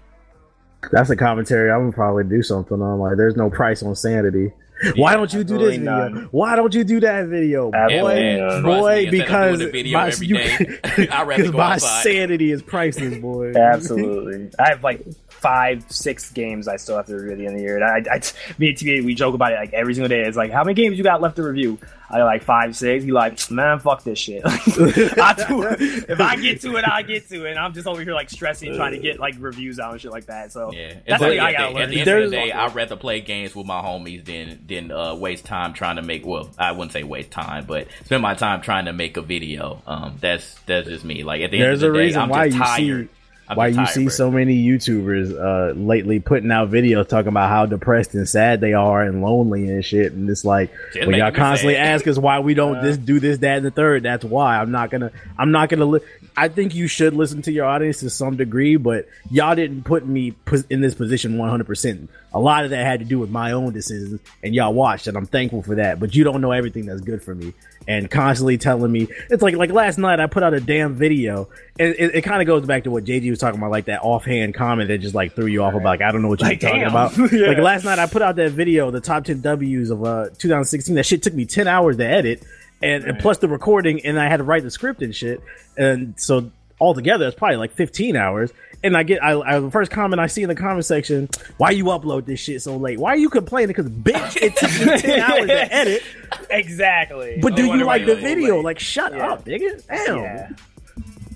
That's 0.92 1.10
a 1.10 1.16
commentary 1.16 1.72
I'm 1.72 1.82
gonna 1.82 1.92
probably 1.92 2.24
do 2.24 2.42
something 2.42 2.82
on. 2.82 3.00
Like, 3.00 3.18
there's 3.18 3.36
no 3.36 3.50
price 3.50 3.84
on 3.84 3.96
sanity. 3.96 4.54
Why 4.96 5.14
don't 5.16 5.32
you 5.34 5.44
do 5.44 5.58
this 5.58 5.78
video? 5.78 5.92
none. 6.10 6.28
Why 6.32 6.56
don't 6.56 6.74
you 6.74 6.84
do 6.84 7.00
that 7.02 7.28
video, 7.28 7.72
Absolutely 7.74 8.14
boy? 8.36 8.38
none. 8.38 8.64
Boy, 8.64 8.96
me, 8.96 9.04
instead 9.06 9.06
of 9.08 9.12
because 9.12 9.60
doing 9.60 9.72
video 9.72 9.98
my, 9.98 10.08
every 10.08 10.28
you- 10.28 10.36
day, 10.38 10.80
I'd 11.12 11.28
rather 11.28 11.44
'cause 11.44 11.52
go 11.52 11.58
my 11.58 11.78
sanity 11.78 12.52
is 12.52 12.62
priceless, 12.62 13.18
boy. 13.22 13.54
Absolutely. 13.56 14.50
I 14.60 14.70
have 14.70 14.84
like 14.84 15.04
five, 15.30 15.86
six 15.92 16.32
games 16.32 16.68
I 16.68 16.78
still 16.78 16.98
have 16.98 17.06
to 17.08 17.16
review 17.16 17.32
at 17.32 17.38
the 17.38 17.46
end 17.46 17.54
of 17.56 17.60
the 17.60 17.64
year. 17.64 17.76
And 17.78 18.08
I, 18.10 18.16
I, 18.16 18.22
me 18.58 18.70
and 18.70 18.78
TV, 18.78 19.06
we 19.06 19.14
joke 19.16 19.36
about 19.36 19.52
it 19.52 19.56
like 19.56 19.74
every 19.74 19.94
single 19.94 20.10
day. 20.10 20.22
It's 20.22 20.38
like, 20.38 20.52
how 20.52 20.64
many 20.64 20.74
games 20.74 20.98
you 20.98 21.04
got 21.04 21.22
left 21.22 21.36
to 21.38 21.44
review? 21.44 21.78
I 22.10 22.24
like 22.24 22.44
five, 22.44 22.76
six. 22.76 23.04
He 23.04 23.12
like, 23.12 23.52
man, 23.52 23.80
fuck 23.80 24.04
this 24.04 24.18
shit. 24.18 24.42
I 24.46 25.34
do, 25.48 25.64
if 26.08 26.22
I 26.22 26.38
get 26.38 26.62
to 26.62 26.76
it, 26.78 26.88
I 26.88 27.02
get 27.02 27.28
to 27.30 27.46
it. 27.46 27.50
And 27.52 27.60
I'm 27.60 27.74
just 27.74 27.86
over 27.86 28.02
here 28.02 28.14
like 28.14 28.30
stressing, 28.30 28.76
trying 28.76 28.94
to 28.94 29.00
get 29.00 29.20
like 29.20 29.36
reviews 29.40 29.78
out 29.80 29.92
and 29.92 30.00
shit 30.02 30.12
like 30.12 30.28
that. 30.28 30.52
So 30.54 30.72
Yeah, 30.72 30.88
that's 30.88 31.00
It's 31.06 31.20
something 31.20 31.38
like, 31.38 31.48
I 31.48 31.52
gotta 31.52 31.64
at, 31.66 31.70
the, 31.70 31.74
learn. 31.76 31.84
at 31.84 31.90
the 31.90 31.98
end 32.00 32.08
There's- 32.08 32.26
of 32.26 32.32
the 32.32 32.38
day, 32.38 32.52
I'd 32.54 32.76
rather 32.76 32.96
play 32.96 33.20
games 33.22 33.56
with 33.56 33.68
my 33.68 33.82
homies 33.82 34.24
than 34.24 34.60
than 34.68 34.92
uh, 34.92 35.16
waste 35.16 35.44
time 35.46 35.74
trying 35.74 35.98
to 35.98 36.02
make. 36.02 36.26
Well, 36.26 36.50
I 36.58 36.72
wouldn't 36.72 36.94
say 36.94 37.04
waste 37.04 37.32
time, 37.32 37.66
but 37.66 37.88
spend 38.06 38.22
my 38.22 38.36
time 38.36 38.62
trying 38.62 38.86
to 38.86 38.94
make 38.94 39.18
a 39.18 39.22
video. 39.22 39.82
Um, 39.86 40.18
that's 40.22 40.56
that's 40.66 40.88
just 40.88 41.04
me. 41.04 41.24
Like 41.24 41.42
at 41.42 41.52
the 41.52 41.60
There's 41.60 41.84
end 41.84 41.90
of 41.90 41.90
a 41.90 41.92
the 41.94 41.98
day, 42.00 42.06
reason 42.06 42.22
I'm 42.22 42.30
why 42.30 42.48
just 42.50 42.58
you 42.58 42.64
tired. 42.64 43.10
see 43.10 43.14
I'm 43.50 43.58
why 43.58 43.68
you 43.68 43.76
tired, 43.76 43.90
see 43.90 44.04
bro. 44.06 44.10
so 44.10 44.32
many 44.32 44.62
YouTubers 44.66 45.32
uh, 45.34 45.74
lately 45.74 46.20
putting 46.20 46.52
out 46.52 46.70
videos 46.70 47.08
talking 47.08 47.30
about 47.30 47.50
how 47.50 47.66
depressed 47.66 48.14
and 48.14 48.28
sad 48.28 48.60
they 48.62 48.74
are 48.74 49.02
and 49.02 49.22
lonely 49.22 49.70
and 49.70 49.84
shit. 49.86 50.12
And 50.14 50.30
it's 50.30 50.44
like 50.44 50.72
Shit 50.94 51.08
when 51.08 51.18
y'all 51.18 51.32
constantly 51.32 51.76
sad. 51.76 51.88
ask 51.96 52.08
us 52.08 52.18
why 52.18 52.40
we 52.40 52.54
don't 52.54 52.82
this 52.84 52.98
do 52.98 53.20
this, 53.20 53.38
that, 53.40 53.58
and 53.58 53.66
the 53.66 53.72
third. 53.72 54.04
That's 54.04 54.26
why 54.26 54.60
I'm 54.60 54.72
not 54.72 54.90
gonna. 54.92 55.12
I'm 55.38 55.52
not 55.52 55.70
gonna. 55.70 55.86
Li- 55.86 56.02
I 56.36 56.50
think 56.50 56.76
you 56.76 56.88
should 56.88 57.14
listen 57.16 57.42
to 57.44 57.52
your 57.52 57.66
audience 57.66 58.02
to 58.02 58.10
some 58.10 58.36
degree, 58.36 58.76
but 58.76 59.08
y'all 59.32 59.56
didn't 59.56 59.84
put 59.84 60.06
me 60.06 60.36
in 60.70 60.82
this 60.82 60.94
position 60.94 61.38
100. 61.38 61.64
percent 61.66 62.10
A 62.34 62.40
lot 62.40 62.64
of 62.64 62.70
that 62.72 62.86
had 62.86 63.00
to 63.00 63.06
do 63.06 63.18
with 63.18 63.30
my 63.30 63.54
own 63.54 63.72
decisions, 63.74 64.20
and 64.44 64.54
y'all 64.54 64.74
watched, 64.74 65.08
and 65.08 65.18
I'm 65.18 65.26
thankful 65.26 65.64
for 65.64 65.76
that. 65.76 66.00
But 66.00 66.14
you 66.16 66.24
don't 66.24 66.42
know 66.42 66.52
everything 66.52 66.86
that's 66.86 67.02
good 67.02 67.24
for 67.24 67.34
me, 67.34 67.54
and 67.88 68.12
constantly 68.12 68.58
telling 68.58 68.92
me 68.92 69.08
it's 69.30 69.42
like 69.42 69.56
like 69.56 69.72
last 69.72 69.98
night 69.98 70.20
I 70.20 70.28
put 70.28 70.44
out 70.44 70.54
a 70.54 70.60
damn 70.60 70.96
video, 70.96 71.50
and 71.80 71.96
it, 71.98 72.16
it 72.16 72.22
kind 72.24 72.42
of 72.42 72.48
goes 72.48 72.66
back 72.66 72.84
to 72.84 72.92
what 72.92 73.06
JG 73.06 73.30
was 73.30 73.40
talking 73.40 73.60
about, 73.60 73.72
like 73.72 73.86
that 73.86 74.02
offhand 74.02 74.54
comment 74.56 74.90
that 74.90 74.98
just 74.98 75.16
like 75.16 75.34
threw 75.36 75.46
you 75.46 75.64
off 75.64 75.74
about 75.74 75.86
like 75.86 76.02
I 76.02 76.12
don't 76.12 76.22
know 76.22 76.28
what 76.28 76.42
you're 76.42 76.50
Like, 76.50 76.60
talking 76.60 76.82
damn. 76.82 76.90
about. 76.90 77.18
Yeah. 77.32 77.48
Like 77.48 77.58
last 77.60 77.86
night 77.86 78.00
I 78.00 78.08
put 78.08 78.22
out 78.22 78.36
that 78.38 78.52
video, 78.52 78.92
the 78.92 79.00
top 79.02 79.24
10 79.24 79.42
W's 79.42 79.90
of 79.90 80.04
uh 80.04 80.30
2016. 80.38 80.96
That 80.96 81.06
shit 81.06 81.24
took 81.24 81.34
me 81.34 81.46
10 81.46 81.68
hours 81.68 81.98
to 81.98 82.06
edit, 82.06 82.44
and, 82.82 83.04
and 83.06 83.20
plus 83.20 83.38
the 83.40 83.48
recording, 83.48 84.06
and 84.06 84.20
I 84.20 84.28
had 84.28 84.38
to 84.38 84.44
write 84.44 84.64
the 84.64 84.72
script 84.72 85.02
and 85.02 85.16
shit, 85.16 85.42
and 85.78 86.14
so 86.18 86.52
altogether 86.80 87.28
it's 87.28 87.36
probably 87.36 87.58
like 87.58 87.72
15 87.74 88.16
hours. 88.16 88.52
And 88.84 88.96
I 88.96 89.02
get, 89.02 89.24
I, 89.24 89.32
I 89.40 89.60
the 89.60 89.72
first 89.72 89.90
comment 89.90 90.20
I 90.20 90.28
see 90.28 90.44
in 90.44 90.50
the 90.50 90.56
comment 90.56 90.86
section, 90.86 91.30
why 91.58 91.72
you 91.72 91.86
upload 91.86 92.26
this 92.26 92.40
shit 92.40 92.62
so 92.62 92.78
late? 92.78 93.00
Why 93.00 93.10
are 93.14 93.18
you 93.18 93.30
complaining? 93.30 93.70
Because 93.70 93.90
bitch, 93.90 94.38
it 94.40 94.56
took 94.56 94.70
me 94.88 94.98
10 95.02 95.20
hours 95.20 95.48
to 95.48 95.74
edit. 95.74 96.04
exactly. 96.52 97.40
But 97.42 97.54
I 97.54 97.56
do 97.56 97.66
you 97.66 97.84
like 97.86 98.06
the 98.06 98.16
video? 98.16 98.58
late. 98.58 98.66
Like, 98.66 98.80
shut 98.80 99.14
Yeah. 99.14 99.32
up, 99.32 99.46
nigga. 99.46 99.84
Damn. 99.88 100.18
Yeah. 100.18 100.50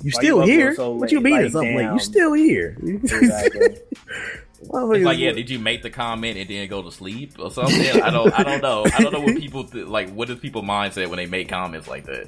You 0.04 0.12
still 0.12 0.46
you 0.48 0.54
here? 0.54 0.76
so 0.76 0.92
what 0.92 1.12
you 1.12 1.20
mean 1.20 1.34
Like, 1.36 1.46
it's 1.46 1.56
up 1.56 1.62
late? 1.64 1.78
damn. 1.78 1.94
You 1.94 2.00
still 2.00 2.34
here? 2.34 2.78
Exactly. 2.84 3.78
It's 4.64 5.04
like, 5.04 5.18
yeah, 5.18 5.32
did 5.32 5.50
you 5.50 5.58
make 5.58 5.82
the 5.82 5.90
comment 5.90 6.38
and 6.38 6.48
then 6.48 6.70
go 6.70 6.84
to 6.84 6.92
sleep 6.92 7.34
or 7.40 7.50
something? 7.50 8.00
I 8.00 8.12
don't, 8.12 8.32
I 8.40 8.44
don't 8.44 8.62
know. 8.62 8.86
I 8.86 9.02
don't 9.02 9.12
know 9.12 9.20
what 9.22 9.36
people 9.40 9.64
th- 9.64 9.88
like. 9.88 10.12
What 10.14 10.30
is 10.30 10.38
people 10.38 10.62
mindset 10.62 11.08
when 11.08 11.18
they 11.18 11.26
make 11.26 11.50
comments 11.50 11.88
like 11.88 12.06
that? 12.06 12.28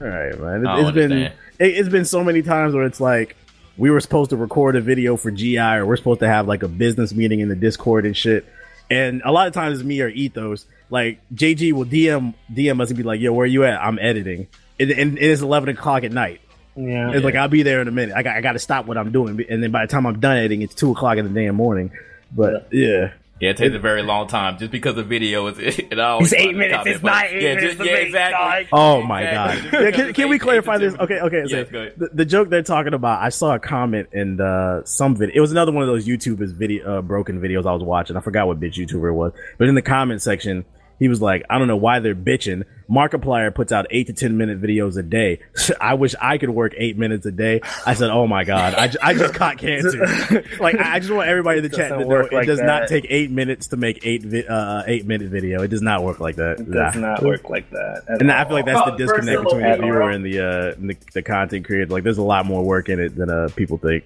All 0.00 0.08
right, 0.08 0.38
man. 0.38 0.66
It, 0.66 0.80
it's 0.80 0.90
been 0.92 1.12
it, 1.12 1.32
it's 1.58 1.88
been 1.88 2.04
so 2.04 2.24
many 2.24 2.42
times 2.42 2.74
where 2.74 2.84
it's 2.84 3.00
like 3.00 3.36
we 3.76 3.90
were 3.90 4.00
supposed 4.00 4.30
to 4.30 4.36
record 4.36 4.76
a 4.76 4.80
video 4.80 5.16
for 5.16 5.30
GI 5.30 5.58
or 5.58 5.86
we're 5.86 5.96
supposed 5.96 6.20
to 6.20 6.28
have 6.28 6.46
like 6.48 6.62
a 6.62 6.68
business 6.68 7.14
meeting 7.14 7.40
in 7.40 7.48
the 7.48 7.56
Discord 7.56 8.04
and 8.04 8.16
shit. 8.16 8.44
And 8.90 9.22
a 9.24 9.32
lot 9.32 9.46
of 9.48 9.54
times 9.54 9.78
it's 9.78 9.86
me 9.86 10.00
or 10.00 10.08
Ethos. 10.08 10.66
Like 10.90 11.20
JG 11.34 11.72
will 11.72 11.86
DM 11.86 12.34
DM 12.52 12.80
us 12.82 12.88
and 12.90 12.96
be 12.96 13.02
like, 13.02 13.20
"Yo, 13.20 13.32
where 13.32 13.44
are 13.44 13.46
you 13.46 13.64
at? 13.64 13.80
I'm 13.80 13.98
editing." 13.98 14.48
And, 14.78 14.90
and 14.90 15.16
it 15.18 15.24
is 15.24 15.40
eleven 15.40 15.68
o'clock 15.70 16.02
at 16.04 16.12
night. 16.12 16.40
yeah. 16.76 17.10
It's 17.12 17.24
like 17.24 17.34
I'll 17.34 17.48
be 17.48 17.62
there 17.62 17.80
in 17.80 17.88
a 17.88 17.92
minute. 17.92 18.14
I 18.16 18.22
got 18.22 18.36
I 18.36 18.40
got 18.40 18.52
to 18.52 18.58
stop 18.58 18.86
what 18.86 18.98
I'm 18.98 19.12
doing, 19.12 19.42
and 19.48 19.62
then 19.62 19.70
by 19.70 19.86
the 19.86 19.90
time 19.90 20.06
I'm 20.06 20.20
done 20.20 20.36
editing, 20.36 20.60
it's 20.62 20.74
two 20.74 20.90
o'clock 20.90 21.16
in 21.16 21.32
the 21.32 21.40
damn 21.40 21.54
morning. 21.54 21.92
But 22.32 22.68
yeah, 22.72 23.12
Yeah, 23.42 23.50
it 23.50 23.56
takes 23.56 23.74
a 23.74 23.78
very 23.80 24.02
long 24.04 24.28
time 24.28 24.56
just 24.56 24.70
because 24.70 24.94
the 24.94 25.02
video 25.02 25.48
is. 25.48 25.58
It 25.78 25.98
always 25.98 26.32
It's 26.32 26.40
eight 26.40 26.54
minutes. 26.54 26.76
comment, 26.76 26.94
It's 26.94 27.02
not 27.04 27.24
eight 27.26 27.42
yeah, 27.42 27.54
minutes 27.56 27.74
just- 27.76 27.84
yeah, 27.90 27.96
exactly. 27.96 28.68
Oh 28.72 29.02
my 29.02 29.22
Exactly. 29.22 29.70
god! 29.70 29.82
Yeah, 29.82 29.90
can, 29.90 30.14
can 30.14 30.28
we 30.28 30.38
clarify 30.38 30.78
this? 30.78 30.94
Okay, 30.94 31.18
okay. 31.18 31.42
so 31.48 31.56
Yes, 31.56 31.68
go 31.70 31.80
ahead. 31.80 31.94
the, 31.96 32.08
the 32.14 32.24
joke 32.24 32.50
they're 32.50 32.62
talking 32.62 32.94
about, 32.94 33.20
I 33.20 33.30
saw 33.30 33.54
a 33.54 33.58
comment 33.58 34.10
in 34.12 34.36
the, 34.36 34.82
some 34.84 35.16
video. 35.16 35.34
It 35.36 35.40
was 35.40 35.50
another 35.50 35.72
one 35.72 35.82
of 35.82 35.88
those 35.88 36.06
YouTubers 36.06 36.52
video, 36.54 36.98
uh, 36.98 37.02
broken 37.02 37.40
videos 37.40 37.66
I 37.66 37.72
was 37.74 37.82
watching. 37.82 38.16
I 38.16 38.20
forgot 38.20 38.46
what 38.46 38.60
bitch 38.60 38.74
YouTuber 38.74 39.08
it 39.08 39.12
was, 39.14 39.32
but 39.58 39.66
in 39.68 39.74
the 39.74 39.82
comment 39.82 40.22
section, 40.22 40.64
he 41.00 41.08
was 41.08 41.20
like, 41.20 41.42
"I 41.50 41.58
don't 41.58 41.66
know 41.66 41.76
why 41.76 41.98
they're 41.98 42.14
bitching." 42.14 42.62
Markiplier 42.92 43.54
puts 43.54 43.72
out 43.72 43.86
eight 43.90 44.08
to 44.08 44.12
ten 44.12 44.36
minute 44.36 44.60
videos 44.60 44.98
a 44.98 45.02
day. 45.02 45.40
I 45.80 45.94
wish 45.94 46.14
I 46.20 46.36
could 46.36 46.50
work 46.50 46.74
eight 46.76 46.98
minutes 46.98 47.24
a 47.24 47.32
day. 47.32 47.60
I 47.86 47.94
said, 47.94 48.10
"Oh 48.10 48.26
my 48.26 48.44
god, 48.44 48.74
I, 48.74 48.88
ju- 48.88 48.98
I 49.02 49.14
just 49.14 49.32
caught 49.34 49.56
cancer." 49.58 50.04
like 50.60 50.76
I 50.78 50.96
I 50.96 50.98
just 50.98 51.10
want 51.10 51.28
everybody 51.28 51.58
in 51.58 51.62
the 51.64 51.70
chat 51.74 51.88
to 51.90 52.00
know 52.00 52.06
work 52.06 52.32
it 52.32 52.34
like 52.34 52.46
does 52.46 52.60
not 52.60 52.88
take 52.88 53.06
eight 53.08 53.30
minutes 53.30 53.68
to 53.68 53.76
make 53.78 54.04
eight 54.04 54.22
vi- 54.22 54.44
uh, 54.46 54.82
eight 54.86 55.06
minute 55.06 55.30
video. 55.30 55.62
It 55.62 55.68
does 55.68 55.80
not 55.82 56.02
work 56.02 56.20
like 56.20 56.36
that. 56.36 56.60
It 56.60 56.70
does 56.70 56.94
Nah. 56.96 57.00
not 57.12 57.22
work 57.22 57.48
like 57.48 57.70
that. 57.70 58.02
at 58.08 58.20
And 58.20 58.30
I 58.30 58.44
feel 58.44 58.52
like 58.54 58.66
that's 58.66 58.84
the 58.90 58.96
disconnect 58.96 59.38
first 59.38 59.44
between 59.44 59.62
the 59.62 59.76
syllable. 59.76 59.84
viewer 59.86 60.10
and 60.10 60.24
the 60.24 60.40
uh 60.40 60.72
and 60.78 60.90
the, 60.90 60.96
the 61.14 61.22
content 61.22 61.64
creator. 61.64 61.86
Like, 61.92 62.02
there's 62.04 62.18
a 62.18 62.22
lot 62.22 62.44
more 62.44 62.62
work 62.62 62.88
in 62.90 63.00
it 63.00 63.16
than 63.16 63.30
uh 63.30 63.48
people 63.56 63.78
think. 63.78 64.04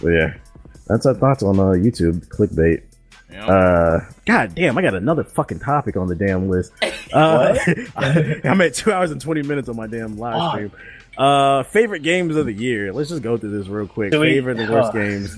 But 0.00 0.10
yeah, 0.10 0.34
that's 0.86 1.04
our 1.06 1.14
thoughts 1.14 1.42
on 1.42 1.58
uh 1.58 1.72
YouTube 1.72 2.28
clickbait. 2.28 2.82
Yeah. 3.32 3.46
Uh, 3.46 4.04
God 4.26 4.54
damn, 4.54 4.76
I 4.76 4.82
got 4.82 4.94
another 4.94 5.24
fucking 5.24 5.60
topic 5.60 5.96
on 5.96 6.06
the 6.08 6.14
damn 6.14 6.48
list. 6.48 6.72
Uh, 7.12 7.54
I'm 8.42 8.58
at 8.62 8.72
two 8.72 8.90
hours 8.90 9.10
and 9.10 9.20
20 9.20 9.42
minutes 9.42 9.68
on 9.68 9.76
my 9.76 9.86
damn 9.86 10.16
live 10.16 10.38
Fuck. 10.38 10.52
stream. 10.54 10.72
Uh, 11.18 11.62
favorite 11.62 12.02
games 12.02 12.36
of 12.36 12.46
the 12.46 12.54
year. 12.54 12.90
Let's 12.90 13.10
just 13.10 13.20
go 13.22 13.36
through 13.36 13.58
this 13.58 13.68
real 13.68 13.86
quick. 13.86 14.12
We- 14.14 14.18
favorite 14.30 14.58
and 14.58 14.70
worst 14.72 14.94
games. 14.94 15.36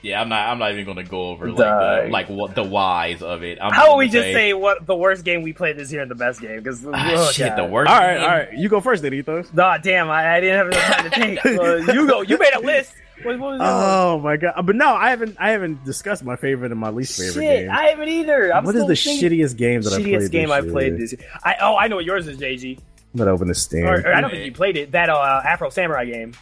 yeah, 0.00 0.20
I'm 0.20 0.28
not. 0.28 0.48
I'm 0.48 0.60
not 0.60 0.70
even 0.70 0.84
gonna 0.84 1.02
go 1.02 1.30
over 1.30 1.48
like 1.48 1.56
The- 1.56 2.02
the, 2.04 2.10
like 2.12 2.28
what 2.28 2.54
the 2.54 2.62
whys 2.62 3.20
of 3.20 3.42
it. 3.42 3.58
I'm 3.60 3.72
How 3.72 3.78
gonna 3.80 3.88
about 3.94 3.98
we 3.98 4.08
just 4.10 4.26
say 4.32 4.52
what 4.52 4.86
the 4.86 4.94
worst 4.94 5.24
game 5.24 5.42
we 5.42 5.52
played 5.52 5.76
this 5.76 5.90
year 5.90 6.02
and 6.02 6.10
the 6.10 6.14
best 6.14 6.40
game? 6.40 6.56
Because 6.56 6.86
ah, 6.86 7.32
shit, 7.32 7.56
the 7.56 7.64
worst. 7.64 7.90
All 7.90 7.98
right, 7.98 8.14
game? 8.14 8.22
all 8.22 8.28
right. 8.36 8.52
You 8.52 8.68
go 8.68 8.80
first, 8.80 9.02
then, 9.02 9.12
Ethos. 9.12 9.52
Nah, 9.52 9.78
damn, 9.78 10.08
I, 10.08 10.36
I 10.36 10.40
didn't 10.40 10.56
have 10.56 10.66
enough 10.68 10.82
time 10.84 11.10
to 11.10 11.16
think. 11.18 11.44
Uh, 11.44 11.92
you 11.92 12.06
go. 12.06 12.20
You 12.22 12.38
made 12.38 12.52
a 12.54 12.60
list. 12.60 12.94
What, 13.26 13.38
what? 13.38 13.60
Oh 13.60 14.18
my 14.20 14.36
god! 14.36 14.54
But 14.64 14.76
no, 14.76 14.94
I 14.94 15.10
haven't. 15.10 15.36
I 15.38 15.50
haven't 15.50 15.84
discussed 15.84 16.24
my 16.24 16.36
favorite 16.36 16.70
and 16.70 16.80
my 16.80 16.90
least 16.90 17.18
favorite 17.18 17.44
Shit, 17.44 17.60
game. 17.66 17.70
I 17.70 17.86
haven't 17.86 18.08
either. 18.08 18.54
I'm 18.54 18.64
What 18.64 18.76
is 18.76 18.86
the 18.86 18.92
shittiest 18.94 19.56
game 19.56 19.82
that 19.82 19.92
I 19.92 19.96
played? 19.96 20.06
shittiest 20.06 20.30
game 20.30 20.48
this 20.48 20.56
I 20.56 20.60
played 20.62 20.98
this 20.98 21.12
year? 21.12 21.20
I 21.44 21.56
oh, 21.60 21.76
I 21.76 21.88
know 21.88 21.96
what 21.96 22.04
yours 22.04 22.26
is, 22.28 22.38
JG. 22.38 22.78
I'm 22.78 23.18
gonna 23.18 23.32
open 23.32 23.48
the 23.48 23.54
stand. 23.54 23.86
Or, 23.86 23.94
or 23.94 24.14
I 24.14 24.20
don't 24.20 24.30
think 24.30 24.44
you 24.44 24.52
played 24.52 24.76
it. 24.76 24.92
That 24.92 25.08
uh, 25.08 25.42
Afro 25.44 25.70
Samurai 25.70 26.04
game. 26.04 26.32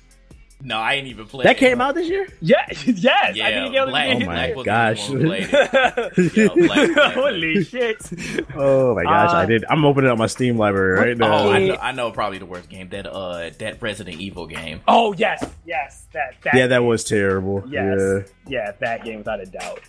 No, 0.67 0.79
I 0.79 0.95
ain't 0.95 1.07
even 1.09 1.27
played. 1.27 1.45
that 1.47 1.59
came 1.59 1.81
out 1.83 1.95
this 1.95 2.09
year. 2.09 2.27
Yeah, 2.41 2.65
yes. 2.71 3.37
Yeah, 3.37 3.47
I 3.47 3.51
think 3.53 3.75
it 3.75 3.87
Black, 3.87 4.09
Oh 4.09 4.15
was 4.17 4.27
my 4.27 4.35
Black 4.35 4.57
was 4.57 4.65
gosh. 4.65 5.09
one 5.11 5.21
who 5.21 5.27
played 5.27 5.49
it. 5.53 6.37
Yeah, 6.37 6.67
Black- 6.67 6.95
Black- 6.95 7.13
Holy 7.15 7.65
shit! 7.65 8.11
Oh 8.57 8.95
my 8.95 9.03
gosh, 9.03 9.31
Uh, 9.31 9.37
I 9.37 9.47
did. 9.47 9.65
I'm 9.69 9.85
opening 9.85 10.11
up 10.11 10.17
my 10.17 10.27
Steam 10.27 10.57
library 10.57 10.99
right 10.99 11.19
now. 11.19 11.37
Oh, 11.49 11.53
I 11.53 11.67
know, 11.67 11.77
I 11.77 11.93
know 11.93 12.11
probably 12.13 12.39
the 12.39 12.47
worst 12.47 12.71
game. 12.71 12.89
That 12.89 13.07
uh, 13.07 13.51
that 13.59 13.83
Resident 13.83 14.19
Evil 14.21 14.47
game. 14.47 14.81
Oh 14.89 15.13
yes, 15.13 15.45
yes. 15.67 16.07
That 16.13 16.35
that. 16.45 16.55
yeah, 16.55 16.67
that 16.69 16.83
was 16.83 17.05
terrible. 17.05 17.63
Yes. 17.69 17.99
Yeah. 18.01 18.21
Yeah, 18.49 18.73
that 18.81 19.05
game 19.05 19.19
without 19.19 19.41
a 19.41 19.47
doubt. 19.47 19.81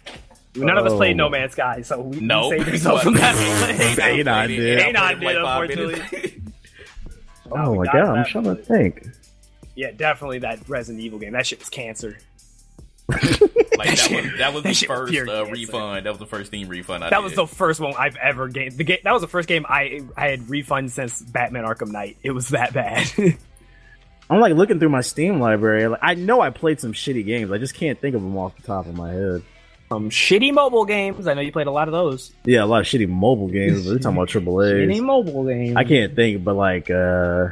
None 0.57 0.77
of 0.77 0.85
us 0.85 0.91
Oh. 0.91 0.97
played 0.97 1.15
No 1.17 1.29
Man's 1.29 1.53
Sky, 1.53 1.81
so 1.83 2.01
we, 2.01 2.19
No, 2.19 2.49
we 2.49 2.57
saved 2.59 2.69
ourselves 2.69 3.03
from 3.03 3.13
that. 3.15 3.35
Ain't 4.01 4.27
I 4.27 4.45
played 4.47 4.59
it. 4.59 4.61
did. 4.61 4.79
I 4.79 4.87
Ain't 4.87 4.97
I 4.97 5.15
played 5.15 5.23
it 5.23 5.33
did, 5.35 5.43
five 5.43 5.69
unfortunately. 5.69 5.93
minutes. 6.11 6.35
Oh 7.51 7.71
we 7.71 7.77
my 7.79 7.85
got 7.85 7.93
god, 7.93 8.05
I'm 8.09 8.15
that, 8.17 8.27
trying 8.27 8.43
to 8.45 8.55
but- 8.55 8.65
think. 8.65 9.07
Yeah, 9.75 9.91
definitely 9.91 10.39
that 10.39 10.67
Resident 10.69 11.03
Evil 11.03 11.19
game. 11.19 11.33
That 11.33 11.45
shit 11.45 11.59
was 11.59 11.69
cancer. 11.69 12.17
Like 13.07 13.19
that 13.97 14.09
was 14.09 14.37
that 14.39 14.53
was 14.53 14.63
that 14.63 14.69
the 14.69 14.73
shit 14.73 14.89
was 14.89 15.09
first 15.11 15.29
uh, 15.29 15.45
refund. 15.47 16.05
That 16.05 16.09
was 16.11 16.19
the 16.19 16.25
first 16.25 16.47
Steam 16.47 16.69
refund. 16.69 17.03
I 17.03 17.09
That 17.09 17.17
did. 17.17 17.23
was 17.23 17.33
the 17.35 17.45
first 17.45 17.79
one 17.79 17.93
I've 17.97 18.15
ever 18.15 18.47
gamed. 18.47 18.73
The 18.77 18.83
game 18.83 18.97
that 19.03 19.11
was 19.11 19.21
the 19.21 19.27
first 19.27 19.47
game 19.47 19.65
I 19.67 20.01
I 20.17 20.29
had 20.29 20.49
refund 20.49 20.91
since 20.91 21.21
Batman 21.21 21.65
Arkham 21.65 21.91
Knight. 21.91 22.17
It 22.23 22.31
was 22.31 22.49
that 22.49 22.73
bad. 22.73 23.07
I'm 24.29 24.39
like 24.39 24.55
looking 24.55 24.79
through 24.79 24.89
my 24.89 25.01
Steam 25.01 25.39
library. 25.39 25.87
Like, 25.87 25.99
I 26.01 26.15
know 26.15 26.41
I 26.41 26.49
played 26.49 26.79
some 26.79 26.93
shitty 26.93 27.25
games. 27.25 27.51
I 27.51 27.59
just 27.59 27.75
can't 27.75 27.99
think 27.99 28.15
of 28.15 28.23
them 28.23 28.35
off 28.37 28.55
the 28.55 28.63
top 28.63 28.87
of 28.87 28.95
my 28.95 29.11
head. 29.11 29.43
um, 29.91 30.09
shitty 30.09 30.51
mobile 30.51 30.85
games. 30.85 31.27
I 31.27 31.35
know 31.35 31.41
you 31.41 31.51
played 31.51 31.67
a 31.67 31.71
lot 31.71 31.87
of 31.87 31.91
those. 31.91 32.31
Yeah, 32.43 32.63
a 32.63 32.65
lot 32.65 32.79
of 32.81 32.87
shitty 32.87 33.07
mobile 33.07 33.49
games. 33.49 33.85
We're 33.85 33.99
talking 33.99 34.17
about 34.17 34.29
triple 34.29 34.53
Shitty 34.55 34.95
A's. 34.95 35.01
mobile 35.01 35.43
games. 35.45 35.75
I 35.75 35.83
can't 35.83 36.15
think, 36.15 36.43
but 36.43 36.55
like, 36.55 36.89
uh, 36.89 37.49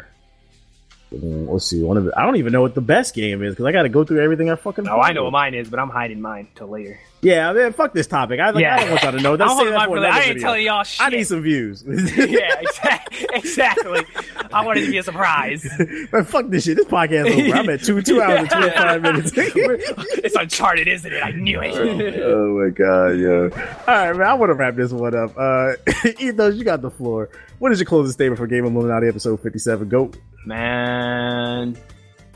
Mm, 1.14 1.50
let's 1.50 1.66
see. 1.66 1.84
One 1.84 1.98
of 1.98 2.06
the, 2.06 2.20
I 2.20 2.26
don't 2.26 2.38
even 2.38 2.54
know 2.54 2.62
what 2.62 2.74
the 2.74 2.82
best 2.82 3.14
game 3.14 3.44
is 3.44 3.54
because 3.54 3.66
I 3.66 3.72
got 3.72 3.84
to 3.84 3.90
go 3.90 4.04
through 4.04 4.22
everything 4.22 4.50
I 4.50 4.56
fucking. 4.56 4.86
No, 4.86 5.00
I 5.00 5.14
know 5.14 5.26
what 5.26 5.32
mine 5.32 5.54
is, 5.54 5.70
but 5.70 5.80
I'm 5.80 5.90
hiding 5.90 6.22
mine 6.22 6.48
till 6.56 6.68
later. 6.68 7.00
Yeah, 7.24 7.54
man, 7.54 7.72
fuck 7.74 7.94
this 7.94 8.06
topic. 8.08 8.40
I, 8.40 8.50
like, 8.50 8.62
Yeah. 8.62 8.76
I 8.76 8.80
don't 8.82 8.90
want 8.92 9.04
y'all 9.04 9.12
to 9.14 9.22
know. 9.22 9.36
Let's 9.36 9.52
holding 9.54 9.74
that 9.74 9.88
for 9.88 9.98
for 9.98 10.06
I 10.06 10.20
ain't 10.22 10.40
telling 10.42 10.66
y'all 10.66 10.84
shit. 10.84 11.02
I 11.02 11.10
need 11.10 11.24
some 11.24 11.42
views. 11.42 11.84
yeah, 11.88 12.60
exactly. 12.60 13.28
exactly. 13.34 14.06
I 14.52 14.66
wanted 14.66 14.86
to 14.86 14.92
be 14.92 14.98
a 14.98 15.04
surprise. 15.04 15.66
Man, 16.12 16.26
fuck 16.26 16.50
this 16.50 16.66
shit. 16.66 16.78
This 16.78 16.86
podcast 16.86 17.32
over. 17.32 17.56
I'm 17.58 17.70
at 17.70 17.84
two 17.84 18.02
two 18.02 18.22
hours 18.22 18.40
and 18.42 18.50
twenty 18.50 18.70
five 18.72 19.02
minutes. 19.02 19.32
it's 19.36 20.36
Uncharted, 20.36 20.88
isn't 20.88 21.12
it? 21.12 21.24
I 21.24 21.32
knew 21.32 21.62
it. 21.62 21.74
oh 22.22 22.60
my 22.60 22.70
god, 22.70 23.12
yeah. 23.12 23.78
All 23.88 24.08
right, 24.08 24.16
man. 24.16 24.28
I 24.28 24.34
want 24.34 24.50
to 24.50 24.56
wrap 24.56 24.76
this 24.76 24.92
one 24.92 25.16
up. 25.16 25.32
Uh, 25.38 25.74
Ethos, 26.20 26.56
you 26.56 26.64
got 26.66 26.82
the 26.82 26.92
floor. 26.92 27.30
What 27.60 27.72
is 27.72 27.80
your 27.80 27.86
closing 27.88 28.12
statement 28.12 28.38
for 28.40 28.48
Gaming 28.48 28.76
Illuminati 28.76 29.08
episode 29.08 29.40
fifty 29.42 29.60
seven? 29.60 29.88
Go. 29.88 30.12
Man. 30.46 31.78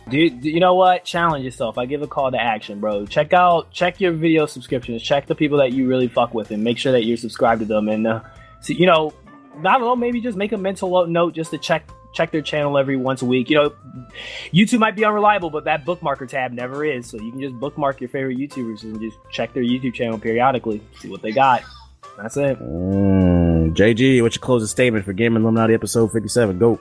Dude, 0.10 0.46
you 0.46 0.62
know 0.62 0.74
what? 0.74 1.04
Challenge 1.04 1.44
yourself. 1.44 1.78
I 1.78 1.86
give 1.86 2.02
a 2.02 2.08
call 2.08 2.32
to 2.32 2.42
action, 2.42 2.80
bro. 2.80 3.06
Check 3.06 3.34
out, 3.34 3.72
check 3.72 4.00
your 4.00 4.14
video 4.14 4.46
subscriptions. 4.46 5.04
Check 5.04 5.26
the 5.28 5.36
people 5.36 5.58
that 5.58 5.74
you 5.74 5.86
really 5.88 6.08
fuck 6.08 6.34
with, 6.34 6.52
and 6.52 6.64
make 6.64 6.78
sure 6.78 6.94
that 6.94 7.04
you're 7.04 7.18
subscribed 7.18 7.60
to 7.60 7.66
them. 7.66 7.90
And 7.90 8.08
uh, 8.08 8.22
so, 8.62 8.72
you 8.72 8.86
know, 8.86 9.14
I 9.58 9.74
don't 9.74 9.82
know, 9.82 9.96
maybe 9.98 10.22
just 10.22 10.38
make 10.38 10.54
a 10.54 10.58
mental 10.58 11.08
note 11.08 11.34
just 11.34 11.52
to 11.52 11.58
check 11.58 11.90
check 12.14 12.32
their 12.32 12.42
channel 12.42 12.78
every 12.78 12.96
once 12.96 13.22
a 13.22 13.26
week. 13.26 13.50
You 13.50 13.58
know, 13.58 13.74
YouTube 14.54 14.80
might 14.80 14.96
be 14.96 15.04
unreliable, 15.04 15.50
but 15.50 15.66
that 15.66 15.86
bookmarker 15.86 16.28
tab 16.28 16.54
never 16.54 16.86
is. 16.86 17.10
So 17.10 17.20
you 17.20 17.32
can 17.32 17.42
just 17.42 17.56
bookmark 17.56 18.00
your 18.00 18.10
favorite 18.10 18.38
YouTubers 18.38 18.84
and 18.84 19.00
just 19.02 19.18
check 19.30 19.54
their 19.54 19.64
YouTube 19.64 19.94
channel 19.94 20.18
periodically, 20.18 20.82
see 21.00 21.10
what 21.10 21.22
they 21.22 21.32
got. 21.32 21.64
That's 22.18 22.36
it. 22.36 22.60
Mm, 22.60 23.76
JG, 23.76 24.24
what's 24.24 24.36
your 24.36 24.42
closing 24.42 24.68
statement 24.68 25.06
for 25.06 25.14
Gaming 25.14 25.44
Illuminati 25.44 25.76
episode 25.76 26.12
fifty 26.12 26.30
seven? 26.30 26.58
Go. 26.58 26.80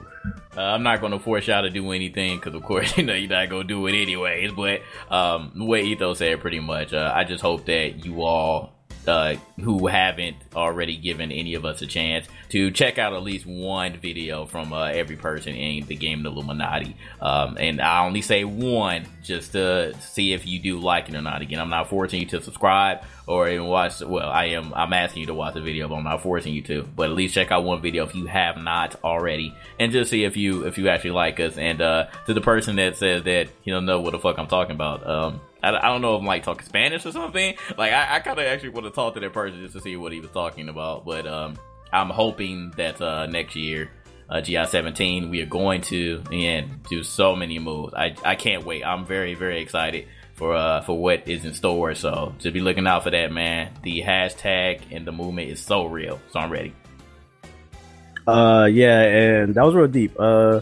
Uh, 0.57 0.61
I'm 0.61 0.83
not 0.83 1.01
going 1.01 1.13
to 1.13 1.19
force 1.19 1.47
y'all 1.47 1.63
to 1.63 1.69
do 1.69 1.91
anything 1.93 2.39
because, 2.39 2.55
of 2.55 2.63
course, 2.63 2.97
you 2.97 3.05
know 3.05 3.13
you're 3.15 3.29
not 3.29 3.51
going 3.51 3.69
to 3.69 3.75
do 3.75 3.87
it 3.87 4.01
anyways. 4.01 4.53
But 4.53 4.81
um, 5.11 5.53
way 5.55 5.83
Ethos 5.83 6.19
said 6.19 6.41
pretty 6.41 6.61
much, 6.61 6.95
uh, 6.95 7.13
I 7.15 7.25
just 7.25 7.43
hope 7.43 7.67
that 7.67 8.07
you 8.07 8.23
all 8.23 8.73
uh, 9.07 9.37
who 9.61 9.87
haven't 9.87 10.37
already 10.55 10.97
given 10.97 11.31
any 11.31 11.55
of 11.55 11.65
us 11.65 11.83
a 11.83 11.87
chance 11.87 12.27
to 12.49 12.71
check 12.71 12.99
out 12.99 13.13
at 13.13 13.23
least 13.23 13.47
one 13.47 13.99
video 13.99 14.47
from 14.47 14.73
uh, 14.73 14.87
every 14.87 15.17
person 15.17 15.55
in 15.55 15.87
the 15.87 15.95
Gaming 15.95 16.27
Illuminati. 16.27 16.97
Um, 17.21 17.57
and 17.61 17.81
I 17.81 18.05
only 18.05 18.23
say 18.23 18.45
one 18.45 19.07
just 19.23 19.53
to 19.53 19.95
see 20.01 20.33
if 20.33 20.47
you 20.47 20.59
do 20.59 20.79
like 20.79 21.09
it 21.09 21.15
or 21.15 21.23
not. 21.23 21.43
Again, 21.43 21.61
I'm 21.61 21.71
not 21.71 21.89
forcing 21.89 22.21
you 22.21 22.27
to 22.27 22.43
subscribe 22.43 23.03
or 23.27 23.49
even 23.49 23.67
watch. 23.67 24.01
Well, 24.01 24.29
I 24.29 24.47
am. 24.47 24.73
I'm 24.75 24.93
asking 24.93 25.21
you 25.21 25.27
to 25.27 25.35
watch 25.35 25.55
the 25.55 25.61
video, 25.61 25.89
but 25.89 25.97
I'm 25.97 26.05
not 26.05 26.23
forcing 26.23 26.55
you 26.55 26.63
to. 26.63 26.83
But 26.83 27.11
at 27.11 27.17
least 27.17 27.35
check 27.35 27.51
out 27.51 27.65
one 27.65 27.83
video 27.83 28.05
if 28.07 28.15
you 28.15 28.27
have 28.27 28.57
not 28.57 29.03
already, 29.03 29.55
and 29.79 29.93
just 29.93 30.11
see 30.11 30.25
if 30.25 30.37
you 30.37 30.67
if 30.67 30.79
you 30.79 30.89
actually 30.89 31.11
like 31.11 31.41
us. 31.41 31.59
And 31.59 31.81
uh, 31.81 32.07
to 32.27 32.35
the 32.35 32.41
person 32.41 32.77
that 32.77 32.97
says 32.97 33.25
that 33.25 33.49
you 33.65 33.73
don't 33.73 33.87
know 33.87 34.01
what 34.01 34.13
the 34.13 34.19
fuck 34.19 34.39
I'm 34.39 34.47
talking 34.47 34.75
about, 34.75 35.07
um, 35.07 35.41
I, 35.63 35.77
I 35.77 35.89
don't 35.89 36.03
know 36.03 36.15
if 36.15 36.21
I'm 36.21 36.27
like 36.27 36.45
talking 36.45 36.67
Spanish 36.67 37.05
or 37.05 37.13
something. 37.13 37.57
Like 37.77 37.93
I, 37.93 38.17
I 38.17 38.21
kind 38.21 38.39
of 38.39 38.47
actually 38.47 38.71
want 38.71 38.87
to 38.87 38.93
talk 38.93 39.15
to 39.15 39.21
that 39.21 39.33
person 39.33 39.61
just 39.61 39.75
to 39.75 39.81
see 39.81 39.97
what 39.97 40.13
he 40.13 40.21
was 40.21 40.31
talking 40.31 40.69
about. 40.69 41.05
But 41.05 41.27
um, 41.27 41.59
I'm 41.93 42.11
hoping 42.11 42.73
that 42.77 43.01
uh, 43.01 43.27
next 43.27 43.57
year. 43.57 43.91
Uh, 44.29 44.41
GI 44.41 44.67
17, 44.67 45.31
we 45.31 45.41
are 45.41 45.47
going 45.47 45.83
to 45.83 46.21
and 46.33 46.83
do 46.89 47.05
so 47.05 47.37
many 47.37 47.61
moves. 47.61 47.95
I, 47.95 48.17
I 48.25 48.35
can't 48.35 48.67
wait. 48.67 48.85
I'm 48.85 49.07
very 49.07 49.35
very 49.35 49.63
excited 49.63 50.09
for 50.37 50.55
uh 50.55 50.83
for 50.83 50.97
what 50.97 51.27
is 51.29 51.45
in 51.45 51.55
store. 51.55 51.95
So 51.95 52.35
to 52.41 52.51
be 52.51 52.61
looking 52.61 52.87
out 52.87 53.03
for 53.03 53.11
that, 53.11 53.33
man. 53.33 53.73
The 53.83 54.03
hashtag 54.03 54.83
and 54.93 55.07
the 55.07 55.13
movement 55.13 55.51
is 55.51 55.61
so 55.61 55.87
real. 55.87 56.21
So 56.31 56.39
I'm 56.39 56.51
ready. 56.51 56.75
Uh, 58.27 58.69
yeah, 58.71 59.01
and 59.01 59.55
that 59.55 59.65
was 59.65 59.75
real 59.75 59.87
deep. 59.87 60.13
Uh, 60.19 60.61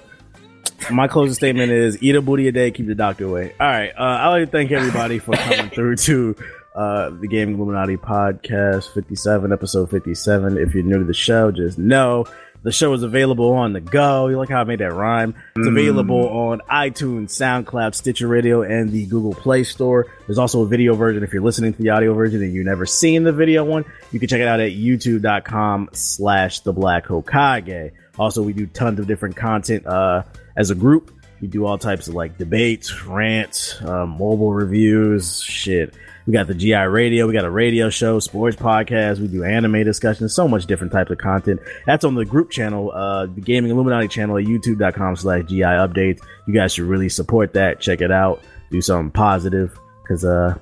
my 0.90 1.08
closing 1.08 1.34
statement 1.34 1.72
is 1.72 2.02
eat 2.02 2.14
a 2.14 2.20
booty 2.20 2.46
a 2.48 2.52
day, 2.52 2.70
keep 2.70 2.86
the 2.86 2.94
doctor 2.94 3.24
away. 3.24 3.54
All 3.58 3.66
right. 3.66 3.90
Uh, 3.90 4.02
I'd 4.02 4.28
like 4.28 4.44
to 4.44 4.50
thank 4.50 4.70
everybody 4.70 5.18
for 5.18 5.34
coming 5.34 5.70
through 5.74 5.96
to 5.96 6.36
uh, 6.74 7.10
the 7.10 7.26
Gaming 7.26 7.54
Illuminati 7.54 7.96
podcast 7.96 8.92
57, 8.92 9.52
episode 9.52 9.90
57. 9.90 10.58
If 10.58 10.74
you're 10.74 10.82
new 10.82 10.98
to 10.98 11.04
the 11.04 11.14
show, 11.14 11.50
just 11.50 11.78
know 11.78 12.26
the 12.64 12.72
show 12.72 12.92
is 12.94 13.02
available 13.02 13.52
on 13.52 13.74
the 13.74 13.80
go. 13.80 14.28
You 14.28 14.38
like 14.38 14.48
how 14.48 14.62
I 14.62 14.64
made 14.64 14.80
that 14.80 14.92
rhyme? 14.92 15.34
It's 15.54 15.68
available 15.68 16.28
on 16.28 16.60
iTunes, 16.60 17.28
SoundCloud, 17.28 17.94
Stitcher 17.94 18.26
Radio, 18.26 18.62
and 18.62 18.90
the 18.90 19.04
Google 19.04 19.34
Play 19.34 19.64
Store. 19.64 20.06
There's 20.26 20.38
also 20.38 20.62
a 20.62 20.66
video 20.66 20.94
version 20.94 21.22
if 21.22 21.32
you're 21.34 21.42
listening 21.42 21.74
to 21.74 21.82
the 21.82 21.90
audio 21.90 22.14
version 22.14 22.42
and 22.42 22.54
you've 22.54 22.64
never 22.64 22.86
seen 22.86 23.22
the 23.22 23.32
video 23.32 23.64
one. 23.64 23.84
You 24.12 24.18
can 24.18 24.30
check 24.30 24.40
it 24.40 24.48
out 24.48 24.60
at 24.60 24.72
youtube.com 24.72 25.90
slash 25.92 26.60
the 26.60 26.72
Black 26.72 27.04
Hokage. 27.04 27.92
Also, 28.18 28.42
we 28.42 28.54
do 28.54 28.66
tons 28.66 28.98
of 28.98 29.06
different 29.06 29.36
content 29.36 29.86
uh, 29.86 30.22
as 30.56 30.70
a 30.70 30.74
group. 30.74 31.12
We 31.42 31.48
do 31.48 31.66
all 31.66 31.76
types 31.76 32.08
of 32.08 32.14
like 32.14 32.38
debates, 32.38 33.04
rants, 33.04 33.78
uh, 33.82 34.06
mobile 34.06 34.54
reviews, 34.54 35.42
shit. 35.42 35.92
We 36.26 36.32
got 36.32 36.46
the 36.46 36.54
GI 36.54 36.74
radio, 36.74 37.26
we 37.26 37.34
got 37.34 37.44
a 37.44 37.50
radio 37.50 37.90
show, 37.90 38.18
sports 38.18 38.56
podcast, 38.56 39.18
we 39.20 39.28
do 39.28 39.44
anime 39.44 39.84
discussions, 39.84 40.34
so 40.34 40.48
much 40.48 40.64
different 40.64 40.90
types 40.92 41.10
of 41.10 41.18
content. 41.18 41.60
That's 41.84 42.02
on 42.04 42.14
the 42.14 42.24
group 42.24 42.50
channel, 42.50 42.90
uh, 42.92 43.26
the 43.26 43.42
Gaming 43.42 43.70
Illuminati 43.70 44.08
channel 44.08 44.38
at 44.38 44.44
youtube.com 44.44 45.16
slash 45.16 45.44
GI 45.44 45.60
updates. 45.60 46.20
You 46.46 46.54
guys 46.54 46.72
should 46.72 46.84
really 46.86 47.10
support 47.10 47.52
that. 47.54 47.78
Check 47.80 48.00
it 48.00 48.10
out. 48.10 48.40
Do 48.70 48.80
something 48.80 49.10
positive. 49.10 49.78
Cause, 50.08 50.24
uh, 50.24 50.54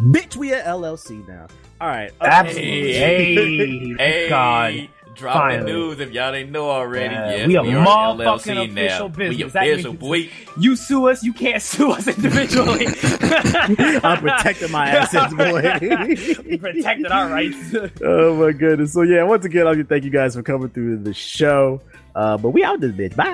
bitch, 0.00 0.36
we 0.36 0.54
at 0.54 0.64
LLC 0.64 1.26
now. 1.28 1.48
All 1.80 1.88
right. 1.88 2.10
Absolutely. 2.22 2.92
Hey, 2.94 3.94
Hey, 3.98 4.28
God. 4.30 4.88
Dropping 5.14 5.40
Finally. 5.58 5.72
news 5.72 6.00
if 6.00 6.10
y'all 6.12 6.32
didn't 6.32 6.52
know 6.52 6.70
already. 6.70 7.14
Yeah, 7.14 7.46
yes, 7.46 7.62
we 7.62 7.72
a 7.72 7.78
are 7.78 7.86
motherfucking 7.86 8.56
LLC 8.56 8.70
official 8.70 9.08
now. 9.08 9.14
business. 9.16 9.36
We 9.38 9.42
official, 9.44 9.92
means- 9.92 10.00
boy. 10.00 10.30
You 10.60 10.76
sue 10.76 11.08
us, 11.08 11.22
you 11.22 11.32
can't 11.32 11.62
sue 11.72 11.92
us 11.92 12.06
individually. 12.08 12.86
I'm 14.02 14.18
protecting 14.20 14.70
my 14.70 14.88
assets, 14.88 15.34
boy. 15.34 15.78
we 16.48 16.58
protected 16.58 17.06
our 17.10 17.28
rights. 17.28 17.56
oh 18.02 18.34
my 18.36 18.52
goodness. 18.52 18.92
So 18.92 19.02
yeah, 19.02 19.22
once 19.24 19.44
again, 19.44 19.62
I'd 19.66 19.70
like 19.70 19.78
to 19.78 19.84
thank 19.84 20.04
you 20.04 20.10
guys 20.10 20.34
for 20.34 20.42
coming 20.42 20.68
through 20.70 20.98
the 20.98 21.14
show. 21.14 21.80
Uh, 22.14 22.36
but 22.38 22.50
we 22.50 22.62
out 22.62 22.80
this 22.80 22.92
bitch. 22.92 23.16
Bye. 23.16 23.24